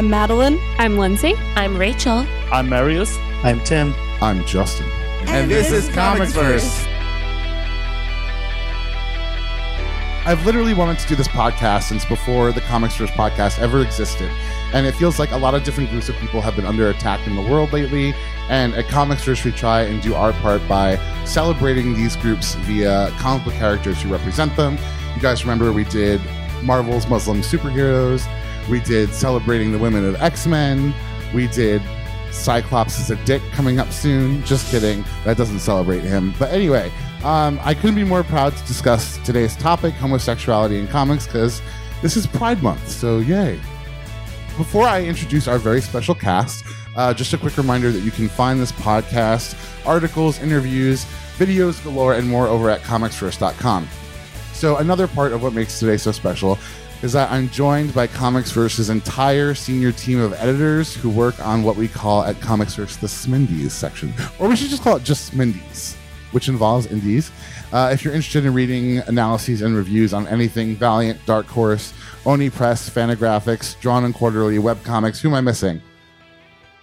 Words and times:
I'm 0.00 0.08
Madeline. 0.08 0.58
I'm 0.78 0.96
Lindsay. 0.96 1.34
I'm 1.56 1.76
Rachel. 1.76 2.24
I'm 2.50 2.70
Marius. 2.70 3.18
I'm 3.44 3.62
Tim. 3.64 3.92
I'm 4.22 4.46
Justin. 4.46 4.86
And, 5.26 5.50
this, 5.50 5.70
is 5.70 5.90
ComicsVerse. 5.90 6.86
I've 10.24 10.46
literally 10.46 10.72
wanted 10.72 11.00
to 11.00 11.06
do 11.06 11.16
this 11.16 11.28
podcast 11.28 11.82
since 11.82 12.06
before 12.06 12.50
the 12.50 12.62
ComicsVerse 12.62 13.08
podcast 13.08 13.58
ever 13.58 13.82
existed. 13.82 14.30
And 14.72 14.86
it 14.86 14.92
feels 14.92 15.18
like 15.18 15.32
a 15.32 15.36
lot 15.36 15.54
of 15.54 15.64
different 15.64 15.90
groups 15.90 16.08
of 16.08 16.16
people 16.16 16.40
have 16.40 16.56
been 16.56 16.64
under 16.64 16.88
attack 16.88 17.26
in 17.26 17.36
the 17.36 17.42
world 17.42 17.70
lately. 17.74 18.14
And 18.48 18.72
at 18.72 18.86
ComicsVerse, 18.86 19.44
we 19.44 19.52
try 19.52 19.82
and 19.82 20.00
do 20.00 20.14
our 20.14 20.32
part 20.32 20.66
by 20.66 20.96
celebrating 21.26 21.92
these 21.92 22.16
groups 22.16 22.54
via 22.54 23.10
comic 23.18 23.44
book 23.44 23.52
characters 23.52 24.00
who 24.00 24.10
represent 24.10 24.56
them. 24.56 24.78
You 25.14 25.20
guys 25.20 25.44
remember 25.44 25.74
we 25.74 25.84
did 25.84 26.22
Marvel's 26.62 27.06
Muslim 27.06 27.42
superheroes. 27.42 28.26
We 28.70 28.80
did 28.80 29.12
celebrating 29.12 29.72
the 29.72 29.78
women 29.78 30.04
of 30.04 30.14
X 30.22 30.46
Men. 30.46 30.94
We 31.34 31.48
did 31.48 31.82
Cyclops 32.30 33.00
is 33.00 33.10
a 33.10 33.16
dick 33.24 33.42
coming 33.52 33.80
up 33.80 33.90
soon. 33.92 34.44
Just 34.44 34.70
kidding. 34.70 35.04
That 35.24 35.36
doesn't 35.36 35.58
celebrate 35.58 36.02
him. 36.02 36.32
But 36.38 36.52
anyway, 36.52 36.92
um, 37.24 37.58
I 37.62 37.74
couldn't 37.74 37.96
be 37.96 38.04
more 38.04 38.22
proud 38.22 38.56
to 38.56 38.66
discuss 38.66 39.18
today's 39.24 39.56
topic, 39.56 39.94
homosexuality 39.94 40.78
in 40.78 40.86
comics, 40.86 41.26
because 41.26 41.60
this 42.02 42.16
is 42.16 42.26
Pride 42.26 42.62
Month. 42.62 42.88
So 42.88 43.18
yay. 43.18 43.60
Before 44.56 44.86
I 44.86 45.02
introduce 45.02 45.48
our 45.48 45.58
very 45.58 45.80
special 45.80 46.14
cast, 46.14 46.64
uh, 46.96 47.14
just 47.14 47.32
a 47.32 47.38
quick 47.38 47.56
reminder 47.56 47.90
that 47.90 48.00
you 48.00 48.10
can 48.10 48.28
find 48.28 48.60
this 48.60 48.72
podcast, 48.72 49.56
articles, 49.86 50.40
interviews, 50.40 51.04
videos 51.38 51.82
galore, 51.82 52.14
and 52.14 52.28
more 52.28 52.46
over 52.46 52.68
at 52.68 52.82
comicsverse.com. 52.82 53.88
So, 54.52 54.76
another 54.76 55.08
part 55.08 55.32
of 55.32 55.42
what 55.42 55.54
makes 55.54 55.78
today 55.78 55.96
so 55.96 56.12
special 56.12 56.58
is 57.02 57.12
that 57.12 57.30
I'm 57.30 57.48
joined 57.48 57.94
by 57.94 58.06
ComicsVerse's 58.06 58.90
entire 58.90 59.54
senior 59.54 59.90
team 59.92 60.20
of 60.20 60.32
editors 60.34 60.94
who 60.94 61.08
work 61.08 61.38
on 61.44 61.62
what 61.62 61.76
we 61.76 61.88
call 61.88 62.22
at 62.24 62.36
ComicsVerse 62.36 63.00
the 63.00 63.06
Smindies 63.06 63.70
section. 63.70 64.12
Or 64.38 64.48
we 64.48 64.56
should 64.56 64.68
just 64.68 64.82
call 64.82 64.96
it 64.96 65.02
just 65.04 65.32
Smindies, 65.32 65.94
which 66.32 66.48
involves 66.48 66.86
indies. 66.86 67.30
Uh, 67.72 67.90
if 67.92 68.04
you're 68.04 68.12
interested 68.12 68.44
in 68.44 68.52
reading 68.52 68.98
analyses 69.06 69.62
and 69.62 69.74
reviews 69.74 70.12
on 70.12 70.26
anything 70.28 70.74
Valiant, 70.76 71.18
Dark 71.24 71.46
Horse, 71.46 71.94
Oni 72.26 72.50
Press, 72.50 72.90
Fantagraphics, 72.90 73.80
Drawn 73.80 74.04
and 74.04 74.14
Quarterly, 74.14 74.58
webcomics, 74.58 75.20
who 75.20 75.28
am 75.28 75.34
I 75.34 75.40
missing? 75.40 75.80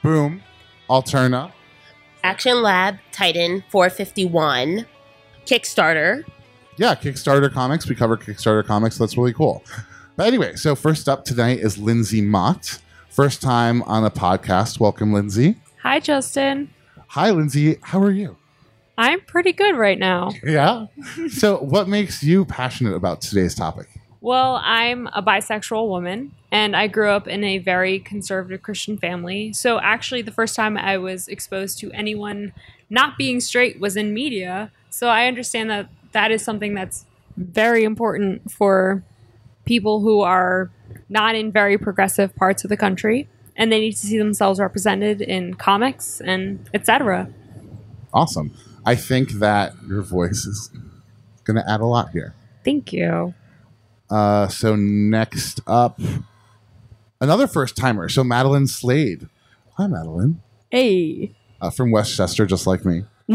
Boom, 0.02 0.42
Alterna, 0.90 1.52
Action 2.24 2.62
Lab, 2.64 2.98
Titan 3.12 3.64
451, 3.70 4.86
Kickstarter. 5.46 6.24
yeah, 6.78 6.96
Kickstarter 6.96 7.52
comics. 7.52 7.88
We 7.88 7.96
cover 7.96 8.18
Kickstarter 8.18 8.66
comics. 8.66 8.98
That's 8.98 9.16
really 9.18 9.34
cool. 9.34 9.64
But 10.18 10.26
anyway, 10.26 10.56
so 10.56 10.74
first 10.76 11.08
up 11.08 11.26
tonight 11.26 11.60
is 11.60 11.78
Lindsay 11.78 12.22
Mott. 12.22 12.80
First 13.08 13.40
time 13.40 13.84
on 13.84 14.04
a 14.04 14.10
podcast. 14.10 14.80
Welcome, 14.80 15.14
Lindsay. 15.14 15.58
Hi, 15.84 16.00
Justin. 16.00 16.74
Hi, 17.10 17.30
Lindsay. 17.30 17.78
How 17.84 18.02
are 18.02 18.10
you? 18.10 18.36
I'm 18.98 19.22
pretty 19.22 19.54
good 19.54 19.76
right 19.76 20.00
now. 20.00 20.32
Yeah. 20.44 20.88
so, 21.30 21.58
what 21.58 21.88
makes 21.88 22.24
you 22.24 22.46
passionate 22.46 22.96
about 22.96 23.22
today's 23.22 23.54
topic? 23.54 23.90
Well, 24.20 24.60
I'm 24.64 25.06
a 25.14 25.22
bisexual 25.22 25.88
woman 25.88 26.32
and 26.52 26.76
I 26.76 26.88
grew 26.88 27.12
up 27.12 27.28
in 27.28 27.44
a 27.44 27.60
very 27.60 28.00
conservative 28.00 28.64
Christian 28.64 28.98
family. 28.98 29.54
So, 29.54 29.80
actually, 29.80 30.24
the 30.24 30.32
first 30.32 30.56
time 30.56 30.78
I 30.78 30.98
was 30.98 31.28
exposed 31.28 31.78
to 31.82 31.92
anyone 31.92 32.54
not 32.90 33.20
being 33.20 33.40
straight 33.40 33.80
was 33.80 33.96
in 33.96 34.16
media. 34.16 34.72
So, 34.90 35.10
I 35.10 35.28
understand 35.28 35.70
that 35.70 35.90
that 36.14 36.32
is 36.32 36.44
something 36.44 36.74
that's 36.74 37.06
very 37.36 37.84
important 37.84 38.52
for 38.52 39.04
people 39.68 40.02
who 40.02 40.22
are 40.22 40.72
not 41.10 41.36
in 41.36 41.52
very 41.52 41.78
progressive 41.78 42.36
parts 42.36 42.64
of 42.64 42.70
the 42.70 42.78
country 42.78 43.30
and 43.56 43.72
they 43.72 43.80
need 43.80 43.92
to 43.92 44.06
see 44.06 44.18
themselves 44.18 44.60
represented 44.60 45.22
in 45.22 45.54
comics 45.56 46.22
and 46.22 46.70
etc. 46.74 47.30
Awesome. 48.14 48.56
I 48.86 48.96
think 48.96 49.34
that 49.34 49.74
your 49.88 50.02
voice 50.02 50.46
is 50.46 50.72
going 51.44 51.58
to 51.58 51.70
add 51.70 51.82
a 51.82 51.86
lot 51.86 52.12
here. 52.12 52.34
Thank 52.64 52.94
you. 52.94 53.34
Uh, 54.10 54.48
so, 54.48 54.76
next 54.76 55.60
up, 55.68 56.00
another 57.20 57.48
first 57.48 57.76
timer. 57.76 58.08
So, 58.08 58.24
Madeline 58.24 58.68
Slade. 58.68 59.28
Hi, 59.74 59.88
Madeline. 59.88 60.42
Hey. 60.72 61.36
Uh, 61.60 61.70
from 61.70 61.92
Westchester, 61.92 62.46
just 62.46 62.66
like 62.66 62.86
me. 62.86 63.04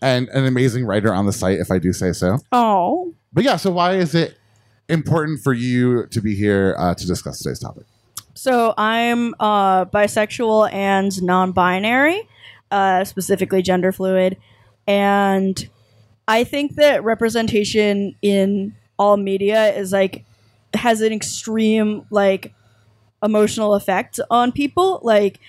and 0.00 0.28
an 0.28 0.46
amazing 0.46 0.86
writer 0.86 1.12
on 1.12 1.26
the 1.26 1.32
site, 1.32 1.58
if 1.58 1.70
I 1.70 1.78
do 1.78 1.92
say 1.92 2.12
so. 2.12 2.38
Oh. 2.52 3.12
But 3.32 3.44
yeah, 3.44 3.56
so 3.56 3.70
why 3.70 3.96
is 3.96 4.14
it 4.14 4.38
important 4.92 5.40
for 5.40 5.52
you 5.52 6.06
to 6.08 6.20
be 6.20 6.34
here 6.36 6.76
uh, 6.78 6.94
to 6.94 7.06
discuss 7.06 7.38
today's 7.38 7.58
topic? 7.58 7.84
So 8.34 8.74
I'm 8.76 9.34
uh, 9.40 9.86
bisexual 9.86 10.72
and 10.72 11.22
non-binary, 11.22 12.28
uh, 12.70 13.04
specifically 13.04 13.62
gender 13.62 13.92
fluid, 13.92 14.36
and 14.86 15.68
I 16.28 16.44
think 16.44 16.76
that 16.76 17.02
representation 17.04 18.14
in 18.22 18.74
all 18.98 19.16
media 19.16 19.74
is 19.74 19.92
like 19.92 20.24
has 20.74 21.00
an 21.00 21.12
extreme 21.12 22.06
like 22.10 22.54
emotional 23.22 23.74
effect 23.74 24.20
on 24.30 24.52
people. 24.52 25.00
Like 25.02 25.40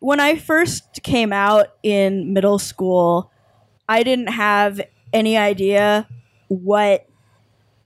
when 0.00 0.20
I 0.20 0.36
first 0.36 1.02
came 1.02 1.32
out 1.32 1.68
in 1.82 2.32
middle 2.32 2.58
school, 2.58 3.30
I 3.88 4.02
didn't 4.02 4.28
have 4.28 4.80
any 5.12 5.36
idea 5.36 6.06
what 6.48 7.08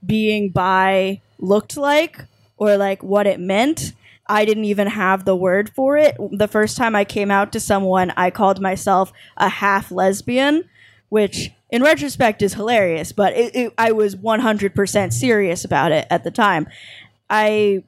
being 0.05 0.51
bi 0.51 1.21
looked 1.39 1.77
like 1.77 2.25
or 2.57 2.77
like 2.77 3.03
what 3.03 3.27
it 3.27 3.41
meant. 3.41 3.93
I 4.27 4.45
didn't 4.45 4.67
even 4.67 4.87
have 4.87 5.25
the 5.25 5.35
word 5.35 5.71
for 5.75 5.97
it. 5.97 6.17
The 6.31 6.47
first 6.47 6.77
time 6.77 6.95
I 6.95 7.05
came 7.05 7.31
out 7.31 7.53
to 7.53 7.61
someone, 7.61 8.13
I 8.17 8.31
called 8.31 8.61
myself 8.61 9.13
a 9.37 9.49
half 9.49 9.91
lesbian, 9.91 10.69
which 11.09 11.51
in 11.71 11.83
retrospect 11.83 12.43
is 12.43 12.55
hilarious, 12.55 13.13
but 13.13 13.33
it, 13.35 13.57
it, 13.57 13.75
I 13.77 13.93
was 13.93 14.15
100% 14.15 15.13
serious 15.13 15.65
about 15.65 15.91
it 15.91 16.07
at 16.11 16.23
the 16.23 16.31
time. 16.31 16.69
I 17.29 17.83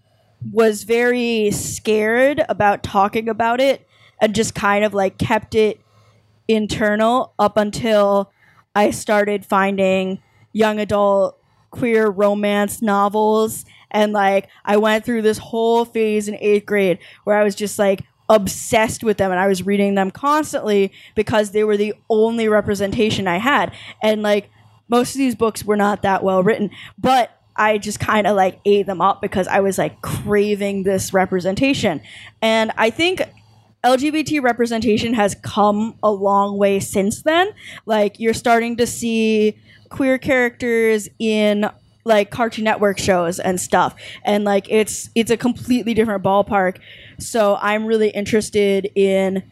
was 0.51 0.83
very 0.83 1.51
scared 1.53 2.43
about 2.49 2.83
talking 2.83 3.29
about 3.29 3.61
it 3.61 3.87
and 4.21 4.35
just 4.35 4.55
kind 4.55 4.85
of 4.85 4.95
like 4.95 5.19
kept 5.19 5.55
it 5.55 5.81
internal 6.49 7.35
up 7.39 7.57
until 7.57 8.33
I 8.75 8.91
started 8.91 9.45
finding 9.45 10.21
young 10.53 10.79
adult 10.79 11.39
queer 11.73 12.09
romance 12.09 12.81
novels. 12.81 13.65
And 13.91 14.13
like 14.13 14.49
I 14.65 14.77
went 14.77 15.05
through 15.05 15.23
this 15.23 15.39
whole 15.39 15.85
phase 15.85 16.29
in 16.29 16.35
8th 16.37 16.65
grade 16.65 16.99
where 17.25 17.37
I 17.37 17.43
was 17.43 17.57
just 17.57 17.79
like 17.79 18.05
obsessed 18.29 19.03
with 19.03 19.19
them. 19.19 19.33
And 19.33 19.41
I 19.41 19.49
was 19.49 19.67
reading 19.67 19.97
them 19.97 20.13
constantly 20.13 20.93
because 21.17 21.51
they 21.51 21.65
were 21.65 21.77
the 21.77 21.95
only 22.09 22.49
representation 22.49 23.27
I 23.27 23.39
had. 23.39 23.75
And 24.01 24.23
like 24.23 24.49
most 24.89 25.15
of 25.15 25.19
these 25.19 25.35
books 25.35 25.65
were 25.65 25.77
not 25.77 26.03
that 26.03 26.23
well 26.23 26.43
written. 26.43 26.71
But 26.97 27.37
I 27.57 27.79
just 27.79 28.01
kind 28.01 28.27
of 28.27 28.37
like 28.37 28.61
ate 28.65 28.87
them 28.87 29.01
up 29.01 29.21
because 29.21 29.49
I 29.49 29.61
was 29.61 29.77
like 29.77 30.01
craving 30.01 30.85
this 30.85 31.13
representation. 31.13 32.01
And 32.41 32.71
I 32.77 32.91
think 32.91 33.23
LGBT 33.85 34.43
representation 34.43 35.15
has 35.15 35.35
come 35.43 35.97
a 36.03 36.11
long 36.11 36.57
way 36.57 36.81
since 36.81 37.23
then. 37.23 37.51
Like 37.85 38.21
you're 38.21 38.35
starting 38.35 38.77
to 38.77 38.87
see 38.87 39.59
queer 39.93 40.19
characters 40.19 41.09
in 41.21 41.71
like 42.05 42.31
Cartoon 42.31 42.65
Network 42.65 42.99
shows 42.99 43.39
and 43.39 43.61
stuff. 43.61 43.95
And 44.25 44.45
like 44.45 44.67
it's 44.69 45.09
it's 45.15 45.31
a 45.31 45.37
completely 45.37 45.95
different 45.95 46.25
ballpark. 46.25 46.79
So 47.21 47.57
I'm 47.61 47.87
really 47.87 48.09
interested 48.09 48.91
in 48.97 49.45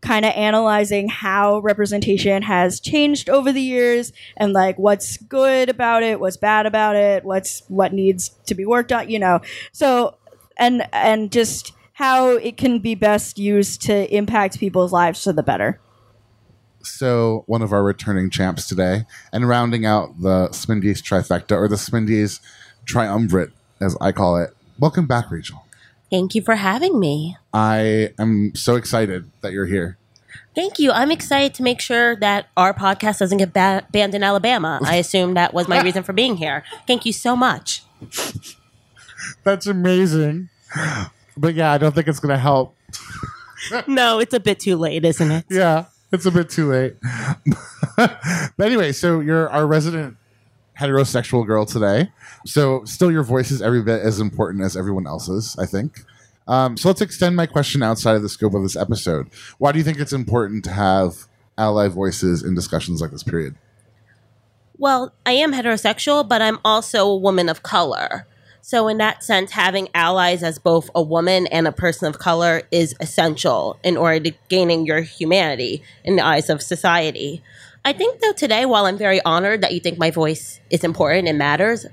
kind 0.00 0.24
of 0.24 0.32
analyzing 0.34 1.08
how 1.08 1.58
representation 1.58 2.42
has 2.42 2.80
changed 2.80 3.28
over 3.28 3.52
the 3.52 3.60
years 3.60 4.12
and 4.36 4.52
like 4.52 4.78
what's 4.78 5.16
good 5.16 5.68
about 5.68 6.02
it, 6.02 6.20
what's 6.20 6.36
bad 6.36 6.64
about 6.64 6.96
it, 6.96 7.24
what's 7.24 7.62
what 7.68 7.92
needs 7.92 8.30
to 8.46 8.54
be 8.54 8.64
worked 8.64 8.92
on, 8.92 9.10
you 9.10 9.18
know. 9.18 9.40
So 9.72 10.16
and 10.56 10.86
and 10.92 11.30
just 11.32 11.72
how 11.94 12.30
it 12.36 12.56
can 12.56 12.78
be 12.78 12.94
best 12.94 13.38
used 13.38 13.82
to 13.82 14.14
impact 14.14 14.60
people's 14.60 14.92
lives 14.92 15.24
for 15.24 15.32
the 15.32 15.42
better. 15.42 15.80
So, 16.86 17.42
one 17.46 17.62
of 17.62 17.72
our 17.72 17.82
returning 17.82 18.30
champs 18.30 18.66
today, 18.66 19.06
and 19.32 19.48
rounding 19.48 19.84
out 19.84 20.20
the 20.20 20.48
Smindies 20.50 21.02
trifecta, 21.02 21.52
or 21.56 21.68
the 21.68 21.76
Smindies 21.76 22.40
triumvirate, 22.84 23.50
as 23.80 23.96
I 24.00 24.12
call 24.12 24.36
it. 24.36 24.56
Welcome 24.78 25.06
back, 25.06 25.30
Rachel. 25.30 25.64
Thank 26.10 26.34
you 26.34 26.42
for 26.42 26.54
having 26.54 27.00
me. 27.00 27.36
I 27.52 28.10
am 28.18 28.54
so 28.54 28.76
excited 28.76 29.30
that 29.40 29.52
you're 29.52 29.66
here. 29.66 29.98
Thank 30.54 30.78
you. 30.78 30.92
I'm 30.92 31.10
excited 31.10 31.54
to 31.54 31.62
make 31.62 31.80
sure 31.80 32.16
that 32.16 32.48
our 32.56 32.72
podcast 32.72 33.18
doesn't 33.18 33.38
get 33.38 33.52
ba- 33.52 33.86
banned 33.90 34.14
in 34.14 34.22
Alabama. 34.22 34.78
I 34.82 34.96
assume 35.04 35.34
that 35.34 35.52
was 35.52 35.66
my 35.68 35.82
reason 35.82 36.02
for 36.04 36.12
being 36.12 36.36
here. 36.36 36.62
Thank 36.86 37.04
you 37.04 37.12
so 37.12 37.34
much. 37.34 37.82
That's 39.44 39.66
amazing. 39.66 40.48
But 41.36 41.54
yeah, 41.54 41.72
I 41.72 41.78
don't 41.78 41.94
think 41.94 42.06
it's 42.06 42.20
going 42.20 42.34
to 42.34 42.40
help. 42.40 42.76
No, 43.88 44.20
it's 44.20 44.32
a 44.32 44.38
bit 44.38 44.60
too 44.60 44.76
late, 44.76 45.04
isn't 45.04 45.28
it? 45.28 45.44
Yeah, 45.50 45.86
it's 46.12 46.26
a 46.26 46.30
bit 46.30 46.50
too 46.50 46.70
late. 46.70 46.96
but 47.96 48.66
anyway, 48.66 48.92
so 48.92 49.20
you're 49.20 49.48
our 49.50 49.66
resident 49.66 50.16
heterosexual 50.78 51.46
girl 51.46 51.64
today. 51.64 52.12
So 52.44 52.84
still 52.84 53.10
your 53.10 53.22
voice 53.22 53.50
is 53.50 53.62
every 53.62 53.82
bit 53.82 54.02
as 54.02 54.20
important 54.20 54.62
as 54.62 54.76
everyone 54.76 55.06
else's, 55.06 55.56
I 55.58 55.66
think. 55.66 56.00
Um, 56.48 56.76
so 56.76 56.88
let's 56.88 57.00
extend 57.00 57.34
my 57.34 57.46
question 57.46 57.82
outside 57.82 58.14
of 58.14 58.22
the 58.22 58.28
scope 58.28 58.54
of 58.54 58.62
this 58.62 58.76
episode. 58.76 59.28
Why 59.58 59.72
do 59.72 59.78
you 59.78 59.84
think 59.84 59.98
it's 59.98 60.12
important 60.12 60.64
to 60.64 60.70
have 60.70 61.26
ally 61.58 61.88
voices 61.88 62.42
in 62.42 62.54
discussions 62.54 63.00
like 63.00 63.10
this 63.10 63.22
period? 63.22 63.56
Well, 64.78 65.12
I 65.24 65.32
am 65.32 65.52
heterosexual, 65.52 66.28
but 66.28 66.42
I'm 66.42 66.58
also 66.64 67.06
a 67.06 67.16
woman 67.16 67.48
of 67.48 67.62
color. 67.62 68.26
So, 68.68 68.88
in 68.88 68.98
that 68.98 69.22
sense, 69.22 69.52
having 69.52 69.90
allies 69.94 70.42
as 70.42 70.58
both 70.58 70.90
a 70.92 71.00
woman 71.00 71.46
and 71.52 71.68
a 71.68 71.72
person 71.72 72.08
of 72.08 72.18
color 72.18 72.62
is 72.72 72.96
essential 72.98 73.78
in 73.84 73.96
order 73.96 74.18
to 74.28 74.36
gaining 74.48 74.84
your 74.84 75.02
humanity 75.02 75.84
in 76.02 76.16
the 76.16 76.26
eyes 76.26 76.50
of 76.50 76.60
society. 76.60 77.44
I 77.84 77.92
think, 77.92 78.18
though, 78.18 78.32
today, 78.32 78.66
while 78.66 78.86
I'm 78.86 78.98
very 78.98 79.22
honored 79.24 79.60
that 79.60 79.72
you 79.72 79.78
think 79.78 79.98
my 79.98 80.10
voice 80.10 80.58
is 80.68 80.82
important 80.82 81.28
and 81.28 81.38
matters, 81.38 81.86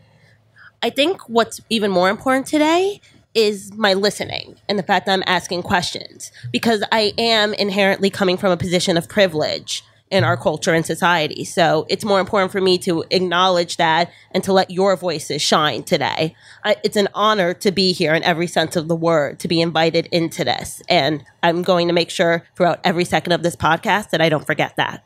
I 0.82 0.90
think 0.90 1.22
what's 1.30 1.62
even 1.70 1.92
more 1.92 2.10
important 2.10 2.48
today 2.48 3.02
is 3.36 3.72
my 3.74 3.94
listening 3.94 4.56
and 4.68 4.80
the 4.80 4.84
fact 4.84 5.06
that 5.06 5.14
I'm 5.14 5.24
asking 5.28 5.62
questions 5.62 6.32
because 6.52 6.84
I 6.92 7.14
am 7.20 7.54
inherently 7.54 8.10
coming 8.10 8.36
from 8.36 8.52
a 8.52 8.58
position 8.58 8.98
of 8.98 9.08
privilege 9.08 9.84
in 10.14 10.24
our 10.24 10.38
culture 10.38 10.76
and 10.76 10.86
society. 10.86 11.44
So 11.44 11.88
it's 11.90 12.06
more 12.06 12.20
important 12.20 12.52
for 12.52 12.62
me 12.62 12.78
to 12.80 13.04
acknowledge 13.10 13.78
that 13.78 14.12
and 14.30 14.44
to 14.44 14.54
let 14.54 14.70
your 14.70 14.96
voices 14.96 15.42
shine 15.42 15.82
today. 15.82 16.36
I, 16.64 16.76
it's 16.84 16.96
an 16.96 17.10
honor 17.16 17.56
to 17.56 17.72
be 17.72 17.94
here 17.94 18.14
in 18.14 18.22
every 18.22 18.46
sense 18.46 18.76
of 18.76 18.88
the 18.88 18.96
word, 18.96 19.40
to 19.40 19.48
be 19.48 19.60
invited 19.60 20.06
into 20.12 20.46
this. 20.46 20.84
And 20.88 21.26
I'm 21.42 21.64
going 21.64 21.88
to 21.88 21.96
make 21.96 22.12
sure 22.12 22.44
throughout 22.56 22.80
every 22.84 23.06
second 23.06 23.32
of 23.32 23.42
this 23.42 23.56
podcast 23.56 24.12
that 24.12 24.22
I 24.22 24.30
don't 24.30 24.46
forget 24.46 24.76
that. 24.76 25.04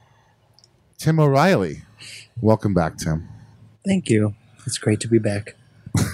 Tim 0.97 1.21
O'Reilly. 1.21 1.83
Welcome 2.41 2.73
back, 2.73 2.97
Tim. 2.97 3.29
Thank 3.85 4.09
you. 4.09 4.35
It's 4.65 4.77
great 4.77 4.99
to 4.99 5.07
be 5.07 5.19
back. 5.19 5.55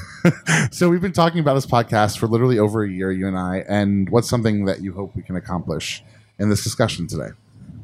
so 0.71 0.87
we've 0.87 1.01
been 1.01 1.13
talking 1.13 1.39
about 1.39 1.55
this 1.55 1.65
podcast 1.65 2.19
for 2.19 2.27
literally 2.27 2.59
over 2.59 2.83
a 2.83 2.89
year, 2.89 3.11
you 3.11 3.27
and 3.27 3.39
I, 3.39 3.65
and 3.67 4.07
what's 4.11 4.29
something 4.29 4.65
that 4.65 4.81
you 4.81 4.93
hope 4.93 5.15
we 5.15 5.23
can 5.23 5.35
accomplish 5.35 6.03
in 6.37 6.49
this 6.49 6.63
discussion 6.63 7.07
today? 7.07 7.29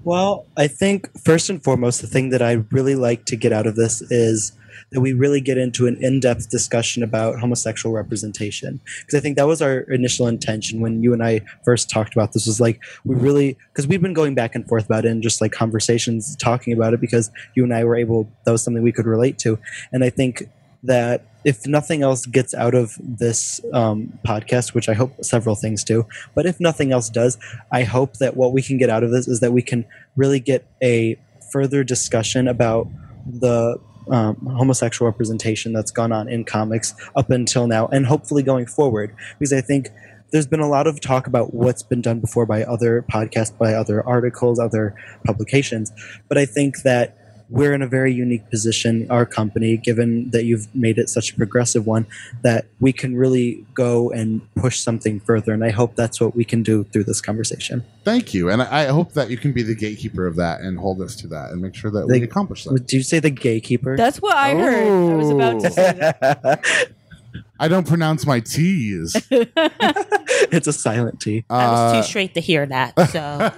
Well, 0.04 0.46
I 0.58 0.68
think 0.68 1.10
first 1.20 1.50
and 1.50 1.64
foremost, 1.64 2.02
the 2.02 2.08
thing 2.08 2.30
that 2.30 2.42
I 2.42 2.64
really 2.72 2.96
like 2.96 3.26
to 3.26 3.36
get 3.36 3.52
out 3.52 3.68
of 3.68 3.76
this 3.76 4.02
is 4.04 4.54
that 4.92 5.02
we 5.02 5.14
really 5.14 5.42
get 5.42 5.58
into 5.58 5.88
an 5.88 5.98
in-depth 6.02 6.50
discussion 6.50 7.04
about 7.04 7.40
homosexual 7.40 7.96
representation. 7.96 8.80
Because 9.02 9.18
i 9.18 9.22
think 9.22 9.38
that 9.38 9.48
was 9.48 9.62
our 9.62 9.80
initial 9.82 10.28
intention 10.28 10.80
when 10.80 11.04
you 11.04 11.14
and 11.14 11.24
i 11.24 11.42
first 11.64 11.90
talked 11.90 12.14
about 12.14 12.34
this 12.34 12.48
was 12.48 12.60
like 12.60 12.82
we 13.06 13.16
really 13.16 13.58
because 13.72 13.88
we've 13.88 14.02
been 14.02 14.14
going 14.14 14.36
back 14.36 14.56
and 14.56 14.68
forth 14.68 14.86
about 14.86 15.06
it 15.06 15.10
and 15.10 15.22
just 15.22 15.42
like 15.42 15.52
conversations 15.52 16.36
talking 16.38 16.74
about 16.74 16.94
it 16.94 17.02
because 17.02 17.30
you 17.56 17.64
and 17.64 17.74
i 17.74 17.84
were 17.84 17.96
able 17.96 18.28
that 18.46 18.52
was 18.52 18.64
something 18.64 18.84
we 18.84 18.92
could 18.92 19.06
relate 19.06 19.38
to. 19.40 19.60
And 19.92 20.04
i 20.04 20.10
think 20.10 20.50
that 20.84 21.26
if 21.46 21.66
nothing 21.66 22.02
else 22.04 22.26
gets 22.26 22.54
out 22.54 22.76
of 22.76 22.98
this 23.00 23.62
um, 23.74 24.20
podcast, 24.26 24.74
which 24.74 24.90
I 24.90 24.94
hope 24.94 25.24
several 25.24 25.56
things 25.56 25.84
do, 25.84 26.06
but 26.36 26.46
if 26.46 26.60
nothing 26.60 26.92
else 26.92 27.10
does, 27.10 27.38
I 27.72 27.84
hope 27.84 28.18
that 28.18 28.36
what 28.36 28.54
we 28.54 28.62
can 28.62 28.78
get 28.78 28.90
out 28.90 29.04
of 29.04 29.12
this 29.12 29.28
is 29.28 29.40
that 29.40 29.54
we 29.54 29.62
can 29.62 29.86
really 30.16 30.40
get 30.40 30.66
a 30.84 31.18
further 31.52 31.84
discussion 31.84 32.48
about 32.48 32.88
the 33.26 33.80
um, 34.10 34.36
homosexual 34.58 35.10
representation 35.10 35.72
that's 35.72 35.92
gone 35.92 36.12
on 36.12 36.28
in 36.28 36.44
comics 36.44 36.94
up 37.16 37.30
until 37.30 37.68
now, 37.68 37.88
and 37.88 38.08
hopefully 38.08 38.44
going 38.44 38.66
forward, 38.66 39.16
because 39.38 39.54
I 39.54 39.62
think 39.62 39.90
there's 40.32 40.48
been 40.48 40.60
a 40.60 40.70
lot 40.70 40.88
of 40.88 41.00
talk 41.02 41.26
about 41.26 41.54
what's 41.54 41.84
been 41.84 42.02
done 42.02 42.20
before 42.20 42.46
by 42.46 42.64
other 42.64 43.04
podcasts, 43.12 43.58
by 43.58 43.74
other 43.74 44.06
articles, 44.06 44.60
other 44.60 44.96
publications, 45.26 45.92
but 46.28 46.38
I 46.38 46.46
think 46.46 46.82
that 46.84 47.16
we're 47.50 47.74
in 47.74 47.82
a 47.82 47.88
very 47.88 48.14
unique 48.14 48.50
position, 48.50 49.08
our 49.10 49.26
company, 49.26 49.76
given 49.78 50.30
that 50.32 50.46
you've 50.46 50.74
made 50.76 50.98
it 50.98 51.10
such 51.10 51.32
a 51.32 51.36
progressive 51.36 51.88
one, 51.88 52.06
that 52.44 52.66
we 52.80 52.94
can 52.94 53.16
really 53.16 53.66
go 53.74 54.12
and 54.12 54.42
push 54.56 54.80
something 54.80 55.20
further. 55.20 55.52
And 55.54 55.64
I 55.64 55.72
hope 55.72 55.96
that's 55.96 56.22
what 56.22 56.36
we 56.36 56.44
can 56.46 56.62
do 56.64 56.84
through 56.86 57.06
this 57.06 57.22
conversation. 57.22 57.84
Thank 58.04 58.34
you. 58.34 58.50
And 58.50 58.62
I 58.62 58.86
hope 58.86 59.14
that 59.14 59.30
you 59.30 59.38
can 59.38 59.52
be 59.52 59.64
the 59.64 59.76
gatekeeper 59.76 60.28
of 60.28 60.36
that 60.36 60.62
and 60.62 60.78
hold 60.78 61.02
us 61.02 61.16
to 61.18 61.28
that 61.28 61.52
and 61.52 61.62
make 61.62 61.76
sure 61.76 61.92
that 61.92 62.08
we 62.08 62.22
accomplish 62.24 62.66
that. 62.66 62.86
Do 62.86 62.98
you 62.98 63.04
say 63.04 63.20
the 63.20 63.30
gatekeeper? 63.32 63.98
That's 63.98 64.22
what 64.22 64.36
I 64.36 64.54
heard. 64.56 65.12
I 65.12 65.16
was 65.16 65.30
about 65.32 65.60
to 65.62 65.72
say 65.72 65.92
that. 65.94 66.92
I 67.62 67.68
don't 67.68 67.86
pronounce 67.86 68.26
my 68.26 68.40
T's. 68.40 69.16
it's 69.32 70.68
a 70.68 70.74
silent 70.74 71.20
T. 71.20 71.44
I 71.50 71.70
was 71.70 71.80
Uh, 71.80 72.02
too 72.02 72.08
straight 72.08 72.34
to 72.36 72.40
hear 72.42 72.66
that. 72.66 72.98
So 73.10 73.52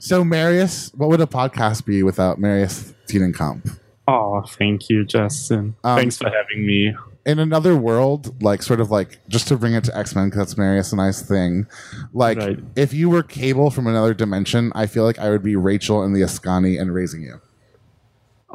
so, 0.00 0.24
Marius, 0.24 0.90
what 0.94 1.08
would 1.08 1.20
a 1.20 1.26
podcast 1.26 1.84
be 1.84 2.02
without 2.02 2.38
Marius 2.38 2.92
Tienenkamp? 3.06 3.78
Oh, 4.06 4.42
thank 4.46 4.90
you, 4.90 5.04
Justin. 5.04 5.74
Um, 5.84 5.96
Thanks 5.98 6.18
for 6.18 6.28
having 6.30 6.66
me. 6.66 6.94
In 7.26 7.38
another 7.38 7.74
world, 7.74 8.42
like 8.42 8.62
sort 8.62 8.80
of 8.80 8.90
like 8.90 9.18
just 9.28 9.48
to 9.48 9.56
bring 9.56 9.72
it 9.72 9.84
to 9.84 9.96
X 9.96 10.14
Men, 10.14 10.26
because 10.28 10.38
that's 10.38 10.58
Marius 10.58 10.92
a 10.92 10.96
nice 10.96 11.22
thing. 11.22 11.66
Like, 12.12 12.36
Right. 12.36 12.58
if 12.76 12.92
you 12.92 13.08
were 13.08 13.22
Cable 13.22 13.70
from 13.70 13.86
another 13.86 14.12
dimension, 14.12 14.70
I 14.74 14.84
feel 14.86 15.04
like 15.04 15.18
I 15.18 15.30
would 15.30 15.42
be 15.42 15.56
Rachel 15.56 16.04
in 16.04 16.12
the 16.12 16.20
Askani 16.20 16.78
and 16.78 16.92
raising 16.92 17.22
you. 17.22 17.40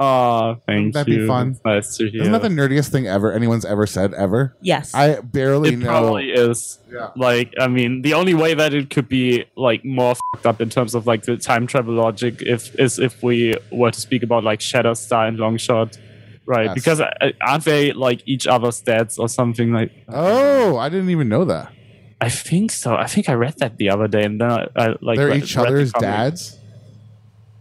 Oh, 0.02 0.56
thank 0.66 0.94
That'd 0.94 1.08
be 1.14 1.22
you. 1.24 1.28
fun. 1.28 1.50
It's 1.50 1.60
nice 1.66 1.98
to 1.98 2.10
hear. 2.10 2.22
Isn't 2.22 2.32
that 2.32 2.42
the 2.42 2.48
nerdiest 2.48 2.88
thing 2.90 3.06
ever 3.06 3.34
anyone's 3.34 3.66
ever 3.66 3.86
said 3.86 4.14
ever? 4.14 4.56
yes, 4.62 4.94
I 4.96 5.20
barely 5.20 5.74
it 5.74 5.80
know. 5.80 5.88
probably 5.88 6.32
is. 6.32 6.80
Yeah. 6.90 7.10
Like, 7.18 7.54
I 7.60 7.68
mean, 7.68 8.02
the 8.02 8.14
only 8.14 8.34
way 8.34 8.54
that 8.54 8.74
it 8.74 8.90
could 8.90 9.10
be 9.10 9.44
like 9.58 9.84
more 9.84 10.16
fucked 10.16 10.46
up 10.46 10.62
in 10.62 10.70
terms 10.70 10.96
of 10.96 11.06
like 11.06 11.24
the 11.24 11.36
time 11.36 11.68
travel 11.68 11.94
logic, 11.96 12.42
if 12.42 12.74
is 12.80 12.98
if 12.98 13.22
we 13.22 13.56
were 13.74 13.92
to 13.92 14.00
speak 14.00 14.24
about 14.24 14.46
like 14.46 14.60
Shatterstar 14.62 15.28
and 15.28 15.38
Longshot, 15.38 15.98
right? 16.46 16.68
Yes. 16.68 16.76
Because 16.76 17.02
uh, 17.02 17.32
aren't 17.42 17.66
they 17.66 17.92
like 17.92 18.22
each 18.26 18.48
other's 18.48 18.80
dads 18.80 19.20
or 19.20 19.28
something 19.28 19.74
like? 19.74 19.92
Oh, 20.08 20.78
I 20.78 20.88
didn't 20.88 21.10
even 21.10 21.28
know 21.28 21.44
that. 21.44 21.74
I 22.22 22.30
think 22.30 22.72
so. 22.72 22.96
I 22.96 23.08
think 23.08 23.28
I 23.28 23.34
read 23.34 23.58
that 23.58 23.76
the 23.78 23.90
other 23.90 24.08
day, 24.08 24.24
and 24.24 24.40
then 24.40 24.50
I, 24.50 24.68
I 24.78 24.96
like 25.02 25.18
They're 25.18 25.28
read- 25.28 25.44
each 25.44 25.56
read 25.58 25.66
the 25.66 25.68
other's 25.70 25.92
comic. 25.92 26.08
dads. 26.10 26.59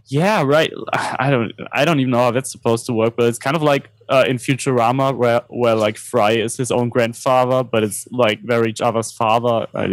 Yeah, 0.09 0.43
right. 0.43 0.71
I 0.93 1.29
don't 1.29 1.51
I 1.71 1.85
don't 1.85 1.99
even 1.99 2.11
know 2.11 2.17
how 2.19 2.31
that's 2.31 2.51
supposed 2.51 2.85
to 2.87 2.93
work, 2.93 3.15
but 3.15 3.25
it's 3.27 3.39
kind 3.39 3.55
of 3.55 3.61
like 3.63 3.89
uh, 4.09 4.25
in 4.27 4.37
Futurama 4.37 5.15
where 5.15 5.41
where 5.49 5.75
like 5.75 5.97
Fry 5.97 6.31
is 6.31 6.57
his 6.57 6.71
own 6.71 6.89
grandfather, 6.89 7.63
but 7.63 7.83
it's 7.83 8.07
like 8.11 8.41
they're 8.43 8.67
each 8.67 8.81
other's 8.81 9.11
father. 9.11 9.67
I, 9.73 9.83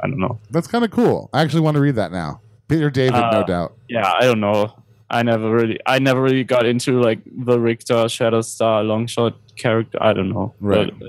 I 0.00 0.08
don't 0.08 0.18
know. 0.18 0.38
That's 0.50 0.66
kind 0.66 0.84
of 0.84 0.90
cool. 0.90 1.30
I 1.32 1.42
actually 1.42 1.60
want 1.60 1.76
to 1.76 1.80
read 1.80 1.94
that 1.96 2.10
now. 2.12 2.40
Peter 2.68 2.90
David, 2.90 3.12
no 3.20 3.20
Uh, 3.20 3.42
doubt. 3.44 3.74
Yeah, 3.88 4.10
I 4.12 4.22
don't 4.22 4.40
know. 4.40 4.72
I 5.08 5.22
never 5.22 5.50
really 5.52 5.78
I 5.86 5.98
never 6.00 6.20
really 6.20 6.42
got 6.42 6.66
into 6.66 7.00
like 7.00 7.20
the 7.24 7.60
Rictor 7.60 7.94
Shatterstar 8.06 8.84
Longshot 8.84 9.34
character. 9.56 9.98
I 10.02 10.12
don't 10.12 10.30
know. 10.30 10.52
Right. 10.60 10.92
But, 10.98 11.08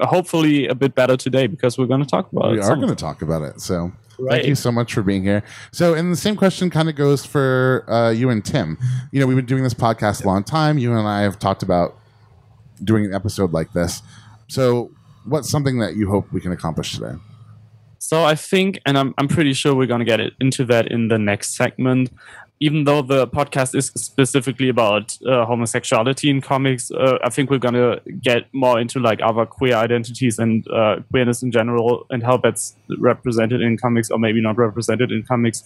uh, 0.00 0.06
hopefully 0.06 0.66
a 0.68 0.74
bit 0.74 0.94
better 0.94 1.16
today 1.16 1.46
because 1.46 1.78
we're 1.78 1.86
going 1.86 2.02
to 2.02 2.06
talk 2.06 2.30
about 2.30 2.50
We 2.52 2.58
it. 2.58 2.60
We 2.60 2.66
are 2.66 2.76
going 2.76 2.88
to 2.88 2.94
talk 2.94 3.22
about 3.22 3.42
it. 3.42 3.60
So 3.62 3.90
Right. 4.18 4.32
thank 4.32 4.46
you 4.46 4.54
so 4.54 4.72
much 4.72 4.94
for 4.94 5.02
being 5.02 5.22
here. 5.22 5.42
So, 5.70 5.94
and 5.94 6.12
the 6.12 6.16
same 6.16 6.36
question 6.36 6.70
kind 6.70 6.88
of 6.88 6.96
goes 6.96 7.24
for 7.24 7.84
uh, 7.88 8.10
you 8.10 8.30
and 8.30 8.44
Tim. 8.44 8.78
You 9.12 9.20
know, 9.20 9.26
we've 9.26 9.36
been 9.36 9.46
doing 9.46 9.62
this 9.62 9.74
podcast 9.74 10.24
a 10.24 10.26
long 10.26 10.42
time. 10.42 10.78
You 10.78 10.96
and 10.96 11.06
I 11.06 11.22
have 11.22 11.38
talked 11.38 11.62
about 11.62 11.96
doing 12.82 13.04
an 13.04 13.14
episode 13.14 13.52
like 13.52 13.72
this. 13.72 14.02
So, 14.48 14.90
what's 15.24 15.48
something 15.50 15.78
that 15.78 15.96
you 15.96 16.10
hope 16.10 16.32
we 16.32 16.40
can 16.40 16.52
accomplish 16.52 16.92
today? 16.92 17.14
So 17.98 18.24
I 18.24 18.34
think, 18.36 18.80
and 18.86 18.96
I'm, 18.96 19.12
I'm 19.18 19.28
pretty 19.28 19.52
sure 19.52 19.74
we're 19.74 19.86
going 19.86 19.98
to 19.98 20.04
get 20.04 20.20
it 20.20 20.32
into 20.40 20.64
that 20.66 20.90
in 20.90 21.08
the 21.08 21.18
next 21.18 21.56
segment. 21.56 22.10
Even 22.60 22.84
though 22.84 23.02
the 23.02 23.26
podcast 23.28 23.74
is 23.74 23.86
specifically 23.94 24.68
about 24.68 25.16
uh, 25.26 25.46
homosexuality 25.46 26.28
in 26.28 26.40
comics, 26.40 26.90
uh, 26.90 27.18
I 27.22 27.30
think 27.30 27.50
we're 27.50 27.58
to 27.74 28.00
get 28.20 28.52
more 28.52 28.80
into 28.80 28.98
like 28.98 29.20
other 29.22 29.46
queer 29.46 29.74
identities 29.74 30.38
and 30.38 30.66
uh, 30.68 30.96
queerness 31.10 31.42
in 31.42 31.52
general 31.52 32.06
and 32.10 32.22
how 32.22 32.36
that's 32.36 32.74
represented 32.98 33.60
in 33.60 33.76
comics 33.76 34.10
or 34.10 34.18
maybe 34.18 34.40
not 34.40 34.56
represented 34.56 35.12
in 35.12 35.22
comics. 35.22 35.62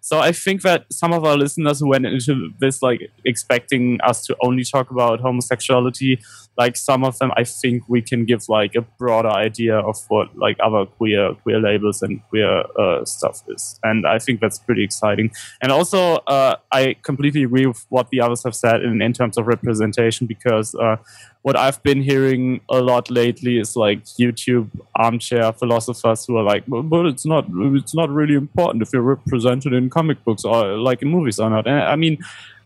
So 0.00 0.18
I 0.18 0.32
think 0.32 0.60
that 0.62 0.84
some 0.92 1.14
of 1.14 1.24
our 1.24 1.34
listeners 1.34 1.80
who 1.80 1.88
went 1.88 2.04
into 2.04 2.50
this 2.58 2.82
like 2.82 3.10
expecting 3.24 3.98
us 4.02 4.26
to 4.26 4.36
only 4.42 4.62
talk 4.62 4.90
about 4.90 5.20
homosexuality, 5.20 6.20
like 6.56 6.76
some 6.76 7.04
of 7.04 7.18
them, 7.18 7.32
I 7.36 7.44
think 7.44 7.88
we 7.88 8.02
can 8.02 8.24
give 8.24 8.48
like 8.48 8.74
a 8.74 8.82
broader 8.82 9.30
idea 9.30 9.78
of 9.78 9.96
what 10.08 10.36
like 10.36 10.56
other 10.62 10.86
queer 10.86 11.34
queer 11.42 11.60
labels 11.60 12.02
and 12.02 12.22
queer 12.28 12.64
uh, 12.78 13.04
stuff 13.04 13.42
is, 13.48 13.78
and 13.82 14.06
I 14.06 14.18
think 14.18 14.40
that's 14.40 14.58
pretty 14.58 14.84
exciting. 14.84 15.30
And 15.60 15.72
also, 15.72 16.16
uh, 16.26 16.56
I 16.72 16.96
completely 17.02 17.42
agree 17.44 17.66
with 17.66 17.84
what 17.88 18.10
the 18.10 18.20
others 18.20 18.44
have 18.44 18.54
said 18.54 18.82
in, 18.82 19.02
in 19.02 19.12
terms 19.12 19.38
of 19.38 19.46
representation 19.46 20.26
because. 20.26 20.74
Uh, 20.74 20.96
what 21.44 21.56
I've 21.56 21.82
been 21.82 22.00
hearing 22.00 22.62
a 22.70 22.80
lot 22.80 23.10
lately 23.10 23.58
is 23.58 23.76
like 23.76 24.02
YouTube 24.18 24.70
armchair 24.96 25.52
philosophers 25.52 26.24
who 26.24 26.38
are 26.38 26.42
like, 26.42 26.64
but, 26.66 27.04
it's 27.04 27.26
not 27.26 27.44
it's 27.50 27.94
not 27.94 28.08
really 28.08 28.34
important 28.34 28.80
if 28.80 28.94
you're 28.94 29.02
represented 29.02 29.74
in 29.74 29.90
comic 29.90 30.24
books 30.24 30.46
or 30.46 30.78
like 30.78 31.02
in 31.02 31.08
movies 31.08 31.38
or 31.38 31.50
not. 31.50 31.66
And 31.66 31.80
I 31.80 31.96
mean, 31.96 32.16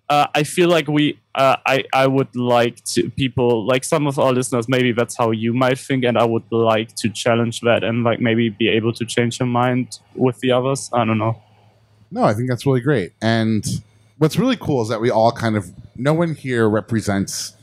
uh, 0.08 0.26
I 0.34 0.42
feel 0.44 0.68
like 0.68 0.88
we 0.88 1.18
uh, 1.34 1.56
I 1.66 1.84
I 1.92 2.06
would 2.06 2.34
like 2.34 2.82
to 2.92 3.10
people 3.10 3.66
like 3.66 3.84
some 3.84 4.06
of 4.06 4.18
our 4.18 4.32
listeners 4.32 4.68
maybe 4.68 4.92
that's 4.92 5.16
how 5.16 5.30
you 5.30 5.52
might 5.52 5.78
think, 5.78 6.04
and 6.04 6.16
I 6.18 6.24
would 6.24 6.50
like 6.50 6.94
to 6.96 7.10
challenge 7.10 7.60
that 7.60 7.84
and 7.84 8.04
like 8.04 8.20
maybe 8.20 8.48
be 8.48 8.68
able 8.68 8.92
to 8.94 9.04
change 9.04 9.38
your 9.38 9.48
mind 9.48 9.98
with 10.14 10.40
the 10.40 10.52
others. 10.52 10.90
I 10.92 11.04
don't 11.04 11.18
know. 11.18 11.42
No, 12.10 12.24
I 12.24 12.34
think 12.34 12.48
that's 12.48 12.64
really 12.64 12.80
great. 12.80 13.12
And 13.20 13.66
what's 14.18 14.38
really 14.38 14.56
cool 14.56 14.82
is 14.82 14.88
that 14.88 15.00
we 15.00 15.10
all 15.10 15.32
kind 15.32 15.56
of, 15.56 15.70
no 15.96 16.14
one 16.14 16.34
here 16.34 16.68
represents 16.68 17.54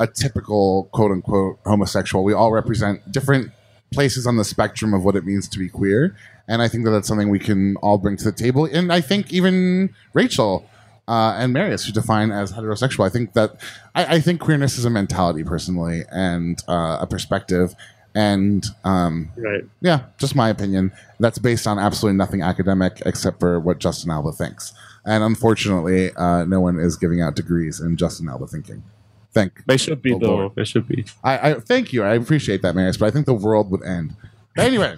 a 0.00 0.06
typical 0.06 0.88
quote 0.92 1.12
unquote 1.12 1.58
homosexual. 1.64 2.24
We 2.24 2.32
all 2.32 2.50
represent 2.50 3.12
different 3.12 3.52
places 3.92 4.26
on 4.26 4.36
the 4.36 4.44
spectrum 4.44 4.94
of 4.94 5.04
what 5.04 5.14
it 5.14 5.24
means 5.24 5.48
to 5.50 5.58
be 5.58 5.68
queer. 5.68 6.16
And 6.48 6.60
I 6.60 6.68
think 6.68 6.84
that 6.84 6.90
that's 6.90 7.06
something 7.06 7.28
we 7.28 7.38
can 7.38 7.76
all 7.76 7.98
bring 7.98 8.16
to 8.16 8.24
the 8.24 8.32
table. 8.32 8.64
And 8.64 8.92
I 8.92 9.00
think 9.00 9.32
even 9.32 9.94
Rachel 10.12 10.68
uh, 11.08 11.34
and 11.38 11.52
Marius, 11.52 11.84
who 11.84 11.92
define 11.92 12.30
as 12.30 12.52
heterosexual, 12.52 13.04
I 13.04 13.08
think 13.08 13.32
that 13.34 13.60
I, 13.94 14.16
I 14.16 14.20
think 14.20 14.40
queerness 14.40 14.78
is 14.78 14.84
a 14.84 14.90
mentality 14.90 15.44
personally 15.44 16.02
and 16.10 16.62
uh, 16.68 16.98
a 17.00 17.06
perspective. 17.06 17.74
And 18.14 18.64
um, 18.84 19.30
Right. 19.36 19.64
yeah, 19.80 20.04
just 20.18 20.34
my 20.36 20.48
opinion. 20.50 20.92
That's 21.18 21.38
based 21.38 21.66
on 21.66 21.78
absolutely 21.78 22.18
nothing 22.18 22.42
academic 22.42 23.02
except 23.06 23.40
for 23.40 23.58
what 23.58 23.78
Justin 23.78 24.10
Alba 24.10 24.32
thinks. 24.32 24.72
And 25.04 25.24
unfortunately, 25.24 26.12
uh, 26.14 26.44
no 26.44 26.60
one 26.60 26.78
is 26.78 26.96
giving 26.96 27.20
out 27.20 27.34
degrees 27.34 27.80
in 27.80 27.96
Justin 27.96 28.28
Alba 28.28 28.46
thinking. 28.46 28.84
Thank 29.32 29.64
They 29.66 29.78
should 29.78 30.02
be 30.02 30.10
though. 30.10 30.36
Lord. 30.36 30.52
They 30.54 30.64
should 30.64 30.86
be. 30.86 31.06
I, 31.24 31.50
I 31.52 31.54
thank 31.54 31.92
you. 31.92 32.02
I 32.02 32.14
appreciate 32.14 32.60
that, 32.62 32.74
Marius, 32.76 32.98
but 32.98 33.06
I 33.06 33.10
think 33.10 33.24
the 33.26 33.32
world 33.34 33.70
would 33.70 33.82
end. 33.82 34.14
But 34.54 34.66
anyway, 34.66 34.96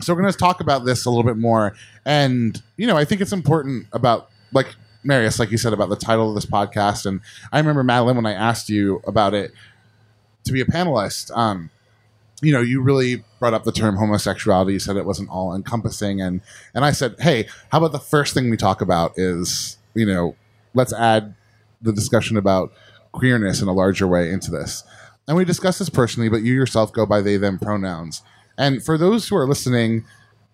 so 0.00 0.12
we're 0.12 0.20
going 0.20 0.32
to 0.32 0.38
talk 0.38 0.60
about 0.60 0.84
this 0.84 1.04
a 1.06 1.10
little 1.10 1.22
bit 1.22 1.36
more, 1.36 1.74
and 2.04 2.60
you 2.76 2.88
know, 2.88 2.96
I 2.96 3.04
think 3.04 3.20
it's 3.20 3.32
important 3.32 3.86
about 3.92 4.30
like 4.52 4.74
Marius, 5.04 5.38
like 5.38 5.50
you 5.50 5.58
said 5.58 5.72
about 5.72 5.88
the 5.88 5.96
title 5.96 6.28
of 6.28 6.34
this 6.34 6.46
podcast, 6.46 7.06
and 7.06 7.20
I 7.52 7.58
remember 7.58 7.82
Madeline 7.82 8.16
when 8.16 8.26
I 8.26 8.32
asked 8.32 8.68
you 8.68 9.00
about 9.06 9.34
it 9.34 9.52
to 10.44 10.52
be 10.52 10.60
a 10.60 10.64
panelist. 10.64 11.36
Um, 11.36 11.70
you 12.40 12.52
know, 12.52 12.60
you 12.60 12.80
really 12.80 13.24
brought 13.40 13.54
up 13.54 13.64
the 13.64 13.72
term 13.72 13.96
homosexuality. 13.96 14.72
You 14.74 14.78
said 14.78 14.96
it 14.96 15.04
wasn't 15.04 15.30
all 15.30 15.54
encompassing, 15.54 16.20
and 16.20 16.40
and 16.74 16.84
I 16.84 16.92
said, 16.92 17.16
hey, 17.20 17.48
how 17.70 17.78
about 17.78 17.92
the 17.92 17.98
first 17.98 18.34
thing 18.34 18.50
we 18.50 18.56
talk 18.56 18.80
about 18.80 19.12
is 19.16 19.78
you 19.94 20.06
know, 20.06 20.36
let's 20.74 20.92
add 20.92 21.34
the 21.82 21.92
discussion 21.92 22.36
about 22.36 22.72
queerness 23.12 23.60
in 23.60 23.68
a 23.68 23.72
larger 23.72 24.06
way 24.06 24.30
into 24.30 24.50
this. 24.50 24.84
And 25.26 25.36
we 25.36 25.44
discussed 25.44 25.78
this 25.78 25.90
personally, 25.90 26.28
but 26.28 26.42
you 26.42 26.54
yourself 26.54 26.92
go 26.92 27.04
by 27.04 27.20
they 27.20 27.36
them 27.36 27.58
pronouns. 27.58 28.22
And 28.56 28.82
for 28.82 28.96
those 28.96 29.28
who 29.28 29.36
are 29.36 29.46
listening 29.46 30.04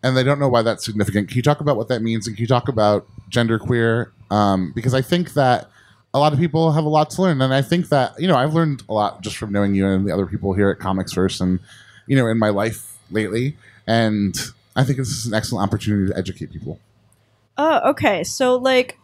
and 0.03 0.17
they 0.17 0.25
don't 0.25 0.39
know 0.39 0.49
why 0.49 0.63
that's 0.63 0.85
significant, 0.85 1.29
can 1.29 1.37
you 1.37 1.43
talk 1.43 1.61
about 1.61 1.77
what 1.77 1.89
that 1.89 2.03
means 2.03 2.27
and 2.27 2.37
can 2.37 2.43
you 2.43 2.49
talk 2.49 2.69
about 2.69 3.07
genderqueer? 3.31 4.11
Um, 4.35 4.73
because 4.75 4.95
I 4.95 5.01
think 5.01 5.35
that 5.35 5.71
a 6.13 6.19
lot 6.19 6.33
of 6.33 6.41
people 6.41 6.73
have 6.73 6.85
a 6.85 6.89
lot 6.89 7.11
to 7.11 7.23
learn. 7.23 7.41
And 7.41 7.55
I 7.55 7.63
think 7.63 7.89
that, 7.91 8.21
you 8.21 8.27
know, 8.27 8.35
I've 8.35 8.53
learned 8.53 8.83
a 8.89 8.93
lot 8.93 9.21
just 9.21 9.37
from 9.37 9.53
knowing 9.53 9.77
you 9.77 9.87
and 9.87 10.05
the 10.05 10.13
other 10.13 10.27
people 10.27 10.55
here 10.55 10.71
at 10.71 10.79
ComicsVerse 10.79 11.41
and, 11.41 11.61
you 12.09 12.17
know, 12.17 12.27
in 12.27 12.39
my 12.39 12.49
life 12.49 12.99
lately. 13.13 13.57
And 13.87 14.37
I 14.75 14.83
think 14.83 14.99
this 14.99 15.11
is 15.11 15.27
an 15.27 15.35
excellent 15.35 15.69
opportunity 15.69 16.11
to 16.11 16.19
educate 16.19 16.51
people. 16.51 16.81
Oh, 17.57 17.91
okay. 17.91 18.25
So 18.25 18.57
like 18.57 18.99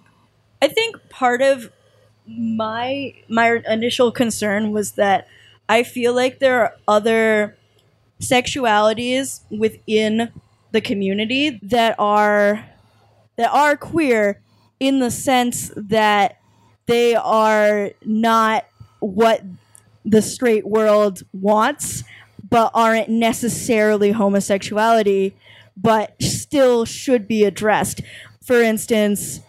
I 0.60 0.66
think 0.66 0.96
part 1.10 1.42
of 1.42 1.70
my 2.26 3.14
my 3.28 3.62
initial 3.68 4.10
concern 4.10 4.72
was 4.72 4.92
that 4.92 5.28
I 5.68 5.84
feel 5.84 6.12
like 6.12 6.40
there 6.40 6.60
are 6.62 6.74
other 6.88 7.56
sexualities 8.20 9.40
within 9.50 10.32
the 10.72 10.80
community 10.80 11.60
that 11.62 11.94
are 12.00 12.66
that 13.36 13.50
are 13.52 13.76
queer 13.76 14.40
in 14.80 14.98
the 14.98 15.10
sense 15.10 15.70
that 15.76 16.38
they 16.86 17.14
are 17.14 17.92
not 18.04 18.64
what 18.98 19.42
the 20.04 20.22
straight 20.22 20.66
world 20.66 21.22
wants 21.32 22.02
but 22.48 22.70
aren't 22.74 23.08
necessarily 23.08 24.10
homosexuality 24.10 25.36
but 25.76 26.20
still 26.20 26.84
should 26.84 27.28
be 27.28 27.44
addressed. 27.44 28.00
For 28.42 28.60
instance 28.60 29.40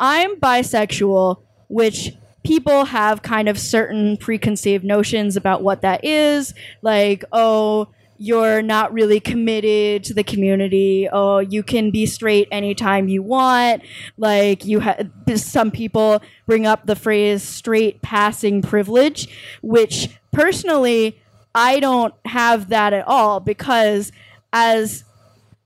i'm 0.00 0.36
bisexual 0.36 1.40
which 1.68 2.12
people 2.44 2.86
have 2.86 3.20
kind 3.22 3.48
of 3.48 3.58
certain 3.58 4.16
preconceived 4.16 4.84
notions 4.84 5.36
about 5.36 5.62
what 5.62 5.82
that 5.82 6.04
is 6.04 6.54
like 6.82 7.24
oh 7.32 7.88
you're 8.18 8.62
not 8.62 8.92
really 8.92 9.20
committed 9.20 10.04
to 10.04 10.14
the 10.14 10.24
community. 10.24 11.08
Oh 11.10 11.38
you 11.38 11.62
can 11.62 11.90
be 11.90 12.04
straight 12.06 12.48
anytime 12.50 13.08
you 13.08 13.22
want. 13.22 13.82
Like 14.16 14.64
you 14.64 14.80
have 14.80 15.10
some 15.36 15.70
people 15.70 16.20
bring 16.46 16.66
up 16.66 16.86
the 16.86 16.96
phrase 16.96 17.42
straight 17.42 18.02
passing 18.02 18.62
privilege 18.62 19.28
which 19.62 20.08
personally 20.32 21.20
i 21.54 21.80
don't 21.80 22.14
have 22.24 22.68
that 22.68 22.92
at 22.92 23.06
all 23.06 23.40
because 23.40 24.12
as 24.52 25.04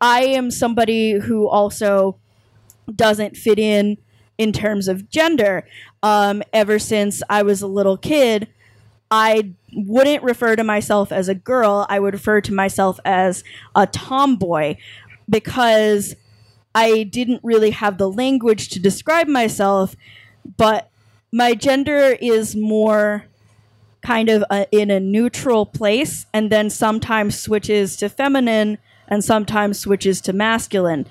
i 0.00 0.23
am 0.23 0.50
somebody 0.50 1.18
who 1.18 1.49
also 1.49 2.18
doesn't 2.94 3.37
fit 3.37 3.59
in 3.59 3.97
in 4.38 4.52
terms 4.52 4.88
of 4.88 5.09
gender 5.09 5.66
um, 6.02 6.42
ever 6.52 6.78
since 6.78 7.23
i 7.28 7.42
was 7.42 7.62
a 7.62 7.66
little 7.66 7.97
kid 7.97 8.49
I 9.12 9.52
wouldn't 9.75 10.23
refer 10.23 10.57
to 10.57 10.64
myself 10.64 11.12
as 11.12 11.28
a 11.28 11.35
girl. 11.35 11.87
I 11.90 12.00
would 12.00 12.14
refer 12.14 12.40
to 12.40 12.52
myself 12.52 12.99
as 13.04 13.45
a 13.76 13.87
tomboy 13.87 14.76
because 15.28 16.16
I 16.75 17.02
didn't 17.02 17.40
really 17.45 17.73
have 17.73 17.99
the 17.99 18.11
language 18.11 18.71
to 18.71 18.81
describe 18.81 19.28
myself, 19.28 19.95
but 20.57 20.88
my 21.31 21.52
gender 21.52 22.16
is 22.23 22.57
more 22.57 23.26
kind 24.00 24.31
of 24.31 24.45
a, 24.50 24.66
in 24.73 24.90
a 24.90 24.99
neutral 24.99 25.66
place 25.66 26.25
and 26.33 26.50
then 26.50 26.71
sometimes 26.71 27.38
switches 27.38 27.97
to 27.97 28.09
feminine 28.09 28.78
and 29.09 29.23
sometimes 29.23 29.78
switches 29.78 30.23
to 30.23 30.33
masculine. 30.33 31.07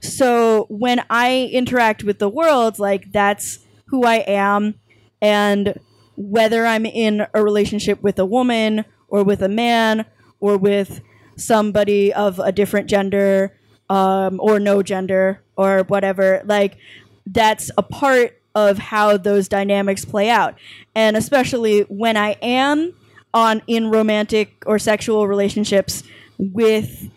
So 0.00 0.66
when 0.68 1.04
I 1.08 1.48
interact 1.52 2.02
with 2.02 2.18
the 2.18 2.28
world, 2.28 2.80
like 2.80 3.12
that's 3.12 3.60
who 3.86 4.04
I 4.04 4.16
am 4.26 4.74
and 5.22 5.78
whether 6.16 6.66
I'm 6.66 6.86
in 6.86 7.26
a 7.34 7.42
relationship 7.42 8.02
with 8.02 8.18
a 8.18 8.24
woman 8.24 8.84
or 9.08 9.22
with 9.22 9.42
a 9.42 9.48
man 9.48 10.06
or 10.40 10.56
with 10.56 11.00
somebody 11.36 12.12
of 12.12 12.38
a 12.38 12.52
different 12.52 12.88
gender 12.88 13.56
um, 13.88 14.40
or 14.40 14.58
no 14.58 14.82
gender 14.82 15.42
or 15.56 15.84
whatever, 15.84 16.42
like 16.44 16.76
that's 17.26 17.70
a 17.76 17.82
part 17.82 18.40
of 18.54 18.78
how 18.78 19.16
those 19.16 19.48
dynamics 19.48 20.04
play 20.04 20.30
out. 20.30 20.54
And 20.94 21.16
especially 21.16 21.82
when 21.82 22.16
I 22.16 22.36
am 22.40 22.94
on 23.34 23.60
in 23.66 23.90
romantic 23.90 24.62
or 24.66 24.78
sexual 24.78 25.28
relationships 25.28 26.02
with 26.38 27.10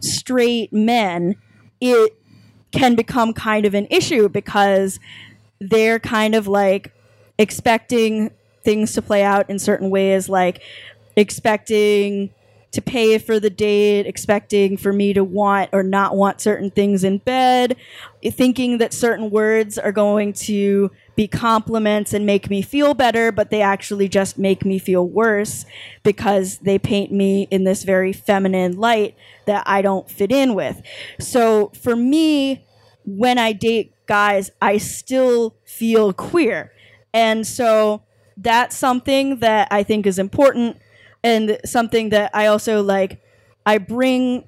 straight 0.00 0.72
men, 0.72 1.36
it 1.80 2.14
can 2.72 2.94
become 2.94 3.32
kind 3.32 3.64
of 3.64 3.74
an 3.74 3.86
issue 3.90 4.28
because 4.28 5.00
they're 5.60 5.98
kind 5.98 6.34
of 6.34 6.46
like 6.46 6.92
expecting 7.38 8.30
things 8.64 8.92
to 8.94 9.02
play 9.02 9.22
out 9.22 9.48
in 9.50 9.58
certain 9.58 9.90
ways, 9.90 10.28
like 10.28 10.62
expecting 11.16 12.30
to 12.72 12.80
pay 12.80 13.18
for 13.18 13.38
the 13.38 13.50
date, 13.50 14.06
expecting 14.06 14.78
for 14.78 14.94
me 14.94 15.12
to 15.12 15.22
want 15.22 15.68
or 15.74 15.82
not 15.82 16.16
want 16.16 16.40
certain 16.40 16.70
things 16.70 17.04
in 17.04 17.18
bed, 17.18 17.76
thinking 18.24 18.78
that 18.78 18.94
certain 18.94 19.30
words 19.30 19.78
are 19.78 19.92
going 19.92 20.32
to 20.32 20.90
be 21.14 21.28
compliments 21.28 22.14
and 22.14 22.24
make 22.24 22.48
me 22.48 22.62
feel 22.62 22.94
better, 22.94 23.30
but 23.30 23.50
they 23.50 23.60
actually 23.60 24.08
just 24.08 24.38
make 24.38 24.64
me 24.64 24.78
feel 24.78 25.06
worse 25.06 25.66
because 26.02 26.58
they 26.58 26.78
paint 26.78 27.12
me 27.12 27.46
in 27.50 27.64
this 27.64 27.82
very 27.82 28.12
feminine 28.12 28.78
light 28.78 29.14
that 29.46 29.62
I 29.66 29.82
don't 29.82 30.10
fit 30.10 30.32
in 30.32 30.54
with. 30.54 30.80
So 31.20 31.70
for 31.82 31.94
me, 31.94 32.64
when 33.04 33.36
I 33.36 33.52
date 33.52 33.92
guys, 34.06 34.50
I 34.62 34.78
still 34.78 35.56
feel 35.64 36.14
queer. 36.14 36.72
And 37.12 37.46
so 37.46 38.02
that's 38.42 38.76
something 38.76 39.38
that 39.38 39.68
I 39.70 39.82
think 39.82 40.06
is 40.06 40.18
important 40.18 40.78
and 41.24 41.58
something 41.64 42.10
that 42.10 42.30
I 42.34 42.46
also 42.46 42.82
like 42.82 43.22
I 43.64 43.78
bring 43.78 44.44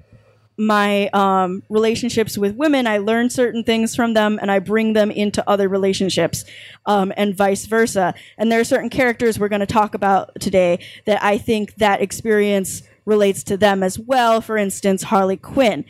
my 0.57 1.07
um, 1.09 1.63
relationships 1.69 2.37
with 2.37 2.55
women, 2.55 2.87
I 2.87 2.99
learn 2.99 3.29
certain 3.29 3.63
things 3.63 3.95
from 3.95 4.13
them 4.13 4.39
and 4.41 4.49
I 4.49 4.59
bring 4.59 4.93
them 4.93 5.11
into 5.11 5.47
other 5.49 5.67
relationships 5.67 6.45
um, 6.85 7.11
and 7.17 7.35
vice 7.35 7.65
versa. 7.65 8.13
And 8.37 8.51
there 8.51 8.59
are 8.59 8.65
certain 8.65 8.89
characters 8.89 9.37
we're 9.37 9.49
going 9.49 9.59
to 9.59 9.65
talk 9.65 9.95
about 9.95 10.31
today 10.39 10.79
that 11.05 11.21
I 11.21 11.37
think 11.37 11.75
that 11.75 12.01
experience 12.01 12.83
relates 13.05 13.43
to 13.43 13.57
them 13.57 13.83
as 13.83 13.99
well. 13.99 14.41
For 14.41 14.57
instance, 14.57 15.03
Harley 15.03 15.37
Quinn. 15.37 15.83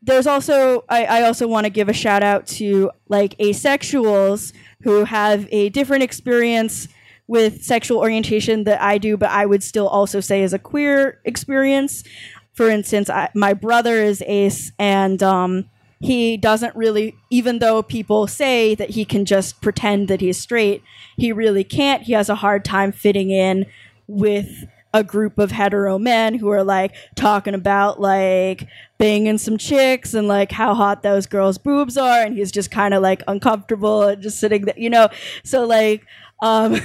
There's 0.00 0.26
also, 0.26 0.84
I, 0.88 1.06
I 1.06 1.22
also 1.22 1.48
want 1.48 1.64
to 1.64 1.70
give 1.70 1.88
a 1.88 1.92
shout 1.92 2.22
out 2.22 2.46
to 2.48 2.90
like 3.08 3.36
asexuals 3.38 4.52
who 4.82 5.04
have 5.04 5.48
a 5.50 5.70
different 5.70 6.02
experience 6.02 6.88
with 7.26 7.62
sexual 7.64 7.98
orientation 7.98 8.64
that 8.64 8.80
I 8.80 8.98
do, 8.98 9.16
but 9.16 9.30
I 9.30 9.46
would 9.46 9.62
still 9.62 9.88
also 9.88 10.20
say 10.20 10.42
is 10.42 10.52
a 10.52 10.58
queer 10.58 11.20
experience. 11.24 12.04
For 12.52 12.68
instance, 12.68 13.08
I, 13.10 13.30
my 13.34 13.54
brother 13.54 13.94
is 13.94 14.22
ace, 14.26 14.72
and 14.78 15.22
um, 15.22 15.64
he 16.00 16.36
doesn't 16.36 16.76
really, 16.76 17.16
even 17.30 17.58
though 17.58 17.82
people 17.82 18.26
say 18.26 18.74
that 18.74 18.90
he 18.90 19.04
can 19.04 19.24
just 19.24 19.60
pretend 19.62 20.08
that 20.08 20.20
he's 20.20 20.38
straight, 20.38 20.82
he 21.16 21.32
really 21.32 21.64
can't. 21.64 22.02
He 22.02 22.12
has 22.12 22.28
a 22.28 22.36
hard 22.36 22.64
time 22.64 22.92
fitting 22.92 23.30
in 23.30 23.66
with 24.06 24.66
a 24.92 25.02
group 25.02 25.38
of 25.38 25.50
hetero 25.50 25.98
men 25.98 26.34
who 26.34 26.48
are 26.50 26.62
like 26.62 26.94
talking 27.16 27.52
about 27.54 28.00
like 28.00 28.68
banging 28.96 29.38
some 29.38 29.58
chicks 29.58 30.14
and 30.14 30.28
like 30.28 30.52
how 30.52 30.72
hot 30.72 31.02
those 31.02 31.26
girls' 31.26 31.58
boobs 31.58 31.96
are, 31.96 32.22
and 32.22 32.36
he's 32.36 32.52
just 32.52 32.70
kind 32.70 32.94
of 32.94 33.02
like 33.02 33.22
uncomfortable 33.26 34.02
and 34.02 34.22
just 34.22 34.38
sitting 34.38 34.66
there, 34.66 34.78
you 34.78 34.88
know. 34.88 35.08
So 35.42 35.64
like, 35.64 36.06
um, 36.40 36.80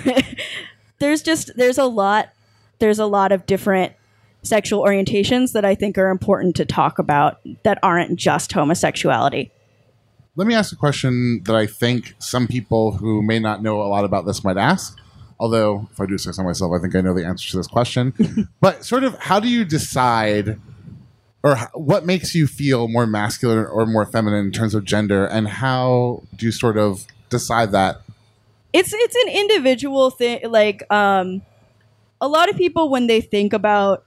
there's 0.99 1.21
just 1.21 1.51
there's 1.55 1.77
a 1.77 1.85
lot 1.85 2.29
there's 2.79 2.99
a 2.99 3.05
lot 3.05 3.31
of 3.31 3.45
different 3.45 3.93
sexual 4.41 4.83
orientations 4.83 5.51
that 5.53 5.65
I 5.65 5.75
think 5.75 5.97
are 5.97 6.09
important 6.09 6.55
to 6.57 6.65
talk 6.65 6.99
about 6.99 7.39
that 7.63 7.77
aren't 7.83 8.15
just 8.15 8.51
homosexuality. 8.51 9.51
Let 10.35 10.47
me 10.47 10.55
ask 10.55 10.71
a 10.71 10.77
question 10.77 11.43
that 11.45 11.55
I 11.55 11.65
think 11.65 12.15
some 12.19 12.47
people 12.47 12.93
who 12.93 13.21
may 13.21 13.39
not 13.39 13.61
know 13.61 13.81
a 13.81 13.83
lot 13.89 14.05
about 14.05 14.25
this 14.25 14.43
might 14.43 14.57
ask. 14.57 14.97
Although, 15.39 15.87
if 15.91 15.99
I 15.99 16.05
do 16.05 16.17
say 16.17 16.31
so 16.31 16.43
myself, 16.43 16.73
I 16.73 16.81
think 16.81 16.95
I 16.95 17.01
know 17.01 17.13
the 17.13 17.25
answer 17.25 17.49
to 17.51 17.57
this 17.57 17.67
question. 17.67 18.47
but, 18.61 18.85
sort 18.85 19.03
of, 19.03 19.17
how 19.19 19.39
do 19.39 19.47
you 19.47 19.63
decide, 19.65 20.59
or 21.43 21.57
what 21.73 22.05
makes 22.05 22.35
you 22.35 22.45
feel 22.45 22.87
more 22.87 23.07
masculine 23.07 23.65
or 23.65 23.85
more 23.85 24.05
feminine 24.05 24.45
in 24.45 24.51
terms 24.51 24.75
of 24.75 24.83
gender, 24.83 25.25
and 25.25 25.47
how 25.47 26.23
do 26.35 26.45
you 26.45 26.51
sort 26.51 26.77
of 26.77 27.05
decide 27.29 27.71
that? 27.71 28.01
It's 28.73 28.93
it's 28.93 29.15
an 29.15 29.29
individual 29.29 30.09
thing 30.09 30.39
like 30.49 30.83
um 30.91 31.41
a 32.21 32.27
lot 32.27 32.49
of 32.49 32.57
people 32.57 32.89
when 32.89 33.07
they 33.07 33.21
think 33.21 33.53
about 33.53 34.05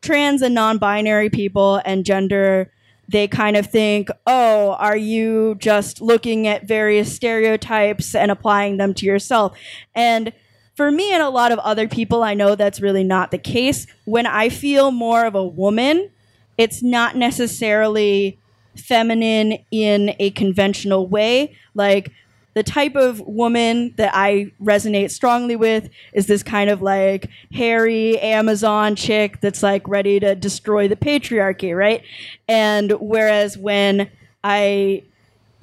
trans 0.00 0.42
and 0.42 0.54
non-binary 0.54 1.30
people 1.30 1.80
and 1.84 2.04
gender 2.04 2.70
they 3.08 3.26
kind 3.26 3.56
of 3.56 3.66
think 3.66 4.08
oh 4.26 4.72
are 4.78 4.96
you 4.96 5.56
just 5.58 6.00
looking 6.00 6.46
at 6.46 6.66
various 6.66 7.14
stereotypes 7.14 8.14
and 8.14 8.30
applying 8.30 8.76
them 8.76 8.92
to 8.94 9.06
yourself? 9.06 9.56
And 9.94 10.32
for 10.74 10.90
me 10.90 11.12
and 11.12 11.22
a 11.22 11.28
lot 11.28 11.50
of 11.50 11.58
other 11.60 11.88
people 11.88 12.22
i 12.22 12.34
know 12.34 12.54
that's 12.54 12.80
really 12.80 13.04
not 13.04 13.30
the 13.30 13.38
case. 13.38 13.86
When 14.04 14.26
i 14.26 14.48
feel 14.48 14.90
more 14.90 15.24
of 15.24 15.34
a 15.34 15.44
woman 15.44 16.10
it's 16.58 16.82
not 16.82 17.16
necessarily 17.16 18.38
feminine 18.78 19.58
in 19.70 20.14
a 20.18 20.30
conventional 20.30 21.06
way. 21.06 21.56
Like 21.74 22.12
the 22.58 22.64
type 22.64 22.96
of 22.96 23.20
woman 23.20 23.94
that 23.98 24.10
I 24.16 24.50
resonate 24.60 25.12
strongly 25.12 25.54
with 25.54 25.90
is 26.12 26.26
this 26.26 26.42
kind 26.42 26.70
of 26.70 26.82
like 26.82 27.30
hairy 27.52 28.18
Amazon 28.18 28.96
chick 28.96 29.40
that's 29.40 29.62
like 29.62 29.86
ready 29.86 30.18
to 30.18 30.34
destroy 30.34 30.88
the 30.88 30.96
patriarchy, 30.96 31.76
right? 31.76 32.02
And 32.48 32.90
whereas 32.98 33.56
when 33.56 34.10
I 34.42 35.04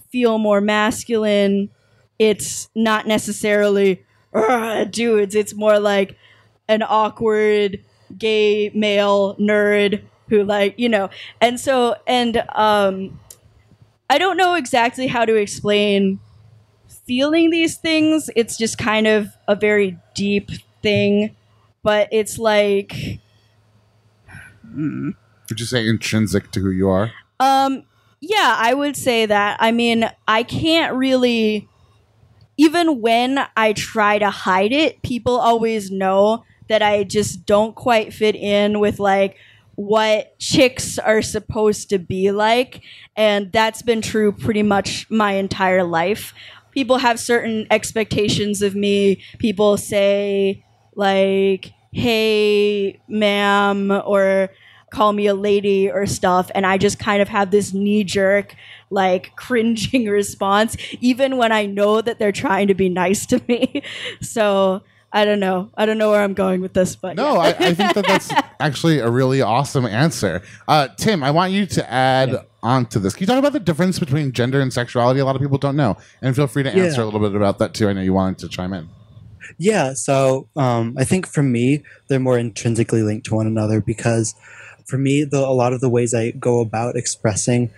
feel 0.09 0.37
more 0.37 0.61
masculine, 0.61 1.69
it's 2.17 2.69
not 2.75 3.07
necessarily 3.07 4.01
"Ugh, 4.33 4.89
dudes, 4.89 5.35
it's 5.35 5.53
more 5.53 5.77
like 5.77 6.15
an 6.69 6.81
awkward 6.81 7.81
gay 8.17 8.69
male 8.73 9.35
nerd 9.35 10.01
who 10.29 10.45
like, 10.45 10.79
you 10.79 10.87
know. 10.87 11.09
And 11.41 11.59
so 11.59 11.97
and 12.07 12.41
um 12.55 13.19
I 14.09 14.17
don't 14.17 14.37
know 14.37 14.53
exactly 14.53 15.07
how 15.07 15.25
to 15.25 15.35
explain 15.35 16.21
feeling 17.05 17.49
these 17.49 17.77
things. 17.77 18.29
It's 18.35 18.57
just 18.57 18.77
kind 18.77 19.07
of 19.07 19.29
a 19.47 19.55
very 19.55 19.97
deep 20.13 20.51
thing, 20.81 21.35
but 21.83 22.07
it's 22.11 22.37
like 22.37 23.19
Would 24.73 25.59
you 25.59 25.65
say 25.65 25.87
intrinsic 25.87 26.51
to 26.51 26.59
who 26.59 26.71
you 26.71 26.89
are? 26.89 27.11
um 27.39 27.83
yeah, 28.21 28.55
I 28.57 28.73
would 28.73 28.95
say 28.95 29.27
that. 29.27 29.57
I 29.59 29.71
mean, 29.71 30.09
I 30.27 30.41
can't 30.43 30.95
really 30.95 31.67
even 32.57 33.01
when 33.01 33.45
I 33.55 33.73
try 33.73 34.17
to 34.17 34.29
hide 34.29 34.71
it, 34.71 35.01
people 35.01 35.37
always 35.37 35.91
know 35.91 36.43
that 36.69 36.81
I 36.81 37.03
just 37.03 37.45
don't 37.45 37.75
quite 37.75 38.13
fit 38.13 38.35
in 38.35 38.79
with 38.79 38.99
like 38.99 39.37
what 39.75 40.39
chicks 40.39 40.97
are 40.97 41.21
supposed 41.21 41.89
to 41.89 41.99
be 41.99 42.31
like. 42.31 42.81
And 43.17 43.51
that's 43.51 43.81
been 43.81 44.01
true 44.01 44.31
pretty 44.31 44.63
much 44.63 45.05
my 45.09 45.33
entire 45.33 45.83
life. 45.83 46.33
People 46.75 46.97
have 46.99 47.19
certain 47.19 47.65
expectations 47.71 48.61
of 48.61 48.75
me. 48.75 49.23
People 49.39 49.77
say, 49.77 50.63
like, 50.95 51.73
hey, 51.91 52.99
ma'am, 53.07 53.91
or 54.05 54.49
call 54.91 55.13
me 55.13 55.25
a 55.27 55.33
lady 55.33 55.89
or 55.89 56.05
stuff. 56.05 56.51
And 56.53 56.65
I 56.65 56.77
just 56.77 56.99
kind 56.99 57.21
of 57.21 57.29
have 57.29 57.49
this 57.49 57.73
knee 57.73 58.03
jerk, 58.03 58.55
like, 58.91 59.35
cringing 59.37 60.05
response, 60.07 60.77
even 61.01 61.37
when 61.37 61.51
I 61.51 61.65
know 61.65 62.01
that 62.01 62.19
they're 62.19 62.31
trying 62.31 62.67
to 62.67 62.75
be 62.75 62.89
nice 62.89 63.25
to 63.27 63.41
me. 63.47 63.81
So. 64.21 64.83
I 65.15 65.23
don't 65.23 65.39
know. 65.39 65.71
I 65.77 65.85
don't 65.85 65.97
know 65.97 66.11
where 66.11 66.21
I'm 66.21 66.33
going 66.33 66.59
with 66.59 66.73
this, 66.73 66.97
but 66.97 67.15
No, 67.15 67.37
I, 67.37 67.47
I 67.47 67.73
think 67.73 67.93
that 67.93 68.05
that's 68.05 68.33
actually 68.59 68.99
a 68.99 69.09
really 69.09 69.41
awesome 69.41 69.85
answer. 69.85 70.41
Uh, 70.67 70.89
Tim, 70.97 71.23
I 71.23 71.31
want 71.31 71.53
you 71.53 71.65
to 71.67 71.89
add 71.89 72.45
on 72.61 72.85
to 72.87 72.99
this. 72.99 73.13
Can 73.13 73.21
you 73.21 73.27
talk 73.27 73.39
about 73.39 73.53
the 73.53 73.61
difference 73.61 73.97
between 73.97 74.33
gender 74.33 74.59
and 74.59 74.73
sexuality? 74.73 75.21
A 75.21 75.25
lot 75.25 75.37
of 75.37 75.41
people 75.41 75.57
don't 75.57 75.77
know. 75.77 75.95
And 76.21 76.35
feel 76.35 76.47
free 76.47 76.63
to 76.63 76.69
answer 76.69 77.01
a 77.01 77.05
little 77.05 77.21
bit 77.21 77.33
about 77.33 77.59
that 77.59 77.73
too. 77.73 77.87
I 77.87 77.93
know 77.93 78.01
you 78.01 78.11
wanted 78.11 78.39
to 78.39 78.49
chime 78.49 78.73
in. 78.73 78.89
Yeah, 79.57 79.93
so 79.93 80.49
um, 80.57 80.95
I 80.97 81.05
think 81.05 81.27
for 81.27 81.43
me, 81.43 81.83
they're 82.09 82.19
more 82.19 82.37
intrinsically 82.37 83.01
linked 83.01 83.25
to 83.27 83.35
one 83.35 83.47
another 83.47 83.79
because 83.79 84.35
for 84.85 84.97
me, 84.97 85.23
the, 85.23 85.39
a 85.39 85.55
lot 85.55 85.71
of 85.71 85.79
the 85.79 85.87
ways 85.87 86.13
I 86.13 86.31
go 86.31 86.59
about 86.59 86.97
expressing 86.97 87.71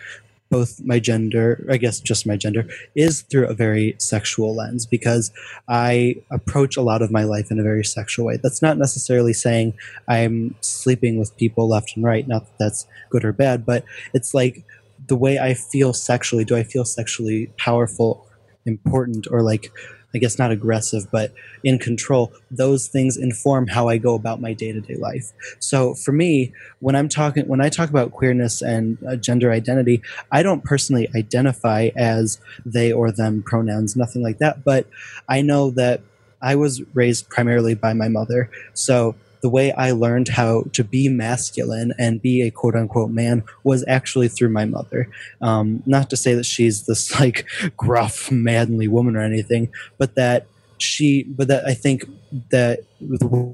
both 0.50 0.82
my 0.84 1.00
gender, 1.00 1.66
I 1.70 1.78
guess 1.78 2.00
just 2.00 2.26
my 2.26 2.38
gender, 2.38 2.68
is 2.96 3.22
through 3.22 3.48
a 3.48 3.54
very 3.54 3.96
sexual 4.00 4.56
lens 4.56 4.86
because 4.86 5.32
I 5.68 6.16
approach 6.32 6.78
a 6.78 6.82
lot 6.82 7.02
of 7.02 7.12
my 7.12 7.24
life 7.24 7.52
in 7.52 7.60
a 7.60 7.64
very 7.64 7.84
sexual 7.84 8.26
way. 8.26 8.38
That's 8.42 8.62
not 8.62 8.78
necessarily 8.78 9.34
saying 9.34 9.74
I'm 10.08 10.56
sleeping 10.62 11.18
with 11.18 11.36
people 11.38 11.68
left 11.68 11.96
and 11.96 12.06
right, 12.06 12.28
not 12.28 12.46
that 12.46 12.58
that's 12.68 12.88
good 13.10 13.24
or 13.24 13.34
bad, 13.34 13.66
but 13.66 13.86
it's 14.14 14.34
like 14.34 14.66
the 15.08 15.16
way 15.16 15.40
I 15.40 15.54
feel 15.54 15.94
sexually. 15.94 16.44
Do 16.44 16.56
I 16.56 16.64
feel 16.64 16.86
sexually 16.86 17.52
powerful, 17.58 18.28
important, 18.66 19.28
or 19.32 19.42
like 19.42 19.72
I 20.16 20.20
guess 20.20 20.40
not 20.40 20.52
aggressive, 20.52 21.08
but 21.12 21.34
in 21.64 21.80
control, 21.80 22.34
those 22.50 22.88
things 22.88 23.18
inform 23.18 23.68
how 23.68 23.88
I 23.90 23.98
go 23.98 24.16
about 24.16 24.42
my 24.42 24.54
day 24.54 24.72
to 24.72 24.82
day 24.82 24.96
life. 24.96 25.32
So 25.60 25.94
for 25.94 26.12
me, 26.12 26.54
when 26.80 26.96
I'm 26.96 27.10
talking, 27.10 27.48
when 27.48 27.62
I 27.62 27.70
talk 27.70 27.90
about 27.90 28.12
queerness 28.12 28.62
and 28.62 28.98
uh, 29.08 29.16
gender 29.18 29.52
identity, 29.52 30.02
I 30.32 30.44
don't 30.44 30.64
personally 30.64 31.10
identify 31.16 31.90
as 31.96 32.40
they 32.66 32.92
or 32.92 33.12
them 33.12 33.44
pronouns, 33.44 33.96
nothing 33.96 34.24
like 34.24 34.40
that. 34.40 34.64
But 34.64 34.88
I 35.28 35.42
know 35.42 35.72
that 35.72 36.02
I 36.42 36.56
was 36.56 36.82
raised 36.94 37.30
primarily 37.30 37.76
by 37.76 37.94
my 37.94 38.08
mother. 38.08 38.50
So 38.74 39.16
the 39.42 39.50
way 39.50 39.72
I 39.72 39.92
learned 39.92 40.30
how 40.30 40.66
to 40.74 40.84
be 40.84 41.10
masculine 41.10 41.94
and 41.98 42.22
be 42.22 42.42
a 42.42 42.52
quote 42.52 42.76
unquote 42.76 43.12
man 43.12 43.44
was 43.64 43.84
actually 43.88 44.28
through 44.28 44.50
my 44.50 44.66
mother. 44.66 45.10
Um, 45.42 45.84
not 45.86 46.10
to 46.10 46.18
say 46.18 46.34
that 46.34 46.46
she's 46.46 46.86
this 46.86 47.20
like 47.20 47.46
gruff, 47.76 48.32
manly 48.32 48.88
woman 48.88 49.16
or 49.16 49.22
anything, 49.22 49.72
but 49.98 50.16
that 50.16 50.48
she, 50.80 51.24
but 51.24 51.48
that 51.48 51.66
I 51.66 51.74
think 51.74 52.06
that 52.52 52.82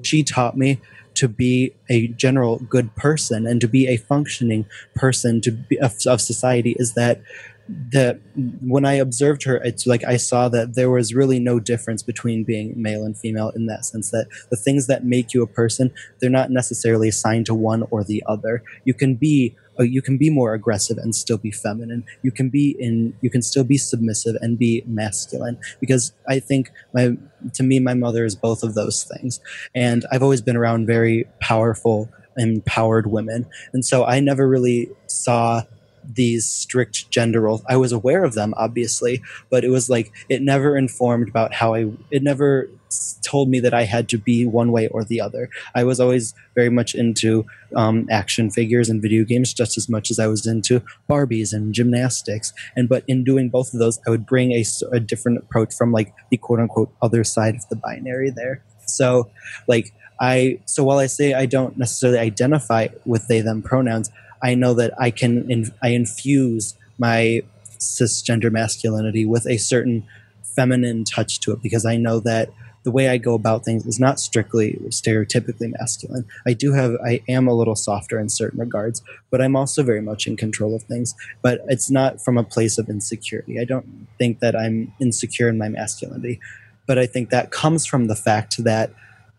she 0.04 0.24
taught 0.24 0.58
me 0.58 0.80
to 1.16 1.28
be 1.28 1.74
a 1.90 2.08
general 2.08 2.58
good 2.58 2.96
person 2.96 3.46
and 3.46 3.62
to 3.62 3.68
be 3.68 3.88
a 3.88 3.98
functioning 3.98 4.66
person 4.96 5.42
to 5.42 5.52
be 5.52 5.80
of, 5.80 5.96
of 6.08 6.22
society 6.22 6.76
is 6.80 6.94
that 6.94 7.22
that 7.68 8.20
when 8.62 8.86
I 8.86 8.94
observed 8.94 9.44
her, 9.44 9.58
it's 9.58 9.88
like 9.88 10.04
I 10.04 10.18
saw 10.18 10.50
that 10.50 10.76
there 10.76 10.90
was 10.90 11.14
really 11.14 11.40
no 11.40 11.60
difference 11.60 12.04
between 12.04 12.44
being 12.44 12.74
male 12.76 13.04
and 13.04 13.18
female 13.18 13.50
in 13.50 13.68
that 13.68 13.86
sense. 13.86 14.12
That 14.12 14.28
the 14.50 14.58
things 14.58 14.88
that 14.88 15.06
make 15.06 15.34
you 15.34 15.42
a 15.44 15.48
person, 15.48 15.92
they're 16.20 16.30
not 16.30 16.52
necessarily 16.52 17.08
assigned 17.08 17.46
to 17.48 17.54
one 17.54 17.84
or 17.90 18.04
the 18.04 18.24
other. 18.28 18.64
You 18.84 18.94
can 18.94 19.16
be 19.16 19.56
uh, 19.80 19.84
you 19.84 20.02
can 20.02 20.18
be 20.18 20.30
more 20.30 20.54
aggressive 20.54 20.98
and 20.98 21.16
still 21.16 21.38
be 21.38 21.52
feminine. 21.52 22.04
You 22.22 22.32
can 22.32 22.50
be 22.50 22.76
in 22.80 23.16
you 23.22 23.30
can 23.30 23.42
still 23.42 23.64
be 23.64 23.78
submissive 23.78 24.36
and 24.42 24.58
be 24.58 24.84
masculine 24.86 25.58
because 25.80 26.14
I 26.28 26.40
think 26.40 26.72
my 26.94 27.18
to 27.54 27.64
me 27.64 27.80
my 27.80 27.94
mother 27.94 28.26
is 28.26 28.36
both 28.36 28.64
of 28.64 28.76
those 28.76 29.04
things, 29.04 29.40
and 29.74 30.06
I've 30.12 30.24
always 30.24 30.42
been 30.42 30.58
around 30.58 30.86
very 30.86 31.26
powerful, 31.40 32.10
empowered 32.38 33.08
women, 33.08 33.48
and 33.74 33.86
so 33.86 34.06
I 34.06 34.20
never 34.20 34.48
really 34.48 34.90
saw 35.08 35.64
these 36.06 36.46
strict 36.46 37.10
gender 37.10 37.42
roles. 37.42 37.64
I 37.68 37.78
was 37.78 37.92
aware 37.92 38.24
of 38.24 38.34
them, 38.34 38.54
obviously, 38.58 39.22
but 39.50 39.64
it 39.64 39.70
was 39.70 39.90
like 39.90 40.12
it 40.30 40.42
never 40.42 40.78
informed 40.78 41.30
about 41.30 41.54
how 41.54 41.74
I. 41.74 41.92
It 42.12 42.24
never 42.24 42.70
told 43.24 43.50
me 43.50 43.60
that 43.60 43.74
I 43.74 43.84
had 43.84 44.08
to 44.10 44.18
be 44.18 44.46
one 44.46 44.72
way 44.72 44.88
or 44.88 45.04
the 45.04 45.20
other. 45.22 45.50
I 45.74 45.84
was 45.84 46.00
always 46.00 46.34
very 46.56 46.70
much 46.70 46.94
into 46.94 47.46
um, 47.76 48.08
action 48.12 48.52
figures 48.52 48.90
and 48.90 49.02
video 49.02 49.24
games, 49.24 49.54
just 49.54 49.78
as 49.78 49.90
much 49.90 50.12
as 50.12 50.20
I 50.20 50.28
was 50.28 50.46
into 50.46 50.82
Barbies 51.10 51.54
and 51.54 51.74
gymnastics. 51.74 52.54
And 52.76 52.88
but 52.88 53.04
in 53.08 53.24
doing 53.24 53.50
both 53.50 53.74
of 53.74 53.80
those, 53.80 54.00
I 54.06 54.10
would 54.10 54.26
bring 54.26 54.52
a 54.52 55.00
different 55.00 55.40
approach 55.40 55.74
from 55.74 55.92
like 55.92 56.14
the 56.30 56.38
quote 56.38 56.60
unquote 56.60 56.94
other 57.02 57.24
side 57.24 57.56
of 57.56 57.68
the 57.70 57.76
binary 57.76 58.30
there. 58.30 58.64
So, 58.86 59.30
like 59.68 59.94
I. 60.20 60.60
So 60.66 60.84
while 60.84 61.00
I 61.00 61.08
say 61.08 61.34
I 61.34 61.46
don't 61.46 61.78
necessarily 61.78 62.20
identify 62.20 62.90
with 63.06 63.28
they 63.28 63.42
them 63.42 63.62
pronouns. 63.62 64.12
I 64.44 64.56
know 64.56 64.74
that 64.76 64.94
I 65.00 65.10
can 65.10 65.72
I 65.82 65.90
infuse 65.90 66.76
my 67.00 67.42
cisgender 67.80 68.52
masculinity 68.52 69.26
with 69.26 69.48
a 69.48 69.58
certain 69.58 70.06
feminine 70.44 71.04
touch 71.04 71.40
to 71.42 71.54
it 71.54 71.62
because 71.62 71.86
I 71.86 71.98
know 71.98 72.20
that 72.20 72.50
the 72.84 72.92
way 72.92 73.08
I 73.08 73.18
go 73.18 73.34
about 73.34 73.64
things 73.64 73.86
is 73.86 74.00
not 74.00 74.20
strictly 74.20 74.78
stereotypically 74.90 75.74
masculine. 75.80 76.26
I 76.46 76.54
do 76.54 76.74
have 76.74 76.96
I 77.04 77.22
am 77.30 77.48
a 77.48 77.54
little 77.54 77.76
softer 77.76 78.20
in 78.20 78.30
certain 78.30 78.60
regards, 78.60 79.02
but 79.32 79.42
I'm 79.42 79.56
also 79.56 79.84
very 79.84 80.02
much 80.02 80.28
in 80.28 80.36
control 80.36 80.76
of 80.76 80.84
things. 80.84 81.16
But 81.42 81.62
it's 81.70 81.90
not 81.90 82.22
from 82.22 82.38
a 82.38 82.44
place 82.44 82.78
of 82.78 82.90
insecurity. 82.90 83.60
I 83.60 83.64
don't 83.64 84.08
think 84.18 84.40
that 84.40 84.56
I'm 84.56 84.94
insecure 85.00 85.48
in 85.48 85.58
my 85.58 85.70
masculinity, 85.70 86.42
but 86.86 87.00
I 87.00 87.06
think 87.06 87.30
that 87.30 87.52
comes 87.52 87.86
from 87.86 88.08
the 88.08 88.16
fact 88.16 88.62
that 88.64 88.92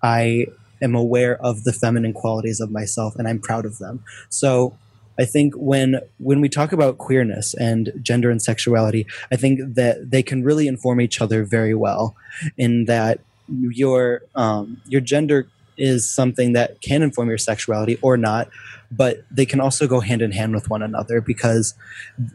I 0.02 0.46
am 0.80 0.94
aware 0.94 1.36
of 1.42 1.64
the 1.64 1.72
feminine 1.72 2.14
qualities 2.14 2.60
of 2.60 2.70
myself 2.70 3.14
and 3.16 3.28
I'm 3.28 3.40
proud 3.40 3.66
of 3.66 3.78
them. 3.78 4.02
So 4.30 4.76
I 5.18 5.24
think 5.24 5.55
when 5.55 6.00
when 6.18 6.40
we 6.40 6.48
talk 6.48 6.72
about 6.72 6.98
queerness 6.98 7.55
and 7.55 7.92
gender 8.03 8.31
and 8.31 8.42
sexuality, 8.42 9.07
I 9.31 9.37
think 9.37 9.74
that 9.74 10.11
they 10.11 10.22
can 10.22 10.42
really 10.42 10.66
inform 10.66 11.00
each 11.00 11.20
other 11.20 11.44
very 11.44 11.74
well. 11.74 12.16
In 12.57 12.87
that 12.87 13.20
your 13.48 14.22
um, 14.35 14.81
your 14.87 15.00
gender 15.00 15.46
is 15.77 16.09
something 16.09 16.53
that 16.53 16.81
can 16.81 17.03
inform 17.03 17.29
your 17.29 17.38
sexuality 17.38 17.98
or 18.03 18.16
not, 18.16 18.48
but 18.90 19.24
they 19.30 19.46
can 19.46 19.60
also 19.60 19.86
go 19.86 20.00
hand 20.00 20.22
in 20.22 20.32
hand 20.32 20.54
with 20.54 20.70
one 20.70 20.82
another 20.82 21.20
because 21.20 21.74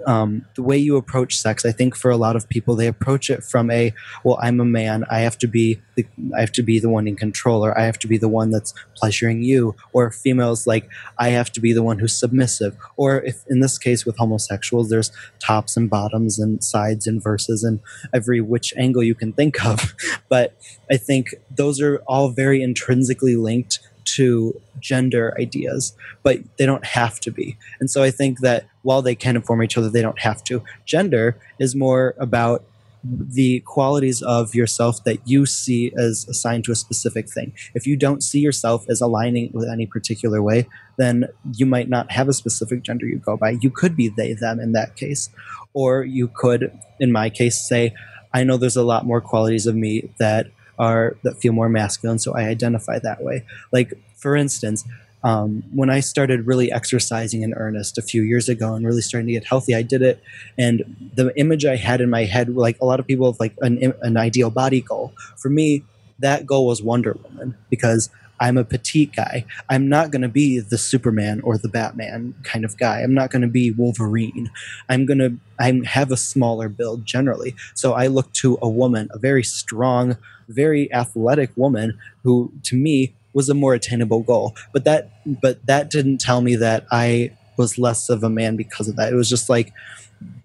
um, 0.06 0.46
the 0.56 0.64
way 0.64 0.78
you 0.78 0.98
approach 0.98 1.38
sex, 1.38 1.66
I 1.66 1.72
think 1.72 1.96
for 1.96 2.12
a 2.12 2.18
lot 2.18 2.36
of 2.36 2.50
people, 2.50 2.76
they 2.76 2.88
approach 2.88 3.30
it 3.30 3.44
from 3.44 3.72
a 3.72 3.94
well, 4.24 4.38
I'm 4.42 4.60
a 4.60 4.66
man, 4.66 5.06
I 5.10 5.20
have 5.20 5.38
to 5.40 5.48
be 5.48 5.82
the, 5.96 6.06
I 6.36 6.42
have 6.42 6.52
to 6.54 6.64
be 6.64 6.80
the 6.80 6.90
one 6.90 7.08
in 7.08 7.16
control, 7.16 7.66
or 7.66 7.78
I 7.78 7.84
have 7.84 8.00
to 8.00 8.08
be 8.08 8.18
the 8.18 8.28
one 8.28 8.52
that's 8.52 8.74
pleasuring 8.96 9.44
you, 9.44 9.76
or 9.94 10.12
females 10.12 10.68
like 10.68 10.90
I 11.18 11.30
have 11.30 11.52
to 11.54 11.62
be 11.62 11.74
the 11.74 11.84
one 11.84 12.00
who's 12.00 12.18
submissive, 12.18 12.78
or 12.98 13.22
if 13.22 13.44
in 13.48 13.60
this 13.60 13.78
case 13.78 14.06
with 14.06 14.18
homosexuals, 14.18 14.90
there's 14.90 15.12
tops 15.40 15.78
and 15.78 15.90
bottoms 15.90 16.40
and 16.40 16.64
sides 16.64 17.08
and 17.08 17.22
verses 17.22 17.64
and 17.64 17.80
every 18.14 18.42
which 18.42 18.74
angle 18.78 19.04
you 19.04 19.16
can 19.16 19.34
think 19.34 19.64
of, 19.66 19.96
but 20.30 20.56
I 20.92 20.98
think 20.98 21.36
those 21.50 21.82
are 21.82 21.98
all 22.08 22.30
very 22.30 22.62
intrinsically 22.62 23.36
linked 23.36 23.80
to 24.16 24.60
gender 24.80 25.36
ideas, 25.40 25.96
but 26.24 26.40
they 26.58 26.66
don't 26.66 26.86
have 26.86 27.20
to 27.22 27.32
be. 27.32 27.58
And 27.80 27.90
so 27.90 28.04
I 28.04 28.12
think 28.12 28.40
that 28.40 28.66
while 28.84 29.02
they 29.02 29.16
can 29.16 29.36
inform 29.36 29.64
each 29.64 29.78
other, 29.78 29.90
they 29.90 30.02
don't 30.02 30.20
have 30.20 30.44
to. 30.46 30.64
Gender 30.86 31.38
is 31.60 31.76
more 31.76 32.16
about 32.18 32.64
the 33.04 33.62
qualities 33.62 34.22
of 34.22 34.54
yourself 34.54 35.04
that 35.06 35.26
you 35.26 35.46
see 35.46 35.94
as 35.98 36.28
assigned 36.28 36.66
to 36.66 36.72
a 36.72 36.76
specific 36.76 37.30
thing. 37.30 37.54
If 37.74 37.88
you 37.88 37.96
don't 37.96 38.22
see 38.22 38.40
yourself 38.40 38.86
as 38.90 39.00
aligning 39.00 39.52
with 39.54 39.70
any 39.70 39.86
particular 39.86 40.42
way, 40.42 40.68
then 40.98 41.30
you 41.54 41.66
might 41.66 41.88
not 41.88 42.12
have 42.12 42.28
a 42.28 42.34
specific 42.34 42.84
gender 42.84 43.06
you 43.06 43.18
go 43.18 43.38
by. 43.38 43.52
You 43.62 43.70
could 43.70 43.96
be 43.96 44.10
they, 44.10 44.34
them 44.34 44.60
in 44.60 44.74
that 44.74 44.96
case. 44.96 45.30
Or 45.74 46.04
you 46.04 46.28
could, 46.28 46.78
in 47.00 47.12
my 47.12 47.30
case, 47.30 47.68
say, 47.68 47.94
I 48.34 48.44
know 48.44 48.58
there's 48.58 48.76
a 48.76 48.84
lot 48.84 49.06
more 49.06 49.22
qualities 49.22 49.66
of 49.66 49.76
me 49.76 50.10
that 50.20 50.48
are 50.80 51.18
that 51.24 51.38
feel 51.38 51.54
more 51.54 51.70
masculine, 51.70 52.20
so 52.20 52.34
I 52.34 52.44
identify 52.44 53.00
that 53.00 53.22
way. 53.22 53.46
Like 53.72 53.94
for 54.16 54.36
instance, 54.36 54.86
um, 55.24 55.64
when 55.74 55.90
I 55.90 56.00
started 56.00 56.48
really 56.48 56.72
exercising 56.72 57.42
in 57.42 57.54
earnest 57.54 57.98
a 57.98 58.02
few 58.02 58.22
years 58.22 58.48
ago 58.48 58.74
and 58.74 58.86
really 58.86 59.02
starting 59.02 59.28
to 59.28 59.34
get 59.34 59.44
healthy, 59.44 59.76
I 59.76 59.82
did 59.82 60.02
it, 60.02 60.22
and 60.58 61.12
the 61.14 61.38
image 61.38 61.66
I 61.66 61.76
had 61.76 62.02
in 62.02 62.10
my 62.10 62.24
head, 62.24 62.50
like 62.56 62.80
a 62.82 62.86
lot 62.86 63.00
of 63.00 63.08
people 63.08 63.32
have 63.32 63.40
like 63.40 63.54
an, 63.62 63.94
an 64.02 64.18
ideal 64.18 64.50
body 64.50 64.82
goal. 64.82 65.14
For 65.38 65.50
me, 65.50 65.84
that 66.20 66.46
goal 66.46 66.68
was 66.68 66.82
Wonder 66.82 67.18
Woman 67.24 67.56
because 67.70 68.10
I'm 68.40 68.58
a 68.58 68.64
petite 68.64 69.14
guy. 69.16 69.46
I'm 69.70 69.90
not 69.90 70.12
going 70.12 70.22
to 70.22 70.30
be 70.30 70.60
the 70.60 70.78
Superman 70.78 71.42
or 71.42 71.58
the 71.58 71.70
Batman 71.70 72.36
kind 72.44 72.64
of 72.66 72.78
guy. 72.78 73.02
I'm 73.02 73.14
not 73.14 73.32
going 73.32 73.42
to 73.42 73.48
be 73.48 73.72
Wolverine. 73.72 74.50
I'm 74.88 75.06
going 75.06 75.20
to 75.20 75.38
I 75.60 75.82
have 75.86 76.12
a 76.12 76.18
smaller 76.18 76.70
build 76.70 77.06
generally. 77.06 77.56
So 77.74 77.94
I 77.94 78.08
look 78.08 78.32
to 78.34 78.58
a 78.62 78.70
woman, 78.70 79.10
a 79.12 79.20
very 79.20 79.44
strong, 79.44 80.18
very 80.48 80.92
athletic 80.94 81.52
woman 81.56 81.98
who 82.24 82.52
to 82.64 82.76
me 82.76 83.14
was 83.34 83.50
a 83.50 83.54
more 83.54 83.74
attainable 83.74 84.22
goal. 84.22 84.56
But 84.74 84.86
that 84.86 85.12
but 85.26 85.66
that 85.66 85.90
didn't 85.90 86.20
tell 86.20 86.42
me 86.42 86.56
that 86.56 86.86
I 86.92 87.32
was 87.58 87.78
less 87.78 88.10
of 88.10 88.24
a 88.24 88.30
man 88.30 88.56
because 88.56 88.88
of 88.88 88.96
that. 88.96 89.12
It 89.12 89.16
was 89.16 89.30
just 89.30 89.50
like 89.50 89.74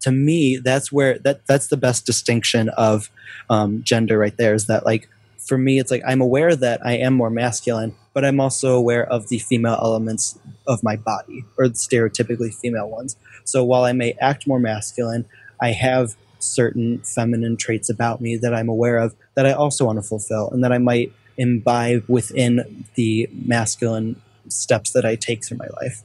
to 0.01 0.13
me 0.13 0.57
that's 0.57 0.93
where 0.93 1.19
that 1.21 1.47
that's 1.47 1.69
the 1.69 1.77
best 1.77 2.07
distinction 2.07 2.69
of 2.71 3.11
um, 3.51 3.83
gender 3.83 4.19
right 4.19 4.37
there 4.37 4.55
is 4.55 4.67
that 4.67 4.85
like 4.85 5.09
for 5.47 5.59
me 5.59 5.79
it's 5.79 5.91
like 5.91 6.03
i'm 6.07 6.21
aware 6.21 6.55
that 6.57 6.85
i 6.85 6.93
am 6.93 7.15
more 7.15 7.31
masculine 7.31 7.95
but 8.13 8.25
i'm 8.25 8.41
also 8.41 8.75
aware 8.75 9.05
of 9.05 9.29
the 9.29 9.39
female 9.39 9.79
elements 9.81 10.39
of 10.67 10.83
my 10.83 10.97
body 10.97 11.45
or 11.59 11.69
the 11.69 11.75
stereotypically 11.75 12.55
female 12.55 12.89
ones 12.89 13.17
so 13.45 13.63
while 13.65 13.85
i 13.85 13.93
may 13.93 14.13
act 14.21 14.47
more 14.47 14.59
masculine 14.59 15.25
i 15.61 15.71
have 15.71 16.17
certain 16.39 16.99
feminine 16.99 17.57
traits 17.57 17.89
about 17.89 18.21
me 18.21 18.37
that 18.37 18.55
i'm 18.55 18.69
aware 18.69 18.99
of 18.99 19.15
that 19.35 19.47
i 19.47 19.53
also 19.53 19.85
want 19.85 19.99
to 19.99 20.03
fulfill 20.03 20.51
and 20.51 20.63
that 20.63 20.73
i 20.73 20.79
might 20.79 21.13
imbibe 21.37 22.05
within 22.09 22.85
the 22.95 23.29
masculine 23.33 24.21
steps 24.49 24.93
that 24.93 25.05
I 25.05 25.17
take 25.17 25.45
through 25.45 25.59
my 25.59 25.69
life. 25.83 26.03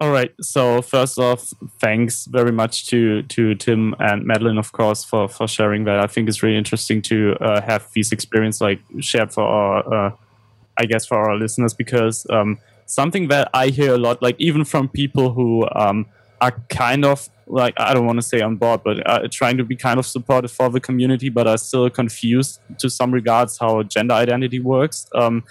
All 0.00 0.12
right. 0.12 0.32
So 0.40 0.80
first 0.80 1.18
off, 1.18 1.52
thanks 1.80 2.26
very 2.26 2.52
much 2.52 2.86
to 2.86 3.22
to 3.22 3.56
Tim 3.56 3.96
and 3.98 4.24
Madeline, 4.24 4.56
of 4.56 4.70
course, 4.70 5.02
for 5.04 5.28
for 5.28 5.48
sharing 5.48 5.84
that. 5.84 5.98
I 5.98 6.06
think 6.06 6.28
it's 6.28 6.40
really 6.40 6.56
interesting 6.56 7.02
to 7.02 7.34
uh, 7.40 7.60
have 7.62 7.88
these 7.94 8.12
experience 8.12 8.60
like 8.60 8.80
shared 9.00 9.32
for 9.32 9.42
our, 9.42 10.06
uh, 10.06 10.10
I 10.76 10.86
guess, 10.86 11.04
for 11.04 11.16
our 11.18 11.36
listeners 11.36 11.74
because 11.74 12.24
um, 12.30 12.58
something 12.86 13.26
that 13.28 13.50
I 13.52 13.68
hear 13.68 13.94
a 13.94 13.98
lot, 13.98 14.22
like 14.22 14.36
even 14.38 14.64
from 14.64 14.88
people 14.88 15.32
who 15.32 15.66
um, 15.74 16.06
are 16.40 16.52
kind 16.68 17.04
of 17.04 17.28
like 17.48 17.74
I 17.76 17.92
don't 17.92 18.06
want 18.06 18.18
to 18.18 18.26
say 18.26 18.40
on 18.40 18.54
board, 18.54 18.82
but 18.84 19.04
uh, 19.04 19.26
trying 19.32 19.56
to 19.56 19.64
be 19.64 19.74
kind 19.74 19.98
of 19.98 20.06
supportive 20.06 20.52
for 20.52 20.70
the 20.70 20.80
community, 20.80 21.28
but 21.28 21.48
are 21.48 21.58
still 21.58 21.90
confused 21.90 22.60
to 22.78 22.88
some 22.88 23.10
regards 23.10 23.58
how 23.58 23.82
gender 23.82 24.14
identity 24.14 24.60
works. 24.60 25.08
Um, 25.12 25.42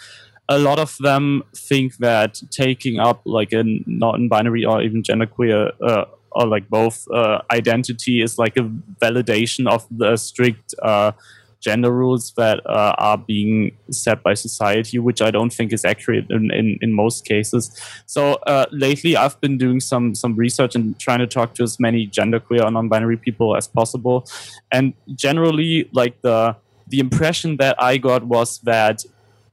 a 0.49 0.57
lot 0.57 0.79
of 0.79 0.95
them 0.99 1.43
think 1.55 1.97
that 1.97 2.41
taking 2.51 2.99
up 2.99 3.21
like 3.25 3.51
a 3.51 3.63
non-binary 3.85 4.63
or 4.65 4.81
even 4.81 5.03
genderqueer 5.03 5.71
uh, 5.81 6.05
or 6.31 6.47
like 6.47 6.69
both 6.69 7.07
uh, 7.13 7.41
identity 7.51 8.21
is 8.21 8.37
like 8.37 8.55
a 8.57 8.69
validation 9.01 9.67
of 9.69 9.85
the 9.91 10.15
strict 10.15 10.73
uh, 10.81 11.11
gender 11.59 11.91
rules 11.91 12.33
that 12.37 12.61
uh, 12.65 12.93
are 12.97 13.17
being 13.17 13.75
set 13.91 14.21
by 14.23 14.33
society, 14.33 14.99
which 14.99 15.21
I 15.21 15.31
don't 15.31 15.51
think 15.51 15.73
is 15.73 15.83
accurate 15.83 16.29
in, 16.29 16.51
in, 16.53 16.77
in 16.81 16.93
most 16.93 17.25
cases. 17.25 17.81
So 18.05 18.33
uh, 18.45 18.65
lately, 18.71 19.17
I've 19.17 19.39
been 19.41 19.57
doing 19.57 19.79
some 19.79 20.15
some 20.15 20.35
research 20.35 20.75
and 20.75 20.97
trying 20.99 21.19
to 21.19 21.27
talk 21.27 21.55
to 21.55 21.63
as 21.63 21.79
many 21.79 22.07
genderqueer 22.07 22.63
or 22.63 22.71
non-binary 22.71 23.17
people 23.17 23.55
as 23.57 23.67
possible, 23.67 24.25
and 24.71 24.93
generally, 25.15 25.89
like 25.91 26.21
the 26.21 26.55
the 26.87 26.99
impression 26.99 27.57
that 27.57 27.75
I 27.81 27.97
got 27.97 28.23
was 28.23 28.59
that 28.59 29.03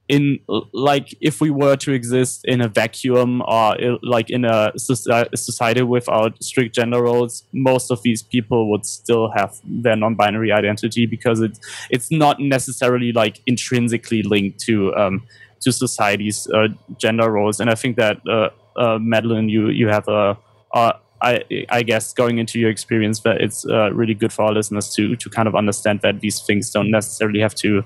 in 0.07 0.39
like 0.71 1.15
if 1.19 1.41
we 1.41 1.49
were 1.49 1.75
to 1.75 1.91
exist 1.91 2.41
in 2.45 2.61
a 2.61 2.67
vacuum 2.67 3.41
or 3.47 3.75
like 4.03 4.29
in 4.29 4.45
a 4.45 4.71
society 4.77 5.81
without 5.81 6.41
strict 6.43 6.75
gender 6.75 7.01
roles 7.01 7.43
most 7.53 7.89
of 7.89 8.01
these 8.03 8.21
people 8.21 8.69
would 8.69 8.85
still 8.85 9.31
have 9.31 9.59
their 9.63 9.95
non-binary 9.95 10.51
identity 10.51 11.07
because 11.07 11.41
it's 11.41 11.59
it's 11.89 12.11
not 12.11 12.39
necessarily 12.39 13.11
like 13.11 13.41
intrinsically 13.47 14.21
linked 14.21 14.59
to 14.59 14.95
um, 14.95 15.23
to 15.61 15.71
society's 15.71 16.47
uh, 16.51 16.67
gender 16.97 17.31
roles. 17.31 17.59
And 17.59 17.69
i 17.71 17.75
think 17.75 17.95
that 17.97 18.17
uh, 18.29 18.49
uh, 18.79 18.99
madeline 18.99 19.49
you 19.49 19.69
you 19.69 19.87
have 19.87 20.07
a, 20.07 20.37
a 20.73 20.95
I, 21.21 21.43
I 21.69 21.81
guess 21.81 22.13
going 22.13 22.37
into 22.37 22.59
your 22.59 22.69
experience 22.69 23.21
that 23.21 23.41
it's 23.41 23.65
uh, 23.65 23.91
really 23.93 24.13
good 24.13 24.31
for 24.31 24.43
our 24.43 24.53
listeners 24.53 24.93
to 24.95 25.15
to 25.15 25.29
kind 25.29 25.47
of 25.47 25.55
understand 25.55 26.01
that 26.01 26.19
these 26.19 26.41
things 26.41 26.69
don't 26.69 26.91
necessarily 26.91 27.39
have 27.39 27.55
to 27.55 27.83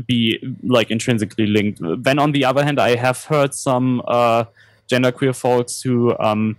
be 0.00 0.38
like 0.62 0.90
intrinsically 0.90 1.46
linked. 1.46 1.80
Then 2.02 2.18
on 2.18 2.32
the 2.32 2.44
other 2.44 2.64
hand, 2.64 2.80
I 2.80 2.96
have 2.96 3.24
heard 3.24 3.54
some 3.54 4.02
uh, 4.06 4.44
genderqueer 4.90 5.34
folks 5.34 5.82
who, 5.82 6.16
um, 6.18 6.56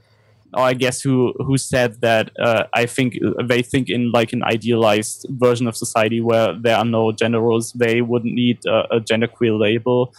I 0.54 0.74
guess 0.74 1.02
who 1.02 1.34
who 1.38 1.58
said 1.58 2.02
that 2.02 2.32
uh, 2.40 2.64
I 2.74 2.86
think 2.86 3.18
they 3.44 3.62
think 3.62 3.90
in 3.90 4.12
like 4.12 4.32
an 4.32 4.44
idealized 4.44 5.26
version 5.30 5.68
of 5.68 5.76
society 5.76 6.22
where 6.22 6.54
there 6.54 6.78
are 6.78 6.86
no 6.86 7.12
gender 7.12 7.42
roles, 7.42 7.74
they 7.74 8.02
wouldn't 8.02 8.34
need 8.34 8.60
a, 8.66 8.96
a 8.96 9.00
genderqueer 9.02 9.60
label. 9.60 10.14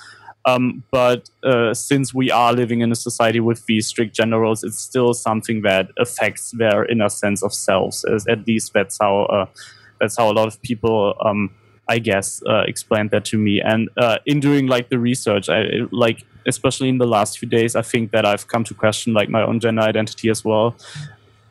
Um, 0.47 0.85
but 0.93 1.29
uh, 1.43 1.75
since 1.75 2.15
we 2.15 2.31
are 2.31 2.53
living 2.53 2.81
in 2.81 2.93
a 2.93 2.95
society 2.95 3.41
with 3.41 3.67
these 3.67 3.89
strict 3.89 4.15
gender 4.15 4.39
roles, 4.39 4.63
it's 4.63 4.79
still 4.79 5.13
something 5.13 5.63
that 5.63 5.89
affects 5.99 6.53
their 6.53 6.85
inner 6.85 7.09
sense 7.09 7.43
of 7.43 7.53
selves. 7.53 8.05
At 8.29 8.47
least 8.47 8.73
that's 8.73 8.99
how 9.01 9.23
uh, 9.23 9.47
that's 10.01 10.17
how 10.17 10.31
a 10.31 10.35
lot 10.35 10.47
of 10.47 10.63
people 10.63 11.15
um, 11.21 11.51
I 11.89 11.99
guess, 11.99 12.43
uh, 12.49 12.65
explained 12.67 13.11
that 13.13 13.25
to 13.27 13.39
me. 13.39 13.61
And 13.61 13.89
uh, 13.97 14.19
in 14.27 14.41
doing 14.41 14.67
like 14.67 14.89
the 14.89 14.99
research, 14.99 15.49
I 15.49 15.87
like 15.91 16.25
especially 16.47 16.89
in 16.89 16.99
the 16.99 17.07
last 17.07 17.39
few 17.39 17.49
days, 17.49 17.77
I 17.77 17.83
think 17.83 18.13
that 18.13 18.25
I've 18.25 18.49
come 18.49 18.65
to 18.65 18.75
question 18.75 19.13
like 19.13 19.29
my 19.29 19.43
own 19.43 19.61
gender 19.61 19.83
identity 19.83 20.31
as 20.31 20.45
well. 20.45 20.77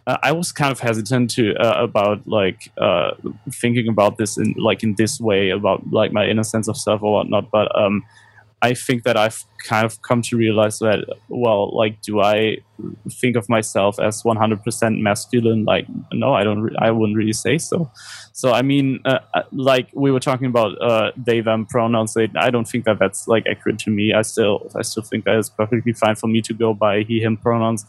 Uh, 0.08 0.18
I 0.22 0.32
was 0.32 0.52
kind 0.52 0.72
of 0.72 0.80
hesitant 0.80 1.32
to 1.32 1.56
uh, 1.56 1.84
about 1.84 2.28
like 2.28 2.72
uh, 2.78 3.12
thinking 3.52 3.88
about 3.88 4.18
this 4.18 4.38
in 4.38 4.54
like 4.58 4.84
in 4.84 4.96
this 4.96 5.20
way 5.20 5.50
about 5.50 5.92
like 5.92 6.12
my 6.12 6.26
inner 6.26 6.44
sense 6.44 6.68
of 6.68 6.78
self 6.78 7.02
or 7.02 7.14
whatnot, 7.14 7.50
but 7.52 7.76
um, 7.78 8.04
I 8.66 8.74
think 8.74 9.04
that 9.04 9.16
I've 9.16 9.44
kind 9.68 9.86
of 9.86 10.02
come 10.02 10.22
to 10.24 10.36
realize 10.36 10.80
that, 10.80 11.00
well, 11.30 11.76
like, 11.76 12.02
do 12.02 12.20
I 12.20 12.58
think 13.22 13.36
of 13.36 13.48
myself 13.48 14.00
as 14.00 14.24
100% 14.24 15.02
masculine? 15.02 15.66
Like, 15.66 15.86
no, 16.12 16.34
I 16.34 16.44
don't, 16.44 16.62
re- 16.62 16.76
I 16.80 16.90
wouldn't 16.90 17.16
really 17.16 17.34
say 17.34 17.60
so. 17.60 17.92
So, 18.34 18.54
I 18.54 18.64
mean, 18.64 19.02
uh, 19.06 19.20
uh, 19.36 19.44
like 19.52 19.90
we 19.94 20.10
were 20.12 20.20
talking 20.20 20.48
about 20.48 20.82
uh, 20.82 21.12
they, 21.16 21.42
them 21.42 21.68
pronouns, 21.68 22.18
I 22.18 22.50
don't 22.50 22.68
think 22.68 22.86
that 22.86 22.98
that's 22.98 23.28
like 23.28 23.46
accurate 23.46 23.78
to 23.86 23.92
me. 23.92 24.14
I 24.14 24.24
still, 24.24 24.72
I 24.76 24.82
still 24.82 25.04
think 25.04 25.26
that 25.26 25.36
it's 25.36 25.50
perfectly 25.50 25.94
fine 25.94 26.16
for 26.16 26.28
me 26.28 26.42
to 26.42 26.54
go 26.54 26.74
by 26.74 27.04
he, 27.04 27.22
him 27.22 27.38
pronouns. 27.38 27.86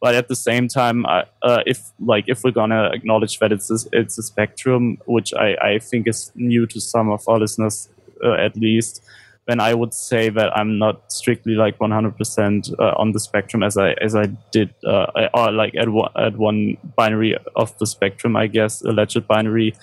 But 0.00 0.14
at 0.14 0.28
the 0.28 0.36
same 0.36 0.68
time, 0.68 1.06
I, 1.06 1.24
uh, 1.42 1.62
if 1.66 1.90
like, 1.98 2.26
if 2.28 2.44
we're 2.44 2.52
to 2.52 2.90
acknowledge 2.92 3.40
that 3.40 3.50
it's 3.50 3.68
a, 3.68 3.78
it's 3.92 4.16
a 4.16 4.22
spectrum, 4.22 4.98
which 5.06 5.34
I, 5.34 5.56
I 5.70 5.78
think 5.80 6.06
is 6.06 6.30
new 6.36 6.66
to 6.68 6.80
some 6.80 7.10
of 7.10 7.28
our 7.28 7.40
listeners, 7.40 7.88
uh, 8.24 8.34
at 8.34 8.56
least, 8.56 9.02
then 9.46 9.60
I 9.60 9.74
would 9.74 9.94
say 9.94 10.28
that 10.28 10.56
I'm 10.56 10.78
not 10.78 11.12
strictly 11.12 11.54
like 11.54 11.78
100% 11.78 12.74
uh, 12.78 12.94
on 12.96 13.12
the 13.12 13.20
spectrum 13.20 13.62
as 13.62 13.76
I 13.76 13.92
as 14.00 14.14
I 14.14 14.26
did 14.52 14.74
uh, 14.84 15.06
or 15.34 15.50
like 15.50 15.74
at 15.74 15.88
one, 15.88 16.12
at 16.16 16.36
one 16.36 16.76
binary 16.96 17.36
of 17.56 17.76
the 17.78 17.86
spectrum, 17.86 18.36
I 18.36 18.46
guess, 18.46 18.82
alleged 18.82 19.26
binary. 19.26 19.74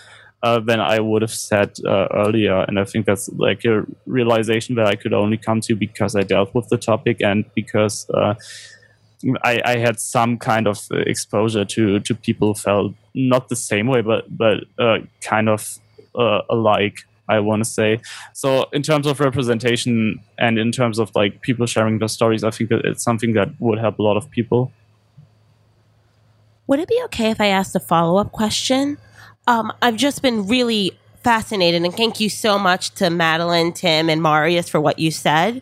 Uh, 0.43 0.59
than 0.59 0.79
I 0.79 0.99
would 0.99 1.23
have 1.23 1.33
said 1.33 1.71
uh, 1.83 2.07
earlier, 2.13 2.63
and 2.67 2.79
I 2.79 2.85
think 2.85 3.07
that's 3.07 3.27
like 3.29 3.65
a 3.65 3.83
realization 4.05 4.75
that 4.75 4.85
I 4.85 4.95
could 4.95 5.11
only 5.11 5.35
come 5.35 5.61
to 5.61 5.75
because 5.75 6.15
I 6.15 6.21
dealt 6.21 6.53
with 6.53 6.69
the 6.69 6.77
topic 6.77 7.21
and 7.21 7.43
because 7.55 8.07
uh, 8.11 8.35
I, 9.43 9.61
I, 9.65 9.77
had 9.77 9.99
some 9.99 10.37
kind 10.37 10.67
of 10.67 10.79
exposure 10.91 11.65
to 11.65 11.99
to 12.01 12.13
people 12.13 12.49
who 12.49 12.53
felt 12.53 12.93
not 13.15 13.49
the 13.49 13.55
same 13.55 13.87
way, 13.87 14.01
but 14.01 14.25
but 14.29 14.65
uh, 14.77 14.99
kind 15.21 15.49
of 15.49 15.79
uh, 16.15 16.41
alike. 16.49 16.99
I 17.29 17.39
want 17.39 17.63
to 17.63 17.69
say. 17.69 18.01
So 18.33 18.65
in 18.73 18.81
terms 18.81 19.07
of 19.07 19.19
representation 19.19 20.19
and 20.37 20.57
in 20.57 20.71
terms 20.71 20.99
of 20.99 21.11
like 21.15 21.41
people 21.41 21.65
sharing 21.65 21.99
their 21.99 22.07
stories, 22.07 22.43
I 22.43 22.51
think 22.51 22.69
that 22.69 22.85
it's 22.85 23.03
something 23.03 23.33
that 23.33 23.49
would 23.59 23.79
help 23.79 23.99
a 23.99 24.03
lot 24.03 24.17
of 24.17 24.29
people. 24.29 24.71
Would 26.67 26.79
it 26.79 26.89
be 26.89 27.01
okay 27.05 27.31
if 27.31 27.39
I 27.39 27.47
asked 27.47 27.75
a 27.75 27.79
follow 27.79 28.17
up 28.19 28.31
question? 28.31 28.97
Um, 29.47 29.71
I've 29.81 29.95
just 29.95 30.21
been 30.21 30.47
really 30.47 30.91
fascinated, 31.23 31.83
and 31.83 31.93
thank 31.93 32.19
you 32.19 32.29
so 32.29 32.59
much 32.59 32.91
to 32.95 33.09
Madeline, 33.09 33.71
Tim, 33.73 34.09
and 34.09 34.21
Marius 34.21 34.67
for 34.67 34.79
what 34.81 34.99
you 34.99 35.11
said. 35.11 35.61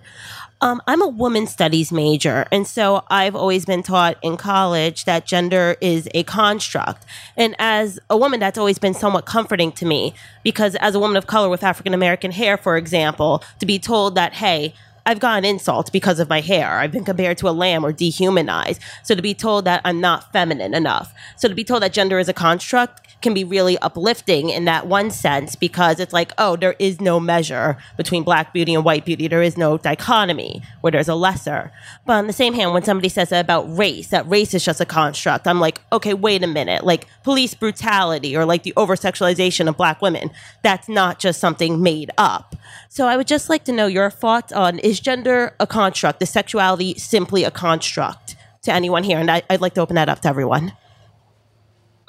Um, 0.61 0.81
I'm 0.87 1.01
a 1.01 1.07
woman 1.07 1.47
studies 1.47 1.91
major, 1.91 2.45
and 2.51 2.65
so 2.65 3.03
I've 3.09 3.35
always 3.35 3.65
been 3.65 3.83
taught 3.83 4.17
in 4.21 4.37
college 4.37 5.03
that 5.03 5.25
gender 5.25 5.75
is 5.81 6.07
a 6.13 6.23
construct. 6.23 7.05
And 7.35 7.55
as 7.59 7.99
a 8.09 8.15
woman, 8.15 8.39
that's 8.39 8.57
always 8.57 8.79
been 8.79 8.93
somewhat 8.93 9.25
comforting 9.25 9.73
to 9.73 9.85
me 9.85 10.13
because, 10.43 10.75
as 10.75 10.95
a 10.95 10.99
woman 10.99 11.17
of 11.17 11.27
color 11.27 11.49
with 11.49 11.63
African 11.63 11.93
American 11.93 12.31
hair, 12.31 12.57
for 12.57 12.77
example, 12.77 13.43
to 13.59 13.65
be 13.65 13.77
told 13.79 14.15
that, 14.15 14.33
hey, 14.33 14.73
I've 15.05 15.19
gotten 15.19 15.45
insults 15.45 15.89
because 15.89 16.19
of 16.19 16.29
my 16.29 16.41
hair. 16.41 16.79
I've 16.79 16.91
been 16.91 17.05
compared 17.05 17.37
to 17.39 17.49
a 17.49 17.51
lamb 17.51 17.85
or 17.85 17.91
dehumanized. 17.91 18.81
So 19.03 19.15
to 19.15 19.21
be 19.21 19.33
told 19.33 19.65
that 19.65 19.81
I'm 19.85 20.01
not 20.01 20.31
feminine 20.31 20.73
enough. 20.73 21.13
So 21.37 21.47
to 21.47 21.55
be 21.55 21.63
told 21.63 21.83
that 21.83 21.93
gender 21.93 22.17
is 22.17 22.27
a 22.27 22.33
construct 22.33 23.01
can 23.25 23.33
be 23.33 23.43
really 23.43 23.77
uplifting 23.79 24.49
in 24.49 24.65
that 24.65 24.85
one 24.87 25.09
sense 25.09 25.55
because 25.55 25.99
it's 25.99 26.13
like, 26.13 26.31
oh, 26.37 26.55
there 26.55 26.75
is 26.77 27.01
no 27.01 27.19
measure 27.19 27.77
between 27.97 28.23
black 28.23 28.53
beauty 28.53 28.73
and 28.75 28.85
white 28.85 29.03
beauty. 29.03 29.27
There 29.27 29.41
is 29.41 29.57
no 29.57 29.77
dichotomy 29.77 30.61
where 30.81 30.91
there's 30.91 31.07
a 31.07 31.15
lesser. 31.15 31.71
But 32.05 32.13
on 32.13 32.27
the 32.27 32.33
same 32.33 32.53
hand, 32.53 32.73
when 32.73 32.83
somebody 32.83 33.09
says 33.09 33.29
that 33.29 33.43
about 33.43 33.63
race, 33.75 34.09
that 34.09 34.29
race 34.29 34.53
is 34.53 34.63
just 34.63 34.79
a 34.79 34.85
construct, 34.85 35.47
I'm 35.47 35.59
like, 35.59 35.81
okay, 35.91 36.13
wait 36.13 36.43
a 36.43 36.47
minute. 36.47 36.83
Like 36.83 37.07
police 37.23 37.55
brutality 37.55 38.37
or 38.37 38.45
like 38.45 38.61
the 38.61 38.73
over 38.77 38.95
sexualization 38.95 39.67
of 39.67 39.75
black 39.75 40.03
women, 40.03 40.29
that's 40.61 40.87
not 40.87 41.17
just 41.17 41.39
something 41.39 41.81
made 41.81 42.11
up. 42.19 42.55
So 42.89 43.07
I 43.07 43.17
would 43.17 43.27
just 43.27 43.49
like 43.49 43.65
to 43.65 43.71
know 43.71 43.87
your 43.87 44.09
thoughts 44.09 44.53
on 44.53 44.79
is 44.79 44.94
gender 44.99 45.55
a 45.59 45.67
construct? 45.67 46.21
Is 46.21 46.29
sexuality 46.29 46.95
simply 46.97 47.43
a 47.43 47.51
construct 47.51 48.35
to 48.63 48.73
anyone 48.73 49.03
here? 49.03 49.19
And 49.19 49.29
I, 49.29 49.43
I'd 49.49 49.61
like 49.61 49.73
to 49.75 49.81
open 49.81 49.95
that 49.95 50.09
up 50.09 50.21
to 50.21 50.27
everyone 50.27 50.73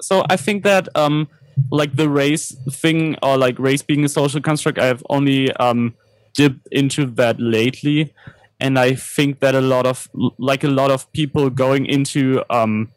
so 0.00 0.24
I 0.28 0.36
think 0.36 0.64
that 0.64 0.88
um, 0.94 1.28
like 1.70 1.96
the 1.96 2.08
race 2.08 2.54
thing 2.70 3.16
or 3.22 3.36
like 3.36 3.58
race 3.58 3.82
being 3.82 4.04
a 4.04 4.08
social 4.08 4.40
construct, 4.40 4.78
I've 4.78 5.02
only 5.10 5.52
um, 5.54 5.94
dipped 6.34 6.68
into 6.70 7.06
that 7.06 7.40
lately, 7.40 8.14
and 8.60 8.78
I 8.78 8.94
think 8.94 9.40
that 9.40 9.54
a 9.54 9.60
lot 9.60 9.86
of 9.86 10.08
like 10.38 10.64
a 10.64 10.68
lot 10.68 10.90
of 10.90 11.10
people 11.12 11.50
going 11.50 11.86
into 11.86 12.42
um, 12.50 12.92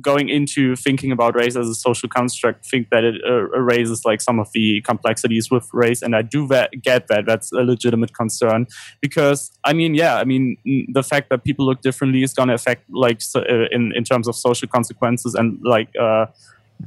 going 0.00 0.28
into 0.28 0.76
thinking 0.76 1.12
about 1.12 1.34
race 1.34 1.56
as 1.56 1.68
a 1.68 1.74
social 1.74 2.08
construct 2.08 2.64
think 2.64 2.88
that 2.90 3.04
it 3.04 3.16
uh, 3.26 3.50
erases 3.50 4.04
like 4.04 4.20
some 4.20 4.38
of 4.38 4.50
the 4.52 4.80
complexities 4.82 5.50
with 5.50 5.68
race 5.72 6.02
and 6.02 6.14
i 6.14 6.22
do 6.22 6.46
that, 6.46 6.70
get 6.82 7.08
that 7.08 7.26
that's 7.26 7.52
a 7.52 7.62
legitimate 7.62 8.14
concern 8.14 8.66
because 9.00 9.50
i 9.64 9.72
mean 9.72 9.94
yeah 9.94 10.16
i 10.16 10.24
mean 10.24 10.56
the 10.92 11.02
fact 11.02 11.30
that 11.30 11.44
people 11.44 11.66
look 11.66 11.80
differently 11.80 12.22
is 12.22 12.32
going 12.32 12.48
to 12.48 12.54
affect 12.54 12.82
like 12.90 13.20
so, 13.20 13.40
uh, 13.40 13.66
in 13.70 13.92
in 13.94 14.04
terms 14.04 14.28
of 14.28 14.36
social 14.36 14.68
consequences 14.68 15.34
and 15.34 15.58
like 15.62 15.88
uh 15.96 16.26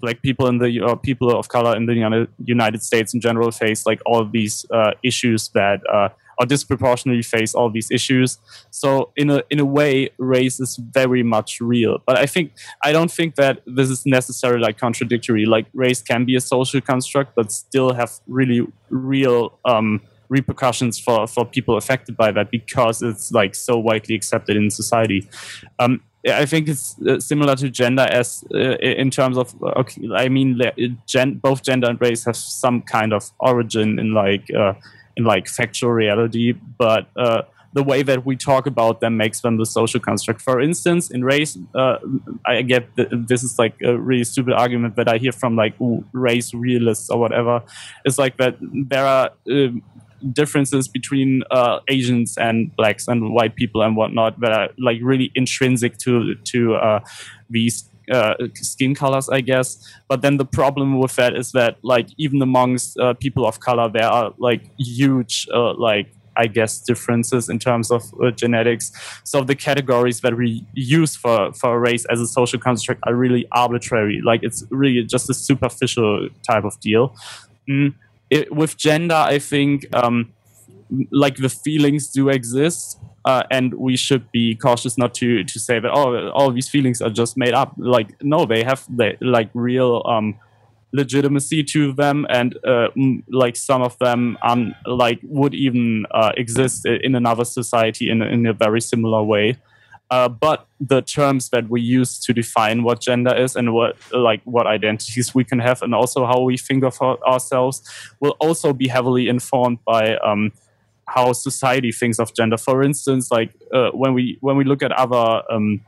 like 0.02 0.22
people 0.22 0.48
in 0.48 0.58
the 0.58 0.82
uh, 0.82 0.96
people 0.96 1.38
of 1.38 1.50
color 1.50 1.76
in 1.76 1.86
the 1.86 2.28
United 2.46 2.82
States 2.82 3.14
in 3.14 3.20
general 3.20 3.52
face 3.52 3.86
like 3.86 4.00
all 4.06 4.24
these 4.24 4.66
uh, 4.72 4.92
issues 5.04 5.50
that 5.50 5.82
uh, 5.92 6.10
or 6.42 6.46
disproportionately 6.48 7.22
face 7.22 7.54
all 7.54 7.70
these 7.70 7.92
issues. 7.92 8.40
So 8.72 9.12
in 9.16 9.30
a 9.30 9.44
in 9.52 9.60
a 9.60 9.66
way, 9.66 10.10
race 10.18 10.60
is 10.60 10.76
very 10.78 11.22
much 11.22 11.62
real. 11.62 12.00
But 12.08 12.18
I 12.18 12.26
think 12.26 12.54
I 12.84 12.92
don't 12.92 13.12
think 13.12 13.36
that 13.36 13.62
this 13.68 13.90
is 13.90 14.06
necessarily 14.06 14.60
like 14.60 14.78
contradictory. 14.80 15.46
Like 15.46 15.68
race 15.74 16.02
can 16.02 16.26
be 16.26 16.36
a 16.36 16.42
social 16.42 16.82
construct, 16.82 17.36
but 17.36 17.52
still 17.52 17.94
have 17.94 18.12
really 18.28 18.66
real 18.90 19.60
um, 19.66 20.02
repercussions 20.30 20.98
for 20.98 21.28
for 21.28 21.46
people 21.46 21.78
affected 21.78 22.18
by 22.18 22.32
that 22.32 22.50
because 22.50 23.04
it's 23.04 23.32
like 23.32 23.54
so 23.54 23.78
widely 23.78 24.16
accepted 24.16 24.58
in 24.58 24.72
society. 24.72 25.30
Um, 25.78 26.02
I 26.28 26.46
think 26.46 26.68
it's 26.70 27.00
uh, 27.02 27.20
similar 27.20 27.56
to 27.56 27.70
gender 27.70 28.04
as 28.04 28.44
uh, 28.54 28.78
in 28.78 29.12
terms 29.12 29.38
of 29.38 29.54
okay, 29.62 30.02
I 30.16 30.30
mean, 30.30 30.60
gen- 31.06 31.36
both 31.36 31.64
gender 31.64 31.90
and 31.90 32.02
race 32.02 32.26
have 32.26 32.36
some 32.36 32.82
kind 32.82 33.14
of 33.14 33.32
origin 33.40 34.00
in 34.00 34.14
like 34.14 34.50
uh, 34.56 34.74
in 35.18 35.24
like 35.24 35.48
factual 35.48 35.92
reality, 35.92 36.54
but 36.54 37.08
uh, 37.16 37.44
the 37.74 37.84
way 37.84 38.04
that 38.04 38.26
we 38.26 38.36
talk 38.36 38.66
about 38.68 39.00
them 39.00 39.18
makes 39.18 39.42
them 39.42 39.58
the 39.58 39.66
social 39.66 40.00
construct. 40.00 40.42
For 40.42 40.60
instance, 40.60 41.10
in 41.10 41.24
race, 41.24 41.58
uh, 41.74 41.98
I 42.46 42.62
get 42.62 42.96
th- 42.96 43.10
this 43.12 43.44
is 43.44 43.58
like 43.58 43.76
a 43.84 43.98
really 43.98 44.24
stupid 44.26 44.54
argument 44.54 44.96
that 44.98 45.08
I 45.08 45.18
hear 45.18 45.32
from 45.32 45.56
like 45.56 45.74
race 46.12 46.54
realists 46.54 47.10
or 47.10 47.20
whatever. 47.20 47.64
It's 48.06 48.18
like 48.18 48.38
that 48.38 48.58
there 48.62 49.06
are. 49.06 49.32
Uh, 49.50 49.70
differences 50.34 50.88
between 50.88 51.42
uh, 51.50 51.80
Asians 51.88 52.38
and 52.38 52.76
blacks 52.76 53.08
and 53.08 53.34
white 53.34 53.56
people 53.56 53.82
and 53.82 53.96
whatnot 53.96 54.40
that 54.40 54.52
are 54.52 54.70
like 54.78 55.00
really 55.02 55.32
intrinsic 55.34 55.98
to 55.98 56.36
to 56.36 56.76
uh, 56.76 57.00
these 57.50 57.90
uh, 58.10 58.34
skin 58.56 58.96
colors, 58.96 59.30
I 59.30 59.42
guess. 59.42 59.78
But 60.08 60.22
then 60.22 60.38
the 60.38 60.46
problem 60.46 61.00
with 61.00 61.16
that 61.18 61.36
is 61.36 61.52
that, 61.52 61.78
like, 61.84 62.08
even 62.18 62.42
amongst 62.42 62.98
uh, 62.98 63.14
people 63.14 63.46
of 63.46 63.60
color, 63.60 63.90
there 63.90 64.08
are 64.08 64.34
like 64.38 64.62
huge, 64.78 65.48
uh, 65.54 65.74
like, 65.74 66.08
I 66.38 66.48
guess, 66.48 66.80
differences 66.80 67.50
in 67.50 67.60
terms 67.60 67.92
of 67.92 68.04
uh, 68.24 68.32
genetics. 68.32 68.92
So 69.24 69.44
the 69.44 69.56
categories 69.56 70.22
that 70.22 70.36
we 70.36 70.66
use 70.74 71.16
for 71.16 71.54
for 71.54 71.80
race 71.80 72.06
as 72.06 72.20
a 72.22 72.28
social 72.28 72.60
construct 72.60 73.02
are 73.06 73.16
really 73.16 73.46
arbitrary. 73.52 74.22
Like, 74.24 74.42
it's 74.44 74.64
really 74.70 75.04
just 75.04 75.30
a 75.30 75.34
superficial 75.34 76.30
type 76.50 76.64
of 76.64 76.80
deal. 76.80 77.16
Mm. 77.70 77.94
It, 78.30 78.56
with 78.56 78.78
gender, 78.78 79.16
I 79.16 79.40
think. 79.40 79.86
Um, 79.94 80.34
like 81.12 81.38
the 81.38 81.50
feelings 81.50 82.10
do 82.10 82.30
exist 82.30 83.00
uh, 83.26 83.44
and 83.52 83.74
we 83.76 83.96
should 83.96 84.32
be 84.32 84.56
cautious 84.56 84.98
not 84.98 85.14
to 85.14 85.44
to 85.44 85.60
say 85.60 85.80
that 85.80 85.92
oh 85.92 86.30
all 86.30 86.52
these 86.52 86.70
feelings 86.70 87.02
are 87.02 87.10
just 87.10 87.38
made 87.38 87.54
up. 87.54 87.74
Like 87.78 88.22
no 88.22 88.46
they 88.46 88.64
have 88.64 88.86
they, 88.90 89.18
like 89.22 89.50
real 89.54 90.04
um, 90.06 90.40
legitimacy 90.94 91.64
to 91.64 91.94
them 91.94 92.26
and 92.30 92.58
uh, 92.66 92.90
like 93.30 93.56
some 93.56 93.82
of 93.82 93.98
them 94.00 94.38
um, 94.44 94.76
like 94.86 95.20
would 95.24 95.54
even 95.54 96.06
uh, 96.12 96.32
exist 96.36 96.86
in 96.86 97.16
another 97.16 97.46
society 97.46 98.10
in, 98.10 98.22
in 98.22 98.46
a 98.46 98.54
very 98.54 98.82
similar 98.82 99.24
way. 99.24 99.58
Uh, 100.10 100.28
but 100.28 100.68
the 100.82 101.02
terms 101.02 101.50
that 101.52 101.70
we 101.70 101.80
use 101.80 102.20
to 102.20 102.34
define 102.34 102.84
what 102.84 103.00
gender 103.00 103.34
is 103.34 103.56
and 103.56 103.74
what 103.74 103.96
like 104.12 104.42
what 104.44 104.68
identities 104.68 105.34
we 105.34 105.46
can 105.46 105.58
have 105.58 105.82
and 105.82 105.96
also 105.96 106.26
how 106.26 106.42
we 106.42 106.58
think 106.58 106.84
of 106.84 107.02
ourselves 107.02 107.82
will 108.20 108.36
also 108.42 108.74
be 108.74 108.90
heavily 108.90 109.30
informed 109.30 109.78
by 109.86 110.18
um, 110.18 110.52
how 111.14 111.34
society 111.34 111.92
thinks 111.92 112.20
of 112.20 112.34
gender. 112.34 112.58
For 112.58 112.84
instance, 112.84 113.32
like 113.32 113.54
uh, 113.74 113.92
when 113.92 114.14
we 114.14 114.38
when 114.42 114.58
we 114.58 114.64
look 114.64 114.82
at 114.84 114.92
other 114.92 115.44
um, 115.52 115.82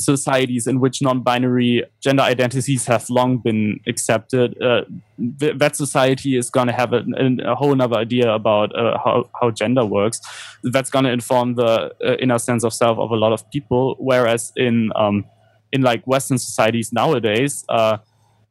societies 0.00 0.66
in 0.66 0.80
which 0.80 1.02
non-binary 1.02 1.84
gender 2.00 2.22
identities 2.22 2.86
have 2.86 3.08
long 3.10 3.38
been 3.38 3.80
accepted, 3.86 4.60
uh, 4.62 4.82
th- 5.40 5.58
that 5.58 5.76
society 5.76 6.36
is 6.36 6.50
going 6.50 6.66
to 6.68 6.72
have 6.72 6.92
a, 6.92 7.04
a, 7.44 7.54
whole 7.54 7.80
other 7.80 7.96
idea 7.96 8.32
about 8.32 8.74
uh, 8.76 8.96
how, 9.04 9.28
how 9.40 9.50
gender 9.50 9.84
works. 9.84 10.20
That's 10.62 10.90
going 10.90 11.04
to 11.04 11.10
inform 11.10 11.54
the 11.54 11.94
uh, 12.04 12.16
inner 12.20 12.38
sense 12.38 12.64
of 12.64 12.72
self 12.72 12.98
of 12.98 13.10
a 13.10 13.16
lot 13.16 13.32
of 13.32 13.48
people. 13.50 13.96
Whereas 13.98 14.52
in 14.56 14.90
um, 14.96 15.24
in 15.72 15.82
like 15.82 16.06
Western 16.06 16.38
societies 16.38 16.92
nowadays, 16.92 17.64
uh, 17.68 17.98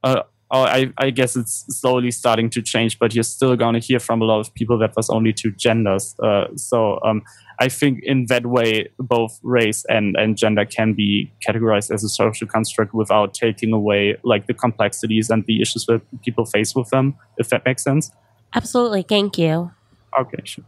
uh, 0.04 0.24
oh, 0.51 0.63
I, 0.63 0.93
I 0.97 1.10
guess 1.10 1.36
it's 1.36 1.65
slowly 1.69 2.12
starting 2.12 2.49
to 2.51 2.62
change, 2.62 2.99
but 2.99 3.13
you're 3.13 3.23
still 3.23 3.55
going 3.55 3.73
to 3.73 3.79
hear 3.79 3.99
from 3.99 4.21
a 4.21 4.25
lot 4.25 4.39
of 4.39 4.53
people 4.53 4.77
that 4.79 4.93
there's 4.95 5.10
only 5.10 5.33
two 5.33 5.51
genders. 5.51 6.15
Uh, 6.23 6.47
so 6.55 6.99
um, 7.03 7.21
I 7.60 7.69
think 7.69 7.99
in 8.03 8.27
that 8.27 8.45
way, 8.45 8.89
both 8.97 9.39
race 9.43 9.86
and, 9.89 10.15
and 10.15 10.38
gender 10.38 10.65
can 10.65 10.93
be 10.93 11.31
categorized 11.47 11.91
as 11.91 12.03
a 12.03 12.10
social 12.10 12.47
construct 12.47 12.93
without 12.93 13.33
taking 13.33 13.73
away 13.73 14.17
like 14.23 14.47
the 14.47 14.53
complexities 14.53 15.29
and 15.29 15.45
the 15.45 15.62
issues 15.62 15.86
that 15.88 16.01
people 16.21 16.45
face 16.45 16.75
with 16.75 16.89
them, 16.89 17.15
if 17.38 17.49
that 17.49 17.65
makes 17.65 17.83
sense. 17.83 18.12
Absolutely. 18.53 19.01
Thank 19.03 19.38
you. 19.38 19.71
Okay, 20.19 20.41
sure. 20.43 20.65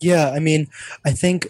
Yeah, 0.00 0.30
I 0.30 0.40
mean, 0.40 0.68
I 1.06 1.12
think 1.12 1.48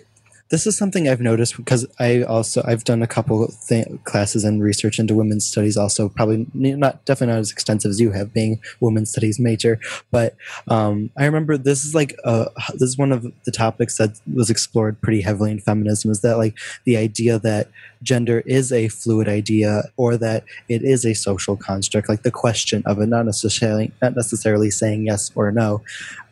this 0.50 0.66
is 0.66 0.76
something 0.76 1.08
I've 1.08 1.20
noticed 1.20 1.56
because 1.56 1.86
I 1.98 2.22
also 2.22 2.62
I've 2.66 2.84
done 2.84 3.02
a 3.02 3.06
couple 3.06 3.48
th- 3.66 3.86
classes 4.04 4.44
and 4.44 4.62
research 4.62 4.98
into 4.98 5.14
women's 5.14 5.46
studies. 5.46 5.76
Also, 5.76 6.08
probably 6.10 6.46
not 6.52 7.04
definitely 7.06 7.32
not 7.34 7.40
as 7.40 7.50
extensive 7.50 7.90
as 7.90 8.00
you 8.00 8.12
have, 8.12 8.32
being 8.34 8.60
women's 8.80 9.10
studies 9.10 9.40
major. 9.40 9.80
But 10.10 10.36
um, 10.68 11.10
I 11.16 11.24
remember 11.24 11.56
this 11.56 11.84
is 11.84 11.94
like 11.94 12.14
uh, 12.24 12.46
this 12.74 12.82
is 12.82 12.98
one 12.98 13.10
of 13.10 13.26
the 13.44 13.50
topics 13.50 13.96
that 13.96 14.20
was 14.32 14.50
explored 14.50 15.00
pretty 15.00 15.22
heavily 15.22 15.50
in 15.50 15.60
feminism. 15.60 16.10
Is 16.10 16.20
that 16.20 16.36
like 16.36 16.58
the 16.84 16.98
idea 16.98 17.38
that 17.38 17.68
gender 18.02 18.40
is 18.40 18.70
a 18.70 18.88
fluid 18.88 19.28
idea 19.28 19.84
or 19.96 20.18
that 20.18 20.44
it 20.68 20.82
is 20.82 21.06
a 21.06 21.14
social 21.14 21.56
construct? 21.56 22.08
Like 22.08 22.22
the 22.22 22.30
question 22.30 22.82
of 22.84 23.00
it, 23.00 23.06
not 23.06 23.24
necessarily 23.24 23.92
not 24.02 24.14
necessarily 24.14 24.70
saying 24.70 25.06
yes 25.06 25.30
or 25.34 25.50
no. 25.50 25.82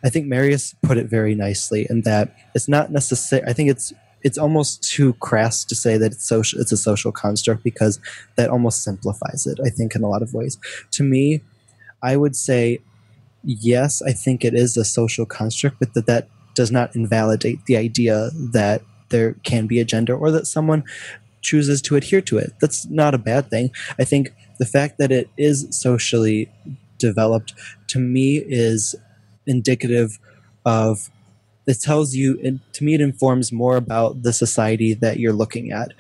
I 0.04 0.10
think 0.10 0.26
Marius 0.26 0.74
put 0.82 0.98
it 0.98 1.06
very 1.06 1.34
nicely 1.34 1.86
in 1.88 2.02
that 2.02 2.36
it's 2.54 2.68
not 2.68 2.90
necessary. 2.90 3.42
I 3.46 3.52
think 3.52 3.70
it's 3.70 3.94
it's 4.22 4.38
almost 4.38 4.82
too 4.82 5.14
crass 5.14 5.64
to 5.64 5.74
say 5.74 5.96
that 5.98 6.12
it's 6.12 6.26
social. 6.26 6.60
It's 6.60 6.72
a 6.72 6.76
social 6.76 7.12
construct 7.12 7.62
because 7.62 7.98
that 8.36 8.50
almost 8.50 8.82
simplifies 8.82 9.46
it. 9.46 9.58
I 9.64 9.68
think 9.68 9.94
in 9.94 10.02
a 10.02 10.08
lot 10.08 10.22
of 10.22 10.34
ways. 10.34 10.58
To 10.92 11.02
me, 11.02 11.42
I 12.02 12.16
would 12.16 12.36
say 12.36 12.80
yes. 13.44 14.02
I 14.02 14.12
think 14.12 14.44
it 14.44 14.54
is 14.54 14.76
a 14.76 14.84
social 14.84 15.26
construct, 15.26 15.78
but 15.78 15.94
that 15.94 16.06
that 16.06 16.28
does 16.54 16.70
not 16.70 16.94
invalidate 16.94 17.64
the 17.66 17.76
idea 17.76 18.30
that 18.34 18.82
there 19.08 19.34
can 19.44 19.66
be 19.66 19.80
a 19.80 19.84
gender 19.84 20.16
or 20.16 20.30
that 20.30 20.46
someone 20.46 20.84
chooses 21.40 21.82
to 21.82 21.96
adhere 21.96 22.20
to 22.22 22.38
it. 22.38 22.52
That's 22.60 22.86
not 22.86 23.14
a 23.14 23.18
bad 23.18 23.50
thing. 23.50 23.70
I 23.98 24.04
think 24.04 24.34
the 24.58 24.66
fact 24.66 24.98
that 24.98 25.10
it 25.10 25.28
is 25.36 25.66
socially 25.70 26.50
developed 26.98 27.52
to 27.88 27.98
me 27.98 28.36
is 28.36 28.94
indicative 29.46 30.18
of 30.64 31.10
it 31.66 31.80
tells 31.80 32.14
you 32.14 32.60
to 32.72 32.84
me 32.84 32.94
it 32.94 33.00
informs 33.00 33.52
more 33.52 33.76
about 33.76 34.22
the 34.22 34.32
society 34.32 34.94
that 34.94 35.18
you're 35.18 35.32
looking 35.32 35.72
at 35.72 35.92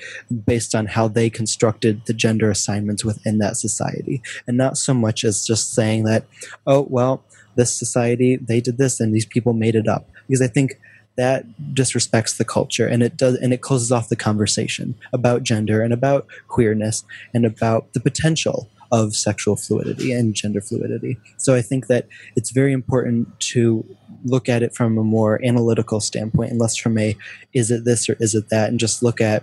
based 0.46 0.74
on 0.74 0.86
how 0.86 1.08
they 1.08 1.30
constructed 1.30 2.02
the 2.06 2.14
gender 2.14 2.50
assignments 2.50 3.04
within 3.04 3.38
that 3.38 3.56
society. 3.56 4.22
And 4.46 4.56
not 4.56 4.76
so 4.76 4.94
much 4.94 5.24
as 5.24 5.46
just 5.46 5.72
saying 5.72 6.04
that 6.04 6.26
oh 6.66 6.86
well 6.88 7.24
this 7.54 7.76
society 7.78 8.36
they 8.36 8.60
did 8.60 8.78
this 8.78 8.98
and 9.00 9.14
these 9.14 9.26
people 9.26 9.52
made 9.52 9.74
it 9.74 9.88
up. 9.88 10.08
Because 10.26 10.42
i 10.42 10.48
think 10.48 10.78
that 11.16 11.44
disrespects 11.74 12.38
the 12.38 12.44
culture 12.44 12.86
and 12.86 13.02
it 13.02 13.16
does 13.16 13.36
and 13.36 13.52
it 13.52 13.60
closes 13.60 13.92
off 13.92 14.08
the 14.08 14.16
conversation 14.16 14.94
about 15.12 15.42
gender 15.42 15.82
and 15.82 15.92
about 15.92 16.26
queerness 16.48 17.04
and 17.34 17.44
about 17.44 17.92
the 17.92 18.00
potential 18.00 18.68
of 18.92 19.16
sexual 19.16 19.56
fluidity 19.56 20.12
and 20.12 20.34
gender 20.34 20.60
fluidity. 20.60 21.18
So 21.38 21.54
I 21.54 21.62
think 21.62 21.86
that 21.86 22.06
it's 22.36 22.50
very 22.50 22.72
important 22.72 23.40
to 23.52 23.84
look 24.24 24.48
at 24.48 24.62
it 24.62 24.74
from 24.74 24.98
a 24.98 25.02
more 25.02 25.40
analytical 25.44 25.98
standpoint 25.98 26.50
and 26.50 26.60
less 26.60 26.76
from 26.76 26.98
a 26.98 27.16
is 27.54 27.70
it 27.70 27.84
this 27.84 28.08
or 28.08 28.16
is 28.20 28.34
it 28.34 28.50
that 28.50 28.68
and 28.68 28.78
just 28.78 29.02
look 29.02 29.20
at 29.20 29.42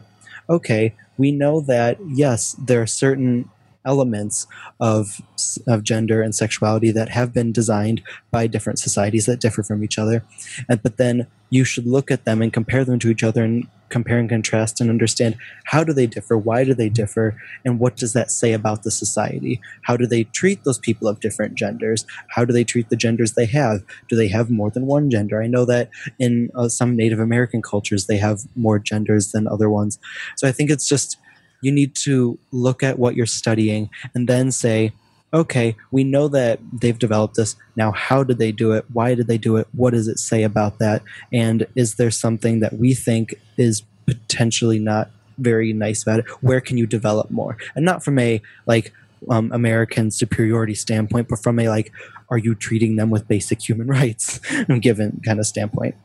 okay, 0.49 0.95
we 1.17 1.31
know 1.31 1.61
that 1.61 1.97
yes, 2.07 2.55
there 2.59 2.81
are 2.81 2.87
certain 2.87 3.49
elements 3.85 4.45
of 4.79 5.21
of 5.67 5.83
gender 5.83 6.21
and 6.21 6.35
sexuality 6.35 6.91
that 6.91 7.09
have 7.09 7.33
been 7.33 7.51
designed 7.51 8.01
by 8.29 8.45
different 8.45 8.77
societies 8.77 9.25
that 9.25 9.39
differ 9.39 9.63
from 9.63 9.83
each 9.83 9.97
other 9.97 10.21
and 10.67 10.83
but 10.83 10.97
then 10.97 11.25
you 11.49 11.63
should 11.63 11.87
look 11.87 12.11
at 12.11 12.25
them 12.25 12.41
and 12.41 12.51
compare 12.51 12.83
them 12.83 12.99
to 12.99 13.09
each 13.09 13.23
other 13.23 13.43
and 13.43 13.67
compare 13.89 14.17
and 14.17 14.29
contrast 14.29 14.79
and 14.79 14.89
understand 14.89 15.35
how 15.65 15.83
do 15.83 15.93
they 15.93 16.07
differ 16.07 16.37
why 16.37 16.63
do 16.63 16.73
they 16.73 16.89
differ 16.89 17.35
and 17.65 17.79
what 17.79 17.95
does 17.95 18.13
that 18.13 18.31
say 18.31 18.53
about 18.53 18.83
the 18.83 18.91
society? 18.91 19.59
How 19.83 19.97
do 19.97 20.05
they 20.05 20.23
treat 20.25 20.63
those 20.63 20.79
people 20.79 21.07
of 21.07 21.19
different 21.19 21.55
genders? 21.55 22.05
How 22.29 22.45
do 22.45 22.53
they 22.53 22.63
treat 22.63 22.89
the 22.89 22.95
genders 22.95 23.33
they 23.33 23.45
have? 23.47 23.83
Do 24.07 24.15
they 24.15 24.27
have 24.29 24.49
more 24.49 24.69
than 24.69 24.85
one 24.85 25.09
gender? 25.09 25.41
I 25.41 25.47
know 25.47 25.65
that 25.65 25.89
in 26.17 26.49
uh, 26.55 26.69
some 26.69 26.95
native 26.95 27.19
american 27.19 27.61
cultures 27.61 28.07
they 28.07 28.17
have 28.17 28.41
more 28.55 28.79
genders 28.79 29.31
than 29.31 29.47
other 29.47 29.69
ones. 29.69 29.99
So 30.35 30.47
i 30.47 30.51
think 30.51 30.69
it's 30.69 30.87
just 30.87 31.17
you 31.61 31.71
need 31.71 31.95
to 31.95 32.39
look 32.51 32.83
at 32.83 32.99
what 32.99 33.15
you're 33.15 33.25
studying 33.25 33.89
and 34.15 34.27
then 34.27 34.51
say 34.51 34.93
okay, 35.33 35.75
we 35.91 36.03
know 36.03 36.27
that 36.27 36.59
they've 36.73 36.97
developed 36.97 37.35
this. 37.35 37.55
Now, 37.75 37.91
how 37.91 38.23
did 38.23 38.39
they 38.39 38.51
do 38.51 38.71
it? 38.71 38.85
Why 38.91 39.15
did 39.15 39.27
they 39.27 39.37
do 39.37 39.57
it? 39.57 39.67
What 39.73 39.93
does 39.93 40.07
it 40.07 40.19
say 40.19 40.43
about 40.43 40.79
that? 40.79 41.03
And 41.31 41.67
is 41.75 41.95
there 41.95 42.11
something 42.11 42.59
that 42.61 42.73
we 42.73 42.93
think 42.93 43.35
is 43.57 43.83
potentially 44.05 44.79
not 44.79 45.11
very 45.37 45.71
nice 45.73 46.01
about 46.01 46.19
it? 46.19 46.29
Where 46.41 46.61
can 46.61 46.77
you 46.77 46.87
develop 46.87 47.29
more? 47.29 47.57
And 47.75 47.85
not 47.85 48.03
from 48.03 48.17
a 48.17 48.41
like 48.65 48.93
um, 49.29 49.51
American 49.51 50.11
superiority 50.11 50.75
standpoint, 50.75 51.27
but 51.27 51.39
from 51.39 51.59
a 51.59 51.69
like, 51.69 51.91
are 52.29 52.37
you 52.37 52.55
treating 52.55 52.95
them 52.95 53.09
with 53.09 53.27
basic 53.27 53.67
human 53.67 53.87
rights 53.99 54.39
given 54.81 55.21
kind 55.25 55.39
of 55.39 55.45
standpoint? 55.45 55.95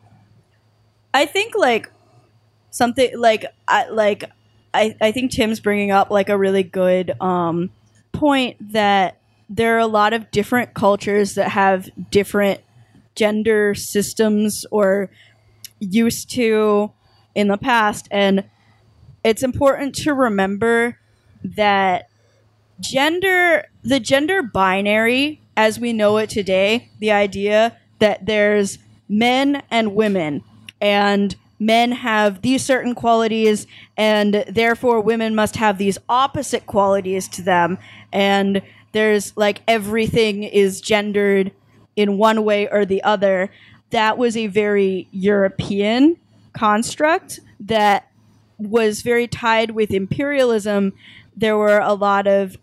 I 1.13 1.27
think 1.27 1.55
like 1.55 1.91
something 2.71 3.19
like 3.19 3.47
I 3.69 3.89
like 3.89 4.25
I, 4.75 4.97
I 5.01 5.13
think 5.13 5.31
Tim's 5.31 5.61
bringing 5.61 5.93
up 5.93 6.11
like 6.11 6.29
a 6.29 6.37
really 6.37 6.65
good 6.65 7.13
um 7.21 7.71
point 8.15 8.73
that 8.73 9.21
there 9.49 9.77
are 9.77 9.81
a 9.81 9.87
lot 9.87 10.13
of 10.13 10.31
different 10.31 10.75
cultures 10.75 11.35
that 11.35 11.51
have 11.51 11.89
different 12.11 12.61
gender 13.15 13.75
systems 13.75 14.65
or 14.71 15.11
used 15.81 16.31
to 16.31 16.91
in 17.35 17.49
the 17.49 17.59
past 17.59 18.09
and 18.11 18.45
it's 19.23 19.43
important 19.43 19.95
to 19.95 20.13
remember 20.13 20.99
that 21.43 22.09
gender 22.81 23.65
the 23.83 24.01
gender 24.01 24.43
binary 24.43 25.41
as 25.57 25.79
we 25.79 25.93
know 25.93 26.17
it 26.17 26.31
today 26.31 26.91
the 27.01 27.11
idea 27.13 27.77
that 27.99 28.27
there's 28.27 28.79
men 29.09 29.63
and 29.71 29.95
women 29.95 30.43
and 30.81 31.37
men 31.65 31.93
have 31.93 32.43
these 32.43 32.65
certain 32.65 32.95
qualities 32.95 33.67
and 33.97 34.45
therefore 34.49 35.01
women 35.01 35.35
must 35.35 35.57
have 35.57 35.79
these 35.79 35.99
opposite 36.09 36.67
qualities 36.67 37.29
to 37.29 37.43
them. 37.43 37.79
And 38.13 38.63
there's 38.93 39.37
like 39.37 39.63
everything 39.67 40.43
is 40.45 40.81
gendered 40.81 41.53
in 41.97 42.19
one 42.19 42.45
way 42.45 42.69
or 42.69 42.85
the 42.85 43.03
other. 43.03 43.51
That 43.91 44.19
was 44.19 44.37
a 44.37 44.47
very 44.47 45.09
european 45.11 46.17
construct 46.53 47.41
that 47.61 48.09
was 48.59 49.03
very 49.03 49.27
tied 49.27 49.73
with 49.73 49.91
imperialism. 49.91 50.93
There 51.37 51.57
were 51.57 51.79
a 51.79 51.95
lot 51.95 52.27
of 52.27 52.57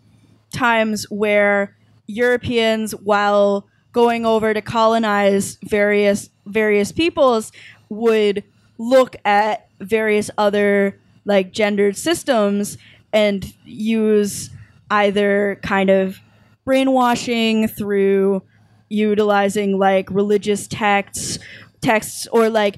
times 0.52 1.04
where 1.10 1.76
europeans 2.06 2.92
while 2.92 3.66
going 3.92 4.26
over 4.26 4.52
to 4.52 4.60
colonize 4.60 5.58
various 5.64 6.30
various 6.46 6.92
peoples 6.92 7.52
would 7.88 8.42
look 8.88 9.16
at 9.24 9.68
various 9.80 10.30
other 10.36 10.98
like 11.24 11.52
gendered 11.52 11.96
systems 11.96 12.78
and 13.12 13.54
use 13.64 14.50
either 14.90 15.58
kind 15.62 15.90
of 15.90 16.18
brainwashing 16.64 17.68
through 17.68 18.42
utilizing 18.88 19.78
like 19.78 20.10
religious 20.10 20.66
texts 20.66 21.38
texts 21.80 22.26
or 22.32 22.48
like 22.48 22.76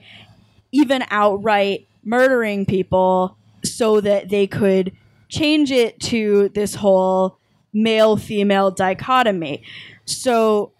even 0.73 1.05
outright 1.11 1.87
murdering 2.05 2.67
people 2.67 3.37
so 3.64 4.01
that 4.01 4.29
they 4.29 4.47
could 4.47 4.93
change 5.29 5.71
it 5.71 5.99
to 6.01 6.49
this 6.51 6.75
whole 6.75 7.38
male 7.73 8.17
female 8.17 8.71
dichotomy. 8.71 9.62
So 10.05 10.73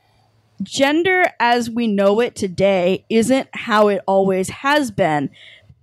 gender 0.62 1.32
as 1.40 1.68
we 1.68 1.86
know 1.86 2.20
it 2.20 2.34
today 2.34 3.04
isn't 3.08 3.48
how 3.52 3.88
it 3.88 4.02
always 4.06 4.48
has 4.48 4.90
been, 4.90 5.30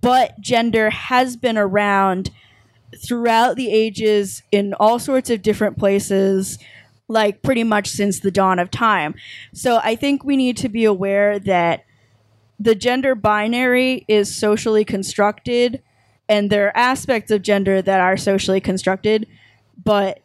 but 0.00 0.40
gender 0.40 0.90
has 0.90 1.36
been 1.36 1.58
around 1.58 2.30
throughout 2.96 3.56
the 3.56 3.70
ages 3.70 4.42
in 4.50 4.74
all 4.74 4.98
sorts 4.98 5.30
of 5.30 5.42
different 5.42 5.78
places, 5.78 6.58
like 7.08 7.42
pretty 7.42 7.64
much 7.64 7.88
since 7.88 8.20
the 8.20 8.30
dawn 8.30 8.58
of 8.58 8.70
time. 8.70 9.14
So 9.52 9.80
I 9.82 9.96
think 9.96 10.24
we 10.24 10.36
need 10.36 10.56
to 10.58 10.68
be 10.68 10.84
aware 10.84 11.38
that 11.38 11.84
the 12.58 12.74
gender 12.74 13.14
binary 13.14 14.04
is 14.08 14.34
socially 14.34 14.84
constructed 14.84 15.82
and 16.28 16.48
there 16.48 16.68
are 16.68 16.76
aspects 16.76 17.30
of 17.30 17.42
gender 17.42 17.82
that 17.82 18.00
are 18.00 18.16
socially 18.16 18.60
constructed, 18.60 19.26
but 19.82 20.20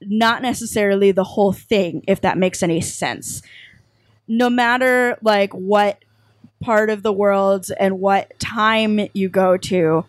not 0.00 0.42
necessarily 0.42 1.12
the 1.12 1.24
whole 1.24 1.52
thing, 1.52 2.02
if 2.08 2.20
that 2.22 2.38
makes 2.38 2.62
any 2.62 2.80
sense 2.80 3.42
no 4.28 4.48
matter 4.48 5.16
like 5.22 5.52
what 5.52 5.98
part 6.60 6.90
of 6.90 7.02
the 7.02 7.12
world 7.12 7.66
and 7.78 8.00
what 8.00 8.38
time 8.38 9.08
you 9.12 9.28
go 9.28 9.56
to, 9.56 10.04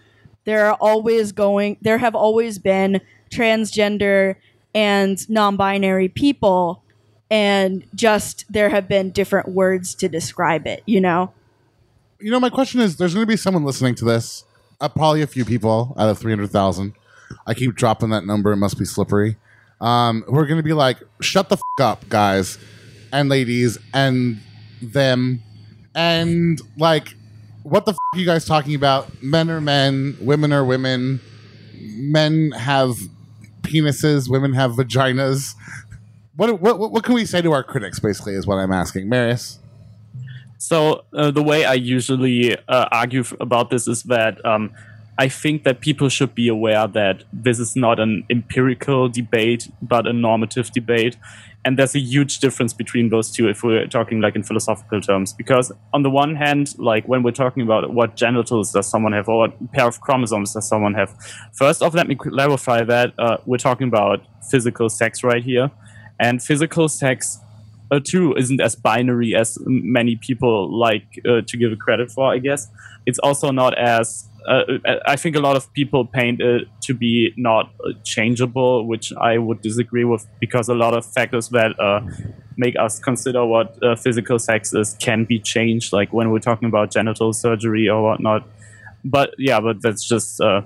there 0.45 0.66
are 0.68 0.76
always 0.76 1.32
going 1.32 1.78
there 1.82 1.97
have 1.97 2.16
always 2.16 2.59
been 2.59 3.01
transgender 3.32 4.36
and 4.76 5.30
non-binary 5.30 6.09
people 6.09 6.84
and 7.30 7.86
just 7.95 8.45
there 8.51 8.70
have 8.70 8.88
been 8.88 9.09
different 9.09 9.49
words 9.49 9.95
to 9.95 10.07
describe 10.07 10.68
it, 10.68 10.84
you 10.86 11.01
know. 11.01 11.34
You 12.20 12.32
know, 12.32 12.39
my 12.39 12.49
question 12.49 12.80
is 12.80 12.97
there's 12.97 13.14
going 13.14 13.26
to 13.26 13.32
be 13.32 13.38
someone 13.38 13.64
listening 13.64 13.95
to 13.95 14.05
this, 14.05 14.43
uh, 14.80 14.88
probably 14.89 15.22
a 15.22 15.28
few 15.28 15.43
people 15.43 15.95
out 15.97 16.09
of 16.09 16.20
300,000. 16.20 16.93
I 17.47 17.53
keep 17.53 17.76
dropping 17.76 18.09
that 18.11 18.26
number, 18.26 18.51
it 18.51 18.57
must 18.57 18.78
be 18.78 18.86
slippery. 18.86 19.38
Um, 19.82 20.24
we're 20.28 20.45
going 20.45 20.57
to 20.57 20.64
be 20.64 20.74
like, 20.74 20.99
shut 21.22 21.49
the 21.49 21.55
f- 21.55 21.82
up, 21.82 22.07
guys 22.07 22.57
and 23.14 23.30
ladies 23.30 23.78
and 23.93 24.41
them 24.82 25.41
and 25.95 26.59
like 26.78 27.16
what 27.64 27.86
the 27.86 27.91
f- 27.91 27.97
are 28.14 28.20
you 28.20 28.26
guys 28.26 28.43
talking 28.45 28.76
about? 28.76 29.24
Men 29.24 29.49
are 29.49 29.61
men, 29.61 30.18
women 30.20 30.51
are 30.51 30.66
women. 30.66 31.22
Men 31.80 32.51
have 32.51 32.95
penises, 33.61 34.30
women 34.30 34.53
have 34.53 34.72
vaginas. 34.72 35.55
What 36.36 36.59
what 36.59 36.80
what 36.80 37.03
can 37.03 37.16
we 37.16 37.26
say 37.26 37.41
to 37.41 37.53
our 37.53 37.64
critics? 37.64 37.99
Basically, 37.99 38.34
is 38.34 38.45
what 38.45 38.57
I'm 38.57 38.74
asking, 38.74 39.07
Marius. 39.07 39.59
So 40.57 41.03
uh, 41.14 41.32
the 41.32 41.43
way 41.43 41.66
I 41.66 41.74
usually 41.74 42.57
uh, 42.68 42.88
argue 42.91 43.22
f- 43.22 43.34
about 43.39 43.70
this 43.70 43.88
is 43.88 44.03
that 44.03 44.43
um, 44.45 44.72
I 45.18 45.28
think 45.28 45.64
that 45.64 45.82
people 45.82 46.09
should 46.09 46.34
be 46.34 46.47
aware 46.47 46.88
that 46.88 47.24
this 47.34 47.59
is 47.59 47.76
not 47.76 47.99
an 47.99 48.24
empirical 48.30 49.09
debate, 49.09 49.70
but 49.82 50.07
a 50.07 50.14
normative 50.14 50.72
debate. 50.72 51.18
And 51.66 51.80
there's 51.80 51.95
a 51.95 51.99
huge 51.99 52.39
difference 52.39 52.74
between 52.74 53.09
those 53.09 53.32
two 53.32 53.47
if 53.47 53.64
we're 53.64 53.88
talking 53.88 54.20
like 54.20 54.36
in 54.36 54.43
philosophical 54.43 54.99
terms. 54.99 55.32
Because 55.32 55.72
on 55.93 56.03
the 56.03 56.09
one 56.09 56.36
hand, 56.36 56.78
like 56.78 57.07
when 57.07 57.24
we're 57.24 57.32
talking 57.32 57.64
about 57.64 57.93
what 57.93 58.16
genitals 58.16 58.74
does 58.74 58.89
someone 58.89 59.14
have 59.14 59.30
or 59.30 59.39
what 59.39 59.72
pair 59.72 59.88
of 59.88 60.01
chromosomes 60.01 60.53
does 60.53 60.68
someone 60.68 60.93
have, 60.93 61.16
first 61.53 61.82
off, 61.82 61.93
let 61.93 62.07
me 62.07 62.16
clarify 62.16 62.84
that 62.84 63.14
uh, 63.18 63.38
we're 63.45 63.57
talking 63.57 63.88
about 63.88 64.22
physical 64.51 64.89
sex 64.89 65.24
right 65.24 65.43
here. 65.43 65.72
And 66.20 66.43
physical 66.43 66.89
sex 66.89 67.39
uh, 67.91 67.99
too 68.03 68.34
isn't 68.36 68.59
as 68.59 68.76
binary 68.76 69.36
as 69.36 69.57
many 69.66 70.16
people 70.16 70.78
like 70.78 71.20
uh, 71.26 71.41
to 71.47 71.57
give 71.57 71.72
it 71.72 71.80
credit 71.80 72.11
for. 72.11 72.34
I 72.34 72.39
guess 72.39 72.68
it's 73.05 73.20
also 73.20 73.51
not 73.51 73.78
as. 73.78 74.28
Uh, 74.48 74.64
I 75.06 75.16
think 75.16 75.36
a 75.36 75.39
lot 75.39 75.56
of 75.56 75.72
people 75.74 76.06
paint 76.06 76.41
it 76.41 76.68
to 76.82 76.94
be 76.94 77.34
not 77.38 77.72
uh, 77.86 77.94
changeable, 78.04 78.86
which 78.86 79.14
I 79.14 79.38
would 79.38 79.62
disagree 79.62 80.04
with 80.04 80.28
because 80.39 80.70
a 80.70 80.74
lot 80.74 80.96
of 80.98 81.06
factors 81.06 81.50
that 81.50 81.80
uh, 81.80 82.02
make 82.58 82.76
us 82.78 83.00
consider 83.00 83.46
what 83.46 83.82
uh, 83.84 83.96
physical 83.96 84.39
sex 84.39 84.74
is 84.74 84.96
can 85.00 85.26
be 85.26 85.39
changed, 85.39 85.94
like 85.94 86.12
when 86.12 86.32
we're 86.32 86.39
talking 86.39 86.68
about 86.68 86.91
genital 86.91 87.34
surgery 87.34 87.88
or 87.88 88.04
whatnot. 88.04 88.48
But 89.06 89.36
yeah, 89.38 89.60
but 89.60 89.82
that's 89.82 90.08
just 90.08 90.41
uh, 90.41 90.62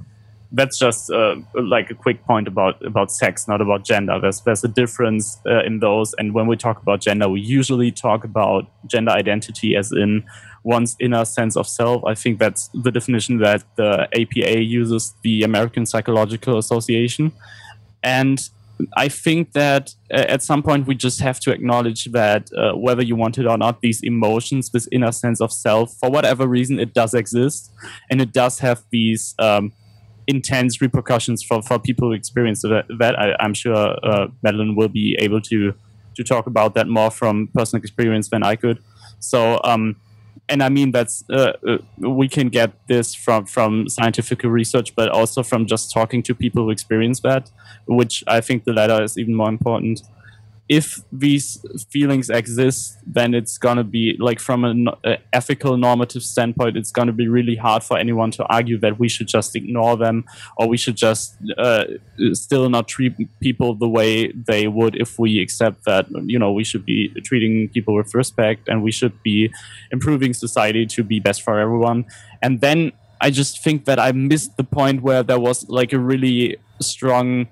that's 0.51 0.79
just 0.79 1.11
uh, 1.11 1.35
like 1.53 1.89
a 1.89 1.95
quick 1.95 2.23
point 2.25 2.47
about 2.47 2.83
about 2.85 3.11
sex, 3.11 3.47
not 3.47 3.61
about 3.61 3.83
gender. 3.83 4.19
There's 4.19 4.41
there's 4.41 4.63
a 4.63 4.67
difference 4.67 5.39
uh, 5.45 5.63
in 5.63 5.79
those, 5.79 6.13
and 6.17 6.33
when 6.33 6.47
we 6.47 6.55
talk 6.55 6.81
about 6.81 7.01
gender, 7.01 7.27
we 7.29 7.41
usually 7.41 7.91
talk 7.91 8.23
about 8.23 8.69
gender 8.87 9.11
identity 9.11 9.75
as 9.75 9.91
in 9.91 10.23
one's 10.67 10.95
inner 10.99 11.23
sense 11.25 11.55
of 11.55 11.67
self. 11.67 12.03
I 12.05 12.13
think 12.13 12.39
that's 12.39 12.69
the 12.85 12.91
definition 12.91 13.37
that 13.37 13.63
the 13.75 13.91
APA 14.21 14.61
uses, 14.63 15.13
the 15.23 15.43
American 15.43 15.85
Psychological 15.85 16.57
Association, 16.57 17.31
and 18.03 18.39
I 18.95 19.07
think 19.09 19.53
that 19.53 19.95
uh, 20.13 20.33
at 20.35 20.43
some 20.43 20.61
point 20.61 20.85
we 20.85 20.95
just 20.95 21.19
have 21.21 21.39
to 21.41 21.51
acknowledge 21.51 22.05
that 22.05 22.43
uh, 22.53 22.73
whether 22.73 23.01
you 23.01 23.15
want 23.15 23.37
it 23.37 23.47
or 23.47 23.57
not, 23.57 23.81
these 23.81 24.01
emotions, 24.03 24.69
this 24.69 24.87
inner 24.91 25.11
sense 25.11 25.41
of 25.41 25.51
self, 25.51 25.93
for 25.99 26.11
whatever 26.11 26.45
reason, 26.47 26.79
it 26.79 26.93
does 26.93 27.13
exist, 27.13 27.71
and 28.09 28.21
it 28.21 28.31
does 28.31 28.59
have 28.59 28.83
these. 28.91 29.35
Um, 29.39 29.73
intense 30.29 30.81
repercussions 30.81 31.41
for, 31.41 31.61
for 31.61 31.79
people 31.79 32.09
who 32.09 32.13
experience 32.13 32.61
that. 32.61 32.83
that 32.99 33.17
I, 33.17 33.33
am 33.39 33.53
sure 33.53 33.95
uh, 34.03 34.27
Madeline 34.43 34.75
will 34.75 34.89
be 34.89 35.15
able 35.19 35.39
to 35.43 35.73
to 36.17 36.23
talk 36.23 36.47
about 36.47 36.73
that 36.73 36.87
more 36.87 37.11
from 37.11 37.47
personal 37.53 37.81
experience 37.81 38.27
than 38.29 38.43
I 38.43 38.55
could. 38.57 38.79
So, 39.19 39.61
um, 39.63 39.95
and 40.49 40.63
I 40.63 40.69
mean 40.69 40.91
that's 40.91 41.23
uh, 41.29 41.53
uh, 41.67 41.77
we 41.97 42.27
can 42.27 42.49
get 42.49 42.71
this 42.87 43.13
from 43.13 43.45
from 43.45 43.89
scientific 43.89 44.43
research, 44.43 44.95
but 44.95 45.09
also 45.09 45.43
from 45.43 45.65
just 45.65 45.91
talking 45.91 46.23
to 46.23 46.35
people 46.35 46.63
who 46.63 46.71
experience 46.71 47.19
that, 47.21 47.51
which 47.87 48.23
I 48.27 48.41
think 48.41 48.63
the 48.63 48.73
latter 48.73 49.03
is 49.03 49.17
even 49.17 49.35
more 49.35 49.49
important 49.49 50.01
if 50.69 50.99
these 51.11 51.63
feelings 51.89 52.29
exist, 52.29 52.97
then 53.05 53.33
it's 53.33 53.57
to 53.77 53.83
be 53.85 54.17
like 54.19 54.39
from 54.39 54.65
an 54.65 54.89
ethical 55.31 55.77
normative 55.77 56.23
standpoint, 56.23 56.75
it's 56.75 56.91
to 57.07 57.13
be 57.13 57.27
really 57.27 57.55
hard 57.55 57.83
for 57.83 57.97
anyone 57.97 58.31
to 58.31 58.43
argue 58.45 58.77
that 58.79 58.99
we 58.99 59.07
should 59.07 59.27
just 59.27 59.55
ignore 59.55 59.95
them 59.95 60.25
or 60.57 60.67
we 60.67 60.75
should 60.75 60.97
just 60.97 61.37
uh, 61.57 61.85
still 62.33 62.69
not 62.69 62.87
treat 62.87 63.13
people 63.39 63.75
the 63.75 63.87
way 63.87 64.31
they 64.31 64.67
would 64.67 64.95
if 64.99 65.17
we 65.17 65.41
accept 65.41 65.85
that, 65.85 66.07
you 66.25 66.37
know, 66.37 66.51
we 66.51 66.65
should 66.65 66.85
be 66.85 67.09
treating 67.23 67.69
people 67.69 67.95
with 67.95 68.13
respect 68.13 68.67
and 68.67 68.83
we 68.83 68.91
should 68.91 69.23
be 69.23 69.49
improving 69.91 70.33
society 70.33 70.85
to 70.85 71.03
be 71.03 71.19
best 71.19 71.43
for 71.43 71.59
everyone. 71.59 72.05
And 72.41 72.59
then 72.59 72.91
I 73.21 73.29
just 73.29 73.63
think 73.63 73.85
that 73.85 73.99
I 73.99 74.11
missed 74.11 74.57
the 74.57 74.63
point 74.63 75.01
where 75.01 75.23
there 75.23 75.39
was 75.39 75.67
like 75.69 75.93
a 75.93 75.99
really 75.99 76.57
strong 76.81 77.47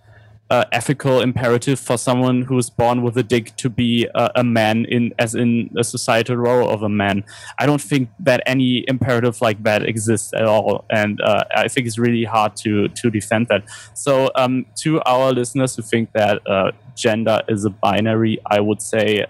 uh, 0.50 0.64
ethical 0.72 1.22
imperative 1.22 1.80
for 1.80 1.98
someone 1.98 2.44
who's 2.44 2.70
born 2.70 3.02
with 3.02 3.18
a 3.18 3.24
dick 3.24 3.56
to 3.58 3.70
be 3.70 4.08
uh, 4.14 4.30
a 4.36 4.44
man 4.44 4.86
in 4.86 5.14
as 5.18 5.34
in 5.34 5.70
a 5.78 5.84
societal 5.84 6.36
role 6.36 6.70
of 6.70 6.84
a 6.84 6.90
man. 6.90 7.24
I 7.58 7.66
don't 7.66 7.82
think 7.82 8.10
that 8.20 8.44
any 8.46 8.86
imperative 8.88 9.42
like 9.42 9.64
that 9.64 9.84
exists 9.84 10.34
at 10.34 10.46
all, 10.46 10.86
and 10.90 11.20
uh, 11.22 11.44
I 11.56 11.68
think 11.68 11.88
it's 11.88 11.98
really 11.98 12.26
hard 12.26 12.56
to 12.58 12.88
to 12.90 13.10
defend 13.10 13.48
that. 13.48 13.64
So, 13.94 14.30
um, 14.36 14.66
to 14.82 15.02
our 15.04 15.32
listeners 15.32 15.76
who 15.76 15.82
think 15.82 16.12
that 16.14 16.42
uh, 16.48 16.72
gender 16.96 17.42
is 17.48 17.66
a 17.66 17.72
binary, 17.72 18.40
I 18.46 18.60
would 18.60 18.82
say 18.82 19.26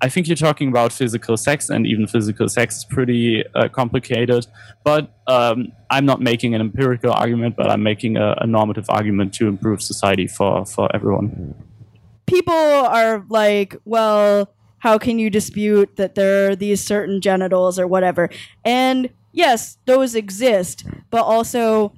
I 0.00 0.08
think 0.08 0.28
you're 0.28 0.36
talking 0.36 0.68
about 0.68 0.92
physical 0.92 1.36
sex, 1.36 1.70
and 1.70 1.86
even 1.86 2.06
physical 2.06 2.48
sex 2.48 2.78
is 2.78 2.84
pretty 2.84 3.44
uh, 3.54 3.68
complicated. 3.68 4.46
But 4.84 5.14
um, 5.26 5.72
I'm 5.90 6.04
not 6.04 6.20
making 6.20 6.54
an 6.54 6.60
empirical 6.60 7.12
argument, 7.12 7.56
but 7.56 7.70
I'm 7.70 7.82
making 7.82 8.16
a, 8.16 8.34
a, 8.38 8.46
normative 8.46 8.90
argument 8.90 9.32
to 9.34 9.48
improve 9.48 9.82
society 9.82 10.26
for, 10.26 10.66
for 10.66 10.94
everyone. 10.94 11.54
People 12.26 12.54
are 12.54 13.24
like, 13.30 13.76
well, 13.84 14.52
how 14.78 14.98
can 14.98 15.18
you 15.18 15.30
dispute 15.30 15.96
that 15.96 16.14
there 16.14 16.50
are 16.50 16.56
these 16.56 16.84
certain 16.84 17.20
genitals 17.20 17.78
or 17.78 17.86
whatever? 17.86 18.28
And 18.64 19.10
yes, 19.32 19.78
those 19.86 20.14
exist, 20.14 20.84
but 21.10 21.22
also 21.22 21.92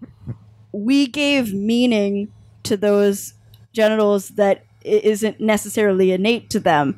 we 0.72 1.06
gave 1.06 1.52
meaning 1.52 2.32
to 2.62 2.76
those 2.76 3.34
genitals 3.72 4.30
that 4.30 4.64
isn't 4.84 5.40
necessarily 5.40 6.12
innate 6.12 6.50
to 6.50 6.60
them 6.60 6.96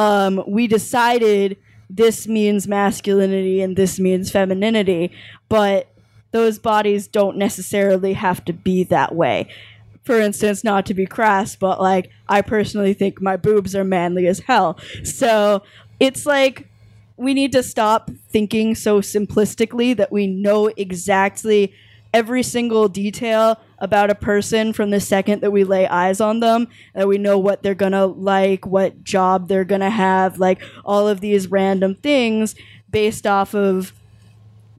um, 0.00 0.42
we 0.46 0.66
decided 0.66 1.58
this 1.90 2.26
means 2.26 2.66
masculinity 2.66 3.60
and 3.60 3.76
this 3.76 4.00
means 4.00 4.30
femininity, 4.30 5.12
but 5.50 5.88
those 6.30 6.58
bodies 6.58 7.06
don't 7.06 7.36
necessarily 7.36 8.14
have 8.14 8.42
to 8.46 8.54
be 8.54 8.82
that 8.84 9.14
way. 9.14 9.46
For 10.04 10.18
instance, 10.18 10.64
not 10.64 10.86
to 10.86 10.94
be 10.94 11.04
crass, 11.04 11.54
but 11.54 11.82
like 11.82 12.10
I 12.30 12.40
personally 12.40 12.94
think 12.94 13.20
my 13.20 13.36
boobs 13.36 13.76
are 13.76 13.84
manly 13.84 14.26
as 14.26 14.38
hell. 14.40 14.78
So 15.04 15.62
it's 15.98 16.24
like 16.24 16.66
we 17.18 17.34
need 17.34 17.52
to 17.52 17.62
stop 17.62 18.10
thinking 18.30 18.74
so 18.74 19.02
simplistically 19.02 19.94
that 19.98 20.10
we 20.10 20.26
know 20.26 20.68
exactly 20.78 21.74
every 22.12 22.42
single 22.42 22.88
detail 22.88 23.58
about 23.78 24.10
a 24.10 24.14
person 24.14 24.72
from 24.72 24.90
the 24.90 25.00
second 25.00 25.40
that 25.40 25.50
we 25.50 25.64
lay 25.64 25.86
eyes 25.86 26.20
on 26.20 26.40
them 26.40 26.68
that 26.94 27.08
we 27.08 27.18
know 27.18 27.38
what 27.38 27.62
they're 27.62 27.74
gonna 27.74 28.06
like 28.06 28.66
what 28.66 29.02
job 29.02 29.48
they're 29.48 29.64
gonna 29.64 29.90
have 29.90 30.38
like 30.38 30.60
all 30.84 31.08
of 31.08 31.20
these 31.20 31.48
random 31.48 31.94
things 31.94 32.54
based 32.90 33.26
off 33.26 33.54
of 33.54 33.92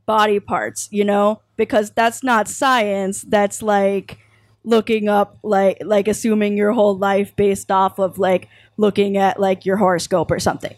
body 0.05 0.39
parts 0.39 0.87
you 0.91 1.03
know 1.03 1.41
because 1.55 1.91
that's 1.91 2.23
not 2.23 2.47
science 2.47 3.21
that's 3.23 3.61
like 3.61 4.19
looking 4.63 5.07
up 5.07 5.37
like 5.41 5.77
like 5.83 6.07
assuming 6.07 6.57
your 6.57 6.71
whole 6.71 6.97
life 6.97 7.35
based 7.35 7.71
off 7.71 7.97
of 7.97 8.19
like 8.19 8.47
looking 8.77 9.17
at 9.17 9.39
like 9.39 9.65
your 9.65 9.77
horoscope 9.77 10.29
or 10.29 10.39
something 10.39 10.75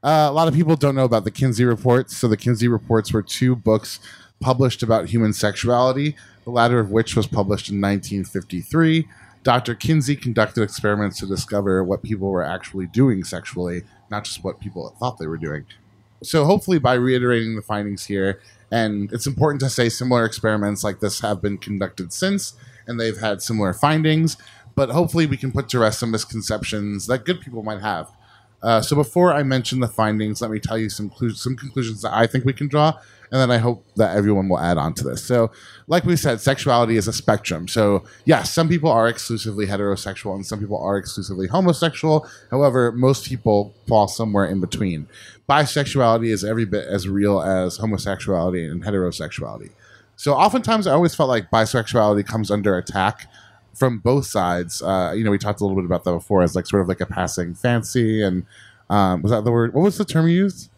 uh, 0.00 0.28
a 0.30 0.32
lot 0.32 0.46
of 0.46 0.54
people 0.54 0.76
don't 0.76 0.94
know 0.94 1.04
about 1.04 1.24
the 1.24 1.30
Kinsey 1.30 1.64
reports. 1.64 2.16
So 2.16 2.28
the 2.28 2.36
Kinsey 2.36 2.68
reports 2.68 3.12
were 3.12 3.20
two 3.20 3.56
books 3.56 3.98
published 4.40 4.82
about 4.82 5.08
human 5.08 5.32
sexuality, 5.32 6.16
the 6.44 6.50
latter 6.50 6.78
of 6.78 6.90
which 6.90 7.16
was 7.16 7.26
published 7.26 7.68
in 7.68 7.80
1953. 7.80 9.08
Dr. 9.42 9.74
Kinsey 9.74 10.16
conducted 10.16 10.62
experiments 10.62 11.18
to 11.18 11.26
discover 11.26 11.82
what 11.82 12.02
people 12.02 12.30
were 12.30 12.44
actually 12.44 12.86
doing 12.86 13.24
sexually, 13.24 13.82
not 14.10 14.24
just 14.24 14.44
what 14.44 14.60
people 14.60 14.94
thought 14.98 15.18
they 15.18 15.26
were 15.26 15.36
doing. 15.38 15.64
So, 16.22 16.44
hopefully, 16.44 16.78
by 16.78 16.94
reiterating 16.94 17.54
the 17.54 17.62
findings 17.62 18.06
here, 18.06 18.40
and 18.70 19.12
it's 19.12 19.26
important 19.26 19.60
to 19.60 19.70
say 19.70 19.88
similar 19.88 20.24
experiments 20.24 20.82
like 20.82 21.00
this 21.00 21.20
have 21.20 21.40
been 21.40 21.58
conducted 21.58 22.12
since, 22.12 22.54
and 22.86 22.98
they've 22.98 23.18
had 23.18 23.40
similar 23.40 23.72
findings, 23.72 24.36
but 24.74 24.90
hopefully, 24.90 25.26
we 25.26 25.36
can 25.36 25.52
put 25.52 25.68
to 25.70 25.78
rest 25.78 26.00
some 26.00 26.10
misconceptions 26.10 27.06
that 27.06 27.24
good 27.24 27.40
people 27.40 27.62
might 27.62 27.80
have. 27.80 28.10
Uh, 28.62 28.80
so, 28.80 28.96
before 28.96 29.32
I 29.32 29.44
mention 29.44 29.78
the 29.78 29.88
findings, 29.88 30.42
let 30.42 30.50
me 30.50 30.58
tell 30.58 30.76
you 30.76 30.90
some, 30.90 31.08
clu- 31.08 31.30
some 31.30 31.56
conclusions 31.56 32.02
that 32.02 32.12
I 32.12 32.26
think 32.26 32.44
we 32.44 32.52
can 32.52 32.66
draw 32.66 32.98
and 33.30 33.40
then 33.40 33.50
I 33.50 33.58
hope 33.58 33.84
that 33.96 34.16
everyone 34.16 34.48
will 34.48 34.58
add 34.58 34.78
on 34.78 34.94
to 34.94 35.04
this. 35.04 35.22
So, 35.22 35.50
like 35.86 36.04
we 36.04 36.16
said, 36.16 36.40
sexuality 36.40 36.96
is 36.96 37.08
a 37.08 37.12
spectrum. 37.12 37.68
So, 37.68 38.04
yes, 38.24 38.52
some 38.52 38.68
people 38.68 38.90
are 38.90 39.08
exclusively 39.08 39.66
heterosexual 39.66 40.34
and 40.34 40.46
some 40.46 40.58
people 40.58 40.78
are 40.82 40.96
exclusively 40.96 41.46
homosexual. 41.46 42.26
However, 42.50 42.92
most 42.92 43.26
people 43.26 43.74
fall 43.86 44.08
somewhere 44.08 44.46
in 44.46 44.60
between. 44.60 45.08
Bisexuality 45.48 46.28
is 46.28 46.44
every 46.44 46.64
bit 46.64 46.86
as 46.86 47.08
real 47.08 47.40
as 47.40 47.78
homosexuality 47.78 48.70
and 48.70 48.82
heterosexuality. 48.84 49.70
So, 50.16 50.34
oftentimes, 50.34 50.86
I 50.86 50.92
always 50.92 51.14
felt 51.14 51.28
like 51.28 51.50
bisexuality 51.50 52.26
comes 52.26 52.50
under 52.50 52.76
attack 52.76 53.30
from 53.74 53.98
both 53.98 54.26
sides. 54.26 54.82
Uh, 54.82 55.12
you 55.16 55.22
know, 55.22 55.30
we 55.30 55.38
talked 55.38 55.60
a 55.60 55.64
little 55.64 55.76
bit 55.76 55.86
about 55.86 56.04
that 56.04 56.12
before 56.12 56.42
as 56.42 56.56
like 56.56 56.66
sort 56.66 56.82
of 56.82 56.88
like 56.88 57.00
a 57.00 57.06
passing 57.06 57.54
fancy 57.54 58.22
and 58.22 58.44
um, 58.90 59.22
was 59.22 59.30
that 59.32 59.44
the 59.44 59.52
word? 59.52 59.74
What 59.74 59.82
was 59.82 59.98
the 59.98 60.04
term 60.04 60.28
you 60.28 60.36
used? 60.36 60.70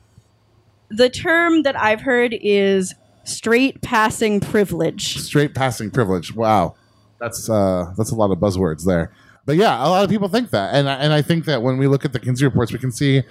The 0.91 1.09
term 1.09 1.63
that 1.63 1.79
I've 1.79 2.03
heard 2.03 2.37
is 2.41 2.95
straight 3.25 3.81
passing 3.81 4.41
privilege. 4.41 5.19
Straight 5.19 5.55
passing 5.55 5.91
privilege. 5.91 6.35
Wow, 6.35 6.75
that's 7.21 7.49
uh, 7.49 7.93
that's 7.97 8.11
a 8.11 8.17
lot 8.17 8.31
of 8.31 8.39
buzzwords 8.39 8.85
there. 8.85 9.13
But 9.47 9.57
yeah, 9.57 9.85
a 9.85 9.89
lot 9.89 10.05
of 10.05 10.11
people 10.11 10.29
think 10.29 10.51
that, 10.51 10.75
and 10.75 10.89
and 10.89 11.13
I 11.13 11.23
think 11.23 11.45
that 11.47 11.63
when 11.63 11.79
we 11.79 11.87
look 11.87 12.05
at 12.05 12.13
the 12.13 12.21
Kinsey 12.21 12.45
reports, 12.45 12.73
we 12.73 12.79
can 12.79 12.93
see 12.93 13.23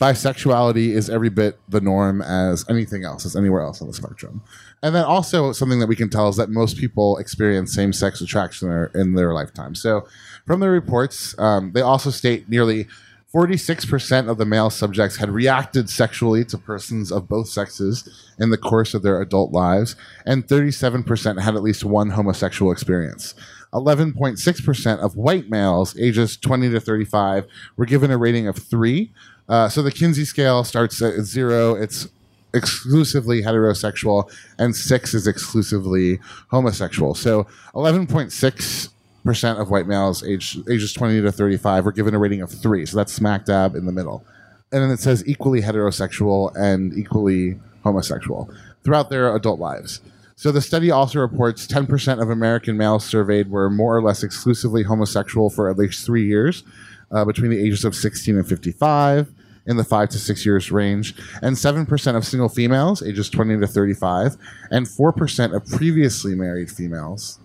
bisexuality 0.00 0.90
is 0.90 1.08
every 1.08 1.30
bit 1.30 1.58
the 1.68 1.80
norm 1.80 2.20
as 2.20 2.64
anything 2.68 3.04
else, 3.04 3.24
as 3.24 3.34
anywhere 3.34 3.62
else 3.62 3.80
on 3.80 3.88
the 3.88 3.94
spectrum. 3.94 4.42
And 4.82 4.94
then 4.94 5.04
also 5.04 5.52
something 5.52 5.80
that 5.80 5.86
we 5.86 5.96
can 5.96 6.10
tell 6.10 6.28
is 6.28 6.36
that 6.36 6.50
most 6.50 6.76
people 6.76 7.16
experience 7.16 7.72
same 7.72 7.92
sex 7.94 8.20
attraction 8.20 8.68
in 8.68 8.74
their, 8.74 8.90
in 8.94 9.14
their 9.14 9.32
lifetime. 9.32 9.74
So 9.74 10.06
from 10.46 10.60
the 10.60 10.68
reports, 10.68 11.34
um, 11.38 11.72
they 11.72 11.80
also 11.80 12.10
state 12.10 12.48
nearly 12.48 12.88
46% 13.36 14.30
of 14.30 14.38
the 14.38 14.46
male 14.46 14.70
subjects 14.70 15.18
had 15.18 15.28
reacted 15.28 15.90
sexually 15.90 16.42
to 16.46 16.56
persons 16.56 17.12
of 17.12 17.28
both 17.28 17.48
sexes 17.48 18.08
in 18.38 18.48
the 18.48 18.56
course 18.56 18.94
of 18.94 19.02
their 19.02 19.20
adult 19.20 19.52
lives, 19.52 19.94
and 20.24 20.46
37% 20.46 21.42
had 21.42 21.54
at 21.54 21.62
least 21.62 21.84
one 21.84 22.08
homosexual 22.08 22.72
experience. 22.72 23.34
11.6% 23.74 24.98
of 25.00 25.16
white 25.16 25.50
males 25.50 25.98
ages 25.98 26.38
20 26.38 26.70
to 26.70 26.80
35 26.80 27.46
were 27.76 27.84
given 27.84 28.10
a 28.10 28.16
rating 28.16 28.48
of 28.48 28.56
three. 28.56 29.12
Uh, 29.50 29.68
so 29.68 29.82
the 29.82 29.92
Kinsey 29.92 30.24
scale 30.24 30.64
starts 30.64 31.02
at 31.02 31.20
zero. 31.20 31.74
It's 31.74 32.08
exclusively 32.54 33.42
heterosexual, 33.42 34.32
and 34.58 34.74
six 34.74 35.12
is 35.12 35.26
exclusively 35.26 36.20
homosexual. 36.48 37.14
So 37.14 37.46
11.6 37.74 38.88
percent 39.26 39.58
of 39.58 39.70
white 39.70 39.86
males 39.86 40.24
age, 40.24 40.56
ages 40.70 40.92
20 40.92 41.20
to 41.20 41.32
35 41.32 41.84
were 41.84 41.92
given 41.92 42.14
a 42.14 42.18
rating 42.18 42.40
of 42.40 42.50
three. 42.50 42.86
So 42.86 42.96
that's 42.96 43.12
smack 43.12 43.44
dab 43.44 43.74
in 43.74 43.84
the 43.84 43.92
middle. 43.92 44.24
And 44.72 44.82
then 44.82 44.90
it 44.90 45.00
says 45.00 45.26
equally 45.26 45.60
heterosexual 45.60 46.54
and 46.56 46.96
equally 46.96 47.58
homosexual 47.82 48.50
throughout 48.82 49.10
their 49.10 49.34
adult 49.34 49.60
lives. 49.60 50.00
So 50.36 50.52
the 50.52 50.60
study 50.60 50.90
also 50.90 51.20
reports 51.20 51.66
10% 51.66 52.20
of 52.20 52.30
American 52.30 52.76
males 52.76 53.04
surveyed 53.04 53.50
were 53.50 53.70
more 53.70 53.96
or 53.96 54.02
less 54.02 54.22
exclusively 54.22 54.82
homosexual 54.82 55.50
for 55.50 55.70
at 55.70 55.78
least 55.78 56.04
three 56.04 56.26
years 56.26 56.62
uh, 57.10 57.24
between 57.24 57.50
the 57.50 57.58
ages 57.58 57.84
of 57.84 57.94
16 57.94 58.36
and 58.36 58.46
55 58.46 59.32
in 59.66 59.76
the 59.76 59.84
five 59.84 60.08
to 60.10 60.18
six 60.18 60.46
years 60.46 60.70
range, 60.70 61.14
and 61.42 61.56
7% 61.56 62.16
of 62.16 62.24
single 62.24 62.48
females 62.48 63.02
ages 63.02 63.28
20 63.28 63.58
to 63.58 63.66
35, 63.66 64.36
and 64.70 64.86
4% 64.86 65.54
of 65.56 65.66
previously 65.66 66.36
married 66.36 66.70
females 66.70 67.40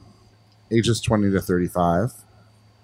ages 0.71 1.01
20 1.01 1.31
to 1.31 1.41
35 1.41 2.11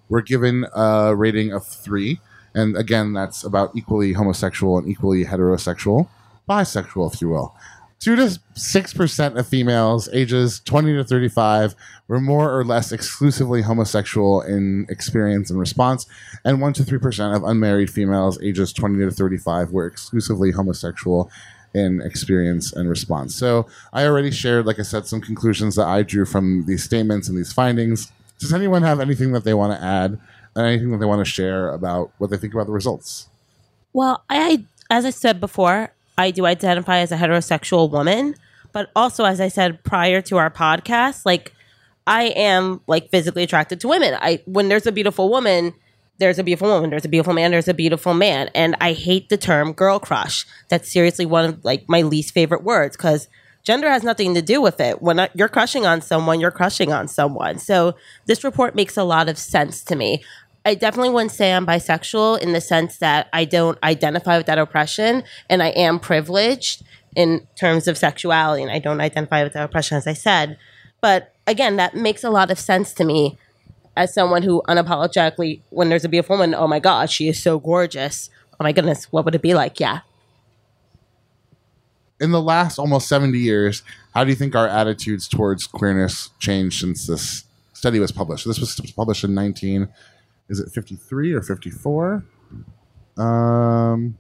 were 0.10 0.22
given 0.22 0.66
a 0.74 1.16
rating 1.16 1.52
of 1.52 1.66
three. 1.66 2.20
And 2.54 2.76
again, 2.76 3.14
that's 3.14 3.44
about 3.44 3.76
equally 3.76 4.14
homosexual 4.14 4.78
and 4.78 4.88
equally 4.88 5.26
heterosexual, 5.26 6.08
bisexual, 6.50 7.14
if 7.14 7.22
you 7.22 7.30
will. 7.30 7.56
Two 8.00 8.16
to 8.16 8.40
six 8.54 8.94
percent 8.94 9.40
of 9.40 9.48
females 9.48 10.08
ages 10.14 10.62
20 10.66 10.94
to 10.98 11.04
35 11.04 11.76
were 12.08 12.22
more 12.22 12.56
or 12.56 12.64
less 12.64 12.92
exclusively 12.92 13.64
homosexual 13.64 14.42
in 14.42 14.86
experience 14.88 15.50
and 15.50 15.60
response, 15.60 16.06
and 16.46 16.62
one 16.62 16.74
to 16.74 16.84
three 16.84 17.00
percent 17.00 17.36
of 17.36 17.44
unmarried 17.44 17.90
females 17.90 18.40
ages 18.44 18.72
20 18.72 19.04
to 19.04 19.10
35 19.10 19.72
were 19.72 19.88
exclusively 19.88 20.52
homosexual 20.52 21.32
in 21.78 22.02
experience 22.02 22.74
and 22.74 22.90
response. 22.90 23.36
So 23.36 23.68
I 23.94 24.06
already 24.06 24.32
shared, 24.32 24.66
like 24.66 24.80
I 24.80 24.84
said, 24.84 25.06
some 25.06 25.22
conclusions 25.22 25.76
that 25.76 25.88
I 25.88 26.04
drew 26.04 26.26
from 26.26 26.66
these 26.66 26.84
statements 26.84 27.30
and 27.30 27.38
these 27.38 27.54
findings. 27.54 28.12
Does 28.40 28.54
anyone 28.54 28.84
have 28.84 29.00
anything 29.00 29.32
that 29.34 29.44
they 29.44 29.54
want 29.54 29.78
to 29.78 29.84
add? 29.84 30.20
And 30.56 30.66
anything 30.66 30.90
that 30.92 30.98
they 30.98 31.06
want 31.06 31.24
to 31.24 31.32
share 31.32 31.70
about 31.70 32.12
what 32.18 32.32
they 32.32 32.38
think 32.38 32.54
about 32.54 32.66
the 32.66 32.72
results? 32.72 33.28
Well, 33.94 34.24
I, 34.30 34.66
as 34.90 35.06
I 35.06 35.12
said 35.12 35.40
before, 35.40 35.94
I 36.18 36.32
do 36.32 36.46
identify 36.46 36.98
as 36.98 37.12
a 37.12 37.18
heterosexual 37.18 37.92
woman, 37.92 38.36
but 38.72 38.90
also, 38.96 39.24
as 39.24 39.40
I 39.40 39.50
said 39.50 39.84
prior 39.84 40.22
to 40.24 40.38
our 40.38 40.50
podcast, 40.50 41.26
like 41.26 41.54
I 42.08 42.24
am 42.26 42.82
like 42.88 43.12
physically 43.12 43.44
attracted 43.44 43.80
to 43.82 43.88
women. 43.88 44.18
I 44.20 44.42
when 44.46 44.70
there's 44.70 44.88
a 44.88 44.92
beautiful 44.92 45.30
woman, 45.30 45.74
there's 46.20 46.40
a 46.40 46.44
beautiful 46.44 46.70
woman, 46.70 46.90
there's 46.90 47.06
a 47.06 47.10
beautiful 47.10 47.34
man, 47.34 47.52
there's 47.52 47.68
a 47.68 47.74
beautiful 47.74 48.14
man, 48.14 48.50
and 48.56 48.76
I 48.82 48.94
hate 48.94 49.30
the 49.30 49.38
term 49.38 49.74
girl 49.74 50.00
crush. 50.00 50.46
That's 50.70 50.92
seriously 50.92 51.26
one 51.26 51.46
of 51.46 51.66
like 51.66 51.86
my 51.88 52.02
least 52.02 52.34
favorite 52.34 52.64
words 52.64 52.98
because 52.98 53.28
gender 53.64 53.90
has 53.90 54.04
nothing 54.04 54.34
to 54.34 54.42
do 54.42 54.62
with 54.62 54.80
it. 54.80 55.02
When 55.02 55.28
you're 55.34 55.50
crushing 55.50 55.86
on 55.86 56.02
someone, 56.02 56.40
you're 56.40 56.52
crushing 56.52 56.92
on 56.92 57.08
someone. 57.08 57.60
So 57.60 57.96
this 58.26 58.44
report 58.44 58.76
makes 58.76 58.98
a 58.98 59.04
lot 59.04 59.30
of 59.30 59.38
sense 59.38 59.84
to 59.86 59.96
me. 59.96 60.24
I 60.66 60.74
definitely 60.74 61.12
wouldn't 61.12 61.32
say 61.32 61.54
I'm 61.54 61.66
bisexual 61.66 62.40
in 62.40 62.52
the 62.52 62.62
sense 62.62 62.98
that 62.98 63.30
I 63.32 63.46
don't 63.46 63.82
identify 63.84 64.38
with 64.38 64.48
that 64.48 64.58
oppression 64.58 65.24
and 65.50 65.64
I 65.64 65.70
am 65.70 66.00
privileged 66.00 66.84
in 67.16 67.48
terms 67.56 67.88
of 67.88 67.98
sexuality 67.98 68.64
and 68.64 68.72
I 68.72 68.80
don't 68.80 69.02
identify 69.02 69.44
with 69.44 69.54
that 69.54 69.64
oppression, 69.64 69.98
as 69.98 70.08
I 70.08 70.14
said. 70.14 70.58
But 71.00 71.34
again, 71.46 71.78
that 71.78 71.96
makes 71.96 72.24
a 72.24 72.30
lot 72.30 72.52
of 72.52 72.60
sense 72.60 72.94
to 72.96 73.06
me 73.06 73.38
as 73.98 74.14
someone 74.14 74.44
who 74.44 74.62
unapologetically, 74.70 75.62
when 75.72 75.90
there's 75.90 76.06
a 76.06 76.10
beautiful 76.10 76.38
woman, 76.38 76.54
oh 76.54 76.68
my 76.68 76.80
God, 76.80 77.10
she 77.10 77.28
is 77.28 77.42
so 77.42 77.60
gorgeous. 77.60 78.30
Oh 78.54 78.64
my 78.64 78.72
goodness, 78.72 79.12
what 79.12 79.26
would 79.26 79.36
it 79.36 79.42
be 79.42 79.56
like? 79.56 79.80
Yeah. 79.80 80.02
In 82.20 82.32
the 82.32 82.42
last 82.42 82.80
almost 82.80 83.08
70 83.10 83.38
years, 83.38 83.84
how 84.14 84.24
do 84.24 84.30
you 84.30 84.36
think 84.36 84.56
our 84.56 84.68
attitudes 84.68 85.28
towards 85.28 85.68
queerness 85.68 86.30
changed 86.40 86.80
since 86.80 87.08
this 87.08 87.44
study 87.74 88.00
was 88.00 88.12
published? 88.12 88.48
This 88.48 88.60
was 88.60 88.80
published 88.96 89.24
in 89.24 89.34
19, 89.34 89.90
is 90.50 90.60
it 90.60 90.70
53 90.72 91.34
or 91.34 91.42
54? 91.42 92.24
Um, 93.18 94.18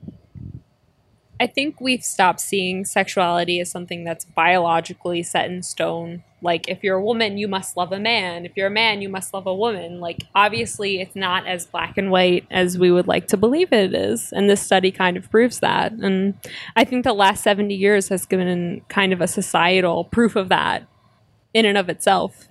I 1.40 1.48
think 1.48 1.80
we've 1.80 2.04
stopped 2.04 2.40
seeing 2.40 2.84
sexuality 2.84 3.60
as 3.60 3.70
something 3.70 4.04
that's 4.04 4.26
biologically 4.26 5.22
set 5.22 5.50
in 5.50 5.62
stone. 5.62 6.24
Like, 6.42 6.68
if 6.68 6.84
you're 6.84 6.98
a 6.98 7.04
woman, 7.04 7.38
you 7.38 7.48
must 7.48 7.78
love 7.78 7.92
a 7.92 8.00
man. 8.00 8.46
If 8.46 8.54
you're 8.56 8.68
a 8.68 8.72
man, 8.72 9.02
you 9.02 9.10
must 9.10 9.34
love 9.34 9.46
a 9.46 9.54
woman. 9.54 10.00
Like, 10.00 10.24
obviously, 10.34 11.00
it's 11.00 11.16
not 11.16 11.46
as 11.48 11.66
black 11.68 11.98
and 11.98 12.12
white 12.12 12.46
as 12.50 12.78
we 12.78 12.92
would 12.92 13.08
like 13.08 13.28
to 13.28 13.38
believe 13.38 13.72
it 13.72 13.94
is. 13.94 14.32
And 14.32 14.50
this 14.50 14.62
study 14.62 14.92
kind 14.92 15.18
of 15.18 15.30
proves 15.30 15.60
that. 15.60 15.92
And 15.92 16.36
I 16.76 16.84
think 16.84 17.04
the 17.04 17.14
last 17.14 17.44
70 17.44 17.74
years 17.74 18.10
has 18.10 18.26
given 18.26 18.82
kind 18.88 19.14
of 19.14 19.22
a 19.22 19.28
societal 19.28 20.06
proof 20.06 20.36
of 20.36 20.50
that 20.50 20.88
in 21.54 21.66
and 21.66 21.78
of 21.78 21.90
itself. 21.90 22.48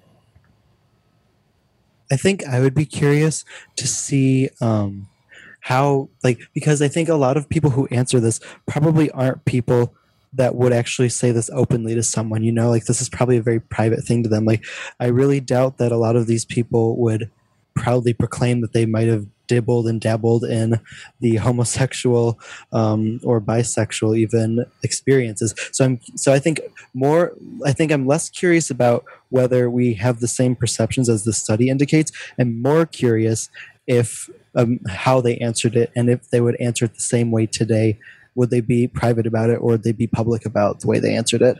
I 2.11 2.17
think 2.17 2.45
I 2.47 2.61
would 2.61 2.75
be 2.75 2.87
curious 2.87 3.45
to 3.77 3.87
see 3.87 4.49
um, 4.61 5.09
how, 5.67 6.09
like, 6.23 6.39
because 6.55 6.81
I 6.81 6.87
think 6.87 7.09
a 7.09 7.17
lot 7.17 7.37
of 7.37 7.49
people 7.49 7.71
who 7.71 7.89
answer 7.89 8.21
this 8.21 8.39
probably 8.69 9.11
aren't 9.11 9.45
people 9.47 9.93
that 10.33 10.55
would 10.55 10.73
actually 10.73 11.09
say 11.09 11.33
this 11.33 11.51
openly 11.53 11.93
to 11.97 12.05
someone. 12.05 12.45
You 12.45 12.53
know, 12.53 12.71
like 12.71 12.85
this 12.85 13.01
is 13.01 13.09
probably 13.09 13.37
a 13.39 13.43
very 13.43 13.59
private 13.59 14.05
thing 14.05 14.23
to 14.23 14.29
them. 14.29 14.45
Like, 14.45 14.65
I 15.01 15.07
really 15.07 15.41
doubt 15.41 15.79
that 15.79 15.91
a 15.91 15.97
lot 15.97 16.15
of 16.15 16.29
these 16.29 16.45
people 16.45 16.97
would 16.99 17.33
proudly 17.75 18.13
proclaim 18.13 18.61
that 18.61 18.75
they 18.75 18.87
might 18.87 19.09
have 19.09 19.27
dibbled 19.49 19.89
and 19.89 20.01
dabbled 20.01 20.45
in 20.45 20.79
the 21.19 21.37
homosexual 21.37 22.39
um, 22.73 23.19
or 23.25 23.41
bisexual 23.41 24.17
even 24.17 24.67
experiences. 24.85 25.53
So 25.73 25.85
I'm 25.85 26.01
so 26.15 26.33
I 26.33 26.39
think 26.39 26.61
more 26.95 27.33
I 27.65 27.73
think 27.73 27.91
I'm 27.91 28.07
less 28.07 28.31
curious 28.31 28.71
about 28.71 29.05
whether 29.31 29.69
we 29.69 29.95
have 29.95 30.21
the 30.21 30.29
same 30.29 30.55
perceptions 30.55 31.09
as 31.09 31.25
the 31.25 31.33
study 31.33 31.71
indicates, 31.71 32.13
and 32.39 32.63
more 32.63 32.87
curious 32.87 33.51
if 33.87 34.29
um, 34.55 34.81
how 34.89 35.21
they 35.21 35.37
answered 35.39 35.77
it 35.77 35.93
and 35.95 36.09
if 36.09 36.31
they 36.31 36.41
would 36.41 36.57
answer 36.61 36.87
it 36.87 36.95
the 36.95 37.01
same 37.01 37.31
way 37.31 37.47
today. 37.47 37.99
Would 38.35 38.51
they 38.51 38.61
be 38.61 38.87
private 38.87 39.27
about 39.27 39.51
it 39.51 39.57
or 39.57 39.73
would 39.73 39.83
they 39.83 39.93
be 39.93 40.07
public 40.07 40.45
about 40.45 40.81
the 40.81 40.89
way 40.89 40.99
they 40.99 41.15
answered 41.15 41.43
it? 41.43 41.57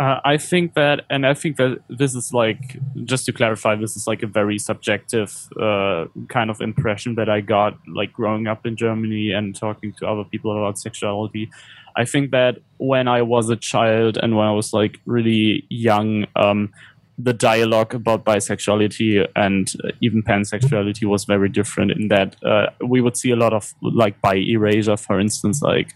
Uh, 0.00 0.20
I 0.24 0.36
think 0.36 0.74
that, 0.74 1.04
and 1.10 1.26
I 1.26 1.34
think 1.34 1.56
that 1.56 1.80
this 1.88 2.14
is 2.14 2.32
like, 2.32 2.78
just 3.04 3.26
to 3.26 3.32
clarify, 3.32 3.74
this 3.74 3.96
is 3.96 4.06
like 4.06 4.22
a 4.22 4.28
very 4.28 4.56
subjective 4.58 5.48
uh, 5.60 6.04
kind 6.28 6.50
of 6.50 6.60
impression 6.60 7.16
that 7.16 7.28
I 7.28 7.40
got, 7.40 7.76
like 7.88 8.12
growing 8.12 8.46
up 8.46 8.64
in 8.64 8.76
Germany 8.76 9.32
and 9.32 9.56
talking 9.56 9.92
to 9.94 10.06
other 10.06 10.22
people 10.22 10.52
about 10.52 10.78
sexuality. 10.78 11.50
I 11.96 12.04
think 12.04 12.30
that 12.30 12.58
when 12.76 13.08
I 13.08 13.22
was 13.22 13.50
a 13.50 13.56
child 13.56 14.18
and 14.22 14.36
when 14.36 14.46
I 14.46 14.52
was 14.52 14.72
like 14.72 15.00
really 15.04 15.66
young, 15.68 16.26
um, 16.36 16.72
the 17.18 17.32
dialogue 17.32 17.94
about 17.94 18.24
bisexuality 18.24 19.26
and 19.34 19.72
uh, 19.84 19.90
even 20.00 20.22
pansexuality 20.22 21.04
was 21.04 21.24
very 21.24 21.48
different 21.48 21.90
in 21.90 22.06
that 22.08 22.36
uh, 22.44 22.66
we 22.86 23.00
would 23.00 23.16
see 23.16 23.30
a 23.30 23.36
lot 23.36 23.52
of 23.52 23.74
like 23.82 24.20
bi 24.20 24.36
erasure, 24.36 24.96
for 24.96 25.18
instance, 25.18 25.60
like 25.60 25.92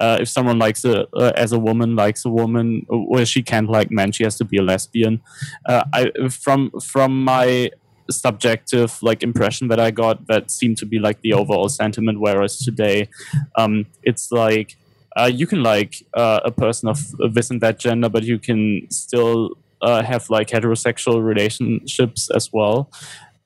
uh, 0.00 0.18
if 0.20 0.28
someone 0.28 0.58
likes 0.58 0.84
a 0.84 1.06
uh, 1.14 1.32
as 1.34 1.52
a 1.52 1.58
woman 1.58 1.96
likes 1.96 2.24
a 2.24 2.30
woman, 2.30 2.86
where 2.88 3.26
she 3.26 3.42
can't 3.42 3.68
like 3.68 3.90
men, 3.90 4.12
she 4.12 4.22
has 4.22 4.36
to 4.38 4.44
be 4.44 4.58
a 4.58 4.62
lesbian. 4.62 5.20
Uh, 5.66 5.82
I 5.92 6.28
from 6.28 6.70
from 6.80 7.24
my 7.24 7.70
subjective 8.08 9.02
like 9.02 9.22
impression 9.24 9.68
that 9.68 9.80
I 9.80 9.90
got, 9.90 10.26
that 10.28 10.50
seemed 10.50 10.78
to 10.78 10.86
be 10.86 11.00
like 11.00 11.20
the 11.22 11.32
overall 11.32 11.68
sentiment. 11.68 12.20
Whereas 12.20 12.58
today, 12.58 13.08
um, 13.56 13.86
it's 14.02 14.30
like. 14.30 14.76
Uh, 15.18 15.26
you 15.26 15.44
can 15.44 15.60
like 15.60 16.06
uh, 16.14 16.38
a 16.44 16.52
person 16.52 16.88
of 16.88 17.00
this 17.34 17.50
and 17.50 17.60
that 17.60 17.80
gender, 17.80 18.08
but 18.08 18.22
you 18.22 18.38
can 18.38 18.86
still 18.90 19.58
uh, 19.82 20.02
have 20.02 20.28
like 20.30 20.48
heterosexual 20.48 21.22
relationships 21.24 22.30
as 22.34 22.50
well. 22.52 22.90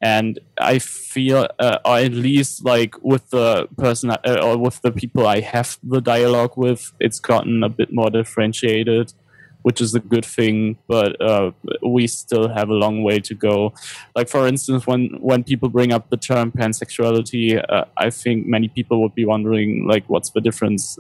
and 0.01 0.39
I 0.59 0.81
feel, 0.81 1.49
uh, 1.59 1.79
or 1.85 1.99
at 1.99 2.13
least 2.13 2.65
like 2.65 3.03
with 3.03 3.31
the 3.31 3.69
person 3.79 4.11
uh, 4.11 4.39
or 4.43 4.59
with 4.59 4.83
the 4.83 4.93
people 4.93 5.27
I 5.27 5.41
have 5.41 5.79
the 5.83 6.01
dialogue 6.01 6.57
with, 6.57 6.93
it's 7.01 7.19
gotten 7.21 7.63
a 7.65 7.71
bit 7.71 7.89
more 7.93 8.11
differentiated, 8.11 9.15
which 9.63 9.81
is 9.81 9.95
a 9.95 10.01
good 10.01 10.27
thing. 10.27 10.77
But 10.89 11.19
uh, 11.23 11.53
we 11.83 12.07
still 12.07 12.49
have 12.49 12.69
a 12.69 12.75
long 12.75 13.03
way 13.03 13.19
to 13.21 13.35
go. 13.35 13.73
Like 14.15 14.29
for 14.29 14.47
instance, 14.47 14.87
when 14.87 15.17
when 15.21 15.43
people 15.43 15.71
bring 15.71 15.91
up 15.93 16.11
the 16.11 16.19
term 16.19 16.53
pansexuality, 16.53 17.65
uh, 17.67 17.87
I 17.97 18.11
think 18.11 18.47
many 18.47 18.69
people 18.69 19.01
would 19.01 19.15
be 19.15 19.25
wondering 19.25 19.87
like, 19.89 20.05
what's 20.09 20.31
the 20.31 20.43
difference? 20.43 20.99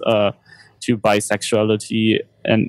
To 0.84 0.98
bisexuality 0.98 2.18
and 2.44 2.68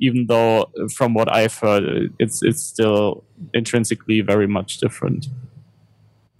even 0.00 0.26
though 0.26 0.70
from 0.94 1.12
what 1.14 1.30
i've 1.34 1.54
heard 1.58 2.12
it's 2.18 2.42
it's 2.42 2.62
still 2.62 3.22
intrinsically 3.52 4.20
very 4.22 4.46
much 4.46 4.78
different 4.78 5.28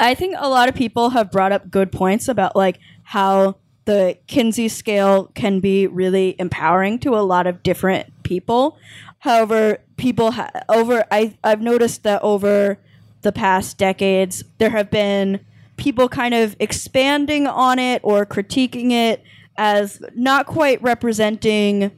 I 0.00 0.14
think 0.14 0.34
a 0.38 0.48
lot 0.48 0.70
of 0.70 0.74
people 0.74 1.10
have 1.10 1.30
brought 1.30 1.52
up 1.52 1.70
good 1.70 1.92
points 1.92 2.26
about 2.26 2.56
like 2.56 2.78
how 3.02 3.56
the 3.84 4.16
Kinsey 4.26 4.68
scale 4.68 5.30
can 5.34 5.60
be 5.60 5.86
really 5.86 6.36
empowering 6.38 6.98
to 7.00 7.10
a 7.10 7.20
lot 7.20 7.46
of 7.46 7.62
different 7.62 8.10
people. 8.22 8.78
However, 9.18 9.78
people 9.98 10.30
ha- 10.32 10.50
over 10.70 11.04
I 11.10 11.36
I've 11.44 11.60
noticed 11.60 12.02
that 12.04 12.22
over 12.22 12.78
the 13.20 13.30
past 13.30 13.76
decades 13.76 14.42
there 14.56 14.70
have 14.70 14.90
been 14.90 15.40
people 15.76 16.08
kind 16.08 16.32
of 16.32 16.56
expanding 16.58 17.46
on 17.46 17.78
it 17.78 18.00
or 18.02 18.24
critiquing 18.24 18.92
it 18.92 19.22
as 19.57 20.03
not 20.14 20.46
quite 20.46 20.82
representing 20.82 21.90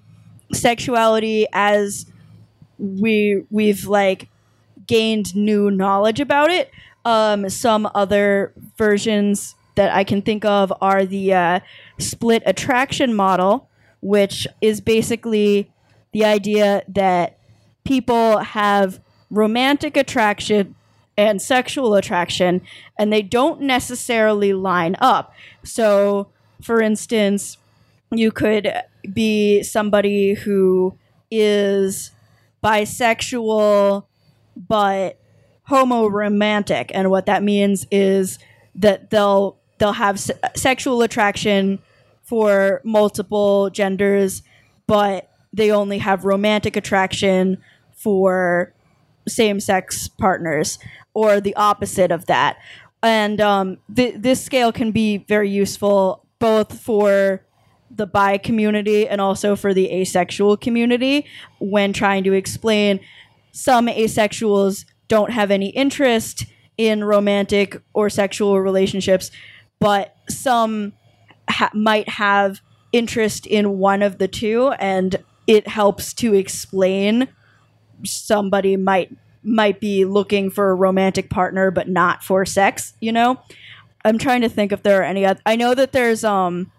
sexuality 0.52 1.46
as 1.52 2.06
we 2.78 3.44
we've 3.50 3.86
like 3.86 4.28
gained 4.86 5.34
new 5.34 5.70
knowledge 5.70 6.20
about 6.20 6.50
it 6.50 6.70
um, 7.04 7.48
some 7.48 7.88
other 7.94 8.52
versions 8.76 9.54
that 9.74 9.94
I 9.94 10.04
can 10.04 10.22
think 10.22 10.44
of 10.44 10.72
are 10.80 11.04
the 11.04 11.32
uh, 11.32 11.60
split 11.98 12.42
attraction 12.46 13.14
model, 13.14 13.68
which 14.00 14.46
is 14.60 14.80
basically 14.80 15.70
the 16.12 16.24
idea 16.24 16.82
that 16.88 17.38
people 17.84 18.38
have 18.38 19.00
romantic 19.30 19.96
attraction 19.96 20.74
and 21.16 21.40
sexual 21.40 21.94
attraction, 21.94 22.62
and 22.98 23.12
they 23.12 23.22
don't 23.22 23.60
necessarily 23.60 24.52
line 24.52 24.96
up. 24.98 25.32
So, 25.62 26.28
for 26.62 26.80
instance, 26.80 27.58
you 28.10 28.30
could 28.30 28.72
be 29.12 29.62
somebody 29.62 30.34
who 30.34 30.96
is 31.30 32.10
bisexual 32.62 34.04
but 34.68 35.18
homo 35.64 36.06
romantic 36.06 36.90
and 36.94 37.10
what 37.10 37.26
that 37.26 37.42
means 37.42 37.86
is 37.90 38.38
that 38.74 39.10
they'll 39.10 39.58
they'll 39.78 39.92
have 39.92 40.20
se- 40.20 40.38
sexual 40.54 41.02
attraction 41.02 41.78
for 42.22 42.80
multiple 42.84 43.70
genders 43.70 44.42
but 44.86 45.30
they 45.52 45.70
only 45.70 45.98
have 45.98 46.24
romantic 46.24 46.76
attraction 46.76 47.58
for 47.94 48.74
same-sex 49.28 50.08
partners 50.08 50.78
or 51.14 51.40
the 51.40 51.54
opposite 51.56 52.10
of 52.10 52.26
that. 52.26 52.58
And 53.02 53.40
um, 53.40 53.78
th- 53.94 54.14
this 54.18 54.42
scale 54.42 54.72
can 54.72 54.92
be 54.92 55.18
very 55.18 55.50
useful 55.50 56.21
both 56.42 56.80
for 56.80 57.46
the 57.88 58.04
bi 58.04 58.36
community 58.36 59.06
and 59.06 59.20
also 59.20 59.54
for 59.54 59.72
the 59.72 59.88
asexual 59.92 60.56
community 60.56 61.24
when 61.60 61.92
trying 61.92 62.24
to 62.24 62.32
explain 62.32 62.98
some 63.52 63.86
asexuals 63.86 64.84
don't 65.06 65.30
have 65.30 65.52
any 65.52 65.68
interest 65.68 66.46
in 66.76 67.04
romantic 67.04 67.80
or 67.92 68.10
sexual 68.10 68.60
relationships, 68.60 69.30
but 69.78 70.16
some 70.28 70.92
ha- 71.48 71.70
might 71.74 72.08
have 72.08 72.60
interest 72.90 73.46
in 73.46 73.78
one 73.78 74.02
of 74.02 74.18
the 74.18 74.26
two, 74.26 74.72
and 74.80 75.22
it 75.46 75.68
helps 75.68 76.12
to 76.14 76.34
explain 76.34 77.28
somebody 78.04 78.76
might 78.76 79.14
might 79.44 79.78
be 79.78 80.04
looking 80.04 80.50
for 80.50 80.70
a 80.70 80.74
romantic 80.74 81.28
partner 81.28 81.72
but 81.72 81.88
not 81.88 82.22
for 82.22 82.46
sex 82.46 82.94
you 83.00 83.10
know 83.10 83.40
i'm 84.04 84.18
trying 84.18 84.40
to 84.40 84.48
think 84.48 84.72
if 84.72 84.82
there 84.82 85.00
are 85.00 85.04
any 85.04 85.26
oth- 85.26 85.40
i 85.46 85.56
know 85.56 85.74
that 85.74 85.92
there's 85.92 86.24
um 86.24 86.70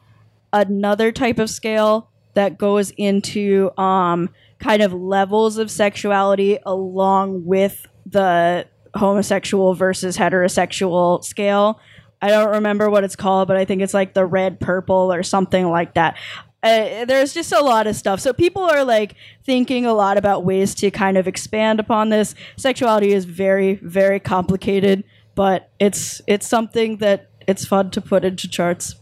another 0.52 1.12
type 1.12 1.40
of 1.40 1.50
scale 1.50 2.10
that 2.36 2.58
goes 2.58 2.92
into 2.92 3.72
um 3.80 4.30
kind 4.60 4.82
of 4.82 4.94
levels 4.94 5.58
of 5.58 5.70
sexuality 5.70 6.58
along 6.66 7.46
with 7.46 7.86
the 8.06 8.66
homosexual 8.96 9.74
versus 9.74 10.18
heterosexual 10.18 11.24
scale. 11.24 11.80
I 12.22 12.30
don't 12.30 12.52
remember 12.52 12.90
what 12.90 13.04
it's 13.04 13.16
called, 13.16 13.48
but 13.48 13.58
I 13.58 13.66
think 13.66 13.82
it's 13.82 13.94
like 13.94 14.14
the 14.14 14.26
red 14.26 14.60
purple 14.60 15.12
or 15.12 15.24
something 15.24 15.70
like 15.70 15.96
that. 15.96 16.18
Uh, 16.62 17.04
there's 17.04 17.34
just 17.34 17.52
a 17.52 17.60
lot 17.60 17.88
of 17.88 17.96
stuff. 17.96 18.22
So 18.22 18.32
people 18.32 18.62
are 18.62 18.86
like 18.86 19.16
thinking 19.44 19.86
a 19.86 19.94
lot 19.94 20.18
about 20.18 20.46
ways 20.46 20.74
to 20.76 20.90
kind 20.90 21.18
of 21.18 21.28
expand 21.28 21.82
upon 21.82 22.08
this. 22.08 22.36
Sexuality 22.56 23.12
is 23.12 23.26
very, 23.26 23.74
very 23.76 24.22
complicated, 24.22 25.04
but 25.36 25.70
it's 25.80 26.22
it's 26.28 26.48
something 26.48 26.98
that 26.98 27.30
it's 27.48 27.66
fun 27.66 27.92
to 27.92 28.02
put 28.02 28.24
into 28.24 28.48
charts. 28.48 28.96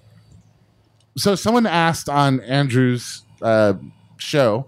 So 1.17 1.35
someone 1.35 1.65
asked 1.65 2.09
on 2.09 2.39
Andrew's 2.41 3.23
uh, 3.41 3.73
show, 4.17 4.67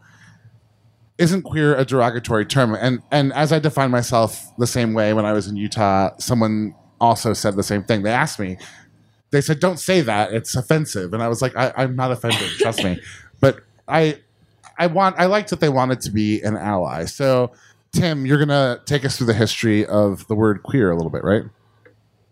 isn't 1.17 1.43
queer 1.43 1.75
a 1.75 1.85
derogatory 1.85 2.45
term? 2.45 2.75
And 2.75 3.01
and 3.11 3.33
as 3.33 3.51
I 3.51 3.59
define 3.59 3.91
myself 3.91 4.51
the 4.57 4.67
same 4.67 4.93
way 4.93 5.13
when 5.13 5.25
I 5.25 5.33
was 5.33 5.47
in 5.47 5.55
Utah, 5.55 6.11
someone 6.17 6.75
also 6.99 7.33
said 7.33 7.55
the 7.55 7.63
same 7.63 7.83
thing. 7.83 8.03
They 8.03 8.11
asked 8.11 8.39
me, 8.39 8.57
they 9.31 9.41
said, 9.41 9.59
"Don't 9.59 9.79
say 9.79 10.01
that; 10.01 10.31
it's 10.33 10.55
offensive." 10.55 11.13
And 11.13 11.23
I 11.23 11.27
was 11.27 11.41
like, 11.41 11.55
I, 11.55 11.73
"I'm 11.75 11.95
not 11.95 12.11
offended, 12.11 12.49
trust 12.59 12.83
me." 12.83 13.01
But 13.41 13.59
I, 13.89 14.19
I 14.79 14.87
want, 14.87 15.19
I 15.19 15.25
liked 15.25 15.49
that 15.49 15.59
they 15.59 15.67
wanted 15.67 15.99
to 16.01 16.11
be 16.11 16.41
an 16.43 16.55
ally. 16.55 17.03
So, 17.03 17.51
Tim, 17.93 18.25
you're 18.25 18.39
gonna 18.39 18.81
take 18.85 19.05
us 19.05 19.17
through 19.17 19.27
the 19.27 19.33
history 19.33 19.85
of 19.85 20.27
the 20.27 20.35
word 20.35 20.63
queer 20.63 20.91
a 20.91 20.95
little 20.95 21.11
bit, 21.11 21.23
right? 21.23 21.43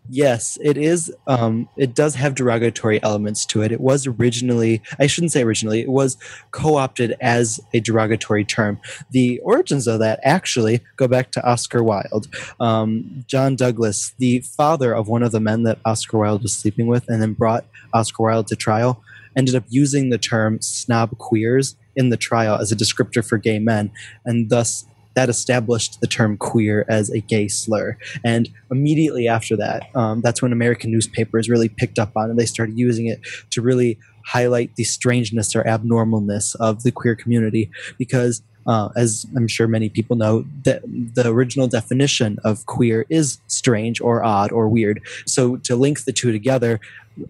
Yes, 0.10 0.58
it 0.62 0.76
is. 0.76 1.14
Um, 1.28 1.70
it 1.78 1.94
does 1.94 2.16
have 2.16 2.34
derogatory 2.34 3.02
elements 3.04 3.46
to 3.46 3.62
it. 3.62 3.72
It 3.72 3.80
was 3.80 4.08
originally, 4.08 4.82
I 5.00 5.06
shouldn't 5.06 5.32
say 5.32 5.44
originally, 5.44 5.82
it 5.82 5.90
was 5.90 6.18
co 6.50 6.76
opted 6.76 7.16
as 7.22 7.60
a 7.74 7.80
derogatory 7.80 8.44
term. 8.44 8.80
The 9.12 9.40
origins 9.40 9.88
of 9.88 10.00
that 10.00 10.20
actually 10.24 10.82
go 10.98 11.08
back 11.08 11.32
to 11.34 11.46
Oscar 11.48 11.84
Wilde. 11.84 12.28
Um, 12.60 13.24
John 13.28 13.56
Douglas, 13.56 14.14
the 14.18 14.40
father 14.40 14.94
of 14.94 15.08
one 15.08 15.22
of 15.24 15.32
the 15.32 15.40
men 15.40 15.64
that 15.64 15.78
Oscar 15.86 16.18
Wilde 16.18 16.42
was 16.42 16.58
sleeping 16.58 16.88
with 16.88 17.08
and 17.08 17.22
then 17.22 17.34
brought 17.34 17.66
Oscar 17.94 18.24
Wilde 18.24 18.48
to 18.48 18.56
trial, 18.56 19.02
ended 19.38 19.56
up 19.56 19.64
using 19.70 20.10
the 20.10 20.18
term 20.18 20.60
snob 20.62 21.18
queers 21.20 21.76
in 21.96 22.10
the 22.10 22.18
trial 22.18 22.56
as 22.56 22.72
a 22.72 22.76
descriptor 22.76 23.26
for 23.26 23.38
gay 23.38 23.60
men, 23.60 23.92
and 24.26 24.50
thus 24.50 24.86
that 25.14 25.30
established 25.30 26.00
the 26.02 26.08
term 26.08 26.38
queer 26.38 26.86
as 26.88 27.10
a 27.10 27.20
gay 27.20 27.48
slur. 27.48 27.98
And 28.24 28.50
immediately 28.70 29.28
after 29.28 29.58
that, 29.58 29.94
um, 29.96 30.22
that's 30.22 30.42
when 30.42 30.54
American 30.54 30.92
newspapers 30.92 31.50
really 31.50 31.70
picked 31.70 32.00
up 32.00 32.12
on 32.16 32.32
it. 32.32 32.38
They 32.38 32.46
started 32.46 32.78
using 32.78 33.08
it 33.08 33.20
to 33.52 33.62
really 33.62 33.98
highlight 34.26 34.76
the 34.76 34.84
strangeness 34.84 35.56
or 35.56 35.68
abnormalness 35.68 36.56
of 36.56 36.84
the 36.84 36.92
queer 36.92 37.16
community 37.16 37.70
because. 37.98 38.42
Uh, 38.68 38.90
as 38.96 39.26
I'm 39.36 39.48
sure 39.48 39.68
many 39.68 39.90
people 39.90 40.16
know, 40.16 40.46
the, 40.66 40.82
the 40.86 41.28
original 41.28 41.68
definition 41.68 42.38
of 42.44 42.68
queer 42.68 43.08
is 43.10 43.40
strange 43.48 44.00
or 44.00 44.24
odd 44.24 44.52
or 44.52 44.70
weird. 44.70 45.02
So 45.26 45.58
to 45.58 45.76
link 45.76 46.04
the 46.04 46.14
two 46.14 46.32
together 46.32 46.80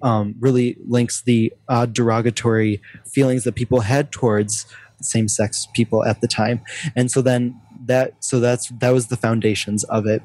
um, 0.02 0.36
really 0.42 0.76
links 0.88 1.22
the 1.22 1.54
odd 1.70 1.94
derogatory 1.94 2.82
feelings 3.06 3.46
that 3.46 3.56
people 3.56 3.80
had 3.80 4.12
towards 4.12 4.66
same-sex 5.02 5.68
people 5.74 6.04
at 6.04 6.22
the 6.22 6.28
time. 6.28 6.62
And 6.96 7.10
so 7.10 7.22
then 7.22 7.60
that 7.86 8.24
so 8.24 8.40
that's 8.40 8.70
that 8.70 8.92
was 8.92 9.08
the 9.08 9.18
foundations 9.18 9.84
of 9.86 10.06
it 10.06 10.22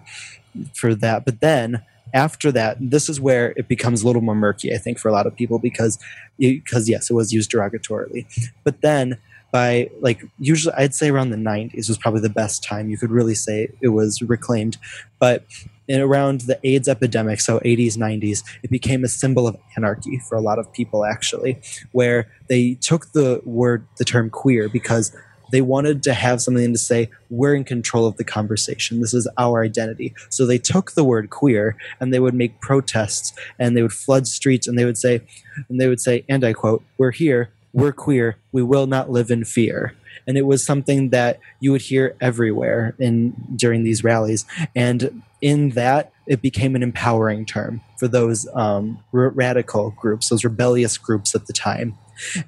for 0.74 0.94
that. 0.94 1.24
But 1.24 1.40
then 1.40 1.82
after 2.14 2.52
that 2.52 2.76
this 2.80 3.08
is 3.08 3.20
where 3.20 3.52
it 3.56 3.66
becomes 3.66 4.02
a 4.02 4.06
little 4.06 4.22
more 4.22 4.34
murky 4.34 4.72
i 4.72 4.78
think 4.78 4.96
for 4.96 5.08
a 5.08 5.12
lot 5.12 5.26
of 5.26 5.34
people 5.34 5.58
because 5.58 5.98
because 6.38 6.88
yes 6.88 7.10
it 7.10 7.14
was 7.14 7.32
used 7.32 7.50
derogatorily. 7.50 8.26
But 8.64 8.80
then 8.80 9.18
by 9.52 9.90
like 10.00 10.22
usually 10.38 10.74
i'd 10.76 10.94
say 10.94 11.08
around 11.08 11.30
the 11.30 11.36
90s 11.36 11.88
was 11.88 11.98
probably 11.98 12.20
the 12.20 12.28
best 12.28 12.64
time 12.64 12.88
you 12.88 12.98
could 12.98 13.10
really 13.10 13.34
say 13.34 13.68
it 13.80 13.88
was 13.88 14.22
reclaimed. 14.22 14.76
But 15.18 15.44
in 15.88 16.00
around 16.00 16.42
the 16.42 16.58
AIDS 16.64 16.88
epidemic, 16.88 17.40
so 17.40 17.60
80s, 17.60 17.96
90s, 17.96 18.42
it 18.62 18.70
became 18.70 19.04
a 19.04 19.08
symbol 19.08 19.46
of 19.46 19.56
anarchy 19.76 20.18
for 20.28 20.36
a 20.36 20.40
lot 20.40 20.58
of 20.58 20.72
people, 20.72 21.04
actually, 21.04 21.60
where 21.92 22.28
they 22.48 22.74
took 22.74 23.12
the 23.12 23.40
word, 23.44 23.86
the 23.98 24.04
term 24.04 24.30
queer, 24.30 24.68
because 24.68 25.14
they 25.50 25.60
wanted 25.60 26.02
to 26.04 26.14
have 26.14 26.40
something 26.40 26.72
to 26.72 26.78
say 26.78 27.10
we're 27.30 27.54
in 27.54 27.64
control 27.64 28.06
of 28.06 28.16
the 28.16 28.24
conversation. 28.24 29.00
This 29.00 29.14
is 29.14 29.28
our 29.38 29.62
identity. 29.62 30.14
So 30.28 30.46
they 30.46 30.58
took 30.58 30.92
the 30.92 31.04
word 31.04 31.30
queer 31.30 31.76
and 32.00 32.12
they 32.12 32.20
would 32.20 32.34
make 32.34 32.60
protests 32.60 33.32
and 33.58 33.76
they 33.76 33.82
would 33.82 33.92
flood 33.92 34.26
streets 34.26 34.66
and 34.66 34.78
they 34.78 34.84
would 34.84 34.98
say 34.98 35.22
and 35.68 35.80
they 35.80 35.88
would 35.88 36.00
say 36.00 36.24
and 36.28 36.44
i 36.44 36.52
quote 36.52 36.82
we're 36.98 37.12
here. 37.12 37.50
We're 37.72 37.92
queer. 37.92 38.38
We 38.52 38.62
will 38.62 38.86
not 38.86 39.10
live 39.10 39.30
in 39.30 39.44
fear. 39.44 39.94
And 40.26 40.36
it 40.36 40.46
was 40.46 40.64
something 40.64 41.10
that 41.10 41.38
you 41.60 41.72
would 41.72 41.82
hear 41.82 42.16
everywhere 42.20 42.94
in 42.98 43.34
during 43.54 43.84
these 43.84 44.02
rallies. 44.02 44.44
And 44.74 45.22
in 45.40 45.70
that 45.70 46.12
it 46.26 46.42
became 46.42 46.74
an 46.74 46.82
empowering 46.82 47.44
term 47.44 47.82
for 47.98 48.08
those 48.08 48.48
um, 48.54 48.98
r- 49.12 49.28
radical 49.28 49.90
groups, 49.90 50.30
those 50.30 50.42
rebellious 50.42 50.98
groups 50.98 51.34
at 51.34 51.46
the 51.46 51.52
time. 51.52 51.96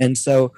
And 0.00 0.16
so 0.16 0.52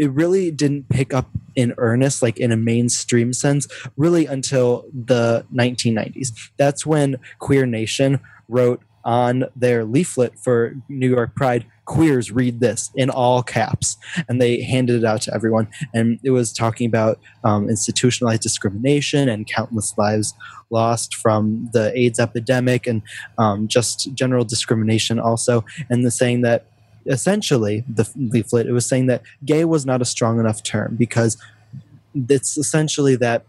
it 0.00 0.10
really 0.12 0.50
didn't 0.50 0.88
pick 0.88 1.12
up 1.12 1.28
in 1.54 1.74
earnest, 1.76 2.22
like 2.22 2.38
in 2.38 2.50
a 2.50 2.56
mainstream 2.56 3.34
sense, 3.34 3.68
really 3.98 4.24
until 4.24 4.86
the 4.94 5.44
1990s. 5.54 6.32
That's 6.56 6.86
when 6.86 7.18
Queer 7.38 7.66
Nation 7.66 8.18
wrote 8.48 8.82
on 9.04 9.44
their 9.54 9.84
leaflet 9.84 10.38
for 10.38 10.74
New 10.88 11.08
York 11.08 11.34
Pride, 11.34 11.66
queers 11.84 12.30
read 12.30 12.60
this 12.60 12.90
in 12.94 13.10
all 13.10 13.42
caps. 13.42 13.98
And 14.26 14.40
they 14.40 14.62
handed 14.62 15.02
it 15.02 15.04
out 15.04 15.20
to 15.22 15.34
everyone. 15.34 15.68
And 15.92 16.18
it 16.22 16.30
was 16.30 16.52
talking 16.52 16.86
about 16.86 17.18
um, 17.44 17.68
institutionalized 17.68 18.42
discrimination 18.42 19.28
and 19.28 19.46
countless 19.46 19.96
lives 19.98 20.32
lost 20.70 21.14
from 21.14 21.68
the 21.74 21.92
AIDS 21.98 22.18
epidemic 22.18 22.86
and 22.86 23.02
um, 23.36 23.68
just 23.68 24.14
general 24.14 24.44
discrimination 24.44 25.18
also. 25.18 25.64
And 25.90 26.06
the 26.06 26.10
saying 26.10 26.40
that 26.42 26.66
essentially, 27.06 27.84
the 27.88 28.08
leaflet, 28.16 28.66
it 28.66 28.72
was 28.72 28.86
saying 28.86 29.06
that 29.06 29.22
gay 29.44 29.64
was 29.64 29.86
not 29.86 30.02
a 30.02 30.04
strong 30.04 30.38
enough 30.38 30.62
term 30.62 30.96
because 30.96 31.36
it's 32.14 32.56
essentially 32.56 33.16
that 33.16 33.44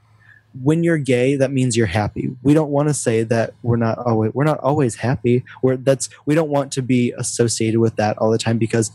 when 0.64 0.84
you're 0.84 0.98
gay 0.98 1.36
that 1.36 1.52
means 1.52 1.78
you're 1.78 1.88
happy. 1.88 2.36
We 2.44 2.54
don't 2.54 2.70
want 2.70 2.90
to 2.90 2.94
say 2.94 3.24
that 3.24 3.54
we're 3.64 3.78
not 3.78 3.98
always 4.00 4.34
we're 4.34 4.44
not 4.44 4.60
always 4.60 4.96
happy. 4.96 5.44
We're 5.62 5.78
that's 5.78 6.10
we 6.26 6.36
don't 6.36 6.50
want 6.50 6.72
to 6.74 6.82
be 6.82 7.14
associated 7.18 7.80
with 7.80 7.96
that 7.96 8.18
all 8.18 8.32
the 8.32 8.38
time 8.38 8.58
because 8.58 8.92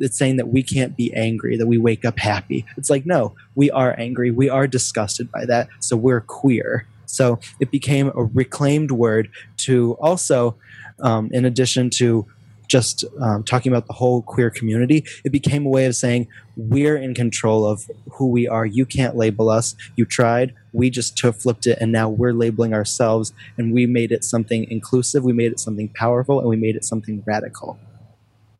it's 0.00 0.16
saying 0.16 0.36
that 0.36 0.48
we 0.48 0.62
can't 0.62 0.96
be 0.96 1.12
angry 1.14 1.56
that 1.56 1.66
we 1.66 1.78
wake 1.78 2.04
up 2.04 2.18
happy. 2.18 2.64
It's 2.76 2.88
like 2.90 3.04
no 3.04 3.34
we 3.54 3.70
are 3.70 3.94
angry. 3.98 4.30
We 4.30 4.48
are 4.48 4.66
disgusted 4.66 5.30
by 5.30 5.44
that. 5.46 5.68
So 5.80 5.96
we're 5.96 6.20
queer. 6.20 6.86
So 7.06 7.38
it 7.60 7.70
became 7.70 8.10
a 8.14 8.24
reclaimed 8.24 8.90
word 8.90 9.28
to 9.58 9.96
also 10.00 10.56
um, 11.00 11.28
in 11.32 11.44
addition 11.44 11.90
to 11.90 12.26
just 12.68 13.04
um, 13.20 13.42
talking 13.44 13.72
about 13.72 13.86
the 13.86 13.92
whole 13.92 14.22
queer 14.22 14.50
community, 14.50 15.04
it 15.24 15.30
became 15.30 15.66
a 15.66 15.68
way 15.68 15.86
of 15.86 15.96
saying 15.96 16.28
we're 16.56 16.96
in 16.96 17.14
control 17.14 17.66
of 17.66 17.88
who 18.12 18.28
we 18.28 18.46
are. 18.46 18.64
You 18.64 18.86
can't 18.86 19.16
label 19.16 19.48
us. 19.48 19.74
You 19.96 20.04
tried. 20.04 20.54
We 20.72 20.90
just 20.90 21.16
took, 21.16 21.36
flipped 21.36 21.66
it, 21.66 21.78
and 21.80 21.92
now 21.92 22.08
we're 22.08 22.32
labeling 22.32 22.74
ourselves, 22.74 23.32
and 23.56 23.72
we 23.72 23.86
made 23.86 24.12
it 24.12 24.24
something 24.24 24.70
inclusive. 24.70 25.24
We 25.24 25.32
made 25.32 25.52
it 25.52 25.60
something 25.60 25.88
powerful, 25.88 26.40
and 26.40 26.48
we 26.48 26.56
made 26.56 26.76
it 26.76 26.84
something 26.84 27.22
radical. 27.26 27.78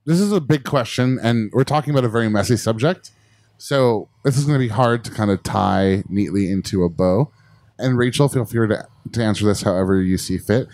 This 0.05 0.21
is 0.21 0.33
a 0.33 0.41
big 0.41 0.65
question, 0.65 1.19
and 1.23 1.51
we're 1.53 1.65
talking 1.65 1.93
about 1.93 2.05
a 2.05 2.09
very 2.09 2.29
messy 2.29 2.57
subject. 2.57 3.11
So 3.57 4.09
this 4.25 4.37
is 4.37 4.45
going 4.45 4.59
to 4.59 4.65
be 4.65 4.69
hard 4.69 5.05
to 5.05 5.11
kind 5.11 5.31
of 5.31 5.43
tie 5.43 6.05
neatly 6.09 6.51
into 6.51 6.85
a 6.85 6.89
bow. 6.89 7.31
And 7.79 7.97
Rachel, 7.97 8.29
feel 8.29 8.45
free 8.45 8.69
to, 8.69 8.87
to 9.13 9.23
answer 9.23 9.47
this 9.47 9.63
however 9.63 10.01
you 10.01 10.19
see 10.19 10.39
fit. 10.39 10.69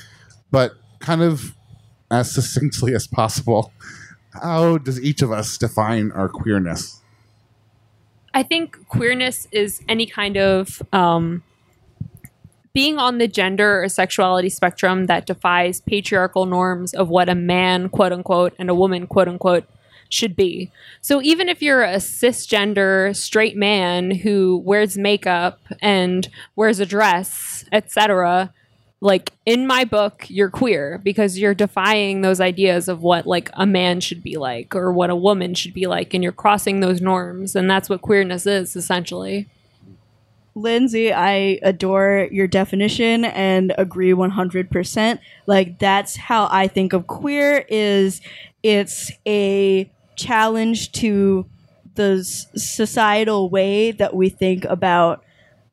But 0.51 0.72
kind 0.99 1.22
of 1.22 1.55
as 2.11 2.32
succinctly 2.34 2.94
as 2.94 3.06
possible, 3.06 3.72
how 4.42 4.78
does 4.78 5.00
each 5.00 5.22
of 5.22 5.32
us 5.32 5.58
define 5.58 6.12
our 6.12 6.28
queerness? 6.28 7.00
I 8.32 8.42
think 8.42 8.88
queerness 8.88 9.48
is 9.50 9.80
any 9.88 10.06
kind 10.06 10.36
of 10.36 10.80
um, 10.92 11.42
being 12.72 12.98
on 12.98 13.18
the 13.18 13.26
gender 13.26 13.82
or 13.82 13.88
sexuality 13.88 14.48
spectrum 14.48 15.06
that 15.06 15.26
defies 15.26 15.80
patriarchal 15.80 16.46
norms 16.46 16.94
of 16.94 17.08
what 17.08 17.28
a 17.28 17.34
man, 17.34 17.88
quote 17.88 18.12
unquote, 18.12 18.54
and 18.58 18.70
a 18.70 18.74
woman, 18.74 19.06
quote 19.06 19.26
unquote, 19.26 19.64
should 20.08 20.36
be. 20.36 20.70
So 21.00 21.20
even 21.22 21.48
if 21.48 21.62
you're 21.62 21.82
a 21.82 21.96
cisgender 21.96 23.14
straight 23.16 23.56
man 23.56 24.11
who 24.11 24.62
wears 24.64 24.96
makeup 24.96 25.61
and 25.80 26.28
wears 26.56 26.80
a 26.80 26.86
dress, 26.86 27.64
etc., 27.72 28.52
like 29.01 29.32
in 29.46 29.66
my 29.66 29.84
book 29.84 30.26
you're 30.28 30.51
queer 30.51 31.01
because 31.03 31.38
you're 31.38 31.55
defying 31.55 32.20
those 32.20 32.40
ideas 32.40 32.88
of 32.88 33.01
what 33.01 33.26
like 33.26 33.51
a 33.55 33.66
man 33.66 34.01
should 34.01 34.22
be 34.22 34.36
like 34.36 34.74
or 34.74 34.92
what 34.92 35.11
a 35.11 35.16
woman 35.16 35.55
should 35.55 35.72
be 35.72 35.86
like 35.86 36.12
and 36.12 36.22
you're 36.22 36.32
crossing 36.32 36.80
those 36.80 37.01
norms 37.01 37.57
and 37.57 37.70
that's 37.70 37.88
what 37.88 38.03
queerness 38.03 38.46
is 38.46 38.76
essentially 38.76 39.48
Lindsay, 40.55 41.12
I 41.12 41.59
adore 41.62 42.28
your 42.30 42.46
definition 42.46 43.24
and 43.24 43.72
agree 43.78 44.12
100%. 44.12 45.18
Like 45.46 45.78
that's 45.78 46.16
how 46.16 46.48
I 46.51 46.66
think 46.66 46.92
of 46.92 47.07
queer 47.07 47.64
is 47.68 48.20
it's 48.62 49.12
a 49.26 49.90
challenge 50.16 50.92
to 50.92 51.46
the 51.94 52.24
societal 52.24 53.48
way 53.48 53.92
that 53.92 54.14
we 54.14 54.28
think 54.28 54.64
about 54.64 55.24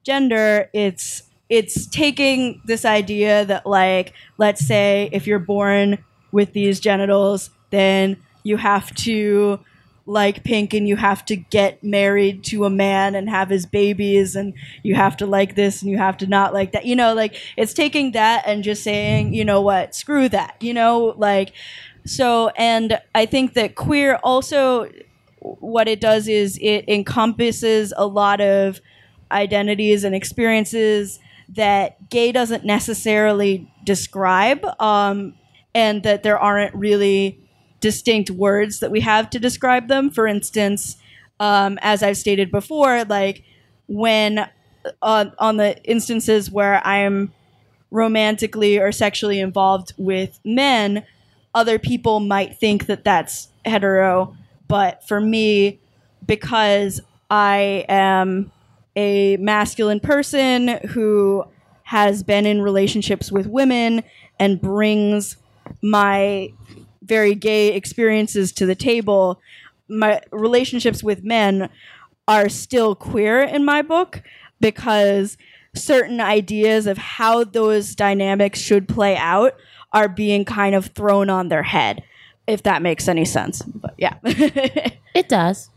gender. 0.04 0.70
It's 0.74 1.24
it's 1.50 1.86
taking 1.88 2.62
this 2.66 2.86
idea 2.86 3.46
that 3.46 3.66
like 3.66 4.14
let's 4.38 4.66
say 4.66 5.10
if 5.12 5.28
you're 5.28 5.40
born 5.40 5.98
with 6.32 6.54
these 6.54 6.80
genitals 6.80 7.50
then 7.70 8.18
you 8.44 8.58
have 8.58 8.94
to 8.96 9.60
like 10.06 10.44
pink 10.44 10.74
and 10.74 10.88
you 10.88 10.96
have 10.96 11.26
to 11.26 11.36
get 11.36 11.84
married 11.84 12.42
to 12.42 12.64
a 12.64 12.70
man 12.70 13.14
and 13.14 13.30
have 13.30 13.50
his 13.50 13.66
babies 13.66 14.36
and 14.38 14.54
you 14.82 14.96
have 14.96 15.18
to 15.18 15.26
like 15.26 15.56
this 15.56 15.82
and 15.82 15.92
you 15.92 15.98
have 15.98 16.16
to 16.16 16.26
not 16.26 16.54
like 16.54 16.72
that. 16.72 16.86
You 16.86 16.96
know 16.96 17.14
like 17.14 17.36
it's 17.58 17.74
taking 17.74 18.14
that 18.14 18.44
and 18.48 18.64
just 18.64 18.84
saying 18.84 19.34
you 19.34 19.44
know 19.44 19.62
what 19.62 19.94
screw 19.94 20.30
that 20.30 20.56
you 20.62 20.74
know 20.74 21.14
like 21.18 21.54
so 22.06 22.48
and 22.56 23.00
i 23.14 23.26
think 23.26 23.54
that 23.54 23.76
queer 23.76 24.16
also 24.24 24.90
what 25.42 25.88
it 25.90 26.00
does 26.00 26.28
is 26.30 26.58
it 26.62 26.86
encompasses 26.88 27.94
a 27.98 28.08
lot 28.08 28.40
of 28.40 28.80
identities 29.32 30.06
and 30.06 30.16
experiences 30.16 31.20
that 31.50 32.10
gay 32.10 32.32
doesn't 32.32 32.66
necessarily 32.66 33.72
describe, 33.84 34.66
um, 34.82 35.34
and 35.74 36.04
that 36.04 36.24
there 36.24 36.38
aren't 36.38 36.74
really 36.76 37.40
distinct 37.80 38.30
words 38.30 38.80
that 38.80 38.92
we 38.92 39.02
have 39.02 39.30
to 39.30 39.40
describe 39.40 39.88
them. 39.88 40.10
For 40.10 40.28
instance, 40.28 40.98
um, 41.40 41.78
as 41.82 42.04
I've 42.04 42.18
stated 42.18 42.52
before, 42.52 43.06
like 43.06 43.44
when 43.88 44.50
uh, 45.02 45.26
on 45.40 45.58
the 45.58 45.82
instances 45.84 46.52
where 46.52 46.86
I'm 46.86 47.34
romantically 47.92 48.80
or 48.80 48.92
sexually 48.92 49.40
involved 49.40 49.94
with 49.98 50.40
men, 50.44 51.06
other 51.54 51.80
people 51.80 52.20
might 52.20 52.58
think 52.58 52.88
that 52.88 53.04
that's 53.04 53.50
hetero. 53.66 54.36
But 54.68 55.08
for 55.08 55.22
me, 55.22 55.80
because 56.26 57.00
I 57.30 57.86
am 57.88 58.52
a 58.98 59.38
masculine 59.38 60.00
person 60.00 60.80
who 60.90 61.46
has 61.84 62.24
been 62.24 62.46
in 62.46 62.62
relationships 62.62 63.32
with 63.32 63.46
women 63.46 64.04
and 64.40 64.60
brings 64.60 65.38
my 65.82 66.52
very 67.04 67.36
gay 67.36 67.74
experiences 67.74 68.52
to 68.52 68.66
the 68.66 68.76
table. 68.76 69.40
My 69.88 70.20
relationships 70.32 71.04
with 71.04 71.24
men 71.24 71.70
are 72.28 72.50
still 72.50 72.96
queer 72.96 73.42
in 73.42 73.64
my 73.64 73.82
book 73.82 74.22
because 74.60 75.38
certain 75.76 76.20
ideas 76.20 76.88
of 76.88 76.98
how 76.98 77.44
those 77.44 77.96
dynamics 77.96 78.60
should 78.60 78.88
play 78.88 79.16
out 79.16 79.54
are 79.94 80.10
being 80.10 80.44
kind 80.44 80.76
of 80.76 80.88
thrown 80.88 81.30
on 81.30 81.50
their 81.50 81.64
head, 81.64 82.04
if 82.48 82.64
that 82.64 82.82
makes 82.82 83.08
any 83.08 83.26
sense. 83.26 83.62
But 83.62 83.94
yeah. 83.98 84.16
it 84.24 85.30
does. 85.30 85.70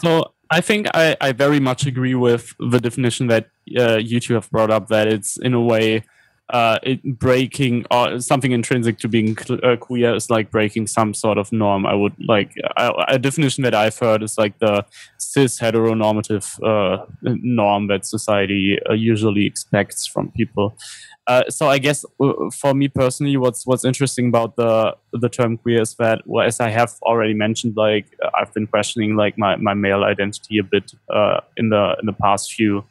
so 0.00 0.32
I 0.52 0.60
think 0.60 0.86
I, 0.92 1.16
I 1.18 1.32
very 1.32 1.60
much 1.60 1.86
agree 1.86 2.14
with 2.14 2.54
the 2.60 2.78
definition 2.78 3.28
that 3.28 3.48
uh, 3.78 3.96
you 3.96 4.20
two 4.20 4.34
have 4.34 4.50
brought 4.50 4.70
up 4.70 4.88
that 4.88 5.08
it's 5.08 5.38
in 5.38 5.54
a 5.54 5.60
way 5.60 6.04
uh, 6.50 6.78
it 6.82 7.02
breaking 7.18 7.86
or 7.90 8.20
something 8.20 8.52
intrinsic 8.52 8.98
to 8.98 9.08
being 9.08 9.34
uh, 9.48 9.76
queer 9.76 10.14
is 10.14 10.28
like 10.28 10.50
breaking 10.50 10.86
some 10.86 11.14
sort 11.14 11.38
of 11.38 11.50
norm. 11.52 11.86
I 11.86 11.94
would 11.94 12.12
like 12.28 12.54
a 12.76 13.18
definition 13.18 13.64
that 13.64 13.74
I've 13.74 13.98
heard 13.98 14.22
is 14.22 14.36
like 14.36 14.58
the 14.58 14.84
cis 15.16 15.58
heteronormative 15.58 16.46
uh, 16.62 17.06
norm 17.22 17.86
that 17.86 18.04
society 18.04 18.78
uh, 18.90 18.92
usually 18.92 19.46
expects 19.46 20.06
from 20.06 20.30
people. 20.32 20.76
Uh, 21.26 21.48
so 21.48 21.68
I 21.68 21.78
guess 21.78 22.04
uh, 22.20 22.50
for 22.52 22.74
me 22.74 22.88
personally, 22.88 23.36
what's 23.36 23.64
what's 23.64 23.84
interesting 23.84 24.28
about 24.28 24.56
the 24.56 24.96
the 25.12 25.28
term 25.28 25.56
queer 25.56 25.82
is 25.82 25.94
that, 25.94 26.22
well, 26.26 26.44
as 26.44 26.58
I 26.58 26.70
have 26.70 26.94
already 27.02 27.34
mentioned, 27.34 27.76
like 27.76 28.06
I've 28.36 28.52
been 28.52 28.66
questioning 28.66 29.14
like 29.14 29.38
my, 29.38 29.56
my 29.56 29.74
male 29.74 30.02
identity 30.02 30.58
a 30.58 30.64
bit 30.64 30.92
uh, 31.12 31.40
in 31.56 31.68
the 31.68 31.96
in 32.00 32.06
the 32.06 32.12
past 32.12 32.52
few, 32.52 32.84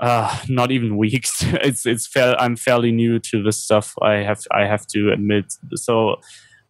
uh, 0.00 0.38
not 0.48 0.70
even 0.70 0.96
weeks. 1.04 1.42
it's 1.42 1.86
it's 1.86 2.06
fair. 2.06 2.38
I'm 2.38 2.56
fairly 2.56 2.92
new 2.92 3.18
to 3.20 3.42
this 3.42 3.56
stuff. 3.56 3.94
I 4.02 4.16
have 4.16 4.42
I 4.50 4.66
have 4.66 4.86
to 4.88 5.10
admit. 5.10 5.54
So 5.76 6.16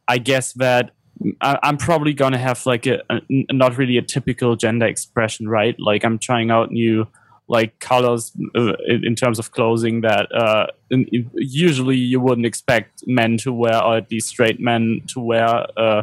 I 0.06 0.18
guess 0.18 0.52
that 0.54 0.92
I, 1.40 1.58
am 1.64 1.76
probably 1.78 2.14
gonna 2.14 2.38
have 2.38 2.64
like 2.64 2.86
a, 2.86 3.02
a, 3.10 3.20
not 3.50 3.76
really 3.76 3.96
a 3.98 4.02
typical 4.02 4.54
gender 4.54 4.86
expression, 4.86 5.48
right? 5.48 5.74
Like 5.80 6.04
I'm 6.04 6.18
trying 6.18 6.52
out 6.52 6.70
new 6.70 7.08
like 7.50 7.78
colors 7.80 8.32
uh, 8.54 8.74
in 8.86 9.16
terms 9.16 9.40
of 9.40 9.50
clothing 9.50 10.02
that 10.02 10.32
uh, 10.32 10.66
usually 11.34 11.96
you 11.96 12.20
wouldn't 12.20 12.46
expect 12.46 13.02
men 13.08 13.36
to 13.38 13.52
wear 13.52 13.82
or 13.82 13.96
at 13.96 14.10
least 14.10 14.28
straight 14.28 14.60
men 14.60 15.02
to 15.08 15.18
wear 15.18 15.66
uh, 15.76 16.02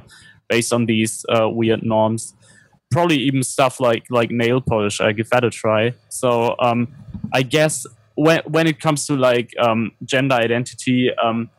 based 0.50 0.74
on 0.74 0.86
these 0.86 1.26
uh, 1.30 1.48
weird 1.48 1.84
norms. 1.84 2.34
Probably 2.92 3.18
even 3.20 3.44
stuff 3.44 3.80
like 3.80 4.06
like 4.10 4.30
nail 4.30 4.62
polish 4.62 5.00
i 5.02 5.12
give 5.14 5.30
that 5.30 5.44
a 5.46 5.50
try. 5.50 5.94
So 6.10 6.56
um, 6.60 6.90
i 7.34 7.42
guess 7.44 7.88
when 8.16 8.42
when 8.46 8.68
it 8.68 8.82
comes 8.82 9.06
to 9.08 9.16
like 9.16 9.54
um, 9.60 9.92
gender 10.04 10.36
identity, 10.36 11.12
um, 11.24 11.50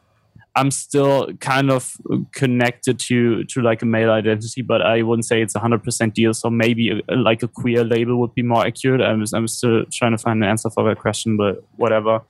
I'm 0.59 0.71
still 0.71 1.33
kind 1.41 1.71
of 1.71 1.97
connected 2.33 2.99
to 3.09 3.45
to 3.45 3.63
like 3.63 3.83
a 3.83 3.87
male 3.87 4.11
identity, 4.11 4.63
but 4.63 4.81
I 4.83 5.03
wouldn't 5.03 5.25
say 5.25 5.41
it's 5.41 5.55
a 5.55 5.61
hundred 5.61 5.83
percent 5.85 6.15
deal. 6.15 6.35
So 6.35 6.51
maybe 6.51 6.85
a, 6.91 7.15
like 7.15 7.43
a 7.45 7.49
queer 7.49 7.85
label 7.85 8.17
would 8.21 8.35
be 8.35 8.43
more 8.43 8.67
accurate. 8.67 9.01
I'm 9.01 9.25
I'm 9.35 9.49
still 9.49 9.85
trying 9.93 10.13
to 10.17 10.19
find 10.19 10.43
an 10.43 10.49
answer 10.51 10.71
for 10.71 10.83
that 10.89 10.99
question, 10.99 11.37
but 11.37 11.63
whatever. 11.77 12.23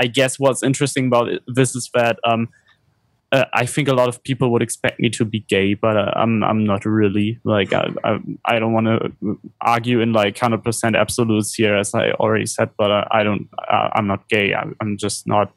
I 0.00 0.06
guess 0.06 0.38
what's 0.38 0.62
interesting 0.62 1.08
about 1.08 1.28
it, 1.28 1.42
this 1.46 1.74
is 1.74 1.90
that 1.92 2.18
um, 2.24 2.48
uh, 3.32 3.44
I 3.52 3.66
think 3.66 3.88
a 3.88 3.94
lot 3.94 4.08
of 4.08 4.22
people 4.22 4.50
would 4.52 4.62
expect 4.62 5.00
me 5.00 5.10
to 5.10 5.24
be 5.24 5.40
gay, 5.40 5.74
but 5.74 5.96
uh, 5.96 6.12
I'm 6.16 6.42
I'm 6.42 6.64
not 6.64 6.86
really. 6.86 7.38
Like 7.44 7.72
I 7.74 7.90
I, 8.04 8.18
I 8.46 8.58
don't 8.58 8.72
want 8.72 8.86
to 8.86 9.38
argue 9.60 10.00
in 10.00 10.12
like 10.12 10.38
hundred 10.38 10.64
percent 10.64 10.96
absolutes 10.96 11.54
here, 11.54 11.76
as 11.76 11.94
I 11.94 12.12
already 12.12 12.46
said. 12.46 12.70
But 12.78 12.90
uh, 12.90 13.04
I 13.10 13.22
don't. 13.24 13.48
Uh, 13.58 13.88
I'm 13.94 14.06
not 14.06 14.28
gay. 14.28 14.54
I'm, 14.54 14.74
I'm 14.80 14.96
just 14.96 15.26
not. 15.26 15.52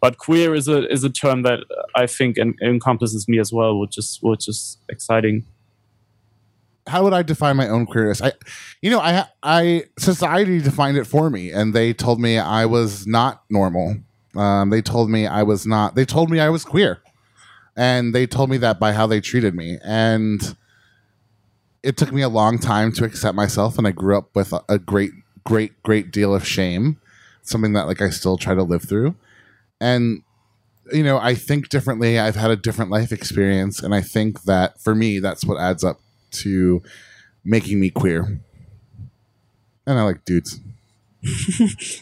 But 0.00 0.18
queer 0.18 0.54
is 0.54 0.68
a 0.68 0.90
is 0.92 1.04
a 1.04 1.10
term 1.10 1.42
that 1.42 1.60
I 1.94 2.06
think 2.06 2.38
en- 2.38 2.54
encompasses 2.62 3.28
me 3.28 3.38
as 3.38 3.52
well, 3.52 3.78
which 3.78 3.96
is 3.98 4.18
which 4.22 4.48
is 4.48 4.78
exciting. 4.88 5.46
How 6.86 7.02
would 7.02 7.12
I 7.14 7.22
define 7.22 7.56
my 7.56 7.68
own 7.68 7.86
queerness? 7.86 8.22
I, 8.22 8.32
you 8.80 8.90
know, 8.90 9.00
I 9.00 9.26
I 9.42 9.84
society 9.98 10.60
defined 10.60 10.98
it 10.98 11.06
for 11.06 11.30
me, 11.30 11.50
and 11.50 11.74
they 11.74 11.92
told 11.92 12.20
me 12.20 12.38
I 12.38 12.66
was 12.66 13.06
not 13.06 13.42
normal. 13.50 13.96
Um, 14.36 14.70
they 14.70 14.82
told 14.82 15.10
me 15.10 15.26
I 15.26 15.42
was 15.42 15.66
not. 15.66 15.94
They 15.94 16.04
told 16.04 16.30
me 16.30 16.40
I 16.40 16.50
was 16.50 16.64
queer, 16.64 17.00
and 17.76 18.14
they 18.14 18.26
told 18.26 18.50
me 18.50 18.58
that 18.58 18.78
by 18.78 18.92
how 18.92 19.06
they 19.06 19.20
treated 19.20 19.54
me. 19.54 19.78
And 19.82 20.56
it 21.82 21.96
took 21.96 22.12
me 22.12 22.22
a 22.22 22.28
long 22.28 22.58
time 22.58 22.92
to 22.92 23.04
accept 23.04 23.34
myself, 23.34 23.78
and 23.78 23.86
I 23.86 23.92
grew 23.92 24.18
up 24.18 24.34
with 24.34 24.52
a, 24.52 24.62
a 24.68 24.78
great, 24.78 25.12
great, 25.44 25.82
great 25.82 26.10
deal 26.10 26.34
of 26.34 26.46
shame. 26.46 27.00
Something 27.42 27.72
that 27.72 27.86
like 27.86 28.02
I 28.02 28.10
still 28.10 28.36
try 28.36 28.54
to 28.54 28.62
live 28.62 28.82
through, 28.82 29.14
and 29.80 30.22
you 30.92 31.02
know 31.02 31.18
I 31.18 31.34
think 31.34 31.68
differently. 31.68 32.18
I've 32.18 32.36
had 32.36 32.50
a 32.50 32.56
different 32.56 32.90
life 32.90 33.12
experience, 33.12 33.82
and 33.82 33.94
I 33.94 34.00
think 34.00 34.42
that 34.44 34.80
for 34.80 34.94
me, 34.94 35.18
that's 35.18 35.44
what 35.44 35.58
adds 35.58 35.84
up 35.84 36.00
to 36.32 36.82
making 37.44 37.80
me 37.80 37.90
queer. 37.90 38.40
And 39.86 39.98
I 39.98 40.02
like 40.02 40.24
dudes. 40.24 40.60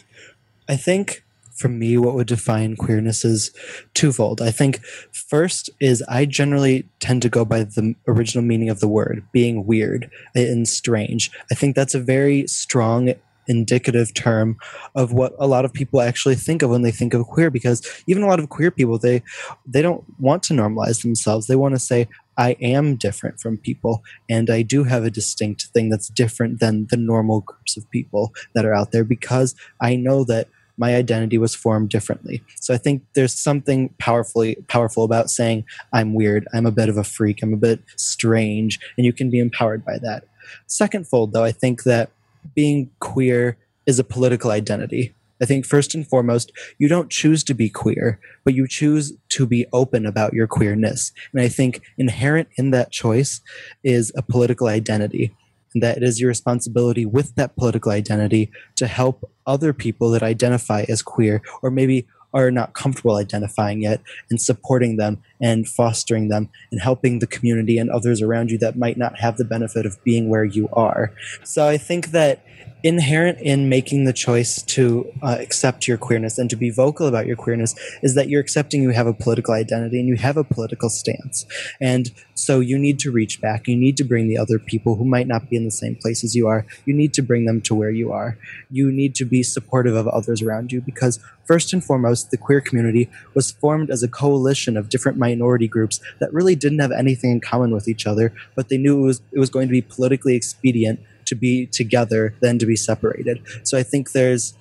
I 0.67 0.75
think 0.75 1.23
for 1.55 1.69
me, 1.69 1.97
what 1.97 2.15
would 2.15 2.27
define 2.27 2.75
queerness 2.75 3.23
is 3.23 3.51
twofold. 3.93 4.41
I 4.41 4.51
think 4.51 4.83
first 5.13 5.69
is 5.79 6.03
I 6.09 6.25
generally 6.25 6.85
tend 6.99 7.21
to 7.21 7.29
go 7.29 7.45
by 7.45 7.63
the 7.63 7.95
original 8.07 8.43
meaning 8.43 8.69
of 8.69 8.81
the 8.81 8.89
word, 8.89 9.23
being 9.31 9.65
weird 9.65 10.11
and 10.35 10.67
strange. 10.67 11.31
I 11.49 11.55
think 11.55 11.75
that's 11.75 11.95
a 11.95 11.99
very 11.99 12.45
strong 12.47 13.13
indicative 13.47 14.13
term 14.13 14.57
of 14.95 15.13
what 15.13 15.33
a 15.39 15.47
lot 15.47 15.65
of 15.65 15.73
people 15.73 16.01
actually 16.01 16.35
think 16.35 16.61
of 16.61 16.69
when 16.69 16.81
they 16.81 16.91
think 16.91 17.13
of 17.13 17.25
queer 17.25 17.49
because 17.49 17.85
even 18.07 18.23
a 18.23 18.27
lot 18.27 18.39
of 18.39 18.49
queer 18.49 18.71
people 18.71 18.97
they 18.97 19.21
they 19.65 19.81
don't 19.81 20.03
want 20.19 20.41
to 20.43 20.53
normalize 20.53 21.01
themselves 21.01 21.47
they 21.47 21.55
want 21.55 21.73
to 21.75 21.79
say 21.79 22.07
I 22.37 22.57
am 22.61 22.95
different 22.95 23.39
from 23.39 23.57
people, 23.57 24.03
and 24.29 24.49
I 24.49 24.61
do 24.61 24.83
have 24.83 25.03
a 25.03 25.09
distinct 25.09 25.67
thing 25.67 25.89
that's 25.89 26.09
different 26.09 26.59
than 26.59 26.87
the 26.89 26.97
normal 26.97 27.41
groups 27.41 27.77
of 27.77 27.89
people 27.91 28.33
that 28.53 28.65
are 28.65 28.73
out 28.73 28.91
there 28.91 29.03
because 29.03 29.55
I 29.81 29.95
know 29.95 30.23
that 30.25 30.49
my 30.77 30.95
identity 30.95 31.37
was 31.37 31.55
formed 31.55 31.89
differently. 31.89 32.43
So 32.59 32.73
I 32.73 32.77
think 32.77 33.03
there's 33.13 33.33
something 33.33 33.93
powerfully 33.97 34.55
powerful 34.67 35.03
about 35.03 35.29
saying 35.29 35.63
I'm 35.93 36.13
weird, 36.13 36.47
I'm 36.53 36.65
a 36.65 36.71
bit 36.71 36.89
of 36.89 36.97
a 36.97 37.03
freak, 37.03 37.41
I'm 37.41 37.53
a 37.53 37.57
bit 37.57 37.81
strange, 37.95 38.79
and 38.97 39.05
you 39.05 39.13
can 39.13 39.29
be 39.29 39.39
empowered 39.39 39.85
by 39.85 39.97
that. 39.99 40.25
Second 40.67 41.07
fold, 41.07 41.31
though, 41.31 41.43
I 41.43 41.51
think 41.51 41.83
that 41.83 42.09
being 42.53 42.91
queer 42.99 43.57
is 43.85 43.99
a 43.99 44.03
political 44.03 44.51
identity. 44.51 45.13
I 45.41 45.45
think 45.45 45.65
first 45.65 45.93
and 45.93 46.07
foremost, 46.07 46.51
you 46.77 46.87
don't 46.87 47.11
choose 47.11 47.43
to 47.45 47.53
be 47.53 47.69
queer, 47.69 48.19
but 48.43 48.53
you 48.53 48.67
choose 48.67 49.13
to 49.29 49.45
be 49.45 49.65
open 49.73 50.05
about 50.05 50.33
your 50.33 50.47
queerness. 50.47 51.11
And 51.33 51.41
I 51.41 51.49
think 51.49 51.81
inherent 51.97 52.47
in 52.57 52.71
that 52.71 52.91
choice 52.91 53.41
is 53.83 54.13
a 54.15 54.21
political 54.21 54.67
identity. 54.67 55.35
And 55.73 55.83
that 55.83 55.97
it 55.97 56.03
is 56.03 56.21
your 56.21 56.29
responsibility 56.29 57.05
with 57.05 57.35
that 57.35 57.57
political 57.57 57.91
identity 57.91 58.49
to 58.77 58.87
help 58.87 59.29
other 59.45 59.73
people 59.73 60.09
that 60.11 60.23
identify 60.23 60.85
as 60.87 61.01
queer 61.01 61.41
or 61.61 61.69
maybe 61.69 62.07
are 62.35 62.51
not 62.51 62.73
comfortable 62.73 63.15
identifying 63.15 63.81
yet 63.81 64.01
and 64.29 64.39
supporting 64.39 64.97
them 64.97 65.23
and 65.41 65.67
fostering 65.67 66.27
them 66.27 66.49
and 66.71 66.81
helping 66.81 67.19
the 67.19 67.27
community 67.27 67.77
and 67.77 67.89
others 67.89 68.21
around 68.21 68.51
you 68.51 68.57
that 68.57 68.77
might 68.77 68.97
not 68.97 69.17
have 69.19 69.37
the 69.37 69.45
benefit 69.45 69.85
of 69.85 69.97
being 70.03 70.29
where 70.29 70.43
you 70.43 70.67
are. 70.73 71.13
So 71.43 71.67
I 71.67 71.77
think 71.77 72.11
that 72.11 72.45
inherent 72.85 73.39
in 73.39 73.67
making 73.67 74.03
the 74.03 74.13
choice 74.13 74.61
to 74.61 75.11
uh, 75.23 75.37
accept 75.39 75.87
your 75.87 75.97
queerness 75.97 76.37
and 76.37 76.51
to 76.51 76.55
be 76.55 76.69
vocal 76.69 77.07
about 77.07 77.25
your 77.25 77.35
queerness 77.35 77.73
is 78.03 78.13
that 78.13 78.29
you're 78.29 78.39
accepting 78.39 78.83
you 78.83 78.91
have 78.91 79.07
a 79.07 79.13
political 79.13 79.55
identity 79.55 79.99
and 79.99 80.07
you 80.07 80.15
have 80.15 80.37
a 80.37 80.43
political 80.43 80.87
stance. 80.87 81.47
And 81.81 82.11
so 82.35 82.59
you 82.59 82.77
need 82.77 82.99
to 82.99 83.09
reach 83.09 83.41
back. 83.41 83.67
You 83.67 83.75
need 83.75 83.97
to 83.97 84.03
bring 84.03 84.27
the 84.27 84.37
other 84.37 84.59
people 84.59 84.97
who 84.97 85.03
might 85.03 85.25
not 85.25 85.49
be 85.49 85.55
in 85.55 85.65
the 85.65 85.71
same 85.71 85.95
place 85.95 86.23
as 86.23 86.35
you 86.35 86.45
are. 86.45 86.63
You 86.85 86.93
need 86.93 87.11
to 87.15 87.23
bring 87.23 87.45
them 87.45 87.59
to 87.61 87.73
where 87.73 87.89
you 87.89 88.11
are. 88.11 88.37
You 88.69 88.91
need 88.91 89.15
to 89.15 89.25
be 89.25 89.41
supportive 89.41 89.95
of 89.95 90.07
others 90.07 90.43
around 90.43 90.71
you 90.71 90.79
because, 90.79 91.19
first 91.45 91.73
and 91.73 91.83
foremost, 91.83 92.29
the 92.29 92.37
queer 92.37 92.61
community 92.61 93.09
was 93.33 93.49
formed 93.49 93.89
as 93.89 94.03
a 94.03 94.07
coalition 94.07 94.77
of 94.77 94.89
different 94.89 95.17
minority 95.17 95.67
groups 95.67 95.99
that 96.19 96.31
really 96.31 96.55
didn't 96.55 96.79
have 96.79 96.91
anything 96.91 97.31
in 97.31 97.39
common 97.41 97.71
with 97.71 97.87
each 97.87 98.05
other, 98.05 98.31
but 98.53 98.69
they 98.69 98.77
knew 98.77 98.99
it 98.99 99.07
was, 99.07 99.21
it 99.31 99.39
was 99.39 99.49
going 99.49 99.67
to 99.67 99.71
be 99.71 99.81
politically 99.81 100.35
expedient 100.35 100.99
to 101.25 101.35
be 101.35 101.65
together 101.67 102.33
than 102.41 102.59
to 102.59 102.65
be 102.65 102.75
separated. 102.75 103.41
So 103.63 103.77
I 103.77 103.83
think 103.83 104.11
there's 104.11 104.53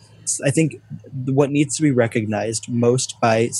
I 0.45 0.51
think 0.51 0.81
what 1.27 1.51
needs 1.51 1.77
to 1.77 1.83
be 1.83 1.91
recognized 1.91 2.69
most 2.69 3.21
by 3.21 3.51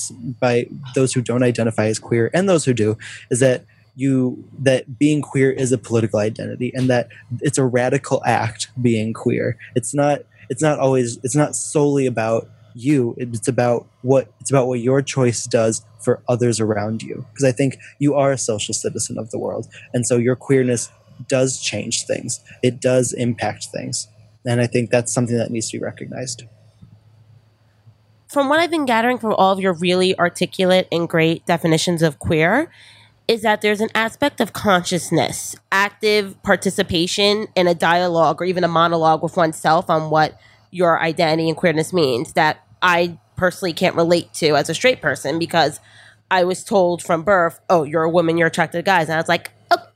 by 0.41 0.67
those 0.95 1.13
who 1.13 1.21
don't 1.21 1.43
identify 1.43 1.87
as 1.87 1.99
queer 1.99 2.31
and 2.33 2.49
those 2.49 2.65
who 2.65 2.73
do 2.73 2.97
is 3.31 3.41
that 3.41 3.65
you 3.97 4.45
that 4.59 4.99
being 4.99 5.23
queer 5.23 5.51
is 5.51 5.73
a 5.73 5.79
political 5.79 6.19
identity 6.19 6.73
and 6.75 6.89
that 6.89 7.09
it's 7.41 7.59
a 7.59 7.65
radical 7.65 8.23
act 8.25 8.69
being 8.81 9.13
queer. 9.13 9.57
It's 9.75 9.95
not 9.95 10.23
it's 10.49 10.63
not 10.63 10.79
always 10.79 11.19
it's 11.23 11.37
not 11.37 11.55
solely 11.55 12.07
about 12.07 12.49
you 12.75 13.15
it's 13.19 13.47
about 13.47 13.87
what 14.03 14.33
it's 14.41 14.51
about 14.51 14.67
what 14.67 14.81
your 14.81 15.01
choice 15.01 15.45
does 15.45 15.85
for 16.01 16.21
others 16.29 16.59
around 16.59 17.03
you 17.03 17.25
because 17.31 17.45
i 17.45 17.53
think 17.53 17.79
you 18.01 18.15
are 18.15 18.33
a 18.33 18.39
social 18.39 18.75
citizen 18.75 19.17
of 19.17 19.31
the 19.31 19.39
world 19.39 19.69
and 19.93 20.05
so 20.07 20.17
your 20.17 20.35
queerness 20.35 20.91
does 21.29 21.61
change 21.61 22.07
things. 22.07 22.41
It 22.63 22.81
does 22.81 23.13
impact 23.13 23.67
things. 23.67 24.09
And 24.45 24.61
I 24.61 24.67
think 24.67 24.91
that's 24.91 25.13
something 25.13 25.37
that 25.37 25.51
needs 25.51 25.71
to 25.71 25.79
be 25.79 25.85
recognized. 25.85 26.45
From 28.29 28.49
what 28.49 28.61
I've 28.61 28.71
been 28.71 28.85
gathering 28.85 29.19
from 29.19 29.33
all 29.35 29.53
of 29.53 29.61
your 29.61 29.75
really 29.75 30.19
articulate 30.19 30.89
and 30.91 31.09
great 31.09 31.47
definitions 31.47 32.03
of 32.03 32.19
queer, 32.19 32.71
is 33.27 33.43
that 33.43 33.63
there's 33.63 33.81
an 33.81 33.89
aspect 33.95 34.41
of 34.41 34.53
consciousness, 34.53 35.57
active 35.73 36.41
participation 36.43 37.47
in 37.55 37.67
a 37.67 37.75
dialogue 37.75 38.41
or 38.41 38.45
even 38.45 38.65
a 38.65 38.69
monologue 38.69 39.23
with 39.23 39.37
oneself 39.37 39.89
on 39.89 40.11
what 40.11 40.39
your 40.71 41.01
identity 41.01 41.49
and 41.49 41.57
queerness 41.57 41.93
means 41.93 42.35
that 42.35 42.67
I 42.83 43.19
personally 43.37 43.73
can't 43.73 43.97
relate 43.97 44.33
to 44.35 44.57
as 44.57 44.69
a 44.69 44.75
straight 44.75 45.01
person 45.01 45.39
because 45.39 45.81
I 46.31 46.45
was 46.45 46.65
told 46.65 47.03
from 47.03 47.23
birth, 47.23 47.61
oh, 47.71 47.85
you're 47.85 48.03
a 48.03 48.11
woman, 48.11 48.37
you're 48.37 48.49
attracted 48.49 48.79
to 48.79 48.83
guys. 48.83 49.09
And 49.09 49.15
I 49.15 49.19
was 49.19 49.29
like, 49.29 49.53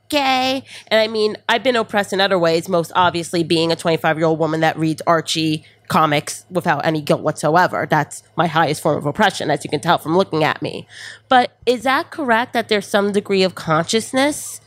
okay. 0.09 0.63
And 0.87 0.99
I 0.99 1.07
mean, 1.07 1.37
I've 1.47 1.63
been 1.63 1.75
oppressed 1.75 2.13
in 2.13 2.19
other 2.19 2.39
ways, 2.39 2.67
most 2.67 2.91
obviously 2.95 3.43
being 3.43 3.71
a 3.71 3.75
25 3.75 4.17
year 4.17 4.25
old 4.25 4.39
woman 4.39 4.61
that 4.61 4.77
reads 4.77 5.01
Archie 5.05 5.63
comics 5.87 6.45
without 6.49 6.85
any 6.85 7.01
guilt 7.01 7.21
whatsoever. 7.21 7.87
That's 7.89 8.23
my 8.35 8.47
highest 8.47 8.81
form 8.81 8.97
of 8.97 9.05
oppression, 9.05 9.51
as 9.51 9.63
you 9.63 9.69
can 9.69 9.79
tell 9.79 9.97
from 9.97 10.17
looking 10.17 10.43
at 10.43 10.61
me. 10.61 10.87
But 11.27 11.51
is 11.65 11.83
that 11.83 12.09
correct 12.09 12.53
that 12.53 12.69
there's 12.69 12.87
some 12.87 13.11
degree 13.11 13.43
of 13.43 13.55
consciousness? 13.55 14.61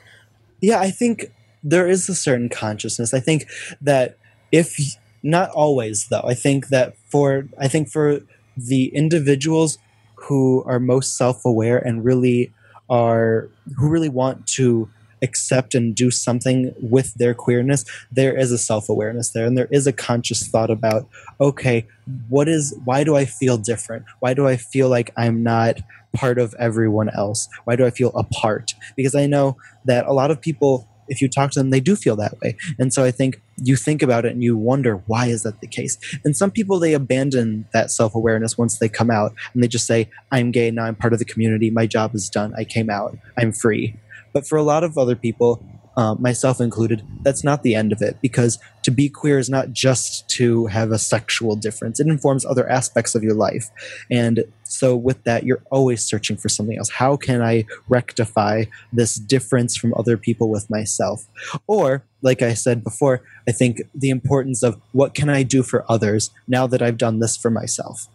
Yeah, 0.61 0.81
I 0.81 0.91
think 0.91 1.33
there 1.63 1.89
is 1.89 2.09
a 2.09 2.15
certain 2.15 2.49
consciousness. 2.49 3.13
I 3.13 3.21
think 3.21 3.47
that 3.81 4.17
if 4.53 4.77
not 5.23 5.51
always 5.51 6.09
though, 6.09 6.23
I 6.25 6.35
think 6.35 6.69
that 6.69 6.97
for 7.09 7.49
I 7.59 7.69
think 7.69 7.89
for 7.89 8.21
the 8.57 8.87
individuals 8.95 9.79
who 10.15 10.63
are 10.67 10.79
most 10.79 11.17
self-aware 11.17 11.79
and 11.79 12.05
really 12.05 12.53
are 12.89 13.49
who 13.77 13.89
really 13.89 14.09
want 14.09 14.47
to 14.47 14.89
accept 15.23 15.75
and 15.75 15.95
do 15.95 16.11
something 16.11 16.75
with 16.81 17.15
their 17.15 17.35
queerness, 17.35 17.85
there 18.11 18.37
is 18.37 18.53
a 18.53 18.59
self 18.59 18.89
awareness 18.89 19.31
there, 19.31 19.47
and 19.47 19.57
there 19.57 19.69
is 19.71 19.87
a 19.87 19.93
conscious 19.93 20.47
thought 20.47 20.71
about, 20.71 21.09
okay, 21.41 21.87
what 22.29 22.49
is, 22.49 22.77
why 22.85 23.05
do 23.05 23.17
I 23.17 23.25
feel 23.25 23.59
different? 23.59 24.05
Why 24.21 24.35
do 24.35 24.47
I 24.47 24.57
feel 24.57 24.89
like 24.89 25.13
I'm 25.17 25.43
not 25.43 25.81
part 26.15 26.39
of 26.39 26.55
everyone 26.59 27.09
else? 27.11 27.49
Why 27.65 27.77
do 27.77 27.87
I 27.87 27.91
feel 27.91 28.11
apart? 28.11 28.75
Because 28.97 29.15
I 29.15 29.27
know 29.27 29.57
that 29.85 30.07
a 30.07 30.13
lot 30.13 30.31
of 30.31 30.41
people 30.41 30.89
if 31.09 31.21
you 31.21 31.29
talk 31.29 31.51
to 31.51 31.61
them, 31.61 31.71
they 31.71 31.81
do 31.81 31.97
feel 31.97 32.17
that 32.17 32.41
way. 32.41 32.57
And 32.79 32.93
so 32.93 33.05
I 33.05 33.11
think 33.11 33.41
you 33.57 33.77
think 33.77 34.03
about 34.03 34.25
it 34.25 34.33
and 34.33 34.43
you 34.43 34.57
wonder, 34.57 35.03
why 35.07 35.27
is 35.27 35.43
that 35.43 35.61
the 35.61 35.67
case? 35.67 35.99
And 36.25 36.37
some 36.37 36.51
people, 36.51 36.79
they 36.79 36.95
abandon 36.95 37.67
that 37.73 37.91
self 37.91 38.15
awareness 38.15 38.57
once 38.57 38.79
they 38.79 38.89
come 38.89 39.11
out 39.11 39.35
and 39.53 39.63
they 39.63 39.69
just 39.69 39.87
say, 39.87 40.09
I'm 40.31 40.51
gay, 40.51 40.71
now 40.71 40.85
I'm 40.85 40.95
part 40.95 41.13
of 41.13 41.19
the 41.19 41.25
community, 41.25 41.71
my 41.71 41.87
job 41.87 42.15
is 42.15 42.31
done, 42.31 42.55
I 42.57 42.65
came 42.65 42.89
out, 42.89 43.17
I'm 43.37 43.53
free. 43.53 43.97
But 44.33 44.47
for 44.47 44.57
a 44.57 44.63
lot 44.63 44.85
of 44.85 44.97
other 44.99 45.17
people, 45.17 45.65
uh, 45.97 46.15
myself 46.15 46.61
included, 46.61 47.05
that's 47.23 47.45
not 47.45 47.63
the 47.63 47.75
end 47.75 47.93
of 47.93 48.01
it 48.01 48.17
because 48.23 48.59
to 48.83 48.91
be 48.91 49.09
queer 49.09 49.39
is 49.39 49.51
not 49.51 49.73
just 49.73 50.29
to 50.31 50.67
have 50.67 50.91
a 50.91 50.99
sexual 50.99 51.55
difference. 51.55 52.01
It 52.01 52.07
informs 52.07 52.45
other 52.45 52.69
aspects 52.69 53.15
of 53.15 53.23
your 53.23 53.35
life. 53.35 53.71
And 54.11 54.45
so, 54.65 54.97
with 54.97 55.23
that, 55.25 55.45
you're 55.45 55.63
always 55.71 56.03
searching 56.03 56.39
for 56.39 56.49
something 56.49 56.79
else. 56.79 56.89
How 56.89 57.17
can 57.17 57.43
I 57.43 57.67
rectify 57.89 58.65
this 58.93 59.17
difference 59.17 59.77
from 59.77 59.93
other 59.95 60.17
people 60.17 60.49
with 60.49 60.71
myself? 60.71 61.27
Or, 61.67 62.05
like 62.23 62.41
I 62.41 62.55
said 62.55 62.83
before, 62.83 63.23
I 63.47 63.53
think 63.53 63.83
the 63.95 64.09
importance 64.09 64.63
of 64.63 64.81
what 64.93 65.15
can 65.15 65.29
I 65.29 65.43
do 65.43 65.63
for 65.63 65.85
others 65.91 66.31
now 66.49 66.67
that 66.67 66.81
I've 66.81 66.97
done 66.97 67.19
this 67.19 67.37
for 67.37 67.51
myself. 67.51 68.09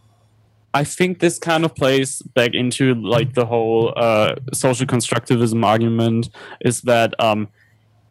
I 0.74 0.84
think 0.84 1.20
this 1.20 1.40
kind 1.40 1.66
of 1.66 1.76
plays 1.76 2.22
back 2.22 2.54
into 2.54 2.94
like 2.96 3.34
the 3.34 3.46
whole 3.46 3.94
uh, 3.96 4.36
social 4.54 4.86
constructivism 4.86 5.66
argument 5.66 6.30
is 6.62 6.82
that 6.82 7.14
um, 7.20 7.48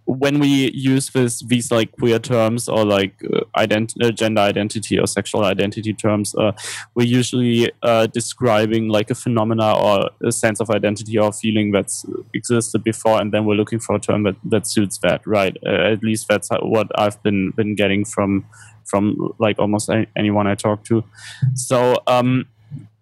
when 0.07 0.39
we 0.39 0.71
use 0.73 1.11
this 1.11 1.41
these 1.47 1.71
like 1.71 1.91
queer 1.93 2.19
terms 2.19 2.69
or 2.69 2.85
like 2.85 3.15
uh, 3.25 3.41
ident- 3.57 3.95
uh, 4.03 4.11
gender 4.13 4.41
identity 4.41 4.99
or 4.99 5.07
sexual 5.07 5.45
identity 5.45 5.93
terms, 5.93 6.35
uh, 6.37 6.53
we're 6.95 7.07
usually 7.07 7.71
uh, 7.83 8.07
describing 8.07 8.89
like 8.89 9.11
a 9.11 9.15
phenomena 9.15 9.77
or 9.77 10.09
a 10.25 10.31
sense 10.31 10.61
of 10.61 10.71
identity 10.71 11.19
or 11.19 11.33
feeling 11.33 11.73
that's 11.73 12.07
existed 12.35 12.85
before, 12.85 13.21
and 13.21 13.33
then 13.33 13.45
we're 13.45 13.55
looking 13.55 13.81
for 13.81 13.97
a 13.97 14.01
term 14.01 14.23
that, 14.23 14.37
that 14.45 14.67
suits 14.67 14.99
that, 14.99 15.27
right? 15.27 15.57
Uh, 15.67 15.93
at 15.93 16.03
least 16.03 16.29
that's 16.29 16.49
what 16.63 16.89
I've 16.99 17.21
been 17.25 17.51
been 17.51 17.75
getting 17.75 18.05
from 18.05 18.47
from 18.87 19.35
like 19.39 19.59
almost 19.59 19.91
anyone 20.17 20.47
I 20.47 20.55
talk 20.55 20.85
to. 20.85 21.05
So 21.55 22.03
um, 22.07 22.47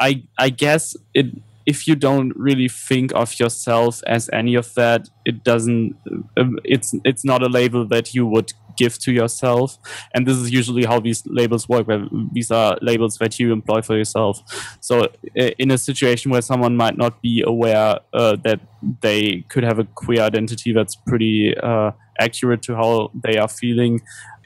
I 0.01 0.22
I 0.39 0.51
guess 0.51 0.97
it 1.14 1.26
if 1.66 1.89
you 1.89 1.95
don't 1.95 2.32
really 2.37 2.68
think 2.68 3.12
of 3.14 3.39
yourself 3.39 4.03
as 4.07 4.28
any 4.32 4.55
of 4.55 4.74
that, 4.74 5.09
it 5.24 5.45
doesn't. 5.45 5.97
Um, 6.37 6.59
it's 6.64 6.95
it's 7.05 7.24
not 7.24 7.43
a 7.43 7.49
label 7.49 7.87
that 7.87 8.14
you 8.14 8.26
would 8.26 8.53
give 8.76 8.99
to 8.99 9.12
yourself, 9.12 9.78
and 10.14 10.26
this 10.26 10.37
is 10.37 10.51
usually 10.51 10.85
how 10.85 11.01
these 11.01 11.22
labels 11.26 11.68
work. 11.68 11.89
Where 11.89 12.07
these 12.32 12.51
are 12.51 12.76
labels 12.82 13.16
that 13.18 13.39
you 13.39 13.53
employ 13.53 13.80
for 13.82 13.97
yourself. 13.97 14.43
So, 14.80 15.09
in 15.35 15.70
a 15.70 15.78
situation 15.78 16.30
where 16.30 16.43
someone 16.43 16.76
might 16.76 16.99
not 16.99 17.22
be 17.22 17.43
aware 17.47 18.01
uh, 18.12 18.37
that 18.45 18.61
they 19.01 19.45
could 19.49 19.64
have 19.64 19.78
a 19.78 19.85
queer 19.85 20.20
identity 20.20 20.72
that's 20.72 20.95
pretty 20.95 21.57
uh, 21.57 21.93
accurate 22.20 22.62
to 22.62 22.76
how 22.76 23.11
they 23.14 23.39
are 23.39 23.49
feeling, 23.49 24.03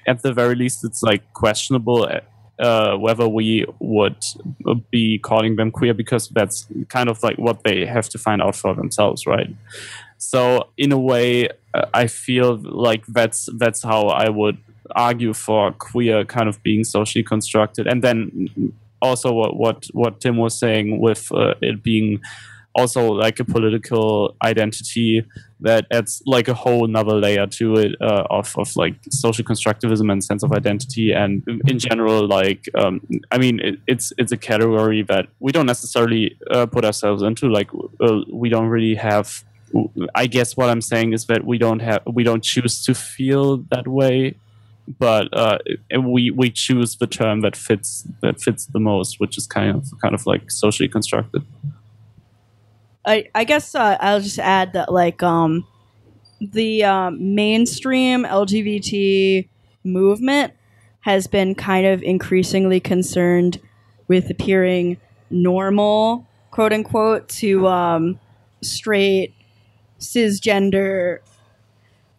at 0.08 0.22
the 0.22 0.32
very 0.32 0.54
least, 0.54 0.84
it's 0.84 1.02
like 1.02 1.32
questionable 1.34 2.08
uh, 2.58 2.96
whether 2.96 3.28
we 3.28 3.64
would 3.78 4.24
be 4.90 5.18
calling 5.18 5.56
them 5.56 5.70
queer 5.70 5.94
because 5.94 6.28
that's 6.28 6.66
kind 6.88 7.08
of 7.08 7.22
like 7.22 7.36
what 7.36 7.62
they 7.62 7.86
have 7.86 8.08
to 8.08 8.18
find 8.18 8.42
out 8.42 8.56
for 8.56 8.74
themselves, 8.74 9.26
right? 9.26 9.54
So 10.16 10.68
in 10.76 10.90
a 10.90 10.98
way, 10.98 11.48
I 11.94 12.08
feel 12.08 12.56
like 12.56 13.06
that's 13.06 13.48
that's 13.58 13.82
how 13.82 14.08
I 14.08 14.28
would 14.28 14.58
argue 14.96 15.34
for 15.34 15.72
queer 15.72 16.24
kind 16.24 16.48
of 16.48 16.60
being 16.62 16.82
socially 16.82 17.22
constructed, 17.22 17.86
and 17.86 18.02
then 18.02 18.74
also 19.00 19.32
what 19.32 19.56
what, 19.56 19.86
what 19.92 20.20
Tim 20.20 20.36
was 20.36 20.58
saying 20.58 20.98
with 21.00 21.30
uh, 21.32 21.54
it 21.62 21.82
being 21.82 22.20
also 22.74 23.12
like 23.12 23.40
a 23.40 23.44
political 23.44 24.36
identity 24.44 25.24
that 25.60 25.86
adds 25.90 26.22
like 26.26 26.48
a 26.48 26.54
whole 26.54 26.84
another 26.84 27.14
layer 27.14 27.46
to 27.46 27.74
it 27.76 27.92
uh, 28.00 28.24
of, 28.30 28.54
of 28.56 28.74
like 28.76 28.94
social 29.10 29.44
constructivism 29.44 30.10
and 30.12 30.22
sense 30.22 30.42
of 30.42 30.52
identity 30.52 31.12
and 31.12 31.42
in 31.66 31.78
general 31.78 32.26
like 32.26 32.68
um, 32.74 33.00
i 33.32 33.38
mean 33.38 33.58
it, 33.60 33.78
it's 33.86 34.12
it's 34.18 34.32
a 34.32 34.36
category 34.36 35.02
that 35.02 35.26
we 35.40 35.50
don't 35.50 35.66
necessarily 35.66 36.36
uh, 36.50 36.66
put 36.66 36.84
ourselves 36.84 37.22
into 37.22 37.48
like 37.48 37.70
uh, 38.00 38.20
we 38.32 38.48
don't 38.48 38.68
really 38.68 38.94
have 38.94 39.44
i 40.14 40.26
guess 40.26 40.56
what 40.56 40.68
i'm 40.68 40.80
saying 40.80 41.12
is 41.12 41.26
that 41.26 41.44
we 41.44 41.58
don't 41.58 41.80
have 41.80 42.02
we 42.06 42.22
don't 42.22 42.44
choose 42.44 42.84
to 42.84 42.94
feel 42.94 43.58
that 43.70 43.86
way 43.88 44.34
but 44.98 45.28
uh, 45.36 45.58
we 46.00 46.30
we 46.30 46.50
choose 46.50 46.96
the 46.96 47.06
term 47.06 47.40
that 47.42 47.54
fits 47.54 48.06
that 48.22 48.40
fits 48.40 48.66
the 48.66 48.80
most 48.80 49.20
which 49.20 49.36
is 49.36 49.46
kind 49.46 49.76
of 49.76 49.86
kind 50.00 50.14
of 50.14 50.24
like 50.26 50.50
socially 50.50 50.88
constructed 50.88 51.42
I, 53.08 53.26
I 53.34 53.44
guess 53.44 53.74
uh, 53.74 53.96
I'll 54.00 54.20
just 54.20 54.38
add 54.38 54.74
that 54.74 54.92
like 54.92 55.22
um, 55.22 55.66
the 56.40 56.84
um, 56.84 57.34
mainstream 57.34 58.24
LGBT 58.24 59.48
movement 59.82 60.52
has 61.00 61.26
been 61.26 61.54
kind 61.54 61.86
of 61.86 62.02
increasingly 62.02 62.80
concerned 62.80 63.60
with 64.08 64.28
appearing 64.28 64.98
normal, 65.30 66.26
quote 66.50 66.72
unquote, 66.74 67.30
to 67.30 67.66
um, 67.66 68.20
straight 68.62 69.34
cisgender. 69.98 71.20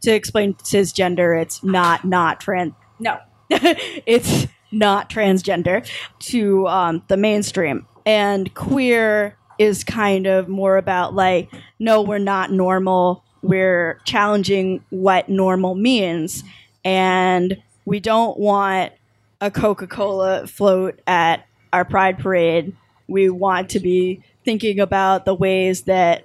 To 0.01 0.11
explain 0.11 0.55
cisgender, 0.55 1.39
it's 1.39 1.63
not 1.63 2.03
not 2.03 2.39
trans. 2.39 2.73
No, 2.99 3.19
it's 3.49 4.47
not 4.71 5.09
transgender 5.09 5.87
to 6.19 6.67
um, 6.67 7.03
the 7.09 7.17
mainstream 7.17 7.85
and 8.05 8.53
queer 8.55 9.35
is 9.59 9.83
kind 9.83 10.25
of 10.25 10.47
more 10.47 10.77
about 10.77 11.13
like, 11.13 11.51
no, 11.77 12.01
we're 12.01 12.17
not 12.17 12.51
normal. 12.51 13.23
We're 13.43 13.99
challenging 14.05 14.83
what 14.89 15.29
normal 15.29 15.75
means. 15.75 16.43
And 16.83 17.61
we 17.85 17.99
don't 17.99 18.39
want 18.39 18.93
a 19.41 19.51
Coca 19.51 19.85
Cola 19.85 20.47
float 20.47 20.99
at 21.05 21.45
our 21.71 21.85
Pride 21.85 22.17
Parade. 22.17 22.75
We 23.07 23.29
want 23.29 23.69
to 23.71 23.79
be 23.79 24.23
thinking 24.45 24.79
about 24.79 25.25
the 25.25 25.35
ways 25.35 25.83
that 25.83 26.23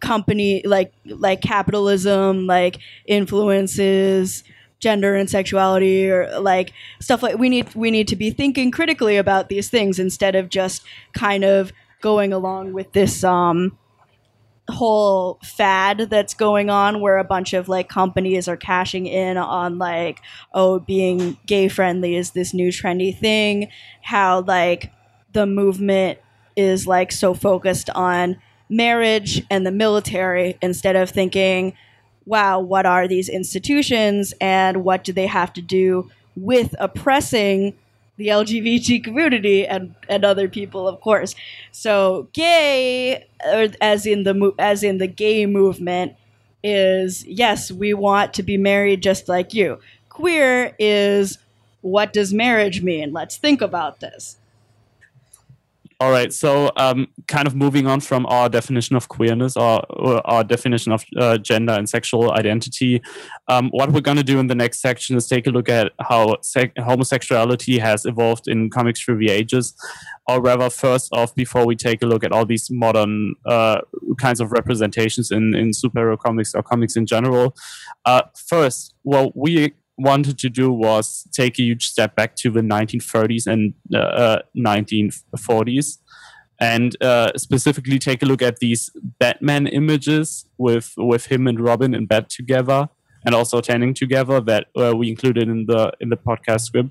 company 0.00 0.62
like 0.64 0.92
like 1.06 1.40
capitalism 1.40 2.46
like 2.46 2.78
influences 3.06 4.44
gender 4.78 5.14
and 5.14 5.30
sexuality 5.30 6.08
or 6.10 6.38
like 6.38 6.72
stuff 7.00 7.22
like 7.22 7.38
we 7.38 7.48
need 7.48 7.74
we 7.74 7.90
need 7.90 8.06
to 8.06 8.16
be 8.16 8.30
thinking 8.30 8.70
critically 8.70 9.16
about 9.16 9.48
these 9.48 9.70
things 9.70 9.98
instead 9.98 10.34
of 10.34 10.50
just 10.50 10.84
kind 11.14 11.44
of 11.44 11.72
going 12.06 12.32
along 12.32 12.72
with 12.72 12.92
this 12.92 13.24
um, 13.24 13.76
whole 14.70 15.40
fad 15.42 16.06
that's 16.08 16.34
going 16.34 16.70
on 16.70 17.00
where 17.00 17.18
a 17.18 17.24
bunch 17.24 17.52
of 17.52 17.68
like 17.68 17.88
companies 17.88 18.46
are 18.46 18.56
cashing 18.56 19.06
in 19.06 19.36
on 19.36 19.76
like 19.76 20.20
oh 20.54 20.78
being 20.78 21.36
gay 21.46 21.66
friendly 21.66 22.14
is 22.14 22.30
this 22.30 22.54
new 22.54 22.68
trendy 22.68 23.12
thing. 23.12 23.68
How 24.02 24.42
like 24.42 24.92
the 25.32 25.46
movement 25.46 26.20
is 26.54 26.86
like 26.86 27.10
so 27.10 27.34
focused 27.34 27.90
on 27.90 28.36
marriage 28.68 29.42
and 29.50 29.66
the 29.66 29.72
military 29.72 30.56
instead 30.62 30.94
of 30.94 31.10
thinking 31.10 31.72
wow 32.24 32.60
what 32.60 32.86
are 32.86 33.08
these 33.08 33.28
institutions 33.28 34.32
and 34.40 34.84
what 34.84 35.02
do 35.02 35.12
they 35.12 35.26
have 35.26 35.52
to 35.52 35.60
do 35.60 36.08
with 36.36 36.72
oppressing 36.78 37.76
the 38.16 38.28
LGBT 38.28 39.00
community 39.00 39.66
and 39.66 39.94
and 40.08 40.24
other 40.24 40.48
people, 40.48 40.88
of 40.88 41.00
course. 41.00 41.34
So 41.72 42.28
gay, 42.32 43.26
or 43.44 43.68
as 43.80 44.06
in 44.06 44.24
the 44.24 44.52
as 44.58 44.82
in 44.82 44.98
the 44.98 45.06
gay 45.06 45.46
movement, 45.46 46.14
is 46.62 47.24
yes, 47.26 47.70
we 47.70 47.94
want 47.94 48.34
to 48.34 48.42
be 48.42 48.56
married 48.56 49.02
just 49.02 49.28
like 49.28 49.54
you. 49.54 49.78
Queer 50.08 50.74
is 50.78 51.38
what 51.82 52.12
does 52.12 52.32
marriage 52.32 52.82
mean? 52.82 53.12
Let's 53.12 53.36
think 53.36 53.60
about 53.60 54.00
this. 54.00 54.36
All 55.98 56.10
right, 56.10 56.30
so 56.30 56.70
um, 56.76 57.08
kind 57.26 57.46
of 57.46 57.56
moving 57.56 57.86
on 57.86 58.00
from 58.00 58.26
our 58.26 58.50
definition 58.50 58.96
of 58.96 59.08
queerness 59.08 59.56
or, 59.56 59.82
or 59.88 60.26
our 60.26 60.44
definition 60.44 60.92
of 60.92 61.02
uh, 61.16 61.38
gender 61.38 61.72
and 61.72 61.88
sexual 61.88 62.32
identity, 62.32 63.00
um, 63.48 63.70
what 63.70 63.90
we're 63.90 64.02
going 64.02 64.18
to 64.18 64.22
do 64.22 64.38
in 64.38 64.46
the 64.46 64.54
next 64.54 64.80
section 64.80 65.16
is 65.16 65.26
take 65.26 65.46
a 65.46 65.50
look 65.50 65.70
at 65.70 65.92
how 66.00 66.36
homosexuality 66.78 67.78
has 67.78 68.04
evolved 68.04 68.46
in 68.46 68.68
comics 68.68 69.00
through 69.00 69.16
the 69.16 69.30
ages. 69.30 69.72
Or 70.28 70.42
rather, 70.42 70.68
first 70.68 71.14
off, 71.14 71.34
before 71.34 71.64
we 71.64 71.74
take 71.74 72.02
a 72.02 72.06
look 72.06 72.24
at 72.24 72.32
all 72.32 72.44
these 72.44 72.70
modern 72.70 73.34
uh, 73.46 73.80
kinds 74.18 74.40
of 74.42 74.52
representations 74.52 75.30
in, 75.30 75.54
in 75.54 75.70
superhero 75.70 76.18
comics 76.18 76.54
or 76.54 76.62
comics 76.62 76.96
in 76.96 77.06
general, 77.06 77.56
uh, 78.04 78.22
first, 78.34 78.92
well, 79.04 79.32
we 79.34 79.72
wanted 79.98 80.38
to 80.38 80.48
do 80.48 80.70
was 80.72 81.26
take 81.32 81.58
a 81.58 81.62
huge 81.62 81.88
step 81.88 82.14
back 82.16 82.36
to 82.36 82.50
the 82.50 82.60
1930s 82.60 83.46
and 83.46 83.74
uh, 83.94 84.38
1940s 84.56 85.98
and 86.60 86.96
uh, 87.02 87.32
specifically 87.36 87.98
take 87.98 88.22
a 88.22 88.26
look 88.26 88.42
at 88.42 88.58
these 88.58 88.90
Batman 89.18 89.66
images 89.66 90.46
with 90.58 90.92
with 90.96 91.26
him 91.26 91.46
and 91.46 91.60
Robin 91.60 91.94
in 91.94 92.06
bed 92.06 92.28
together 92.30 92.88
and 93.24 93.34
also 93.34 93.60
tanning 93.60 93.92
together 93.92 94.40
that 94.40 94.68
uh, 94.76 94.94
we 94.96 95.08
included 95.10 95.48
in 95.48 95.66
the 95.66 95.92
in 96.00 96.08
the 96.08 96.16
podcast 96.16 96.60
script. 96.60 96.90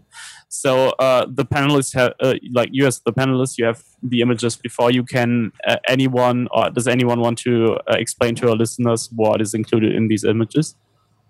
So 0.49 0.89
uh, 0.99 1.25
the 1.27 1.45
panelists 1.45 1.93
have 1.95 2.13
uh, 2.21 2.35
like 2.53 2.69
you 2.71 2.85
as 2.85 2.99
the 2.99 3.13
panelists, 3.13 3.57
you 3.57 3.65
have 3.65 3.83
the 4.03 4.21
images 4.21 4.55
before 4.55 4.91
you 4.91 5.03
can. 5.03 5.51
Uh, 5.67 5.77
anyone 5.87 6.47
or 6.51 6.69
does 6.69 6.87
anyone 6.87 7.21
want 7.21 7.37
to 7.39 7.77
uh, 7.89 7.95
explain 7.97 8.35
to 8.35 8.49
our 8.49 8.55
listeners 8.55 9.09
what 9.15 9.41
is 9.41 9.53
included 9.53 9.95
in 9.95 10.09
these 10.09 10.23
images? 10.23 10.75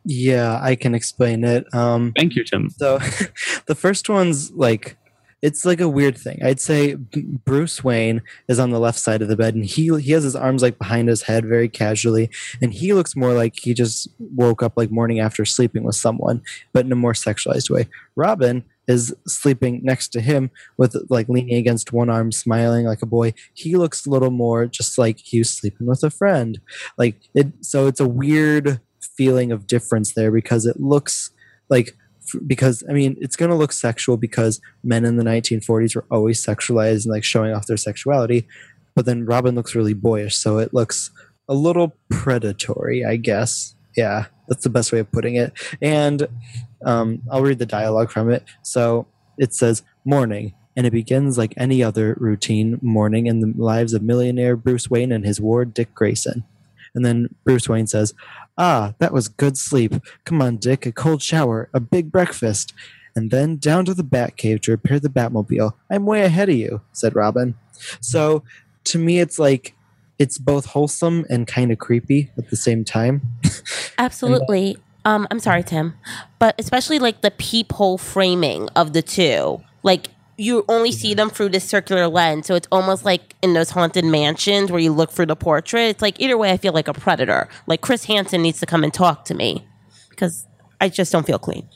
Yeah, 0.05 0.59
I 0.61 0.75
can 0.75 0.95
explain 0.95 1.43
it. 1.43 1.65
Um, 1.73 2.13
Thank 2.15 2.35
you, 2.35 2.43
Tim. 2.43 2.69
So, 2.69 2.99
the 3.65 3.75
first 3.75 4.07
one's 4.07 4.51
like 4.51 4.97
it's 5.45 5.63
like 5.63 5.79
a 5.79 5.87
weird 5.87 6.17
thing. 6.17 6.39
I'd 6.43 6.59
say 6.59 6.95
Bruce 6.95 7.83
Wayne 7.83 8.23
is 8.47 8.57
on 8.57 8.71
the 8.71 8.79
left 8.79 8.97
side 8.97 9.21
of 9.21 9.27
the 9.27 9.35
bed, 9.35 9.53
and 9.53 9.63
he 9.63 9.95
he 9.99 10.11
has 10.13 10.23
his 10.23 10.35
arms 10.35 10.63
like 10.63 10.79
behind 10.79 11.07
his 11.07 11.21
head 11.21 11.45
very 11.45 11.69
casually, 11.69 12.31
and 12.63 12.73
he 12.73 12.93
looks 12.93 13.15
more 13.15 13.33
like 13.33 13.53
he 13.61 13.75
just 13.75 14.09
woke 14.19 14.63
up 14.63 14.73
like 14.75 14.89
morning 14.89 15.19
after 15.19 15.45
sleeping 15.45 15.83
with 15.83 15.95
someone, 15.95 16.41
but 16.73 16.85
in 16.85 16.91
a 16.91 16.95
more 16.95 17.13
sexualized 17.13 17.69
way. 17.69 17.87
Robin 18.15 18.63
is 18.87 19.13
sleeping 19.27 19.81
next 19.83 20.09
to 20.09 20.21
him 20.21 20.49
with 20.77 20.95
like 21.09 21.29
leaning 21.29 21.57
against 21.57 21.93
one 21.93 22.09
arm, 22.09 22.31
smiling 22.31 22.85
like 22.85 23.03
a 23.03 23.07
boy. 23.07 23.33
He 23.53 23.75
looks 23.75 24.05
a 24.05 24.09
little 24.09 24.31
more 24.31 24.65
just 24.65 24.97
like 24.97 25.19
he 25.19 25.39
was 25.39 25.49
sleeping 25.49 25.85
with 25.85 26.03
a 26.03 26.09
friend. 26.09 26.59
Like 26.97 27.17
it, 27.35 27.47
so 27.61 27.85
it's 27.85 27.99
a 27.99 28.07
weird 28.07 28.79
feeling 29.17 29.51
of 29.51 29.67
difference 29.67 30.13
there 30.13 30.31
because 30.31 30.65
it 30.65 30.79
looks 30.79 31.31
like 31.69 31.95
because 32.47 32.83
I 32.89 32.93
mean 32.93 33.17
it's 33.19 33.35
going 33.35 33.51
to 33.51 33.57
look 33.57 33.71
sexual 33.71 34.17
because 34.17 34.59
men 34.83 35.05
in 35.05 35.17
the 35.17 35.23
1940s 35.23 35.95
were 35.95 36.05
always 36.09 36.43
sexualized 36.43 37.05
and 37.05 37.13
like 37.13 37.23
showing 37.23 37.53
off 37.53 37.67
their 37.67 37.77
sexuality, 37.77 38.47
but 38.95 39.05
then 39.05 39.25
Robin 39.25 39.55
looks 39.55 39.75
really 39.75 39.93
boyish, 39.93 40.37
so 40.37 40.57
it 40.57 40.73
looks 40.73 41.11
a 41.47 41.53
little 41.53 41.95
predatory, 42.09 43.05
I 43.05 43.17
guess. 43.17 43.75
Yeah, 43.95 44.25
that's 44.47 44.63
the 44.63 44.69
best 44.69 44.91
way 44.91 44.99
of 44.99 45.11
putting 45.11 45.35
it. 45.35 45.53
And 45.81 46.27
um, 46.85 47.21
I'll 47.31 47.41
read 47.41 47.59
the 47.59 47.65
dialogue 47.65 48.11
from 48.11 48.31
it. 48.31 48.43
So 48.63 49.07
it 49.37 49.53
says 49.53 49.83
morning, 50.03 50.53
and 50.75 50.85
it 50.85 50.91
begins 50.91 51.37
like 51.37 51.53
any 51.57 51.83
other 51.83 52.15
routine 52.19 52.79
morning 52.81 53.27
in 53.27 53.39
the 53.39 53.53
lives 53.55 53.93
of 53.93 54.01
millionaire 54.01 54.55
Bruce 54.55 54.89
Wayne 54.89 55.11
and 55.11 55.25
his 55.25 55.39
ward 55.39 55.73
Dick 55.73 55.93
Grayson. 55.93 56.43
And 56.93 57.05
then 57.05 57.35
Bruce 57.43 57.67
Wayne 57.67 57.87
says, 57.87 58.13
Ah, 58.57 58.93
that 58.99 59.13
was 59.13 59.27
good 59.27 59.57
sleep. 59.57 59.93
Come 60.23 60.41
on, 60.41 60.57
Dick, 60.57 60.85
a 60.85 60.91
cold 60.91 61.21
shower, 61.21 61.69
a 61.73 61.79
big 61.79 62.11
breakfast, 62.11 62.73
and 63.15 63.31
then 63.31 63.57
down 63.57 63.85
to 63.85 63.93
the 63.93 64.03
Batcave 64.03 64.61
to 64.63 64.71
repair 64.71 64.99
the 64.99 65.09
Batmobile. 65.09 65.73
I'm 65.89 66.05
way 66.05 66.23
ahead 66.23 66.49
of 66.49 66.55
you, 66.55 66.81
said 66.91 67.15
Robin. 67.15 67.55
So 67.99 68.43
to 68.85 68.99
me, 68.99 69.19
it's 69.19 69.39
like 69.39 69.75
it's 70.17 70.37
both 70.37 70.67
wholesome 70.67 71.25
and 71.29 71.45
kind 71.45 71.71
of 71.71 71.79
creepy 71.79 72.31
at 72.37 72.49
the 72.49 72.55
same 72.55 72.85
time. 72.85 73.21
Absolutely. 73.97 74.77
Um, 75.03 75.27
I'm 75.29 75.39
sorry, 75.39 75.61
Tim, 75.61 75.93
but 76.39 76.55
especially 76.57 76.99
like 76.99 77.21
the 77.21 77.31
peephole 77.31 77.97
framing 77.97 78.69
of 78.75 78.93
the 78.93 79.01
two. 79.01 79.61
Like 79.83 80.07
you 80.37 80.65
only 80.67 80.91
see 80.91 81.13
them 81.13 81.29
through 81.29 81.49
this 81.49 81.67
circular 81.67 82.07
lens, 82.07 82.47
so 82.47 82.55
it's 82.55 82.67
almost 82.71 83.05
like 83.05 83.35
in 83.41 83.53
those 83.53 83.69
haunted 83.69 84.05
mansions 84.05 84.71
where 84.71 84.81
you 84.81 84.91
look 84.91 85.11
through 85.11 85.27
the 85.27 85.35
portrait. 85.35 85.83
It's 85.83 86.01
like 86.01 86.19
either 86.19 86.37
way, 86.37 86.51
I 86.51 86.57
feel 86.57 86.73
like 86.73 86.87
a 86.87 86.93
predator. 86.93 87.47
Like 87.67 87.81
Chris 87.81 88.05
Hansen 88.05 88.41
needs 88.41 88.59
to 88.59 88.65
come 88.65 88.83
and 88.83 88.93
talk 88.93 89.25
to 89.25 89.33
me 89.33 89.67
because 90.09 90.47
I 90.81 90.89
just 90.89 91.11
don't 91.11 91.25
feel 91.25 91.39
clean. 91.39 91.67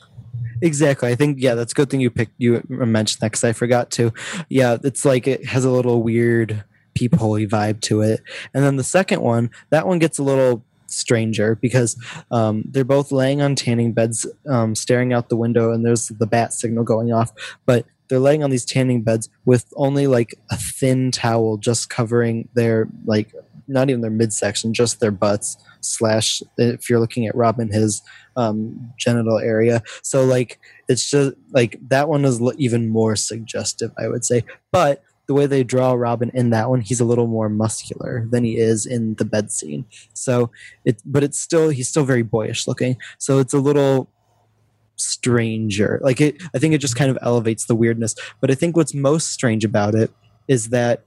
Exactly. 0.62 1.10
I 1.10 1.14
think 1.14 1.38
yeah, 1.40 1.54
that's 1.54 1.72
a 1.72 1.74
good 1.74 1.90
thing 1.90 2.00
you 2.00 2.10
picked. 2.10 2.34
You 2.38 2.62
mentioned 2.68 3.20
that 3.20 3.32
because 3.32 3.44
I 3.44 3.52
forgot 3.52 3.90
to. 3.92 4.12
Yeah, 4.48 4.76
it's 4.84 5.04
like 5.04 5.26
it 5.26 5.46
has 5.46 5.64
a 5.64 5.70
little 5.70 6.02
weird 6.02 6.64
peepholey 6.94 7.48
vibe 7.48 7.80
to 7.82 8.02
it. 8.02 8.20
And 8.52 8.62
then 8.62 8.76
the 8.76 8.84
second 8.84 9.22
one, 9.22 9.50
that 9.70 9.86
one 9.86 9.98
gets 9.98 10.18
a 10.18 10.22
little 10.22 10.62
stranger 10.86 11.54
because 11.54 11.96
um, 12.30 12.64
they're 12.66 12.84
both 12.84 13.12
laying 13.12 13.40
on 13.40 13.54
tanning 13.54 13.92
beds, 13.92 14.26
um, 14.48 14.74
staring 14.74 15.12
out 15.12 15.28
the 15.28 15.36
window, 15.36 15.72
and 15.72 15.84
there's 15.84 16.08
the 16.08 16.26
bat 16.26 16.52
signal 16.52 16.84
going 16.84 17.12
off. 17.12 17.32
But 17.64 17.86
they're 18.10 18.20
laying 18.20 18.44
on 18.44 18.50
these 18.50 18.64
tanning 18.64 19.02
beds 19.02 19.28
with 19.44 19.72
only 19.76 20.06
like 20.06 20.34
a 20.50 20.56
thin 20.56 21.10
towel 21.10 21.56
just 21.56 21.88
covering 21.88 22.48
their 22.54 22.88
like 23.06 23.32
not 23.70 23.88
even 23.88 24.00
their 24.00 24.10
midsection, 24.10 24.74
just 24.74 25.00
their 25.00 25.12
butts 25.12 25.56
slash 25.80 26.42
if 26.58 26.90
you're 26.90 27.00
looking 27.00 27.26
at 27.26 27.34
Robin 27.34 27.72
his 27.72 28.02
um, 28.36 28.92
genital 28.98 29.38
area. 29.38 29.82
So 30.02 30.24
like 30.24 30.58
it's 30.88 31.08
just 31.08 31.34
like 31.52 31.78
that 31.88 32.08
one 32.08 32.24
is 32.24 32.40
even 32.58 32.88
more 32.88 33.16
suggestive, 33.16 33.92
I 33.98 34.08
would 34.08 34.24
say. 34.24 34.44
But 34.72 35.02
the 35.26 35.34
way 35.34 35.46
they 35.46 35.62
draw 35.62 35.92
Robin 35.92 36.30
in 36.34 36.50
that 36.50 36.68
one, 36.68 36.80
he's 36.80 37.00
a 37.00 37.04
little 37.04 37.28
more 37.28 37.48
muscular 37.48 38.26
than 38.30 38.42
he 38.42 38.58
is 38.58 38.84
in 38.84 39.14
the 39.14 39.24
bed 39.24 39.52
scene. 39.52 39.84
So 40.12 40.50
it, 40.84 41.00
but 41.04 41.22
it's 41.22 41.40
still 41.40 41.68
he's 41.68 41.88
still 41.88 42.04
very 42.04 42.22
boyish 42.22 42.66
looking. 42.66 42.96
So 43.18 43.38
it's 43.38 43.54
a 43.54 43.60
little 43.60 44.10
stranger. 45.00 46.00
Like 46.02 46.20
it, 46.20 46.42
I 46.54 46.58
think 46.58 46.74
it 46.74 46.78
just 46.78 46.96
kind 46.96 47.10
of 47.10 47.18
elevates 47.22 47.66
the 47.66 47.74
weirdness. 47.74 48.14
But 48.40 48.50
I 48.50 48.54
think 48.54 48.76
what's 48.76 48.94
most 48.94 49.28
strange 49.28 49.64
about 49.64 49.94
it 49.94 50.10
is 50.48 50.70
that 50.70 51.04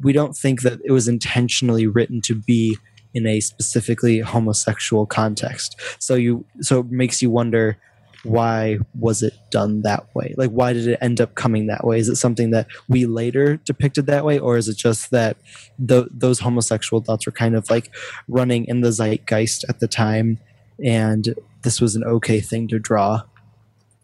we 0.00 0.12
don't 0.12 0.36
think 0.36 0.62
that 0.62 0.80
it 0.84 0.92
was 0.92 1.08
intentionally 1.08 1.86
written 1.86 2.20
to 2.22 2.34
be 2.34 2.76
in 3.14 3.26
a 3.26 3.40
specifically 3.40 4.18
homosexual 4.18 5.06
context. 5.06 5.80
So 5.98 6.16
you, 6.16 6.44
so 6.60 6.80
it 6.80 6.90
makes 6.90 7.22
you 7.22 7.30
wonder 7.30 7.78
why 8.24 8.78
was 8.98 9.22
it 9.22 9.34
done 9.50 9.82
that 9.82 10.12
way? 10.14 10.34
Like, 10.36 10.50
why 10.50 10.72
did 10.72 10.88
it 10.88 10.98
end 11.00 11.20
up 11.20 11.34
coming 11.34 11.66
that 11.66 11.84
way? 11.84 11.98
Is 11.98 12.08
it 12.08 12.16
something 12.16 12.50
that 12.50 12.66
we 12.88 13.06
later 13.06 13.58
depicted 13.58 14.06
that 14.06 14.24
way, 14.24 14.38
or 14.38 14.56
is 14.56 14.66
it 14.66 14.76
just 14.76 15.10
that 15.10 15.36
the, 15.78 16.08
those 16.10 16.40
homosexual 16.40 17.02
thoughts 17.02 17.26
were 17.26 17.32
kind 17.32 17.54
of 17.54 17.68
like 17.70 17.94
running 18.26 18.64
in 18.64 18.80
the 18.80 18.92
zeitgeist 18.92 19.64
at 19.68 19.80
the 19.80 19.88
time, 19.88 20.38
and 20.82 21.34
this 21.64 21.80
was 21.80 21.96
an 21.96 22.04
okay 22.04 22.40
thing 22.40 22.68
to 22.68 22.78
draw? 22.78 23.22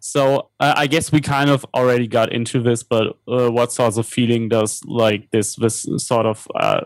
So 0.00 0.48
uh, 0.58 0.74
I 0.76 0.86
guess 0.86 1.12
we 1.12 1.20
kind 1.20 1.50
of 1.50 1.64
already 1.74 2.08
got 2.08 2.32
into 2.32 2.62
this, 2.62 2.82
but 2.82 3.18
uh, 3.28 3.50
what 3.50 3.70
sorts 3.70 3.98
of 3.98 4.06
feeling 4.06 4.48
does 4.48 4.82
like 4.86 5.30
this 5.30 5.56
this 5.56 5.86
sort 5.98 6.24
of 6.24 6.48
uh, 6.58 6.80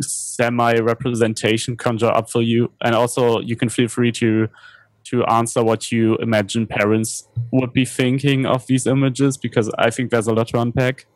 semi 0.00 0.74
representation 0.80 1.76
conjure 1.76 2.10
up 2.10 2.28
for 2.28 2.42
you? 2.42 2.72
And 2.82 2.96
also, 2.96 3.40
you 3.40 3.54
can 3.54 3.68
feel 3.68 3.88
free 3.88 4.10
to 4.12 4.48
to 5.04 5.24
answer 5.26 5.62
what 5.62 5.92
you 5.92 6.16
imagine 6.16 6.66
parents 6.66 7.28
would 7.52 7.72
be 7.72 7.84
thinking 7.84 8.44
of 8.44 8.66
these 8.66 8.88
images 8.88 9.36
because 9.36 9.70
I 9.78 9.90
think 9.90 10.10
there's 10.10 10.26
a 10.26 10.34
lot 10.34 10.48
to 10.48 10.60
unpack. 10.60 11.06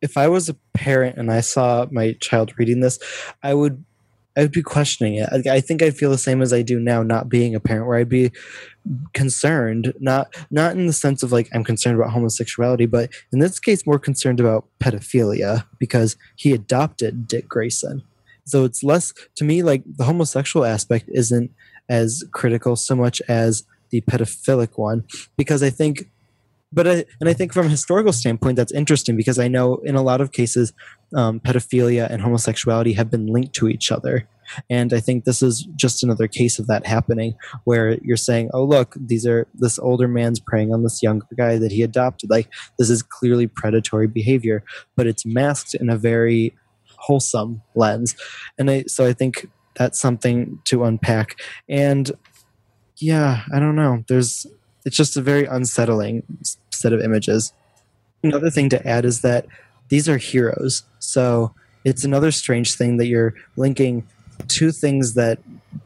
If 0.00 0.16
I 0.16 0.28
was 0.28 0.48
a 0.48 0.54
parent 0.72 1.18
and 1.18 1.30
I 1.30 1.40
saw 1.40 1.86
my 1.90 2.12
child 2.20 2.54
reading 2.56 2.80
this, 2.80 2.98
I 3.42 3.52
would 3.52 3.84
I 4.38 4.42
would 4.42 4.52
be 4.52 4.62
questioning 4.62 5.16
it. 5.16 5.28
I, 5.32 5.56
I 5.56 5.60
think 5.60 5.82
I'd 5.82 5.96
feel 5.96 6.10
the 6.10 6.18
same 6.18 6.40
as 6.40 6.52
I 6.52 6.62
do 6.62 6.78
now, 6.78 7.02
not 7.02 7.28
being 7.28 7.56
a 7.56 7.60
parent, 7.60 7.88
where 7.88 7.98
I'd 7.98 8.08
be 8.08 8.30
concerned, 9.12 9.92
not 9.98 10.32
not 10.50 10.76
in 10.76 10.86
the 10.86 10.92
sense 10.92 11.24
of 11.24 11.32
like 11.32 11.48
I'm 11.52 11.64
concerned 11.64 11.98
about 11.98 12.12
homosexuality, 12.12 12.86
but 12.86 13.10
in 13.32 13.40
this 13.40 13.58
case, 13.58 13.84
more 13.84 13.98
concerned 13.98 14.38
about 14.38 14.66
pedophilia 14.78 15.66
because 15.78 16.16
he 16.36 16.52
adopted 16.52 17.26
Dick 17.26 17.48
Grayson. 17.48 18.02
So 18.44 18.64
it's 18.64 18.84
less 18.84 19.12
to 19.34 19.44
me 19.44 19.62
like 19.62 19.82
the 19.84 20.04
homosexual 20.04 20.64
aspect 20.64 21.06
isn't 21.08 21.50
as 21.88 22.24
critical 22.32 22.76
so 22.76 22.94
much 22.94 23.20
as 23.28 23.64
the 23.90 24.02
pedophilic 24.02 24.78
one 24.78 25.04
because 25.36 25.62
I 25.62 25.70
think 25.70 26.08
but 26.72 26.86
I, 26.86 27.04
and 27.20 27.28
I 27.28 27.32
think 27.32 27.52
from 27.52 27.66
a 27.66 27.70
historical 27.70 28.12
standpoint, 28.12 28.56
that's 28.56 28.72
interesting 28.72 29.16
because 29.16 29.38
I 29.38 29.48
know 29.48 29.76
in 29.84 29.94
a 29.94 30.02
lot 30.02 30.20
of 30.20 30.32
cases, 30.32 30.72
um, 31.16 31.40
pedophilia 31.40 32.08
and 32.10 32.20
homosexuality 32.20 32.92
have 32.92 33.10
been 33.10 33.26
linked 33.26 33.54
to 33.54 33.68
each 33.68 33.90
other. 33.90 34.28
And 34.70 34.92
I 34.92 35.00
think 35.00 35.24
this 35.24 35.42
is 35.42 35.66
just 35.76 36.02
another 36.02 36.26
case 36.26 36.58
of 36.58 36.66
that 36.68 36.86
happening 36.86 37.34
where 37.64 37.98
you're 38.02 38.16
saying, 38.16 38.50
oh, 38.54 38.64
look, 38.64 38.94
these 38.98 39.26
are 39.26 39.46
this 39.54 39.78
older 39.78 40.08
man's 40.08 40.40
preying 40.40 40.72
on 40.72 40.82
this 40.82 41.02
younger 41.02 41.26
guy 41.36 41.58
that 41.58 41.72
he 41.72 41.82
adopted. 41.82 42.30
Like, 42.30 42.50
this 42.78 42.90
is 42.90 43.02
clearly 43.02 43.46
predatory 43.46 44.06
behavior, 44.06 44.64
but 44.96 45.06
it's 45.06 45.26
masked 45.26 45.74
in 45.74 45.90
a 45.90 45.96
very 45.96 46.56
wholesome 46.96 47.62
lens. 47.74 48.16
And 48.58 48.70
I, 48.70 48.84
so 48.84 49.06
I 49.06 49.12
think 49.12 49.48
that's 49.76 50.00
something 50.00 50.58
to 50.64 50.84
unpack. 50.84 51.40
And 51.68 52.10
yeah, 52.96 53.42
I 53.52 53.60
don't 53.60 53.76
know. 53.76 54.04
There's, 54.08 54.46
it's 54.84 54.96
just 54.96 55.16
a 55.16 55.22
very 55.22 55.44
unsettling 55.44 56.22
set 56.78 56.92
of 56.92 57.00
images. 57.00 57.52
Another 58.22 58.50
thing 58.50 58.68
to 58.70 58.86
add 58.86 59.04
is 59.04 59.20
that 59.22 59.46
these 59.88 60.08
are 60.08 60.18
heroes. 60.18 60.84
So 60.98 61.54
it's 61.84 62.04
another 62.04 62.30
strange 62.30 62.74
thing 62.74 62.96
that 62.96 63.06
you're 63.06 63.34
linking 63.56 64.06
two 64.46 64.70
things 64.70 65.14
that 65.14 65.38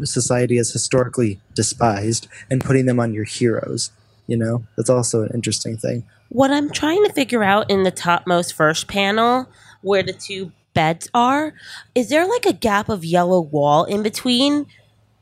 society 0.05 0.57
has 0.57 0.71
historically 0.71 1.41
despised 1.55 2.29
and 2.51 2.63
putting 2.63 2.87
them 2.87 3.01
on 3.01 3.15
your 3.15 3.25
heroes. 3.25 3.91
You 4.27 4.37
know, 4.37 4.65
that's 4.77 4.91
also 4.91 5.23
an 5.23 5.31
interesting 5.35 5.77
thing. 5.77 6.05
What 6.29 6.51
I'm 6.51 6.71
trying 6.71 7.05
to 7.05 7.13
figure 7.13 7.43
out 7.43 7.71
in 7.71 7.83
the 7.83 7.91
topmost 7.91 8.55
first 8.55 8.89
panel, 8.89 9.49
where 9.83 10.03
the 10.03 10.13
two 10.13 10.53
beds 10.75 11.09
are, 11.13 11.55
is 11.95 12.09
there 12.09 12.27
like 12.27 12.47
a 12.47 12.53
gap 12.53 12.89
of 12.89 13.05
yellow 13.05 13.41
wall 13.41 13.85
in 13.85 14.03
between? 14.03 14.67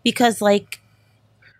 Because, 0.05 0.41
like, 0.41 0.80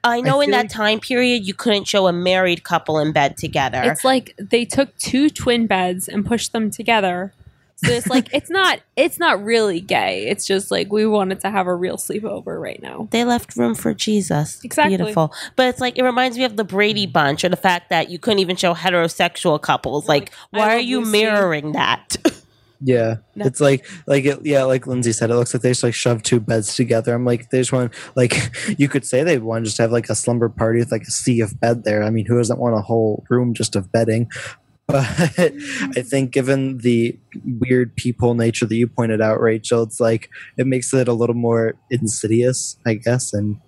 I 0.03 0.21
know 0.21 0.41
I 0.41 0.45
in 0.45 0.51
that 0.53 0.63
like- 0.65 0.71
time 0.71 1.01
period 1.01 1.47
you 1.47 1.55
couldn't 1.55 1.85
show 1.87 2.07
a 2.07 2.13
married 2.13 2.65
couple 2.65 2.99
in 2.99 3.13
bed 3.13 3.37
together. 3.37 3.83
It's 3.85 4.05
like 4.05 4.35
they 4.39 4.65
took 4.65 4.97
two 4.99 5.31
twin 5.31 5.67
beds 5.67 6.09
and 6.09 6.25
pushed 6.25 6.53
them 6.53 6.71
together. 6.71 7.33
So 7.77 7.93
it's 7.93 8.09
like 8.09 8.29
it's 8.35 8.51
not 8.51 8.81
it's 8.97 9.19
not 9.19 9.43
really 9.43 9.81
gay. 9.81 10.27
It's 10.29 10.47
just 10.47 10.71
like 10.71 10.93
we 10.93 11.07
wanted 11.07 11.41
to 11.41 11.51
have 11.51 11.67
a 11.67 11.75
real 11.75 11.97
sleepover 11.97 12.61
right 12.61 12.81
now. 12.83 13.09
they 13.11 13.25
left 13.25 13.57
room 13.57 13.75
for 13.75 13.95
Jesus. 13.95 14.63
Exactly. 14.63 14.97
Beautiful. 14.97 15.33
But 15.57 15.69
it's 15.69 15.81
like 15.81 15.99
it 15.99 16.03
reminds 16.03 16.37
me 16.37 16.45
of 16.45 16.57
the 16.57 16.65
Brady 16.65 17.07
Bunch 17.07 17.45
or 17.45 17.49
the 17.49 17.57
fact 17.57 17.91
that 17.91 18.11
you 18.11 18.19
couldn't 18.19 18.41
even 18.41 18.57
show 18.57 18.75
heterosexual 18.75 19.61
couples. 19.61 20.09
Like, 20.09 20.33
I 20.53 20.59
why 20.59 20.75
are 20.75 20.79
you 20.79 21.01
Lucy. 21.01 21.13
mirroring 21.13 21.73
that? 21.73 22.17
Yeah, 22.83 23.17
No. 23.37 23.45
it's 23.45 23.61
like 23.61 23.87
like 24.07 24.25
it, 24.25 24.39
yeah, 24.45 24.65
like 24.65 24.87
Lindsay 24.87 25.13
said, 25.13 25.31
it 25.31 25.35
looks 25.35 25.53
like 25.53 25.63
they 25.63 25.71
just 25.71 25.83
like 25.83 25.93
shoved 25.95 26.25
two 26.25 26.41
beds 26.41 26.75
together. 26.75 27.15
I'm 27.15 27.27
like, 27.27 27.51
they 27.51 27.59
just 27.59 27.73
want 27.73 27.93
like 28.17 28.53
you 28.79 28.89
could 28.89 29.05
say 29.05 29.23
they 29.23 29.39
want 29.39 29.65
to 29.65 29.69
just 29.69 29.77
to 29.77 29.83
have 29.83 29.93
like 29.93 30.09
a 30.09 30.15
slumber 30.15 30.49
party 30.49 30.79
with 30.79 30.91
like 30.91 31.03
a 31.03 31.11
sea 31.11 31.41
of 31.41 31.61
bed 31.61 31.85
there. 31.85 32.03
I 32.03 32.11
mean, 32.11 32.25
who 32.27 32.39
doesn't 32.39 32.59
want 32.59 32.75
a 32.75 32.81
whole 32.81 33.25
room 33.29 33.53
just 33.53 33.77
of 33.77 33.93
bedding? 33.93 34.31
but 34.91 35.05
I 35.39 36.03
think 36.03 36.33
given 36.33 36.79
the 36.79 37.17
weird 37.61 37.95
people 37.97 38.35
nature 38.35 38.67
that 38.67 38.75
you 38.75 38.89
pointed 38.89 39.21
out, 39.21 39.41
Rachel, 39.41 39.83
it's 39.85 40.01
like 40.01 40.31
it 40.57 40.67
makes 40.67 40.93
it 40.95 41.07
a 41.07 41.13
little 41.13 41.37
more 41.37 41.77
insidious, 41.91 42.77
I 42.87 42.95
guess, 42.95 43.33
and 43.33 43.61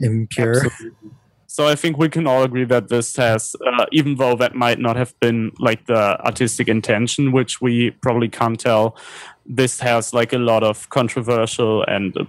impure. 0.00 0.64
Absolutely. 0.64 1.10
So 1.58 1.66
I 1.66 1.74
think 1.74 1.98
we 1.98 2.08
can 2.08 2.28
all 2.28 2.44
agree 2.44 2.66
that 2.66 2.86
this 2.86 3.16
has, 3.16 3.56
uh, 3.66 3.86
even 3.90 4.14
though 4.14 4.36
that 4.36 4.54
might 4.54 4.78
not 4.78 4.94
have 4.94 5.18
been 5.18 5.50
like 5.58 5.86
the 5.86 6.16
artistic 6.24 6.68
intention, 6.68 7.32
which 7.32 7.60
we 7.60 7.90
probably 7.90 8.28
can't 8.28 8.60
tell, 8.60 8.96
this 9.44 9.80
has 9.80 10.14
like 10.14 10.32
a 10.32 10.38
lot 10.38 10.62
of 10.62 10.88
controversial 10.90 11.82
and 11.88 12.16
uh, 12.16 12.26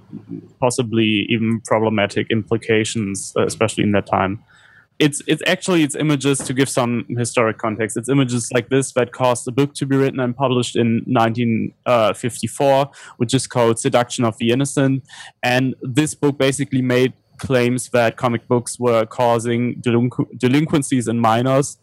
possibly 0.60 1.28
even 1.30 1.62
problematic 1.68 2.26
implications, 2.32 3.32
uh, 3.38 3.46
especially 3.46 3.84
in 3.84 3.92
that 3.92 4.08
time. 4.08 4.44
It's 4.98 5.22
it's 5.28 5.44
actually 5.46 5.84
it's 5.84 5.96
images 5.96 6.40
to 6.40 6.52
give 6.52 6.68
some 6.68 7.06
historic 7.16 7.60
context. 7.60 7.98
It's 7.98 8.10
images 8.10 8.50
like 8.52 8.70
this 8.70 8.94
that 8.94 9.12
caused 9.12 9.48
a 9.48 9.52
book 9.52 9.76
to 9.76 9.86
be 9.86 9.96
written 9.96 10.20
and 10.20 10.36
published 10.36 10.76
in 10.76 11.04
1954, 11.06 12.90
which 13.18 13.36
is 13.36 13.46
called 13.46 13.78
"Seduction 13.78 14.26
of 14.26 14.40
the 14.40 14.50
Innocent," 14.50 15.04
and 15.44 15.76
this 15.84 16.16
book 16.16 16.40
basically 16.40 16.82
made 16.82 17.14
claims 17.40 17.90
that 17.90 18.18
comic 18.18 18.48
books 18.48 18.80
were 18.80 19.06
causing 19.06 19.76
delinqu- 19.76 20.38
delinquencies 20.38 21.07
in 21.07 21.20
minors. 21.20 21.78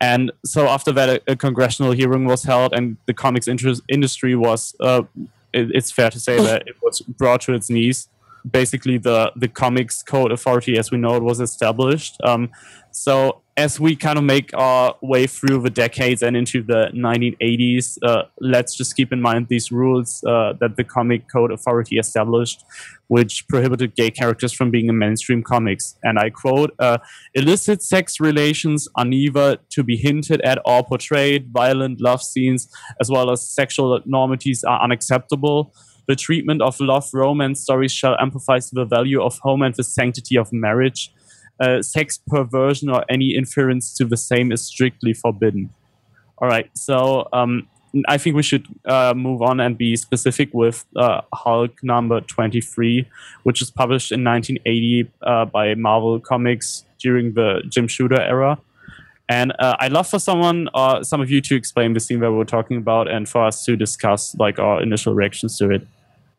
And 0.00 0.30
so 0.44 0.68
after 0.68 0.92
that, 0.92 1.08
a, 1.08 1.32
a, 1.32 1.36
congressional 1.36 1.92
hearing 1.92 2.26
was 2.26 2.44
held, 2.44 2.74
and 2.74 2.96
the 3.06 3.14
comics 3.14 3.48
interest, 3.48 3.82
industry 3.88 4.34
was, 4.34 4.74
uh, 4.80 5.02
it, 5.52 5.70
it's 5.74 5.90
fair 5.90 6.10
to 6.10 6.20
say 6.20 6.36
that 6.36 6.68
it 6.68 6.76
was 6.82 7.00
brought 7.00 7.40
to 7.42 7.54
its 7.54 7.70
knees. 7.70 8.08
Basically, 8.48 8.98
the, 8.98 9.32
the 9.34 9.48
comics 9.48 10.02
code 10.02 10.32
authority, 10.32 10.78
as 10.78 10.90
we 10.90 10.98
know 10.98 11.16
it, 11.16 11.22
was 11.22 11.40
established. 11.40 12.16
Um, 12.22 12.50
so 12.96 13.42
as 13.58 13.78
we 13.78 13.94
kind 13.94 14.16
of 14.16 14.24
make 14.24 14.50
our 14.54 14.94
way 15.02 15.26
through 15.26 15.60
the 15.60 15.68
decades 15.68 16.22
and 16.22 16.34
into 16.34 16.62
the 16.62 16.88
1980s, 16.94 17.98
uh, 18.02 18.22
let's 18.40 18.74
just 18.74 18.96
keep 18.96 19.12
in 19.12 19.20
mind 19.20 19.48
these 19.50 19.70
rules 19.70 20.24
uh, 20.26 20.54
that 20.60 20.76
the 20.76 20.84
Comic 20.84 21.30
Code 21.30 21.52
Authority 21.52 21.98
established, 21.98 22.64
which 23.08 23.46
prohibited 23.48 23.94
gay 23.96 24.10
characters 24.10 24.54
from 24.54 24.70
being 24.70 24.88
in 24.88 24.96
mainstream 24.98 25.42
comics. 25.42 25.94
And 26.02 26.18
I 26.18 26.30
quote 26.30 26.74
uh, 26.78 26.96
illicit 27.34 27.82
sex 27.82 28.18
relations 28.18 28.88
are 28.94 29.04
neither 29.04 29.58
to 29.70 29.84
be 29.84 29.96
hinted 29.96 30.40
at 30.40 30.58
or 30.64 30.82
portrayed, 30.82 31.50
violent 31.52 32.00
love 32.00 32.22
scenes, 32.22 32.66
as 32.98 33.10
well 33.10 33.30
as 33.30 33.46
sexual 33.46 33.94
enormities, 33.98 34.64
are 34.64 34.82
unacceptable. 34.82 35.74
The 36.08 36.16
treatment 36.16 36.62
of 36.62 36.80
love 36.80 37.10
romance 37.12 37.60
stories 37.60 37.92
shall 37.92 38.16
emphasize 38.18 38.70
the 38.70 38.86
value 38.86 39.22
of 39.22 39.38
home 39.40 39.60
and 39.60 39.74
the 39.74 39.84
sanctity 39.84 40.38
of 40.38 40.50
marriage 40.50 41.12
uh, 41.60 41.82
sex 41.82 42.18
perversion 42.26 42.88
or 42.88 43.04
any 43.08 43.34
inference 43.34 43.94
to 43.94 44.04
the 44.04 44.16
same 44.16 44.52
is 44.52 44.62
strictly 44.66 45.12
forbidden. 45.12 45.70
All 46.38 46.48
right, 46.48 46.70
so 46.76 47.28
um, 47.32 47.68
I 48.08 48.18
think 48.18 48.36
we 48.36 48.42
should 48.42 48.66
uh, 48.84 49.14
move 49.16 49.40
on 49.42 49.60
and 49.60 49.76
be 49.78 49.96
specific 49.96 50.52
with 50.52 50.84
uh, 50.96 51.22
Hulk 51.32 51.82
number 51.82 52.20
23, 52.20 53.08
which 53.44 53.60
was 53.60 53.70
published 53.70 54.12
in 54.12 54.22
1980 54.22 55.10
uh, 55.22 55.44
by 55.46 55.74
Marvel 55.74 56.20
Comics 56.20 56.84
during 56.98 57.32
the 57.32 57.62
Jim 57.68 57.88
Shooter 57.88 58.20
era. 58.20 58.58
And 59.28 59.52
uh, 59.58 59.76
I'd 59.80 59.92
love 59.92 60.08
for 60.08 60.18
someone, 60.18 60.68
uh, 60.74 61.02
some 61.02 61.20
of 61.20 61.30
you, 61.30 61.40
to 61.42 61.56
explain 61.56 61.94
the 61.94 62.00
scene 62.00 62.20
that 62.20 62.32
we're 62.32 62.44
talking 62.44 62.76
about, 62.76 63.08
and 63.08 63.28
for 63.28 63.44
us 63.44 63.64
to 63.64 63.76
discuss 63.76 64.36
like 64.38 64.58
our 64.58 64.82
initial 64.82 65.14
reactions 65.14 65.58
to 65.58 65.70
it. 65.70 65.86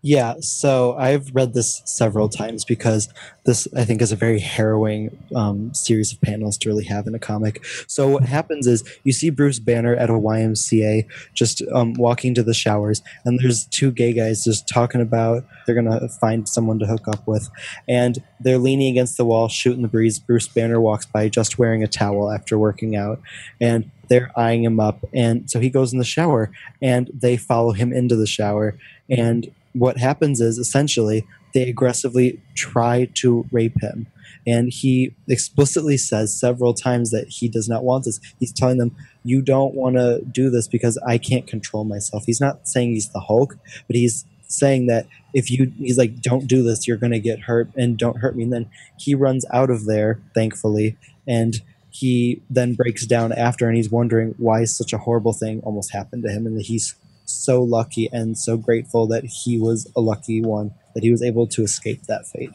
Yeah, 0.04 0.36
so 0.42 0.96
I've 0.96 1.34
read 1.34 1.56
this 1.56 1.82
several 1.86 2.30
times 2.30 2.64
because 2.64 3.10
this, 3.46 3.68
I 3.76 3.84
think, 3.84 4.02
is 4.02 4.12
a 4.12 4.16
very 4.16 4.40
harrowing 4.40 5.18
um, 5.36 5.74
series 5.74 6.14
of 6.14 6.22
panels 6.22 6.56
to 6.60 6.70
really 6.70 6.86
have 6.86 7.08
in 7.08 7.16
a 7.16 7.20
comic. 7.20 7.66
So 7.88 8.08
what 8.08 8.24
happens 8.24 8.68
is 8.68 8.84
you 9.04 9.12
see 9.12 9.32
Bruce 9.32 9.58
Banner 9.58 9.96
at 9.96 10.12
a 10.12 10.14
YMCA 10.14 11.08
just 11.34 11.64
um, 11.74 11.94
walking 11.94 12.36
to 12.36 12.44
the 12.44 12.54
showers, 12.54 13.02
and 13.26 13.40
there's 13.40 13.66
two 13.66 13.92
gay 13.92 14.14
guys 14.14 14.44
just 14.44 14.70
talking 14.70 15.02
about 15.02 15.44
they're 15.66 15.76
gonna 15.76 16.08
find 16.08 16.48
someone 16.48 16.78
to 16.78 16.86
hook 16.86 17.08
up 17.08 17.28
with, 17.28 17.50
and 17.88 18.24
they're 18.40 18.60
leaning 18.60 18.92
against 18.92 19.18
the 19.18 19.26
wall, 19.26 19.48
shooting 19.48 19.82
the 19.82 19.88
breeze. 19.88 20.20
Bruce 20.20 20.48
Banner 20.48 20.80
walks 20.80 21.08
by 21.08 21.28
just 21.28 21.58
wearing 21.58 21.82
a 21.84 21.88
towel 21.88 22.32
after 22.32 22.58
working 22.58 22.96
out, 22.96 23.20
and 23.60 23.90
they're 24.10 24.32
eyeing 24.38 24.64
him 24.64 24.80
up, 24.80 25.04
and 25.12 25.50
so 25.50 25.60
he 25.60 25.72
goes 25.72 25.92
in 25.92 25.98
the 25.98 26.06
shower, 26.06 26.52
and 26.84 27.10
they 27.14 27.36
follow 27.36 27.72
him 27.72 27.92
into 27.92 28.16
the 28.16 28.28
shower, 28.28 28.78
and 29.10 29.50
what 29.78 29.98
happens 29.98 30.42
is 30.42 30.58
essentially 30.58 31.26
they 31.54 31.70
aggressively 31.70 32.42
try 32.56 33.10
to 33.16 33.48
rape 33.52 33.82
him. 33.82 34.08
And 34.46 34.72
he 34.72 35.14
explicitly 35.28 35.98
says 35.98 36.38
several 36.38 36.74
times 36.74 37.12
that 37.12 37.28
he 37.28 37.50
does 37.50 37.68
not 37.68 37.84
want 37.84 38.06
this. 38.06 38.20
He's 38.40 38.54
telling 38.54 38.78
them, 38.78 38.96
You 39.24 39.42
don't 39.42 39.74
want 39.74 39.98
to 39.98 40.22
do 40.24 40.50
this 40.50 40.68
because 40.68 40.98
I 41.06 41.18
can't 41.18 41.48
control 41.48 41.84
myself. 41.84 42.24
He's 42.26 42.40
not 42.40 42.68
saying 42.68 42.94
he's 42.94 43.10
the 43.10 43.20
Hulk, 43.20 43.58
but 43.88 43.96
he's 43.96 44.26
saying 44.48 44.88
that 44.88 45.08
if 45.34 45.52
you, 45.52 45.74
he's 45.78 45.98
like, 45.98 46.22
Don't 46.22 46.48
do 46.48 46.64
this, 46.64 46.88
you're 46.88 46.98
going 46.98 47.12
to 47.12 47.20
get 47.20 47.42
hurt 47.42 47.70
and 47.76 47.98
don't 47.98 48.20
hurt 48.20 48.36
me. 48.36 48.44
And 48.44 48.54
then 48.54 48.70
he 48.98 49.16
runs 49.16 49.46
out 49.52 49.70
of 49.70 49.86
there, 49.86 50.22
thankfully. 50.34 50.98
And 51.28 51.62
he 51.90 52.42
then 52.50 52.76
breaks 52.76 53.06
down 53.06 53.34
after 53.34 53.68
and 53.68 53.76
he's 53.76 53.90
wondering 53.90 54.36
why 54.38 54.64
such 54.66 54.94
a 54.94 55.00
horrible 55.00 55.34
thing 55.34 55.62
almost 55.62 55.92
happened 55.92 56.24
to 56.24 56.30
him 56.30 56.46
and 56.46 56.56
that 56.58 56.68
he's 56.68 56.96
so 57.30 57.62
lucky 57.62 58.10
and 58.12 58.38
so 58.38 58.58
grateful 58.58 59.08
that 59.08 59.26
he 59.26 59.60
was 59.60 59.92
a 59.96 60.02
lucky 60.02 60.42
one 60.42 60.74
that 60.94 61.04
he 61.04 61.12
was 61.12 61.22
able 61.22 61.48
to 61.48 61.64
escape 61.64 62.04
that 62.04 62.28
fate. 62.28 62.52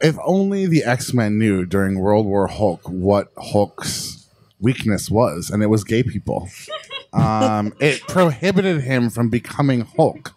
If 0.00 0.16
only 0.24 0.66
the 0.66 0.84
X 0.84 1.14
Men 1.14 1.38
knew 1.38 1.64
during 1.64 1.98
World 1.98 2.26
War 2.26 2.46
Hulk 2.46 2.88
what 2.88 3.32
Hulk's 3.38 4.28
weakness 4.60 5.10
was, 5.10 5.50
and 5.50 5.62
it 5.62 5.66
was 5.66 5.84
gay 5.84 6.02
people. 6.02 6.48
um, 7.12 7.74
it 7.80 8.00
prohibited 8.02 8.82
him 8.82 9.10
from 9.10 9.28
becoming 9.28 9.82
Hulk. 9.82 10.32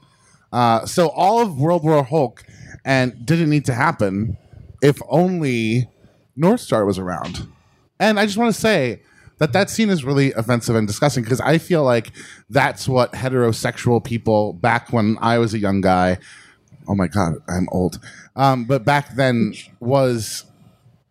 Uh, 0.52 0.86
so 0.86 1.10
all 1.10 1.42
of 1.42 1.60
World 1.60 1.84
War 1.84 2.04
Hulk 2.04 2.44
and 2.84 3.26
didn't 3.26 3.50
need 3.50 3.66
to 3.66 3.74
happen 3.74 4.38
if 4.82 5.00
only 5.10 5.90
Northstar 6.38 6.86
was 6.86 7.00
around. 7.00 7.48
And 8.00 8.20
I 8.20 8.26
just 8.26 8.38
want 8.38 8.54
to 8.54 8.60
say, 8.60 9.02
that 9.38 9.54
that 9.54 9.70
scene 9.70 9.90
is 9.90 10.04
really 10.04 10.32
offensive 10.34 10.76
and 10.76 10.88
disgusting 10.88 11.24
because 11.24 11.42
I 11.42 11.58
feel 11.58 11.84
like 11.84 12.12
that's 12.50 12.88
what 12.88 13.14
heterosexual 13.14 14.04
people 14.04 14.54
back 14.54 14.94
when 14.94 15.18
I 15.22 15.40
was 15.40 15.54
a 15.54 15.60
young 15.60 15.82
guy. 15.82 16.18
Oh 16.88 16.96
my 16.96 17.08
god, 17.08 17.36
I'm 17.48 17.68
old. 17.72 18.00
Um, 18.36 18.66
but 18.66 18.86
back 18.86 19.16
then 19.16 19.54
was 19.80 20.46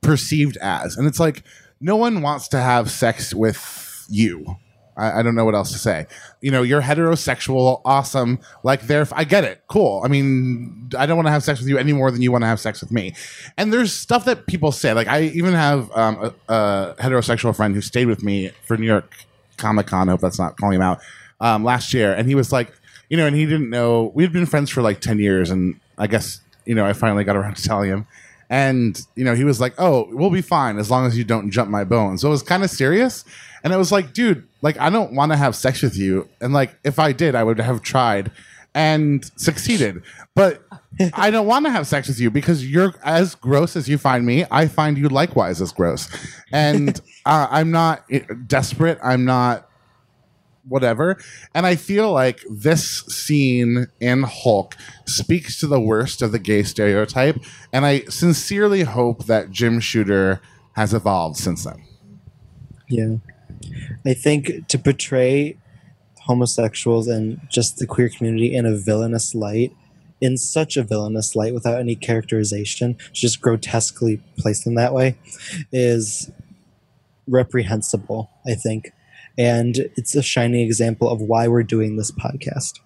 perceived 0.01 0.57
as, 0.59 0.97
and 0.97 1.07
it's 1.07 1.21
like 1.21 1.43
no 1.81 1.97
one 1.97 2.23
wants 2.23 2.49
to 2.49 2.61
have 2.61 2.91
sex 2.91 3.35
with 3.35 4.07
you. 4.09 4.57
I, 4.97 5.21
I, 5.21 5.23
don't 5.23 5.35
know 5.35 5.45
what 5.45 5.55
else 5.55 5.73
to 5.73 5.79
say. 5.79 6.07
You 6.41 6.51
know, 6.51 6.63
you're 6.63 6.83
heterosexual, 6.83 7.81
awesome. 7.85 8.39
Like, 8.63 8.83
there, 8.83 9.07
I 9.13 9.25
get 9.25 9.45
it, 9.45 9.63
cool. 9.69 10.03
I 10.05 10.09
mean, 10.09 10.91
I 10.97 11.07
don't 11.07 11.17
want 11.17 11.27
to 11.27 11.33
have 11.33 11.43
sex 11.43 11.61
with 11.61 11.69
you 11.69 11.79
any 11.79 11.93
more 11.93 12.11
than 12.11 12.23
you 12.23 12.31
want 12.33 12.43
to 12.43 12.49
have 12.49 12.61
sex 12.61 12.81
with 12.81 12.93
me. 12.93 13.15
And 13.57 13.73
there's 13.73 13.93
stuff 13.93 14.25
that 14.27 14.47
people 14.47 14.73
say. 14.73 14.93
Like, 14.93 15.09
I 15.09 15.23
even 15.23 15.55
have 15.55 15.91
um, 15.97 16.33
a, 16.49 16.53
a, 16.53 16.95
heterosexual 16.99 17.55
friend 17.55 17.75
who 17.75 17.81
stayed 17.81 18.07
with 18.07 18.23
me 18.23 18.51
for 18.65 18.77
New 18.77 18.87
York 18.87 19.13
Comic 19.57 19.87
Con. 19.87 20.09
I 20.09 20.13
hope 20.13 20.21
that's 20.21 20.39
not 20.39 20.57
calling 20.57 20.77
him 20.77 20.83
out. 20.83 21.01
Um, 21.41 21.65
last 21.65 21.93
year, 21.93 22.15
and 22.15 22.29
he 22.29 22.35
was 22.35 22.53
like, 22.53 22.73
you 23.09 23.17
know, 23.17 23.27
and 23.27 23.37
he 23.37 23.45
didn't 23.45 23.69
know 23.69 24.13
we 24.15 24.23
had 24.23 24.33
been 24.33 24.47
friends 24.47 24.71
for 24.71 24.83
like 24.83 25.01
ten 25.01 25.19
years, 25.19 25.51
and 25.51 25.79
I 25.99 26.07
guess 26.07 26.41
you 26.65 26.75
know, 26.75 26.87
I 26.87 26.93
finally 26.93 27.25
got 27.25 27.37
around 27.37 27.57
to 27.57 27.63
telling 27.63 27.91
him. 27.91 28.07
And 28.51 29.01
you 29.15 29.25
know, 29.25 29.35
he 29.35 29.45
was 29.45 29.61
like, 29.61 29.75
"Oh, 29.79 30.09
we'll 30.11 30.31
be 30.31 30.43
fine 30.43 30.79
as 30.79 30.91
long 30.91 31.07
as 31.07 31.17
you 31.17 31.25
don't 31.25 31.51
jump 31.51 31.71
my 31.71 31.85
bones." 31.85 32.21
So 32.21 32.29
it 32.29 32.31
was 32.31 32.43
kind 32.43 32.63
of 32.63 32.71
serious. 32.71 33.25
And 33.63 33.73
I 33.73 33.77
was 33.79 33.91
like, 33.91 34.13
dude, 34.13 34.47
like 34.65 34.79
I 34.79 34.89
don't 34.89 35.13
want 35.13 35.31
to 35.31 35.37
have 35.37 35.55
sex 35.55 35.83
with 35.83 35.95
you. 35.95 36.27
And 36.41 36.55
like 36.55 36.75
if 36.85 36.99
I 36.99 37.13
did, 37.13 37.35
I 37.35 37.45
would 37.45 37.61
have 37.61 37.83
tried 37.83 38.33
and 38.75 39.23
succeeded. 39.37 40.03
But 40.35 40.63
I 41.13 41.31
don't 41.31 41.47
want 41.47 41.67
to 41.67 41.71
have 41.71 41.87
sex 41.87 42.09
with 42.09 42.19
you 42.19 42.31
because 42.31 42.67
you're 42.67 42.95
as 43.05 43.35
gross 43.35 43.77
as 43.77 43.91
you 43.91 43.99
find 43.99 44.25
me. 44.25 44.47
I 44.51 44.67
find 44.67 44.97
you 44.97 45.11
likewise 45.11 45.61
as 45.61 45.71
gross. 45.71 46.09
And 46.51 46.99
uh, 47.27 47.47
I'm 47.51 47.73
not 47.73 48.05
eh, 48.11 48.21
desperate. 48.47 48.99
I'm 49.05 49.27
not 49.27 49.69
whatever. 50.67 51.19
And 51.55 51.67
I 51.67 51.77
feel 51.77 52.11
like 52.11 52.41
this 52.49 53.03
scene 53.03 53.89
in 54.01 54.23
Hulk 54.23 54.77
speaks 55.05 55.61
to 55.61 55.67
the 55.67 55.79
worst 55.79 56.23
of 56.23 56.33
the 56.33 56.39
gay 56.39 56.63
stereotype. 56.63 57.37
And 57.71 57.85
I 57.85 58.01
sincerely 58.05 58.85
hope 58.85 59.27
that 59.27 59.51
Jim 59.51 59.79
Shooter 59.79 60.41
has 60.73 60.95
evolved 60.95 61.37
since 61.37 61.65
then. 61.65 61.85
Yeah. 62.89 63.17
I 64.07 64.15
think 64.15 64.69
to 64.69 64.79
portray 64.79 65.57
homosexuals 66.21 67.07
and 67.07 67.41
just 67.51 67.79
the 67.79 67.87
queer 67.87 68.09
community 68.09 68.55
in 68.55 68.67
a 68.67 68.77
villainous 68.77 69.35
light, 69.35 69.73
in 70.21 70.39
such 70.39 70.77
a 70.77 70.83
villainous 70.83 71.37
light 71.37 71.53
without 71.53 71.79
any 71.79 71.95
characterization, 71.95 72.97
just 73.13 73.41
grotesquely 73.41 74.23
place 74.39 74.65
them 74.65 74.75
that 74.75 74.95
way, 74.95 75.17
is 75.71 76.31
reprehensible, 77.27 78.31
I 78.47 78.55
think. 78.55 78.93
And 79.37 79.77
it's 79.97 80.15
a 80.15 80.23
shining 80.23 80.61
example 80.61 81.11
of 81.11 81.21
why 81.21 81.49
we're 81.49 81.63
doing 81.63 81.97
this 81.97 82.11
podcast. 82.11 82.81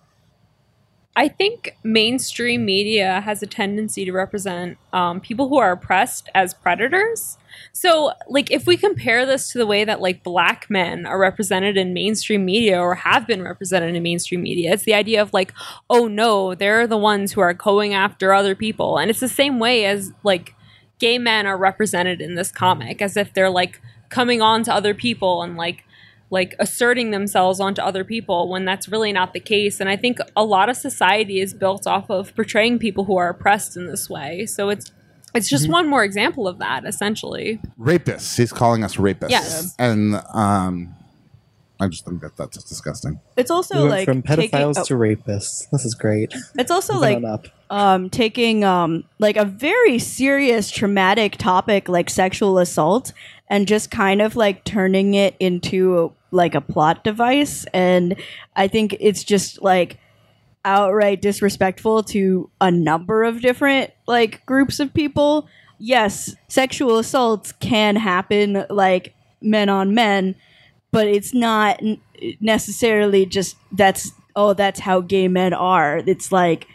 I 1.14 1.26
think 1.26 1.76
mainstream 1.82 2.64
media 2.64 3.20
has 3.22 3.42
a 3.42 3.46
tendency 3.46 4.04
to 4.04 4.12
represent 4.12 4.78
um, 4.92 5.20
people 5.20 5.48
who 5.48 5.58
are 5.58 5.72
oppressed 5.72 6.28
as 6.32 6.54
predators. 6.54 7.38
So, 7.72 8.12
like, 8.28 8.50
if 8.50 8.66
we 8.66 8.76
compare 8.76 9.26
this 9.26 9.50
to 9.52 9.58
the 9.58 9.66
way 9.66 9.84
that 9.84 10.00
like 10.00 10.22
black 10.22 10.68
men 10.68 11.06
are 11.06 11.18
represented 11.18 11.76
in 11.76 11.92
mainstream 11.92 12.44
media 12.44 12.80
or 12.80 12.94
have 12.94 13.26
been 13.26 13.42
represented 13.42 13.94
in 13.94 14.02
mainstream 14.02 14.42
media, 14.42 14.72
it's 14.72 14.84
the 14.84 14.94
idea 14.94 15.22
of 15.22 15.32
like, 15.32 15.52
oh 15.88 16.06
no, 16.06 16.54
they're 16.54 16.86
the 16.86 16.96
ones 16.96 17.32
who 17.32 17.40
are 17.40 17.54
going 17.54 17.94
after 17.94 18.32
other 18.32 18.54
people, 18.54 18.98
and 18.98 19.10
it's 19.10 19.20
the 19.20 19.28
same 19.28 19.58
way 19.58 19.84
as 19.84 20.12
like 20.22 20.54
gay 20.98 21.18
men 21.18 21.46
are 21.46 21.56
represented 21.56 22.20
in 22.20 22.34
this 22.34 22.50
comic, 22.50 23.00
as 23.00 23.16
if 23.16 23.32
they're 23.32 23.50
like 23.50 23.80
coming 24.08 24.40
on 24.42 24.62
to 24.64 24.74
other 24.74 24.94
people 24.94 25.42
and 25.42 25.56
like 25.56 25.84
like 26.30 26.54
asserting 26.58 27.10
themselves 27.10 27.58
onto 27.58 27.80
other 27.80 28.04
people 28.04 28.50
when 28.50 28.64
that's 28.64 28.88
really 28.88 29.12
not 29.12 29.32
the 29.32 29.40
case. 29.40 29.80
And 29.80 29.88
i 29.88 29.96
think 29.96 30.18
a 30.36 30.44
lot 30.44 30.68
of 30.68 30.76
society 30.76 31.40
is 31.40 31.54
built 31.54 31.86
off 31.86 32.10
of 32.10 32.34
portraying 32.34 32.78
people 32.78 33.04
who 33.04 33.16
are 33.16 33.30
oppressed 33.30 33.76
in 33.76 33.86
this 33.86 34.10
way. 34.10 34.44
So 34.46 34.68
it's 34.68 34.92
it's 35.38 35.48
just 35.48 35.68
one 35.68 35.88
more 35.88 36.04
example 36.04 36.48
of 36.48 36.58
that 36.58 36.84
essentially 36.84 37.60
Rapists. 37.80 38.36
He's 38.36 38.52
calling 38.52 38.84
us 38.84 38.96
rapists. 38.96 39.30
Yes. 39.30 39.74
And 39.78 40.16
um, 40.34 40.94
I 41.80 41.86
just 41.86 42.04
think 42.04 42.20
that 42.22 42.36
that's 42.36 42.62
disgusting. 42.64 43.20
It's 43.36 43.50
also 43.50 43.76
went 43.82 43.90
like 43.90 44.04
from 44.04 44.22
taking- 44.22 44.50
pedophiles 44.50 44.74
oh, 44.78 44.84
to 44.84 44.94
rapists. 44.94 45.70
This 45.70 45.84
is 45.84 45.94
great. 45.94 46.34
it's 46.58 46.70
also 46.70 46.98
like 46.98 47.22
up. 47.22 47.46
um 47.70 48.10
taking 48.10 48.64
um 48.64 49.04
like 49.18 49.36
a 49.36 49.44
very 49.44 49.98
serious 49.98 50.70
traumatic 50.70 51.36
topic 51.36 51.88
like 51.88 52.10
sexual 52.10 52.58
assault 52.58 53.12
and 53.48 53.68
just 53.68 53.90
kind 53.90 54.20
of 54.20 54.34
like 54.36 54.64
turning 54.64 55.14
it 55.14 55.36
into 55.38 56.12
like 56.30 56.54
a 56.54 56.60
plot 56.60 57.04
device 57.04 57.64
and 57.72 58.14
i 58.54 58.68
think 58.68 58.94
it's 59.00 59.24
just 59.24 59.62
like 59.62 59.96
outright 60.64 61.22
disrespectful 61.22 62.02
to 62.02 62.50
a 62.60 62.70
number 62.70 63.24
of 63.24 63.40
different 63.40 63.90
like 64.06 64.44
groups 64.46 64.80
of 64.80 64.92
people. 64.92 65.48
Yes 65.78 66.34
sexual 66.48 66.98
assaults 66.98 67.52
can 67.52 67.96
happen 67.96 68.64
like 68.68 69.14
men 69.40 69.68
on 69.68 69.94
men 69.94 70.34
but 70.90 71.06
it's 71.06 71.34
not 71.34 71.80
necessarily 72.40 73.26
just 73.26 73.56
that's 73.72 74.12
oh 74.34 74.54
that's 74.54 74.80
how 74.80 75.00
gay 75.00 75.28
men 75.28 75.52
are. 75.52 75.98
It's 75.98 76.32
like 76.32 76.66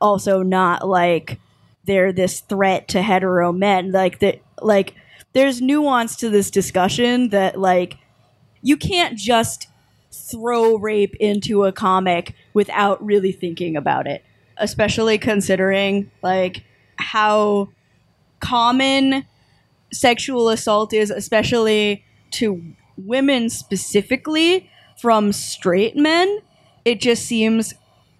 also 0.00 0.42
not 0.42 0.86
like 0.86 1.40
they're 1.84 2.12
this 2.12 2.40
threat 2.40 2.88
to 2.88 3.02
hetero 3.02 3.52
men. 3.52 3.92
Like 3.92 4.18
that 4.20 4.40
like 4.60 4.94
there's 5.32 5.60
nuance 5.62 6.16
to 6.16 6.28
this 6.30 6.50
discussion 6.50 7.30
that 7.30 7.58
like 7.58 7.96
you 8.60 8.76
can't 8.76 9.18
just 9.18 9.68
throw 10.12 10.76
rape 10.76 11.14
into 11.16 11.64
a 11.64 11.72
comic 11.72 12.34
without 12.54 13.04
really 13.04 13.32
thinking 13.32 13.76
about 13.76 14.06
it. 14.06 14.24
Especially 14.58 15.18
considering 15.18 16.10
like 16.22 16.64
how 16.96 17.68
common 18.40 19.24
sexual 19.92 20.48
assault 20.48 20.92
is 20.92 21.10
especially 21.10 22.04
to 22.30 22.62
women 22.96 23.48
specifically 23.50 24.68
from 25.00 25.32
straight 25.32 25.96
men. 25.96 26.38
It 26.84 27.00
just 27.00 27.24
seems 27.24 27.74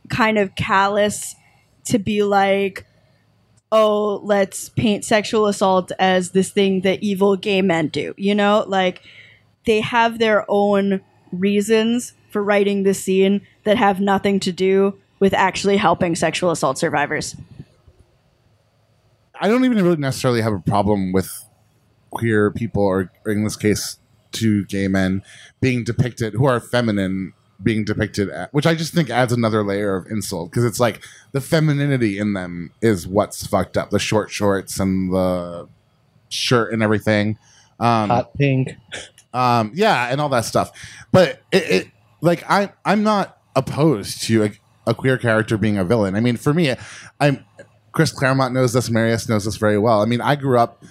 kind 0.08 0.38
of 0.38 0.54
callous 0.54 1.34
to 1.84 1.98
be 1.98 2.22
like 2.22 2.86
oh 3.70 4.20
let's 4.22 4.68
paint 4.68 5.04
sexual 5.04 5.46
assault 5.46 5.90
as 5.98 6.32
this 6.32 6.50
thing 6.50 6.82
that 6.82 7.02
evil 7.02 7.36
gay 7.36 7.62
men 7.62 7.88
do 7.88 8.14
you 8.16 8.34
know? 8.34 8.64
Like 8.66 9.02
they 9.66 9.80
have 9.80 10.18
their 10.18 10.44
own 10.48 11.00
reasons 11.32 12.12
for 12.30 12.42
writing 12.42 12.82
this 12.82 13.02
scene 13.02 13.40
that 13.64 13.76
have 13.76 14.00
nothing 14.00 14.38
to 14.40 14.52
do 14.52 14.98
with 15.18 15.34
actually 15.34 15.76
helping 15.76 16.14
sexual 16.14 16.50
assault 16.50 16.78
survivors 16.78 17.36
I 19.42 19.48
don't 19.48 19.64
even 19.64 19.82
really 19.82 19.96
necessarily 19.96 20.40
have 20.40 20.52
a 20.52 20.60
problem 20.60 21.10
with 21.10 21.44
queer 22.10 22.52
people, 22.52 22.84
or, 22.84 23.10
or 23.26 23.32
in 23.32 23.42
this 23.42 23.56
case, 23.56 23.98
two 24.30 24.64
gay 24.66 24.86
men 24.86 25.22
being 25.60 25.82
depicted 25.82 26.34
who 26.34 26.46
are 26.46 26.60
feminine 26.60 27.32
being 27.60 27.84
depicted, 27.84 28.28
at, 28.30 28.54
which 28.54 28.66
I 28.66 28.76
just 28.76 28.94
think 28.94 29.10
adds 29.10 29.32
another 29.32 29.64
layer 29.64 29.96
of 29.96 30.06
insult 30.06 30.50
because 30.50 30.64
it's 30.64 30.78
like 30.78 31.02
the 31.32 31.40
femininity 31.40 32.18
in 32.18 32.34
them 32.34 32.70
is 32.80 33.08
what's 33.08 33.44
fucked 33.44 33.76
up. 33.76 33.90
The 33.90 33.98
short 33.98 34.30
shorts 34.30 34.78
and 34.78 35.12
the 35.12 35.68
shirt 36.28 36.72
and 36.72 36.80
everything. 36.80 37.36
Um, 37.80 38.10
Hot 38.10 38.38
pink. 38.38 38.76
Um, 39.32 39.72
yeah, 39.74 40.08
and 40.10 40.20
all 40.20 40.28
that 40.30 40.44
stuff. 40.44 40.70
But 41.12 41.42
it, 41.50 41.70
it 41.70 41.88
like 42.20 42.42
I 42.50 42.72
I'm 42.84 43.02
not 43.02 43.38
opposed 43.54 44.22
to 44.24 44.44
a, 44.44 44.50
a 44.86 44.94
queer 44.94 45.18
character 45.18 45.58
being 45.58 45.78
a 45.78 45.84
villain. 45.84 46.14
I 46.14 46.20
mean, 46.20 46.36
for 46.36 46.54
me, 46.54 46.74
I'm 47.20 47.44
Chris 47.92 48.12
Claremont 48.12 48.54
knows 48.54 48.72
this. 48.72 48.90
Marius 48.90 49.28
knows 49.28 49.44
this 49.44 49.56
very 49.56 49.78
well. 49.78 50.00
I 50.02 50.06
mean, 50.06 50.20
I 50.20 50.36
grew 50.36 50.58
up 50.58 50.82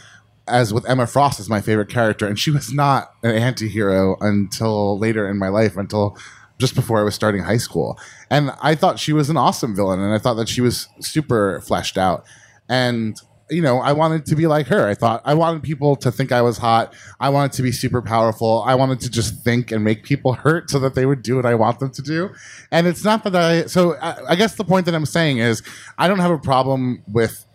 as 0.47 0.73
with 0.73 0.87
Emma 0.89 1.07
Frost 1.07 1.39
as 1.39 1.49
my 1.49 1.61
favorite 1.61 1.89
character, 1.89 2.27
and 2.27 2.37
she 2.37 2.51
was 2.51 2.73
not 2.73 3.11
an 3.23 3.31
anti-hero 3.31 4.17
until 4.21 4.97
later 4.99 5.29
in 5.29 5.37
my 5.37 5.47
life, 5.47 5.77
until 5.77 6.17
just 6.59 6.75
before 6.75 6.99
I 6.99 7.03
was 7.03 7.15
starting 7.15 7.43
high 7.43 7.57
school. 7.57 7.97
And 8.29 8.51
I 8.61 8.75
thought 8.75 8.99
she 8.99 9.13
was 9.13 9.29
an 9.29 9.37
awesome 9.37 9.75
villain, 9.75 9.99
and 9.99 10.13
I 10.13 10.17
thought 10.17 10.35
that 10.35 10.49
she 10.49 10.61
was 10.61 10.87
super 10.99 11.61
fleshed 11.61 11.97
out. 11.97 12.23
And 12.69 13.19
you 13.51 13.61
know, 13.61 13.79
I 13.79 13.91
wanted 13.91 14.25
to 14.27 14.35
be 14.35 14.47
like 14.47 14.67
her. 14.67 14.87
I 14.87 14.95
thought 14.95 15.21
I 15.25 15.33
wanted 15.33 15.61
people 15.61 15.97
to 15.97 16.11
think 16.11 16.31
I 16.31 16.41
was 16.41 16.57
hot. 16.57 16.93
I 17.19 17.29
wanted 17.29 17.51
to 17.53 17.61
be 17.61 17.71
super 17.71 18.01
powerful. 18.01 18.63
I 18.65 18.75
wanted 18.75 19.01
to 19.01 19.11
just 19.11 19.43
think 19.43 19.71
and 19.71 19.83
make 19.83 20.03
people 20.03 20.33
hurt 20.33 20.69
so 20.69 20.79
that 20.79 20.95
they 20.95 21.05
would 21.05 21.21
do 21.21 21.35
what 21.35 21.45
I 21.45 21.55
want 21.55 21.79
them 21.79 21.91
to 21.91 22.01
do. 22.01 22.29
And 22.71 22.87
it's 22.87 23.03
not 23.03 23.25
that 23.25 23.35
I. 23.35 23.65
So 23.65 23.95
I, 23.97 24.31
I 24.31 24.35
guess 24.35 24.55
the 24.55 24.63
point 24.63 24.85
that 24.85 24.95
I'm 24.95 25.05
saying 25.05 25.39
is 25.39 25.61
I 25.97 26.07
don't 26.07 26.19
have 26.19 26.31
a 26.31 26.37
problem 26.37 27.03
with 27.07 27.45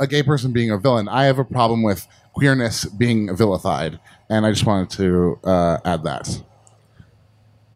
a 0.00 0.06
gay 0.06 0.22
person 0.22 0.52
being 0.52 0.70
a 0.70 0.78
villain. 0.78 1.06
I 1.06 1.24
have 1.24 1.38
a 1.38 1.44
problem 1.44 1.82
with 1.82 2.08
queerness 2.32 2.86
being 2.86 3.34
vilified, 3.36 4.00
and 4.30 4.46
I 4.46 4.50
just 4.52 4.64
wanted 4.64 4.90
to 4.90 5.38
uh, 5.44 5.78
add 5.84 6.02
that. 6.04 6.42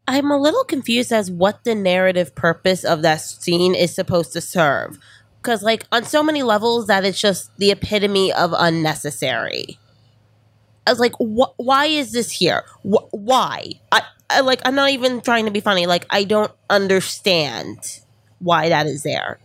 I'm 0.09 0.31
a 0.31 0.39
little 0.39 0.65
confused 0.65 1.13
as 1.13 1.31
what 1.31 1.63
the 1.65 1.75
narrative 1.75 2.35
purpose 2.35 2.85
of 2.85 3.03
that 3.03 3.21
scene 3.21 3.75
is 3.75 3.95
supposed 3.95 4.33
to 4.33 4.41
serve. 4.41 4.99
Because, 5.43 5.63
like, 5.63 5.85
on 5.91 6.05
so 6.05 6.23
many 6.23 6.43
levels, 6.43 6.87
that 6.87 7.05
it's 7.05 7.21
just 7.21 7.51
the 7.57 7.71
epitome 7.71 8.33
of 8.33 8.53
unnecessary. 8.57 9.79
I 10.87 10.91
was 10.91 11.01
like, 11.01 11.13
wh- 11.15 11.59
why 11.59 11.87
is 11.87 12.13
this 12.13 12.31
here? 12.31 12.65
Wh- 12.83 13.13
why? 13.13 13.73
I, 13.93 14.03
I 14.29 14.41
like. 14.41 14.61
I'm 14.65 14.75
not 14.75 14.91
even 14.91 15.21
trying 15.21 15.45
to 15.45 15.51
be 15.51 15.61
funny. 15.61 15.87
Like, 15.87 16.07
I 16.11 16.25
don't 16.25 16.53
understand 16.69 18.01
why 18.39 18.69
that 18.69 18.87
is 18.87 19.03
there. 19.03 19.39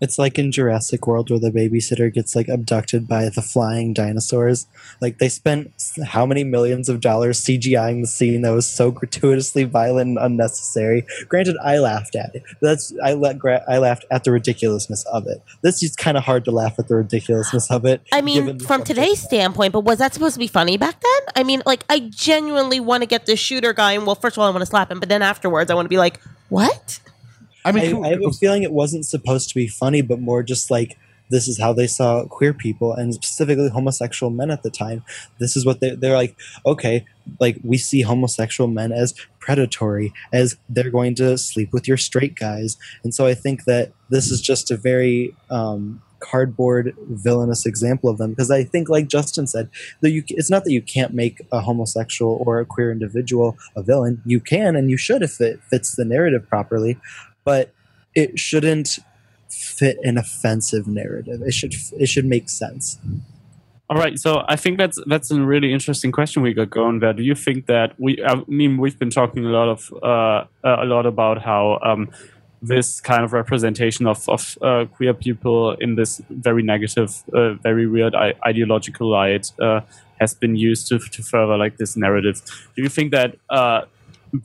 It's 0.00 0.18
like 0.18 0.38
in 0.38 0.52
Jurassic 0.52 1.06
World 1.06 1.30
where 1.30 1.38
the 1.38 1.50
babysitter 1.50 2.12
gets 2.12 2.36
like 2.36 2.48
abducted 2.48 3.08
by 3.08 3.28
the 3.28 3.42
flying 3.42 3.94
dinosaurs. 3.94 4.66
Like 5.00 5.18
they 5.18 5.28
spent 5.28 5.72
how 6.04 6.26
many 6.26 6.44
millions 6.44 6.88
of 6.88 7.00
dollars 7.00 7.40
CGIing 7.40 8.02
the 8.02 8.06
scene 8.06 8.42
that 8.42 8.50
was 8.50 8.66
so 8.66 8.90
gratuitously 8.90 9.64
violent 9.64 10.08
and 10.08 10.18
unnecessary. 10.18 11.06
Granted, 11.28 11.56
I 11.64 11.78
laughed 11.78 12.14
at 12.14 12.34
it. 12.34 12.42
That's 12.60 12.92
I 13.02 13.14
let 13.14 13.38
gra- 13.38 13.64
I 13.66 13.78
laughed 13.78 14.04
at 14.10 14.24
the 14.24 14.32
ridiculousness 14.32 15.04
of 15.06 15.26
it. 15.26 15.42
This 15.62 15.82
is 15.82 15.96
kind 15.96 16.16
of 16.16 16.24
hard 16.24 16.44
to 16.44 16.50
laugh 16.50 16.78
at 16.78 16.88
the 16.88 16.96
ridiculousness 16.96 17.70
of 17.70 17.86
it. 17.86 18.02
I 18.12 18.20
mean, 18.20 18.58
from 18.58 18.84
today's 18.84 19.22
standpoint, 19.22 19.72
but 19.72 19.80
was 19.80 19.98
that 19.98 20.12
supposed 20.12 20.34
to 20.34 20.38
be 20.38 20.46
funny 20.46 20.76
back 20.76 21.00
then? 21.00 21.20
I 21.34 21.42
mean, 21.42 21.62
like, 21.64 21.84
I 21.88 22.00
genuinely 22.00 22.80
want 22.80 23.02
to 23.02 23.06
get 23.06 23.26
the 23.26 23.36
shooter 23.36 23.72
guy, 23.72 23.92
and 23.92 24.06
well, 24.06 24.14
first 24.14 24.36
of 24.36 24.42
all, 24.42 24.48
I 24.48 24.50
want 24.50 24.62
to 24.62 24.66
slap 24.66 24.90
him, 24.90 25.00
but 25.00 25.08
then 25.08 25.22
afterwards, 25.22 25.70
I 25.70 25.74
want 25.74 25.86
to 25.86 25.90
be 25.90 25.98
like, 25.98 26.20
what? 26.48 27.00
I 27.66 27.72
mean, 27.72 28.04
I, 28.04 28.08
I 28.08 28.10
have 28.10 28.22
a 28.24 28.30
feeling 28.30 28.62
it 28.62 28.72
wasn't 28.72 29.04
supposed 29.04 29.48
to 29.48 29.54
be 29.54 29.66
funny, 29.66 30.00
but 30.00 30.20
more 30.20 30.42
just 30.42 30.70
like 30.70 30.96
this 31.30 31.48
is 31.48 31.58
how 31.58 31.72
they 31.72 31.88
saw 31.88 32.24
queer 32.24 32.54
people 32.54 32.92
and 32.92 33.12
specifically 33.12 33.68
homosexual 33.68 34.30
men 34.30 34.50
at 34.50 34.62
the 34.62 34.70
time. 34.70 35.02
This 35.38 35.56
is 35.56 35.66
what 35.66 35.80
they, 35.80 35.90
they're 35.90 36.14
like, 36.14 36.36
okay, 36.64 37.04
like 37.40 37.58
we 37.64 37.78
see 37.78 38.02
homosexual 38.02 38.68
men 38.68 38.92
as 38.92 39.14
predatory, 39.40 40.12
as 40.32 40.56
they're 40.68 40.90
going 40.90 41.16
to 41.16 41.36
sleep 41.36 41.72
with 41.72 41.88
your 41.88 41.96
straight 41.96 42.36
guys. 42.36 42.76
And 43.02 43.12
so 43.12 43.26
I 43.26 43.34
think 43.34 43.64
that 43.64 43.92
this 44.10 44.30
is 44.30 44.40
just 44.40 44.70
a 44.70 44.76
very 44.76 45.34
um, 45.50 46.00
cardboard 46.20 46.94
villainous 47.08 47.66
example 47.66 48.08
of 48.08 48.18
them 48.18 48.30
because 48.30 48.50
I 48.50 48.62
think, 48.62 48.88
like 48.88 49.08
Justin 49.08 49.46
said, 49.46 49.68
that 50.00 50.10
you, 50.10 50.22
it's 50.28 50.50
not 50.50 50.64
that 50.64 50.72
you 50.72 50.82
can't 50.82 51.14
make 51.14 51.42
a 51.50 51.60
homosexual 51.60 52.42
or 52.46 52.60
a 52.60 52.64
queer 52.64 52.92
individual 52.92 53.56
a 53.74 53.82
villain. 53.82 54.22
You 54.24 54.40
can 54.40 54.76
and 54.76 54.90
you 54.90 54.96
should 54.96 55.22
if 55.22 55.40
it 55.40 55.60
fits 55.70 55.96
the 55.96 56.04
narrative 56.04 56.48
properly 56.48 56.98
but 57.46 57.72
it 58.14 58.38
shouldn't 58.38 58.98
fit 59.48 59.96
an 60.02 60.18
offensive 60.18 60.86
narrative. 60.86 61.40
It 61.40 61.54
should 61.54 61.74
it 61.98 62.08
should 62.08 62.26
make 62.26 62.50
sense. 62.50 62.98
All 63.88 63.96
right, 63.96 64.18
so 64.18 64.42
I 64.48 64.56
think 64.56 64.78
that's 64.78 64.98
that's 65.06 65.30
a 65.30 65.40
really 65.40 65.72
interesting 65.72 66.10
question 66.10 66.42
we 66.42 66.52
got 66.52 66.70
going 66.70 66.98
there. 66.98 67.12
Do 67.12 67.22
you 67.22 67.36
think 67.36 67.66
that 67.66 67.94
we? 67.98 68.20
I 68.22 68.42
mean, 68.48 68.78
we've 68.78 68.98
been 68.98 69.10
talking 69.10 69.46
a 69.46 69.48
lot 69.48 69.68
of 69.68 69.92
uh, 70.02 70.44
a 70.64 70.84
lot 70.84 71.06
about 71.06 71.40
how 71.42 71.78
um, 71.82 72.10
this 72.60 73.00
kind 73.00 73.22
of 73.22 73.32
representation 73.32 74.08
of 74.08 74.28
of 74.28 74.58
uh, 74.60 74.86
queer 74.86 75.14
people 75.14 75.74
in 75.74 75.94
this 75.94 76.20
very 76.30 76.64
negative, 76.64 77.22
uh, 77.32 77.54
very 77.54 77.86
weird 77.86 78.16
I- 78.16 78.34
ideological 78.44 79.08
light 79.08 79.52
uh, 79.60 79.82
has 80.20 80.34
been 80.34 80.56
used 80.56 80.88
to 80.88 80.98
to 80.98 81.22
further 81.22 81.56
like 81.56 81.76
this 81.76 81.96
narrative. 81.96 82.42
Do 82.74 82.82
you 82.82 82.88
think 82.88 83.12
that? 83.12 83.36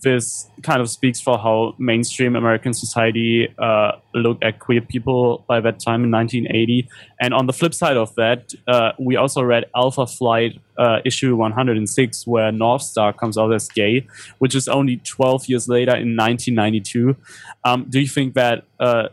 This 0.01 0.49
kind 0.61 0.81
of 0.81 0.89
speaks 0.89 1.19
for 1.19 1.37
how 1.37 1.75
mainstream 1.77 2.35
American 2.35 2.73
society 2.73 3.53
uh, 3.57 3.93
looked 4.13 4.43
at 4.43 4.59
queer 4.59 4.81
people 4.81 5.43
by 5.47 5.59
that 5.59 5.79
time 5.79 6.03
in 6.03 6.11
1980. 6.11 6.87
And 7.19 7.33
on 7.33 7.47
the 7.47 7.53
flip 7.53 7.73
side 7.73 7.97
of 7.97 8.13
that, 8.15 8.53
uh, 8.67 8.91
we 8.99 9.15
also 9.15 9.41
read 9.41 9.65
Alpha 9.75 10.05
Flight 10.05 10.59
uh, 10.77 10.99
issue 11.05 11.35
106, 11.35 12.27
where 12.27 12.51
Northstar 12.51 13.15
comes 13.15 13.37
out 13.37 13.53
as 13.53 13.67
gay, 13.69 14.07
which 14.39 14.55
is 14.55 14.67
only 14.67 14.97
12 14.97 15.47
years 15.47 15.67
later 15.67 15.91
in 15.91 16.15
1992. 16.15 17.15
Um, 17.63 17.85
do 17.89 17.99
you 17.99 18.07
think 18.07 18.33
that 18.35 18.65
uh, 18.79 19.09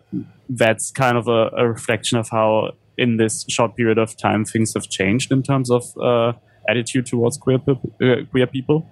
that's 0.48 0.90
kind 0.90 1.16
of 1.16 1.28
a, 1.28 1.50
a, 1.56 1.68
reflection 1.68 2.18
of 2.18 2.28
how, 2.30 2.72
in 2.96 3.16
this 3.16 3.44
short 3.48 3.76
period 3.76 3.98
of 3.98 4.16
time, 4.16 4.44
things 4.44 4.74
have 4.74 4.88
changed 4.88 5.30
in 5.30 5.42
terms 5.42 5.70
of 5.70 5.84
uh, 5.98 6.32
attitude 6.68 7.06
towards 7.06 7.36
queer, 7.36 7.58
uh, 7.68 8.24
queer 8.30 8.46
people? 8.46 8.86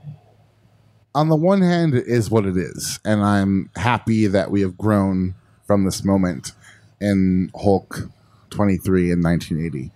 On 1.17 1.31
the 1.31 1.37
one 1.37 1.63
hand, 1.63 1.95
it 1.95 2.07
is 2.07 2.31
what 2.31 2.45
it 2.45 2.59
is, 2.59 3.01
and 3.03 3.25
I'm 3.25 3.71
happy 3.75 4.27
that 4.27 4.51
we 4.51 4.61
have 4.61 4.77
grown 4.77 5.35
from 5.67 5.87
this 5.87 6.05
moment 6.05 6.53
in 7.01 7.51
Hulk 7.55 8.11
23 8.51 9.13
in 9.13 9.23
1980. 9.23 9.93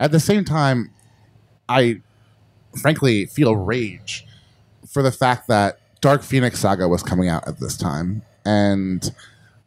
At 0.00 0.10
the 0.10 0.18
same 0.18 0.44
time, 0.44 0.90
I 1.68 2.00
frankly 2.82 3.26
feel 3.26 3.54
rage 3.54 4.26
for 4.84 5.00
the 5.00 5.12
fact 5.12 5.46
that 5.46 5.78
Dark 6.00 6.24
Phoenix 6.24 6.58
Saga 6.58 6.88
was 6.88 7.04
coming 7.04 7.28
out 7.28 7.46
at 7.46 7.60
this 7.60 7.76
time, 7.76 8.22
and 8.44 9.14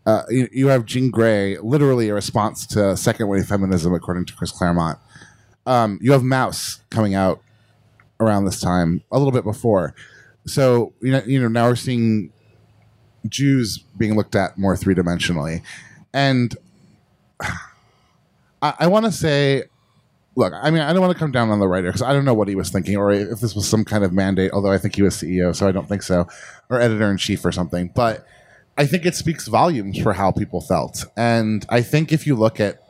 uh, 0.06 0.24
you, 0.30 0.50
you, 0.52 0.68
have 0.68 0.86
Jean 0.86 1.10
Grey, 1.10 1.58
literally 1.60 2.10
a 2.10 2.16
response 2.16 2.68
to 2.68 2.98
second 2.98 3.30
wave 3.30 3.48
feminism, 3.48 3.94
according 3.94 4.26
to 4.26 4.34
Chris 4.34 4.52
Claremont. 4.52 5.00
Um, 5.66 6.00
you 6.02 6.12
have 6.12 6.24
Maus 6.24 6.82
coming 6.90 7.16
out 7.16 7.42
around 8.20 8.44
this 8.44 8.60
time, 8.60 9.04
a 9.10 9.18
little 9.18 9.32
bit 9.32 9.46
before 9.46 9.96
so 10.48 10.94
you 11.02 11.12
know, 11.12 11.22
you 11.26 11.42
know, 11.42 11.48
now 11.48 11.68
we're 11.68 11.76
seeing 11.76 12.32
Jews 13.28 13.78
being 13.98 14.16
looked 14.16 14.36
at 14.36 14.58
more 14.58 14.76
three 14.76 14.96
dimensionally, 14.96 15.62
and 16.14 16.56
I, 18.62 18.74
I 18.80 18.88
want 18.88 19.06
to 19.06 19.12
say, 19.12 19.64
look, 20.36 20.54
I 20.56 20.72
mean, 20.72 20.82
I 20.82 20.94
don't 20.94 21.02
want 21.02 21.14
to 21.14 21.20
come 21.20 21.32
down 21.32 21.50
on 21.50 21.60
the 21.60 21.68
writer 21.68 21.90
because 21.90 22.02
I 22.02 22.14
don't 22.14 22.26
know 22.26 22.34
what 22.34 22.48
he 22.48 22.56
was 22.56 22.70
thinking, 22.70 22.98
or 22.98 23.12
if 23.12 23.40
this 23.40 23.54
was 23.54 23.68
some 23.68 23.86
kind 23.86 24.04
of 24.04 24.14
mandate. 24.14 24.52
Although 24.52 24.72
I 24.72 24.78
think 24.78 24.96
he 24.96 25.02
was 25.02 25.16
CEO, 25.16 25.56
so 25.56 25.68
I 25.68 25.72
don't 25.72 25.88
think 25.88 26.02
so, 26.02 26.28
or 26.70 26.82
editor 26.82 27.12
in 27.12 27.18
chief 27.18 27.44
or 27.46 27.52
something. 27.52 27.92
But 27.94 28.26
I 28.78 28.86
think 28.86 29.06
it 29.06 29.16
speaks 29.16 29.48
volumes 29.48 30.00
for 30.00 30.14
how 30.14 30.32
people 30.32 30.62
felt, 30.62 31.06
and 31.16 31.66
I 31.70 31.82
think 31.82 32.12
if 32.12 32.26
you 32.26 32.36
look 32.36 32.60
at 32.60 32.82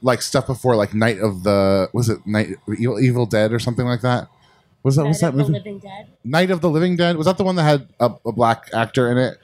like 0.00 0.22
stuff 0.22 0.46
before, 0.46 0.76
like 0.76 0.94
Night 0.94 1.18
of 1.18 1.44
the 1.44 1.88
was 1.92 2.08
it 2.08 2.26
Night 2.26 2.56
Evil, 2.78 2.98
Evil 2.98 3.26
Dead 3.26 3.52
or 3.52 3.58
something 3.58 3.86
like 3.86 4.00
that 4.00 4.28
was 4.82 4.96
that? 4.96 5.04
was 5.04 5.20
that 5.20 5.34
movie? 5.34 5.52
Living 5.52 5.78
Dead. 5.78 6.08
Night 6.24 6.50
of 6.50 6.60
the 6.60 6.70
Living 6.70 6.96
Dead. 6.96 7.16
Was 7.16 7.26
that 7.26 7.38
the 7.38 7.44
one 7.44 7.56
that 7.56 7.62
had 7.62 7.88
a, 8.00 8.12
a 8.26 8.32
black 8.32 8.70
actor 8.72 9.10
in 9.10 9.18
it? 9.18 9.38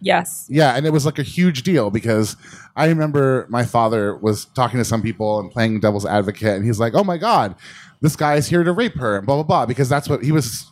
Yes. 0.00 0.46
Yeah, 0.50 0.76
and 0.76 0.86
it 0.86 0.90
was 0.90 1.06
like 1.06 1.18
a 1.18 1.22
huge 1.22 1.62
deal 1.62 1.90
because 1.90 2.36
I 2.76 2.86
remember 2.86 3.46
my 3.48 3.64
father 3.64 4.16
was 4.16 4.44
talking 4.46 4.78
to 4.78 4.84
some 4.84 5.02
people 5.02 5.40
and 5.40 5.50
playing 5.50 5.80
devil's 5.80 6.04
advocate, 6.04 6.56
and 6.56 6.64
he's 6.64 6.78
like, 6.78 6.94
"Oh 6.94 7.04
my 7.04 7.16
god, 7.16 7.54
this 8.00 8.16
guy 8.16 8.34
is 8.34 8.46
here 8.48 8.62
to 8.62 8.72
rape 8.72 8.96
her," 8.96 9.16
and 9.16 9.26
blah 9.26 9.36
blah 9.36 9.44
blah, 9.44 9.66
because 9.66 9.88
that's 9.88 10.08
what 10.08 10.22
he 10.22 10.32
was 10.32 10.70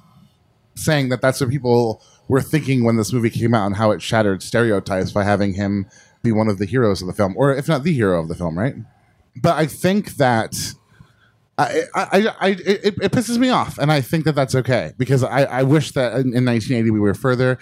saying 0.75 1.09
that 1.09 1.23
that's 1.23 1.41
what 1.41 1.51
people 1.51 2.03
were 2.29 2.43
thinking 2.43 2.85
when 2.85 2.97
this 2.97 3.13
movie 3.13 3.31
came 3.31 3.55
out 3.55 3.67
and 3.67 3.77
how 3.77 3.91
it 3.91 4.03
shattered 4.03 4.43
stereotypes 4.43 5.13
by 5.13 5.25
having 5.25 5.55
him 5.55 5.87
be 6.23 6.33
one 6.33 6.49
of 6.49 6.59
the 6.59 6.67
heroes 6.67 7.01
of 7.01 7.07
the 7.07 7.15
film, 7.15 7.35
or 7.37 7.55
if 7.55 7.69
not 7.69 7.83
the 7.83 7.93
hero 7.93 8.21
of 8.21 8.29
the 8.29 8.35
film, 8.35 8.59
right? 8.59 8.75
But 9.41 9.57
I 9.57 9.67
think 9.67 10.17
that 10.17 10.55
I, 11.57 11.83
I, 11.95 12.35
I, 12.41 12.49
it, 12.49 12.95
it, 13.01 13.13
pisses 13.13 13.39
me 13.39 13.51
off, 13.51 13.79
and 13.79 13.93
I 13.93 14.01
think 14.01 14.25
that 14.25 14.35
that's 14.35 14.57
okay 14.57 14.93
because 14.99 15.23
I, 15.23 15.45
I 15.45 15.63
wish 15.63 15.93
that 15.93 16.15
in, 16.15 16.35
in 16.35 16.45
1980 16.45 16.91
we 16.91 16.99
were 16.99 17.15
further, 17.15 17.59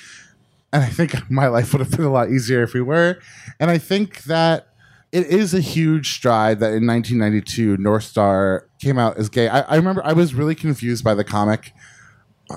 and 0.73 0.82
I 0.82 0.89
think 0.89 1.14
my 1.31 1.48
life 1.48 1.73
would 1.73 1.81
have 1.81 1.90
been 1.90 2.05
a 2.06 2.10
lot 2.10 2.31
easier 2.31 2.62
if 2.62 2.73
we 2.73 2.81
were, 2.81 3.19
and 3.60 3.70
I 3.70 3.78
think 3.78 4.23
that 4.24 4.69
it 5.12 5.27
is 5.27 5.52
a 5.52 5.60
huge 5.60 6.14
stride 6.14 6.60
that 6.60 6.73
in 6.73 6.86
1992 6.86 7.77
Northstar 7.77 8.62
came 8.81 8.98
out 8.98 9.19
as 9.19 9.28
gay. 9.28 9.48
I, 9.48 9.60
I 9.60 9.77
remember 9.77 10.01
I 10.05 10.14
was 10.14 10.32
really 10.32 10.55
confused 10.55 11.05
by 11.05 11.14
the 11.14 11.24
comic. 11.24 11.73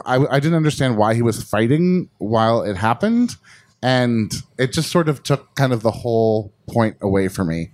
I, 0.05 0.25
I 0.27 0.39
didn't 0.39 0.55
understand 0.55 0.97
why 0.97 1.15
he 1.15 1.21
was 1.21 1.43
fighting 1.43 2.09
while 2.17 2.61
it 2.61 2.77
happened, 2.77 3.35
and 3.83 4.33
it 4.57 4.71
just 4.71 4.89
sort 4.89 5.09
of 5.09 5.21
took 5.21 5.53
kind 5.55 5.73
of 5.73 5.81
the 5.81 5.91
whole 5.91 6.53
point 6.67 6.95
away 7.01 7.27
for 7.27 7.43
me 7.43 7.71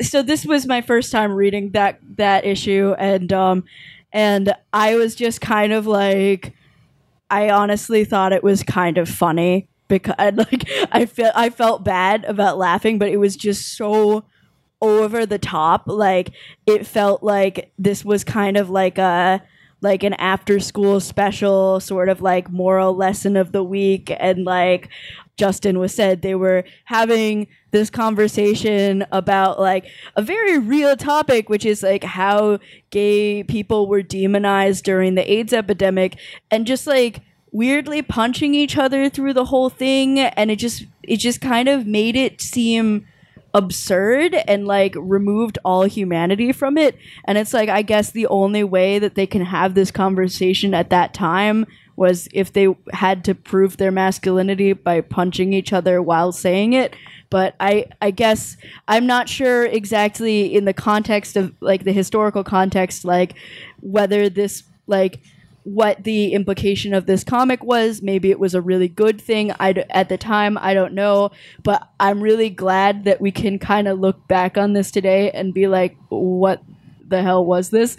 so 0.00 0.22
this 0.22 0.44
was 0.44 0.66
my 0.66 0.80
first 0.80 1.12
time 1.12 1.32
reading 1.32 1.70
that 1.70 1.98
that 2.16 2.44
issue 2.44 2.94
and 2.98 3.32
um 3.32 3.64
and 4.12 4.54
I 4.72 4.96
was 4.96 5.14
just 5.14 5.40
kind 5.40 5.72
of 5.72 5.86
like 5.86 6.54
I 7.30 7.50
honestly 7.50 8.04
thought 8.04 8.32
it 8.32 8.42
was 8.42 8.62
kind 8.62 8.98
of 8.98 9.08
funny 9.08 9.68
because 9.88 10.14
like 10.18 10.68
I 10.92 11.06
felt 11.06 11.32
I 11.34 11.50
felt 11.50 11.84
bad 11.84 12.24
about 12.24 12.58
laughing 12.58 12.98
but 12.98 13.08
it 13.08 13.18
was 13.18 13.36
just 13.36 13.76
so 13.76 14.24
over 14.82 15.24
the 15.24 15.38
top. 15.38 15.84
Like 15.86 16.32
it 16.66 16.86
felt 16.86 17.22
like 17.22 17.72
this 17.78 18.04
was 18.04 18.24
kind 18.24 18.58
of 18.58 18.68
like 18.68 18.98
a 18.98 19.40
like 19.82 20.02
an 20.02 20.14
after 20.14 20.58
school 20.58 21.00
special 21.00 21.80
sort 21.80 22.08
of 22.08 22.22
like 22.22 22.50
moral 22.50 22.94
lesson 22.94 23.36
of 23.36 23.52
the 23.52 23.62
week. 23.62 24.14
And 24.18 24.44
like 24.44 24.88
Justin 25.36 25.78
was 25.78 25.92
said 25.92 26.22
they 26.22 26.34
were 26.34 26.64
having 26.84 27.48
this 27.72 27.90
conversation 27.90 29.04
about 29.12 29.60
like 29.60 29.86
a 30.16 30.22
very 30.22 30.58
real 30.58 30.94
topic 30.94 31.48
which 31.48 31.64
is 31.64 31.82
like 31.82 32.04
how 32.04 32.58
gay 32.90 33.42
people 33.42 33.88
were 33.88 34.02
demonized 34.02 34.84
during 34.84 35.14
the 35.14 35.32
AIDS 35.32 35.52
epidemic 35.52 36.16
and 36.50 36.66
just 36.66 36.86
like 36.86 37.20
weirdly 37.50 38.02
punching 38.02 38.54
each 38.54 38.76
other 38.78 39.08
through 39.08 39.34
the 39.34 39.44
whole 39.46 39.68
thing. 39.68 40.18
And 40.18 40.50
it 40.50 40.56
just 40.56 40.86
it 41.02 41.18
just 41.18 41.40
kind 41.40 41.68
of 41.68 41.86
made 41.86 42.16
it 42.16 42.40
seem 42.40 43.06
absurd 43.54 44.34
and 44.46 44.66
like 44.66 44.94
removed 44.96 45.58
all 45.64 45.84
humanity 45.84 46.52
from 46.52 46.78
it. 46.78 46.96
And 47.24 47.38
it's 47.38 47.52
like 47.52 47.68
i 47.68 47.82
guess 47.82 48.10
the 48.10 48.26
only 48.26 48.64
way 48.64 48.98
that 48.98 49.14
they 49.14 49.26
can 49.26 49.44
have 49.44 49.74
this 49.74 49.90
conversation 49.90 50.74
at 50.74 50.90
that 50.90 51.14
time 51.14 51.66
was 51.96 52.28
if 52.32 52.52
they 52.52 52.74
had 52.92 53.24
to 53.24 53.34
prove 53.34 53.76
their 53.76 53.92
masculinity 53.92 54.72
by 54.72 55.00
punching 55.00 55.52
each 55.52 55.72
other 55.72 56.00
while 56.00 56.32
saying 56.32 56.72
it. 56.72 56.96
But 57.30 57.54
i 57.60 57.86
i 58.00 58.10
guess 58.10 58.56
i'm 58.88 59.06
not 59.06 59.28
sure 59.28 59.64
exactly 59.64 60.54
in 60.54 60.64
the 60.64 60.74
context 60.74 61.36
of 61.36 61.54
like 61.60 61.84
the 61.84 61.92
historical 61.92 62.44
context 62.44 63.04
like 63.04 63.34
whether 63.80 64.28
this 64.28 64.64
like 64.86 65.20
what 65.64 66.02
the 66.04 66.32
implication 66.32 66.94
of 66.94 67.06
this 67.06 67.24
comic 67.24 67.62
was. 67.62 68.02
Maybe 68.02 68.30
it 68.30 68.40
was 68.40 68.54
a 68.54 68.60
really 68.60 68.88
good 68.88 69.20
thing. 69.20 69.52
I 69.60 69.84
at 69.90 70.08
the 70.08 70.18
time 70.18 70.58
I 70.58 70.74
don't 70.74 70.94
know, 70.94 71.30
but 71.62 71.88
I'm 72.00 72.20
really 72.20 72.50
glad 72.50 73.04
that 73.04 73.20
we 73.20 73.30
can 73.30 73.58
kind 73.58 73.88
of 73.88 73.98
look 73.98 74.26
back 74.28 74.58
on 74.58 74.72
this 74.72 74.90
today 74.90 75.30
and 75.30 75.54
be 75.54 75.68
like, 75.68 75.96
what 76.08 76.62
the 77.06 77.22
hell 77.22 77.44
was 77.44 77.70
this? 77.70 77.96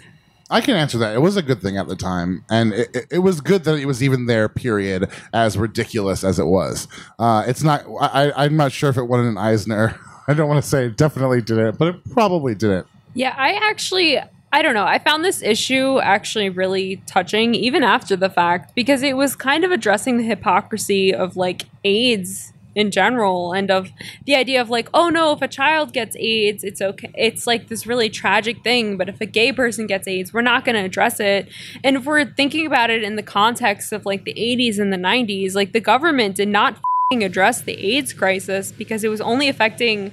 I 0.50 0.60
can 0.60 0.76
answer 0.76 0.98
that. 0.98 1.14
It 1.14 1.20
was 1.20 1.36
a 1.36 1.42
good 1.42 1.62
thing 1.62 1.78
at 1.78 1.88
the 1.88 1.96
time, 1.96 2.44
and 2.50 2.74
it, 2.74 2.88
it, 2.94 3.06
it 3.12 3.18
was 3.20 3.40
good 3.40 3.64
that 3.64 3.78
it 3.78 3.86
was 3.86 4.02
even 4.02 4.26
there. 4.26 4.48
Period. 4.48 5.08
As 5.32 5.56
ridiculous 5.56 6.22
as 6.22 6.38
it 6.38 6.44
was, 6.44 6.86
uh, 7.18 7.44
it's 7.46 7.62
not. 7.62 7.84
I, 8.00 8.30
I'm 8.36 8.56
not 8.56 8.70
sure 8.70 8.90
if 8.90 8.98
it 8.98 9.04
won 9.04 9.20
an 9.20 9.38
Eisner. 9.38 9.98
I 10.28 10.34
don't 10.34 10.48
want 10.48 10.62
to 10.62 10.68
say 10.68 10.86
it 10.86 10.96
definitely 10.96 11.42
did 11.42 11.58
it, 11.58 11.78
but 11.78 11.88
it 11.88 12.10
probably 12.10 12.54
didn't. 12.54 12.86
Yeah, 13.14 13.34
I 13.36 13.54
actually 13.68 14.18
I 14.54 14.62
don't 14.62 14.74
know. 14.74 14.86
I 14.86 15.00
found 15.00 15.24
this 15.24 15.42
issue 15.42 15.98
actually 15.98 16.48
really 16.48 17.02
touching, 17.06 17.56
even 17.56 17.82
after 17.82 18.14
the 18.14 18.30
fact, 18.30 18.72
because 18.76 19.02
it 19.02 19.16
was 19.16 19.34
kind 19.34 19.64
of 19.64 19.72
addressing 19.72 20.16
the 20.16 20.22
hypocrisy 20.22 21.12
of 21.12 21.36
like 21.36 21.64
AIDS 21.82 22.52
in 22.76 22.92
general 22.92 23.52
and 23.52 23.68
of 23.68 23.90
the 24.26 24.36
idea 24.36 24.60
of 24.60 24.70
like, 24.70 24.88
oh 24.94 25.08
no, 25.08 25.32
if 25.32 25.42
a 25.42 25.48
child 25.48 25.92
gets 25.92 26.14
AIDS, 26.20 26.62
it's 26.62 26.80
okay. 26.80 27.10
It's 27.18 27.48
like 27.48 27.66
this 27.66 27.84
really 27.84 28.08
tragic 28.08 28.62
thing. 28.62 28.96
But 28.96 29.08
if 29.08 29.20
a 29.20 29.26
gay 29.26 29.50
person 29.50 29.88
gets 29.88 30.06
AIDS, 30.06 30.32
we're 30.32 30.40
not 30.40 30.64
going 30.64 30.76
to 30.76 30.84
address 30.84 31.18
it. 31.18 31.48
And 31.82 31.96
if 31.96 32.04
we're 32.04 32.24
thinking 32.24 32.64
about 32.64 32.90
it 32.90 33.02
in 33.02 33.16
the 33.16 33.24
context 33.24 33.92
of 33.92 34.06
like 34.06 34.22
the 34.22 34.34
80s 34.34 34.78
and 34.78 34.92
the 34.92 34.96
90s, 34.96 35.56
like 35.56 35.72
the 35.72 35.80
government 35.80 36.36
did 36.36 36.48
not 36.48 36.78
address 37.12 37.60
the 37.60 37.96
AIDS 37.96 38.12
crisis 38.12 38.70
because 38.70 39.02
it 39.02 39.08
was 39.08 39.20
only 39.20 39.48
affecting 39.48 40.12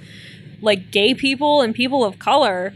like 0.61 0.89
gay 0.89 1.13
people 1.13 1.61
and 1.61 1.75
people 1.75 2.03
of 2.03 2.17
color 2.17 2.73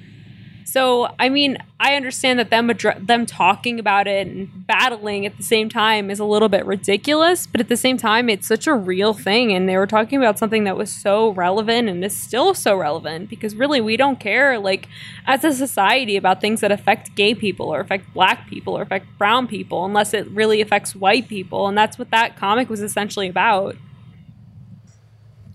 so, 0.65 1.13
I 1.19 1.29
mean, 1.29 1.59
I 1.79 1.95
understand 1.95 2.39
that 2.39 2.49
them 2.49 2.69
adre- 2.69 3.05
them 3.05 3.27
talking 3.27 3.79
about 3.79 4.07
it 4.07 4.25
and 4.25 4.65
battling 4.65 5.27
at 5.27 5.37
the 5.37 5.43
same 5.43 5.69
time 5.69 6.09
is 6.09 6.19
a 6.19 6.25
little 6.25 6.49
bit 6.49 6.65
ridiculous, 6.65 7.45
but 7.45 7.61
at 7.61 7.69
the 7.69 7.77
same 7.77 7.97
time, 7.97 8.29
it's 8.29 8.47
such 8.47 8.65
a 8.65 8.73
real 8.73 9.13
thing. 9.13 9.53
And 9.53 9.69
they 9.69 9.77
were 9.77 9.85
talking 9.85 10.17
about 10.17 10.39
something 10.39 10.63
that 10.63 10.75
was 10.75 10.91
so 10.91 11.29
relevant 11.29 11.87
and 11.87 12.03
is 12.03 12.17
still 12.17 12.55
so 12.55 12.75
relevant 12.75 13.29
because 13.29 13.55
really 13.55 13.79
we 13.79 13.95
don't 13.95 14.19
care, 14.19 14.57
like, 14.57 14.87
as 15.27 15.43
a 15.43 15.53
society 15.53 16.17
about 16.17 16.41
things 16.41 16.61
that 16.61 16.71
affect 16.71 17.13
gay 17.15 17.35
people 17.35 17.67
or 17.67 17.79
affect 17.79 18.11
black 18.13 18.47
people 18.47 18.75
or 18.75 18.81
affect 18.81 19.05
brown 19.19 19.47
people 19.47 19.85
unless 19.85 20.15
it 20.15 20.27
really 20.29 20.61
affects 20.61 20.95
white 20.95 21.27
people. 21.27 21.67
And 21.67 21.77
that's 21.77 21.99
what 21.99 22.09
that 22.09 22.37
comic 22.37 22.69
was 22.71 22.81
essentially 22.81 23.29
about 23.29 23.75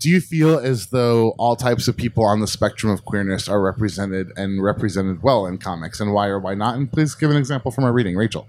do 0.01 0.09
you 0.09 0.19
feel 0.19 0.57
as 0.57 0.87
though 0.87 1.29
all 1.37 1.55
types 1.55 1.87
of 1.87 1.95
people 1.95 2.25
on 2.25 2.39
the 2.39 2.47
spectrum 2.47 2.91
of 2.91 3.05
queerness 3.05 3.47
are 3.47 3.61
represented 3.61 4.31
and 4.35 4.63
represented 4.63 5.21
well 5.21 5.45
in 5.45 5.57
comics 5.57 5.99
and 5.99 6.11
why 6.11 6.27
or 6.27 6.39
why 6.39 6.55
not 6.55 6.75
and 6.75 6.91
please 6.91 7.13
give 7.15 7.29
an 7.29 7.37
example 7.37 7.71
from 7.71 7.83
our 7.83 7.93
reading 7.93 8.15
rachel 8.15 8.47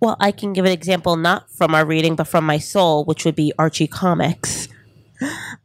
Well, 0.00 0.16
I 0.18 0.32
can 0.32 0.52
give 0.52 0.64
an 0.64 0.72
example 0.72 1.16
not 1.16 1.48
from 1.48 1.76
our 1.76 1.84
reading, 1.86 2.16
but 2.16 2.26
from 2.26 2.44
my 2.44 2.58
soul, 2.58 3.04
which 3.04 3.24
would 3.24 3.36
be 3.36 3.52
Archie 3.56 3.86
Comics. 3.86 4.66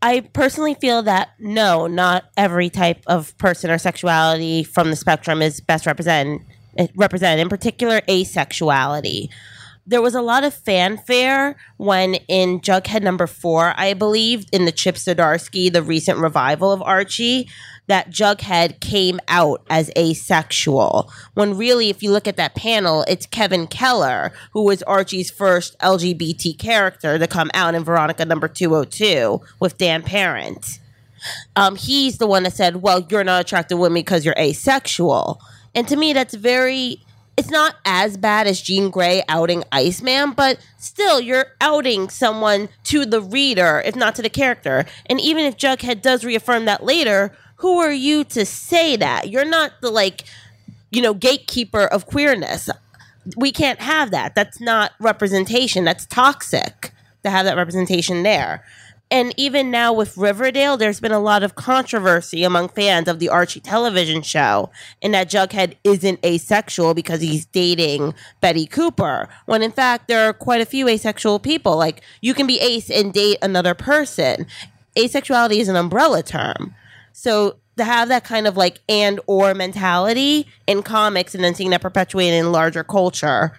I 0.02 0.19
personally 0.19 0.76
feel 0.76 1.02
that 1.03 1.30
no, 1.40 1.88
not 1.88 2.26
every 2.38 2.69
type 2.69 3.02
of 3.07 3.36
person 3.40 3.72
or 3.72 3.80
sexuality 3.80 4.64
from 4.64 4.91
the 4.91 4.95
spectrum 4.95 5.41
is 5.41 5.60
best 5.60 5.88
represented. 5.88 6.45
Represented, 6.95 7.40
in 7.41 7.49
particular, 7.49 8.02
asexuality. 8.02 9.30
There 9.88 10.01
was 10.01 10.15
a 10.15 10.22
lot 10.22 10.43
of 10.43 10.53
fanfare 10.53 11.55
when 11.77 12.15
in 12.27 12.59
Jughead 12.59 13.01
number 13.01 13.26
four, 13.26 13.73
I 13.77 13.93
believe, 13.93 14.45
in 14.51 14.65
the 14.65 14.72
Chip 14.72 14.95
Zdarsky, 14.95 15.72
the 15.72 15.81
recent 15.81 16.19
revival 16.19 16.73
of 16.73 16.81
Archie, 16.81 17.49
that 17.88 18.09
Jughead 18.09 18.81
came 18.81 19.19
out 19.30 19.64
as 19.69 19.89
asexual. 19.97 21.09
When 21.35 21.57
really, 21.57 21.89
if 21.89 22.03
you 22.03 22.11
look 22.11 22.27
at 22.27 22.35
that 22.35 22.53
panel, 22.53 23.05
it's 23.07 23.26
Kevin 23.26 23.65
Keller, 23.65 24.34
who 24.51 24.65
was 24.65 24.84
Archie's 24.84 25.31
first 25.31 25.80
LGBT 25.80 26.59
character 26.59 27.18
to 27.18 27.27
come 27.27 27.49
out 27.53 27.73
in 27.73 27.85
Veronica 27.85 28.26
number 28.26 28.49
202 28.49 29.39
with 29.61 29.77
Dan 29.77 30.03
Parent. 30.03 30.80
Um, 31.55 31.77
he's 31.77 32.18
the 32.18 32.27
one 32.27 32.43
that 32.43 32.53
said, 32.53 32.77
Well, 32.77 33.05
you're 33.09 33.23
not 33.23 33.41
attracted 33.41 33.76
to 33.76 33.77
women 33.77 33.95
because 33.95 34.26
you're 34.26 34.35
asexual. 34.38 35.41
And 35.73 35.88
to 35.88 35.95
me, 35.95 36.14
that's 36.14 36.34
very. 36.34 37.03
It's 37.38 37.51
not 37.51 37.76
as 37.85 38.18
bad 38.18 38.47
as 38.47 38.59
Jean 38.59 38.89
Grey 38.89 39.23
outing 39.30 39.64
Iceman, 39.72 40.31
but 40.31 40.57
still, 40.80 41.22
you're 41.22 41.53
outing 41.61 42.09
someone 42.09 42.68
to 42.85 43.05
the 43.05 43.22
reader, 43.22 43.84
if 43.85 43.95
not 43.95 44.15
to 44.15 44.23
the 44.23 44.30
character. 44.30 44.85
And 45.05 45.22
even 45.22 45.45
if 45.45 45.55
Jughead 45.55 46.01
does 46.01 46.26
reaffirm 46.26 46.65
that 46.65 46.84
later, 46.84 47.38
who 47.57 47.77
are 47.77 47.91
you 47.91 48.23
to 48.26 48.43
say 48.43 48.95
that? 48.95 49.30
You're 49.30 49.45
not 49.45 49.73
the 49.81 49.91
like, 49.91 50.23
you 50.89 50.99
know, 50.99 51.14
gatekeeper 51.14 51.84
of 51.84 52.07
queerness. 52.07 52.72
We 53.35 53.51
can't 53.51 53.80
have 53.81 54.09
that. 54.11 54.34
That's 54.34 54.59
not 54.59 54.93
representation. 54.99 55.84
That's 55.84 56.07
toxic 56.07 56.91
to 57.23 57.30
have 57.30 57.45
that 57.45 57.57
representation 57.57 58.23
there. 58.23 58.64
And 59.10 59.34
even 59.38 59.72
now 59.72 59.94
with 59.94 60.18
Riverdale, 60.18 60.76
there's 60.76 61.00
been 61.00 61.14
a 61.14 61.20
lot 61.20 61.42
of 61.42 61.56
controversy 61.56 62.44
among 62.44 62.70
fans 62.70 63.08
of 63.08 63.20
the 63.20 63.30
Archie 63.30 63.62
television 63.62 64.22
show, 64.22 64.70
in 65.02 65.12
that 65.14 65.30
Jughead 65.30 65.76
isn't 65.86 66.24
asexual 66.26 66.94
because 66.94 67.22
he's 67.22 67.46
dating 67.46 68.14
Betty 68.42 68.66
Cooper. 68.66 69.30
When 69.46 69.64
in 69.64 69.72
fact, 69.72 70.10
there 70.10 70.28
are 70.28 70.34
quite 70.34 70.60
a 70.60 70.66
few 70.66 70.90
asexual 70.90 71.40
people. 71.40 71.78
Like, 71.78 72.02
you 72.22 72.34
can 72.34 72.48
be 72.48 72.60
ace 72.60 72.90
and 72.90 73.14
date 73.14 73.38
another 73.42 73.74
person. 73.74 74.46
Asexuality 74.98 75.60
is 75.60 75.70
an 75.70 75.78
umbrella 75.78 76.22
term. 76.22 76.76
So 77.14 77.58
to 77.78 77.84
have 77.86 78.10
that 78.10 78.26
kind 78.26 78.46
of 78.46 78.58
like 78.58 78.80
and 78.90 79.20
or 79.26 79.54
mentality 79.54 80.48
in 80.66 80.84
comics 80.84 81.34
and 81.34 81.44
then 81.44 81.56
seeing 81.56 81.70
that 81.70 81.82
perpetuated 81.82 82.40
in 82.40 82.52
larger 82.52 82.84
culture, 82.84 83.58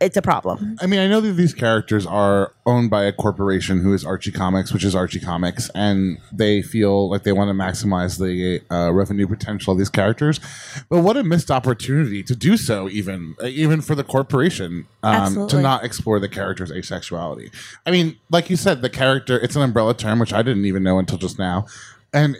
it's 0.00 0.16
a 0.16 0.22
problem. 0.22 0.76
I 0.80 0.86
mean, 0.86 1.00
I 1.00 1.06
know 1.06 1.20
that 1.20 1.32
these 1.32 1.54
characters 1.54 2.06
are 2.06 2.52
owned 2.66 2.90
by 2.90 3.04
a 3.04 3.12
corporation 3.12 3.80
who 3.80 3.92
is 3.92 4.04
Archie 4.04 4.32
Comics, 4.32 4.72
which 4.72 4.84
is 4.84 4.94
Archie 4.94 5.20
Comics, 5.20 5.70
and 5.74 6.18
they 6.32 6.62
feel 6.62 7.08
like 7.10 7.22
they 7.22 7.32
want 7.32 7.48
to 7.48 7.54
maximize 7.54 8.18
the 8.18 8.62
uh, 8.74 8.92
revenue 8.92 9.26
potential 9.26 9.72
of 9.72 9.78
these 9.78 9.88
characters. 9.88 10.40
But 10.88 11.02
what 11.02 11.16
a 11.16 11.24
missed 11.24 11.50
opportunity 11.50 12.22
to 12.24 12.36
do 12.36 12.56
so, 12.56 12.88
even 12.88 13.34
uh, 13.42 13.46
even 13.46 13.80
for 13.80 13.94
the 13.94 14.04
corporation, 14.04 14.86
um, 15.02 15.48
to 15.48 15.60
not 15.60 15.84
explore 15.84 16.20
the 16.20 16.28
character's 16.28 16.70
asexuality. 16.70 17.52
I 17.86 17.90
mean, 17.90 18.18
like 18.30 18.50
you 18.50 18.56
said, 18.56 18.82
the 18.82 18.90
character 18.90 19.38
it's 19.38 19.56
an 19.56 19.62
umbrella 19.62 19.94
term, 19.94 20.18
which 20.18 20.32
I 20.32 20.42
didn't 20.42 20.64
even 20.66 20.82
know 20.82 20.98
until 20.98 21.18
just 21.18 21.38
now, 21.38 21.66
and 22.12 22.36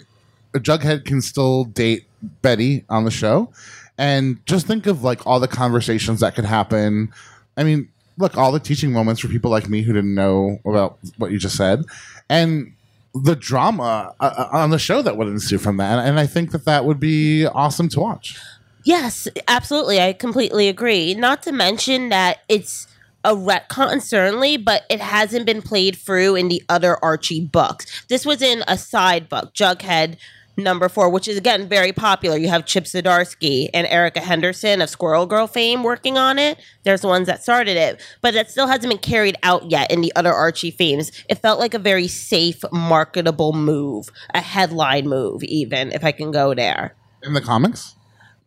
Jughead 0.55 1.05
can 1.05 1.21
still 1.21 1.65
date 1.65 2.05
Betty 2.43 2.85
on 2.89 3.05
the 3.05 3.11
show. 3.11 3.53
And 3.99 4.45
just 4.47 4.67
think 4.67 4.87
of 4.87 5.03
like 5.03 5.27
all 5.27 5.41
the 5.41 5.49
conversations 5.49 6.21
that 6.21 6.35
could 6.37 6.45
happen. 6.45 7.13
I 7.59 7.65
mean, 7.65 7.89
look, 8.17 8.39
all 8.39 8.53
the 8.53 8.61
teaching 8.61 8.93
moments 8.93 9.21
for 9.21 9.29
people 9.29 9.51
like 9.51 9.69
me 9.69 9.83
who 9.83 9.93
didn't 9.93 10.15
know 10.15 10.61
about 10.65 10.99
what 11.19 11.31
you 11.31 11.39
just 11.39 11.57
said, 11.57 11.85
and 12.31 12.73
the 13.15 13.37
drama 13.37 14.15
uh, 14.21 14.49
on 14.53 14.71
the 14.71 14.79
show 14.79 15.03
that 15.03 15.17
would 15.17 15.29
ensue 15.29 15.59
from 15.59 15.77
that. 15.79 16.07
And 16.07 16.19
I 16.21 16.27
think 16.27 16.53
that 16.53 16.65
that 16.65 16.85
would 16.85 17.01
be 17.01 17.47
awesome 17.47 17.89
to 17.91 18.01
watch. 18.01 18.39
Yes, 18.85 19.29
absolutely. 19.49 20.01
I 20.01 20.13
completely 20.13 20.69
agree. 20.69 21.15
Not 21.15 21.43
to 21.43 21.53
mention 21.53 22.11
that 22.11 22.39
it's 22.49 22.87
a 23.25 23.35
retcon, 23.35 24.01
certainly, 24.01 24.57
but 24.57 24.85
it 24.89 25.01
hasn't 25.01 25.47
been 25.47 25.63
played 25.63 25.97
through 25.97 26.37
in 26.37 26.49
the 26.49 26.63
other 26.69 27.03
Archie 27.03 27.45
books. 27.45 28.05
This 28.09 28.25
was 28.25 28.41
in 28.41 28.63
a 28.69 28.79
side 28.79 29.29
book, 29.29 29.53
Jughead 29.53 30.17
number 30.59 30.89
four, 30.89 31.09
which 31.09 31.29
is 31.29 31.39
again 31.39 31.69
very 31.69 31.93
popular. 31.93 32.37
You 32.37 32.49
have 32.49 32.67
Chip 32.67 32.85
Zdarsky 32.85 33.69
and 33.73 33.87
Erica 33.87 34.21
Henderson 34.21 34.83
of 34.83 34.91
Squirrel 34.91 35.25
Girl 35.27 35.47
fame 35.47 35.83
working 35.83 36.19
on 36.19 36.39
it. 36.39 36.59
There's 36.83 37.01
the 37.01 37.09
ones 37.09 37.27
that 37.29 37.43
started 37.43 37.77
it, 37.77 38.01
but 38.21 38.35
that 38.35 38.51
still 38.51 38.67
hasn't 38.67 38.91
been 38.91 38.99
carried 38.99 39.37
out 39.43 39.71
yet 39.71 39.91
in 39.91 40.01
the 40.01 40.13
other 40.17 40.33
Archie 40.33 40.71
themes. 40.71 41.13
It 41.29 41.39
felt 41.39 41.59
like 41.59 41.75
a 41.75 41.79
very 41.79 42.09
safe, 42.09 42.63
marketable 42.73 43.53
move, 43.53 44.09
a 44.35 44.41
headline 44.41 45.09
move, 45.09 45.43
even 45.45 45.93
if 45.93 46.05
I 46.05 46.13
can 46.13 46.31
go 46.31 46.55
there 46.55 46.95
In 47.23 47.33
the 47.33 47.41
comics? 47.41 47.95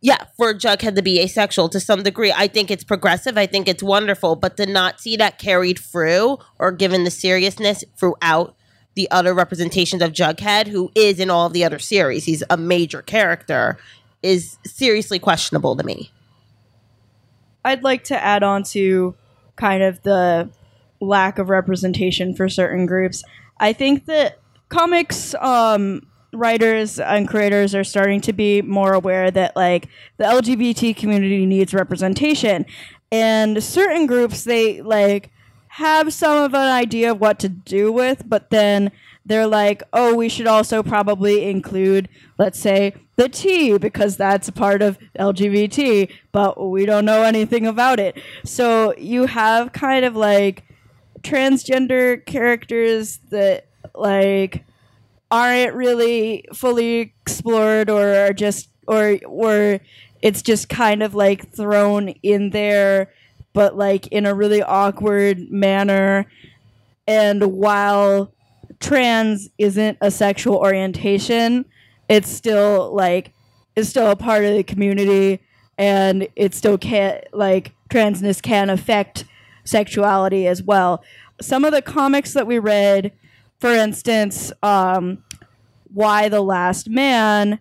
yeah, 0.04 0.24
for 0.36 0.52
Jughead 0.52 0.96
to 0.96 1.02
be 1.02 1.20
asexual 1.20 1.68
to 1.68 1.78
some 1.78 2.02
degree, 2.02 2.32
I 2.32 2.48
think 2.48 2.72
it's 2.72 2.82
progressive. 2.82 3.38
I 3.38 3.46
think 3.46 3.68
it's 3.68 3.84
wonderful, 3.84 4.34
but 4.34 4.56
to 4.56 4.66
not 4.66 5.00
see 5.00 5.16
that 5.16 5.38
carried 5.38 5.78
through 5.78 6.38
or 6.58 6.72
given 6.72 7.04
the 7.04 7.10
seriousness 7.10 7.84
throughout 7.96 8.56
the 8.94 9.10
other 9.10 9.34
representations 9.34 10.02
of 10.02 10.12
Jughead, 10.12 10.66
who 10.66 10.90
is 10.94 11.18
in 11.18 11.30
all 11.30 11.46
of 11.46 11.52
the 11.52 11.64
other 11.64 11.78
series, 11.78 12.24
he's 12.24 12.42
a 12.50 12.56
major 12.56 13.02
character, 13.02 13.78
is 14.22 14.58
seriously 14.64 15.18
questionable 15.18 15.76
to 15.76 15.82
me. 15.82 16.10
I'd 17.64 17.82
like 17.82 18.04
to 18.04 18.22
add 18.22 18.42
on 18.42 18.64
to 18.64 19.14
kind 19.56 19.82
of 19.82 20.02
the 20.02 20.50
lack 21.00 21.38
of 21.38 21.48
representation 21.48 22.34
for 22.34 22.48
certain 22.48 22.86
groups. 22.86 23.22
I 23.58 23.72
think 23.72 24.06
that 24.06 24.38
comics 24.68 25.34
um, 25.36 26.06
writers 26.32 26.98
and 26.98 27.28
creators 27.28 27.74
are 27.74 27.84
starting 27.84 28.20
to 28.22 28.32
be 28.32 28.62
more 28.62 28.94
aware 28.94 29.30
that 29.30 29.54
like 29.54 29.88
the 30.16 30.24
LGBT 30.24 30.96
community 30.96 31.46
needs 31.46 31.74
representation, 31.74 32.64
and 33.10 33.62
certain 33.62 34.06
groups 34.06 34.44
they 34.44 34.80
like 34.80 35.30
have 35.76 36.12
some 36.12 36.36
of 36.36 36.52
an 36.52 36.70
idea 36.70 37.10
of 37.10 37.18
what 37.18 37.38
to 37.38 37.48
do 37.48 37.90
with, 37.90 38.28
but 38.28 38.50
then 38.50 38.92
they're 39.24 39.46
like, 39.46 39.82
oh, 39.94 40.14
we 40.14 40.28
should 40.28 40.46
also 40.46 40.82
probably 40.82 41.48
include, 41.48 42.10
let's 42.36 42.58
say, 42.58 42.94
the 43.16 43.30
T 43.30 43.78
because 43.78 44.18
that's 44.18 44.48
a 44.48 44.52
part 44.52 44.82
of 44.82 44.98
LGBT, 45.18 46.12
but 46.30 46.62
we 46.62 46.84
don't 46.84 47.06
know 47.06 47.22
anything 47.22 47.66
about 47.66 47.98
it. 47.98 48.20
So 48.44 48.94
you 48.98 49.24
have 49.24 49.72
kind 49.72 50.04
of 50.04 50.14
like 50.14 50.62
transgender 51.22 52.22
characters 52.26 53.20
that 53.30 53.66
like 53.94 54.66
aren't 55.30 55.74
really 55.74 56.44
fully 56.52 57.14
explored 57.24 57.88
or 57.88 58.26
are 58.26 58.34
just 58.34 58.68
or 58.86 59.18
or 59.24 59.80
it's 60.20 60.42
just 60.42 60.68
kind 60.68 61.02
of 61.02 61.14
like 61.14 61.50
thrown 61.50 62.10
in 62.22 62.50
there 62.50 63.08
but 63.52 63.76
like 63.76 64.06
in 64.08 64.26
a 64.26 64.34
really 64.34 64.62
awkward 64.62 65.50
manner. 65.50 66.26
And 67.06 67.52
while 67.52 68.32
trans 68.80 69.48
isn't 69.58 69.98
a 70.00 70.10
sexual 70.10 70.56
orientation 70.56 71.64
it's 72.12 72.28
still 72.28 72.94
like 72.94 73.32
it's 73.74 73.88
still 73.88 74.10
a 74.10 74.16
part 74.16 74.44
of 74.44 74.54
the 74.54 74.62
community. 74.62 75.40
And 75.78 76.28
it 76.36 76.54
still 76.54 76.76
can 76.76 77.22
like 77.32 77.72
transness 77.88 78.42
can 78.42 78.68
affect 78.68 79.24
sexuality 79.64 80.46
as 80.46 80.62
well. 80.62 81.02
Some 81.40 81.64
of 81.64 81.72
the 81.72 81.82
comics 81.82 82.34
that 82.34 82.46
we 82.46 82.58
read 82.58 83.12
for 83.58 83.70
instance 83.70 84.52
um 84.62 85.24
Y 85.94 86.28
the 86.28 86.42
Last 86.42 86.88
Man 86.90 87.58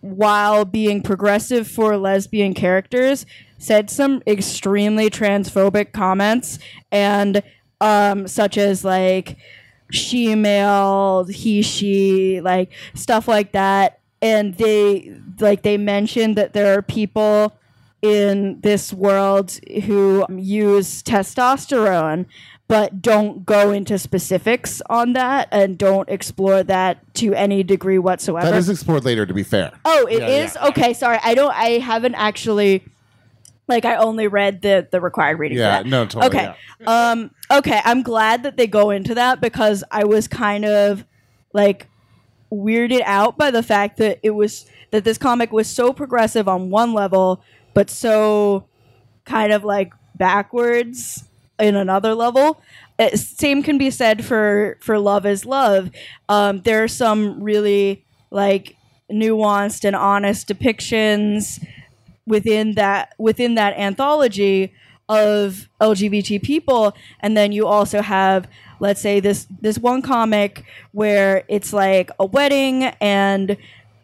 while 0.00 0.64
being 0.64 1.02
progressive 1.02 1.66
for 1.66 1.96
lesbian 1.96 2.52
characters 2.52 3.24
said 3.58 3.90
some 3.90 4.22
extremely 4.26 5.08
transphobic 5.10 5.92
comments 5.92 6.58
and 6.90 7.42
um 7.80 8.26
such 8.26 8.56
as 8.58 8.84
like 8.84 9.36
she 9.90 10.34
male 10.34 11.24
he 11.24 11.62
she 11.62 12.40
like 12.40 12.70
stuff 12.94 13.28
like 13.28 13.52
that 13.52 14.00
and 14.22 14.54
they 14.54 15.14
like 15.40 15.62
they 15.62 15.76
mentioned 15.76 16.36
that 16.36 16.52
there 16.52 16.76
are 16.76 16.82
people 16.82 17.56
in 18.02 18.60
this 18.60 18.92
world 18.92 19.58
who 19.84 20.24
use 20.36 21.02
testosterone 21.02 22.26
but 22.68 23.00
don't 23.00 23.46
go 23.46 23.70
into 23.70 23.98
specifics 23.98 24.82
on 24.90 25.12
that 25.12 25.48
and 25.52 25.78
don't 25.78 26.08
explore 26.08 26.62
that 26.64 26.98
to 27.14 27.32
any 27.34 27.62
degree 27.62 27.98
whatsoever. 27.98 28.50
That 28.50 28.58
is 28.58 28.68
explored 28.68 29.04
later, 29.04 29.24
to 29.24 29.32
be 29.32 29.44
fair. 29.44 29.70
Oh, 29.84 30.06
it 30.10 30.18
Yeah, 30.20 30.44
is 30.44 30.56
okay. 30.56 30.92
Sorry, 30.92 31.18
I 31.22 31.34
don't. 31.34 31.52
I 31.52 31.78
haven't 31.78 32.16
actually. 32.16 32.82
Like 33.68 33.84
I 33.84 33.96
only 33.96 34.28
read 34.28 34.62
the 34.62 34.86
the 34.90 35.00
required 35.00 35.38
reading. 35.38 35.58
for 35.58 35.62
Yeah, 35.62 35.82
no, 35.82 36.06
totally. 36.06 36.26
Okay. 36.26 36.54
Um. 36.86 37.30
Okay. 37.50 37.80
I'm 37.84 38.02
glad 38.02 38.44
that 38.44 38.56
they 38.56 38.66
go 38.66 38.90
into 38.90 39.14
that 39.14 39.40
because 39.40 39.82
I 39.90 40.04
was 40.04 40.28
kind 40.28 40.64
of 40.64 41.04
like 41.52 41.88
weirded 42.52 43.02
out 43.04 43.36
by 43.36 43.50
the 43.50 43.62
fact 43.62 43.96
that 43.98 44.20
it 44.22 44.30
was 44.30 44.66
that 44.92 45.04
this 45.04 45.18
comic 45.18 45.52
was 45.52 45.68
so 45.68 45.92
progressive 45.92 46.46
on 46.48 46.70
one 46.70 46.92
level, 46.92 47.42
but 47.74 47.90
so 47.90 48.68
kind 49.24 49.52
of 49.52 49.64
like 49.64 49.92
backwards 50.14 51.24
in 51.58 51.74
another 51.76 52.14
level. 52.14 52.62
Uh, 52.98 53.10
same 53.10 53.62
can 53.62 53.78
be 53.78 53.90
said 53.90 54.24
for 54.24 54.78
for 54.80 54.98
Love 54.98 55.26
is 55.26 55.44
Love. 55.44 55.90
Um, 56.28 56.62
there 56.62 56.82
are 56.84 56.88
some 56.88 57.42
really 57.42 58.04
like 58.30 58.76
nuanced 59.10 59.84
and 59.84 59.94
honest 59.94 60.48
depictions 60.48 61.64
within 62.26 62.72
that 62.74 63.14
within 63.18 63.54
that 63.54 63.76
anthology 63.78 64.72
of 65.08 65.68
LGBT 65.80 66.42
people, 66.42 66.96
and 67.20 67.36
then 67.36 67.52
you 67.52 67.66
also 67.66 68.02
have 68.02 68.48
let's 68.80 69.00
say 69.00 69.20
this 69.20 69.46
this 69.60 69.78
one 69.78 70.02
comic 70.02 70.64
where 70.92 71.44
it's 71.48 71.72
like 71.72 72.10
a 72.18 72.26
wedding 72.26 72.84
and 73.00 73.56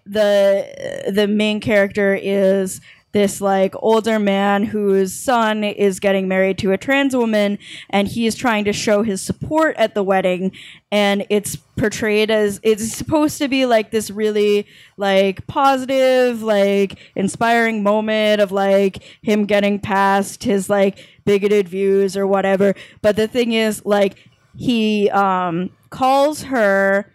the 0.06 1.10
the 1.12 1.28
main 1.28 1.60
character 1.60 2.14
is 2.14 2.80
this 3.12 3.40
like 3.40 3.74
older 3.76 4.18
man 4.18 4.64
whose 4.64 5.12
son 5.12 5.62
is 5.62 6.00
getting 6.00 6.28
married 6.28 6.58
to 6.58 6.72
a 6.72 6.78
trans 6.78 7.14
woman 7.14 7.58
and 7.90 8.08
he 8.08 8.26
is 8.26 8.34
trying 8.34 8.64
to 8.64 8.72
show 8.72 9.02
his 9.02 9.20
support 9.20 9.76
at 9.76 9.94
the 9.94 10.02
wedding 10.02 10.50
and 10.90 11.26
it's 11.28 11.56
portrayed 11.76 12.30
as 12.30 12.58
it's 12.62 12.92
supposed 12.92 13.38
to 13.38 13.48
be 13.48 13.66
like 13.66 13.90
this 13.90 14.10
really 14.10 14.66
like 14.96 15.46
positive 15.46 16.42
like 16.42 16.98
inspiring 17.14 17.82
moment 17.82 18.40
of 18.40 18.50
like 18.50 19.02
him 19.22 19.44
getting 19.44 19.78
past 19.78 20.44
his 20.44 20.68
like 20.70 20.98
bigoted 21.24 21.68
views 21.68 22.16
or 22.16 22.26
whatever. 22.26 22.74
But 23.00 23.16
the 23.16 23.28
thing 23.28 23.52
is 23.52 23.84
like 23.84 24.16
he 24.56 25.10
um 25.10 25.70
calls 25.90 26.44
her 26.44 27.12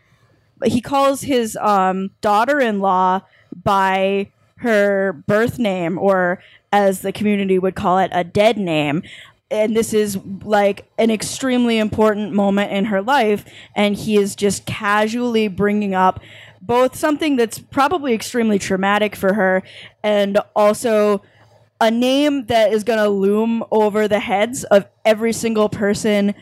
he 0.65 0.81
calls 0.81 1.21
his 1.21 1.55
um 1.57 2.11
daughter-in-law 2.21 3.21
by 3.63 4.31
her 4.57 5.13
birth 5.27 5.59
name 5.59 5.97
or 5.97 6.41
as 6.71 7.01
the 7.01 7.11
community 7.11 7.59
would 7.59 7.75
call 7.75 7.99
it 7.99 8.11
a 8.13 8.23
dead 8.23 8.57
name. 8.57 9.03
And 9.49 9.75
this 9.75 9.93
is 9.93 10.17
like 10.43 10.89
an 10.97 11.09
extremely 11.09 11.77
important 11.77 12.33
moment 12.33 12.71
in 12.71 12.85
her 12.85 13.01
life 13.01 13.45
and 13.75 13.95
he 13.95 14.17
is 14.17 14.35
just 14.35 14.65
casually 14.65 15.47
bringing 15.47 15.95
up 15.95 16.19
both 16.61 16.95
something 16.95 17.37
that's 17.37 17.59
probably 17.59 18.13
extremely 18.13 18.59
traumatic 18.59 19.15
for 19.15 19.33
her 19.35 19.63
and 20.03 20.37
also 20.55 21.21
a 21.79 21.89
name 21.91 22.47
that 22.47 22.73
is 22.73 22.83
going 22.83 22.99
to 22.99 23.07
loom 23.09 23.63
over 23.71 24.07
the 24.07 24.19
heads 24.19 24.63
of 24.65 24.85
every 25.05 25.31
single 25.31 25.69
person 25.69 26.33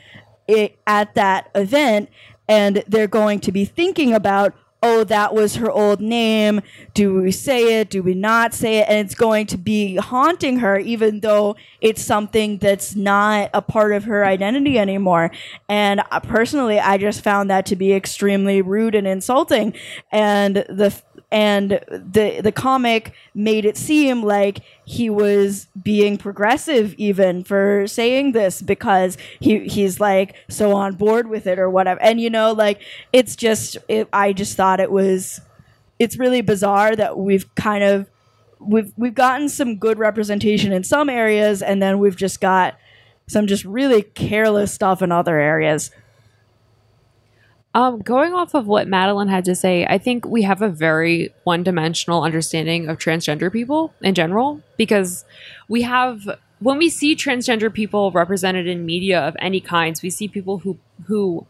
i- 0.49 0.73
at 0.87 1.13
that 1.15 1.49
event. 1.53 2.09
And 2.47 2.83
they're 2.87 3.07
going 3.07 3.39
to 3.41 3.51
be 3.51 3.65
thinking 3.65 4.13
about 4.13 4.55
oh 4.85 5.03
that 5.03 5.33
was 5.33 5.55
her 5.55 5.71
old 5.71 5.99
name. 5.99 6.61
Do 6.93 7.21
we 7.21 7.31
say 7.31 7.79
it? 7.79 7.89
Do 7.89 8.03
we 8.03 8.13
not 8.13 8.53
say 8.53 8.77
it? 8.77 8.85
And 8.87 8.99
it's 9.05 9.15
going 9.15 9.47
to 9.47 9.57
be 9.57 9.95
haunting 9.95 10.59
her 10.59 10.77
even 10.77 11.21
though 11.21 11.55
it's 11.81 12.03
something 12.03 12.59
that's 12.59 12.95
not 12.95 13.49
a 13.53 13.61
part 13.61 13.93
of 13.93 14.03
her 14.03 14.23
identity 14.25 14.77
anymore. 14.77 15.31
And 15.67 16.01
uh, 16.11 16.19
personally 16.19 16.79
i 16.79 16.97
just 16.97 17.21
found 17.21 17.49
that 17.49 17.65
to 17.67 17.75
be 17.75 17.93
extremely 17.93 18.61
rude 18.61 18.93
and 18.93 19.07
insulting. 19.07 19.73
And 20.11 20.57
the 20.57 20.93
and 21.31 21.79
the 21.89 22.39
the 22.41 22.51
comic 22.51 23.13
made 23.33 23.65
it 23.65 23.77
seem 23.77 24.23
like 24.23 24.59
he 24.85 25.09
was 25.09 25.67
being 25.81 26.17
progressive 26.17 26.93
even 26.95 27.43
for 27.43 27.87
saying 27.87 28.31
this 28.31 28.61
because 28.61 29.17
he 29.39 29.67
he's 29.67 29.99
like 29.99 30.35
so 30.49 30.73
on 30.73 30.95
board 30.95 31.27
with 31.27 31.47
it 31.47 31.59
or 31.59 31.69
whatever. 31.69 32.01
And 32.01 32.21
you 32.21 32.29
know 32.29 32.53
like 32.53 32.81
it's 33.11 33.35
just 33.35 33.77
it, 33.87 34.07
i 34.13 34.33
just 34.33 34.55
thought 34.55 34.79
it 34.79 34.91
was 34.91 35.41
it's 35.99 36.17
really 36.17 36.41
bizarre 36.41 36.95
that 36.95 37.17
we've 37.17 37.53
kind 37.55 37.83
of 37.83 38.09
we've 38.59 38.93
we've 38.97 39.15
gotten 39.15 39.49
some 39.49 39.75
good 39.77 39.97
representation 39.97 40.71
in 40.71 40.83
some 40.83 41.09
areas 41.09 41.61
and 41.61 41.81
then 41.81 41.99
we've 41.99 42.15
just 42.15 42.41
got 42.41 42.77
some 43.27 43.47
just 43.47 43.65
really 43.65 44.01
careless 44.01 44.71
stuff 44.71 45.01
in 45.01 45.11
other 45.11 45.39
areas 45.39 45.91
Um, 47.75 47.99
going 47.99 48.33
off 48.33 48.53
of 48.53 48.67
what 48.67 48.87
Madeline 48.87 49.27
had 49.27 49.43
to 49.45 49.53
say, 49.53 49.85
I 49.85 49.97
think 49.97 50.25
we 50.25 50.43
have 50.43 50.61
a 50.61 50.69
very 50.69 51.33
one 51.43 51.61
dimensional 51.61 52.23
understanding 52.23 52.87
of 52.87 52.97
transgender 52.97 53.51
people 53.51 53.93
in 54.01 54.15
general 54.15 54.61
because 54.77 55.25
we 55.67 55.81
have 55.81 56.21
when 56.59 56.77
we 56.77 56.89
see 56.89 57.17
transgender 57.17 57.71
people 57.71 58.11
represented 58.11 58.65
in 58.65 58.85
media 58.85 59.19
of 59.19 59.35
any 59.39 59.59
kinds, 59.59 60.01
we 60.01 60.09
see 60.09 60.29
people 60.29 60.59
who 60.59 60.79
who 61.07 61.45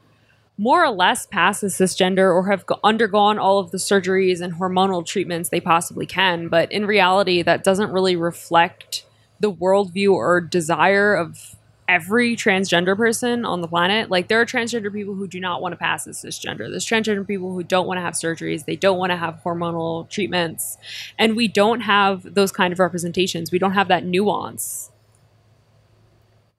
more 0.58 0.84
or 0.84 0.90
less 0.90 1.28
pass 1.28 1.64
as 1.64 1.76
cisgender 1.76 2.34
or 2.34 2.48
have 2.50 2.66
undergone 2.84 3.38
all 3.38 3.60
of 3.60 3.70
the 3.70 3.78
surgeries 3.78 4.42
and 4.42 4.56
hormonal 4.56 5.06
treatments 5.06 5.50
they 5.50 5.60
possibly 5.60 6.08
can. 6.08 6.48
But 6.48 6.72
in 6.72 6.88
reality, 6.88 7.44
that 7.44 7.64
doesn't 7.64 7.92
really 7.92 8.16
reflect 8.16 9.06
the 9.40 9.54
worldview 9.54 10.12
or 10.14 10.42
desire 10.42 11.14
of 11.14 11.55
every 11.88 12.36
transgender 12.36 12.98
person 12.98 13.45
on 13.45 13.62
the 13.62 13.68
planet. 13.68 14.10
Like 14.10 14.28
there 14.28 14.41
are 14.41 14.45
transgender 14.45 14.91
people 14.91 15.16
who 15.16 15.28
do 15.28 15.40
not 15.40 15.62
want 15.62 15.74
to 15.74 15.78
pass 15.78 16.07
as 16.07 16.22
cisgender. 16.22 16.70
There's 16.70 16.86
transgender 16.86 17.26
people 17.26 17.53
who 17.53 17.64
don't 17.64 17.88
want 17.88 17.98
to 17.98 18.02
have 18.02 18.14
surgeries. 18.14 18.66
They 18.66 18.76
don't 18.76 18.98
want 18.98 19.12
to 19.12 19.18
have 19.18 19.41
hormonal 19.44 20.10
treatments. 20.10 20.78
And 21.20 21.36
we 21.36 21.48
don't 21.48 21.82
have 21.82 22.34
those 22.34 22.52
kind 22.52 22.74
of 22.74 22.80
representations. 22.80 23.52
We 23.52 23.60
don't 23.60 23.74
have 23.74 23.88
that 23.90 24.06
nuance. 24.06 24.91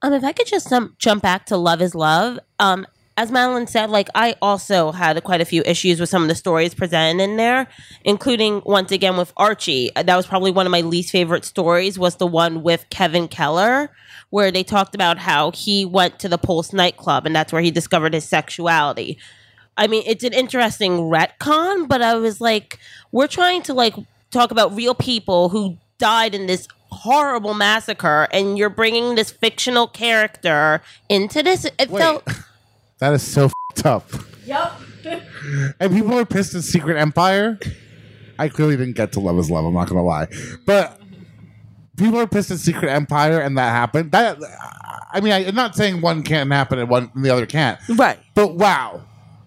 Um, 0.02 0.12
if 0.12 0.22
I 0.22 0.32
could 0.32 0.46
just 0.46 0.72
um, 0.72 0.94
jump 0.98 1.22
back 1.22 1.46
to 1.46 1.56
Love 1.56 1.82
is 1.82 1.94
Love. 1.94 2.38
Um, 2.58 2.86
as 3.18 3.32
Madeline 3.32 3.66
said, 3.66 3.88
like 3.88 4.08
I 4.14 4.34
also 4.42 4.92
had 4.92 5.22
quite 5.24 5.40
a 5.40 5.46
few 5.46 5.62
issues 5.64 5.98
with 5.98 6.10
some 6.10 6.22
of 6.22 6.28
the 6.28 6.34
stories 6.34 6.74
presented 6.74 7.22
in 7.22 7.36
there, 7.36 7.66
including 8.04 8.60
once 8.66 8.92
again 8.92 9.16
with 9.16 9.32
Archie. 9.38 9.90
That 9.96 10.16
was 10.16 10.26
probably 10.26 10.50
one 10.50 10.66
of 10.66 10.70
my 10.70 10.82
least 10.82 11.10
favorite 11.10 11.44
stories. 11.44 11.98
Was 11.98 12.16
the 12.16 12.26
one 12.26 12.62
with 12.62 12.84
Kevin 12.90 13.26
Keller, 13.26 13.90
where 14.30 14.50
they 14.50 14.62
talked 14.64 14.94
about 14.94 15.18
how 15.18 15.50
he 15.52 15.84
went 15.84 16.18
to 16.20 16.28
the 16.28 16.38
Pulse 16.38 16.72
nightclub 16.72 17.26
and 17.26 17.34
that's 17.34 17.52
where 17.52 17.62
he 17.62 17.70
discovered 17.70 18.14
his 18.14 18.24
sexuality. 18.24 19.18
I 19.76 19.86
mean, 19.86 20.02
it's 20.06 20.24
an 20.24 20.32
interesting 20.32 20.92
retcon, 21.10 21.86
but 21.86 22.02
I 22.02 22.14
was 22.14 22.40
like, 22.40 22.78
we're 23.12 23.26
trying 23.26 23.62
to 23.62 23.74
like 23.74 23.94
talk 24.30 24.50
about 24.50 24.74
real 24.74 24.94
people 24.94 25.50
who 25.50 25.76
died 25.98 26.34
in 26.34 26.46
this 26.46 26.66
horrible 26.90 27.52
massacre, 27.54 28.28
and 28.32 28.56
you're 28.56 28.70
bringing 28.70 29.16
this 29.16 29.30
fictional 29.30 29.86
character 29.86 30.80
into 31.08 31.42
this. 31.42 31.64
It 31.64 31.90
Wait. 31.90 32.00
felt 32.00 32.24
That 32.98 33.12
is 33.12 33.22
so 33.22 33.50
fed 33.74 33.86
up. 33.86 34.10
yep 34.46 34.72
And 35.80 35.92
people 35.92 36.18
are 36.18 36.24
pissed 36.24 36.54
at 36.54 36.62
Secret 36.64 36.96
Empire. 36.98 37.58
I 38.38 38.48
clearly 38.48 38.76
didn't 38.76 38.96
get 38.96 39.12
to 39.12 39.20
Love 39.20 39.38
is 39.38 39.50
Love. 39.50 39.64
I'm 39.64 39.74
not 39.74 39.88
gonna 39.88 40.02
lie, 40.02 40.28
but 40.64 41.00
people 41.96 42.18
are 42.18 42.26
pissed 42.26 42.50
at 42.50 42.58
Secret 42.58 42.90
Empire, 42.90 43.40
and 43.40 43.56
that 43.58 43.70
happened. 43.70 44.12
That 44.12 44.38
I 45.12 45.20
mean, 45.20 45.32
I, 45.32 45.46
I'm 45.46 45.54
not 45.54 45.74
saying 45.74 46.00
one 46.00 46.22
can't 46.22 46.50
happen 46.50 46.78
and 46.78 46.88
one 46.88 47.10
and 47.14 47.24
the 47.24 47.30
other 47.30 47.46
can't, 47.46 47.80
right. 47.88 48.18
but 48.34 48.54
wow, 48.54 49.02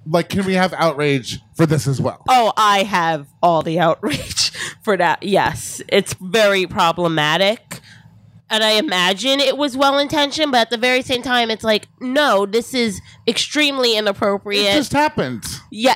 like, 0.05 0.30
can 0.30 0.45
we 0.45 0.53
have 0.53 0.73
outrage 0.73 1.39
for 1.55 1.65
this 1.65 1.88
as 1.88 2.01
well? 2.01 2.23
Oh, 2.27 2.51
I 2.57 2.84
have 2.84 3.27
all 3.41 3.61
the 3.61 3.80
outrage 3.80 4.51
for 4.84 4.97
that. 4.97 5.23
Yes, 5.23 5.81
it's 5.88 6.13
very 6.15 6.65
problematic. 6.65 7.81
And 8.51 8.63
I 8.63 8.71
imagine 8.71 9.39
it 9.39 9.57
was 9.57 9.77
well 9.77 9.99
intentioned, 9.99 10.51
but 10.51 10.61
at 10.61 10.69
the 10.71 10.77
very 10.77 11.03
same 11.03 11.21
time, 11.21 11.51
it's 11.51 11.63
like, 11.63 11.88
no, 11.99 12.47
this 12.47 12.73
is 12.73 12.99
extremely 13.27 13.95
inappropriate. 13.95 14.65
It 14.65 14.73
just 14.73 14.91
happened. 14.91 15.43
Yeah. 15.69 15.93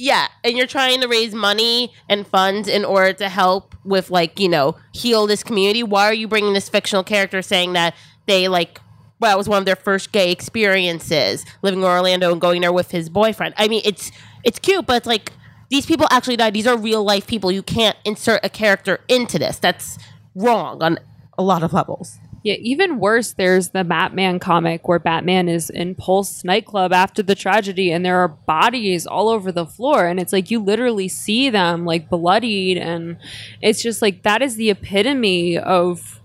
Yeah. 0.00 0.28
And 0.42 0.56
you're 0.56 0.66
trying 0.66 1.02
to 1.02 1.08
raise 1.08 1.34
money 1.34 1.92
and 2.08 2.26
funds 2.26 2.68
in 2.68 2.86
order 2.86 3.12
to 3.12 3.28
help 3.28 3.74
with, 3.84 4.10
like, 4.10 4.40
you 4.40 4.48
know, 4.48 4.76
heal 4.94 5.26
this 5.26 5.42
community. 5.42 5.82
Why 5.82 6.06
are 6.06 6.14
you 6.14 6.26
bringing 6.26 6.54
this 6.54 6.70
fictional 6.70 7.04
character 7.04 7.42
saying 7.42 7.74
that 7.74 7.94
they, 8.24 8.48
like, 8.48 8.80
well, 9.20 9.34
it 9.34 9.36
was 9.36 9.46
one 9.46 9.58
of 9.58 9.66
their 9.66 9.76
first 9.76 10.10
gay 10.10 10.32
experiences 10.32 11.44
living 11.60 11.80
in 11.80 11.84
Orlando 11.84 12.32
and 12.32 12.40
going 12.40 12.62
there 12.62 12.72
with 12.72 12.92
his 12.92 13.10
boyfriend? 13.10 13.52
I 13.58 13.68
mean, 13.68 13.82
it's 13.84 14.10
it's 14.42 14.58
cute, 14.58 14.86
but 14.86 14.96
it's 14.96 15.06
like 15.06 15.34
these 15.68 15.84
people 15.84 16.06
actually 16.10 16.38
died. 16.38 16.54
These 16.54 16.66
are 16.66 16.78
real 16.78 17.04
life 17.04 17.26
people. 17.26 17.52
You 17.52 17.62
can't 17.62 17.98
insert 18.06 18.40
a 18.42 18.48
character 18.48 19.00
into 19.06 19.38
this. 19.38 19.58
That's 19.58 19.98
wrong 20.34 20.82
on 20.82 20.98
a 21.36 21.42
lot 21.42 21.62
of 21.62 21.74
levels. 21.74 22.19
Yeah, 22.42 22.54
even 22.54 22.98
worse, 22.98 23.34
there's 23.34 23.68
the 23.70 23.84
Batman 23.84 24.38
comic 24.38 24.88
where 24.88 24.98
Batman 24.98 25.48
is 25.48 25.68
in 25.68 25.94
Pulse 25.94 26.42
nightclub 26.42 26.90
after 26.90 27.22
the 27.22 27.34
tragedy 27.34 27.92
and 27.92 28.04
there 28.04 28.18
are 28.20 28.28
bodies 28.28 29.06
all 29.06 29.28
over 29.28 29.52
the 29.52 29.66
floor. 29.66 30.06
And 30.06 30.18
it's 30.18 30.32
like 30.32 30.50
you 30.50 30.58
literally 30.58 31.08
see 31.08 31.50
them 31.50 31.84
like 31.84 32.08
bloodied. 32.08 32.78
And 32.78 33.18
it's 33.60 33.82
just 33.82 34.00
like 34.00 34.22
that 34.22 34.40
is 34.40 34.56
the 34.56 34.70
epitome 34.70 35.58
of 35.58 36.20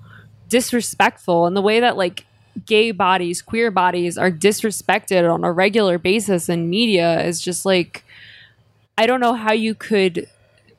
disrespectful 0.48 1.48
and 1.48 1.58
the 1.58 1.62
way 1.62 1.82
that 1.82 1.98
like 1.98 2.26
gay 2.66 2.92
bodies, 2.92 3.42
queer 3.42 3.70
bodies 3.70 4.18
are 4.18 4.32
disrespected 4.32 5.30
on 5.30 5.44
a 5.44 5.52
regular 5.52 5.98
basis 5.98 6.48
in 6.48 6.70
media 6.70 7.22
is 7.26 7.42
just 7.42 7.66
like, 7.66 8.06
I 8.98 9.06
don't 9.06 9.20
know 9.20 9.34
how 9.34 9.52
you 9.52 9.76
could. 9.76 10.30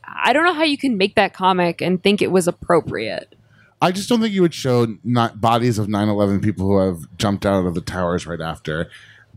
I 0.02 0.32
don't 0.32 0.44
know 0.44 0.54
how 0.54 0.64
you 0.64 0.78
can 0.78 0.96
make 0.96 1.14
that 1.16 1.34
comic 1.34 1.82
and 1.82 2.02
think 2.02 2.22
it 2.22 2.32
was 2.32 2.48
appropriate. 2.48 3.35
I 3.82 3.92
just 3.92 4.08
don't 4.08 4.20
think 4.20 4.32
you 4.34 4.42
would 4.42 4.54
show 4.54 4.96
not 5.04 5.40
bodies 5.40 5.78
of 5.78 5.86
9/11 5.86 6.42
people 6.42 6.66
who 6.66 6.78
have 6.78 7.00
jumped 7.18 7.44
out 7.44 7.66
of 7.66 7.74
the 7.74 7.80
towers 7.80 8.26
right 8.26 8.40
after 8.40 8.88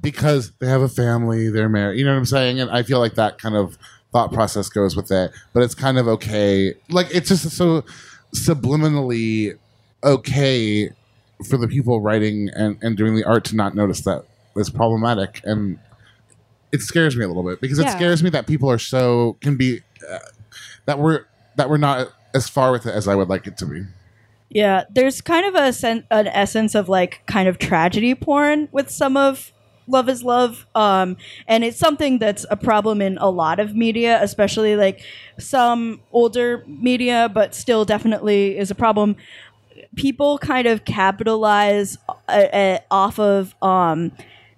because 0.02 0.52
they 0.60 0.68
have 0.68 0.82
a 0.82 0.88
family, 0.90 1.50
they're 1.50 1.68
married. 1.70 2.00
You 2.00 2.06
know 2.06 2.12
what 2.14 2.20
I'm 2.20 2.26
saying? 2.26 2.60
And 2.60 2.72
I 2.72 2.84
feel 2.84 3.00
like 3.00 3.16
that 3.16 3.38
kind 3.38 3.56
of 3.56 3.78
thought 4.14 4.32
process 4.32 4.70
goes 4.70 4.96
with 4.96 5.12
it. 5.12 5.32
But 5.54 5.64
it's 5.64 5.76
kind 5.76 5.98
of 5.98 6.08
okay. 6.08 6.74
Like 6.90 7.08
it's 7.14 7.28
just 7.30 7.52
so 7.52 7.84
subliminally 8.34 9.58
okay 10.04 10.90
for 11.50 11.58
the 11.58 11.68
people 11.68 12.02
writing 12.02 12.50
and, 12.56 12.78
and 12.82 12.98
doing 12.98 13.16
the 13.16 13.24
art 13.24 13.46
to 13.46 13.56
not 13.56 13.76
notice 13.76 14.02
that 14.02 14.26
it's 14.56 14.70
problematic 14.70 15.42
and 15.44 15.78
it 16.72 16.82
scares 16.82 17.16
me 17.16 17.24
a 17.24 17.28
little 17.28 17.44
bit 17.44 17.60
because 17.62 17.80
it 17.80 17.86
Yeah. 17.86 17.96
scares 17.96 18.24
me 18.24 18.30
that 18.32 18.46
people 18.48 18.70
are 18.70 18.80
so 18.80 19.38
can 19.42 19.58
be 19.58 19.82
uh, 20.10 20.20
that 20.86 21.00
we're 21.00 21.26
that 21.56 21.70
we're 21.70 21.78
not 21.78 22.10
as 22.34 22.48
far 22.48 22.72
with 22.72 22.86
it 22.86 22.94
as 22.94 23.08
I 23.08 23.16
would 23.16 23.28
like 23.30 23.48
it 23.48 23.58
to 23.58 23.66
be. 23.66 23.84
Yeah, 24.50 24.84
there's 24.90 25.22
kind 25.22 25.46
of 25.46 25.56
a 25.56 25.72
sen- 25.72 26.06
an 26.10 26.28
essence 26.28 26.74
of 26.74 26.90
like 26.90 27.22
kind 27.28 27.48
of 27.48 27.60
tragedy 27.60 28.16
porn 28.16 28.68
with 28.72 28.90
some 28.90 29.16
of 29.16 29.52
Love 29.88 30.10
is 30.10 30.24
Love, 30.24 30.68
um, 30.76 31.18
and 31.48 31.64
it's 31.64 31.78
something 31.78 32.20
that's 32.20 32.46
a 32.52 32.56
problem 32.58 33.02
in 33.02 33.18
a 33.20 33.30
lot 33.30 33.60
of 33.60 33.76
media, 33.76 34.20
especially 34.22 34.76
like 34.76 35.02
some 35.40 36.02
older 36.12 36.64
media, 36.68 37.30
but 37.34 37.56
still 37.56 37.86
definitely 37.86 38.58
is 38.58 38.70
a 38.70 38.76
problem. 38.76 39.16
People 39.96 40.38
kind 40.38 40.68
of 40.68 40.86
capitalize 40.86 41.98
uh, 42.28 42.32
uh, 42.32 42.80
off 42.92 43.20
of 43.20 43.56
um, 43.62 44.12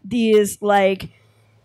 these 0.04 0.62
like 0.62 1.10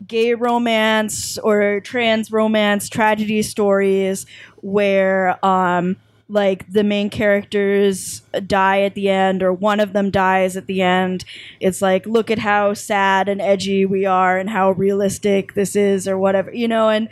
gay 0.07 0.35
romance 0.35 1.39
or 1.39 1.81
trans 1.81 2.31
romance 2.33 2.89
tragedy 2.89 3.43
stories 3.43 4.27
where 4.63 5.45
um 5.45 5.97
like 6.29 6.71
the 6.71 6.83
main 6.83 7.09
characters 7.09 8.23
die 8.47 8.83
at 8.83 8.95
the 8.95 9.09
end 9.09 9.43
or 9.43 9.53
one 9.53 9.79
of 9.79 9.93
them 9.93 10.11
dies 10.11 10.57
at 10.57 10.67
the 10.67 10.83
end. 10.83 11.25
It's 11.61 11.81
like 11.81 12.07
look 12.07 12.31
at 12.31 12.41
how 12.41 12.75
sad 12.75 13.29
and 13.29 13.41
edgy 13.41 13.87
we 13.87 14.07
are 14.07 14.37
and 14.39 14.51
how 14.51 14.73
realistic 14.73 15.55
this 15.55 15.77
is 15.77 16.09
or 16.09 16.19
whatever 16.19 16.53
you 16.53 16.69
know? 16.69 16.89
And 16.89 17.09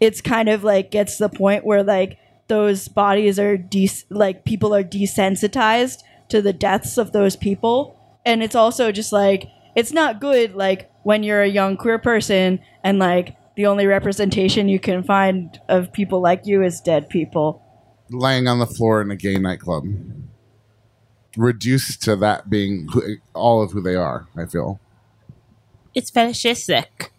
it's 0.00 0.20
kind 0.20 0.48
of 0.48 0.64
like 0.64 0.90
gets 0.90 1.18
the 1.18 1.28
point 1.28 1.64
where 1.64 1.82
like 1.82 2.18
those 2.48 2.88
bodies 2.88 3.38
are 3.38 3.56
des- 3.56 4.04
like 4.08 4.44
people 4.44 4.74
are 4.74 4.84
desensitized 4.84 6.02
to 6.28 6.40
the 6.40 6.52
deaths 6.52 6.96
of 6.96 7.12
those 7.12 7.36
people. 7.36 7.98
And 8.24 8.42
it's 8.42 8.54
also 8.54 8.92
just 8.92 9.12
like 9.12 9.48
it's 9.76 9.92
not 9.92 10.20
good 10.20 10.54
like 10.54 10.90
when 11.02 11.22
you're 11.22 11.42
a 11.42 11.48
young 11.48 11.76
queer 11.76 11.98
person 11.98 12.60
and 12.82 12.98
like 12.98 13.36
the 13.56 13.66
only 13.66 13.86
representation 13.86 14.68
you 14.68 14.80
can 14.80 15.02
find 15.02 15.60
of 15.68 15.92
people 15.92 16.20
like 16.20 16.46
you 16.46 16.62
is 16.62 16.80
dead 16.80 17.08
people 17.08 17.63
Laying 18.10 18.46
on 18.48 18.58
the 18.58 18.66
floor 18.66 19.00
in 19.00 19.10
a 19.10 19.16
gay 19.16 19.36
nightclub, 19.36 19.86
reduced 21.36 22.02
to 22.02 22.16
that 22.16 22.50
being 22.50 22.88
who, 22.92 23.16
all 23.34 23.62
of 23.62 23.72
who 23.72 23.80
they 23.80 23.94
are. 23.96 24.28
I 24.36 24.46
feel. 24.46 24.78
it's 25.94 26.10
fetishistic. 26.10 27.12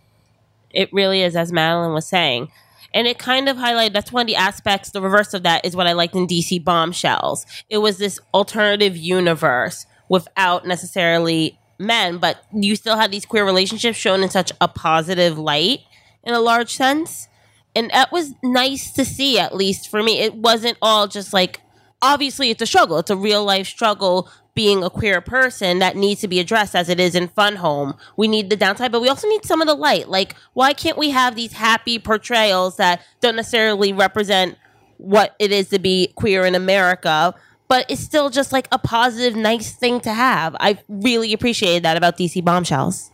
It 0.72 0.92
really 0.94 1.22
is, 1.22 1.36
as 1.36 1.52
Madeline 1.52 1.94
was 1.94 2.06
saying. 2.08 2.52
And 2.94 3.08
it 3.08 3.18
kind 3.18 3.50
of 3.50 3.58
highlighted 3.58 3.94
that's 3.94 4.12
one 4.12 4.22
of 4.22 4.28
the 4.28 4.36
aspects, 4.36 4.92
the 4.92 5.02
reverse 5.02 5.34
of 5.34 5.44
that 5.44 5.66
is 5.66 5.76
what 5.76 5.88
I 5.88 5.94
liked 5.94 6.16
in 6.16 6.28
DC 6.28 6.64
Bombshells. 6.64 7.46
It 7.70 7.80
was 7.80 7.98
this 7.98 8.20
alternative 8.34 8.96
universe 8.96 9.86
without 10.10 10.66
necessarily 10.66 11.58
men, 11.80 12.18
but 12.20 12.44
you 12.54 12.76
still 12.76 12.98
had 12.98 13.12
these 13.12 13.26
queer 13.26 13.46
relationships 13.46 13.98
shown 13.98 14.24
in 14.24 14.30
such 14.30 14.52
a 14.62 14.68
positive 14.68 15.38
light 15.38 15.82
in 16.24 16.34
a 16.34 16.40
large 16.40 16.74
sense. 16.74 17.28
And 17.76 17.92
that 17.92 18.12
was 18.12 18.34
nice 18.42 18.92
to 18.92 19.04
see, 19.04 19.38
at 19.38 19.54
least 19.54 19.90
for 19.90 20.02
me. 20.02 20.20
It 20.20 20.36
wasn't 20.36 20.78
all 20.82 21.08
just 21.08 21.34
like, 21.34 21.62
obviously, 22.02 22.50
it's 22.50 22.62
a 22.62 22.66
struggle. 22.66 22.98
It's 23.00 23.12
a 23.12 23.18
real 23.18 23.44
life 23.44 23.68
struggle 23.68 24.30
being 24.56 24.84
a 24.84 24.90
queer 24.90 25.20
person 25.20 25.80
that 25.80 25.98
needs 25.98 26.22
to 26.22 26.30
be 26.30 26.40
addressed 26.40 26.76
as 26.76 26.88
it 26.88 27.00
is 27.00 27.14
in 27.14 27.28
Fun 27.28 27.58
Home. 27.58 27.94
We 28.16 28.30
need 28.30 28.50
the 28.50 28.56
downside, 28.56 28.92
but 28.92 29.02
we 29.02 29.10
also 29.10 29.28
need 29.28 29.44
some 29.44 29.62
of 29.62 29.68
the 29.68 29.76
light. 29.76 30.08
Like, 30.08 30.36
why 30.54 30.72
can't 30.72 30.98
we 30.98 31.10
have 31.10 31.36
these 31.36 31.52
happy 31.52 32.00
portrayals 32.00 32.78
that 32.78 33.02
don't 33.20 33.36
necessarily 33.36 33.92
represent 33.92 34.58
what 34.98 35.36
it 35.40 35.52
is 35.52 35.68
to 35.70 35.80
be 35.80 36.14
queer 36.16 36.46
in 36.46 36.56
America? 36.56 37.36
But 37.68 37.86
it's 37.90 38.02
still 38.02 38.30
just 38.30 38.54
like 38.54 38.70
a 38.72 38.80
positive, 38.80 39.36
nice 39.36 39.74
thing 39.74 40.00
to 40.02 40.14
have. 40.14 40.56
I 40.60 40.80
really 40.88 41.34
appreciated 41.34 41.84
that 41.84 41.98
about 41.98 42.18
DC 42.18 42.44
Bombshells. 42.46 43.12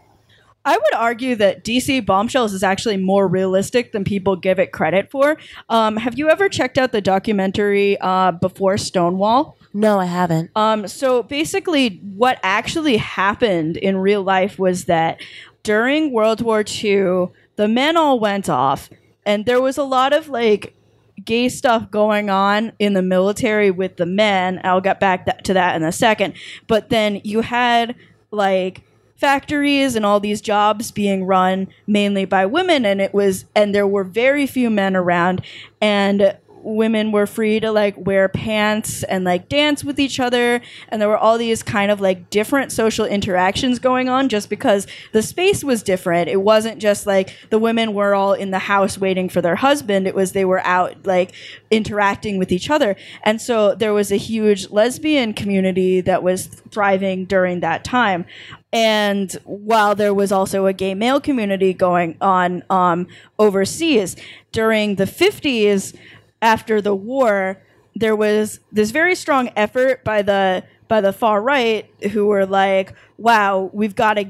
I 0.64 0.78
would 0.78 0.94
argue 0.94 1.36
that 1.38 1.64
DC 1.64 2.06
Bombshells 2.06 2.54
is 2.54 2.64
actually 2.64 2.98
more 2.98 3.28
realistic 3.28 3.92
than 3.92 4.04
people 4.04 4.36
give 4.36 4.60
it 4.60 4.72
credit 4.72 5.10
for. 5.10 5.38
Um, 5.70 5.98
have 5.98 6.18
you 6.18 6.30
ever 6.30 6.50
checked 6.50 6.78
out 6.78 6.92
the 6.92 7.02
documentary 7.02 7.98
uh, 8.00 8.32
Before 8.32 8.78
Stonewall? 8.78 9.58
No, 9.74 10.00
I 10.00 10.06
haven't. 10.06 10.52
Um, 10.56 10.88
so 10.88 11.24
basically, 11.24 12.02
what 12.16 12.40
actually 12.44 12.98
happened 12.98 13.78
in 13.78 13.98
real 13.98 14.22
life 14.22 14.60
was 14.60 14.86
that 14.86 15.22
during 15.64 16.12
World 16.12 16.42
War 16.42 16.62
II, 16.62 17.28
the 17.56 17.68
men 17.68 17.98
all 17.98 18.20
went 18.20 18.50
off, 18.50 18.90
and 19.26 19.46
there 19.46 19.62
was 19.62 19.78
a 19.78 19.84
lot 19.84 20.14
of 20.14 20.30
like 20.30 20.76
gay 21.24 21.50
stuff 21.50 21.90
going 21.92 22.30
on 22.30 22.72
in 22.80 22.94
the 22.94 23.02
military 23.02 23.72
with 23.72 23.98
the 23.98 24.06
men. 24.06 24.60
I'll 24.64 24.82
get 24.82 25.00
back 25.00 25.26
th- 25.26 25.44
to 25.44 25.54
that 25.54 25.76
in 25.76 25.84
a 25.84 25.92
second. 25.92 26.34
But 26.68 26.90
then 26.90 27.22
you 27.24 27.42
had 27.42 27.96
like 28.32 28.84
factories 29.22 29.96
and 29.96 30.04
all 30.04 30.20
these 30.20 30.42
jobs 30.42 30.90
being 30.90 31.24
run 31.24 31.68
mainly 31.86 32.26
by 32.26 32.44
women. 32.48 32.86
And 32.86 33.00
it 33.00 33.14
was 33.14 33.46
and 33.56 33.74
there 33.74 33.88
were 33.88 34.04
very 34.04 34.48
few 34.48 34.72
men 34.72 34.96
around. 34.96 35.44
And 35.80 36.36
women 36.64 37.12
were 37.12 37.28
free 37.28 37.60
to 37.60 37.72
like 37.72 37.96
wear 37.98 38.30
pants 38.30 39.04
and 39.04 39.24
like 39.24 39.50
dance 39.50 39.84
with 39.84 40.00
each 40.00 40.20
other. 40.20 40.62
And 40.90 41.02
there 41.02 41.10
were 41.10 41.18
all 41.18 41.38
these 41.38 41.64
kind 41.64 41.92
of 41.92 42.02
like 42.02 42.30
different 42.30 42.72
social 42.72 43.06
interactions 43.06 43.80
going 43.80 44.10
on 44.10 44.30
just 44.30 44.50
because 44.50 44.88
the 45.12 45.22
space 45.22 45.64
was 45.64 45.84
different. 45.84 46.30
It 46.30 46.42
wasn't 46.42 46.80
just 46.80 47.06
like 47.06 47.36
the 47.50 47.60
women 47.60 47.94
were 47.94 48.16
all 48.16 48.34
in 48.34 48.52
the 48.52 48.60
house 48.60 48.98
waiting 48.98 49.30
for 49.30 49.42
their 49.42 49.56
husband. 49.56 50.08
It 50.08 50.16
was 50.16 50.32
they 50.32 50.46
were 50.46 50.62
out 50.66 51.06
like 51.06 51.34
interacting 51.70 52.38
with 52.38 52.52
each 52.52 52.70
other. 52.70 52.96
And 53.24 53.42
so 53.42 53.76
there 53.76 53.94
was 53.94 54.12
a 54.12 54.18
huge 54.18 54.70
lesbian 54.70 55.34
community 55.34 56.02
that 56.02 56.24
was 56.24 56.48
thriving 56.48 57.26
during 57.26 57.60
that 57.62 57.84
time. 57.84 58.26
And 58.74 59.32
while 59.44 59.96
there 59.96 60.14
was 60.14 60.32
also 60.32 60.66
a 60.66 60.74
gay 60.74 60.94
male 60.94 61.20
community 61.20 61.74
going 61.74 62.16
on 62.22 62.64
um, 62.70 63.08
overseas 63.38 64.16
during 64.52 64.96
the 64.96 65.06
50s 65.06 65.96
after 66.42 66.82
the 66.82 66.96
war 66.96 67.62
there 67.96 68.16
was 68.16 68.60
this 68.72 68.92
very 68.92 69.16
strong 69.16 69.50
effort 69.56 70.04
by 70.04 70.22
the 70.22 70.64
by 70.88 71.02
the 71.02 71.14
far 71.14 71.42
right 71.42 71.90
who 72.12 72.28
were 72.28 72.46
like 72.46 72.94
wow 73.18 73.70
we've 73.74 73.96
got 73.96 74.16
to 74.16 74.26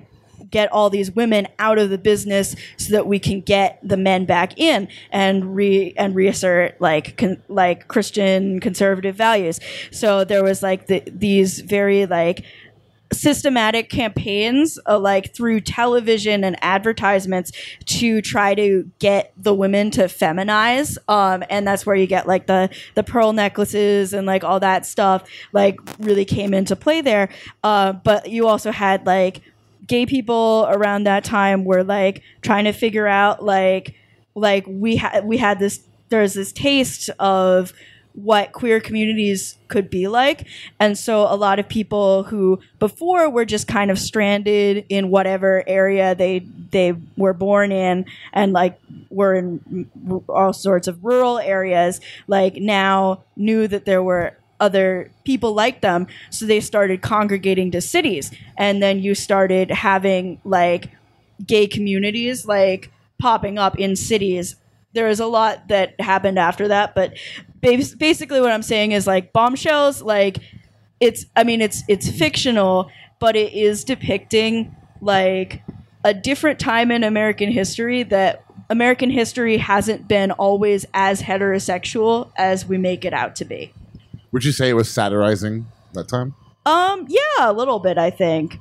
get 0.51 0.71
all 0.71 0.89
these 0.89 1.11
women 1.11 1.47
out 1.59 1.77
of 1.77 1.89
the 1.89 1.97
business 1.97 2.55
so 2.77 2.93
that 2.93 3.07
we 3.07 3.19
can 3.19 3.41
get 3.41 3.79
the 3.81 3.97
men 3.97 4.25
back 4.25 4.57
in 4.59 4.87
and 5.11 5.55
re 5.55 5.93
and 5.97 6.15
reassert 6.15 6.79
like 6.79 7.17
con, 7.17 7.41
like 7.47 7.87
Christian 7.87 8.59
conservative 8.59 9.15
values. 9.15 9.59
So 9.91 10.23
there 10.23 10.43
was 10.43 10.61
like 10.61 10.87
the, 10.87 11.03
these 11.07 11.59
very 11.61 12.05
like 12.05 12.43
systematic 13.13 13.89
campaigns 13.89 14.79
uh, 14.87 14.97
like 14.97 15.33
through 15.35 15.61
television 15.61 16.43
and 16.43 16.57
advertisements 16.61 17.51
to 17.85 18.21
try 18.21 18.55
to 18.55 18.89
get 18.99 19.33
the 19.37 19.53
women 19.53 19.91
to 19.91 20.03
feminize 20.03 20.97
um, 21.07 21.43
and 21.49 21.67
that's 21.67 21.85
where 21.85 21.95
you 21.95 22.07
get 22.07 22.27
like 22.27 22.47
the 22.47 22.69
the 22.95 23.03
pearl 23.03 23.33
necklaces 23.33 24.13
and 24.13 24.25
like 24.25 24.43
all 24.43 24.59
that 24.59 24.85
stuff 24.85 25.23
like 25.51 25.79
really 25.99 26.25
came 26.25 26.53
into 26.53 26.75
play 26.75 27.01
there. 27.01 27.29
Uh, 27.63 27.93
but 27.93 28.29
you 28.29 28.47
also 28.47 28.71
had 28.71 29.05
like 29.05 29.41
gay 29.87 30.05
people 30.05 30.67
around 30.69 31.05
that 31.05 31.23
time 31.23 31.65
were 31.65 31.83
like 31.83 32.21
trying 32.41 32.65
to 32.65 32.71
figure 32.71 33.07
out 33.07 33.43
like 33.43 33.95
like 34.35 34.65
we 34.67 34.95
had 34.95 35.25
we 35.25 35.37
had 35.37 35.59
this 35.59 35.81
there's 36.09 36.33
this 36.33 36.51
taste 36.51 37.09
of 37.19 37.73
what 38.13 38.51
queer 38.51 38.79
communities 38.79 39.57
could 39.67 39.89
be 39.89 40.07
like. 40.07 40.47
And 40.79 40.97
so 40.97 41.21
a 41.21 41.35
lot 41.35 41.59
of 41.59 41.67
people 41.67 42.23
who 42.23 42.59
before 42.79 43.29
were 43.29 43.45
just 43.45 43.67
kind 43.67 43.89
of 43.89 43.97
stranded 43.97 44.85
in 44.89 45.09
whatever 45.09 45.63
area 45.67 46.13
they 46.15 46.39
they 46.71 46.93
were 47.17 47.33
born 47.33 47.71
in 47.71 48.05
and 48.33 48.53
like 48.53 48.79
were 49.09 49.35
in 49.35 49.89
all 50.29 50.53
sorts 50.53 50.87
of 50.87 51.03
rural 51.03 51.39
areas 51.39 51.99
like 52.27 52.55
now 52.55 53.23
knew 53.35 53.67
that 53.67 53.85
there 53.85 54.03
were 54.03 54.37
other 54.59 55.09
people 55.25 55.53
like 55.53 55.81
them. 55.81 56.07
So 56.29 56.45
they 56.45 56.59
started 56.59 57.01
congregating 57.01 57.71
to 57.71 57.81
cities. 57.81 58.31
And 58.57 58.81
then 58.81 58.99
you 58.99 59.15
started 59.15 59.71
having 59.71 60.39
like 60.45 60.89
gay 61.45 61.65
communities 61.65 62.45
like 62.45 62.91
popping 63.19 63.57
up 63.57 63.79
in 63.79 63.95
cities. 63.95 64.55
There 64.93 65.07
is 65.07 65.19
a 65.19 65.25
lot 65.25 65.69
that 65.69 65.99
happened 65.99 66.37
after 66.37 66.67
that 66.67 66.93
but 66.93 67.13
bas- 67.61 67.95
basically 67.95 68.41
what 68.41 68.51
i'm 68.51 68.61
saying 68.63 68.91
is 68.91 69.07
like 69.07 69.31
bombshells 69.33 70.01
like 70.01 70.37
it's 70.99 71.25
i 71.35 71.43
mean 71.43 71.61
it's 71.61 71.83
it's 71.87 72.09
fictional 72.09 72.89
but 73.19 73.35
it 73.35 73.53
is 73.53 73.83
depicting 73.83 74.75
like 75.01 75.61
a 76.03 76.13
different 76.13 76.59
time 76.59 76.91
in 76.91 77.03
american 77.03 77.51
history 77.51 78.03
that 78.03 78.43
american 78.69 79.09
history 79.09 79.57
hasn't 79.57 80.07
been 80.07 80.31
always 80.31 80.85
as 80.93 81.21
heterosexual 81.21 82.31
as 82.37 82.65
we 82.65 82.77
make 82.77 83.05
it 83.05 83.13
out 83.13 83.35
to 83.35 83.45
be 83.45 83.73
Would 84.31 84.43
you 84.45 84.51
say 84.51 84.69
it 84.69 84.73
was 84.73 84.89
satirizing 84.89 85.65
that 85.93 86.07
time? 86.07 86.33
um 86.65 87.05
yeah 87.09 87.49
a 87.49 87.53
little 87.53 87.79
bit 87.79 87.97
i 87.97 88.09
think 88.09 88.57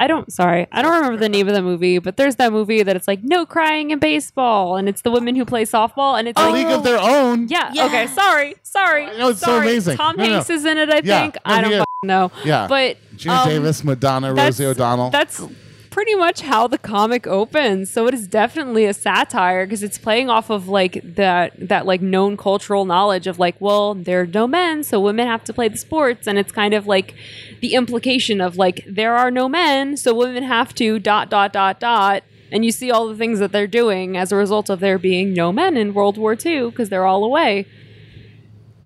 I 0.00 0.06
don't. 0.06 0.32
Sorry, 0.32 0.66
I 0.72 0.80
don't 0.82 0.94
remember 0.94 1.18
the 1.18 1.28
name 1.28 1.46
of 1.46 1.54
the 1.54 1.60
movie, 1.62 1.98
but 1.98 2.16
there's 2.16 2.36
that 2.36 2.52
movie 2.52 2.82
that 2.82 2.96
it's 2.96 3.06
like 3.06 3.22
no 3.22 3.44
crying 3.44 3.90
in 3.90 3.98
baseball, 3.98 4.76
and 4.76 4.88
it's 4.88 5.02
the 5.02 5.10
women 5.10 5.36
who 5.36 5.44
play 5.44 5.64
softball, 5.64 6.18
and 6.18 6.26
it's 6.26 6.40
A 6.40 6.44
like, 6.46 6.54
League 6.54 6.66
of 6.72 6.82
Their 6.82 6.98
Own. 6.98 7.48
yeah, 7.48 7.70
Yeah. 7.74 7.84
Okay. 7.86 8.06
Sorry. 8.06 8.54
Sorry. 8.62 9.04
I 9.04 9.16
know, 9.18 9.28
it's 9.28 9.40
so 9.40 9.46
sorry. 9.46 9.68
amazing. 9.68 9.96
Tom 9.98 10.16
No, 10.16 10.24
no. 10.24 10.30
Hanks 10.32 10.48
is 10.50 10.64
in 10.64 10.78
it. 10.78 10.88
I 10.90 11.02
Yeah. 11.04 11.20
think. 11.22 11.34
No, 11.34 11.40
I 11.44 11.60
don't 11.60 11.84
know. 12.04 12.32
Yeah. 12.44 12.66
But 12.66 12.96
Geena 13.16 13.42
um, 13.42 13.48
Davis, 13.48 13.84
Madonna, 13.84 14.32
Rosie 14.32 14.64
O'Donnell. 14.64 15.10
That's 15.10 15.42
pretty 16.00 16.14
much 16.14 16.40
how 16.40 16.66
the 16.66 16.78
comic 16.78 17.26
opens. 17.26 17.90
So 17.90 18.06
it 18.06 18.14
is 18.14 18.26
definitely 18.26 18.86
a 18.86 18.94
satire 18.94 19.66
because 19.66 19.82
it's 19.82 19.98
playing 19.98 20.30
off 20.30 20.48
of 20.48 20.66
like 20.66 21.02
that 21.04 21.52
that 21.68 21.84
like 21.84 22.00
known 22.00 22.38
cultural 22.38 22.86
knowledge 22.86 23.26
of 23.26 23.38
like, 23.38 23.54
well, 23.60 23.94
there 23.94 24.22
are 24.22 24.26
no 24.26 24.46
men, 24.46 24.82
so 24.82 24.98
women 24.98 25.26
have 25.26 25.44
to 25.44 25.52
play 25.52 25.68
the 25.68 25.76
sports, 25.76 26.26
and 26.26 26.38
it's 26.38 26.52
kind 26.52 26.72
of 26.72 26.86
like 26.86 27.14
the 27.60 27.74
implication 27.74 28.40
of 28.40 28.56
like 28.56 28.82
there 28.88 29.14
are 29.14 29.30
no 29.30 29.46
men, 29.46 29.94
so 29.98 30.14
women 30.14 30.42
have 30.42 30.74
to 30.76 30.98
dot 30.98 31.28
dot 31.28 31.52
dot 31.52 31.78
dot. 31.78 32.22
And 32.50 32.64
you 32.64 32.72
see 32.72 32.90
all 32.90 33.06
the 33.06 33.14
things 33.14 33.38
that 33.38 33.52
they're 33.52 33.66
doing 33.66 34.16
as 34.16 34.32
a 34.32 34.36
result 34.36 34.70
of 34.70 34.80
there 34.80 34.98
being 34.98 35.34
no 35.34 35.52
men 35.52 35.76
in 35.76 35.92
World 35.92 36.16
War 36.16 36.32
II 36.32 36.70
because 36.70 36.88
they're 36.88 37.04
all 37.04 37.24
away. 37.24 37.66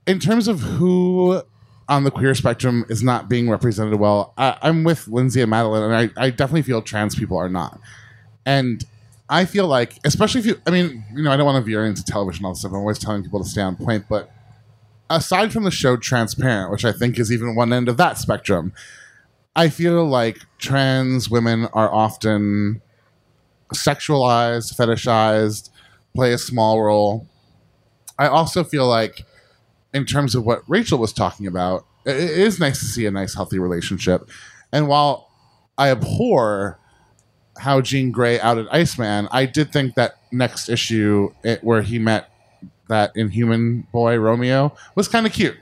in 0.05 0.19
terms 0.19 0.49
of 0.49 0.61
who 0.63 1.43
on 1.89 2.05
the 2.05 2.11
queer 2.11 2.35
spectrum 2.35 2.85
is 2.89 3.03
not 3.03 3.29
being 3.29 3.51
represented 3.51 3.99
well, 4.01 4.33
I, 4.39 4.57
I'm 4.63 4.85
with 4.85 5.07
Lindsay 5.09 5.41
and 5.43 5.51
Madeline, 5.51 5.83
and 5.83 5.95
I, 5.95 6.27
I 6.27 6.31
definitely 6.31 6.63
feel 6.63 6.81
trans 6.83 7.15
people 7.15 7.37
are 7.37 7.49
not. 7.49 7.79
And 8.47 8.85
I 9.29 9.45
feel 9.45 9.67
like, 9.67 9.99
especially 10.05 10.41
if 10.41 10.47
you, 10.47 10.61
I 10.67 10.71
mean, 10.71 11.05
you 11.15 11.23
know, 11.23 11.31
I 11.31 11.37
don't 11.37 11.47
want 11.47 11.63
to 11.63 11.67
veer 11.67 11.85
into 11.85 12.05
television 12.05 12.41
and 12.41 12.47
all 12.47 12.53
this 12.53 12.61
stuff. 12.61 12.73
I'm 12.73 12.79
always 12.79 12.99
telling 12.99 13.23
people 13.23 13.43
to 13.43 13.49
stay 13.49 13.63
on 13.63 13.77
point, 13.77 14.07
but 14.09 14.31
aside 15.11 15.53
from 15.53 15.65
the 15.65 15.71
show 15.71 15.97
Transparent, 15.97 16.71
which 16.71 16.85
I 16.85 16.93
think 16.93 17.19
is 17.19 17.31
even 17.31 17.55
one 17.55 17.73
end 17.73 17.89
of 17.89 17.97
that 17.99 18.19
spectrum, 18.19 18.73
I 19.57 19.69
feel 19.69 20.05
like 20.07 20.39
trans 20.59 21.31
women 21.31 21.69
are 21.73 21.93
often 21.93 22.83
sexualized, 23.73 24.75
fetishized, 24.75 25.71
play 26.15 26.33
a 26.33 26.39
small 26.39 26.83
role. 26.83 27.27
I 28.19 28.27
also 28.27 28.65
feel 28.65 28.87
like, 28.87 29.25
in 29.95 30.05
terms 30.05 30.35
of 30.35 30.45
what 30.45 30.63
Rachel 30.69 30.99
was 30.99 31.13
talking 31.13 31.47
about, 31.47 31.87
it 32.05 32.17
is 32.17 32.61
nice 32.61 32.81
to 32.81 32.85
see 32.85 33.07
a 33.07 33.11
nice, 33.11 33.35
healthy 33.35 33.59
relationship. 33.59 34.29
And 34.73 34.89
while 34.89 35.31
I 35.79 35.91
abhor 35.91 36.79
how 37.59 37.81
Jean 37.81 38.11
Grey 38.11 38.41
outed 38.41 38.67
Iceman, 38.69 39.29
I 39.31 39.47
did 39.47 39.73
think 39.73 39.95
that 39.95 40.17
next 40.33 40.69
issue 40.69 41.33
it, 41.45 41.63
where 41.63 41.83
he 41.83 42.01
met 42.01 42.31
that 42.89 43.13
inhuman 43.15 43.87
boy 43.93 44.19
Romeo 44.19 44.77
was 44.97 45.09
kind 45.09 45.27
of 45.27 45.33
cute. 45.33 45.57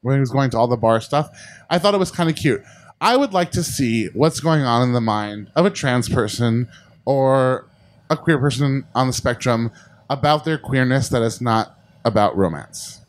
When 0.00 0.16
he 0.16 0.20
was 0.20 0.30
going 0.30 0.48
to 0.50 0.58
all 0.58 0.66
the 0.66 0.78
bar 0.78 1.00
stuff, 1.02 1.28
I 1.68 1.78
thought 1.78 1.94
it 1.94 1.98
was 1.98 2.10
kind 2.10 2.30
of 2.30 2.36
cute. 2.36 2.62
I 3.02 3.16
would 3.16 3.34
like 3.34 3.50
to 3.52 3.62
see 3.62 4.06
what's 4.08 4.40
going 4.40 4.62
on 4.62 4.82
in 4.82 4.94
the 4.94 5.00
mind 5.00 5.50
of 5.54 5.66
a 5.66 5.70
trans 5.70 6.08
person 6.08 6.68
or 7.04 7.66
a 8.08 8.16
queer 8.16 8.38
person 8.38 8.86
on 8.94 9.06
the 9.06 9.12
spectrum 9.12 9.70
about 10.08 10.44
their 10.44 10.58
queerness 10.58 11.10
that 11.10 11.22
is 11.22 11.40
not 11.40 11.78
about 12.04 12.36
romance. 12.36 12.99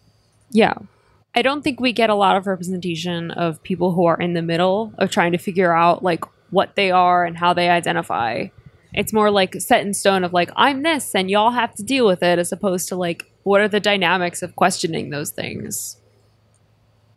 Yeah. 0.51 0.73
I 1.33 1.41
don't 1.41 1.63
think 1.63 1.79
we 1.79 1.93
get 1.93 2.09
a 2.09 2.15
lot 2.15 2.35
of 2.35 2.45
representation 2.45 3.31
of 3.31 3.63
people 3.63 3.93
who 3.93 4.05
are 4.05 4.19
in 4.19 4.33
the 4.33 4.41
middle 4.41 4.93
of 4.97 5.09
trying 5.11 5.31
to 5.31 5.37
figure 5.37 5.75
out 5.75 6.03
like 6.03 6.25
what 6.49 6.75
they 6.75 6.91
are 6.91 7.23
and 7.25 7.37
how 7.37 7.53
they 7.53 7.69
identify. 7.69 8.47
It's 8.93 9.13
more 9.13 9.31
like 9.31 9.55
set 9.55 9.85
in 9.85 9.93
stone 9.93 10.25
of 10.25 10.33
like 10.33 10.51
I'm 10.57 10.83
this 10.83 11.15
and 11.15 11.31
y'all 11.31 11.51
have 11.51 11.73
to 11.75 11.83
deal 11.83 12.05
with 12.05 12.21
it 12.21 12.37
as 12.37 12.51
opposed 12.51 12.89
to 12.89 12.97
like 12.97 13.31
what 13.43 13.61
are 13.61 13.69
the 13.69 13.79
dynamics 13.79 14.41
of 14.41 14.57
questioning 14.57 15.09
those 15.09 15.31
things. 15.31 16.00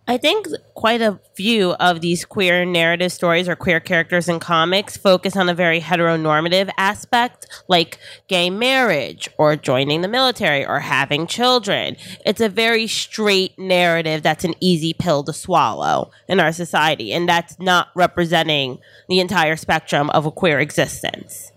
I 0.06 0.18
think 0.18 0.48
quite 0.74 1.00
a 1.00 1.18
few 1.34 1.72
of 1.72 2.02
these 2.02 2.26
queer 2.26 2.66
narrative 2.66 3.10
stories 3.10 3.48
or 3.48 3.56
queer 3.56 3.80
characters 3.80 4.28
in 4.28 4.38
comics 4.38 4.98
focus 4.98 5.34
on 5.34 5.48
a 5.48 5.54
very 5.54 5.80
heteronormative 5.80 6.70
aspect, 6.76 7.46
like 7.68 7.98
gay 8.28 8.50
marriage 8.50 9.30
or 9.38 9.56
joining 9.56 10.02
the 10.02 10.08
military 10.08 10.66
or 10.66 10.80
having 10.80 11.26
children. 11.26 11.96
It's 12.26 12.42
a 12.42 12.50
very 12.50 12.86
straight 12.86 13.58
narrative 13.58 14.22
that's 14.22 14.44
an 14.44 14.54
easy 14.60 14.92
pill 14.92 15.24
to 15.24 15.32
swallow 15.32 16.10
in 16.28 16.38
our 16.38 16.52
society, 16.52 17.10
and 17.14 17.26
that's 17.26 17.58
not 17.58 17.88
representing 17.94 18.80
the 19.08 19.20
entire 19.20 19.56
spectrum 19.56 20.10
of 20.10 20.26
a 20.26 20.30
queer 20.30 20.60
existence. 20.60 21.50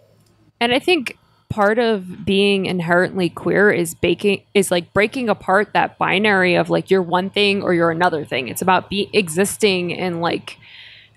And 0.61 0.73
I 0.73 0.79
think 0.79 1.17
part 1.49 1.79
of 1.79 2.25
being 2.25 2.65
inherently 2.65 3.29
queer 3.29 3.71
is 3.71 3.95
baking 3.95 4.43
is 4.53 4.69
like 4.69 4.93
breaking 4.93 5.29
apart 5.29 5.71
that 5.73 5.97
binary 5.97 6.55
of 6.55 6.69
like 6.69 6.89
you're 6.89 7.01
one 7.01 7.29
thing 7.29 7.61
or 7.61 7.73
you're 7.73 7.91
another 7.91 8.25
thing. 8.25 8.47
It's 8.47 8.61
about 8.61 8.89
be 8.89 9.09
existing 9.13 9.91
in 9.91 10.19
like 10.19 10.57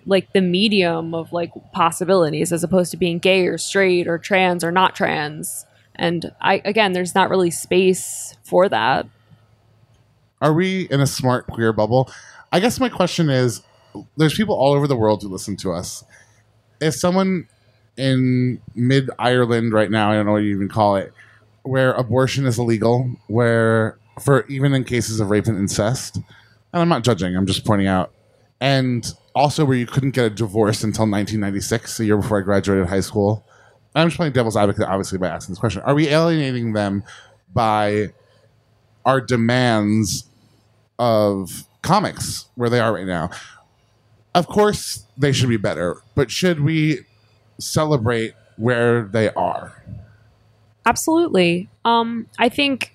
like 0.07 0.33
the 0.33 0.41
medium 0.41 1.15
of 1.15 1.33
like 1.33 1.51
possibilities 1.73 2.53
as 2.53 2.65
opposed 2.65 2.91
to 2.93 2.97
being 2.97 3.19
gay 3.19 3.47
or 3.47 3.59
straight 3.59 4.07
or 4.07 4.19
trans 4.19 4.63
or 4.63 4.71
not 4.71 4.95
trans. 4.95 5.67
And 5.97 6.33
I 6.41 6.63
again 6.65 6.93
there's 6.93 7.15
not 7.15 7.29
really 7.29 7.51
space 7.51 8.37
for 8.45 8.69
that. 8.69 9.07
Are 10.41 10.55
we 10.55 10.83
in 10.91 11.01
a 11.01 11.07
smart 11.07 11.49
queer 11.49 11.73
bubble? 11.73 12.11
I 12.53 12.61
guess 12.61 12.81
my 12.81 12.89
question 12.89 13.29
is 13.29 13.63
there's 14.17 14.35
people 14.35 14.55
all 14.55 14.73
over 14.73 14.87
the 14.87 14.97
world 14.97 15.23
who 15.23 15.29
listen 15.29 15.57
to 15.57 15.73
us. 15.73 16.05
If 16.81 16.95
someone 16.95 17.49
in 17.97 18.61
mid 18.75 19.11
Ireland 19.19 19.73
right 19.73 19.91
now, 19.91 20.11
I 20.11 20.15
don't 20.15 20.27
know 20.27 20.33
what 20.33 20.43
you 20.43 20.55
even 20.55 20.69
call 20.69 20.97
it, 20.97 21.13
where 21.63 21.93
abortion 21.93 22.47
is 22.47 22.59
illegal, 22.59 23.11
where 23.27 23.99
for 24.21 24.47
even 24.47 24.75
in 24.75 24.85
cases 24.85 25.21
of 25.21 25.31
rape 25.31 25.47
and 25.47 25.59
incest, 25.59 26.17
and 26.17 26.83
I'm 26.83 26.89
not 26.89 27.05
judging, 27.05 27.37
I'm 27.37 27.47
just 27.47 27.65
pointing 27.65 27.87
out, 27.87 28.13
and 28.61 29.13
also 29.35 29.65
where 29.65 29.77
you 29.77 29.87
couldn't 29.87 30.11
get 30.11 30.25
a 30.25 30.31
divorce 30.31 30.83
until 30.83 31.03
1996, 31.03 31.99
the 31.99 32.05
year 32.05 32.17
before 32.17 32.39
I 32.39 32.43
graduated 32.43 32.87
high 32.87 33.01
school. 33.01 33.45
I'm 33.95 34.09
just 34.09 34.17
playing 34.17 34.33
devil's 34.33 34.57
advocate, 34.57 34.87
obviously, 34.87 35.19
by 35.19 35.29
asking 35.29 35.55
this 35.55 35.59
question. 35.59 35.83
Are 35.83 35.95
we 35.95 36.09
alienating 36.09 36.73
them 36.75 37.03
by 37.53 38.13
our 39.05 39.21
demands 39.21 40.29
of 40.99 41.67
comics 41.83 42.47
where 42.55 42.71
they 42.71 42.79
are 42.79 42.93
right 42.93 43.07
now? 43.07 43.31
Of 44.35 44.47
course, 44.47 45.07
they 45.19 45.33
should 45.33 45.49
be 45.49 45.57
better, 45.57 45.97
but 46.15 46.31
should 46.31 46.61
we 46.61 47.01
celebrate 47.61 48.35
where 48.57 49.03
they 49.03 49.31
are? 49.31 49.83
Absolutely. 50.87 51.69
Um, 51.85 52.27
I 52.39 52.49
think 52.49 52.95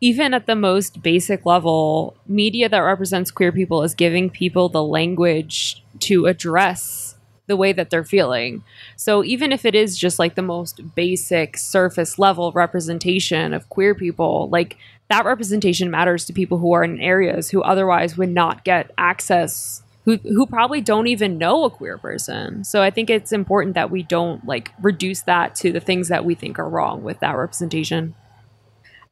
even 0.00 0.34
at 0.34 0.46
the 0.46 0.56
most 0.56 1.02
basic 1.02 1.46
level, 1.46 2.16
media 2.26 2.68
that 2.68 2.78
represents 2.78 3.30
queer 3.30 3.52
people 3.52 3.82
is 3.82 3.94
giving 3.94 4.28
people 4.30 4.68
the 4.68 4.82
language 4.82 5.82
to 6.00 6.26
address 6.26 7.14
the 7.46 7.56
way 7.56 7.72
that 7.72 7.90
they're 7.90 8.04
feeling. 8.04 8.62
So 8.96 9.24
even 9.24 9.52
if 9.52 9.64
it 9.64 9.74
is 9.74 9.96
just 9.96 10.18
like 10.18 10.34
the 10.34 10.42
most 10.42 10.94
basic 10.94 11.56
surface 11.56 12.18
level 12.18 12.52
representation 12.52 13.54
of 13.54 13.68
queer 13.68 13.94
people, 13.94 14.48
like 14.50 14.76
that 15.08 15.24
representation 15.24 15.90
matters 15.90 16.24
to 16.24 16.32
people 16.32 16.58
who 16.58 16.72
are 16.72 16.82
in 16.82 17.00
areas 17.00 17.50
who 17.50 17.62
otherwise 17.62 18.16
would 18.16 18.30
not 18.30 18.64
get 18.64 18.90
access 18.98 19.82
who 20.06 20.16
who 20.18 20.46
probably 20.46 20.80
don't 20.80 21.08
even 21.08 21.36
know 21.36 21.64
a 21.64 21.70
queer 21.70 21.98
person. 21.98 22.64
So 22.64 22.80
I 22.80 22.90
think 22.90 23.10
it's 23.10 23.32
important 23.32 23.74
that 23.74 23.90
we 23.90 24.04
don't 24.04 24.46
like 24.46 24.72
reduce 24.80 25.22
that 25.22 25.54
to 25.56 25.72
the 25.72 25.80
things 25.80 26.08
that 26.08 26.24
we 26.24 26.34
think 26.34 26.58
are 26.58 26.68
wrong 26.68 27.02
with 27.02 27.20
that 27.20 27.36
representation. 27.36 28.14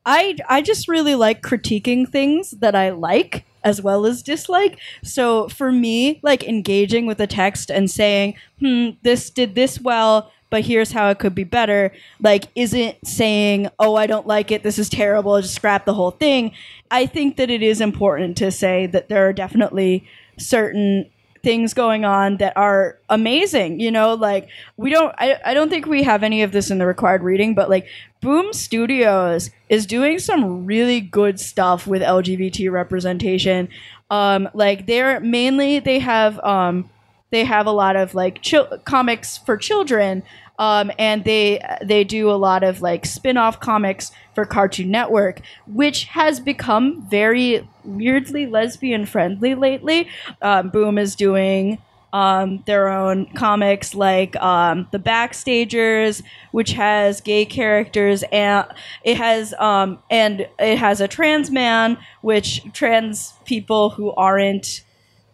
I 0.07 0.37
I 0.49 0.62
just 0.62 0.89
really 0.89 1.16
like 1.16 1.43
critiquing 1.43 2.09
things 2.09 2.53
that 2.53 2.77
I 2.77 2.91
like 2.91 3.45
as 3.65 3.83
well 3.83 4.07
as 4.07 4.23
dislike. 4.23 4.79
So 5.03 5.49
for 5.49 5.73
me, 5.73 6.21
like 6.23 6.45
engaging 6.45 7.07
with 7.07 7.19
the 7.19 7.27
text 7.27 7.71
and 7.71 7.91
saying, 7.91 8.35
"Hmm, 8.61 8.91
this 9.03 9.31
did 9.31 9.57
this 9.57 9.81
well, 9.81 10.31
but 10.49 10.65
here's 10.65 10.93
how 10.93 11.09
it 11.09 11.19
could 11.19 11.35
be 11.35 11.45
better." 11.45 11.91
Like 12.21 12.45
isn't 12.55 13.05
saying, 13.05 13.69
"Oh, 13.81 13.97
I 13.97 14.07
don't 14.07 14.29
like 14.29 14.53
it. 14.53 14.62
This 14.62 14.79
is 14.79 14.89
terrible. 14.89 15.41
Just 15.41 15.57
scrap 15.57 15.87
the 15.87 15.95
whole 15.95 16.12
thing." 16.12 16.53
I 16.93 17.07
think 17.07 17.37
that 17.37 17.51
it 17.51 17.62
is 17.62 17.81
important 17.81 18.37
to 18.37 18.53
say 18.53 18.87
that 18.87 19.09
there 19.09 19.27
are 19.27 19.33
definitely 19.33 20.07
certain 20.39 21.11
things 21.43 21.74
going 21.74 22.06
on 22.06 22.39
that 22.39 22.56
are 22.56 22.98
amazing 23.11 23.78
you 23.78 23.90
know 23.90 24.15
like 24.15 24.48
we 24.78 24.89
don't 24.89 25.15
I, 25.19 25.39
I 25.44 25.52
don't 25.52 25.69
think 25.69 25.85
we 25.85 26.02
have 26.02 26.23
any 26.23 26.43
of 26.43 26.52
this 26.52 26.70
in 26.70 26.78
the 26.78 26.86
required 26.86 27.23
reading 27.23 27.55
but 27.55 27.69
like 27.69 27.86
boom 28.24 28.55
studios 28.55 29.51
is 29.69 29.85
doing 29.85 30.19
some 30.19 30.65
really 30.65 31.02
good 31.02 31.39
stuff 31.39 31.86
with 31.86 32.01
lgbt 32.01 32.73
representation. 32.73 33.69
Um 34.11 34.48
like 34.55 34.86
they're 34.86 35.20
mainly 35.20 35.78
they 35.78 35.98
have 35.98 36.40
um 36.40 36.89
they 37.31 37.44
have 37.44 37.66
a 37.66 37.70
lot 37.73 37.97
of 37.97 38.15
like 38.15 38.40
chil- 38.40 38.78
comics 38.85 39.36
for 39.36 39.59
children 39.59 40.23
um, 40.59 40.90
and 40.98 41.24
they 41.24 41.60
they 41.82 42.05
do 42.05 42.31
a 42.31 42.32
lot 42.32 42.62
of 42.62 42.81
like 42.81 43.06
spin-off 43.06 43.60
comics 43.60 44.12
for 44.35 44.44
Cartoon 44.44 44.90
Network, 44.90 45.40
which 45.66 46.05
has 46.05 46.40
become 46.40 47.06
very 47.09 47.68
weirdly 47.85 48.47
lesbian 48.47 49.06
friendly 49.06 49.55
lately. 49.55 50.09
Um, 50.43 50.70
Boom 50.70 50.98
is 50.98 51.16
doing 51.16 51.78
um, 52.12 52.62
their 52.66 52.89
own 52.89 53.26
comics 53.35 53.93
like 53.93 54.36
um, 54.36 54.86
the 54.93 55.01
Backstagers, 55.01 56.22
which 56.52 56.72
has 56.72 57.20
gay 57.20 57.44
characters, 57.44 58.22
and 58.31 58.66
it 59.02 59.16
has 59.16 59.52
um, 59.55 59.98
and 60.09 60.47
it 60.60 60.78
has 60.78 61.01
a 61.01 61.09
trans 61.09 61.51
man, 61.51 61.98
which 62.22 62.62
trans 62.72 63.35
people 63.44 63.90
who 63.90 64.12
aren't 64.12 64.82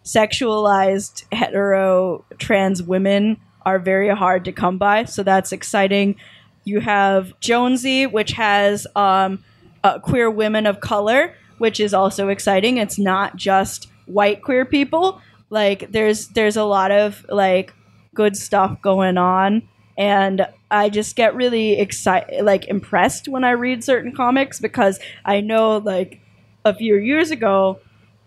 sexualized 0.03 1.25
hetero 1.31 2.25
trans 2.39 2.83
women 2.83 3.37
are 3.63 3.79
very 3.79 4.09
hard 4.09 4.45
to 4.47 4.53
come 4.53 4.79
by. 4.79 5.05
So 5.05 5.23
that's 5.23 5.53
exciting. 5.53 6.17
You 6.65 6.81
have 6.81 7.39
Jonesy, 7.41 8.07
which 8.07 8.33
has 8.33 8.87
um, 8.97 9.43
uh, 9.85 9.99
queer 9.99 10.31
women 10.31 10.67
of 10.67 10.81
color, 10.81 11.35
which 11.59 11.81
is 11.81 11.95
also 11.95 12.29
exciting. 12.29 12.79
It's 12.79 12.99
not 12.99 13.37
just 13.37 13.89
white 14.07 14.43
queer 14.43 14.65
people. 14.65 15.21
Like 15.51 15.91
there's 15.91 16.29
there's 16.29 16.57
a 16.57 16.65
lot 16.65 16.91
of 16.91 17.25
like 17.29 17.73
good 18.15 18.37
stuff 18.37 18.81
going 18.83 19.19
on, 19.19 19.69
and 19.99 20.47
I 20.71 20.89
just 20.89 21.17
get 21.17 21.35
really 21.35 21.79
excited, 21.81 22.45
like 22.45 22.69
impressed 22.69 23.27
when 23.27 23.45
I 23.45 23.51
read 23.53 23.83
certain 23.83 24.15
comics 24.15 24.61
because 24.61 25.01
I 25.25 25.41
know 25.41 25.79
like 25.79 26.21
a 26.65 26.75
few 26.75 26.97
years 26.97 27.31
ago 27.31 27.81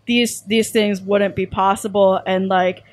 these 0.06 0.42
these 0.44 0.72
things 0.72 1.02
wouldn't 1.02 1.36
be 1.36 1.46
possible 1.46 2.20
and 2.26 2.48
like 2.48 2.84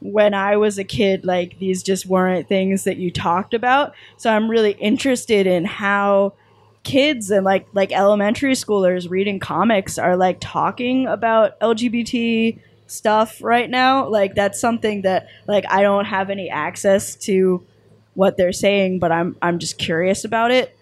when 0.00 0.34
I 0.34 0.56
was 0.56 0.78
a 0.78 0.84
kid, 0.84 1.24
like 1.24 1.58
these 1.58 1.82
just 1.82 2.06
weren't 2.06 2.48
things 2.48 2.84
that 2.84 2.96
you 2.96 3.10
talked 3.10 3.54
about. 3.54 3.94
So 4.16 4.30
I'm 4.30 4.50
really 4.50 4.72
interested 4.72 5.46
in 5.46 5.64
how 5.64 6.34
kids 6.82 7.30
and 7.30 7.44
like 7.44 7.66
like 7.74 7.92
elementary 7.92 8.54
schoolers 8.54 9.10
reading 9.10 9.38
comics 9.38 9.98
are 9.98 10.16
like 10.16 10.38
talking 10.40 11.06
about 11.06 11.58
LGBT 11.60 12.58
stuff 12.86 13.42
right 13.42 13.68
now. 13.68 14.08
Like 14.08 14.34
that's 14.34 14.58
something 14.58 15.02
that 15.02 15.28
like 15.46 15.64
I 15.68 15.82
don't 15.82 16.06
have 16.06 16.30
any 16.30 16.48
access 16.48 17.14
to 17.16 17.64
what 18.14 18.36
they're 18.36 18.52
saying, 18.52 18.98
but 18.98 19.12
I'm 19.12 19.36
I'm 19.42 19.58
just 19.58 19.78
curious 19.78 20.24
about 20.24 20.50
it. 20.50 20.76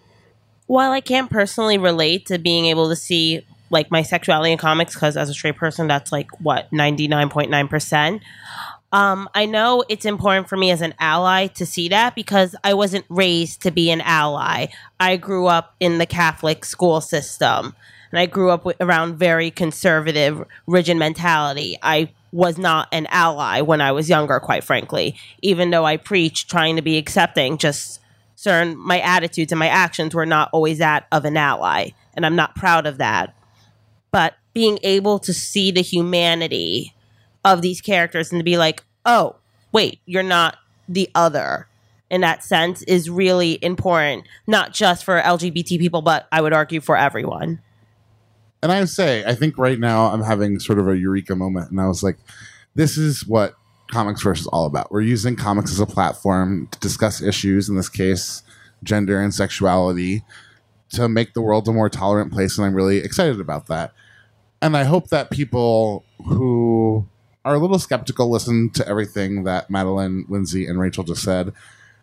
While 0.66 0.92
I 0.92 1.00
can't 1.00 1.30
personally 1.30 1.78
relate 1.78 2.26
to 2.26 2.38
being 2.38 2.66
able 2.66 2.88
to 2.90 2.96
see 2.96 3.44
like 3.70 3.90
my 3.90 4.02
sexuality 4.02 4.52
in 4.52 4.58
comics 4.58 4.94
because 4.94 5.16
as 5.16 5.28
a 5.28 5.34
straight 5.34 5.56
person 5.56 5.88
that's 5.88 6.10
like 6.10 6.28
what 6.40 6.70
99.9% 6.70 8.20
um, 8.90 9.28
I 9.34 9.44
know 9.44 9.84
it's 9.88 10.06
important 10.06 10.48
for 10.48 10.56
me 10.56 10.70
as 10.70 10.80
an 10.80 10.94
ally 10.98 11.48
to 11.48 11.66
see 11.66 11.88
that 11.90 12.14
because 12.14 12.56
I 12.64 12.72
wasn't 12.72 13.04
raised 13.08 13.62
to 13.62 13.70
be 13.70 13.90
an 13.90 14.00
ally. 14.00 14.68
I 14.98 15.16
grew 15.16 15.46
up 15.46 15.74
in 15.78 15.98
the 15.98 16.06
Catholic 16.06 16.64
school 16.64 17.00
system 17.00 17.74
and 18.10 18.18
I 18.18 18.26
grew 18.26 18.50
up 18.50 18.64
with, 18.64 18.76
around 18.80 19.16
very 19.16 19.50
conservative, 19.50 20.42
rigid 20.66 20.96
mentality. 20.96 21.76
I 21.82 22.12
was 22.32 22.56
not 22.56 22.88
an 22.92 23.06
ally 23.10 23.60
when 23.60 23.82
I 23.82 23.92
was 23.92 24.08
younger, 24.08 24.40
quite 24.40 24.64
frankly, 24.64 25.16
even 25.42 25.70
though 25.70 25.84
I 25.84 25.98
preached 25.98 26.50
trying 26.50 26.76
to 26.76 26.82
be 26.82 26.96
accepting, 26.96 27.58
just 27.58 28.00
certain 28.36 28.76
my 28.78 29.00
attitudes 29.00 29.52
and 29.52 29.58
my 29.58 29.68
actions 29.68 30.14
were 30.14 30.26
not 30.26 30.48
always 30.52 30.78
that 30.78 31.06
of 31.12 31.26
an 31.26 31.36
ally. 31.36 31.90
And 32.14 32.24
I'm 32.24 32.36
not 32.36 32.56
proud 32.56 32.86
of 32.86 32.98
that. 32.98 33.34
But 34.10 34.34
being 34.54 34.78
able 34.82 35.18
to 35.20 35.34
see 35.34 35.70
the 35.70 35.82
humanity 35.82 36.94
of 37.52 37.62
these 37.62 37.80
characters 37.80 38.30
and 38.30 38.40
to 38.40 38.44
be 38.44 38.58
like, 38.58 38.84
oh, 39.04 39.36
wait, 39.72 40.00
you're 40.06 40.22
not 40.22 40.58
the 40.88 41.10
other 41.14 41.68
in 42.10 42.20
that 42.22 42.42
sense 42.42 42.82
is 42.82 43.10
really 43.10 43.58
important, 43.62 44.26
not 44.46 44.72
just 44.72 45.04
for 45.04 45.20
LGBT 45.20 45.78
people, 45.78 46.02
but 46.02 46.26
I 46.32 46.40
would 46.40 46.52
argue 46.52 46.80
for 46.80 46.96
everyone. 46.96 47.60
And 48.62 48.72
I 48.72 48.84
say, 48.86 49.24
I 49.24 49.34
think 49.34 49.58
right 49.58 49.78
now 49.78 50.06
I'm 50.06 50.22
having 50.22 50.58
sort 50.58 50.78
of 50.78 50.88
a 50.88 50.96
eureka 50.96 51.36
moment, 51.36 51.70
and 51.70 51.80
I 51.80 51.86
was 51.86 52.02
like, 52.02 52.16
this 52.74 52.96
is 52.96 53.26
what 53.26 53.54
ComicsVerse 53.92 54.40
is 54.40 54.46
all 54.48 54.66
about. 54.66 54.90
We're 54.90 55.02
using 55.02 55.36
comics 55.36 55.70
as 55.70 55.80
a 55.80 55.86
platform 55.86 56.68
to 56.72 56.78
discuss 56.80 57.22
issues, 57.22 57.68
in 57.68 57.76
this 57.76 57.88
case, 57.88 58.42
gender 58.82 59.20
and 59.20 59.32
sexuality, 59.32 60.24
to 60.90 61.08
make 61.08 61.34
the 61.34 61.42
world 61.42 61.68
a 61.68 61.72
more 61.72 61.88
tolerant 61.88 62.32
place, 62.32 62.56
and 62.58 62.66
I'm 62.66 62.74
really 62.74 62.98
excited 62.98 63.40
about 63.40 63.66
that. 63.66 63.92
And 64.60 64.76
I 64.76 64.84
hope 64.84 65.08
that 65.08 65.30
people 65.30 66.04
who 66.24 67.06
are 67.48 67.54
a 67.54 67.58
little 67.58 67.78
skeptical 67.78 68.30
listen 68.30 68.68
to 68.70 68.86
everything 68.86 69.44
that 69.44 69.70
Madeline, 69.70 70.26
Lindsay, 70.28 70.66
and 70.66 70.78
Rachel 70.78 71.02
just 71.02 71.22
said. 71.22 71.54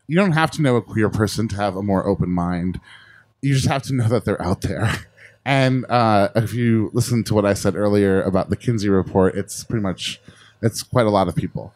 You 0.07 0.15
don't 0.15 0.31
have 0.31 0.49
to 0.51 0.61
know 0.63 0.75
a 0.75 0.81
queer 0.81 1.07
person 1.07 1.47
to 1.49 1.55
have 1.55 1.75
a 1.75 1.83
more 1.83 2.05
open 2.07 2.31
mind. 2.31 2.79
You 3.41 3.53
just 3.53 3.67
have 3.67 3.83
to 3.83 3.93
know 3.93 4.07
that 4.07 4.25
they're 4.25 4.41
out 4.41 4.61
there. 4.61 4.91
And 5.47 5.85
uh, 5.89 6.29
if 6.35 6.55
you 6.55 6.89
listen 6.93 7.23
to 7.25 7.35
what 7.35 7.45
I 7.45 7.53
said 7.53 7.75
earlier 7.75 8.19
about 8.23 8.49
the 8.49 8.55
Kinsey 8.55 8.89
report, 8.89 9.35
it's 9.35 9.63
pretty 9.63 9.83
much 9.83 10.19
it's 10.63 10.81
quite 10.81 11.05
a 11.05 11.11
lot 11.11 11.27
of 11.27 11.35
people. 11.35 11.71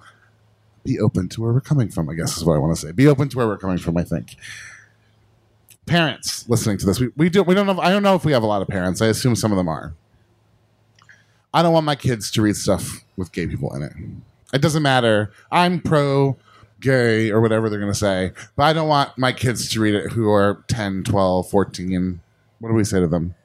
Be 0.83 0.99
open 0.99 1.29
to 1.29 1.41
where 1.41 1.53
we're 1.53 1.61
coming 1.61 1.89
from. 1.89 2.09
I 2.09 2.15
guess 2.15 2.35
is 2.35 2.43
what 2.43 2.55
I 2.55 2.57
want 2.57 2.75
to 2.75 2.81
say. 2.81 2.91
Be 2.91 3.05
open 3.05 3.29
to 3.29 3.37
where 3.37 3.45
we're 3.45 3.59
coming 3.59 3.77
from. 3.77 3.95
I 3.95 4.03
think 4.03 4.37
parents 5.85 6.49
listening 6.49 6.79
to 6.79 6.87
this, 6.87 6.99
we, 6.99 7.09
we 7.15 7.29
do 7.29 7.43
we 7.43 7.53
don't 7.53 7.67
know. 7.67 7.79
I 7.79 7.91
don't 7.91 8.01
know 8.01 8.15
if 8.15 8.25
we 8.25 8.31
have 8.31 8.41
a 8.41 8.47
lot 8.47 8.63
of 8.63 8.67
parents. 8.67 9.03
I 9.03 9.05
assume 9.05 9.35
some 9.35 9.51
of 9.51 9.57
them 9.59 9.67
are. 9.67 9.93
I 11.53 11.61
don't 11.61 11.73
want 11.73 11.85
my 11.85 11.95
kids 11.95 12.31
to 12.31 12.41
read 12.41 12.55
stuff 12.55 13.03
with 13.19 13.31
gay 13.31 13.45
people 13.45 13.73
in 13.75 13.83
it. 13.83 13.93
It 14.53 14.61
doesn't 14.61 14.81
matter. 14.81 15.31
I'm 15.51 15.81
pro 15.81 16.37
gay 16.81 17.29
or 17.29 17.41
whatever 17.41 17.69
they're 17.69 17.79
going 17.79 17.91
to 17.91 17.97
say, 17.97 18.31
but 18.55 18.63
I 18.63 18.73
don't 18.73 18.87
want 18.87 19.17
my 19.17 19.31
kids 19.31 19.69
to 19.69 19.79
read 19.79 19.93
it 19.93 20.13
who 20.13 20.31
are 20.31 20.63
10, 20.67 21.03
12, 21.03 21.49
14. 21.49 22.21
What 22.59 22.69
do 22.69 22.75
we 22.75 22.83
say 22.83 22.99
to 22.99 23.07
them? 23.07 23.35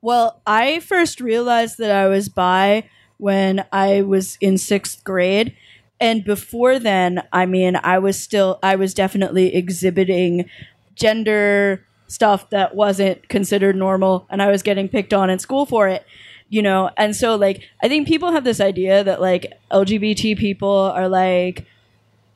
Well, 0.00 0.40
I 0.46 0.80
first 0.80 1.20
realized 1.20 1.78
that 1.78 1.90
I 1.90 2.08
was 2.08 2.28
bi 2.28 2.88
when 3.18 3.64
I 3.70 4.02
was 4.02 4.36
in 4.40 4.58
sixth 4.58 5.04
grade. 5.04 5.56
And 6.00 6.24
before 6.24 6.80
then, 6.80 7.22
I 7.32 7.46
mean, 7.46 7.76
I 7.76 7.98
was 7.98 8.20
still, 8.20 8.58
I 8.62 8.74
was 8.74 8.94
definitely 8.94 9.54
exhibiting 9.54 10.48
gender 10.96 11.86
stuff 12.08 12.50
that 12.50 12.74
wasn't 12.74 13.28
considered 13.28 13.76
normal, 13.76 14.26
and 14.28 14.42
I 14.42 14.50
was 14.50 14.62
getting 14.62 14.88
picked 14.88 15.14
on 15.14 15.30
in 15.30 15.38
school 15.38 15.66
for 15.66 15.88
it 15.88 16.04
you 16.52 16.60
know? 16.62 16.90
And 16.98 17.16
so 17.16 17.34
like 17.36 17.62
i 17.82 17.88
think 17.88 18.06
people 18.06 18.30
have 18.32 18.44
this 18.44 18.60
idea 18.60 19.02
that 19.02 19.20
like 19.20 19.52
lgbt 19.72 20.36
people 20.36 20.92
are 20.94 21.08
like 21.08 21.66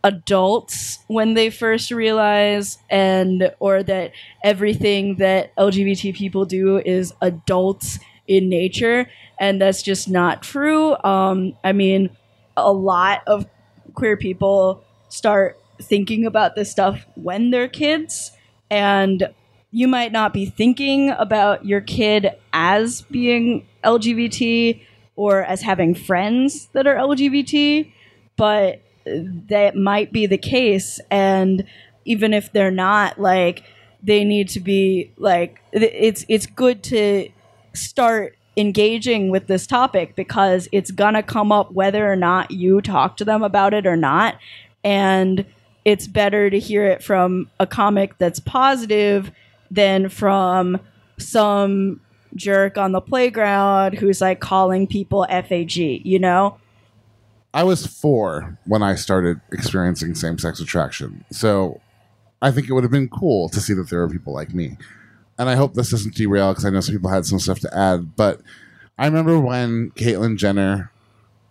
adults 0.05 0.99
when 1.09 1.35
they 1.35 1.51
first 1.51 1.91
realize 1.91 2.79
and 2.89 3.53
or 3.59 3.83
that 3.83 4.13
everything 4.45 5.17
that 5.17 5.55
lgbt 5.57 6.15
people 6.15 6.45
do 6.45 6.79
is 6.79 7.13
adults 7.21 7.99
in 8.29 8.49
nature 8.49 9.09
and 9.39 9.61
that's 9.61 9.83
just 9.83 10.09
not 10.09 10.43
true. 10.43 10.97
Um 11.05 11.55
i 11.65 11.73
mean 11.73 12.11
a 12.57 12.73
lot 12.73 13.23
of 13.27 13.47
queer 13.95 14.17
people 14.17 14.83
start 15.09 15.59
thinking 15.83 16.27
about 16.27 16.55
this 16.55 16.71
stuff 16.71 17.05
when 17.17 17.51
they're 17.51 17.69
kids 17.69 18.33
and 18.71 19.29
you 19.77 19.87
might 19.87 20.11
not 20.11 20.33
be 20.33 20.47
thinking 20.47 21.11
about 21.11 21.67
your 21.67 21.83
kid 21.83 22.31
as 22.55 23.03
being 23.11 23.67
LGBT 23.85 24.81
or 25.17 25.45
as 25.45 25.61
having 25.61 25.95
friends 25.95 26.71
that 26.73 26.87
are 26.87 26.95
LGBT, 26.95 27.93
but 28.39 28.81
that 29.05 29.77
might 29.77 30.15
be 30.15 30.25
the 30.25 30.39
case. 30.39 30.99
And 31.11 31.67
even 32.07 32.33
if 32.33 32.51
they're 32.55 32.71
not, 32.71 33.21
like, 33.21 33.65
they 34.03 34.25
need 34.25 34.49
to 34.49 34.61
be 34.61 35.11
like 35.19 35.61
it's 35.73 36.25
it's 36.27 36.47
good 36.47 36.83
to 36.85 37.29
start 37.75 38.35
engaging 38.57 39.29
with 39.29 39.47
this 39.47 39.67
topic 39.67 40.17
because 40.17 40.71
it's 40.73 40.91
gonna 40.91 41.23
come 41.23 41.53
up 41.53 41.71
whether 41.73 42.11
or 42.11 42.17
not 42.17 42.51
you 42.51 42.81
talk 42.81 43.19
to 43.19 43.27
them 43.27 43.43
about 43.43 43.75
it 43.75 43.87
or 43.87 43.97
not 43.97 44.39
and 44.85 45.45
it's 45.85 46.07
better 46.07 46.49
to 46.49 46.59
hear 46.59 46.87
it 46.87 47.03
from 47.03 47.51
a 47.59 47.67
comic 47.67 48.17
that's 48.19 48.39
positive 48.41 49.31
than 49.71 50.09
from 50.09 50.81
some 51.19 52.01
jerk 52.35 52.77
on 52.77 52.93
the 52.93 53.01
playground 53.01 53.95
who's 53.95 54.21
like 54.21 54.41
calling 54.41 54.87
people 54.87 55.27
FAG, 55.29 55.77
you 55.77 56.19
know? 56.19 56.59
I 57.55 57.63
was 57.63 57.87
four 57.87 58.59
when 58.67 58.83
I 58.83 58.97
started 58.97 59.41
experiencing 59.51 60.15
same 60.15 60.39
sex 60.39 60.61
attraction. 60.61 61.25
So 61.31 61.81
I 62.43 62.51
think 62.51 62.69
it 62.69 62.73
would 62.75 62.85
have 62.85 62.93
been 62.93 63.09
cool 63.09 63.49
to 63.49 63.61
see 63.61 63.73
that 63.75 63.89
there 63.89 64.03
are 64.03 64.09
people 64.09 64.35
like 64.35 64.53
me. 64.53 64.77
And 65.39 65.49
I 65.49 65.55
hope 65.55 65.75
this 65.75 65.91
doesn't 65.91 66.15
derail 66.15 66.53
because 66.53 66.65
I 66.67 66.71
know 66.71 66.81
some 66.81 66.95
people 66.95 67.11
had 67.11 67.25
some 67.25 67.39
stuff 67.39 67.61
to 67.61 67.75
add. 67.77 68.15
But 68.17 68.41
I 68.99 69.07
remember 69.07 69.41
when 69.41 69.91
Caitlyn 69.93 70.37
Jenner 70.37 70.91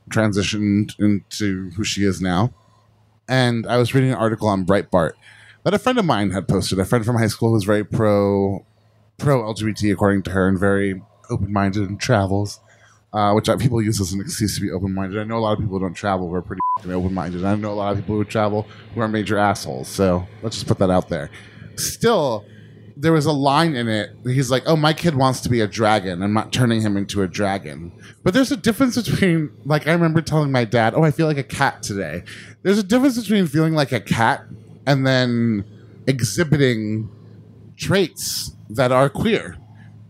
transitioned 0.10 1.00
into 1.00 1.72
who 1.72 1.84
she 1.84 2.04
is 2.04 2.22
now. 2.22 2.54
And 3.28 3.66
I 3.66 3.78
was 3.78 3.96
reading 3.96 4.12
an 4.12 4.18
article 4.18 4.48
on 4.48 4.66
Breitbart 4.66 5.14
that 5.66 5.74
a 5.74 5.80
friend 5.80 5.98
of 5.98 6.06
mine 6.06 6.30
had 6.30 6.48
posted. 6.48 6.80
A 6.80 6.86
friend 6.86 7.04
from 7.04 7.18
high 7.18 7.28
school 7.28 7.50
who 7.50 7.56
was 7.56 7.66
very 7.66 7.84
pro 7.84 8.66
pro 9.18 9.42
LGBT, 9.42 9.92
according 9.92 10.22
to 10.24 10.32
her, 10.32 10.48
and 10.48 10.58
very 10.58 11.02
open 11.30 11.52
minded 11.52 11.90
and 11.90 12.00
travels, 12.00 12.60
uh, 13.12 13.34
which 13.34 13.50
people 13.60 13.82
use 13.82 14.00
as 14.00 14.14
an 14.14 14.22
excuse 14.22 14.56
to 14.56 14.62
be 14.62 14.72
open 14.72 14.94
minded. 14.94 15.20
I 15.20 15.24
know 15.24 15.38
a 15.38 15.40
lot 15.40 15.54
of 15.54 15.60
people 15.60 15.80
who 15.80 15.86
don't 15.86 15.96
travel 15.96 16.30
who 16.30 16.36
are 16.36 16.42
pretty 16.44 16.62
open 16.86 17.14
minded. 17.14 17.44
I 17.44 17.56
know 17.56 17.72
a 17.72 17.74
lot 17.74 17.92
of 17.94 17.98
people 17.98 18.16
who 18.16 18.24
travel 18.24 18.68
who 18.94 19.02
are 19.02 19.08
major 19.08 19.38
assholes. 19.38 19.88
So 19.88 20.28
let's 20.44 20.56
just 20.56 20.68
put 20.68 20.78
that 20.78 20.92
out 20.92 21.10
there. 21.10 21.32
Still, 21.78 22.46
there 22.96 23.12
was 23.12 23.26
a 23.26 23.32
line 23.32 23.76
in 23.76 23.88
it. 23.90 24.12
He's 24.24 24.52
like, 24.52 24.64
"Oh, 24.68 24.76
my 24.76 24.94
kid 24.94 25.16
wants 25.16 25.42
to 25.42 25.50
be 25.50 25.62
a 25.62 25.68
dragon. 25.68 26.22
I'm 26.22 26.34
not 26.34 26.54
turning 26.54 26.82
him 26.82 26.96
into 26.96 27.24
a 27.24 27.28
dragon." 27.28 27.92
But 28.24 28.36
there's 28.36 28.52
a 28.52 28.58
difference 28.58 29.02
between, 29.02 29.50
like, 29.66 29.88
I 29.88 29.94
remember 29.94 30.22
telling 30.22 30.52
my 30.52 30.64
dad, 30.64 30.94
"Oh, 30.96 31.04
I 31.04 31.10
feel 31.10 31.26
like 31.26 31.40
a 31.40 31.44
cat 31.44 31.82
today." 31.82 32.24
There's 32.62 32.78
a 32.78 32.84
difference 32.84 33.20
between 33.20 33.48
feeling 33.48 33.74
like 33.74 33.92
a 33.92 34.00
cat 34.00 34.46
and 34.86 35.06
then 35.06 35.66
exhibiting 36.08 37.10
traits 37.78 38.52
that 38.70 38.92
are 38.92 39.10
queer 39.10 39.58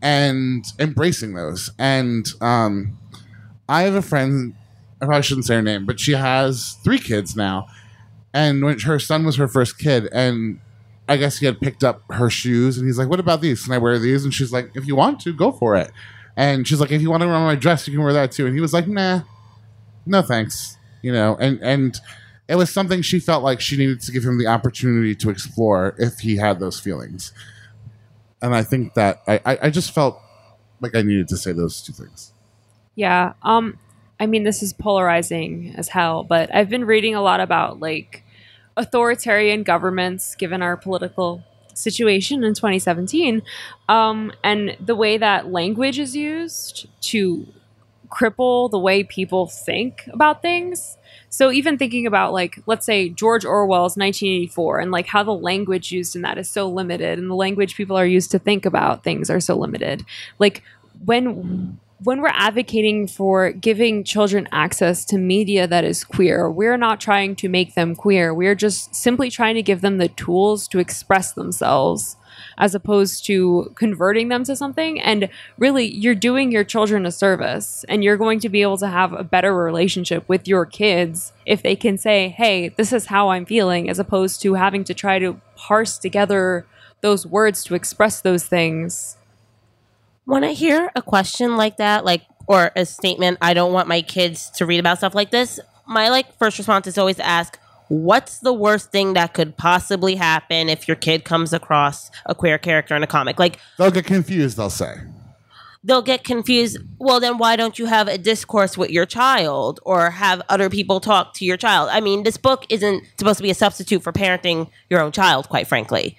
and 0.02 0.66
embracing 0.80 1.34
those. 1.34 1.72
And 1.80 2.28
um, 2.42 2.98
I 3.68 3.84
have 3.84 3.96
a 3.96 4.02
friend 4.02 4.54
I 5.02 5.06
probably 5.06 5.24
shouldn't 5.24 5.46
say 5.46 5.56
her 5.56 5.62
name, 5.62 5.86
but 5.86 6.00
she 6.00 6.14
has 6.14 6.78
three 6.84 7.00
kids 7.00 7.36
now. 7.36 7.68
And 8.34 8.64
when 8.64 8.80
her 8.80 9.00
son 9.00 9.26
was 9.26 9.36
her 9.36 9.48
first 9.48 9.78
kid, 9.78 10.10
and 10.12 10.60
I 11.08 11.18
guess 11.18 11.38
he 11.38 11.46
had 11.46 11.60
picked 11.60 11.84
up 11.84 12.02
her 12.12 12.30
shoes, 12.30 12.78
and 12.78 12.88
he's 12.88 12.98
like, 12.98 13.10
"What 13.10 13.20
about 13.20 13.42
these? 13.42 13.64
Can 13.64 13.74
I 13.74 13.78
wear 13.78 14.00
these?" 14.00 14.24
And 14.24 14.34
she's 14.34 14.52
like, 14.52 14.72
"If 14.74 14.88
you 14.88 14.96
want 14.96 15.20
to, 15.22 15.34
go 15.34 15.52
for 15.52 15.76
it." 15.76 15.92
And 16.36 16.68
she's 16.68 16.80
like, 16.82 16.92
"If 16.92 17.02
you 17.02 17.10
want 17.10 17.22
to 17.22 17.28
wear 17.28 17.40
my 17.40 17.56
dress, 17.56 17.88
you 17.88 17.94
can 17.94 18.04
wear 18.04 18.14
that 18.14 18.32
too." 18.32 18.46
And 18.46 18.56
he 18.56 18.62
was 18.62 18.74
like, 18.74 18.88
"Nah, 18.88 19.22
no 20.06 20.22
thanks." 20.22 20.78
You 21.02 21.14
know, 21.14 21.38
and 21.40 21.60
and 21.62 21.98
it 22.48 22.56
was 22.56 22.72
something 22.72 23.02
she 23.02 23.20
felt 23.20 23.44
like 23.44 23.60
she 23.60 23.78
needed 23.78 24.02
to 24.02 24.12
give 24.12 24.24
him 24.24 24.38
the 24.38 24.48
opportunity 24.48 25.16
to 25.16 25.30
explore 25.30 25.96
if 25.98 26.20
he 26.20 26.38
had 26.38 26.60
those 26.60 26.80
feelings. 26.80 27.32
And 28.42 28.54
I 28.54 28.64
think 28.64 28.94
that 28.94 29.24
I, 29.28 29.42
I, 29.46 29.60
I 29.64 29.70
just 29.70 29.92
felt 29.92 30.22
like 30.82 30.96
I 30.96 31.02
needed 31.02 31.28
to 31.30 31.38
say 31.38 31.52
those 31.52 31.82
two 31.82 31.94
things. 31.94 32.32
Yeah. 32.96 33.34
Um 33.42 33.80
I 34.20 34.28
mean 34.28 34.44
this 34.44 34.62
is 34.62 34.74
polarizing 34.74 35.74
as 35.76 35.90
hell, 35.90 36.24
but 36.24 36.54
I've 36.54 36.70
been 36.70 36.86
reading 36.86 37.16
a 37.16 37.22
lot 37.22 37.40
about 37.40 37.80
like 37.80 38.24
authoritarian 38.78 39.64
governments 39.64 40.36
given 40.36 40.62
our 40.62 40.78
political 40.78 41.44
situation 41.74 42.42
in 42.44 42.54
2017 42.54 43.42
um 43.90 44.32
and 44.46 44.78
the 44.80 44.96
way 44.96 45.18
that 45.18 45.52
language 45.52 46.00
is 46.00 46.16
used 46.16 46.88
to 47.02 47.46
cripple 48.16 48.70
the 48.72 48.80
way 48.80 49.04
people 49.04 49.48
think 49.48 50.08
about 50.12 50.42
things. 50.42 50.98
So 51.36 51.52
even 51.52 51.78
thinking 51.78 52.07
about 52.07 52.32
like 52.32 52.60
let's 52.66 52.86
say 52.86 53.10
George 53.10 53.44
Orwell's 53.44 53.98
1984 53.98 54.80
and 54.80 54.90
like 54.90 55.06
how 55.06 55.22
the 55.22 55.34
language 55.34 55.91
used 55.91 56.16
in 56.16 56.22
that 56.22 56.38
is 56.38 56.49
so 56.49 56.70
limited 56.70 57.20
and 57.20 57.30
the 57.30 57.36
language 57.36 57.76
people 57.76 57.98
are 57.98 58.06
used 58.06 58.32
to 58.32 58.40
think 58.40 58.66
about 58.66 59.03
things 59.03 59.30
are 59.30 59.41
so 59.41 59.57
limited. 59.57 60.06
Like 60.40 60.64
when 61.03 61.78
when 62.02 62.22
we're 62.22 62.30
advocating 62.30 63.06
for 63.06 63.52
giving 63.52 64.06
children 64.06 64.48
access 64.53 65.03
to 65.06 65.18
media 65.18 65.68
that 65.68 65.84
is 65.84 66.06
queer, 66.06 66.49
we're 66.49 66.78
not 66.78 67.02
trying 67.02 67.36
to 67.36 67.49
make 67.49 67.74
them 67.74 67.95
queer. 67.95 68.34
We're 68.34 68.56
just 68.56 68.95
simply 68.95 69.30
trying 69.30 69.56
to 69.56 69.62
give 69.62 69.82
them 69.82 69.98
the 69.98 70.07
tools 70.07 70.70
to 70.70 70.80
express 70.80 71.34
themselves 71.34 72.16
as 72.57 72.76
opposed 72.76 73.26
to 73.26 73.72
converting 73.76 74.30
them 74.30 74.44
to 74.44 74.56
something. 74.56 74.99
And 74.99 75.30
really, 75.57 75.86
you're 75.86 76.15
doing 76.15 76.52
your 76.52 76.64
children 76.64 77.06
a 77.06 77.11
service 77.11 77.86
and 77.90 78.03
you're 78.03 78.18
going 78.18 78.40
to 78.41 78.49
be 78.49 78.61
able 78.61 78.77
to 78.77 78.88
have 78.88 79.14
a 79.14 79.23
better 79.23 79.53
relationship 79.53 80.27
with 80.27 80.48
your 80.48 80.65
kids 80.65 81.34
if 81.45 81.61
they 81.61 81.76
can 81.76 81.98
say, 81.98 82.30
hey, 82.30 82.69
this 82.69 82.94
is 82.94 83.07
how 83.07 83.30
I'm 83.30 83.45
feeling, 83.45 83.90
as 83.90 83.99
opposed 83.99 84.41
to 84.41 84.53
having 84.53 84.84
to 84.86 84.94
try 84.94 85.19
to 85.19 85.40
parse 85.56 85.98
together 85.98 86.65
those 87.02 87.26
words 87.26 87.64
to 87.65 87.76
express 87.76 88.22
those 88.22 88.45
things. 88.45 89.18
When 90.26 90.44
I 90.44 90.53
hear 90.53 90.91
a 90.95 91.02
question 91.02 91.56
like 91.56 91.77
that, 91.77 92.03
like 92.03 92.23
or 92.48 92.72
a 92.76 92.86
statement, 92.86 93.38
I 93.41 93.53
don't 93.53 93.73
want 93.73 93.88
my 93.88 94.02
kids 94.02 94.49
to 94.52 94.65
read 94.65 94.80
about 94.80 94.99
stuff 94.99 95.15
like 95.15 95.32
this. 95.32 95.60
My 95.88 96.10
like 96.10 96.38
first 96.38 96.57
response 96.57 96.88
is 96.88 96.98
always 96.98 97.18
to 97.18 97.26
ask, 97.26 97.60
what's 97.88 98.40
the 98.40 98.53
worst 98.53 98.91
thing 98.91 99.14
that 99.14 99.34
could 99.34 99.57
possibly 99.57 100.16
happen 100.16 100.70
if 100.70 100.88
your 100.88 100.95
kid 100.95 101.24
comes 101.26 101.53
across 101.53 102.10
a 102.26 102.34
queer 102.36 102.57
character 102.57 102.95
in 102.95 103.03
a 103.03 103.07
comic? 103.07 103.40
Like 103.40 103.60
They'll 103.78 103.91
get 103.91 104.06
confused, 104.06 104.57
they'll 104.57 104.70
say. 104.70 104.95
they'll 105.84 106.02
get 106.02 106.24
confused. 106.24 106.80
Well, 106.98 107.20
then 107.20 107.38
why 107.38 107.56
don't 107.56 107.78
you 107.78 107.86
have 107.86 108.07
a 108.07 108.18
discourse 108.18 108.76
with 108.76 108.90
your 108.90 109.06
child 109.06 109.80
or 109.84 110.10
have 110.10 110.41
other 110.49 110.68
people 110.70 110.99
talk 110.99 111.34
to 111.36 111.45
your 111.45 111.57
child? 111.57 111.90
I 111.91 112.02
mean, 112.02 112.24
this 112.24 112.38
book 112.38 112.66
isn't 112.70 113.03
supposed 113.20 113.38
to 113.38 113.44
be 113.44 113.52
a 113.52 113.56
substitute 113.56 114.02
for 114.02 114.12
parenting 114.12 114.70
your 114.90 114.99
own 115.02 115.12
child, 115.12 115.48
quite 115.48 115.68
frankly. 115.68 116.18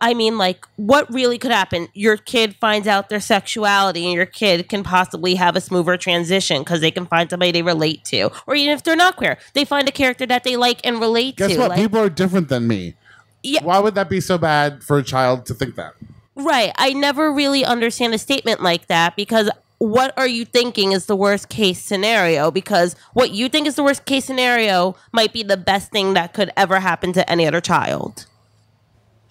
I 0.00 0.14
mean, 0.14 0.38
like, 0.38 0.66
what 0.76 1.12
really 1.12 1.38
could 1.38 1.50
happen? 1.50 1.88
Your 1.94 2.16
kid 2.16 2.56
finds 2.56 2.86
out 2.88 3.08
their 3.08 3.20
sexuality, 3.20 4.04
and 4.06 4.14
your 4.14 4.26
kid 4.26 4.68
can 4.68 4.82
possibly 4.82 5.34
have 5.34 5.56
a 5.56 5.60
smoother 5.60 5.96
transition 5.96 6.62
because 6.62 6.80
they 6.80 6.90
can 6.90 7.06
find 7.06 7.30
somebody 7.30 7.52
they 7.52 7.62
relate 7.62 8.04
to. 8.06 8.30
Or 8.46 8.54
even 8.54 8.74
if 8.74 8.82
they're 8.82 8.96
not 8.96 9.16
queer, 9.16 9.38
they 9.52 9.64
find 9.64 9.88
a 9.88 9.92
character 9.92 10.26
that 10.26 10.44
they 10.44 10.56
like 10.56 10.80
and 10.84 11.00
relate 11.00 11.36
Guess 11.36 11.52
to. 11.52 11.58
what? 11.58 11.70
Like, 11.70 11.78
People 11.78 12.00
are 12.00 12.10
different 12.10 12.48
than 12.48 12.66
me. 12.66 12.94
Yeah. 13.42 13.62
Why 13.62 13.78
would 13.78 13.94
that 13.94 14.08
be 14.08 14.20
so 14.20 14.38
bad 14.38 14.82
for 14.82 14.98
a 14.98 15.02
child 15.02 15.46
to 15.46 15.54
think 15.54 15.76
that? 15.76 15.94
Right. 16.34 16.72
I 16.76 16.92
never 16.92 17.32
really 17.32 17.64
understand 17.64 18.14
a 18.14 18.18
statement 18.18 18.62
like 18.62 18.86
that 18.88 19.16
because 19.16 19.50
what 19.78 20.14
are 20.16 20.26
you 20.26 20.44
thinking 20.44 20.92
is 20.92 21.06
the 21.06 21.16
worst 21.16 21.48
case 21.48 21.80
scenario? 21.80 22.50
Because 22.50 22.96
what 23.12 23.32
you 23.32 23.48
think 23.48 23.66
is 23.66 23.74
the 23.74 23.82
worst 23.82 24.06
case 24.06 24.24
scenario 24.24 24.96
might 25.12 25.32
be 25.32 25.42
the 25.42 25.56
best 25.56 25.90
thing 25.90 26.14
that 26.14 26.32
could 26.32 26.50
ever 26.56 26.80
happen 26.80 27.12
to 27.12 27.30
any 27.30 27.46
other 27.46 27.60
child. 27.60 28.26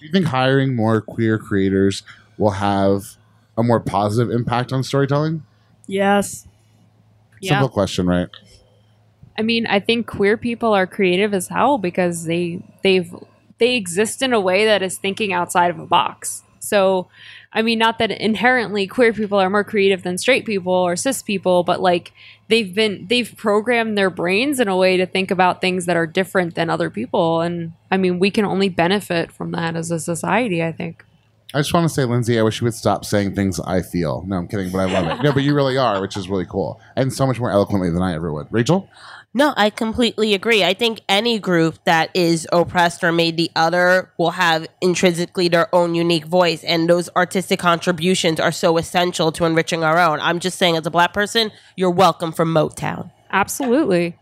Do 0.04 0.08
you 0.08 0.12
think 0.12 0.26
hiring 0.26 0.76
more 0.76 1.00
queer 1.00 1.38
creators 1.38 2.04
will 2.38 2.52
have 2.52 3.16
a 3.58 3.64
more 3.64 3.80
positive 3.80 4.36
impact 4.36 4.74
on 4.74 4.84
storytelling? 4.84 5.46
Yes. 5.88 6.46
Simple 7.42 7.70
question, 7.70 8.06
right? 8.06 8.28
I 9.38 9.44
mean, 9.44 9.66
I 9.66 9.80
think 9.80 10.06
queer 10.06 10.36
people 10.36 10.74
are 10.74 10.86
creative 10.86 11.34
as 11.34 11.48
hell 11.48 11.78
because 11.78 12.26
they 12.26 12.62
they've 12.82 13.16
they 13.60 13.78
exist 13.78 14.22
in 14.22 14.34
a 14.34 14.42
way 14.42 14.66
that 14.66 14.84
is 14.84 14.98
thinking 14.98 15.32
outside 15.32 15.70
of 15.70 15.80
a 15.80 15.86
box. 15.86 16.44
So, 16.60 17.08
I 17.54 17.62
mean, 17.62 17.80
not 17.80 18.00
that 18.00 18.12
inherently 18.12 18.88
queer 18.88 19.14
people 19.14 19.40
are 19.40 19.50
more 19.50 19.64
creative 19.64 20.04
than 20.04 20.18
straight 20.18 20.46
people 20.46 20.74
or 20.74 20.96
cis 20.96 21.22
people, 21.22 21.64
but 21.64 21.80
like 21.80 22.12
they've 22.48 22.74
been 22.74 23.06
they've 23.08 23.34
programmed 23.38 23.98
their 23.98 24.10
brains 24.10 24.60
in 24.60 24.68
a 24.68 24.76
way 24.76 24.98
to 24.98 25.06
think 25.06 25.32
about 25.32 25.62
things 25.62 25.86
that 25.86 25.96
are 25.96 26.08
different 26.08 26.56
than 26.56 26.70
other 26.70 26.90
people 26.90 27.42
and 27.42 27.74
I 27.92 27.98
mean, 27.98 28.18
we 28.18 28.32
can 28.32 28.44
only 28.44 28.70
benefit 28.70 29.32
from 29.32 29.52
that 29.52 29.76
as 29.76 29.92
a 29.92 30.00
society, 30.00 30.64
I 30.64 30.72
think. 30.72 31.06
I 31.54 31.60
just 31.60 31.72
want 31.72 31.88
to 31.88 31.94
say, 31.94 32.06
Lindsay, 32.06 32.40
I 32.40 32.42
wish 32.42 32.60
you 32.60 32.66
would 32.66 32.74
stop 32.74 33.06
saying 33.06 33.36
things 33.36 33.60
I 33.60 33.84
feel. 33.84 34.24
No, 34.26 34.38
I'm 34.38 34.48
kidding, 34.48 34.72
but 34.72 34.80
I 34.80 34.86
love 34.86 35.08
it. 35.20 35.24
No, 35.24 35.32
but 35.32 35.44
you 35.44 35.54
really 35.54 35.78
are, 35.78 36.02
which 36.02 36.18
is 36.18 36.28
really 36.28 36.48
cool. 36.48 36.82
And 36.96 37.14
so 37.14 37.28
much 37.28 37.40
more 37.40 37.52
eloquently 37.52 37.92
than 37.92 38.02
I 38.02 38.16
ever 38.16 38.34
would. 38.34 38.48
Rachel? 38.50 38.90
No, 39.36 39.54
I 39.58 39.72
completely 39.72 40.36
agree. 40.36 40.64
I 40.64 40.76
think 40.76 41.02
any 41.10 41.40
group 41.40 41.80
that 41.86 42.12
is 42.14 42.48
oppressed 42.52 43.04
or 43.04 43.12
made 43.12 43.36
the 43.36 43.50
other 43.56 44.12
will 44.20 44.32
have 44.32 44.68
intrinsically 44.80 45.48
their 45.48 45.74
own 45.74 45.96
unique 45.96 46.26
voice, 46.26 46.64
and 46.64 46.88
those 46.88 47.10
artistic 47.16 47.60
contributions 47.60 48.40
are 48.40 48.52
so 48.52 48.78
essential 48.78 49.32
to 49.32 49.46
enriching 49.46 49.84
our 49.84 49.98
own. 49.98 50.20
I'm 50.20 50.40
just 50.40 50.60
saying, 50.60 50.78
as 50.78 50.86
a 50.86 50.92
black 50.92 51.14
person, 51.14 51.52
you're 51.76 51.90
welcome 51.90 52.32
from 52.32 52.54
Motown. 52.54 53.12
Absolutely. 53.32 54.16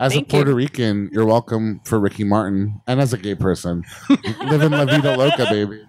As 0.00 0.14
Thank 0.14 0.32
a 0.32 0.36
you. 0.36 0.42
Puerto 0.42 0.54
Rican, 0.54 1.10
you're 1.12 1.26
welcome 1.26 1.80
for 1.84 2.00
Ricky 2.00 2.24
Martin. 2.24 2.80
And 2.86 3.00
as 3.00 3.12
a 3.12 3.18
gay 3.18 3.34
person, 3.34 3.84
living 4.42 4.70
La 4.70 4.86
Vida 4.86 5.16
Loca, 5.16 5.44
baby. 5.50 5.82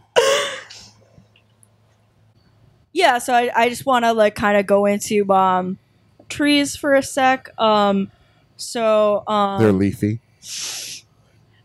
yeah 2.94 3.18
so 3.18 3.34
i, 3.34 3.52
I 3.54 3.68
just 3.68 3.86
want 3.86 4.06
to 4.06 4.14
like 4.14 4.36
kind 4.36 4.58
of 4.58 4.66
go 4.66 4.86
into 4.86 5.30
um 5.34 5.78
trees 6.30 6.78
for 6.78 6.96
a 6.96 7.04
sec 7.04 7.50
um 7.60 8.10
so 8.58 9.24
um 9.28 9.62
They're 9.62 9.72
leafy. 9.72 10.20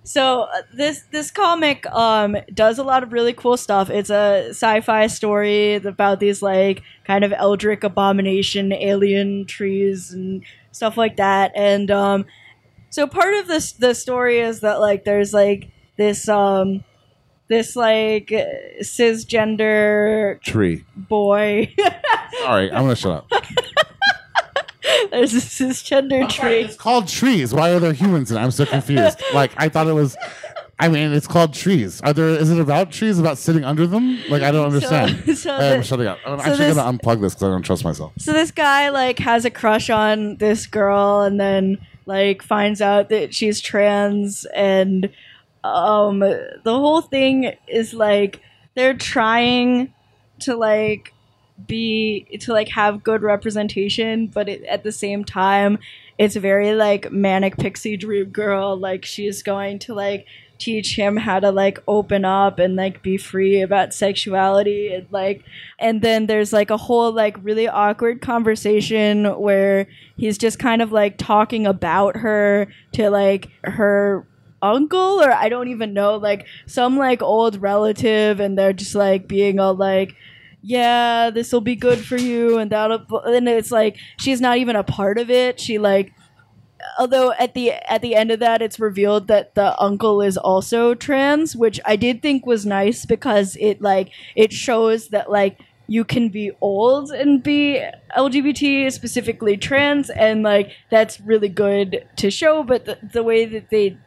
so 0.03 0.43
uh, 0.43 0.63
this 0.75 1.03
this 1.13 1.31
comic 1.31 1.87
um 1.87 2.37
does 2.53 2.79
a 2.79 2.83
lot 2.83 3.03
of 3.03 3.13
really 3.13 3.33
cool 3.33 3.57
stuff 3.57 3.91
it's 3.91 4.11
a 4.11 4.47
sci-fi 4.51 5.07
story 5.07 5.75
about 5.77 6.19
these 6.21 6.43
like 6.43 6.83
kind 7.05 7.25
of 7.25 7.33
eldritch 7.35 7.85
abomination 7.85 8.73
alien 8.73 9.45
trees 9.47 10.13
and 10.13 10.43
stuff 10.73 10.97
like 10.97 11.17
that 11.17 11.53
and 11.55 11.91
um 11.91 12.25
so 12.89 13.07
part 13.07 13.35
of 13.35 13.47
this 13.47 13.73
the 13.73 13.95
story 13.95 14.41
is 14.41 14.61
that 14.61 14.81
like 14.81 15.05
there's 15.05 15.33
like 15.33 15.71
this 15.97 16.29
um 16.29 16.83
this 17.49 17.77
like 17.77 18.33
cisgender 18.81 20.41
Tree. 20.41 20.85
boy 20.97 21.73
All 22.45 22.55
right, 22.55 22.73
I'm 22.73 22.89
to 22.89 22.97
shut 22.97 23.13
up. 23.31 23.45
There's 25.11 25.35
a 25.35 25.39
cisgender 25.41 26.29
tree. 26.29 26.61
It's 26.61 26.77
called 26.77 27.09
trees. 27.09 27.53
Why 27.55 27.71
are 27.71 27.79
there 27.81 27.93
humans 27.93 28.31
in 28.31 28.37
it? 28.37 28.41
I'm 28.41 28.51
so 28.51 28.65
confused. 28.67 29.21
Like, 29.35 29.53
I 29.57 29.69
thought 29.69 29.87
it 29.87 29.93
was. 29.93 30.17
I 30.79 30.89
mean, 30.89 31.13
it's 31.13 31.27
called 31.27 31.53
trees. 31.53 32.01
Are 32.01 32.13
there? 32.13 32.29
Is 32.29 32.51
it 32.51 32.59
about 32.59 32.91
trees? 32.91 33.19
About 33.19 33.37
sitting 33.39 33.65
under 33.65 33.87
them? 33.87 34.19
Like, 34.31 34.43
I 34.43 34.51
don't 34.51 34.65
understand. 34.65 35.23
So, 35.27 35.35
so, 35.35 35.55
I'm 35.55 35.79
the- 35.79 35.83
shutting 35.85 36.07
up. 36.07 36.19
I'm 36.25 36.39
so 36.39 36.45
actually 36.47 36.67
this- 36.67 36.77
going 36.77 36.99
to 36.99 37.05
unplug 37.07 37.21
this 37.21 37.35
because 37.35 37.43
I 37.49 37.51
don't 37.51 37.63
trust 37.63 37.85
myself. 37.85 38.13
so 38.19 38.33
this 38.33 38.51
guy 38.51 38.89
like 38.89 39.19
has 39.19 39.45
a 39.45 39.51
crush 39.51 39.91
on 39.91 40.37
this 40.37 40.67
girl, 40.67 41.21
and 41.21 41.39
then 41.39 41.79
like 42.07 42.43
finds 42.43 42.81
out 42.81 43.09
that 43.11 43.35
she's 43.35 43.61
trans, 43.61 44.47
and 44.55 45.11
um, 45.65 46.21
the 46.21 46.61
whole 46.65 47.03
thing 47.03 47.53
is 47.69 47.93
like 47.93 48.41
they're 48.75 48.95
trying 48.95 49.93
to 50.41 50.57
like 50.57 51.13
be 51.67 52.39
to 52.41 52.53
like 52.53 52.69
have 52.69 53.03
good 53.03 53.23
representation, 53.23 54.27
but 54.27 54.49
it, 54.49 54.65
at 54.65 54.85
the 54.85 54.93
same 54.93 55.25
time, 55.25 55.79
it's 56.19 56.37
very 56.37 56.75
like 56.75 57.11
manic 57.11 57.57
pixie 57.57 57.97
dream 57.97 58.27
girl. 58.27 58.77
Like 58.79 59.05
she's 59.05 59.43
going 59.43 59.79
to 59.81 59.95
like 59.95 60.27
teach 60.61 60.95
him 60.95 61.17
how 61.17 61.41
to 61.41 61.51
like 61.51 61.83
open 61.89 62.25
up 62.25 62.59
and 62.59 62.77
like 62.77 63.03
be 63.03 63.17
free 63.17 63.63
about 63.63 63.95
sexuality 63.95 64.93
and 64.93 65.07
like 65.11 65.43
and 65.79 66.03
then 66.03 66.27
there's 66.27 66.53
like 66.53 66.69
a 66.69 66.77
whole 66.77 67.11
like 67.11 67.43
really 67.43 67.67
awkward 67.67 68.21
conversation 68.21 69.25
where 69.41 69.89
he's 70.19 70.37
just 70.37 70.59
kind 70.59 70.83
of 70.83 70.93
like 70.93 71.17
talking 71.17 71.67
about 71.67 72.19
her 72.19 72.69
to 72.93 73.09
like 73.09 73.49
her 73.65 74.27
uncle 74.63 75.23
or 75.23 75.33
I 75.33 75.49
don't 75.49 75.69
even 75.69 75.95
know 75.95 76.17
like 76.17 76.47
some 76.67 76.99
like 76.99 77.23
old 77.23 77.61
relative 77.61 78.41
and 78.41 78.59
they're 78.59 78.75
just 78.75 78.95
like 78.95 79.27
being 79.27 79.59
all 79.59 79.75
like 79.75 80.15
yeah, 80.63 81.31
this 81.31 81.53
will 81.53 81.61
be 81.61 81.77
good 81.77 82.05
for 82.05 82.17
you, 82.17 82.59
and 82.59 82.71
that'll. 82.71 83.05
And 83.21 83.49
it's 83.49 83.71
like 83.71 83.97
she's 84.19 84.41
not 84.41 84.59
even 84.59 84.77
a 84.77 84.85
part 84.85 85.19
of 85.19 85.31
it. 85.31 85.59
She 85.59 85.79
like, 85.79 86.13
although 86.99 87.33
at 87.39 87.55
the 87.55 87.73
at 87.73 88.03
the 88.03 88.15
end 88.15 88.31
of 88.31 88.41
that, 88.41 88.63
it's 88.63 88.79
revealed 88.79 89.29
that 89.29 89.55
the 89.55 89.79
uncle 89.81 90.21
is 90.23 90.37
also 90.37 90.95
trans, 90.95 91.57
which 91.57 91.81
I 91.85 91.97
did 91.97 92.23
think 92.23 92.47
was 92.47 92.67
nice 92.67 93.07
because 93.07 93.57
it 93.61 93.81
like 93.81 94.11
it 94.37 94.53
shows 94.53 95.09
that 95.09 95.31
like 95.31 95.59
you 95.87 96.05
can 96.05 96.29
be 96.29 96.53
old 96.61 97.11
and 97.11 97.43
be 97.43 97.83
LGBT, 98.17 98.93
specifically 98.93 99.57
trans, 99.57 100.11
and 100.11 100.43
like 100.43 100.73
that's 100.91 101.21
really 101.21 101.49
good 101.49 102.07
to 102.17 102.31
show. 102.31 102.63
But 102.63 102.85
the, 102.85 102.99
the 103.13 103.23
way 103.23 103.47
that 103.47 103.71
they 103.71 103.99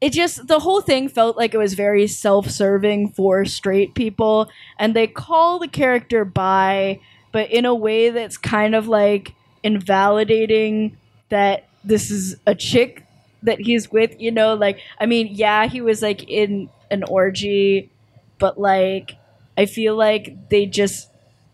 it 0.00 0.12
just 0.12 0.46
the 0.46 0.58
whole 0.58 0.80
thing 0.80 1.08
felt 1.08 1.36
like 1.36 1.54
it 1.54 1.58
was 1.58 1.74
very 1.74 2.06
self-serving 2.06 3.10
for 3.12 3.44
straight 3.44 3.94
people. 3.94 4.50
And 4.78 4.94
they 4.94 5.06
call 5.06 5.58
the 5.58 5.68
character 5.68 6.24
bi 6.24 7.00
but 7.32 7.50
in 7.50 7.64
a 7.64 7.74
way 7.74 8.10
that's 8.10 8.36
kind 8.36 8.76
of 8.76 8.86
like 8.86 9.34
invalidating 9.64 10.96
that 11.30 11.68
this 11.82 12.10
is 12.10 12.36
a 12.46 12.54
chick 12.54 13.04
that 13.42 13.60
he's 13.60 13.90
with 13.90 14.18
you 14.20 14.30
know? 14.30 14.54
Like 14.54 14.78
i 15.00 15.06
mean 15.06 15.28
yeah 15.30 15.66
he 15.66 15.80
was 15.80 16.00
like 16.02 16.28
in 16.28 16.68
an 16.90 17.02
orgy 17.04 17.90
but 18.38 18.58
like 18.60 19.16
i 19.58 19.66
feel 19.66 19.96
like 19.96 20.48
they 20.48 20.66
just 20.66 21.08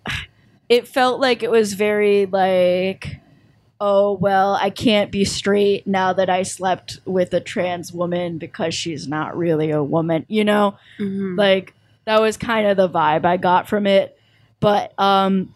it 0.68 0.86
felt 0.86 1.20
like 1.20 1.42
it 1.42 1.50
was 1.50 1.72
very 1.72 2.26
like 2.26 3.20
oh 3.80 4.12
well 4.12 4.54
i 4.54 4.68
can't 4.68 5.10
be 5.10 5.24
straight 5.24 5.86
now 5.86 6.12
that 6.12 6.28
i 6.28 6.42
slept 6.42 7.00
with 7.06 7.32
a 7.32 7.40
trans 7.40 7.92
woman 7.92 8.36
because 8.36 8.74
she's 8.74 9.08
not 9.08 9.36
really 9.36 9.70
a 9.70 9.82
woman 9.82 10.24
you 10.28 10.44
know? 10.44 10.76
Like 11.36 11.74
that 12.04 12.20
was 12.20 12.36
kind 12.36 12.66
of 12.66 12.76
the 12.76 12.88
vibe 12.88 13.24
i 13.24 13.36
got 13.36 13.68
from 13.68 13.86
it. 13.86 14.18
But 14.60 14.92
um 14.98 15.54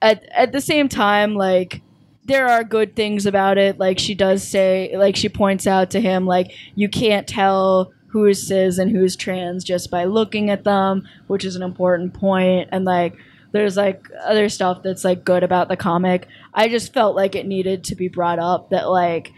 at 0.00 0.24
at 0.32 0.52
the 0.52 0.60
same 0.60 0.88
time 0.88 1.34
like 1.34 1.82
there 2.24 2.46
are 2.46 2.62
good 2.62 2.94
things 2.94 3.26
about 3.26 3.58
it. 3.58 3.78
Like 3.78 3.98
she 3.98 4.14
does 4.14 4.46
say 4.46 4.94
like 4.96 5.16
she 5.16 5.28
points 5.28 5.66
out 5.66 5.90
to 5.90 6.00
him 6.00 6.26
like 6.26 6.52
you 6.76 6.88
can't 6.88 7.26
tell 7.26 7.92
who's 8.08 8.46
cis 8.46 8.78
and 8.78 8.90
who's 8.90 9.16
trans 9.16 9.64
just 9.64 9.90
by 9.90 10.04
looking 10.04 10.50
at 10.50 10.64
them 10.64 11.08
which 11.26 11.44
is 11.44 11.56
an 11.56 11.62
important 11.62 12.14
point. 12.14 12.68
And 12.70 12.84
like 12.84 13.16
there's 13.52 13.76
like 13.76 14.06
other 14.24 14.48
stuff 14.48 14.82
that's 14.82 15.04
like 15.04 15.24
good 15.24 15.42
about 15.42 15.68
the 15.68 15.76
comic. 15.76 16.28
I 16.54 16.68
just 16.68 16.92
felt 16.92 17.16
like 17.16 17.34
it 17.34 17.46
needed 17.46 17.84
to 17.84 17.94
be 17.94 18.08
brought 18.08 18.38
up 18.38 18.70
that 18.70 18.88
like 18.88 19.32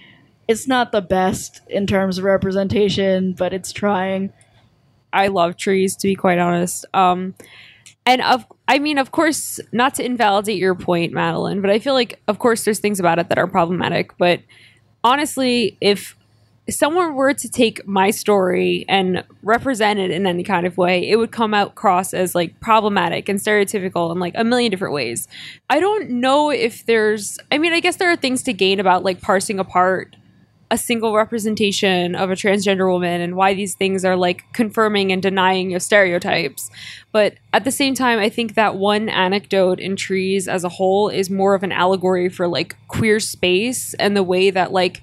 it's 0.49 0.67
not 0.69 0.93
the 0.93 1.01
best 1.01 1.61
in 1.69 1.87
terms 1.87 2.19
of 2.19 2.25
representation 2.25 3.33
but 3.33 3.53
it's 3.53 3.73
trying. 3.73 4.33
I 5.13 5.29
love 5.29 5.57
trees 5.57 5.97
to 5.97 6.09
be 6.09 6.15
quite 6.15 6.39
honest. 6.39 6.85
Um 6.95 7.35
and 8.05 8.21
of 8.23 8.47
I 8.69 8.79
mean 8.79 8.99
of 8.99 9.13
course 9.13 9.61
not 9.73 9.95
to 9.95 10.05
invalidate 10.05 10.59
your 10.59 10.75
point 10.75 11.13
Madeline, 11.13 11.61
but 11.61 11.71
I 11.71 11.79
feel 11.79 11.95
like 11.95 12.21
of 12.29 12.39
course 12.39 12.65
there's 12.65 12.81
things 12.81 13.01
about 13.01 13.19
it 13.19 13.29
that 13.29 13.39
are 13.39 13.47
problematic, 13.47 14.17
but 14.19 14.41
honestly 15.05 15.77
if 15.81 16.17
someone 16.71 17.15
were 17.15 17.35
to 17.35 17.49
take 17.49 17.87
my 17.87 18.11
story 18.11 18.85
and 18.89 19.25
represent 19.43 19.99
it 19.99 20.11
in 20.11 20.27
any 20.27 20.45
kind 20.45 20.67
of 20.67 20.79
way, 20.79 21.09
it 21.09 21.17
would 21.17 21.33
come 21.33 21.55
out 21.55 21.69
across 21.69 22.15
as 22.15 22.35
like 22.35 22.59
problematic 22.61 23.29
and 23.29 23.41
stereotypical 23.41 24.13
in 24.13 24.21
like 24.21 24.35
a 24.37 24.45
million 24.45 24.71
different 24.71 24.95
ways. 24.95 25.27
I 25.69 25.81
don't 25.81 26.09
know 26.09 26.51
if 26.51 26.87
there's 26.87 27.39
I 27.51 27.59
mean 27.59 27.73
I 27.73 27.81
guess 27.81 27.97
there 27.97 28.11
are 28.11 28.17
things 28.17 28.43
to 28.45 28.53
gain 28.53 28.79
about 28.79 29.03
like 29.03 29.21
parsing 29.21 29.59
apart 29.59 30.17
a 30.71 30.79
single 30.79 31.15
representation 31.15 32.15
of 32.15 32.31
a 32.31 32.35
transgender 32.35 32.91
woman 32.91 33.21
and 33.21 33.37
why 33.37 33.53
these 33.53 33.75
things 33.75 34.07
are 34.07 34.17
like 34.17 34.43
confirming 34.55 35.13
and 35.13 35.21
denying 35.21 35.75
of 35.75 35.83
stereotypes. 35.83 36.71
But 37.11 37.35
at 37.53 37.65
the 37.65 37.71
same 37.71 37.95
time, 37.95 38.19
I 38.19 38.31
think 38.31 38.55
that 38.55 38.77
one 38.77 39.11
anecdote 39.11 39.81
in 39.81 39.97
Trees 39.97 40.49
as 40.49 40.65
a 40.65 40.71
whole 40.71 41.11
is 41.11 41.29
more 41.29 41.55
of 41.55 41.63
an 41.63 41.73
allegory 41.73 42.31
for 42.31 42.49
like 42.49 42.75
queer 42.89 43.21
space 43.21 43.93
and 43.95 44.17
the 44.17 44.23
way 44.23 44.49
that 44.49 44.73
like 44.73 45.03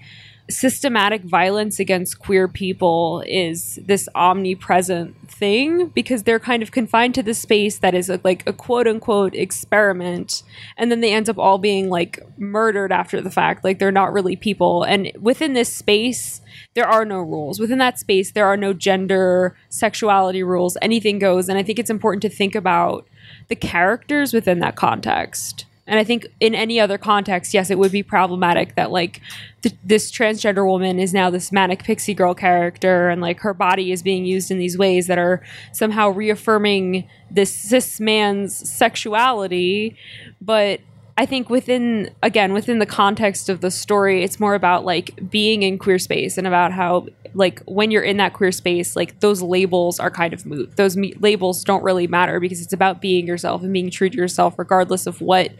systematic 0.49 1.23
violence 1.23 1.79
against 1.79 2.19
queer 2.19 2.47
people 2.47 3.23
is 3.27 3.79
this 3.85 4.09
omnipresent 4.15 5.15
thing 5.29 5.87
because 5.89 6.23
they're 6.23 6.39
kind 6.39 6.63
of 6.63 6.71
confined 6.71 7.13
to 7.15 7.23
the 7.23 7.33
space 7.33 7.79
that 7.79 7.93
is 7.93 8.09
a, 8.09 8.19
like 8.23 8.47
a 8.47 8.53
quote 8.53 8.87
unquote 8.87 9.35
experiment 9.35 10.41
and 10.77 10.91
then 10.91 11.01
they 11.01 11.13
end 11.13 11.29
up 11.29 11.37
all 11.37 11.59
being 11.59 11.89
like 11.89 12.19
murdered 12.37 12.91
after 12.91 13.21
the 13.21 13.29
fact. 13.29 13.63
Like 13.63 13.79
they're 13.79 13.91
not 13.91 14.11
really 14.11 14.35
people. 14.35 14.83
And 14.83 15.11
within 15.19 15.53
this 15.53 15.73
space 15.73 16.41
there 16.73 16.87
are 16.87 17.05
no 17.05 17.19
rules. 17.19 17.59
Within 17.59 17.77
that 17.77 17.99
space 17.99 18.31
there 18.31 18.45
are 18.45 18.57
no 18.57 18.73
gender 18.73 19.55
sexuality 19.69 20.41
rules. 20.41 20.77
Anything 20.81 21.19
goes. 21.19 21.47
And 21.47 21.57
i 21.57 21.63
think 21.63 21.77
it's 21.77 21.89
important 21.89 22.21
to 22.23 22.29
think 22.29 22.55
about 22.55 23.07
the 23.49 23.55
characters 23.55 24.33
within 24.33 24.59
that 24.59 24.75
context 24.75 25.65
and 25.89 25.99
I 25.99 26.03
think 26.03 26.27
in 26.39 26.53
any 26.53 26.79
other 26.79 26.99
context, 26.99 27.51
yes, 27.51 27.71
it 27.71 27.79
would 27.79 27.91
be 27.91 28.03
problematic 28.03 28.75
that 28.75 28.91
like 28.91 29.21
th- 29.63 29.75
this 29.83 30.11
transgender 30.11 30.63
woman 30.63 30.99
is 30.99 31.15
now 31.15 31.31
this 31.31 31.51
manic 31.51 31.83
pixie 31.83 32.13
girl 32.13 32.35
character, 32.35 33.09
and 33.09 33.21
like 33.21 33.39
her 33.39 33.55
body 33.55 33.91
is 33.91 34.03
being 34.03 34.23
used 34.23 34.51
in 34.51 34.59
these 34.59 34.77
ways 34.77 35.07
that 35.07 35.17
are 35.17 35.41
somehow 35.73 36.09
reaffirming 36.09 37.09
this 37.31 37.51
cis 37.51 37.99
man's 37.99 38.55
sexuality. 38.69 39.97
But 40.39 40.79
I 41.19 41.25
think 41.25 41.49
within 41.49 42.11
again 42.23 42.53
within 42.53 42.79
the 42.79 42.85
context 42.85 43.49
of 43.49 43.59
the 43.59 43.69
story, 43.71 44.23
it's 44.23 44.39
more 44.39 44.55
about 44.55 44.85
like 44.85 45.29
being 45.29 45.63
in 45.63 45.77
queer 45.77 45.99
space 45.99 46.37
and 46.37 46.47
about 46.47 46.71
how 46.71 47.07
like 47.33 47.59
when 47.65 47.91
you're 47.91 48.03
in 48.03 48.15
that 48.17 48.31
queer 48.31 48.53
space, 48.53 48.95
like 48.95 49.19
those 49.19 49.41
labels 49.41 49.99
are 49.99 50.09
kind 50.09 50.33
of 50.33 50.45
moot. 50.45 50.77
Those 50.77 50.95
me- 50.95 51.13
labels 51.19 51.65
don't 51.65 51.83
really 51.83 52.07
matter 52.07 52.39
because 52.39 52.61
it's 52.61 52.71
about 52.71 53.01
being 53.01 53.27
yourself 53.27 53.63
and 53.63 53.73
being 53.73 53.89
true 53.91 54.09
to 54.09 54.15
yourself, 54.15 54.57
regardless 54.57 55.07
of 55.07 55.19
what 55.19 55.51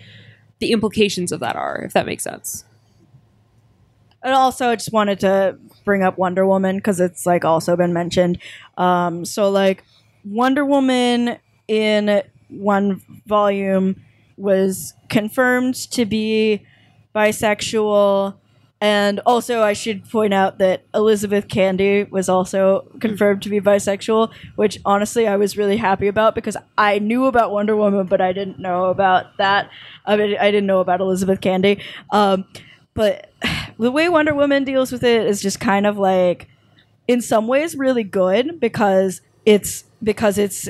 the 0.60 0.72
implications 0.72 1.34
of 1.34 1.42
that 1.42 1.58
are. 1.58 1.82
If 1.84 1.92
that 1.92 2.06
makes 2.06 2.24
sense. 2.24 2.64
And 4.24 4.34
also, 4.34 4.70
I 4.70 4.78
just 4.78 4.94
wanted 4.94 5.20
to 5.20 5.58
bring 5.84 6.04
up 6.04 6.18
Wonder 6.18 6.48
Woman 6.48 6.78
because 6.78 7.02
it's 7.02 7.26
like 7.26 7.44
also 7.44 7.76
been 7.76 7.92
mentioned. 7.92 8.40
Um, 8.78 9.26
so, 9.26 9.50
like, 9.50 9.84
Wonder 10.24 10.64
Woman 10.64 11.38
in 11.68 12.24
one 12.48 13.02
volume 13.28 14.06
was 14.40 14.94
confirmed 15.10 15.76
to 15.92 16.06
be 16.06 16.66
bisexual. 17.14 18.36
And 18.82 19.20
also, 19.26 19.62
I 19.62 19.74
should 19.74 20.10
point 20.10 20.34
out 20.34 20.58
that 20.60 20.86
Elizabeth 20.94 21.50
Candy 21.50 22.04
was 22.04 22.30
also 22.30 22.90
confirmed 23.02 23.42
to 23.42 23.50
be 23.50 23.60
bisexual, 23.60 24.32
which 24.56 24.80
honestly 24.86 25.28
I 25.28 25.36
was 25.36 25.58
really 25.58 25.76
happy 25.76 26.08
about 26.08 26.34
because 26.34 26.56
I 26.78 27.00
knew 27.00 27.26
about 27.26 27.52
Wonder 27.52 27.76
Woman, 27.76 28.06
but 28.06 28.22
I 28.22 28.32
didn't 28.32 28.60
know 28.60 28.86
about 28.86 29.38
that. 29.38 29.70
I 30.06 30.16
mean, 30.16 30.38
I 30.40 30.50
didn't 30.50 30.68
know 30.68 30.80
about 30.80 31.02
Elizabeth 31.02 31.42
Candy. 31.42 31.82
Um, 32.12 32.46
but 32.94 33.34
the 33.78 33.92
way 33.92 34.08
Wonder 34.08 34.34
Woman 34.34 34.64
deals 34.64 34.92
with 34.94 35.04
it 35.04 35.28
is 35.28 35.42
just 35.42 35.60
kind 35.60 35.86
of 35.86 35.98
like, 35.98 36.48
in 37.08 37.22
some 37.22 37.48
ways, 37.48 37.76
really 37.76 38.04
good 38.04 38.62
because 38.62 39.22
it's 39.46 39.84
because 40.02 40.38
it's 40.38 40.70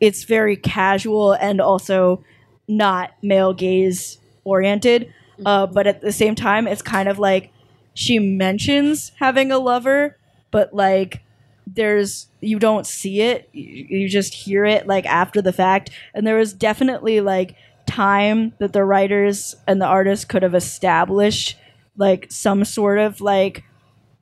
it's 0.00 0.24
very 0.24 0.56
casual 0.56 1.32
and 1.32 1.60
also 1.60 2.24
not 2.70 3.12
male 3.22 3.52
gaze 3.52 4.18
oriented. 4.44 5.12
Uh, 5.44 5.66
but 5.66 5.86
at 5.86 6.00
the 6.00 6.12
same 6.12 6.34
time, 6.34 6.66
it's 6.66 6.82
kind 6.82 7.08
of 7.08 7.18
like 7.18 7.50
she 7.94 8.18
mentions 8.18 9.12
having 9.18 9.50
a 9.50 9.58
lover, 9.58 10.16
but 10.50 10.72
like 10.74 11.22
there's 11.66 12.28
you 12.40 12.58
don't 12.58 12.86
see 12.86 13.20
it, 13.20 13.48
you, 13.52 14.00
you 14.00 14.08
just 14.08 14.34
hear 14.34 14.64
it 14.64 14.86
like 14.86 15.06
after 15.06 15.40
the 15.40 15.52
fact. 15.52 15.90
And 16.14 16.26
there 16.26 16.36
was 16.36 16.52
definitely 16.52 17.20
like 17.20 17.54
time 17.86 18.52
that 18.58 18.72
the 18.72 18.84
writers 18.84 19.56
and 19.66 19.80
the 19.80 19.86
artists 19.86 20.24
could 20.24 20.42
have 20.42 20.54
established 20.54 21.56
like 21.96 22.30
some 22.30 22.64
sort 22.64 22.98
of 22.98 23.20
like 23.20 23.64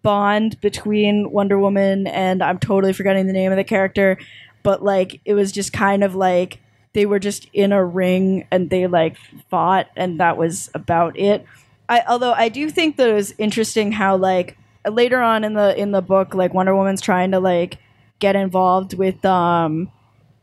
bond 0.03 0.61
between 0.61 1.31
Wonder 1.31 1.59
Woman 1.59 2.07
and 2.07 2.43
I'm 2.43 2.59
totally 2.59 2.93
forgetting 2.93 3.27
the 3.27 3.33
name 3.33 3.53
of 3.53 3.57
the 3.57 3.65
character, 3.65 4.19
but 4.63 4.83
like 4.83 5.21
it 5.25 5.35
was 5.35 5.53
just 5.53 5.73
kind 5.73 6.03
of 6.03 6.15
like 6.15 6.61
they 6.99 7.07
were 7.07 7.21
just 7.21 7.47
in 7.53 7.71
a 7.71 7.85
ring 7.85 8.45
and 8.51 8.71
they 8.71 8.89
like 8.89 9.17
fought 9.49 9.87
and 9.95 10.19
that 10.19 10.37
was 10.37 10.69
about 10.75 11.17
it. 11.17 11.47
I 11.89 12.03
although 12.09 12.33
I 12.33 12.49
do 12.49 12.71
think 12.71 12.97
that 12.97 13.09
it 13.09 13.13
was 13.13 13.33
interesting 13.39 13.93
how 13.93 14.17
like 14.17 14.59
later 14.85 15.21
on 15.21 15.45
in 15.45 15.55
the 15.55 15.81
in 15.81 15.93
the 15.93 16.03
book 16.03 16.35
like 16.35 16.53
Wonder 16.53 16.75
Woman's 16.75 17.01
trying 17.01 17.31
to 17.31 17.39
like 17.39 17.79
get 18.19 18.35
involved 18.35 18.95
with 18.95 19.25
um 19.25 19.93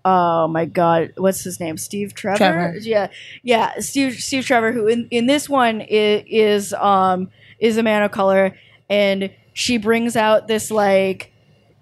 oh 0.06 0.48
my 0.48 0.64
god 0.64 1.12
what's 1.18 1.44
his 1.44 1.60
name 1.60 1.76
Steve 1.76 2.14
Trevor, 2.14 2.38
Trevor. 2.38 2.78
yeah 2.80 3.10
yeah 3.44 3.78
Steve 3.80 4.14
Steve 4.14 4.46
Trevor 4.46 4.72
who 4.72 4.88
in, 4.88 5.10
in 5.12 5.26
this 5.26 5.50
one 5.50 5.82
is, 5.82 6.24
is 6.26 6.74
um 6.76 7.30
is 7.60 7.76
a 7.76 7.84
man 7.84 8.02
of 8.02 8.12
color 8.12 8.58
and 8.90 9.30
she 9.52 9.78
brings 9.78 10.16
out 10.16 10.48
this 10.48 10.72
like 10.72 11.34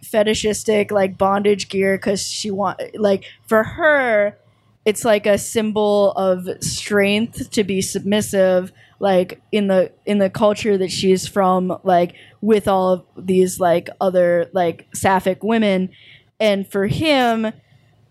fetishistic 0.01 0.91
like 0.91 1.15
bondage 1.15 1.69
gear 1.69 1.95
because 1.95 2.25
she 2.25 2.49
want 2.49 2.81
like 2.95 3.25
for 3.45 3.63
her 3.63 4.35
it's 4.85 5.05
like 5.05 5.25
a 5.25 5.37
symbol 5.37 6.11
of 6.11 6.47
strength 6.61 7.49
to 7.51 7.63
be 7.63 7.81
submissive 7.81 8.71
like 8.99 9.41
in 9.51 9.67
the 9.67 9.91
in 10.05 10.19
the 10.19 10.29
culture 10.29 10.77
that 10.77 10.91
she's 10.91 11.27
from 11.27 11.77
like 11.83 12.15
with 12.41 12.67
all 12.67 12.93
of 12.93 13.05
these 13.17 13.59
like 13.59 13.89
other 13.99 14.49
like 14.53 14.87
sapphic 14.93 15.43
women. 15.43 15.89
And 16.39 16.69
for 16.69 16.87
him 16.87 17.51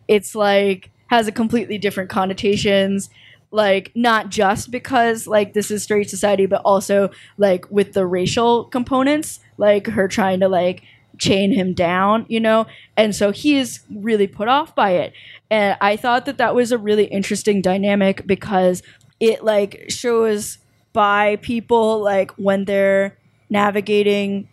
it's 0.09 0.35
like 0.35 0.91
has 1.09 1.27
a 1.27 1.33
completely 1.33 1.79
different 1.79 2.11
connotations 2.11 3.09
like 3.51 3.93
not 3.95 4.31
just 4.31 4.71
because 4.71 5.27
like 5.27 5.53
this 5.53 5.71
is 5.71 5.83
straight 5.83 6.09
society 6.09 6.47
but 6.47 6.61
also 6.63 7.11
like 7.39 7.71
with 7.71 7.93
the 7.93 8.07
racial 8.07 8.65
components 8.65 9.41
like 9.59 9.87
her 9.87 10.09
trying 10.09 10.41
to 10.41 10.49
like 10.49 10.83
chain 11.19 11.53
him 11.53 11.73
down 11.73 12.27
you 12.29 12.41
know? 12.41 12.67
And 12.97 13.15
so 13.15 13.31
he 13.31 13.57
is 13.57 13.81
really 13.95 14.27
put 14.27 14.49
off 14.49 14.75
by 14.75 14.91
it 14.93 15.13
and 15.53 15.77
i 15.81 15.97
thought 15.97 16.27
that 16.27 16.39
that 16.39 16.55
was 16.55 16.73
a 16.73 16.79
really 16.79 17.05
interesting 17.05 17.63
dynamic 17.63 18.27
because 18.27 18.83
it 19.21 19.45
like 19.45 19.85
shows 19.89 20.59
by 20.93 21.37
people 21.37 22.01
like 22.03 22.33
when 22.33 22.65
they're 22.65 23.17
navigating 23.51 24.49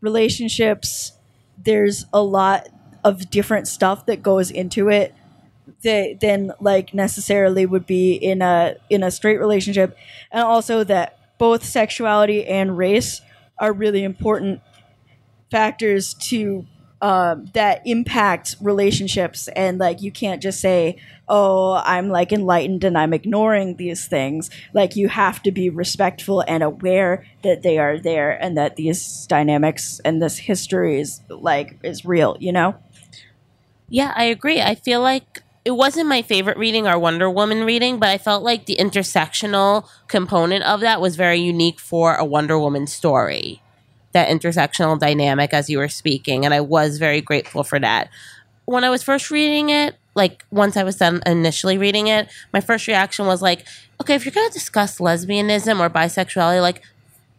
relationships 0.00 1.12
there's 1.64 2.04
a 2.12 2.22
lot 2.22 2.68
of 3.04 3.30
different 3.30 3.68
stuff 3.68 4.06
that 4.06 4.22
goes 4.22 4.50
into 4.50 4.88
it 4.88 5.14
that 5.82 6.20
than 6.20 6.52
like 6.60 6.94
necessarily 6.94 7.66
would 7.66 7.86
be 7.86 8.14
in 8.14 8.42
a 8.42 8.76
in 8.90 9.02
a 9.02 9.10
straight 9.10 9.38
relationship. 9.38 9.96
And 10.30 10.42
also 10.42 10.84
that 10.84 11.18
both 11.38 11.64
sexuality 11.64 12.46
and 12.46 12.76
race 12.76 13.20
are 13.58 13.72
really 13.72 14.04
important 14.04 14.60
factors 15.50 16.14
to 16.14 16.66
um, 17.02 17.44
that 17.52 17.82
impact 17.84 18.56
relationships 18.60 19.48
and 19.48 19.78
like 19.78 20.00
you 20.00 20.10
can't 20.10 20.42
just 20.42 20.60
say 20.60 20.96
oh 21.28 21.74
i'm 21.84 22.08
like 22.08 22.32
enlightened 22.32 22.84
and 22.84 22.96
i'm 22.96 23.12
ignoring 23.12 23.76
these 23.76 24.06
things 24.06 24.48
like 24.72 24.96
you 24.96 25.08
have 25.08 25.42
to 25.42 25.50
be 25.52 25.68
respectful 25.68 26.42
and 26.48 26.62
aware 26.62 27.26
that 27.42 27.62
they 27.62 27.78
are 27.78 27.98
there 27.98 28.30
and 28.42 28.56
that 28.56 28.76
these 28.76 29.26
dynamics 29.26 30.00
and 30.04 30.22
this 30.22 30.38
history 30.38 30.98
is 31.00 31.20
like 31.28 31.78
is 31.82 32.04
real 32.04 32.36
you 32.40 32.52
know 32.52 32.74
Yeah, 33.88 34.12
I 34.16 34.24
agree. 34.24 34.60
I 34.60 34.74
feel 34.74 35.00
like 35.00 35.42
it 35.64 35.72
wasn't 35.72 36.08
my 36.08 36.22
favorite 36.22 36.56
reading, 36.58 36.86
our 36.86 36.98
Wonder 36.98 37.30
Woman 37.30 37.64
reading, 37.64 37.98
but 37.98 38.08
I 38.08 38.18
felt 38.18 38.42
like 38.42 38.66
the 38.66 38.76
intersectional 38.76 39.88
component 40.08 40.64
of 40.64 40.80
that 40.80 41.00
was 41.00 41.16
very 41.16 41.38
unique 41.38 41.80
for 41.80 42.14
a 42.14 42.24
Wonder 42.24 42.58
Woman 42.58 42.86
story. 42.86 43.62
That 44.16 44.30
intersectional 44.30 44.98
dynamic 44.98 45.52
as 45.52 45.68
you 45.68 45.76
were 45.76 45.90
speaking, 45.90 46.46
and 46.46 46.54
I 46.54 46.62
was 46.62 46.96
very 46.96 47.20
grateful 47.20 47.62
for 47.64 47.78
that. 47.78 48.08
When 48.64 48.82
I 48.82 48.88
was 48.88 49.02
first 49.02 49.30
reading 49.30 49.68
it, 49.68 49.94
like 50.14 50.42
once 50.50 50.74
I 50.78 50.84
was 50.84 50.96
done 50.96 51.20
initially 51.26 51.76
reading 51.76 52.06
it, 52.06 52.32
my 52.50 52.62
first 52.62 52.86
reaction 52.86 53.26
was 53.26 53.42
like, 53.42 53.66
okay, 54.00 54.14
if 54.14 54.24
you're 54.24 54.32
gonna 54.32 54.48
discuss 54.48 55.00
lesbianism 55.00 55.78
or 55.80 55.90
bisexuality, 55.90 56.62
like 56.62 56.82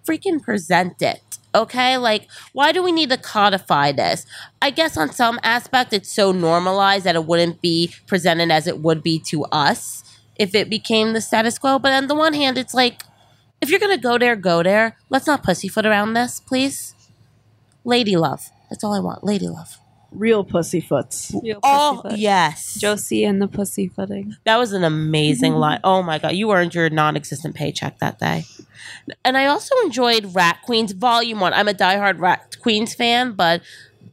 freaking 0.05 0.39
present 0.39 1.01
it. 1.01 1.21
Okay? 1.55 1.97
Like, 1.97 2.27
why 2.53 2.71
do 2.71 2.83
we 2.83 2.91
need 2.91 3.09
to 3.09 3.17
codify 3.17 3.91
this? 3.91 4.27
I 4.61 4.69
guess 4.69 4.95
on 4.95 5.11
some 5.11 5.39
aspect 5.41 5.93
it's 5.93 6.13
so 6.13 6.31
normalized 6.31 7.05
that 7.05 7.15
it 7.15 7.25
wouldn't 7.25 7.59
be 7.59 7.91
presented 8.05 8.51
as 8.51 8.67
it 8.67 8.81
would 8.81 9.01
be 9.01 9.17
to 9.31 9.45
us 9.45 10.03
if 10.35 10.53
it 10.53 10.69
became 10.69 11.13
the 11.13 11.21
status 11.21 11.57
quo. 11.57 11.79
But 11.79 11.93
on 11.93 12.05
the 12.05 12.13
one 12.13 12.35
hand, 12.35 12.59
it's 12.59 12.75
like, 12.75 13.01
if 13.61 13.69
you're 13.69 13.79
gonna 13.79 13.97
go 13.97 14.17
there, 14.17 14.35
go 14.35 14.63
there. 14.63 14.97
Let's 15.09 15.27
not 15.27 15.43
pussyfoot 15.43 15.85
around 15.85 16.13
this, 16.13 16.39
please. 16.39 16.93
Lady 17.83 18.15
love. 18.17 18.49
That's 18.69 18.83
all 18.83 18.93
I 18.93 18.99
want. 18.99 19.23
Lady 19.23 19.47
love. 19.47 19.77
real 20.11 20.43
pussyfoots 20.45 21.33
Real 21.43 21.59
Oh, 21.63 21.99
pussyfoot. 22.01 22.19
yes. 22.19 22.77
Josie 22.79 23.23
and 23.25 23.41
the 23.41 23.47
pussyfooting. 23.47 24.35
That 24.45 24.57
was 24.57 24.71
an 24.73 24.83
amazing 24.83 25.51
mm-hmm. 25.53 25.61
line. 25.61 25.79
Oh 25.83 26.01
my 26.01 26.17
god, 26.17 26.33
you 26.33 26.51
earned 26.51 26.73
your 26.75 26.89
non-existent 26.89 27.55
paycheck 27.55 27.99
that 27.99 28.19
day. 28.19 28.45
And 29.25 29.37
I 29.37 29.45
also 29.47 29.75
enjoyed 29.85 30.33
Rat 30.33 30.59
Queens 30.63 30.91
Volume 30.93 31.39
One. 31.41 31.53
I'm 31.53 31.67
a 31.67 31.73
diehard 31.73 32.19
Rat 32.19 32.57
Queens 32.61 32.93
fan, 32.95 33.33
but 33.33 33.61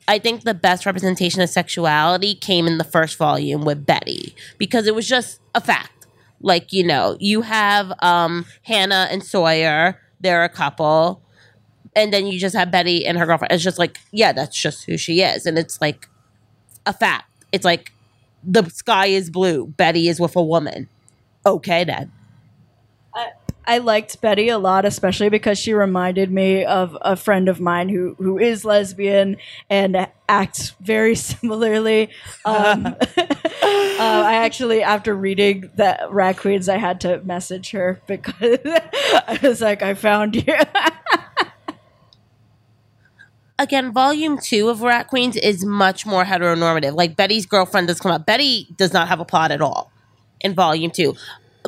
I 0.09 0.19
think 0.19 0.43
the 0.43 0.53
best 0.55 0.85
representation 0.85 1.41
of 1.41 1.49
sexuality 1.49 2.35
came 2.35 2.67
in 2.67 2.79
the 2.79 2.85
first 2.85 3.17
volume 3.17 3.65
with 3.65 3.87
Betty 3.87 4.35
because 4.59 4.87
it 4.87 4.95
was 4.95 5.07
just 5.09 5.41
a 5.55 5.61
fact. 5.61 6.04
Like 6.41 6.73
you 6.73 6.85
know, 6.85 7.17
you 7.21 7.43
have 7.43 7.93
um, 8.01 8.47
Hannah 8.63 9.09
and 9.11 9.25
Sawyer. 9.25 10.01
They're 10.21 10.45
a 10.45 10.49
couple, 10.49 11.23
and 11.97 12.13
then 12.13 12.27
you 12.27 12.39
just 12.39 12.57
have 12.57 12.71
Betty 12.71 13.07
and 13.07 13.19
her 13.19 13.27
girlfriend. 13.27 13.53
It's 13.53 13.65
just 13.65 13.79
like, 13.79 13.99
yeah, 14.13 14.33
that's 14.33 14.57
just 14.61 14.85
who 14.85 14.97
she 14.97 15.23
is, 15.23 15.47
and 15.47 15.59
it's 15.59 15.81
like 15.81 16.09
a 16.87 16.93
fact. 16.93 17.31
It's 17.53 17.65
like 17.65 17.93
the 18.43 18.69
sky 18.71 19.07
is 19.07 19.31
blue. 19.31 19.67
Betty 19.67 20.09
is 20.09 20.21
with 20.21 20.37
a 20.37 20.43
woman. 20.43 20.89
Okay, 21.47 21.85
then. 21.85 22.13
I 23.67 23.79
liked 23.79 24.21
Betty 24.21 24.49
a 24.49 24.59
lot, 24.59 24.85
especially 24.85 25.29
because 25.29 25.59
she 25.59 25.73
reminded 25.73 26.31
me 26.31 26.65
of 26.65 26.97
a 27.01 27.17
friend 27.17 27.49
of 27.49 27.61
mine 27.61 27.89
who 27.89 28.15
who 28.19 28.39
is 28.39 28.65
lesbian 28.65 29.37
and 29.71 30.09
acts 30.29 30.71
very 30.81 31.15
similarly. 31.15 32.11
Um, 32.45 32.87
uh, 33.17 33.25
I 33.63 34.35
actually, 34.45 34.83
after 34.83 35.15
reading 35.15 35.71
that 35.77 36.11
Rat 36.11 36.39
Queens, 36.39 36.69
I 36.69 36.77
had 36.77 37.01
to 37.03 37.21
message 37.23 37.71
her 37.71 38.01
because 38.07 38.59
I 38.65 39.39
was 39.43 39.61
like, 39.61 39.83
"I 39.83 39.95
found 39.95 40.37
you." 40.37 40.55
Again, 43.57 43.93
volume 43.93 44.39
two 44.39 44.69
of 44.69 44.83
Rat 44.83 45.07
Queens 45.07 45.37
is 45.37 45.65
much 45.65 46.05
more 46.05 46.25
heteronormative. 46.25 46.95
Like 46.97 47.17
Betty's 47.17 47.47
girlfriend 47.47 47.87
does 47.87 48.01
come 48.01 48.11
up. 48.11 48.27
Betty 48.27 48.69
does 48.77 48.93
not 48.93 49.09
have 49.09 49.21
a 49.21 49.25
plot 49.25 49.53
at 49.53 49.63
all 49.63 49.93
in 50.41 50.55
volume 50.55 50.91
two. 50.91 51.15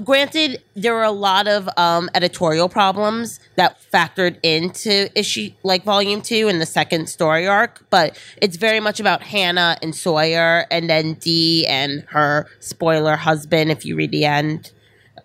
Granted, 0.05 0.62
there 0.74 0.93
were 0.93 1.02
a 1.02 1.10
lot 1.10 1.48
of 1.48 1.68
um, 1.78 2.10
editorial 2.14 2.68
problems 2.68 3.40
that 3.55 3.78
factored 3.93 4.39
into 4.43 5.09
issue 5.18 5.51
like 5.62 5.85
volume 5.85 6.20
two 6.20 6.48
and 6.48 6.60
the 6.60 6.66
second 6.66 7.09
story 7.09 7.47
arc, 7.47 7.85
but 7.89 8.18
it's 8.43 8.56
very 8.56 8.78
much 8.78 9.01
about 9.01 9.23
Hannah 9.23 9.78
and 9.81 9.94
Sawyer, 9.94 10.66
and 10.70 10.90
then 10.90 11.14
Dee 11.14 11.66
and 11.66 12.05
her 12.10 12.47
spoiler 12.60 13.16
husband. 13.16 13.70
If 13.70 13.86
you 13.86 13.97
read 13.97 14.10
the 14.10 14.27
end, 14.27 14.70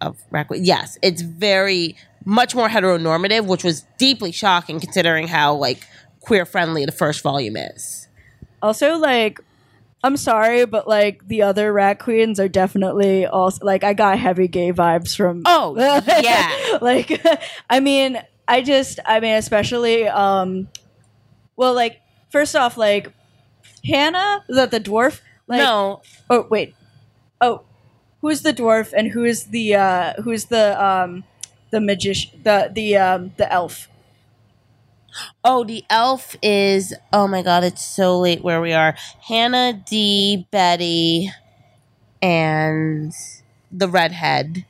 of 0.02 0.18
Raccoon. 0.32 0.66
Yes, 0.66 0.98
it's 1.02 1.22
very 1.22 1.96
much 2.26 2.54
more 2.56 2.68
heteronormative, 2.68 3.46
which 3.46 3.64
was 3.64 3.86
deeply 3.98 4.32
shocking 4.32 4.80
considering 4.80 5.28
how 5.28 5.54
like 5.54 5.88
queer 6.20 6.46
friendly 6.46 6.86
the 6.86 6.92
first 6.92 7.22
volume 7.22 7.56
is. 7.56 8.08
also, 8.62 8.98
like, 8.98 9.40
I'm 10.04 10.18
sorry, 10.18 10.66
but 10.66 10.88
like 10.88 11.28
the 11.28 11.44
other 11.44 11.72
Rat 11.72 12.00
Queens 12.00 12.40
are 12.40 12.48
definitely 12.48 13.26
also 13.26 13.64
like 13.64 13.84
I 13.84 13.94
got 13.94 14.18
heavy 14.18 14.48
gay 14.48 14.74
vibes 14.74 15.16
from. 15.16 15.44
Oh 15.46 15.76
yeah, 16.22 16.80
like 16.82 17.22
i 17.70 17.80
mean 17.80 18.22
i 18.48 18.62
just 18.62 19.00
i 19.06 19.20
mean 19.20 19.36
especially 19.36 20.08
um 20.08 20.68
well 21.56 21.74
like 21.74 22.02
first 22.30 22.56
off 22.56 22.78
like 22.78 23.12
hannah 23.86 24.44
is 24.50 24.56
that 24.56 24.72
the 24.72 24.80
dwarf 24.80 25.22
like 25.48 25.60
no, 25.60 26.02
oh 26.30 26.48
wait. 26.50 26.76
Oh 27.40 27.64
who's 28.22 28.42
the 28.42 28.54
dwarf 28.54 28.94
and 28.94 29.10
who's 29.10 29.46
the 29.46 29.76
uh 29.76 30.14
who's 30.24 30.46
the 30.46 30.84
um 30.84 31.24
the 31.72 31.82
magician 31.82 32.40
the 32.44 32.70
the 32.74 32.96
um 32.98 33.32
the 33.38 33.52
elf 33.52 33.88
oh 35.44 35.64
the 35.64 35.84
elf 35.90 36.36
is 36.42 36.94
oh 37.14 37.28
my 37.28 37.42
god, 37.42 37.64
it's 37.64 37.84
so 37.86 38.20
late 38.20 38.44
where 38.44 38.62
we 38.62 38.74
are. 38.74 38.96
Hannah, 39.22 39.74
Dee, 39.74 40.48
Betty, 40.52 41.30
and 42.22 43.14
the 43.72 43.88
redhead. 43.88 44.66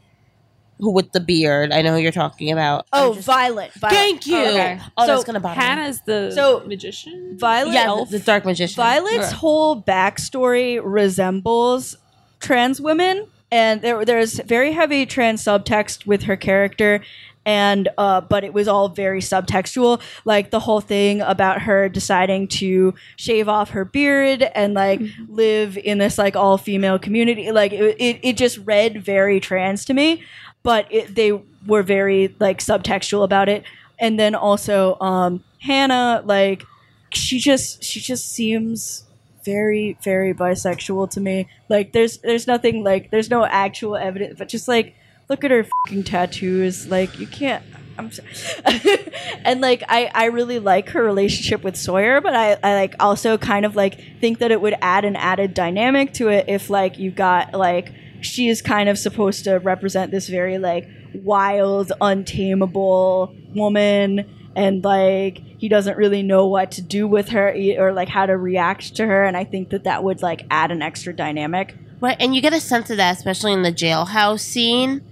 Who 0.79 0.91
with 0.93 1.11
the 1.11 1.19
beard? 1.19 1.71
I 1.71 1.83
know 1.83 1.93
who 1.93 1.99
you're 2.01 2.11
talking 2.11 2.51
about. 2.51 2.87
Oh 2.91 3.13
just- 3.13 3.27
violet, 3.27 3.71
violet 3.73 3.93
thank 3.95 4.25
you. 4.25 4.35
Oh, 4.37 4.49
okay. 4.49 4.79
Oh, 4.97 5.05
So 5.05 5.11
that's 5.13 5.23
gonna 5.25 5.39
bother 5.39 5.59
me. 5.59 5.63
Hannah's 5.63 6.01
the 6.07 6.31
So, 6.31 6.63
magician. 6.65 7.37
violet 7.37 7.73
Yeah, 7.75 7.85
elf 7.85 8.09
the, 8.09 8.17
the 8.17 8.23
dark 8.25 8.45
magician. 8.45 8.77
Violet's 8.77 9.27
Okay. 9.27 9.35
whole 9.35 9.79
backstory 9.79 10.79
resembles 10.83 11.97
trans 12.39 12.81
women, 12.81 13.27
and 13.51 13.83
there 13.83 14.03
there's 14.05 14.39
very 14.39 14.71
heavy 14.71 15.05
trans 15.05 15.43
subtext 15.43 16.07
with 16.07 16.23
her 16.23 16.35
character, 16.35 17.03
and 17.45 17.89
uh, 17.97 18.21
but 18.21 18.43
it 18.43 18.53
was 18.53 18.67
all 18.67 18.89
very 18.89 19.21
subtextual, 19.21 20.01
like 20.25 20.51
the 20.51 20.59
whole 20.59 20.81
thing 20.81 21.21
about 21.21 21.63
her 21.63 21.89
deciding 21.89 22.47
to 22.47 22.93
shave 23.15 23.49
off 23.49 23.71
her 23.71 23.85
beard 23.85 24.43
and 24.43 24.73
like 24.73 25.01
live 25.27 25.77
in 25.77 25.97
this 25.97 26.17
like 26.17 26.35
all 26.35 26.57
female 26.57 26.99
community. 26.99 27.51
Like 27.51 27.73
it, 27.73 27.95
it, 27.99 28.19
it 28.21 28.37
just 28.37 28.59
read 28.59 29.03
very 29.03 29.39
trans 29.39 29.85
to 29.85 29.93
me, 29.93 30.23
but 30.63 30.87
it, 30.91 31.15
they 31.15 31.31
were 31.65 31.83
very 31.83 32.35
like 32.39 32.59
subtextual 32.59 33.23
about 33.23 33.49
it. 33.49 33.63
And 33.97 34.19
then 34.19 34.35
also 34.35 34.99
um, 34.99 35.43
Hannah, 35.59 36.21
like 36.25 36.63
she 37.11 37.39
just 37.39 37.83
she 37.83 37.99
just 37.99 38.31
seems 38.31 39.03
very 39.43 39.97
very 40.03 40.33
bisexual 40.35 41.09
to 41.09 41.19
me 41.19 41.47
like 41.67 41.93
there's 41.93 42.19
there's 42.19 42.45
nothing 42.45 42.83
like 42.83 43.09
there's 43.09 43.29
no 43.29 43.43
actual 43.43 43.95
evidence 43.95 44.37
but 44.37 44.47
just 44.47 44.67
like 44.67 44.95
look 45.31 45.45
at 45.45 45.51
her 45.51 45.65
fucking 45.87 46.03
tattoos 46.03 46.87
like 46.87 47.17
you 47.17 47.25
can't 47.25 47.63
i'm 47.97 48.11
sorry. 48.11 48.27
and 49.45 49.61
like 49.61 49.81
i 49.87 50.11
i 50.13 50.25
really 50.25 50.59
like 50.59 50.89
her 50.89 51.01
relationship 51.01 51.63
with 51.63 51.77
sawyer 51.77 52.19
but 52.19 52.35
i 52.35 52.57
i 52.63 52.73
like 52.73 52.93
also 52.99 53.37
kind 53.37 53.65
of 53.65 53.73
like 53.73 53.97
think 54.19 54.39
that 54.39 54.51
it 54.51 54.59
would 54.59 54.75
add 54.81 55.05
an 55.05 55.15
added 55.15 55.53
dynamic 55.53 56.13
to 56.13 56.27
it 56.27 56.43
if 56.49 56.69
like 56.69 56.99
you 56.99 57.09
got 57.09 57.53
like 57.53 57.93
she 58.19 58.49
is 58.49 58.61
kind 58.61 58.89
of 58.89 58.97
supposed 58.97 59.45
to 59.45 59.55
represent 59.59 60.11
this 60.11 60.27
very 60.27 60.57
like 60.57 60.85
wild 61.13 61.93
untamable 62.01 63.33
woman 63.55 64.29
and 64.53 64.83
like 64.83 65.37
he 65.37 65.69
doesn't 65.69 65.95
really 65.95 66.21
know 66.21 66.45
what 66.45 66.71
to 66.71 66.81
do 66.81 67.07
with 67.07 67.29
her 67.29 67.55
or 67.79 67.93
like 67.93 68.09
how 68.09 68.25
to 68.25 68.35
react 68.35 68.97
to 68.97 69.05
her 69.05 69.23
and 69.23 69.37
i 69.37 69.45
think 69.45 69.69
that 69.69 69.85
that 69.85 70.03
would 70.03 70.21
like 70.21 70.45
add 70.51 70.71
an 70.71 70.81
extra 70.81 71.15
dynamic 71.15 71.77
Right, 72.01 72.17
and 72.19 72.33
you 72.33 72.41
get 72.41 72.51
a 72.51 72.59
sense 72.59 72.89
of 72.89 72.97
that, 72.97 73.15
especially 73.15 73.53
in 73.53 73.61
the 73.61 73.71
jailhouse 73.71 74.39
scene 74.39 75.03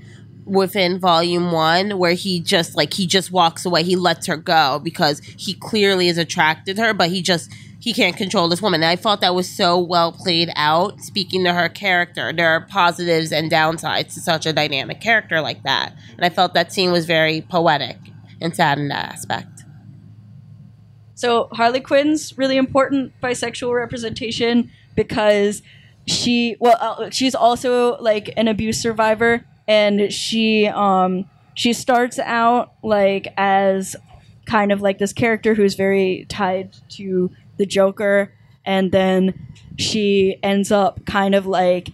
within 0.49 0.99
volume 0.99 1.51
one, 1.51 1.97
where 1.97 2.13
he 2.13 2.39
just 2.39 2.75
like 2.75 2.93
he 2.93 3.07
just 3.07 3.31
walks 3.31 3.65
away. 3.65 3.83
He 3.83 3.95
lets 3.95 4.27
her 4.27 4.37
go 4.37 4.79
because 4.83 5.19
he 5.19 5.53
clearly 5.53 6.07
is 6.07 6.17
attracted 6.17 6.75
to 6.75 6.83
her, 6.83 6.93
but 6.93 7.09
he 7.09 7.21
just 7.21 7.51
he 7.79 7.93
can't 7.93 8.17
control 8.17 8.49
this 8.49 8.61
woman. 8.61 8.81
And 8.81 8.89
I 8.89 8.95
thought 8.95 9.21
that 9.21 9.35
was 9.35 9.47
so 9.47 9.79
well 9.79 10.11
played 10.11 10.51
out, 10.55 10.99
speaking 11.01 11.43
to 11.45 11.53
her 11.53 11.69
character. 11.69 12.33
There 12.33 12.49
are 12.49 12.61
positives 12.61 13.31
and 13.31 13.49
downsides 13.49 14.13
to 14.15 14.19
such 14.19 14.45
a 14.45 14.53
dynamic 14.53 14.99
character 14.99 15.39
like 15.41 15.63
that. 15.63 15.93
And 16.15 16.25
I 16.25 16.29
felt 16.29 16.53
that 16.53 16.73
scene 16.73 16.91
was 16.91 17.05
very 17.05 17.41
poetic 17.41 17.97
and 18.41 18.55
sad 18.55 18.79
in 18.79 18.89
that 18.89 19.13
aspect. 19.13 19.63
So 21.15 21.49
Harley 21.51 21.81
Quinn's 21.81 22.37
really 22.37 22.57
important 22.57 23.13
bisexual 23.21 23.75
representation 23.75 24.71
because 24.95 25.61
she 26.07 26.55
well 26.59 26.77
uh, 26.79 27.09
she's 27.09 27.35
also 27.35 27.97
like 27.97 28.33
an 28.35 28.47
abuse 28.47 28.81
survivor 28.81 29.45
and 29.69 30.11
she 30.11 30.67
um 30.67 31.25
she 31.53 31.71
starts 31.71 32.19
out 32.19 32.73
like 32.83 33.27
as 33.37 33.95
kind 34.45 34.71
of 34.71 34.81
like 34.81 34.97
this 34.97 35.13
character 35.13 35.53
who's 35.53 35.75
very 35.75 36.25
tied 36.27 36.75
to 36.89 37.31
the 37.57 37.65
Joker 37.65 38.33
and 38.65 38.91
then 38.91 39.47
she 39.77 40.37
ends 40.43 40.71
up 40.71 41.05
kind 41.05 41.35
of 41.35 41.45
like 41.45 41.89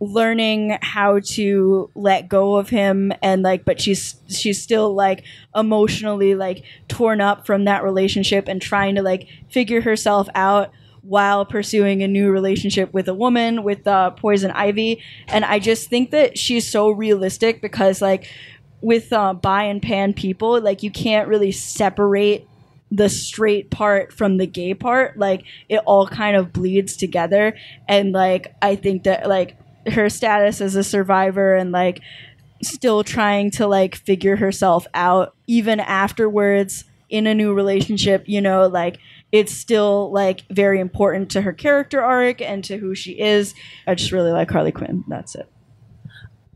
learning 0.00 0.78
how 0.80 1.18
to 1.18 1.90
let 1.96 2.28
go 2.28 2.54
of 2.56 2.68
him 2.68 3.12
and 3.20 3.42
like 3.42 3.64
but 3.64 3.80
she's 3.80 4.14
she's 4.28 4.62
still 4.62 4.94
like 4.94 5.24
emotionally 5.56 6.36
like 6.36 6.62
torn 6.86 7.20
up 7.20 7.44
from 7.44 7.64
that 7.64 7.82
relationship 7.82 8.46
and 8.46 8.62
trying 8.62 8.94
to 8.94 9.02
like 9.02 9.26
figure 9.50 9.80
herself 9.80 10.28
out 10.36 10.70
while 11.08 11.46
pursuing 11.46 12.02
a 12.02 12.08
new 12.08 12.30
relationship 12.30 12.92
with 12.92 13.08
a 13.08 13.14
woman 13.14 13.62
with 13.62 13.86
uh, 13.86 14.10
poison 14.10 14.50
ivy. 14.50 15.02
And 15.28 15.44
i 15.44 15.58
just 15.58 15.88
think 15.88 16.10
that 16.10 16.36
she's 16.38 16.68
so 16.68 16.90
realistic 16.90 17.62
because 17.62 18.02
like 18.02 18.30
with 18.80 19.12
uh, 19.12 19.34
bi 19.34 19.64
and 19.64 19.82
pan 19.82 20.12
people 20.12 20.60
like 20.60 20.82
you 20.82 20.90
can't 20.90 21.28
really 21.28 21.50
separate 21.50 22.46
the 22.90 23.08
straight 23.08 23.70
part 23.70 24.12
from 24.12 24.38
the 24.38 24.46
gay 24.46 24.74
part. 24.74 25.18
Like 25.18 25.44
it 25.68 25.78
all 25.86 26.06
kind 26.06 26.36
of 26.36 26.52
bleeds 26.52 26.96
together. 26.96 27.56
And 27.86 28.12
like 28.12 28.54
i 28.62 28.76
think 28.76 29.04
that 29.04 29.28
like 29.28 29.56
her 29.92 30.08
status 30.08 30.60
as 30.60 30.76
a 30.76 30.84
survivor 30.84 31.54
and 31.54 31.72
like 31.72 32.00
still 32.62 33.04
trying 33.04 33.50
to 33.52 33.66
like 33.66 33.94
figure 33.94 34.36
herself 34.36 34.86
out 34.94 35.34
even 35.46 35.80
afterwards 35.80 36.84
in 37.08 37.26
a 37.26 37.34
new 37.34 37.54
relationship 37.54 38.24
you 38.26 38.40
know 38.40 38.66
like 38.66 38.98
it's 39.32 39.52
still 39.52 40.12
like 40.12 40.44
very 40.50 40.80
important 40.80 41.30
to 41.30 41.42
her 41.42 41.52
character 41.52 42.02
arc 42.02 42.40
and 42.40 42.64
to 42.64 42.78
who 42.78 42.94
she 42.94 43.18
is 43.18 43.54
i 43.86 43.94
just 43.94 44.12
really 44.12 44.32
like 44.32 44.50
harley 44.50 44.72
quinn 44.72 45.04
that's 45.08 45.34
it 45.34 45.48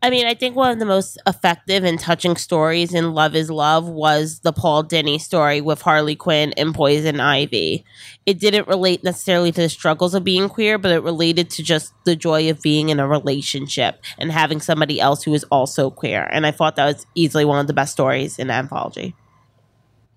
I 0.05 0.11
mean, 0.11 0.27
I 0.27 0.35
think 0.35 0.57
one 0.57 0.73
of 0.73 0.81
the 0.81 0.85
most 0.85 1.17
effective 1.29 1.85
and 1.85 1.97
touching 1.97 2.35
stories 2.35 2.93
in 2.93 3.15
Love 3.15 3.37
is 3.37 3.49
Love 3.49 3.89
was 3.89 4.41
the 4.41 4.53
Paul 4.53 4.83
Dini 4.83 5.21
story 5.21 5.61
with 5.61 5.81
Harley 5.81 6.17
Quinn 6.17 6.53
and 6.57 6.75
Poison 6.75 7.21
Ivy. 7.21 7.85
It 8.27 8.41
didn't 8.41 8.67
relate 8.67 9.05
necessarily 9.05 9.53
to 9.53 9.61
the 9.61 9.69
struggles 9.69 10.15
of 10.15 10.25
being 10.25 10.49
queer, 10.49 10.77
but 10.77 10.91
it 10.91 11.05
related 11.05 11.51
to 11.51 11.63
just 11.63 11.95
the 12.05 12.17
joy 12.17 12.51
of 12.51 12.61
being 12.61 12.89
in 12.89 12.99
a 12.99 13.07
relationship 13.07 14.03
and 14.19 14.33
having 14.33 14.61
somebody 14.61 15.01
else 15.01 15.23
who 15.23 15.35
is 15.35 15.45
also 15.53 15.89
queer. 15.89 16.29
And 16.33 16.47
I 16.47 16.51
thought 16.51 16.75
that 16.75 16.87
was 16.87 17.07
easily 17.15 17.45
one 17.45 17.61
of 17.61 17.69
the 17.69 17.73
best 17.73 17.93
stories 17.93 18.41
in 18.41 18.49
the 18.49 18.55
anthology. 18.55 19.15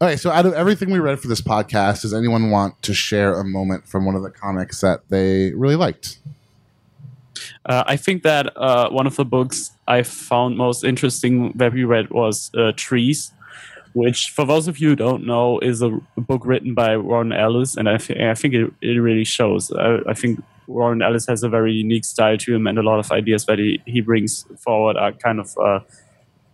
Okay, 0.01 0.17
so 0.17 0.29
out 0.29 0.45
of 0.45 0.53
everything 0.53 0.91
we 0.91 0.99
read 0.99 1.21
for 1.21 1.29
this 1.29 1.39
podcast, 1.39 2.01
does 2.01 2.13
anyone 2.13 2.49
want 2.49 2.81
to 2.81 2.93
share 2.93 3.39
a 3.39 3.45
moment 3.45 3.87
from 3.87 4.05
one 4.05 4.13
of 4.13 4.23
the 4.23 4.29
comics 4.29 4.81
that 4.81 5.07
they 5.07 5.53
really 5.53 5.77
liked? 5.77 6.19
Uh, 7.65 7.85
I 7.87 7.95
think 7.95 8.23
that 8.23 8.55
uh, 8.57 8.89
one 8.89 9.07
of 9.07 9.15
the 9.15 9.23
books 9.23 9.71
I 9.87 10.03
found 10.03 10.57
most 10.57 10.83
interesting 10.83 11.53
that 11.55 11.71
we 11.71 11.85
read 11.85 12.09
was 12.09 12.51
uh, 12.57 12.73
Trees, 12.75 13.31
which, 13.93 14.31
for 14.31 14.45
those 14.45 14.67
of 14.67 14.79
you 14.79 14.89
who 14.89 14.95
don't 14.97 15.25
know, 15.25 15.59
is 15.59 15.81
a 15.81 15.97
book 16.17 16.45
written 16.45 16.73
by 16.73 16.97
Warren 16.97 17.31
Ellis, 17.31 17.77
and 17.77 17.87
I, 17.87 17.95
th- 17.95 18.19
I 18.19 18.33
think 18.33 18.53
it, 18.53 18.73
it 18.81 18.99
really 18.99 19.23
shows. 19.23 19.71
I, 19.71 19.99
I 20.09 20.13
think 20.13 20.43
Warren 20.67 21.01
Ellis 21.01 21.25
has 21.27 21.41
a 21.41 21.47
very 21.47 21.71
unique 21.71 22.03
style 22.03 22.37
to 22.39 22.53
him, 22.53 22.67
and 22.67 22.77
a 22.77 22.83
lot 22.83 22.99
of 22.99 23.13
ideas 23.13 23.45
that 23.45 23.59
he, 23.59 23.81
he 23.85 24.01
brings 24.01 24.45
forward 24.59 24.97
are 24.97 25.13
kind 25.13 25.39
of, 25.39 25.57
uh, 25.57 25.79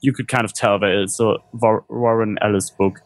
you 0.01 0.13
could 0.13 0.27
kind 0.27 0.45
of 0.45 0.53
tell 0.53 0.77
that 0.77 0.91
it's 0.91 1.19
a 1.19 1.37
War- 1.53 1.85
Warren 1.89 2.37
Ellis 2.39 2.69
book. 2.69 3.01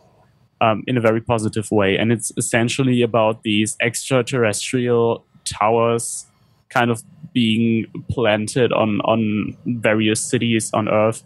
Um, 0.65 0.83
in 0.87 0.97
a 0.97 1.01
very 1.01 1.21
positive 1.21 1.67
way, 1.71 1.97
and 1.99 2.11
it's 2.11 2.31
essentially 2.37 3.03
about 3.03 3.43
these 3.43 3.77
extraterrestrial 3.79 5.23
towers 5.43 6.25
kind 6.69 6.89
of 6.89 7.03
being 7.33 7.85
planted 8.09 8.73
on 8.73 8.89
on 9.01 9.55
various 9.65 10.21
cities 10.31 10.71
on 10.73 10.89
earth 10.89 11.21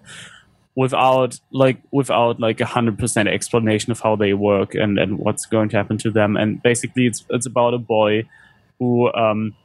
without 0.76 1.40
like 1.52 1.78
without 1.92 2.40
like 2.40 2.60
a 2.62 2.66
hundred 2.66 2.98
percent 2.98 3.30
explanation 3.30 3.92
of 3.92 4.00
how 4.00 4.16
they 4.16 4.34
work 4.34 4.76
and 4.76 5.00
and 5.00 5.20
what's 5.20 5.46
going 5.46 5.70
to 5.70 5.78
happen 5.78 5.98
to 5.98 6.12
them. 6.12 6.36
And 6.36 6.62
basically 6.62 7.06
it's 7.06 7.26
it's 7.30 7.46
about 7.46 7.74
a 7.74 7.78
boy 7.78 8.24
who 8.80 9.12
um 9.14 9.56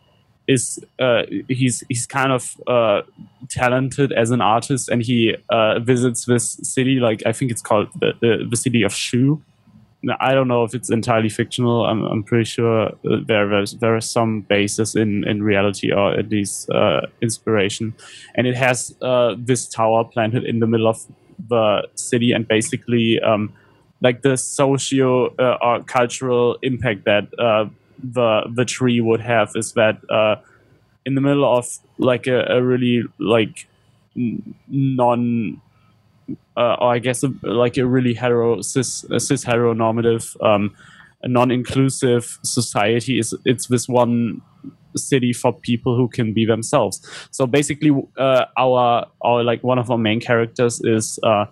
is 0.46 0.78
uh 0.98 1.22
he's 1.48 1.82
he's 1.88 2.06
kind 2.06 2.32
of 2.32 2.60
uh 2.66 3.02
talented 3.48 4.12
as 4.12 4.30
an 4.30 4.40
artist 4.40 4.88
and 4.88 5.02
he 5.02 5.36
uh 5.48 5.78
visits 5.78 6.26
this 6.26 6.59
city 6.62 6.96
like 7.01 7.22
i 7.24 7.32
think 7.32 7.51
it's 7.51 7.62
called 7.62 7.88
the 8.01 8.12
the, 8.20 8.46
the 8.51 8.56
city 8.56 8.82
of 8.82 8.92
shu 8.92 9.40
I 10.20 10.35
don't 10.35 10.48
know 10.48 10.64
if 10.64 10.74
it's 10.74 10.90
entirely 10.90 11.28
fictional. 11.28 11.85
I'm, 11.86 12.05
I'm 12.05 12.22
pretty 12.22 12.44
sure 12.44 12.90
there 13.02 13.60
is 13.60 13.72
there 13.78 13.97
is 13.97 14.09
some 14.09 14.43
basis 14.43 14.94
in, 14.94 15.26
in 15.26 15.43
reality 15.43 15.93
or 15.93 16.12
at 16.12 16.28
least 16.31 16.70
uh, 16.70 17.02
inspiration, 17.20 17.94
and 18.35 18.47
it 18.47 18.55
has 18.56 18.94
uh, 19.02 19.35
this 19.39 19.68
tower 19.68 20.05
planted 20.05 20.44
in 20.44 20.60
the 20.60 20.66
middle 20.66 20.89
of 20.89 21.05
the 21.48 21.86
city, 21.94 22.32
and 22.32 22.47
basically, 22.47 23.20
um, 23.20 23.52
like 24.01 24.22
the 24.22 24.36
socio 24.36 25.35
uh, 25.36 25.59
or 25.60 25.82
cultural 25.85 26.59
impact 26.62 27.05
that 27.05 27.28
uh, 27.39 27.66
the 28.02 28.43
the 28.52 28.64
tree 28.64 29.01
would 29.01 29.20
have 29.20 29.52
is 29.55 29.72
that 29.72 29.98
uh, 30.10 30.36
in 31.06 31.14
the 31.14 31.20
middle 31.20 31.44
of 31.44 31.66
like 31.98 32.26
a, 32.26 32.44
a 32.48 32.62
really 32.62 33.05
like 33.18 33.66
non 34.14 35.60
uh, 36.56 36.76
or 36.80 36.94
I 36.94 36.98
guess 36.98 37.22
a, 37.22 37.32
like 37.42 37.76
a 37.76 37.86
really 37.86 38.14
hetero 38.14 38.62
cis 38.62 39.05
cis 39.18 39.44
heteronormative, 39.44 40.36
um, 40.44 40.74
non-inclusive 41.24 42.38
society 42.42 43.18
is 43.18 43.34
it's 43.44 43.66
this 43.68 43.88
one 43.88 44.42
city 44.96 45.32
for 45.32 45.52
people 45.52 45.96
who 45.96 46.09
can 46.09 46.32
be 46.32 46.46
themselves. 46.46 47.01
So 47.30 47.46
basically, 47.46 47.90
uh, 48.16 48.44
our 48.56 49.06
our 49.22 49.42
like 49.42 49.62
one 49.64 49.78
of 49.78 49.90
our 49.90 49.98
main 49.98 50.20
characters 50.20 50.80
is 50.84 51.18
uh, 51.22 51.46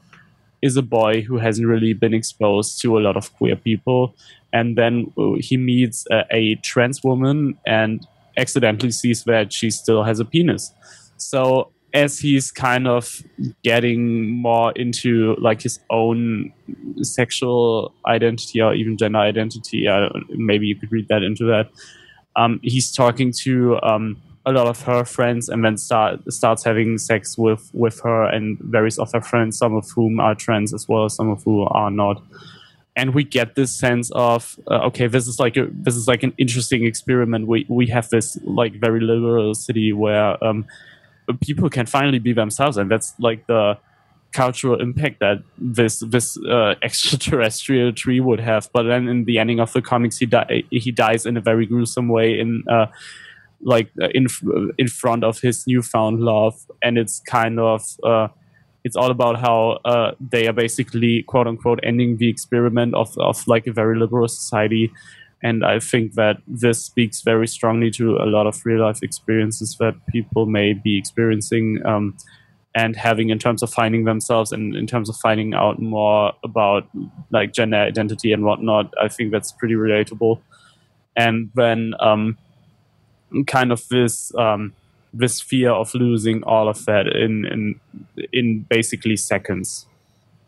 is 0.62 0.76
a 0.76 0.82
boy 0.82 1.22
who 1.22 1.38
hasn't 1.38 1.66
really 1.66 1.92
been 1.92 2.14
exposed 2.14 2.80
to 2.82 2.98
a 2.98 3.00
lot 3.00 3.16
of 3.16 3.32
queer 3.34 3.56
people, 3.56 4.14
and 4.52 4.76
then 4.76 5.12
uh, 5.18 5.32
he 5.38 5.56
meets 5.56 6.06
a, 6.10 6.24
a 6.30 6.54
trans 6.56 7.02
woman 7.02 7.58
and 7.66 8.06
accidentally 8.36 8.92
sees 8.92 9.24
that 9.24 9.52
she 9.52 9.70
still 9.70 10.04
has 10.04 10.20
a 10.20 10.24
penis. 10.24 10.72
So 11.16 11.72
as 11.94 12.18
he's 12.18 12.50
kind 12.50 12.88
of 12.88 13.22
getting 13.62 14.30
more 14.30 14.72
into 14.72 15.36
like 15.38 15.62
his 15.62 15.78
own 15.90 16.52
sexual 17.02 17.92
identity 18.06 18.60
or 18.60 18.74
even 18.74 18.96
gender 18.96 19.18
identity, 19.18 19.86
uh, 19.86 20.08
maybe 20.30 20.66
you 20.66 20.76
could 20.76 20.90
read 20.90 21.08
that 21.08 21.22
into 21.22 21.44
that. 21.44 21.70
Um, 22.34 22.60
he's 22.62 22.90
talking 22.90 23.32
to 23.42 23.78
um, 23.82 24.22
a 24.46 24.52
lot 24.52 24.66
of 24.66 24.82
her 24.82 25.04
friends 25.04 25.48
and 25.48 25.64
then 25.64 25.76
start 25.76 26.20
starts 26.32 26.64
having 26.64 26.98
sex 26.98 27.36
with 27.36 27.70
with 27.74 28.00
her 28.00 28.24
and 28.24 28.58
various 28.60 28.98
of 28.98 29.12
her 29.12 29.20
friends, 29.20 29.58
some 29.58 29.74
of 29.74 29.88
whom 29.90 30.18
are 30.18 30.34
trans 30.34 30.72
as 30.72 30.88
well, 30.88 31.08
some 31.08 31.28
of 31.28 31.44
whom 31.44 31.68
are 31.70 31.90
not. 31.90 32.22
And 32.96 33.14
we 33.14 33.24
get 33.24 33.54
this 33.54 33.72
sense 33.74 34.10
of 34.12 34.58
uh, 34.70 34.86
okay, 34.86 35.06
this 35.06 35.26
is 35.26 35.38
like 35.38 35.56
a 35.56 35.68
this 35.70 35.94
is 35.94 36.08
like 36.08 36.22
an 36.22 36.32
interesting 36.38 36.84
experiment. 36.84 37.46
We 37.46 37.66
we 37.68 37.86
have 37.88 38.08
this 38.08 38.38
like 38.44 38.74
very 38.74 39.00
liberal 39.00 39.54
city 39.54 39.92
where 39.92 40.42
um, 40.42 40.66
people 41.40 41.68
can 41.70 41.86
finally 41.86 42.18
be 42.18 42.32
themselves, 42.32 42.76
and 42.76 42.90
that's 42.90 43.14
like 43.18 43.46
the 43.46 43.78
cultural 44.32 44.80
impact 44.80 45.20
that 45.20 45.38
this 45.58 46.00
this 46.00 46.38
uh, 46.48 46.74
extraterrestrial 46.82 47.92
tree 47.92 48.20
would 48.20 48.40
have. 48.40 48.68
But 48.72 48.84
then 48.84 49.08
in 49.08 49.24
the 49.24 49.38
ending 49.38 49.60
of 49.60 49.72
the 49.72 49.82
comics, 49.82 50.18
he 50.18 50.26
di- 50.26 50.64
he 50.70 50.90
dies 50.90 51.26
in 51.26 51.36
a 51.36 51.40
very 51.40 51.66
gruesome 51.66 52.08
way 52.08 52.38
in 52.38 52.64
uh, 52.70 52.86
like 53.60 53.90
uh, 54.02 54.08
in 54.14 54.26
in 54.78 54.88
front 54.88 55.24
of 55.24 55.40
his 55.40 55.66
newfound 55.66 56.20
love, 56.20 56.54
and 56.82 56.98
it's 56.98 57.20
kind 57.20 57.60
of. 57.60 57.82
Uh, 58.02 58.28
it's 58.84 58.96
all 58.96 59.12
about 59.12 59.38
how 59.38 59.78
uh, 59.84 60.10
they 60.18 60.48
are 60.48 60.52
basically 60.52 61.22
quote 61.22 61.46
unquote 61.46 61.78
ending 61.84 62.16
the 62.16 62.28
experiment 62.28 62.96
of, 62.96 63.16
of 63.18 63.46
like 63.46 63.68
a 63.68 63.72
very 63.72 63.96
liberal 63.96 64.26
society 64.26 64.90
and 65.42 65.64
I 65.64 65.80
think 65.80 66.14
that 66.14 66.36
this 66.46 66.84
speaks 66.84 67.22
very 67.22 67.48
strongly 67.48 67.90
to 67.92 68.16
a 68.16 68.26
lot 68.26 68.46
of 68.46 68.64
real 68.64 68.80
life 68.80 69.02
experiences 69.02 69.76
that 69.80 69.94
people 70.06 70.46
may 70.46 70.72
be 70.72 70.96
experiencing 70.96 71.80
um, 71.84 72.16
and 72.74 72.96
having 72.96 73.30
in 73.30 73.38
terms 73.38 73.62
of 73.62 73.72
finding 73.72 74.04
themselves 74.04 74.52
and 74.52 74.76
in 74.76 74.86
terms 74.86 75.08
of 75.08 75.16
finding 75.16 75.52
out 75.52 75.80
more 75.80 76.32
about 76.44 76.88
like 77.30 77.52
gender 77.52 77.76
identity 77.76 78.32
and 78.32 78.44
whatnot. 78.44 78.94
I 79.00 79.08
think 79.08 79.32
that's 79.32 79.52
pretty 79.52 79.74
relatable. 79.74 80.40
And 81.16 81.50
then 81.54 81.94
um, 82.00 82.38
kind 83.46 83.72
of 83.72 83.86
this 83.88 84.34
um, 84.36 84.72
this 85.12 85.40
fear 85.40 85.70
of 85.70 85.94
losing 85.94 86.42
all 86.44 86.68
of 86.68 86.84
that 86.86 87.06
in 87.08 87.44
in 87.44 87.80
in 88.32 88.60
basically 88.70 89.16
seconds 89.16 89.86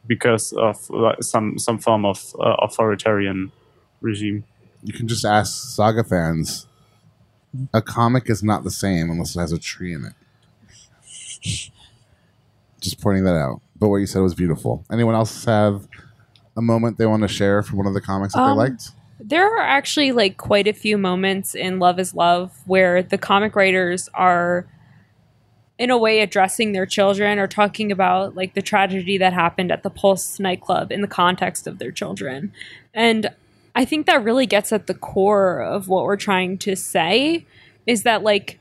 because 0.06 0.52
of 0.52 0.90
uh, 0.92 1.20
some 1.20 1.58
some 1.58 1.78
form 1.78 2.04
of 2.04 2.34
uh, 2.38 2.56
authoritarian 2.62 3.52
regime. 4.00 4.44
You 4.84 4.92
can 4.92 5.08
just 5.08 5.24
ask 5.24 5.74
Saga 5.74 6.04
fans. 6.04 6.66
A 7.72 7.80
comic 7.80 8.28
is 8.28 8.42
not 8.42 8.64
the 8.64 8.70
same 8.70 9.10
unless 9.10 9.34
it 9.34 9.40
has 9.40 9.50
a 9.50 9.58
tree 9.58 9.94
in 9.94 10.04
it. 10.04 11.70
Just 12.80 13.00
pointing 13.00 13.24
that 13.24 13.34
out. 13.34 13.62
But 13.78 13.88
what 13.88 13.96
you 13.96 14.06
said 14.06 14.20
was 14.20 14.34
beautiful. 14.34 14.84
Anyone 14.92 15.14
else 15.14 15.44
have 15.46 15.88
a 16.56 16.62
moment 16.62 16.98
they 16.98 17.06
want 17.06 17.22
to 17.22 17.28
share 17.28 17.62
from 17.62 17.78
one 17.78 17.86
of 17.86 17.94
the 17.94 18.00
comics 18.00 18.34
that 18.34 18.40
Um, 18.40 18.56
they 18.56 18.64
liked? 18.64 18.90
There 19.18 19.46
are 19.56 19.62
actually 19.62 20.12
like 20.12 20.36
quite 20.36 20.66
a 20.68 20.72
few 20.72 20.98
moments 20.98 21.54
in 21.54 21.78
Love 21.78 21.98
is 21.98 22.14
Love 22.14 22.52
where 22.66 23.02
the 23.02 23.16
comic 23.16 23.56
writers 23.56 24.10
are 24.12 24.66
in 25.78 25.90
a 25.90 25.98
way 25.98 26.20
addressing 26.20 26.72
their 26.72 26.86
children 26.86 27.38
or 27.38 27.46
talking 27.46 27.90
about 27.90 28.34
like 28.36 28.54
the 28.54 28.62
tragedy 28.62 29.16
that 29.18 29.32
happened 29.32 29.72
at 29.72 29.82
the 29.82 29.90
Pulse 29.90 30.38
nightclub 30.38 30.92
in 30.92 31.00
the 31.00 31.08
context 31.08 31.66
of 31.66 31.78
their 31.78 31.90
children. 31.90 32.52
And 32.92 33.30
I 33.74 33.84
think 33.84 34.06
that 34.06 34.22
really 34.22 34.46
gets 34.46 34.72
at 34.72 34.86
the 34.86 34.94
core 34.94 35.60
of 35.60 35.88
what 35.88 36.04
we're 36.04 36.16
trying 36.16 36.58
to 36.58 36.76
say 36.76 37.46
is 37.86 38.04
that 38.04 38.22
like 38.22 38.60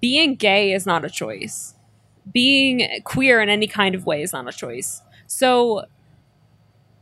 being 0.00 0.36
gay 0.36 0.72
is 0.72 0.86
not 0.86 1.04
a 1.04 1.10
choice. 1.10 1.74
Being 2.32 2.88
queer 3.04 3.40
in 3.40 3.48
any 3.48 3.66
kind 3.66 3.94
of 3.94 4.06
way 4.06 4.22
is 4.22 4.32
not 4.32 4.48
a 4.48 4.52
choice. 4.52 5.02
So 5.26 5.86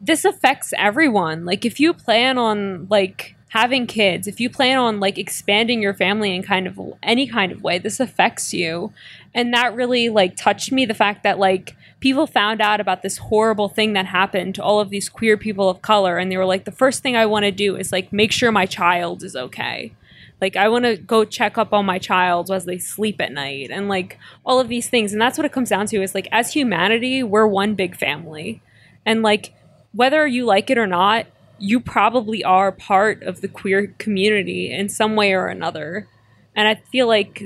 this 0.01 0.25
affects 0.25 0.73
everyone. 0.79 1.45
Like 1.45 1.65
if 1.65 1.79
you 1.79 1.93
plan 1.93 2.39
on 2.39 2.87
like 2.89 3.37
having 3.51 3.87
kids, 3.87 4.27
if 4.27 4.41
you 4.41 4.49
plan 4.49 4.79
on 4.79 4.99
like 5.01 5.19
expanding 5.19 5.83
your 5.83 5.93
family 5.93 6.35
in 6.35 6.43
kind 6.43 6.67
of 6.67 6.81
any 7.03 7.27
kind 7.27 7.53
of 7.53 7.63
way, 7.63 7.79
this 7.79 8.01
affects 8.01 8.55
you. 8.55 8.93
And 9.35 9.53
that 9.53 9.75
really 9.75 10.09
like 10.09 10.37
touched 10.37 10.73
me 10.73 10.87
the 10.87 10.95
fact 10.95 11.23
that 11.25 11.39
like 11.39 11.77
people 12.01 12.27
found 12.27 12.61
out 12.61 12.81
about 12.81 13.03
this 13.03 13.19
horrible 13.19 13.69
thing 13.69 13.93
that 13.93 14.07
happened 14.07 14.55
to 14.55 14.63
all 14.63 14.81
of 14.81 14.91
these 14.91 15.09
queer 15.09 15.37
people 15.37 15.69
of 15.69 15.83
color 15.83 16.19
and 16.19 16.33
they 16.33 16.37
were 16.37 16.47
like 16.47 16.65
the 16.65 16.73
first 16.73 17.03
thing 17.03 17.15
I 17.15 17.27
want 17.27 17.45
to 17.45 17.51
do 17.53 17.77
is 17.77 17.93
like 17.93 18.13
make 18.13 18.33
sure 18.33 18.51
my 18.51 18.67
child 18.67 19.23
is 19.23 19.37
okay. 19.37 19.93
Like 20.41 20.57
I 20.57 20.69
want 20.69 20.87
to 20.87 20.97
go 20.97 21.25
check 21.25 21.59
up 21.59 21.73
on 21.73 21.85
my 21.85 21.99
child 21.99 22.51
as 22.51 22.65
they 22.65 22.79
sleep 22.79 23.21
at 23.21 23.33
night 23.33 23.71
and 23.71 23.89
like 23.89 24.19
all 24.45 24.59
of 24.59 24.69
these 24.69 24.89
things 24.89 25.13
and 25.13 25.21
that's 25.21 25.37
what 25.37 25.45
it 25.45 25.53
comes 25.53 25.69
down 25.69 25.87
to 25.87 26.03
is 26.03 26.15
like 26.15 26.29
as 26.33 26.55
humanity, 26.55 27.23
we're 27.23 27.47
one 27.47 27.75
big 27.75 27.97
family. 27.97 28.63
And 29.05 29.23
like 29.23 29.53
whether 29.93 30.27
you 30.27 30.47
like 30.47 30.71
it 30.71 30.79
or 30.79 30.87
not, 30.87 31.27
you 31.59 31.79
probably 31.79 32.43
are 32.43 32.73
part 32.73 33.23
of 33.23 33.43
the 33.43 33.49
queer 33.49 33.95
community 33.99 34.73
in 34.73 34.89
some 34.89 35.15
way 35.15 35.35
or 35.35 35.49
another. 35.49 36.09
And 36.57 36.67
I 36.67 36.77
feel 36.91 37.07
like 37.07 37.43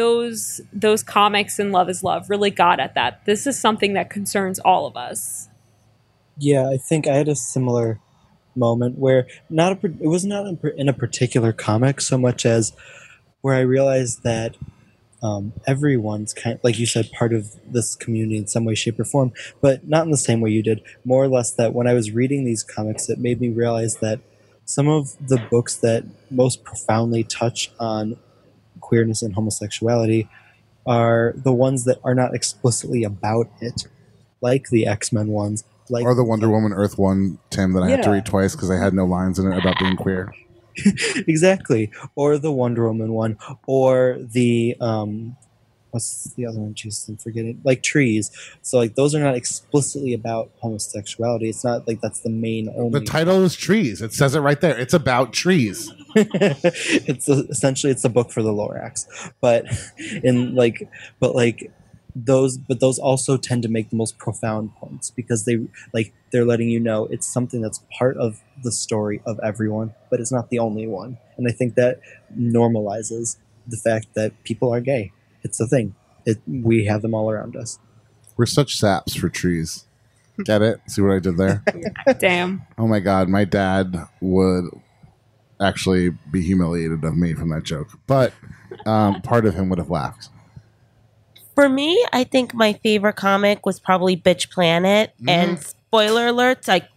those 0.00 0.62
those 0.72 1.02
comics 1.02 1.58
and 1.58 1.72
Love 1.72 1.90
is 1.90 2.02
Love 2.02 2.30
really 2.30 2.50
got 2.50 2.80
at 2.80 2.94
that. 2.94 3.22
This 3.26 3.46
is 3.46 3.60
something 3.60 3.92
that 3.92 4.08
concerns 4.08 4.58
all 4.58 4.86
of 4.86 4.96
us. 4.96 5.48
Yeah, 6.38 6.70
I 6.70 6.78
think 6.78 7.06
I 7.06 7.16
had 7.16 7.28
a 7.28 7.36
similar 7.36 8.00
moment 8.56 8.98
where 8.98 9.26
not 9.50 9.72
a 9.72 9.86
it 9.86 10.08
was 10.08 10.24
not 10.24 10.46
in 10.76 10.88
a 10.88 10.94
particular 10.94 11.52
comic 11.52 12.00
so 12.00 12.16
much 12.16 12.46
as 12.46 12.72
where 13.42 13.54
I 13.54 13.60
realized 13.60 14.22
that 14.22 14.56
um, 15.22 15.52
everyone's 15.66 16.32
kind 16.32 16.58
like 16.62 16.78
you 16.78 16.86
said 16.86 17.12
part 17.12 17.34
of 17.34 17.50
this 17.70 17.94
community 17.94 18.38
in 18.38 18.46
some 18.46 18.64
way 18.64 18.74
shape 18.74 18.98
or 18.98 19.04
form 19.04 19.32
but 19.60 19.86
not 19.86 20.04
in 20.06 20.10
the 20.10 20.16
same 20.16 20.40
way 20.40 20.48
you 20.48 20.62
did 20.62 20.80
more 21.04 21.22
or 21.22 21.28
less 21.28 21.52
that 21.52 21.74
when 21.74 21.86
i 21.86 21.92
was 21.92 22.10
reading 22.10 22.46
these 22.46 22.62
comics 22.62 23.10
it 23.10 23.18
made 23.18 23.38
me 23.38 23.50
realize 23.50 23.96
that 23.96 24.20
some 24.64 24.88
of 24.88 25.14
the 25.28 25.36
books 25.50 25.76
that 25.76 26.04
most 26.30 26.64
profoundly 26.64 27.22
touch 27.22 27.70
on 27.78 28.16
queerness 28.90 29.22
and 29.22 29.34
homosexuality 29.34 30.28
are 30.84 31.32
the 31.36 31.52
ones 31.52 31.84
that 31.84 31.98
are 32.02 32.14
not 32.14 32.34
explicitly 32.34 33.04
about 33.04 33.48
it 33.60 33.86
like 34.40 34.68
the 34.70 34.84
x-men 34.86 35.28
ones 35.28 35.62
like 35.90 36.04
or 36.04 36.14
the 36.14 36.24
Wonder 36.24 36.48
Woman 36.48 36.72
Earth 36.72 36.98
one, 36.98 37.38
Tim, 37.50 37.72
that 37.72 37.82
I 37.82 37.90
had 37.90 38.02
to 38.04 38.10
read 38.10 38.26
twice 38.26 38.54
because 38.54 38.70
I 38.70 38.76
had 38.76 38.94
no 38.94 39.04
lines 39.04 39.38
in 39.38 39.50
it 39.50 39.58
about 39.58 39.78
being 39.78 39.96
queer. 39.96 40.32
exactly 41.26 41.90
or 42.14 42.38
the 42.38 42.52
wonder 42.52 42.86
woman 42.86 43.12
one 43.12 43.36
or 43.66 44.18
the 44.20 44.76
um 44.80 45.36
what's 45.90 46.32
the 46.34 46.46
other 46.46 46.58
one 46.58 46.74
jesus 46.74 47.08
i'm 47.08 47.16
forgetting 47.16 47.60
like 47.64 47.82
trees. 47.82 48.30
So 48.62 48.78
like 48.78 48.94
those 48.94 49.14
are 49.14 49.20
not 49.20 49.34
explicitly 49.34 50.14
about 50.14 50.50
homosexuality. 50.60 51.48
It's 51.48 51.64
not 51.64 51.86
like 51.86 52.00
that's 52.00 52.20
the 52.20 52.30
main 52.30 52.72
only 52.76 53.00
The 53.00 53.04
title 53.06 53.42
is 53.44 53.56
Trees. 53.56 54.02
It 54.02 54.12
says 54.12 54.34
it 54.34 54.40
right 54.40 54.60
there. 54.60 54.78
It's 54.78 54.94
about 54.94 55.32
trees. 55.32 55.92
it's 56.14 57.28
a, 57.28 57.44
essentially 57.48 57.90
it's 57.90 58.04
a 58.04 58.08
book 58.08 58.30
for 58.30 58.42
the 58.42 58.52
lorax. 58.52 59.32
But 59.40 59.66
in 60.22 60.54
like 60.54 60.88
but 61.18 61.34
like 61.34 61.72
those 62.16 62.58
but 62.58 62.80
those 62.80 62.98
also 62.98 63.36
tend 63.36 63.62
to 63.62 63.68
make 63.68 63.90
the 63.90 63.96
most 63.96 64.18
profound 64.18 64.74
points 64.76 65.10
because 65.10 65.44
they 65.44 65.58
like 65.92 66.12
they're 66.32 66.44
letting 66.44 66.68
you 66.68 66.80
know 66.80 67.06
it's 67.06 67.26
something 67.26 67.60
that's 67.60 67.84
part 67.96 68.16
of 68.16 68.40
the 68.64 68.72
story 68.72 69.22
of 69.24 69.38
everyone 69.44 69.94
but 70.10 70.18
it's 70.18 70.32
not 70.32 70.50
the 70.50 70.58
only 70.58 70.86
one. 70.86 71.18
And 71.36 71.46
i 71.48 71.52
think 71.52 71.76
that 71.76 72.00
normalizes 72.36 73.36
the 73.66 73.76
fact 73.76 74.08
that 74.14 74.32
people 74.42 74.74
are 74.74 74.80
gay 74.80 75.12
it's 75.42 75.60
a 75.60 75.66
thing 75.66 75.94
it 76.26 76.38
we 76.46 76.84
have 76.86 77.02
them 77.02 77.14
all 77.14 77.30
around 77.30 77.56
us 77.56 77.78
We're 78.36 78.46
such 78.46 78.76
saps 78.76 79.14
for 79.14 79.28
trees. 79.28 79.86
Get 80.44 80.62
it? 80.62 80.80
See 80.86 81.02
what 81.02 81.12
I 81.12 81.18
did 81.18 81.36
there? 81.36 81.62
Damn. 82.18 82.62
oh 82.78 82.86
my 82.86 83.00
god, 83.00 83.28
my 83.28 83.44
dad 83.44 84.06
would 84.22 84.64
actually 85.60 86.10
be 86.30 86.40
humiliated 86.40 87.04
of 87.04 87.16
me 87.16 87.34
from 87.34 87.50
that 87.50 87.62
joke. 87.64 87.88
But 88.06 88.32
um, 88.86 89.20
part 89.20 89.44
of 89.44 89.54
him 89.54 89.68
would 89.68 89.78
have 89.78 89.90
laughed. 89.90 90.30
For 91.54 91.68
me, 91.68 92.02
I 92.12 92.24
think 92.24 92.54
my 92.54 92.72
favorite 92.72 93.16
comic 93.16 93.66
was 93.66 93.78
probably 93.78 94.16
Bitch 94.16 94.50
Planet. 94.50 95.12
And 95.28 95.58
spoiler 95.58 96.28
alerts, 96.28 96.68
I 96.70 96.88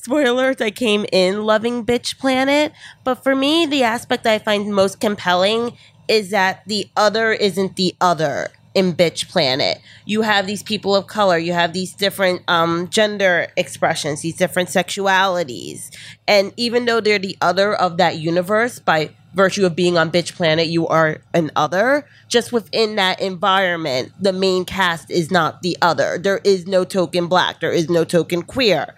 spoiler 0.00 0.30
alerts, 0.30 0.60
I 0.60 0.72
came 0.72 1.06
in 1.12 1.44
loving 1.44 1.86
Bitch 1.86 2.18
Planet. 2.18 2.72
But 3.04 3.22
for 3.22 3.36
me, 3.36 3.66
the 3.66 3.84
aspect 3.84 4.26
I 4.26 4.40
find 4.40 4.74
most 4.74 4.98
compelling 4.98 5.76
is 6.08 6.30
that 6.30 6.62
the 6.66 6.88
other 6.96 7.32
isn't 7.32 7.76
the 7.76 7.94
other 8.00 8.50
in 8.74 8.92
Bitch 8.92 9.28
Planet. 9.28 9.80
You 10.04 10.22
have 10.22 10.46
these 10.46 10.62
people 10.62 10.96
of 10.96 11.06
color, 11.06 11.38
you 11.38 11.52
have 11.52 11.72
these 11.72 11.92
different 11.92 12.42
um, 12.48 12.88
gender 12.88 13.46
expressions, 13.56 14.20
these 14.22 14.36
different 14.36 14.68
sexualities. 14.68 15.94
And 16.26 16.52
even 16.56 16.84
though 16.84 17.00
they're 17.00 17.18
the 17.18 17.36
other 17.40 17.74
of 17.74 17.96
that 17.98 18.18
universe 18.18 18.80
by 18.80 19.10
virtue 19.34 19.64
of 19.66 19.76
being 19.76 19.96
on 19.96 20.10
Bitch 20.10 20.34
Planet, 20.34 20.66
you 20.66 20.86
are 20.88 21.18
an 21.32 21.50
other. 21.56 22.06
Just 22.28 22.52
within 22.52 22.96
that 22.96 23.20
environment, 23.20 24.12
the 24.20 24.32
main 24.32 24.64
cast 24.64 25.10
is 25.10 25.30
not 25.30 25.62
the 25.62 25.76
other. 25.80 26.18
There 26.18 26.40
is 26.44 26.66
no 26.66 26.84
token 26.84 27.28
black, 27.28 27.60
there 27.60 27.72
is 27.72 27.88
no 27.88 28.04
token 28.04 28.42
queer. 28.42 28.94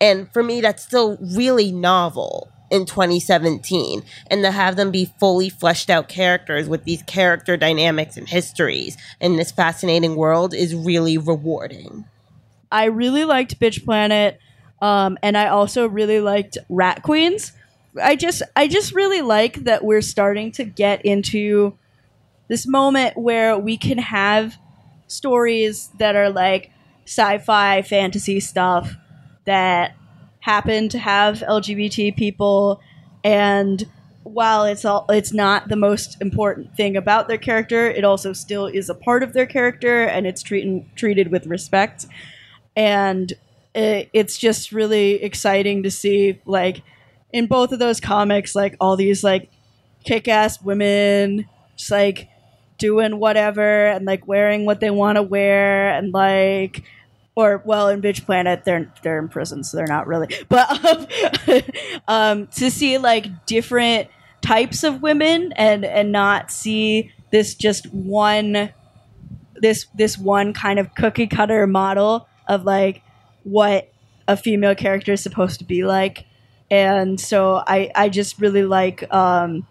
And 0.00 0.32
for 0.32 0.42
me, 0.42 0.60
that's 0.60 0.82
still 0.82 1.18
really 1.20 1.70
novel 1.70 2.50
in 2.70 2.86
2017. 2.86 4.02
And 4.28 4.42
to 4.42 4.50
have 4.50 4.76
them 4.76 4.90
be 4.90 5.12
fully 5.18 5.50
fleshed 5.50 5.90
out 5.90 6.08
characters 6.08 6.68
with 6.68 6.84
these 6.84 7.02
character 7.02 7.56
dynamics 7.56 8.16
and 8.16 8.28
histories 8.28 8.96
in 9.20 9.36
this 9.36 9.50
fascinating 9.50 10.16
world 10.16 10.54
is 10.54 10.74
really 10.74 11.18
rewarding. 11.18 12.04
I 12.72 12.84
really 12.84 13.24
liked 13.24 13.58
Bitch 13.58 13.84
Planet, 13.84 14.38
um, 14.80 15.18
and 15.22 15.36
I 15.36 15.48
also 15.48 15.88
really 15.88 16.20
liked 16.20 16.56
Rat 16.68 17.02
Queens. 17.02 17.52
I 18.00 18.14
just 18.14 18.42
I 18.54 18.68
just 18.68 18.94
really 18.94 19.20
like 19.20 19.64
that 19.64 19.84
we're 19.84 20.02
starting 20.02 20.52
to 20.52 20.64
get 20.64 21.04
into 21.04 21.76
this 22.46 22.66
moment 22.66 23.16
where 23.16 23.58
we 23.58 23.76
can 23.76 23.98
have 23.98 24.56
stories 25.08 25.88
that 25.98 26.14
are 26.14 26.30
like 26.30 26.70
sci-fi 27.04 27.82
fantasy 27.82 28.38
stuff 28.38 28.94
that 29.44 29.96
happen 30.40 30.88
to 30.88 30.98
have 30.98 31.38
LGBT 31.40 32.16
people 32.16 32.80
and 33.22 33.86
while 34.22 34.64
it's 34.64 34.84
all 34.84 35.06
it's 35.08 35.32
not 35.32 35.68
the 35.68 35.76
most 35.76 36.20
important 36.20 36.74
thing 36.76 36.96
about 36.96 37.26
their 37.28 37.38
character, 37.38 37.86
it 37.90 38.04
also 38.04 38.32
still 38.32 38.66
is 38.66 38.88
a 38.88 38.94
part 38.94 39.22
of 39.22 39.32
their 39.32 39.46
character 39.46 40.04
and 40.04 40.26
it's 40.26 40.42
treated 40.42 40.84
treated 40.94 41.30
with 41.30 41.46
respect. 41.46 42.06
And 42.76 43.32
it, 43.74 44.10
it's 44.12 44.36
just 44.38 44.72
really 44.72 45.22
exciting 45.22 45.82
to 45.84 45.90
see 45.90 46.40
like 46.44 46.82
in 47.32 47.46
both 47.46 47.72
of 47.72 47.78
those 47.78 48.00
comics 48.00 48.54
like 48.54 48.76
all 48.80 48.96
these 48.96 49.22
like 49.22 49.48
kick-ass 50.04 50.60
women 50.62 51.46
just 51.76 51.90
like 51.90 52.28
doing 52.78 53.18
whatever 53.18 53.86
and 53.86 54.06
like 54.06 54.26
wearing 54.26 54.64
what 54.64 54.80
they 54.80 54.90
want 54.90 55.16
to 55.16 55.22
wear 55.22 55.90
and 55.90 56.12
like 56.12 56.82
or 57.40 57.62
well 57.64 57.88
in 57.88 58.00
bitch 58.00 58.24
planet 58.24 58.64
they're 58.64 58.92
they're 59.02 59.18
in 59.18 59.28
prison 59.28 59.64
so 59.64 59.76
they're 59.76 59.86
not 59.86 60.06
really 60.06 60.28
but 60.48 60.84
um, 60.84 61.62
um 62.08 62.46
to 62.48 62.70
see 62.70 62.98
like 62.98 63.46
different 63.46 64.08
types 64.40 64.84
of 64.84 65.02
women 65.02 65.52
and 65.56 65.84
and 65.84 66.12
not 66.12 66.50
see 66.50 67.12
this 67.30 67.54
just 67.54 67.92
one 67.92 68.72
this 69.60 69.86
this 69.94 70.18
one 70.18 70.52
kind 70.52 70.78
of 70.78 70.94
cookie 70.94 71.26
cutter 71.26 71.66
model 71.66 72.26
of 72.48 72.64
like 72.64 73.02
what 73.44 73.92
a 74.26 74.36
female 74.36 74.74
character 74.74 75.12
is 75.12 75.22
supposed 75.22 75.58
to 75.58 75.64
be 75.64 75.84
like. 75.84 76.26
And 76.70 77.20
so 77.20 77.62
i 77.66 77.90
i 77.94 78.08
just 78.08 78.40
really 78.40 78.62
like 78.62 79.12
um 79.12 79.66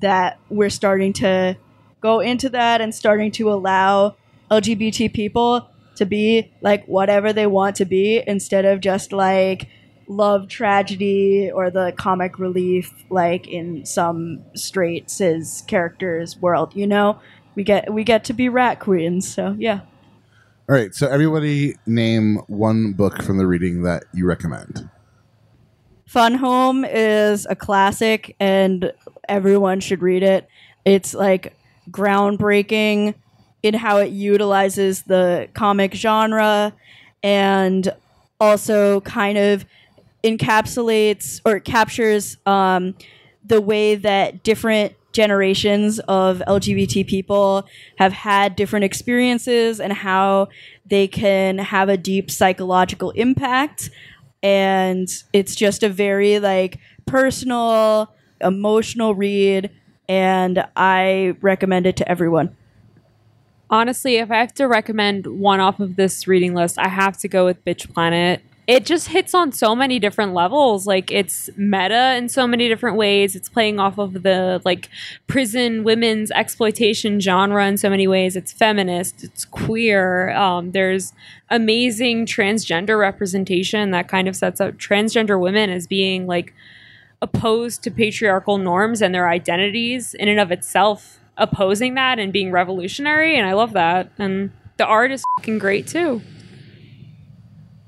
that 0.00 0.38
we're 0.50 0.70
starting 0.70 1.12
to 1.14 1.56
go 2.00 2.20
into 2.20 2.48
that 2.50 2.80
and 2.80 2.94
starting 2.94 3.30
to 3.32 3.50
allow 3.50 4.16
LGBT 4.50 5.12
people 5.12 5.70
to 5.96 6.06
be 6.06 6.52
like 6.60 6.84
whatever 6.86 7.32
they 7.32 7.46
want 7.46 7.76
to 7.76 7.84
be 7.84 8.22
instead 8.26 8.64
of 8.64 8.80
just 8.80 9.12
like 9.12 9.68
love 10.08 10.48
tragedy 10.48 11.50
or 11.50 11.70
the 11.70 11.92
comic 11.96 12.38
relief 12.38 12.92
like 13.10 13.48
in 13.48 13.84
some 13.84 14.40
straight 14.54 15.10
cis 15.10 15.62
characters 15.62 16.36
world 16.38 16.74
you 16.76 16.86
know 16.86 17.18
we 17.56 17.64
get 17.64 17.92
we 17.92 18.04
get 18.04 18.22
to 18.24 18.32
be 18.32 18.48
rat 18.48 18.78
queens 18.78 19.26
so 19.26 19.56
yeah 19.58 19.80
All 20.68 20.74
right, 20.74 20.94
so 20.94 21.08
everybody 21.08 21.74
name 21.86 22.36
one 22.48 22.92
book 22.92 23.22
from 23.22 23.38
the 23.38 23.46
reading 23.46 23.82
that 23.82 24.04
you 24.12 24.26
recommend. 24.26 24.88
Fun 26.06 26.34
Home 26.34 26.84
is 26.84 27.46
a 27.50 27.56
classic 27.56 28.34
and 28.38 28.92
everyone 29.28 29.80
should 29.80 30.02
read 30.02 30.22
it. 30.22 30.48
It's 30.84 31.14
like 31.14 31.56
groundbreaking 31.90 33.14
in 33.66 33.74
how 33.74 33.98
it 33.98 34.10
utilizes 34.10 35.02
the 35.02 35.48
comic 35.54 35.94
genre 35.94 36.72
and 37.22 37.92
also 38.40 39.00
kind 39.02 39.38
of 39.38 39.64
encapsulates 40.22 41.40
or 41.44 41.60
captures 41.60 42.36
um, 42.46 42.94
the 43.44 43.60
way 43.60 43.94
that 43.94 44.42
different 44.42 44.94
generations 45.12 45.98
of 46.00 46.42
LGBT 46.46 47.06
people 47.06 47.66
have 47.96 48.12
had 48.12 48.54
different 48.54 48.84
experiences 48.84 49.80
and 49.80 49.92
how 49.92 50.48
they 50.84 51.08
can 51.08 51.58
have 51.58 51.88
a 51.88 51.96
deep 51.96 52.30
psychological 52.30 53.10
impact. 53.12 53.90
And 54.42 55.08
it's 55.32 55.54
just 55.54 55.82
a 55.82 55.88
very 55.88 56.38
like 56.38 56.78
personal 57.06 58.14
emotional 58.40 59.14
read 59.14 59.70
and 60.08 60.64
i 60.76 61.34
recommend 61.40 61.86
it 61.86 61.96
to 61.96 62.08
everyone 62.10 62.54
Honestly, 63.68 64.16
if 64.16 64.30
I 64.30 64.36
have 64.36 64.54
to 64.54 64.68
recommend 64.68 65.26
one 65.26 65.58
off 65.58 65.80
of 65.80 65.96
this 65.96 66.28
reading 66.28 66.54
list, 66.54 66.78
I 66.78 66.88
have 66.88 67.18
to 67.18 67.28
go 67.28 67.44
with 67.44 67.64
Bitch 67.64 67.92
Planet. 67.92 68.40
It 68.68 68.84
just 68.84 69.08
hits 69.08 69.32
on 69.34 69.52
so 69.52 69.76
many 69.76 69.98
different 69.98 70.34
levels. 70.34 70.86
Like 70.86 71.10
it's 71.10 71.50
meta 71.56 72.16
in 72.16 72.28
so 72.28 72.46
many 72.46 72.68
different 72.68 72.96
ways. 72.96 73.36
It's 73.36 73.48
playing 73.48 73.78
off 73.78 73.98
of 73.98 74.22
the 74.22 74.60
like 74.64 74.88
prison 75.26 75.84
women's 75.84 76.30
exploitation 76.32 77.20
genre 77.20 77.66
in 77.66 77.76
so 77.76 77.90
many 77.90 78.08
ways. 78.08 78.34
It's 78.36 78.52
feminist. 78.52 79.22
It's 79.22 79.44
queer. 79.44 80.30
Um, 80.30 80.72
there's 80.72 81.12
amazing 81.48 82.26
transgender 82.26 82.98
representation 82.98 83.92
that 83.92 84.08
kind 84.08 84.26
of 84.26 84.34
sets 84.34 84.60
up 84.60 84.74
transgender 84.74 85.40
women 85.40 85.70
as 85.70 85.86
being 85.86 86.26
like 86.26 86.52
opposed 87.22 87.82
to 87.84 87.90
patriarchal 87.90 88.58
norms 88.58 89.00
and 89.00 89.14
their 89.14 89.28
identities 89.28 90.12
in 90.14 90.28
and 90.28 90.40
of 90.40 90.50
itself 90.52 91.20
opposing 91.36 91.94
that 91.94 92.18
and 92.18 92.32
being 92.32 92.50
revolutionary 92.50 93.36
and 93.36 93.46
I 93.46 93.52
love 93.52 93.72
that 93.74 94.10
and 94.18 94.50
the 94.76 94.86
art 94.86 95.10
is 95.12 95.22
fucking 95.38 95.58
great 95.58 95.86
too. 95.86 96.22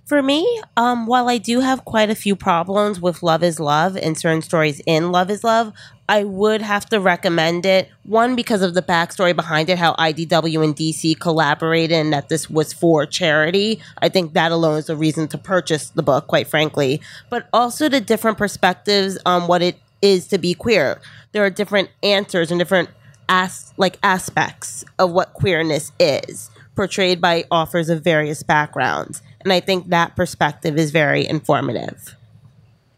For 0.09 0.23
me, 0.23 0.63
um, 0.79 1.07
while 1.07 1.29
I 1.29 1.37
do 1.37 1.61
have 1.61 1.85
quite 1.85 2.09
a 2.09 2.15
few 2.15 2.35
problems 2.35 2.99
with 2.99 3.23
Love 3.23 3.43
is 3.43 3.61
Love 3.61 3.95
and 3.95 4.17
certain 4.17 4.41
stories 4.41 4.81
in 4.87 5.13
Love 5.13 5.31
is 5.31 5.45
Love, 5.45 5.75
I 6.09 6.25
would 6.25 6.63
have 6.63 6.87
to 6.87 6.99
recommend 6.99 7.67
it. 7.67 7.91
One, 8.05 8.35
because 8.35 8.63
of 8.63 8.73
the 8.73 8.81
backstory 8.81 9.37
behind 9.37 9.69
it, 9.69 9.77
how 9.77 9.93
IDW 9.97 10.65
and 10.65 10.75
DC 10.75 11.21
collaborated 11.21 11.95
and 11.95 12.11
that 12.15 12.31
this 12.31 12.49
was 12.49 12.73
for 12.73 13.05
charity. 13.05 13.81
I 14.01 14.09
think 14.09 14.33
that 14.33 14.51
alone 14.51 14.79
is 14.79 14.89
a 14.89 14.97
reason 14.97 15.29
to 15.29 15.37
purchase 15.37 15.91
the 15.91 16.03
book, 16.03 16.27
quite 16.27 16.47
frankly. 16.47 17.03
But 17.29 17.47
also 17.53 17.91
the 17.91 18.01
different 18.01 18.39
perspectives 18.39 19.19
on 19.27 19.47
what 19.47 19.61
it 19.61 19.77
is 20.01 20.27
to 20.29 20.39
be 20.39 20.55
queer. 20.55 21.03
There 21.33 21.45
are 21.45 21.51
different 21.51 21.91
answers 22.03 22.51
and 22.51 22.59
different 22.59 22.89
as- 23.29 23.73
like 23.77 23.99
aspects 24.03 24.85
of 24.99 25.11
what 25.11 25.35
queerness 25.35 25.93
is 25.99 26.51
portrayed 26.75 27.21
by 27.21 27.45
authors 27.51 27.89
of 27.89 28.05
various 28.05 28.43
backgrounds. 28.43 29.21
And 29.41 29.53
I 29.53 29.61
think 29.61 29.89
that 29.89 30.15
perspective 30.15 30.79
is 30.79 30.91
very 30.91 31.27
informative. 31.27 32.15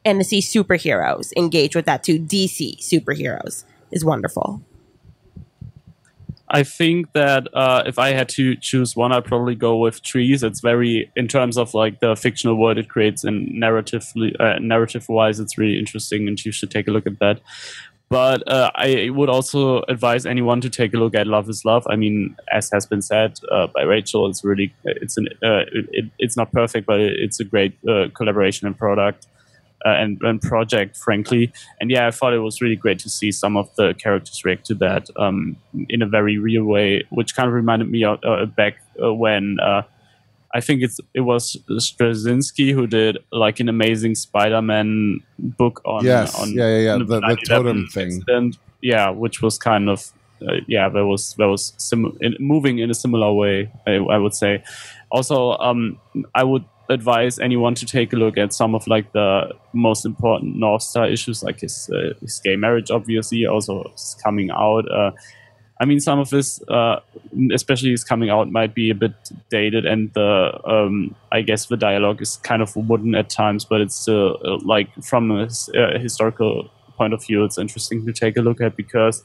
And 0.05 0.20
to 0.20 0.24
see 0.24 0.40
superheroes 0.40 1.32
engage 1.36 1.74
with 1.74 1.86
that 1.86 2.02
too, 2.02 2.19
DC 2.19 2.78
superheroes, 2.81 3.65
is 3.90 4.05
wonderful. 4.05 4.62
I 6.52 6.65
think 6.65 7.12
that 7.12 7.47
uh, 7.55 7.85
if 7.86 7.98
I 7.98 8.12
had 8.12 8.28
to 8.31 8.57
choose 8.57 8.97
one, 8.97 9.12
I'd 9.12 9.24
probably 9.24 9.55
go 9.55 9.77
with 9.77 10.02
trees. 10.02 10.43
It's 10.43 10.61
very, 10.61 11.11
in 11.15 11.28
terms 11.28 11.57
of 11.57 11.74
like 11.74 12.01
the 12.01 12.16
fictional 12.16 12.57
world 12.57 12.77
it 12.77 12.89
creates 12.89 13.23
and 13.23 13.48
narratively, 13.51 14.39
uh, 14.40 14.59
narrative 14.59 15.09
wise, 15.09 15.39
it's 15.39 15.57
really 15.57 15.78
interesting, 15.78 16.27
and 16.27 16.44
you 16.44 16.51
should 16.51 16.70
take 16.70 16.89
a 16.89 16.90
look 16.90 17.07
at 17.07 17.20
that. 17.20 17.40
But 18.11 18.43
uh, 18.51 18.73
I 18.74 19.09
would 19.11 19.28
also 19.28 19.82
advise 19.82 20.27
anyone 20.27 20.61
to 20.62 20.69
take 20.69 20.93
a 20.95 20.97
look 20.97 21.15
at 21.15 21.28
Love 21.28 21.49
Is 21.49 21.65
Love. 21.65 21.87
I 21.89 21.95
mean, 21.95 22.37
as 22.53 22.69
has 22.73 22.85
been 22.85 23.03
said 23.03 23.39
uh, 23.53 23.69
by 23.69 23.82
Rachel, 23.82 24.28
it's 24.28 24.43
really 24.43 24.74
it's 24.85 25.16
an 25.16 25.28
uh, 25.45 25.62
it, 25.73 26.07
it's 26.19 26.37
not 26.37 26.51
perfect, 26.51 26.89
but 26.89 26.99
it's 26.99 27.39
a 27.39 27.45
great 27.45 27.78
uh, 27.89 28.09
collaboration 28.12 28.66
and 28.66 28.77
product 28.77 29.28
uh, 29.87 29.91
and, 29.91 30.20
and 30.23 30.43
project, 30.43 30.97
frankly. 30.97 31.53
And 31.81 31.89
yeah, 31.89 32.09
I 32.09 32.11
thought 32.11 32.35
it 32.35 32.41
was 32.41 32.61
really 32.61 32.74
great 32.74 32.99
to 32.99 33.09
see 33.09 33.31
some 33.31 33.57
of 33.57 33.73
the 33.77 33.95
characters 33.95 34.45
react 34.45 34.66
to 34.66 34.74
that 34.74 35.09
um, 35.16 35.57
in 35.89 36.03
a 36.03 36.07
very 36.07 36.37
real 36.37 36.65
way, 36.65 37.05
which 37.11 37.37
kind 37.37 37.47
of 37.47 37.55
reminded 37.55 37.89
me 37.89 38.03
of 38.03 38.57
back 38.57 38.82
when 38.97 39.59
I 40.55 40.60
think 40.60 40.82
it's 40.82 40.98
it 41.14 41.20
was 41.20 41.56
Straczynski 41.70 42.72
who 42.72 42.86
did 42.86 43.18
like 43.32 43.60
an 43.60 43.68
amazing 43.68 44.14
Spider-Man 44.16 45.20
book 45.39 45.81
on 45.85 46.05
Yes, 46.05 46.35
on 46.40 46.51
yeah, 46.52 46.68
yeah, 46.68 46.78
yeah, 46.78 46.98
the- 46.98 47.05
the 47.05 47.20
9/11 47.20 47.44
totem 47.48 47.86
thing. 47.89 48.06
incident. 48.12 48.59
Yeah, 48.82 49.11
which 49.11 49.43
was 49.43 49.59
kind 49.59 49.88
of 49.88 50.11
uh, 50.48 50.54
yeah, 50.66 50.88
that 50.88 51.04
was 51.06 51.35
that 51.38 51.48
was 51.48 51.72
sim- 51.77 52.16
in, 52.20 52.35
moving 52.40 52.79
in 52.79 52.90
a 52.90 52.95
similar 52.95 53.32
way. 53.32 53.70
I, 53.87 53.93
I 53.96 54.19
would 54.19 54.35
say. 54.35 54.62
Also, 55.11 55.53
um, 55.59 55.98
I 56.35 56.45
would 56.45 56.64
advise 56.88 57.38
anyone 57.38 57.74
to 57.74 57.85
take 57.87 58.12
a 58.12 58.16
look 58.16 58.38
at 58.38 58.53
some 58.54 58.74
of 58.74 58.87
like 58.87 59.12
the 59.12 59.53
most 59.72 60.04
important 60.06 60.56
Northstar 60.56 61.12
issues, 61.12 61.43
like 61.43 61.61
his, 61.61 61.90
uh, 61.93 62.14
his 62.20 62.40
gay 62.45 62.56
marriage, 62.56 62.90
obviously, 62.90 63.45
also 63.46 63.90
is 63.95 64.16
coming 64.24 64.51
out. 64.51 64.90
Uh, 64.90 65.11
I 65.80 65.86
mean, 65.86 65.98
some 65.98 66.18
of 66.18 66.28
this, 66.28 66.60
uh, 66.68 67.00
especially 67.54 67.90
his 67.90 68.04
coming 68.04 68.28
out, 68.28 68.52
might 68.52 68.74
be 68.74 68.90
a 68.90 68.94
bit 68.94 69.14
dated, 69.48 69.86
and 69.86 70.12
the 70.12 70.60
um, 70.64 71.16
I 71.32 71.40
guess 71.40 71.66
the 71.66 71.78
dialogue 71.78 72.20
is 72.20 72.36
kind 72.36 72.60
of 72.60 72.76
wooden 72.76 73.14
at 73.14 73.30
times, 73.30 73.64
but 73.64 73.80
it's 73.80 74.06
uh, 74.06 74.34
like 74.62 74.88
from 75.02 75.30
a 75.30 75.48
uh, 75.74 75.98
historical 75.98 76.70
point 76.98 77.14
of 77.14 77.24
view, 77.24 77.44
it's 77.44 77.56
interesting 77.56 78.04
to 78.04 78.12
take 78.12 78.36
a 78.36 78.42
look 78.42 78.60
at 78.60 78.76
because 78.76 79.24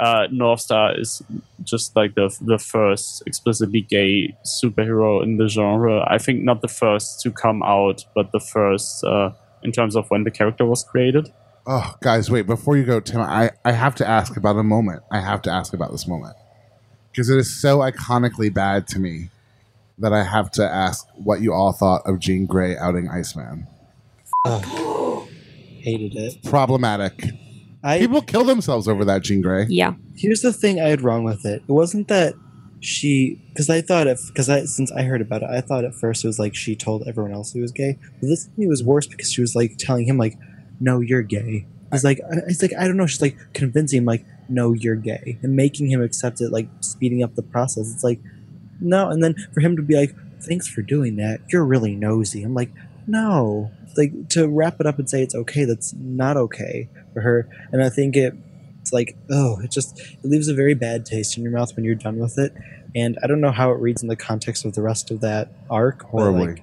uh, 0.00 0.26
Northstar 0.32 0.98
is 0.98 1.22
just 1.62 1.94
like 1.94 2.16
the 2.16 2.36
the 2.40 2.58
first 2.58 3.22
explicitly 3.24 3.82
gay 3.82 4.36
superhero 4.44 5.22
in 5.22 5.36
the 5.36 5.46
genre. 5.46 6.04
I 6.08 6.18
think 6.18 6.42
not 6.42 6.60
the 6.60 6.68
first 6.68 7.20
to 7.20 7.30
come 7.30 7.62
out, 7.62 8.04
but 8.16 8.32
the 8.32 8.40
first 8.40 9.04
uh, 9.04 9.30
in 9.62 9.70
terms 9.70 9.94
of 9.94 10.10
when 10.10 10.24
the 10.24 10.32
character 10.32 10.66
was 10.66 10.82
created. 10.82 11.32
Oh, 11.66 11.94
guys, 12.02 12.30
wait! 12.30 12.46
Before 12.46 12.76
you 12.76 12.84
go, 12.84 13.00
Tim, 13.00 13.20
I, 13.20 13.50
I 13.64 13.72
have 13.72 13.94
to 13.96 14.06
ask 14.06 14.36
about 14.36 14.56
a 14.56 14.62
moment. 14.62 15.02
I 15.10 15.20
have 15.20 15.40
to 15.42 15.50
ask 15.50 15.72
about 15.72 15.92
this 15.92 16.06
moment 16.06 16.36
because 17.10 17.30
it 17.30 17.38
is 17.38 17.60
so 17.60 17.78
iconically 17.78 18.52
bad 18.52 18.86
to 18.88 18.98
me 18.98 19.30
that 19.98 20.12
I 20.12 20.24
have 20.24 20.50
to 20.52 20.64
ask 20.64 21.06
what 21.14 21.40
you 21.40 21.52
all 21.52 21.72
thought 21.72 22.02
of 22.04 22.18
Jean 22.18 22.46
Grey 22.46 22.76
outing 22.76 23.08
Iceman. 23.08 23.66
Hated 24.46 26.16
it. 26.16 26.42
Problematic. 26.44 27.24
I 27.82 27.98
People 27.98 28.22
kill 28.22 28.44
themselves 28.44 28.88
over 28.88 29.04
that 29.04 29.22
Jean 29.22 29.40
Grey. 29.42 29.66
Yeah. 29.68 29.94
here's 30.16 30.40
the 30.40 30.52
thing 30.52 30.80
I 30.80 30.88
had 30.88 31.02
wrong 31.02 31.24
with 31.24 31.44
it. 31.44 31.62
It 31.68 31.72
wasn't 31.72 32.08
that 32.08 32.34
she 32.80 33.40
because 33.48 33.70
I 33.70 33.80
thought 33.80 34.06
if 34.06 34.20
because 34.28 34.48
I 34.50 34.64
since 34.64 34.90
I 34.92 35.02
heard 35.02 35.20
about 35.20 35.42
it, 35.42 35.50
I 35.50 35.60
thought 35.60 35.84
at 35.84 35.94
first 35.94 36.24
it 36.24 36.26
was 36.26 36.38
like 36.38 36.54
she 36.54 36.74
told 36.74 37.06
everyone 37.06 37.32
else 37.32 37.52
he 37.52 37.60
was 37.60 37.72
gay. 37.72 37.98
But 38.20 38.28
this 38.28 38.46
to 38.46 38.50
me 38.56 38.66
was 38.66 38.82
worse 38.82 39.06
because 39.06 39.32
she 39.32 39.40
was 39.40 39.54
like 39.54 39.76
telling 39.78 40.06
him 40.06 40.18
like, 40.18 40.34
"No, 40.80 41.00
you're 41.00 41.22
gay." 41.22 41.66
It's 41.92 42.04
like 42.04 42.20
uh, 42.20 42.40
it's 42.46 42.62
like 42.62 42.72
I 42.78 42.86
don't 42.86 42.96
know. 42.96 43.06
She's 43.06 43.22
like 43.22 43.36
convincing 43.52 43.98
him 43.98 44.04
like, 44.04 44.24
"No, 44.48 44.72
you're 44.72 44.96
gay," 44.96 45.38
and 45.42 45.54
making 45.54 45.90
him 45.90 46.02
accept 46.02 46.40
it, 46.40 46.50
like 46.50 46.68
speeding 46.80 47.22
up 47.22 47.34
the 47.34 47.42
process. 47.42 47.92
It's 47.92 48.04
like 48.04 48.20
no, 48.80 49.08
and 49.08 49.22
then 49.22 49.34
for 49.52 49.60
him 49.60 49.76
to 49.76 49.82
be 49.82 49.96
like, 49.96 50.14
"Thanks 50.40 50.66
for 50.66 50.82
doing 50.82 51.16
that. 51.16 51.40
You're 51.52 51.64
really 51.64 51.94
nosy." 51.94 52.42
I'm 52.42 52.54
like, 52.54 52.72
no, 53.06 53.70
like 53.96 54.28
to 54.30 54.48
wrap 54.48 54.80
it 54.80 54.86
up 54.86 54.98
and 54.98 55.08
say 55.08 55.22
it's 55.22 55.34
okay. 55.34 55.64
That's 55.64 55.92
not 55.94 56.36
okay 56.36 56.88
for 57.12 57.20
her. 57.20 57.48
And 57.72 57.82
I 57.82 57.88
think 57.90 58.16
it 58.16 58.34
it's 58.84 58.92
like 58.92 59.16
oh 59.30 59.58
it 59.60 59.70
just 59.70 59.98
it 59.98 60.24
leaves 60.24 60.46
a 60.48 60.52
very 60.52 60.74
bad 60.74 61.06
taste 61.06 61.38
in 61.38 61.42
your 61.42 61.52
mouth 61.52 61.74
when 61.74 61.86
you're 61.86 61.94
done 61.94 62.18
with 62.18 62.36
it 62.36 62.52
and 62.94 63.18
i 63.22 63.26
don't 63.26 63.40
know 63.40 63.50
how 63.50 63.70
it 63.70 63.80
reads 63.80 64.02
in 64.02 64.08
the 64.08 64.16
context 64.16 64.66
of 64.66 64.74
the 64.74 64.82
rest 64.82 65.10
of 65.10 65.22
that 65.22 65.48
arc 65.70 66.02
Horribly. 66.02 66.46
like- 66.48 66.62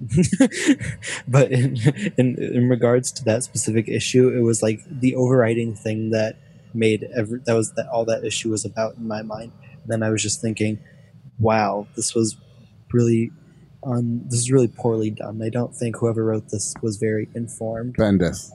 but 1.28 1.50
in, 1.50 1.76
in 2.18 2.36
in 2.36 2.68
regards 2.68 3.10
to 3.10 3.24
that 3.24 3.42
specific 3.42 3.88
issue 3.88 4.28
it 4.28 4.40
was 4.40 4.62
like 4.62 4.80
the 4.90 5.14
overriding 5.14 5.74
thing 5.74 6.10
that 6.10 6.36
made 6.74 7.08
every 7.16 7.40
that 7.46 7.54
was 7.54 7.72
that 7.72 7.88
all 7.88 8.04
that 8.04 8.22
issue 8.22 8.50
was 8.50 8.64
about 8.64 8.96
in 8.96 9.08
my 9.08 9.22
mind 9.22 9.52
and 9.82 9.86
then 9.86 10.02
i 10.02 10.10
was 10.10 10.22
just 10.22 10.40
thinking 10.42 10.78
wow 11.38 11.86
this 11.96 12.14
was 12.14 12.36
really 12.92 13.30
um, 13.84 14.22
this 14.26 14.40
is 14.40 14.50
really 14.50 14.68
poorly 14.68 15.10
done 15.10 15.40
i 15.42 15.48
don't 15.48 15.74
think 15.74 15.96
whoever 15.96 16.24
wrote 16.24 16.48
this 16.50 16.74
was 16.82 16.98
very 16.98 17.28
informed 17.34 17.96
Bendis. 17.96 18.50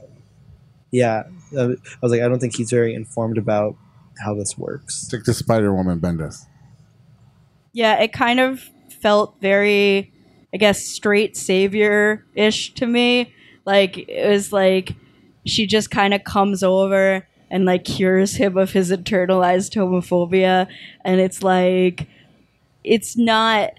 yeah 0.92 1.24
i 1.58 1.66
was 2.02 2.12
like 2.12 2.22
i 2.22 2.28
don't 2.28 2.40
think 2.40 2.56
he's 2.56 2.70
very 2.70 2.94
informed 2.94 3.40
about 3.40 3.76
how 4.24 4.34
this 4.34 4.58
works. 4.58 4.96
Stick 4.96 5.24
to 5.26 5.34
Spider 5.34 5.74
Woman 5.74 6.00
Bendis. 6.00 6.46
Yeah, 7.74 8.00
it 8.00 8.14
kind 8.14 8.40
of 8.40 8.70
felt 9.02 9.36
very, 9.42 10.14
I 10.54 10.58
guess, 10.58 10.84
straight 10.84 11.38
savior 11.38 12.26
ish 12.36 12.74
to 12.76 12.86
me. 12.86 13.34
Like 13.66 13.98
it 13.98 14.30
was 14.30 14.52
like 14.52 14.94
she 15.46 15.66
just 15.66 15.92
kind 15.92 16.14
of 16.14 16.24
comes 16.24 16.64
over 16.64 17.28
and 17.50 17.66
like 17.66 17.84
cures 17.84 18.36
him 18.36 18.58
of 18.58 18.72
his 18.72 18.92
internalized 18.92 19.76
homophobia, 19.76 20.68
and 21.04 21.20
it's 21.20 21.44
like 21.44 22.08
it's 22.84 23.16
not 23.18 23.72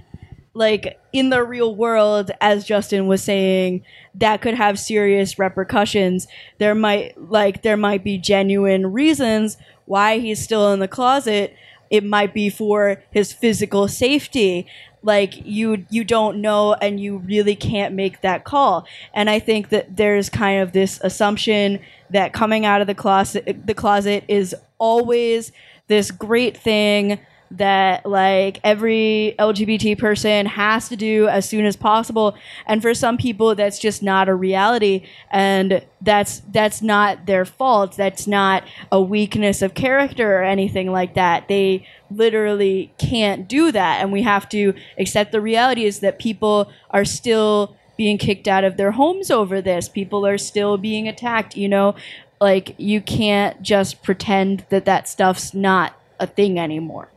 like 0.55 0.99
in 1.13 1.31
the 1.31 1.43
real 1.43 1.75
world 1.75 2.31
as 2.43 2.67
justin 2.67 3.07
was 3.07 3.23
saying 3.23 3.83
that 4.15 4.43
could 4.43 4.55
have 4.55 4.79
serious 4.79 5.39
repercussions. 5.39 6.29
There 6.59 6.75
might 6.75 7.31
like 7.31 7.63
there 7.63 7.77
might 7.77 8.05
be 8.05 8.19
genuine 8.19 8.93
reasons 8.93 9.57
why 9.87 10.19
he's 10.19 10.43
still 10.43 10.73
in 10.73 10.81
the 10.81 10.89
closet. 10.89 11.57
It 11.91 12.05
might 12.05 12.33
be 12.35 12.49
for 12.51 13.03
his 13.11 13.33
physical 13.33 13.89
safety 13.89 14.67
like 15.03 15.45
you 15.45 15.85
you 15.91 16.05
don't 16.05 16.41
know 16.41 16.75
and 16.75 17.01
you 17.01 17.19
really 17.19 17.57
can't 17.57 17.95
make 17.95 18.21
that 18.21 18.45
call. 18.45 18.87
And 19.15 19.29
i 19.29 19.39
think 19.39 19.69
that 19.71 19.97
there's 19.97 20.29
kind 20.29 20.61
of 20.61 20.73
this 20.73 21.01
assumption 21.03 21.81
that 22.11 22.33
coming 22.33 22.65
out 22.65 22.81
of 22.81 22.87
the 22.87 22.95
closet 22.95 23.67
the 23.67 23.75
closet 23.75 24.25
is 24.29 24.55
always 24.79 25.53
this 25.89 26.11
great 26.11 26.57
thing 26.57 27.19
that 27.53 28.07
like 28.07 28.61
every 28.65 29.35
LGBT 29.39 29.99
person 29.99 30.47
has 30.47 30.89
to 30.89 30.97
do 30.97 31.29
as 31.29 31.49
soon 31.49 31.67
as 31.67 31.77
possible. 31.77 32.35
And 32.67 32.81
for 32.81 32.95
some 32.95 33.19
people 33.19 33.55
that's 33.55 33.79
just 33.79 34.03
not 34.03 34.29
a 34.29 34.35
reality. 34.35 35.05
And 35.31 35.85
that's 36.01 36.41
that's 36.51 36.83
not 36.83 37.27
their 37.27 37.45
fault. 37.45 37.97
That's 37.97 38.27
not 38.27 38.65
a 38.91 39.01
weakness 39.01 39.63
of 39.63 39.75
character 39.75 40.39
or 40.39 40.43
anything 40.43 40.91
like 40.91 41.15
that. 41.15 41.49
They 41.49 41.87
literally 42.11 42.93
can't 42.99 43.49
do 43.49 43.71
that. 43.73 44.01
And 44.01 44.13
we 44.13 44.23
have 44.23 44.49
to 44.51 44.75
accept 44.99 45.33
the 45.33 45.41
reality 45.41 45.85
is 45.85 46.01
that 46.01 46.19
people 46.19 46.71
are 46.91 47.05
still 47.05 47.77
being 47.97 48.17
kicked 48.17 48.49
out 48.49 48.65
of 48.65 48.79
their 48.79 48.93
homes 48.93 49.31
over 49.31 49.61
this. 49.61 49.89
People 49.89 50.27
are 50.27 50.39
still 50.39 50.79
being 50.79 51.07
attacked 51.07 51.57
you 51.57 51.69
know? 51.69 51.95
Like 52.41 52.75
you 52.79 53.01
can't 53.01 53.63
just 53.63 54.03
pretend 54.03 54.65
that 54.71 54.87
that 54.87 55.09
stuff's 55.09 55.55
not 55.55 55.95
a 56.19 56.27
thing 56.27 56.59
anymore 56.59 57.09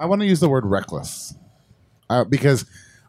I 0.00 0.06
want 0.06 0.22
to 0.22 0.26
use 0.26 0.40
the 0.40 0.48
word 0.48 0.64
reckless 0.64 1.34
uh, 2.08 2.24
because 2.24 2.64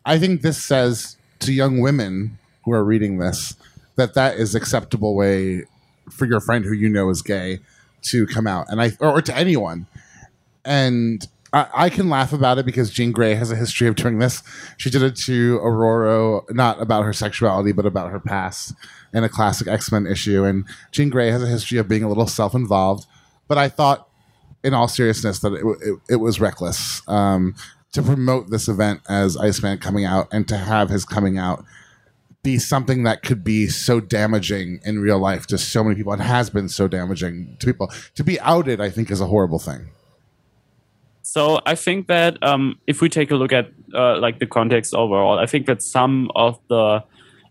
I 0.06 0.20
think 0.20 0.42
this 0.42 0.62
says 0.62 1.16
to 1.40 1.54
young 1.54 1.80
women 1.80 2.38
who 2.66 2.74
are 2.74 2.84
reading 2.84 3.18
this 3.18 3.56
that 3.96 4.14
that 4.16 4.36
is 4.36 4.56
acceptable 4.56 5.16
way 5.16 5.64
for 6.10 6.26
your 6.26 6.42
friend 6.42 6.66
who 6.66 6.74
you 6.74 6.90
know 6.90 7.10
is 7.10 7.22
gay 7.22 7.60
to 8.04 8.28
come 8.28 8.46
out, 8.46 8.66
and 8.70 8.82
I 8.82 8.92
or, 9.00 9.18
or 9.18 9.22
to 9.24 9.36
anyone, 9.36 9.88
and. 10.66 11.26
I, 11.54 11.68
I 11.74 11.90
can 11.90 12.08
laugh 12.10 12.32
about 12.32 12.60
it 12.60 12.66
because 12.66 12.90
Jean 12.90 13.12
Grey 13.12 13.36
has 13.36 13.52
a 13.52 13.58
history 13.58 13.86
of 13.90 13.96
doing 13.96 14.20
this. 14.20 14.42
She 14.78 14.90
did 14.90 15.04
it 15.04 15.18
to 15.26 15.58
Aurora, 15.58 16.40
not 16.52 16.82
about 16.82 17.04
her 17.04 17.12
sexuality, 17.12 17.74
but 17.74 17.86
about 17.86 18.10
her 18.10 18.22
past 18.22 18.74
in 19.14 19.26
a 19.26 19.28
classic 19.28 19.68
X 19.68 19.92
Men 19.92 20.08
issue. 20.08 20.46
And 20.46 20.64
Jean 20.94 21.10
Grey 21.10 21.30
has 21.30 21.44
a 21.44 21.48
history 21.48 21.78
of 21.78 21.90
being 21.90 22.04
a 22.04 22.08
little 22.08 22.26
self 22.26 22.56
involved. 22.56 23.06
But 23.50 23.58
I 23.58 23.68
thought 23.68 24.08
in 24.64 24.74
all 24.74 24.88
seriousness, 24.88 25.40
that 25.40 25.54
it, 25.54 25.66
it, 25.82 26.00
it 26.14 26.16
was 26.18 26.40
reckless 26.40 27.02
um, 27.08 27.56
to 27.94 28.02
promote 28.02 28.50
this 28.50 28.68
event 28.68 29.02
as 29.10 29.38
Iceman 29.38 29.80
coming 29.80 30.06
out 30.06 30.28
and 30.32 30.48
to 30.48 30.58
have 30.58 30.90
his 30.90 31.06
coming 31.06 31.38
out 31.38 31.66
be 32.44 32.58
something 32.58 33.04
that 33.04 33.22
could 33.22 33.44
be 33.44 33.68
so 33.68 34.00
damaging 34.00 34.80
in 34.84 35.00
real 35.00 35.20
life 35.20 35.46
to 35.48 35.58
so 35.58 35.84
many 35.84 35.96
people. 35.96 36.14
It 36.14 36.20
has 36.20 36.50
been 36.50 36.70
so 36.70 36.88
damaging 36.88 37.56
to 37.60 37.66
people. 37.66 37.92
To 38.16 38.24
be 38.24 38.40
outed, 38.40 38.82
I 38.82 38.90
think, 38.90 39.12
is 39.12 39.22
a 39.22 39.28
horrible 39.28 39.60
thing. 39.60 39.90
So 41.22 41.62
I 41.66 41.76
think 41.76 42.08
that 42.08 42.42
um, 42.42 42.80
if 42.88 43.00
we 43.00 43.10
take 43.10 43.30
a 43.32 43.36
look 43.36 43.54
at 43.54 43.70
uh, 43.94 44.20
like 44.20 44.40
the 44.40 44.48
context 44.48 44.94
overall, 44.96 45.38
I 45.38 45.46
think 45.46 45.68
that 45.68 45.84
some 45.84 46.32
of 46.36 46.60
the 46.68 47.04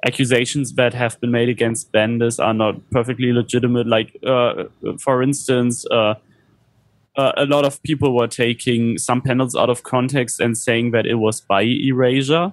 accusations 0.04 0.72
that 0.72 0.92
have 0.94 1.20
been 1.20 1.30
made 1.30 1.48
against 1.48 1.92
Bendis 1.92 2.42
are 2.44 2.54
not 2.54 2.74
perfectly 2.90 3.32
legitimate. 3.32 3.86
Like, 3.86 4.16
uh, 4.26 4.64
for 4.98 5.22
instance, 5.22 5.86
uh, 5.90 6.14
uh, 7.16 7.32
a 7.36 7.44
lot 7.44 7.64
of 7.64 7.82
people 7.82 8.14
were 8.14 8.28
taking 8.28 8.96
some 8.98 9.20
panels 9.20 9.56
out 9.56 9.70
of 9.70 9.82
context 9.82 10.40
and 10.40 10.56
saying 10.56 10.92
that 10.92 11.06
it 11.06 11.16
was 11.16 11.40
bi 11.40 11.62
erasure. 11.62 12.52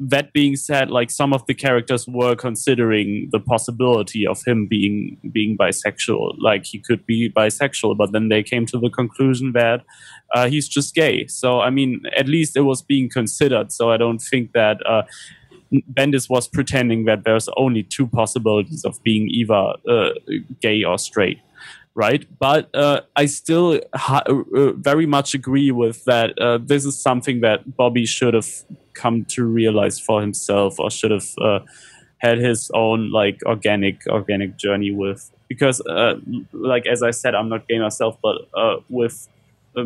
That 0.00 0.32
being 0.32 0.56
said, 0.56 0.90
like 0.90 1.10
some 1.10 1.32
of 1.32 1.46
the 1.46 1.54
characters 1.54 2.08
were 2.08 2.34
considering 2.34 3.28
the 3.30 3.38
possibility 3.38 4.26
of 4.26 4.42
him 4.44 4.66
being 4.66 5.16
being 5.30 5.56
bisexual, 5.56 6.36
like 6.38 6.64
he 6.64 6.78
could 6.78 7.06
be 7.06 7.30
bisexual, 7.30 7.96
but 7.96 8.10
then 8.12 8.28
they 8.28 8.42
came 8.42 8.66
to 8.66 8.78
the 8.78 8.90
conclusion 8.90 9.52
that 9.52 9.84
uh, 10.34 10.48
he's 10.48 10.66
just 10.66 10.94
gay. 10.94 11.26
So 11.28 11.60
I 11.60 11.70
mean, 11.70 12.02
at 12.16 12.26
least 12.26 12.56
it 12.56 12.62
was 12.62 12.82
being 12.82 13.08
considered. 13.08 13.72
So 13.72 13.90
I 13.90 13.96
don't 13.96 14.20
think 14.20 14.52
that. 14.52 14.84
Uh, 14.86 15.02
Bendis 15.94 16.28
was 16.28 16.46
pretending 16.48 17.06
that 17.06 17.24
there's 17.24 17.48
only 17.56 17.82
two 17.82 18.06
possibilities 18.06 18.84
of 18.84 19.02
being 19.04 19.26
either 19.30 19.72
uh, 19.88 20.10
gay 20.60 20.84
or 20.84 20.98
straight 20.98 21.38
right? 21.94 22.26
But 22.38 22.74
uh, 22.74 23.02
I 23.16 23.26
still 23.26 23.80
ha- 23.94 24.24
uh, 24.26 24.72
very 24.72 25.06
much 25.06 25.34
agree 25.34 25.70
with 25.70 26.04
that. 26.04 26.38
Uh, 26.38 26.58
this 26.58 26.84
is 26.84 26.98
something 26.98 27.40
that 27.40 27.76
Bobby 27.76 28.06
should 28.06 28.34
have 28.34 28.48
come 28.94 29.24
to 29.26 29.44
realize 29.44 29.98
for 29.98 30.20
himself, 30.20 30.78
or 30.78 30.90
should 30.90 31.10
have 31.10 31.28
uh, 31.40 31.60
had 32.18 32.38
his 32.38 32.70
own 32.74 33.10
like 33.10 33.40
organic 33.46 34.06
organic 34.08 34.56
journey 34.56 34.90
with. 34.90 35.30
Because, 35.48 35.80
uh, 35.82 36.14
like 36.52 36.86
as 36.86 37.02
I 37.02 37.10
said, 37.10 37.34
I'm 37.34 37.48
not 37.48 37.68
gay 37.68 37.78
myself, 37.78 38.16
but 38.22 38.36
uh, 38.54 38.76
with 38.88 39.28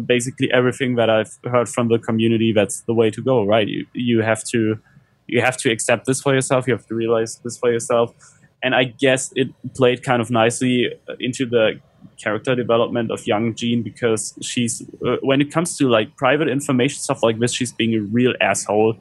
basically 0.05 0.53
everything 0.53 0.95
that 0.97 1.11
I've 1.11 1.39
heard 1.45 1.69
from 1.69 1.89
the 1.89 1.99
community, 1.99 2.53
that's 2.53 2.83
the 2.83 2.95
way 2.95 3.11
to 3.11 3.23
go, 3.23 3.45
right? 3.45 3.67
You 3.67 3.87
you 3.93 4.23
have 4.23 4.45
to 4.45 4.79
you 5.27 5.41
have 5.41 5.57
to 5.59 5.73
accept 5.73 6.07
this 6.07 6.21
for 6.21 6.35
yourself. 6.35 6.69
You 6.69 6.75
have 6.75 6.87
to 6.87 6.95
realize 6.95 7.41
this 7.43 7.59
for 7.59 7.71
yourself 7.71 8.15
and 8.63 8.75
I 8.75 8.85
guess 8.85 9.33
it 9.37 9.49
played 9.75 10.03
kind 10.03 10.21
of 10.21 10.31
nicely 10.31 10.91
into 11.21 11.47
the 11.47 11.81
character 12.17 12.55
development 12.55 13.11
of 13.11 13.27
young 13.27 13.55
Jean 13.55 13.83
because 13.83 14.35
she's 14.41 14.83
uh, 15.07 15.17
when 15.23 15.41
it 15.41 15.51
comes 15.53 15.77
to 15.79 15.89
like 15.89 16.17
private 16.17 16.49
information 16.49 16.99
stuff 17.01 17.23
like 17.23 17.39
this, 17.39 17.53
she's 17.53 17.73
being 17.73 17.95
a 17.95 18.01
real 18.01 18.35
asshole 18.41 18.97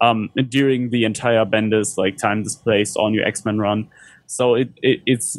um, 0.00 0.30
during 0.48 0.90
the 0.90 1.04
entire 1.04 1.44
Bendis 1.44 1.96
like 1.96 2.16
time 2.16 2.42
displaced 2.42 2.96
All-New 2.96 3.22
X 3.22 3.44
Men 3.44 3.58
run. 3.58 3.88
So 4.26 4.54
it, 4.54 4.70
it 4.82 5.00
it's 5.06 5.38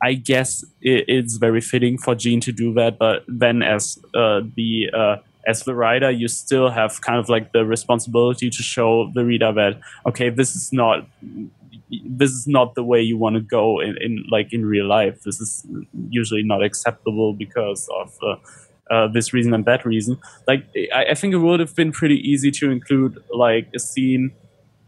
I 0.00 0.14
guess 0.14 0.64
it, 0.80 1.04
it's 1.08 1.36
very 1.36 1.60
fitting 1.60 1.98
for 1.98 2.14
Jean 2.14 2.40
to 2.40 2.52
do 2.52 2.72
that, 2.74 2.98
but 2.98 3.24
then 3.26 3.62
as 3.62 3.98
uh, 4.14 4.42
the 4.56 4.90
uh, 4.92 5.16
as 5.46 5.62
the 5.64 5.74
writer, 5.74 6.10
you 6.10 6.28
still 6.28 6.70
have 6.70 7.00
kind 7.00 7.18
of 7.18 7.28
like 7.28 7.52
the 7.52 7.64
responsibility 7.64 8.50
to 8.50 8.62
show 8.62 9.10
the 9.14 9.24
reader 9.24 9.52
that 9.52 9.80
okay, 10.06 10.30
this 10.30 10.54
is 10.54 10.72
not 10.72 11.06
this 12.04 12.30
is 12.30 12.46
not 12.46 12.74
the 12.74 12.84
way 12.84 13.00
you 13.00 13.16
want 13.16 13.36
to 13.36 13.40
go 13.40 13.80
in, 13.80 13.96
in 14.00 14.24
like 14.30 14.52
in 14.52 14.64
real 14.64 14.86
life. 14.86 15.22
This 15.22 15.40
is 15.40 15.66
usually 16.08 16.42
not 16.42 16.62
acceptable 16.62 17.32
because 17.32 17.88
of 18.00 18.16
uh, 18.22 18.36
uh, 18.90 19.08
this 19.08 19.32
reason 19.32 19.54
and 19.54 19.64
that 19.64 19.84
reason. 19.84 20.18
Like 20.46 20.66
I, 20.94 21.06
I, 21.10 21.14
think 21.14 21.34
it 21.34 21.38
would 21.38 21.60
have 21.60 21.74
been 21.74 21.92
pretty 21.92 22.16
easy 22.16 22.50
to 22.52 22.70
include 22.70 23.22
like 23.32 23.68
a 23.74 23.78
scene 23.78 24.32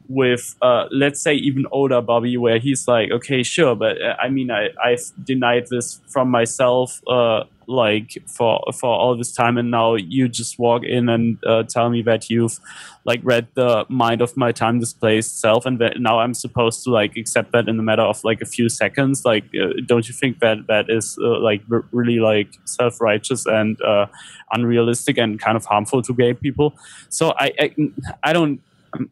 with 0.09 0.55
uh, 0.63 0.87
let's 0.91 1.23
say 1.23 1.35
even 1.35 1.67
older 1.71 2.01
Bobby 2.01 2.37
where 2.37 2.59
he's 2.59 2.87
like, 2.87 3.11
okay, 3.11 3.43
sure, 3.43 3.75
but 3.75 4.01
uh, 4.01 4.17
I 4.21 4.29
mean 4.29 4.51
I 4.51 4.69
I've 4.83 5.13
denied 5.25 5.67
this 5.71 6.01
from 6.09 6.31
myself 6.31 7.01
uh, 7.07 7.45
like 7.67 8.19
for 8.27 8.61
for 8.73 8.91
all 8.91 9.17
this 9.17 9.33
time 9.33 9.57
and 9.59 9.71
now 9.71 9.95
you 9.95 10.29
just 10.29 10.59
walk 10.59 10.85
in 10.85 11.09
and 11.09 11.39
uh, 11.47 11.63
tell 11.63 11.91
me 11.91 12.03
that 12.03 12.29
you've 12.31 12.59
like 13.05 13.21
read 13.23 13.47
the 13.55 13.85
mind 13.89 14.21
of 14.21 14.37
my 14.37 14.53
time 14.53 14.81
displaced 14.81 15.41
self 15.41 15.67
and 15.67 15.79
that 15.79 16.01
now 16.01 16.19
i'm 16.19 16.35
supposed 16.35 16.83
to 16.85 16.91
like 16.91 17.17
accept 17.17 17.53
that 17.53 17.69
in 17.69 17.79
a 17.79 17.83
matter 17.83 18.03
of 18.03 18.23
like 18.25 18.41
a 18.41 18.47
few 18.47 18.69
seconds. 18.69 19.25
Like 19.25 19.45
uh, 19.55 19.81
don't 19.87 20.09
you 20.09 20.15
think 20.15 20.41
that 20.41 20.67
that 20.69 20.87
is 20.89 21.19
uh, 21.21 21.39
like 21.41 21.63
r- 21.71 21.85
really 21.93 22.19
like 22.19 22.49
self-righteous 22.65 23.47
and 23.47 23.81
uh, 23.83 24.07
unrealistic 24.53 25.19
and 25.19 25.41
kind 25.41 25.57
of 25.57 25.65
harmful 25.65 26.03
to 26.03 26.15
gay 26.15 26.35
people? 26.35 26.75
So 27.09 27.35
I, 27.39 27.53
I 27.59 27.75
i 28.23 28.33
don't 28.33 28.61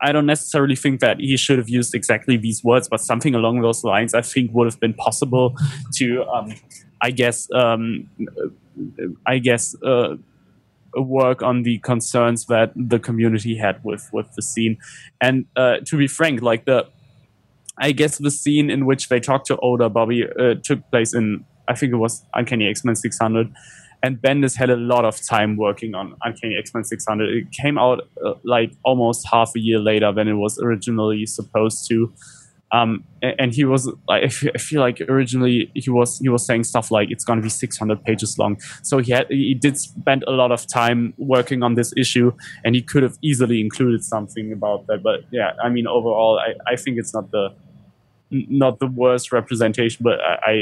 I 0.00 0.12
don't 0.12 0.26
necessarily 0.26 0.76
think 0.76 1.00
that 1.00 1.18
he 1.20 1.36
should 1.36 1.58
have 1.58 1.68
used 1.68 1.94
exactly 1.94 2.36
these 2.36 2.62
words, 2.62 2.88
but 2.88 3.00
something 3.00 3.34
along 3.34 3.60
those 3.60 3.84
lines 3.84 4.14
I 4.14 4.22
think 4.22 4.52
would 4.54 4.66
have 4.66 4.80
been 4.80 4.94
possible 4.94 5.56
to 5.94 6.24
um, 6.24 6.54
I 7.00 7.10
guess 7.10 7.48
um, 7.52 8.08
I 9.26 9.38
guess 9.38 9.74
uh, 9.82 10.16
work 10.94 11.42
on 11.42 11.62
the 11.62 11.78
concerns 11.78 12.46
that 12.46 12.72
the 12.76 12.98
community 12.98 13.56
had 13.56 13.82
with 13.84 14.08
with 14.12 14.32
the 14.34 14.42
scene. 14.42 14.78
And 15.20 15.46
uh, 15.56 15.78
to 15.86 15.96
be 15.96 16.06
frank, 16.06 16.42
like 16.42 16.64
the 16.64 16.86
I 17.78 17.92
guess 17.92 18.18
the 18.18 18.30
scene 18.30 18.70
in 18.70 18.86
which 18.86 19.08
they 19.08 19.20
talked 19.20 19.46
to 19.46 19.56
older 19.58 19.88
Bobby 19.88 20.24
uh, 20.24 20.54
took 20.62 20.88
place 20.90 21.14
in 21.14 21.44
I 21.68 21.74
think 21.74 21.92
it 21.92 21.96
was 21.96 22.24
Uncanny 22.34 22.68
X 22.68 22.84
Men 22.84 22.96
600. 22.96 23.52
And 24.02 24.20
Bendis 24.20 24.56
had 24.56 24.68
a 24.70 24.76
lot 24.76 25.04
of 25.04 25.20
time 25.24 25.56
working 25.56 25.94
on 25.94 26.16
Uncanny 26.24 26.56
X 26.56 26.74
Men 26.74 26.84
600. 26.84 27.28
It 27.36 27.52
came 27.52 27.78
out 27.78 28.00
uh, 28.24 28.34
like 28.42 28.72
almost 28.84 29.26
half 29.30 29.52
a 29.56 29.60
year 29.60 29.78
later 29.78 30.12
than 30.12 30.26
it 30.28 30.34
was 30.34 30.58
originally 30.58 31.24
supposed 31.26 31.88
to 31.90 32.12
Um, 32.74 33.04
a- 33.22 33.38
and 33.38 33.52
he 33.54 33.64
was 33.64 33.82
like, 34.08 34.22
I 34.24 34.28
feel- 34.28 34.52
I 34.54 34.58
feel 34.58 34.80
like 34.80 34.98
originally 35.14 35.70
he 35.74 35.90
was 35.90 36.18
he 36.24 36.30
was 36.30 36.42
saying 36.46 36.64
stuff 36.64 36.90
like 36.90 37.08
it's 37.14 37.24
going 37.28 37.38
to 37.38 37.42
be 37.42 37.50
600 37.50 38.02
pages 38.02 38.38
long. 38.38 38.56
So 38.82 38.94
he 39.04 39.12
had 39.12 39.26
he 39.28 39.54
did 39.54 39.76
spend 39.78 40.24
a 40.26 40.30
lot 40.42 40.50
of 40.56 40.60
time 40.66 41.12
working 41.18 41.62
on 41.62 41.74
this 41.74 41.92
issue, 41.96 42.32
and 42.64 42.74
he 42.74 42.80
could 42.90 43.02
have 43.02 43.16
easily 43.22 43.60
included 43.60 44.02
something 44.04 44.52
about 44.58 44.86
that. 44.88 45.02
But 45.02 45.18
yeah, 45.30 45.52
I 45.62 45.68
mean, 45.68 45.86
overall, 45.86 46.40
I, 46.46 46.50
I 46.72 46.76
think 46.76 46.96
it's 46.98 47.12
not 47.18 47.30
the 47.30 47.44
not 48.30 48.78
the 48.78 48.86
worst 48.86 49.32
representation, 49.32 50.00
but 50.02 50.18
I, 50.20 50.34
I 50.52 50.54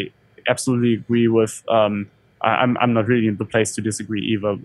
absolutely 0.48 0.94
agree 0.94 1.28
with. 1.28 1.62
Um, 1.68 2.08
I'm 2.42 2.76
I'm 2.78 2.92
not 2.92 3.06
really 3.06 3.28
in 3.28 3.36
the 3.36 3.44
place 3.44 3.74
to 3.74 3.82
disagree 3.82 4.22
either. 4.22 4.56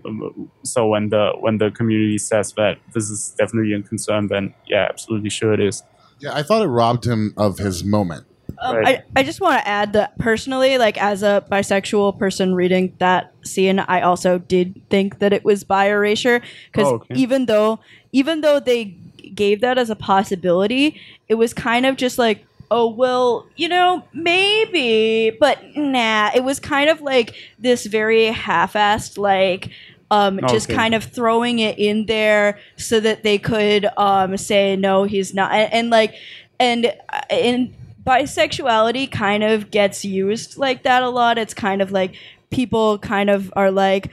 So 0.62 0.88
when 0.88 1.10
the 1.10 1.32
when 1.40 1.58
the 1.58 1.70
community 1.70 2.18
says 2.18 2.52
that 2.52 2.78
this 2.94 3.10
is 3.10 3.34
definitely 3.38 3.72
a 3.74 3.82
concern, 3.82 4.28
then 4.28 4.54
yeah, 4.66 4.86
absolutely 4.88 5.30
sure 5.30 5.52
it 5.52 5.60
is. 5.60 5.82
Yeah, 6.20 6.34
I 6.34 6.42
thought 6.42 6.62
it 6.62 6.68
robbed 6.68 7.04
him 7.06 7.34
of 7.36 7.58
his 7.58 7.84
moment. 7.84 8.26
Um, 8.62 8.76
Right. 8.76 9.02
I, 9.14 9.20
I 9.20 9.22
just 9.22 9.42
want 9.42 9.60
to 9.60 9.68
add 9.68 9.92
that 9.92 10.16
personally, 10.18 10.78
like 10.78 10.96
as 10.96 11.22
a 11.22 11.44
bisexual 11.52 12.18
person 12.18 12.54
reading 12.54 12.94
that 13.00 13.34
scene, 13.44 13.80
I 13.80 14.00
also 14.00 14.38
did 14.38 14.80
think 14.88 15.18
that 15.18 15.34
it 15.34 15.44
was 15.44 15.62
bi 15.62 15.88
erasure 15.90 16.40
because 16.72 16.88
Oh, 16.88 16.94
okay. 16.94 17.14
even 17.14 17.44
though 17.46 17.80
even 18.12 18.40
though 18.40 18.58
they 18.58 18.96
gave 19.34 19.60
that 19.60 19.76
as 19.76 19.90
a 19.90 19.96
possibility, 19.96 20.98
it 21.28 21.34
was 21.34 21.52
kind 21.52 21.84
of 21.84 21.96
just 21.96 22.16
like, 22.16 22.46
oh 22.70 22.88
well, 22.88 23.46
you 23.56 23.68
know, 23.68 24.02
maybe, 24.12 25.30
but 25.38 25.58
nah. 25.76 26.30
It 26.34 26.44
was 26.44 26.60
kind 26.60 26.90
of 26.90 27.00
like 27.00 27.34
this 27.58 27.86
very 27.86 28.26
half-assed, 28.26 29.18
like 29.18 29.70
um, 30.10 30.40
just 30.48 30.68
Okay. 30.68 30.76
kind 30.76 30.94
of 30.94 31.04
throwing 31.04 31.58
it 31.58 31.78
in 31.78 32.06
there 32.06 32.58
so 32.76 33.00
that 33.00 33.22
they 33.22 33.38
could 33.38 33.86
um, 33.96 34.36
say 34.36 34.76
no, 34.76 35.04
he's 35.04 35.34
not, 35.34 35.52
and, 35.52 35.72
and 35.72 35.90
like, 35.90 36.14
and 36.60 36.86
uh, 36.86 37.20
and 37.30 37.74
bisexuality 38.04 39.10
kind 39.10 39.42
of 39.42 39.70
gets 39.70 40.04
used 40.04 40.56
like 40.58 40.84
that 40.84 41.02
a 41.02 41.08
lot. 41.08 41.38
It's 41.38 41.54
kind 41.54 41.82
of 41.82 41.90
like 41.90 42.14
people 42.50 42.98
kind 42.98 43.28
of 43.30 43.52
are 43.56 43.70
like, 43.70 44.10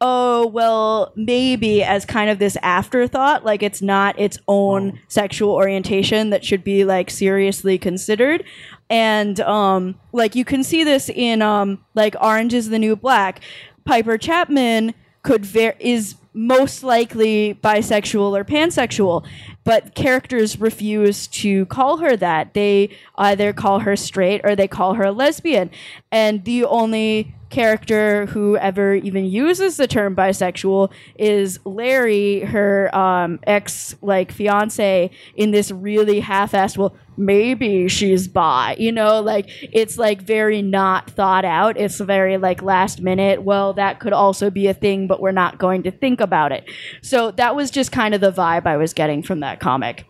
oh, 0.00 0.46
well, 0.46 1.12
maybe 1.16 1.82
as 1.82 2.04
kind 2.04 2.28
of 2.28 2.38
this 2.38 2.56
afterthought, 2.62 3.44
like 3.44 3.62
it's 3.62 3.80
not 3.80 4.18
its 4.18 4.38
own 4.48 5.00
sexual 5.08 5.52
orientation 5.52 6.30
that 6.30 6.44
should 6.44 6.64
be 6.64 6.84
like 6.84 7.10
seriously 7.10 7.78
considered. 7.78 8.44
And 8.90 9.40
um, 9.40 9.94
like 10.12 10.34
you 10.34 10.44
can 10.44 10.62
see 10.62 10.84
this 10.84 11.08
in 11.08 11.42
um, 11.42 11.84
like 11.94 12.16
Orange 12.20 12.54
is 12.54 12.68
the 12.68 12.78
New 12.78 12.96
Black. 12.96 13.40
Piper 13.84 14.18
Chapman 14.18 14.94
could 15.22 15.44
ver- 15.46 15.76
is 15.78 16.16
most 16.34 16.82
likely 16.82 17.58
bisexual 17.62 18.36
or 18.36 18.44
pansexual, 18.44 19.24
but 19.62 19.94
characters 19.94 20.60
refuse 20.60 21.28
to 21.28 21.64
call 21.66 21.98
her 21.98 22.16
that. 22.16 22.52
They 22.54 22.90
either 23.16 23.52
call 23.52 23.80
her 23.80 23.96
straight 23.96 24.40
or 24.44 24.56
they 24.56 24.68
call 24.68 24.94
her 24.94 25.04
a 25.04 25.12
lesbian. 25.12 25.70
And 26.10 26.44
the 26.44 26.64
only 26.64 27.34
character 27.54 28.26
who 28.26 28.56
ever 28.56 28.94
even 28.94 29.24
uses 29.24 29.76
the 29.76 29.86
term 29.86 30.16
bisexual 30.16 30.90
is 31.16 31.60
Larry, 31.64 32.40
her 32.40 32.94
um, 32.94 33.38
ex 33.44 33.94
like 34.02 34.32
fiance, 34.32 35.10
in 35.36 35.52
this 35.52 35.70
really 35.70 36.18
half-assed. 36.18 36.76
Well, 36.76 36.96
maybe 37.16 37.86
she's 37.86 38.26
bi. 38.26 38.74
You 38.76 38.90
know, 38.90 39.20
like 39.20 39.48
it's 39.72 39.96
like 39.96 40.20
very 40.20 40.62
not 40.62 41.10
thought 41.10 41.44
out. 41.44 41.76
It's 41.76 42.00
very 42.00 42.38
like 42.38 42.60
last 42.60 43.00
minute. 43.00 43.42
Well, 43.42 43.72
that 43.74 44.00
could 44.00 44.12
also 44.12 44.50
be 44.50 44.66
a 44.66 44.74
thing, 44.74 45.06
but 45.06 45.20
we're 45.20 45.30
not 45.30 45.58
going 45.58 45.84
to 45.84 45.92
think 45.92 46.20
about 46.20 46.50
it. 46.50 46.68
So 47.02 47.30
that 47.32 47.54
was 47.54 47.70
just 47.70 47.92
kind 47.92 48.14
of 48.14 48.20
the 48.20 48.32
vibe 48.32 48.66
I 48.66 48.76
was 48.76 48.92
getting 48.92 49.22
from 49.22 49.40
that 49.40 49.60
comic. 49.60 50.06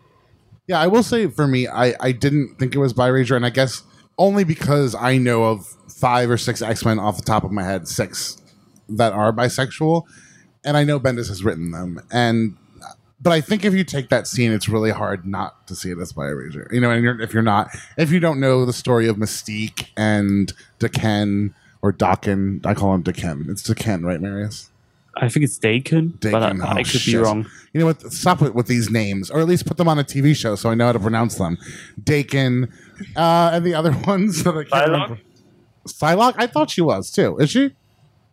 Yeah, 0.67 0.79
I 0.79 0.87
will 0.87 1.03
say 1.03 1.27
for 1.27 1.45
me, 1.45 1.67
I, 1.67 1.93
I 1.99 2.11
didn't 2.11 2.55
think 2.57 2.73
it 2.73 2.79
was 2.79 2.91
bi 2.91 3.07
erasure, 3.07 3.35
and 3.35 3.45
I 3.45 3.51
guess 3.51 3.83
only 4.17 4.43
because 4.43 4.95
I 4.95 5.17
know 5.17 5.43
of 5.43 5.67
five 5.95 6.29
or 6.29 6.37
six 6.37 6.61
X 6.61 6.83
Men 6.85 6.99
off 6.99 7.17
the 7.17 7.23
top 7.23 7.43
of 7.43 7.51
my 7.51 7.63
head, 7.63 7.87
six 7.87 8.37
that 8.89 9.13
are 9.13 9.31
bisexual, 9.31 10.03
and 10.63 10.77
I 10.77 10.83
know 10.83 10.99
Bendis 10.99 11.29
has 11.29 11.43
written 11.43 11.71
them. 11.71 12.01
And 12.11 12.57
but 13.21 13.31
I 13.31 13.41
think 13.41 13.63
if 13.63 13.73
you 13.73 13.83
take 13.83 14.09
that 14.09 14.27
scene, 14.27 14.51
it's 14.51 14.67
really 14.69 14.91
hard 14.91 15.25
not 15.25 15.67
to 15.67 15.75
see 15.75 15.91
it 15.91 15.97
as 15.97 16.13
bi 16.13 16.27
erasure. 16.27 16.69
You 16.71 16.81
know, 16.81 16.91
and 16.91 17.03
you're, 17.03 17.19
if 17.21 17.33
you're 17.33 17.41
not, 17.41 17.69
if 17.97 18.11
you 18.11 18.19
don't 18.19 18.39
know 18.39 18.65
the 18.65 18.73
story 18.73 19.07
of 19.07 19.15
Mystique 19.15 19.87
and 19.95 20.53
Daken 20.79 21.53
or 21.81 21.91
Dakin, 21.91 22.61
I 22.65 22.73
call 22.73 22.93
him 22.93 23.03
Daken. 23.03 23.49
It's 23.49 23.63
Daken, 23.63 24.05
right, 24.05 24.19
Marius? 24.19 24.69
I 25.17 25.29
think 25.29 25.45
it's 25.45 25.57
Dakin, 25.57 26.09
but 26.21 26.35
I, 26.35 26.51
Daken, 26.51 26.61
I 26.61 26.81
oh, 26.81 26.83
could 26.83 27.05
be 27.05 27.15
wrong. 27.15 27.49
You 27.71 27.79
know 27.79 27.85
what? 27.85 28.01
Stop 28.11 28.41
with, 28.41 28.53
with 28.53 28.67
these 28.67 28.89
names, 28.89 29.31
or 29.31 29.39
at 29.39 29.47
least 29.47 29.65
put 29.65 29.77
them 29.77 29.87
on 29.87 29.97
a 29.97 30.03
TV 30.03 30.35
show 30.35 30.55
so 30.55 30.69
I 30.69 30.75
know 30.75 30.87
how 30.87 30.91
to 30.91 30.99
pronounce 30.99 31.35
them. 31.35 31.57
Dakin, 32.03 32.71
uh, 33.15 33.51
and 33.53 33.65
the 33.65 33.73
other 33.73 33.91
ones 34.05 34.43
that 34.43 34.51
I 34.51 34.65
can't 34.65 34.69
Psylocke? 34.69 34.91
remember. 34.91 35.19
Psylocke? 35.87 36.35
I 36.37 36.47
thought 36.47 36.69
she 36.69 36.81
was 36.81 37.11
too. 37.11 37.37
Is 37.37 37.49
she? 37.51 37.73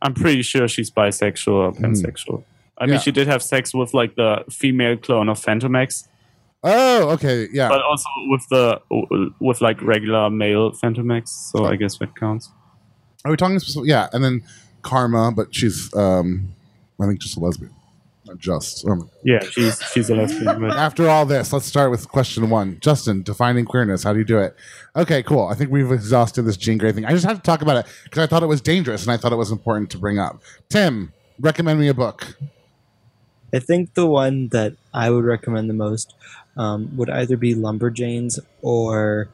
I'm 0.01 0.15
pretty 0.15 0.43
sure 0.43 0.67
she's 0.69 0.91
bisexual 0.91 1.53
or 1.53 1.73
pansexual. 1.73 2.45
I 2.79 2.87
mean, 2.87 2.95
Yeah. 2.95 3.01
she 3.01 3.13
did 3.13 3.29
have 3.29 3.43
sex 3.43 3.73
with 3.75 3.95
like 3.95 4.17
the 4.17 4.45
female 4.51 4.97
clone 4.97 5.29
of 5.29 5.39
Fantomex, 5.39 6.09
Oh, 6.65 7.11
okay, 7.11 7.49
yeah. 7.53 7.69
but 7.69 7.83
also 7.83 8.09
with 8.29 8.49
the 8.49 8.81
with 9.41 9.61
like 9.61 9.81
regular 9.83 10.31
male 10.31 10.73
Fantomex. 10.73 11.29
So 11.29 11.67
I 11.67 11.77
guess 11.77 11.99
that 11.99 12.17
counts. 12.17 12.51
Are 13.25 13.31
we 13.31 13.37
talking? 13.37 13.61
Yeah, 13.85 14.09
and 14.13 14.25
then 14.25 14.43
Karma, 14.83 15.31
but 15.31 15.55
she's, 15.55 15.95
um, 15.95 16.49
I 17.01 17.07
think, 17.07 17.21
just 17.21 17.37
a 17.37 17.41
lesbian. 17.41 17.73
Not 18.33 18.39
just. 18.39 18.89
Um, 18.89 19.11
Yeah, 19.25 19.41
she's 19.41 19.83
she's 19.93 20.09
a 20.09 20.15
lesbian. 20.17 20.61
But 20.61 20.77
after 20.77 21.09
all 21.09 21.27
this, 21.27 21.53
let's 21.53 21.67
start 21.67 21.91
with 21.91 22.09
question 22.09 22.49
one. 22.49 22.79
Justin, 22.81 23.23
defining 23.23 23.67
queerness. 23.67 24.05
How 24.05 24.15
do 24.15 24.19
you 24.19 24.25
do 24.25 24.39
it? 24.39 24.57
Okay, 24.97 25.23
cool. 25.23 25.47
I 25.49 25.55
think 25.55 25.71
we've 25.71 25.93
exhausted 25.93 26.43
this 26.43 26.57
Jean 26.57 26.79
Grey 26.79 26.93
thing. 26.93 27.05
I 27.05 27.11
just 27.11 27.27
have 27.27 27.37
to 27.37 27.43
talk 27.43 27.61
about 27.61 27.77
it 27.77 27.93
because 28.05 28.23
I 28.23 28.27
thought 28.27 28.43
it 28.43 28.47
was 28.47 28.63
dangerous 28.63 29.03
and 29.03 29.13
I 29.13 29.19
thought 29.19 29.33
it 29.33 29.37
was 29.37 29.51
important 29.51 29.91
to 29.91 29.99
bring 29.99 30.19
up. 30.19 30.41
Tim, 30.71 31.13
recommend 31.39 31.79
me 31.79 31.89
a 31.89 31.95
book. 31.95 32.37
I 33.55 33.59
think 33.59 33.93
the 33.95 34.07
one 34.07 34.49
that 34.49 34.77
I 34.95 35.11
would 35.11 35.25
recommend 35.25 35.69
the 35.69 35.75
most 35.75 36.15
um, 36.57 36.97
would 36.97 37.11
either 37.11 37.37
be 37.37 37.55
Lumberjanes 37.55 38.39
or 38.63 39.29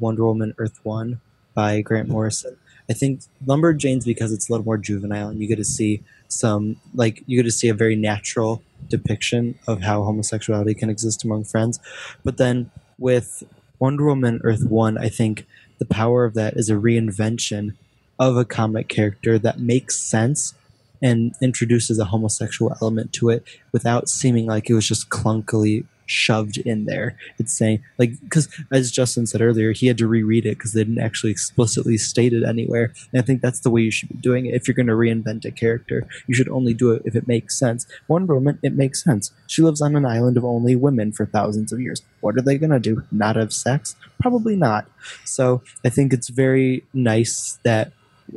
Wonder 0.00 0.24
Woman 0.24 0.54
Earth 0.56 0.80
One 0.84 1.20
by 1.52 1.82
Grant 1.82 2.08
Morrison. 2.08 2.56
I 2.88 2.94
think 2.94 3.20
Lumberjanes 3.44 4.06
because 4.06 4.32
it's 4.32 4.48
a 4.48 4.52
little 4.52 4.64
more 4.64 4.78
juvenile 4.78 5.28
and 5.28 5.38
you 5.40 5.46
get 5.46 5.56
to 5.56 5.64
see 5.64 6.02
some 6.32 6.76
like 6.94 7.22
you 7.26 7.38
get 7.38 7.44
to 7.44 7.50
see 7.50 7.68
a 7.68 7.74
very 7.74 7.96
natural 7.96 8.62
depiction 8.88 9.58
of 9.66 9.82
how 9.82 10.02
homosexuality 10.02 10.74
can 10.74 10.90
exist 10.90 11.24
among 11.24 11.44
friends. 11.44 11.78
But 12.24 12.36
then 12.36 12.70
with 12.98 13.42
Wonder 13.78 14.06
Woman 14.06 14.40
Earth 14.44 14.64
One, 14.64 14.98
I 14.98 15.08
think 15.08 15.46
the 15.78 15.84
power 15.84 16.24
of 16.24 16.34
that 16.34 16.56
is 16.56 16.70
a 16.70 16.74
reinvention 16.74 17.74
of 18.18 18.36
a 18.36 18.44
comic 18.44 18.88
character 18.88 19.38
that 19.38 19.58
makes 19.58 19.98
sense 19.98 20.54
and 21.02 21.34
introduces 21.42 21.98
a 21.98 22.04
homosexual 22.06 22.76
element 22.80 23.12
to 23.14 23.28
it 23.28 23.44
without 23.72 24.08
seeming 24.08 24.46
like 24.46 24.70
it 24.70 24.74
was 24.74 24.86
just 24.86 25.08
clunkily 25.08 25.84
shoved 26.06 26.58
in 26.58 26.84
there. 26.84 27.16
It's 27.38 27.52
saying 27.52 27.82
like 27.98 28.20
because 28.20 28.48
as 28.70 28.90
Justin 28.90 29.26
said 29.26 29.40
earlier, 29.40 29.72
he 29.72 29.86
had 29.86 29.98
to 29.98 30.06
reread 30.06 30.46
it 30.46 30.58
because 30.58 30.72
they 30.72 30.84
didn't 30.84 31.02
actually 31.02 31.32
explicitly 31.32 31.98
state 31.98 32.32
it 32.32 32.44
anywhere. 32.44 32.92
And 33.12 33.22
I 33.22 33.24
think 33.24 33.40
that's 33.40 33.60
the 33.60 33.70
way 33.70 33.82
you 33.82 33.90
should 33.90 34.08
be 34.08 34.18
doing 34.18 34.46
it. 34.46 34.54
If 34.54 34.66
you're 34.66 34.74
going 34.74 34.86
to 34.86 34.92
reinvent 34.92 35.44
a 35.44 35.50
character, 35.50 36.06
you 36.26 36.34
should 36.34 36.48
only 36.48 36.74
do 36.74 36.92
it 36.92 37.02
if 37.04 37.14
it 37.14 37.28
makes 37.28 37.58
sense. 37.58 37.86
Wonder 38.08 38.34
Woman, 38.34 38.58
it 38.62 38.74
makes 38.74 39.02
sense. 39.02 39.32
She 39.46 39.62
lives 39.62 39.80
on 39.80 39.96
an 39.96 40.06
island 40.06 40.36
of 40.36 40.44
only 40.44 40.76
women 40.76 41.12
for 41.12 41.26
thousands 41.26 41.72
of 41.72 41.80
years. 41.80 42.02
What 42.20 42.36
are 42.36 42.42
they 42.42 42.58
going 42.58 42.70
to 42.70 42.80
do? 42.80 43.02
Not 43.10 43.36
have 43.36 43.52
sex? 43.52 43.96
Probably 44.20 44.56
not. 44.56 44.86
So 45.24 45.62
I 45.84 45.88
think 45.88 46.12
it's 46.12 46.28
very 46.28 46.84
nice 46.92 47.58
that 47.64 47.92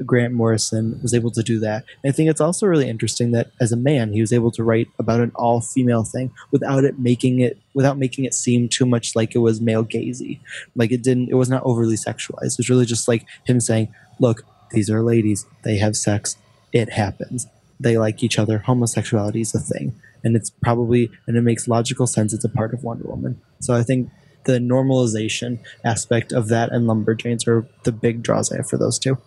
Grant 0.05 0.33
Morrison 0.33 0.99
was 1.01 1.13
able 1.13 1.31
to 1.31 1.43
do 1.43 1.59
that. 1.59 1.85
And 2.03 2.11
I 2.11 2.15
think 2.15 2.29
it's 2.29 2.41
also 2.41 2.65
really 2.65 2.89
interesting 2.89 3.31
that 3.31 3.51
as 3.59 3.71
a 3.71 3.77
man, 3.77 4.13
he 4.13 4.21
was 4.21 4.33
able 4.33 4.51
to 4.51 4.63
write 4.63 4.87
about 4.99 5.21
an 5.21 5.31
all-female 5.35 6.03
thing 6.03 6.31
without 6.51 6.83
it 6.83 6.99
making 6.99 7.39
it 7.39 7.57
without 7.73 7.97
making 7.97 8.25
it 8.25 8.33
seem 8.33 8.69
too 8.69 8.85
much 8.85 9.15
like 9.15 9.35
it 9.35 9.39
was 9.39 9.61
male 9.61 9.85
gazy. 9.85 10.39
Like 10.75 10.91
it 10.91 11.01
didn't. 11.01 11.29
It 11.29 11.35
was 11.35 11.49
not 11.49 11.63
overly 11.63 11.95
sexualized. 11.95 12.53
It 12.53 12.59
was 12.59 12.69
really 12.69 12.85
just 12.85 13.07
like 13.07 13.25
him 13.45 13.59
saying, 13.59 13.93
"Look, 14.19 14.43
these 14.71 14.89
are 14.89 15.01
ladies. 15.01 15.45
They 15.63 15.77
have 15.77 15.95
sex. 15.95 16.37
It 16.71 16.93
happens. 16.93 17.47
They 17.79 17.97
like 17.97 18.23
each 18.23 18.39
other. 18.39 18.59
Homosexuality 18.59 19.41
is 19.41 19.53
a 19.53 19.59
thing." 19.59 19.93
And 20.23 20.35
it's 20.35 20.49
probably, 20.49 21.11
and 21.27 21.37
it 21.37 21.41
makes 21.41 21.67
logical 21.67 22.07
sense. 22.07 22.33
It's 22.33 22.43
a 22.43 22.49
part 22.49 22.73
of 22.73 22.83
Wonder 22.83 23.07
Woman. 23.07 23.39
So 23.59 23.75
I 23.75 23.83
think 23.83 24.09
the 24.45 24.59
normalization 24.59 25.59
aspect 25.83 26.31
of 26.31 26.47
that 26.47 26.71
and 26.71 26.87
Lumberjanes 26.87 27.47
are 27.47 27.67
the 27.83 27.91
big 27.91 28.23
draws 28.23 28.51
I 28.51 28.57
have 28.57 28.69
for 28.69 28.77
those 28.77 28.97
two. 28.97 29.17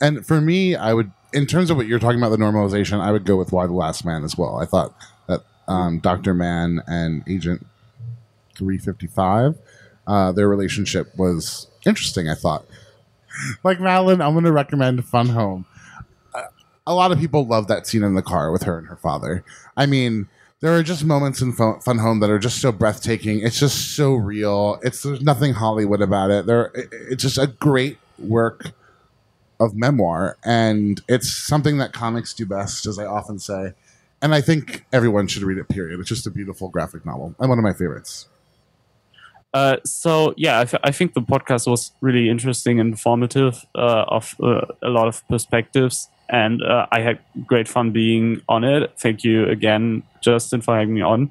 And 0.00 0.26
for 0.26 0.40
me, 0.40 0.74
I 0.76 0.92
would, 0.94 1.10
in 1.32 1.46
terms 1.46 1.70
of 1.70 1.76
what 1.76 1.86
you're 1.86 1.98
talking 1.98 2.18
about, 2.18 2.30
the 2.30 2.36
normalization, 2.36 3.00
I 3.00 3.12
would 3.12 3.24
go 3.24 3.36
with 3.36 3.52
Y 3.52 3.66
the 3.66 3.72
Last 3.72 4.04
Man 4.04 4.24
as 4.24 4.36
well. 4.36 4.56
I 4.58 4.66
thought 4.66 4.94
that 5.28 5.42
um, 5.68 5.98
Dr. 6.00 6.34
Mann 6.34 6.82
and 6.86 7.22
Agent 7.28 7.66
355, 8.56 9.56
uh, 10.06 10.32
their 10.32 10.48
relationship 10.48 11.16
was 11.16 11.68
interesting, 11.84 12.28
I 12.28 12.34
thought. 12.34 12.64
Like 13.62 13.80
Madeline, 13.80 14.22
I'm 14.22 14.32
going 14.32 14.46
to 14.46 14.52
recommend 14.52 15.04
Fun 15.04 15.28
Home. 15.28 15.66
A 16.86 16.94
lot 16.94 17.12
of 17.12 17.18
people 17.18 17.44
love 17.46 17.66
that 17.68 17.86
scene 17.86 18.02
in 18.02 18.14
the 18.14 18.22
car 18.22 18.50
with 18.50 18.62
her 18.62 18.78
and 18.78 18.86
her 18.86 18.96
father. 18.96 19.44
I 19.76 19.84
mean, 19.84 20.28
there 20.60 20.74
are 20.74 20.82
just 20.82 21.04
moments 21.04 21.42
in 21.42 21.52
Fun, 21.52 21.98
Home 21.98 22.20
that 22.20 22.30
are 22.30 22.38
just 22.38 22.62
so 22.62 22.72
breathtaking. 22.72 23.40
It's 23.40 23.58
just 23.60 23.94
so 23.94 24.14
real. 24.14 24.78
It's 24.82 25.02
there's 25.02 25.20
nothing 25.20 25.52
Hollywood 25.52 26.00
about 26.00 26.30
it. 26.30 26.46
There, 26.46 26.66
it- 26.74 26.88
it's 27.10 27.22
just 27.22 27.36
a 27.36 27.46
great 27.48 27.98
work 28.18 28.70
of 29.60 29.74
memoir, 29.74 30.36
and 30.44 31.00
it's 31.08 31.32
something 31.32 31.78
that 31.78 31.92
comics 31.92 32.34
do 32.34 32.46
best, 32.46 32.86
as 32.86 32.98
I 32.98 33.04
often 33.06 33.38
say. 33.38 33.72
And 34.22 34.34
I 34.34 34.40
think 34.40 34.86
everyone 34.92 35.28
should 35.28 35.42
read 35.42 35.58
it. 35.58 35.68
Period. 35.68 36.00
It's 36.00 36.08
just 36.08 36.26
a 36.26 36.30
beautiful 36.30 36.68
graphic 36.68 37.04
novel 37.04 37.34
and 37.38 37.48
one 37.48 37.58
of 37.58 37.62
my 37.62 37.72
favorites. 37.72 38.26
Uh, 39.54 39.76
so 39.84 40.34
yeah, 40.36 40.60
I, 40.60 40.64
th- 40.64 40.80
I 40.84 40.90
think 40.90 41.14
the 41.14 41.20
podcast 41.22 41.66
was 41.66 41.92
really 42.00 42.28
interesting 42.28 42.78
and 42.78 42.90
informative 42.90 43.64
uh, 43.74 44.04
of 44.08 44.34
uh, 44.42 44.66
a 44.82 44.88
lot 44.88 45.08
of 45.08 45.26
perspectives, 45.28 46.08
and 46.28 46.62
uh, 46.62 46.86
I 46.92 47.00
had 47.00 47.20
great 47.46 47.68
fun 47.68 47.92
being 47.92 48.42
on 48.48 48.64
it. 48.64 48.92
Thank 48.98 49.24
you 49.24 49.46
again, 49.46 50.02
Justin, 50.22 50.60
for 50.60 50.76
having 50.76 50.94
me 50.94 51.00
on. 51.00 51.30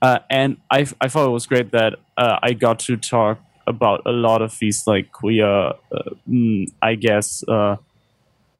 Uh, 0.00 0.20
and 0.30 0.56
I, 0.70 0.86
I 1.00 1.08
thought 1.08 1.26
it 1.26 1.32
was 1.32 1.46
great 1.46 1.72
that 1.72 1.98
uh, 2.16 2.38
I 2.42 2.52
got 2.52 2.78
to 2.80 2.96
talk 2.96 3.40
about 3.68 4.02
a 4.06 4.10
lot 4.10 4.42
of 4.42 4.58
these 4.58 4.86
like 4.86 5.12
queer, 5.12 5.46
uh, 5.46 5.74
mm, 6.28 6.66
I 6.82 6.94
guess, 6.94 7.44
uh, 7.46 7.76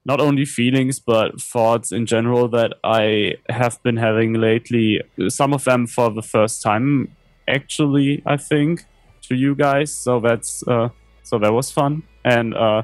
not 0.04 0.20
only 0.20 0.44
feelings 0.44 0.98
but 0.98 1.40
thoughts 1.40 1.92
in 1.92 2.06
general 2.06 2.48
that 2.48 2.74
I 2.84 3.34
have 3.48 3.82
been 3.82 3.96
having 3.96 4.34
lately. 4.34 5.00
Some 5.28 5.52
of 5.52 5.64
them 5.64 5.86
for 5.86 6.10
the 6.10 6.22
first 6.22 6.62
time, 6.62 7.16
actually. 7.48 8.22
I 8.26 8.36
think 8.36 8.84
to 9.28 9.34
you 9.34 9.54
guys. 9.54 9.94
So 9.94 10.20
that's 10.20 10.66
uh, 10.66 10.88
so 11.22 11.38
that 11.38 11.52
was 11.52 11.70
fun, 11.70 12.02
and 12.24 12.54
uh, 12.54 12.82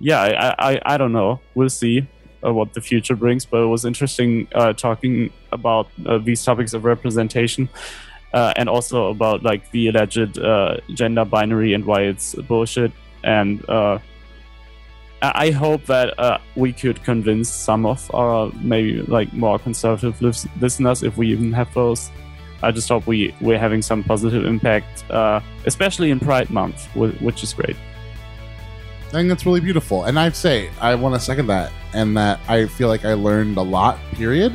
yeah, 0.00 0.20
I, 0.20 0.72
I 0.72 0.80
I 0.94 0.98
don't 0.98 1.12
know. 1.12 1.40
We'll 1.54 1.70
see 1.70 2.06
uh, 2.44 2.52
what 2.52 2.74
the 2.74 2.80
future 2.80 3.16
brings, 3.16 3.44
but 3.44 3.62
it 3.62 3.66
was 3.66 3.84
interesting 3.84 4.48
uh, 4.54 4.72
talking 4.72 5.32
about 5.52 5.88
uh, 6.06 6.18
these 6.18 6.44
topics 6.44 6.74
of 6.74 6.84
representation. 6.84 7.68
Uh, 8.34 8.52
and 8.56 8.68
also 8.68 9.06
about 9.08 9.42
like 9.42 9.70
the 9.70 9.88
alleged 9.88 10.38
uh, 10.38 10.76
gender 10.92 11.24
binary 11.24 11.72
and 11.72 11.84
why 11.86 12.02
it's 12.02 12.34
bullshit. 12.34 12.92
And 13.24 13.66
uh, 13.70 13.98
I 15.22 15.50
hope 15.50 15.86
that 15.86 16.18
uh, 16.18 16.38
we 16.54 16.72
could 16.72 17.02
convince 17.02 17.48
some 17.48 17.86
of 17.86 18.08
our 18.14 18.52
maybe 18.60 19.00
like 19.02 19.32
more 19.32 19.58
conservative 19.58 20.20
listeners, 20.60 21.02
if 21.02 21.16
we 21.16 21.32
even 21.32 21.52
have 21.52 21.72
those. 21.74 22.10
I 22.62 22.70
just 22.70 22.88
hope 22.88 23.06
we 23.06 23.34
we're 23.40 23.58
having 23.58 23.82
some 23.82 24.04
positive 24.04 24.44
impact, 24.44 25.08
uh, 25.10 25.40
especially 25.64 26.10
in 26.10 26.20
Pride 26.20 26.50
Month, 26.50 26.84
which 26.94 27.42
is 27.42 27.54
great. 27.54 27.76
I 29.08 29.10
think 29.10 29.28
that's 29.28 29.46
really 29.46 29.60
beautiful. 29.60 30.04
And 30.04 30.18
I'd 30.18 30.36
say, 30.36 30.68
I 30.80 30.94
want 30.94 31.14
to 31.14 31.20
second 31.20 31.46
that, 31.46 31.72
and 31.94 32.16
that 32.16 32.40
I 32.46 32.66
feel 32.66 32.88
like 32.88 33.04
I 33.04 33.14
learned 33.14 33.56
a 33.56 33.62
lot, 33.62 33.98
period. 34.12 34.52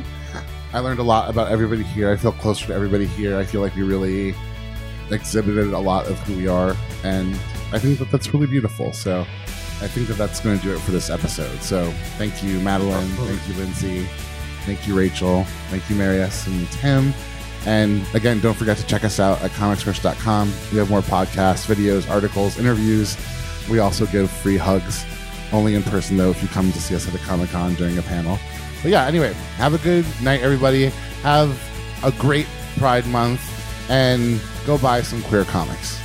I 0.74 0.80
learned 0.80 0.98
a 0.98 1.04
lot 1.04 1.30
about 1.30 1.52
everybody 1.52 1.84
here. 1.84 2.10
I 2.10 2.16
feel 2.16 2.32
closer 2.32 2.66
to 2.66 2.74
everybody 2.74 3.06
here. 3.06 3.38
I 3.38 3.44
feel 3.44 3.60
like 3.60 3.76
we 3.76 3.84
really 3.84 4.34
exhibited 5.12 5.72
a 5.72 5.78
lot 5.78 6.08
of 6.08 6.18
who 6.26 6.36
we 6.36 6.48
are. 6.48 6.76
And 7.04 7.32
I 7.70 7.78
think 7.78 8.00
that 8.00 8.10
that's 8.10 8.34
really 8.34 8.48
beautiful. 8.48 8.92
So 8.92 9.20
I 9.20 9.86
think 9.86 10.08
that 10.08 10.14
that's 10.14 10.40
going 10.40 10.58
to 10.58 10.64
do 10.64 10.74
it 10.74 10.80
for 10.80 10.90
this 10.90 11.10
episode. 11.10 11.62
So 11.62 11.92
thank 12.18 12.42
you, 12.42 12.58
Madeline. 12.58 13.06
Thank 13.06 13.46
you, 13.46 13.54
Lindsay. 13.54 14.08
Thank 14.66 14.88
you, 14.88 14.98
Rachel. 14.98 15.44
Thank 15.70 15.88
you, 15.88 15.94
Marius 15.94 16.44
and 16.48 16.68
Tim. 16.72 17.14
And 17.66 18.04
again, 18.12 18.40
don't 18.40 18.54
forget 18.54 18.76
to 18.78 18.86
check 18.86 19.04
us 19.04 19.20
out 19.20 19.40
at 19.42 19.52
comicsverse.com. 19.52 20.52
We 20.72 20.78
have 20.78 20.90
more 20.90 21.02
podcasts, 21.02 21.72
videos, 21.72 22.10
articles, 22.10 22.58
interviews. 22.58 23.16
We 23.70 23.78
also 23.78 24.06
give 24.06 24.28
free 24.28 24.56
hugs, 24.56 25.06
only 25.52 25.76
in 25.76 25.84
person 25.84 26.16
though, 26.16 26.30
if 26.30 26.42
you 26.42 26.48
come 26.48 26.72
to 26.72 26.80
see 26.80 26.96
us 26.96 27.06
at 27.06 27.14
a 27.14 27.18
Comic 27.18 27.50
Con 27.50 27.74
during 27.74 27.96
a 27.96 28.02
panel. 28.02 28.40
But 28.84 28.90
yeah, 28.90 29.06
anyway, 29.06 29.32
have 29.56 29.72
a 29.72 29.78
good 29.78 30.04
night, 30.22 30.42
everybody. 30.42 30.90
Have 31.22 31.58
a 32.04 32.12
great 32.12 32.46
Pride 32.76 33.06
Month 33.06 33.40
and 33.90 34.38
go 34.66 34.76
buy 34.76 35.00
some 35.00 35.22
queer 35.22 35.44
comics. 35.44 36.03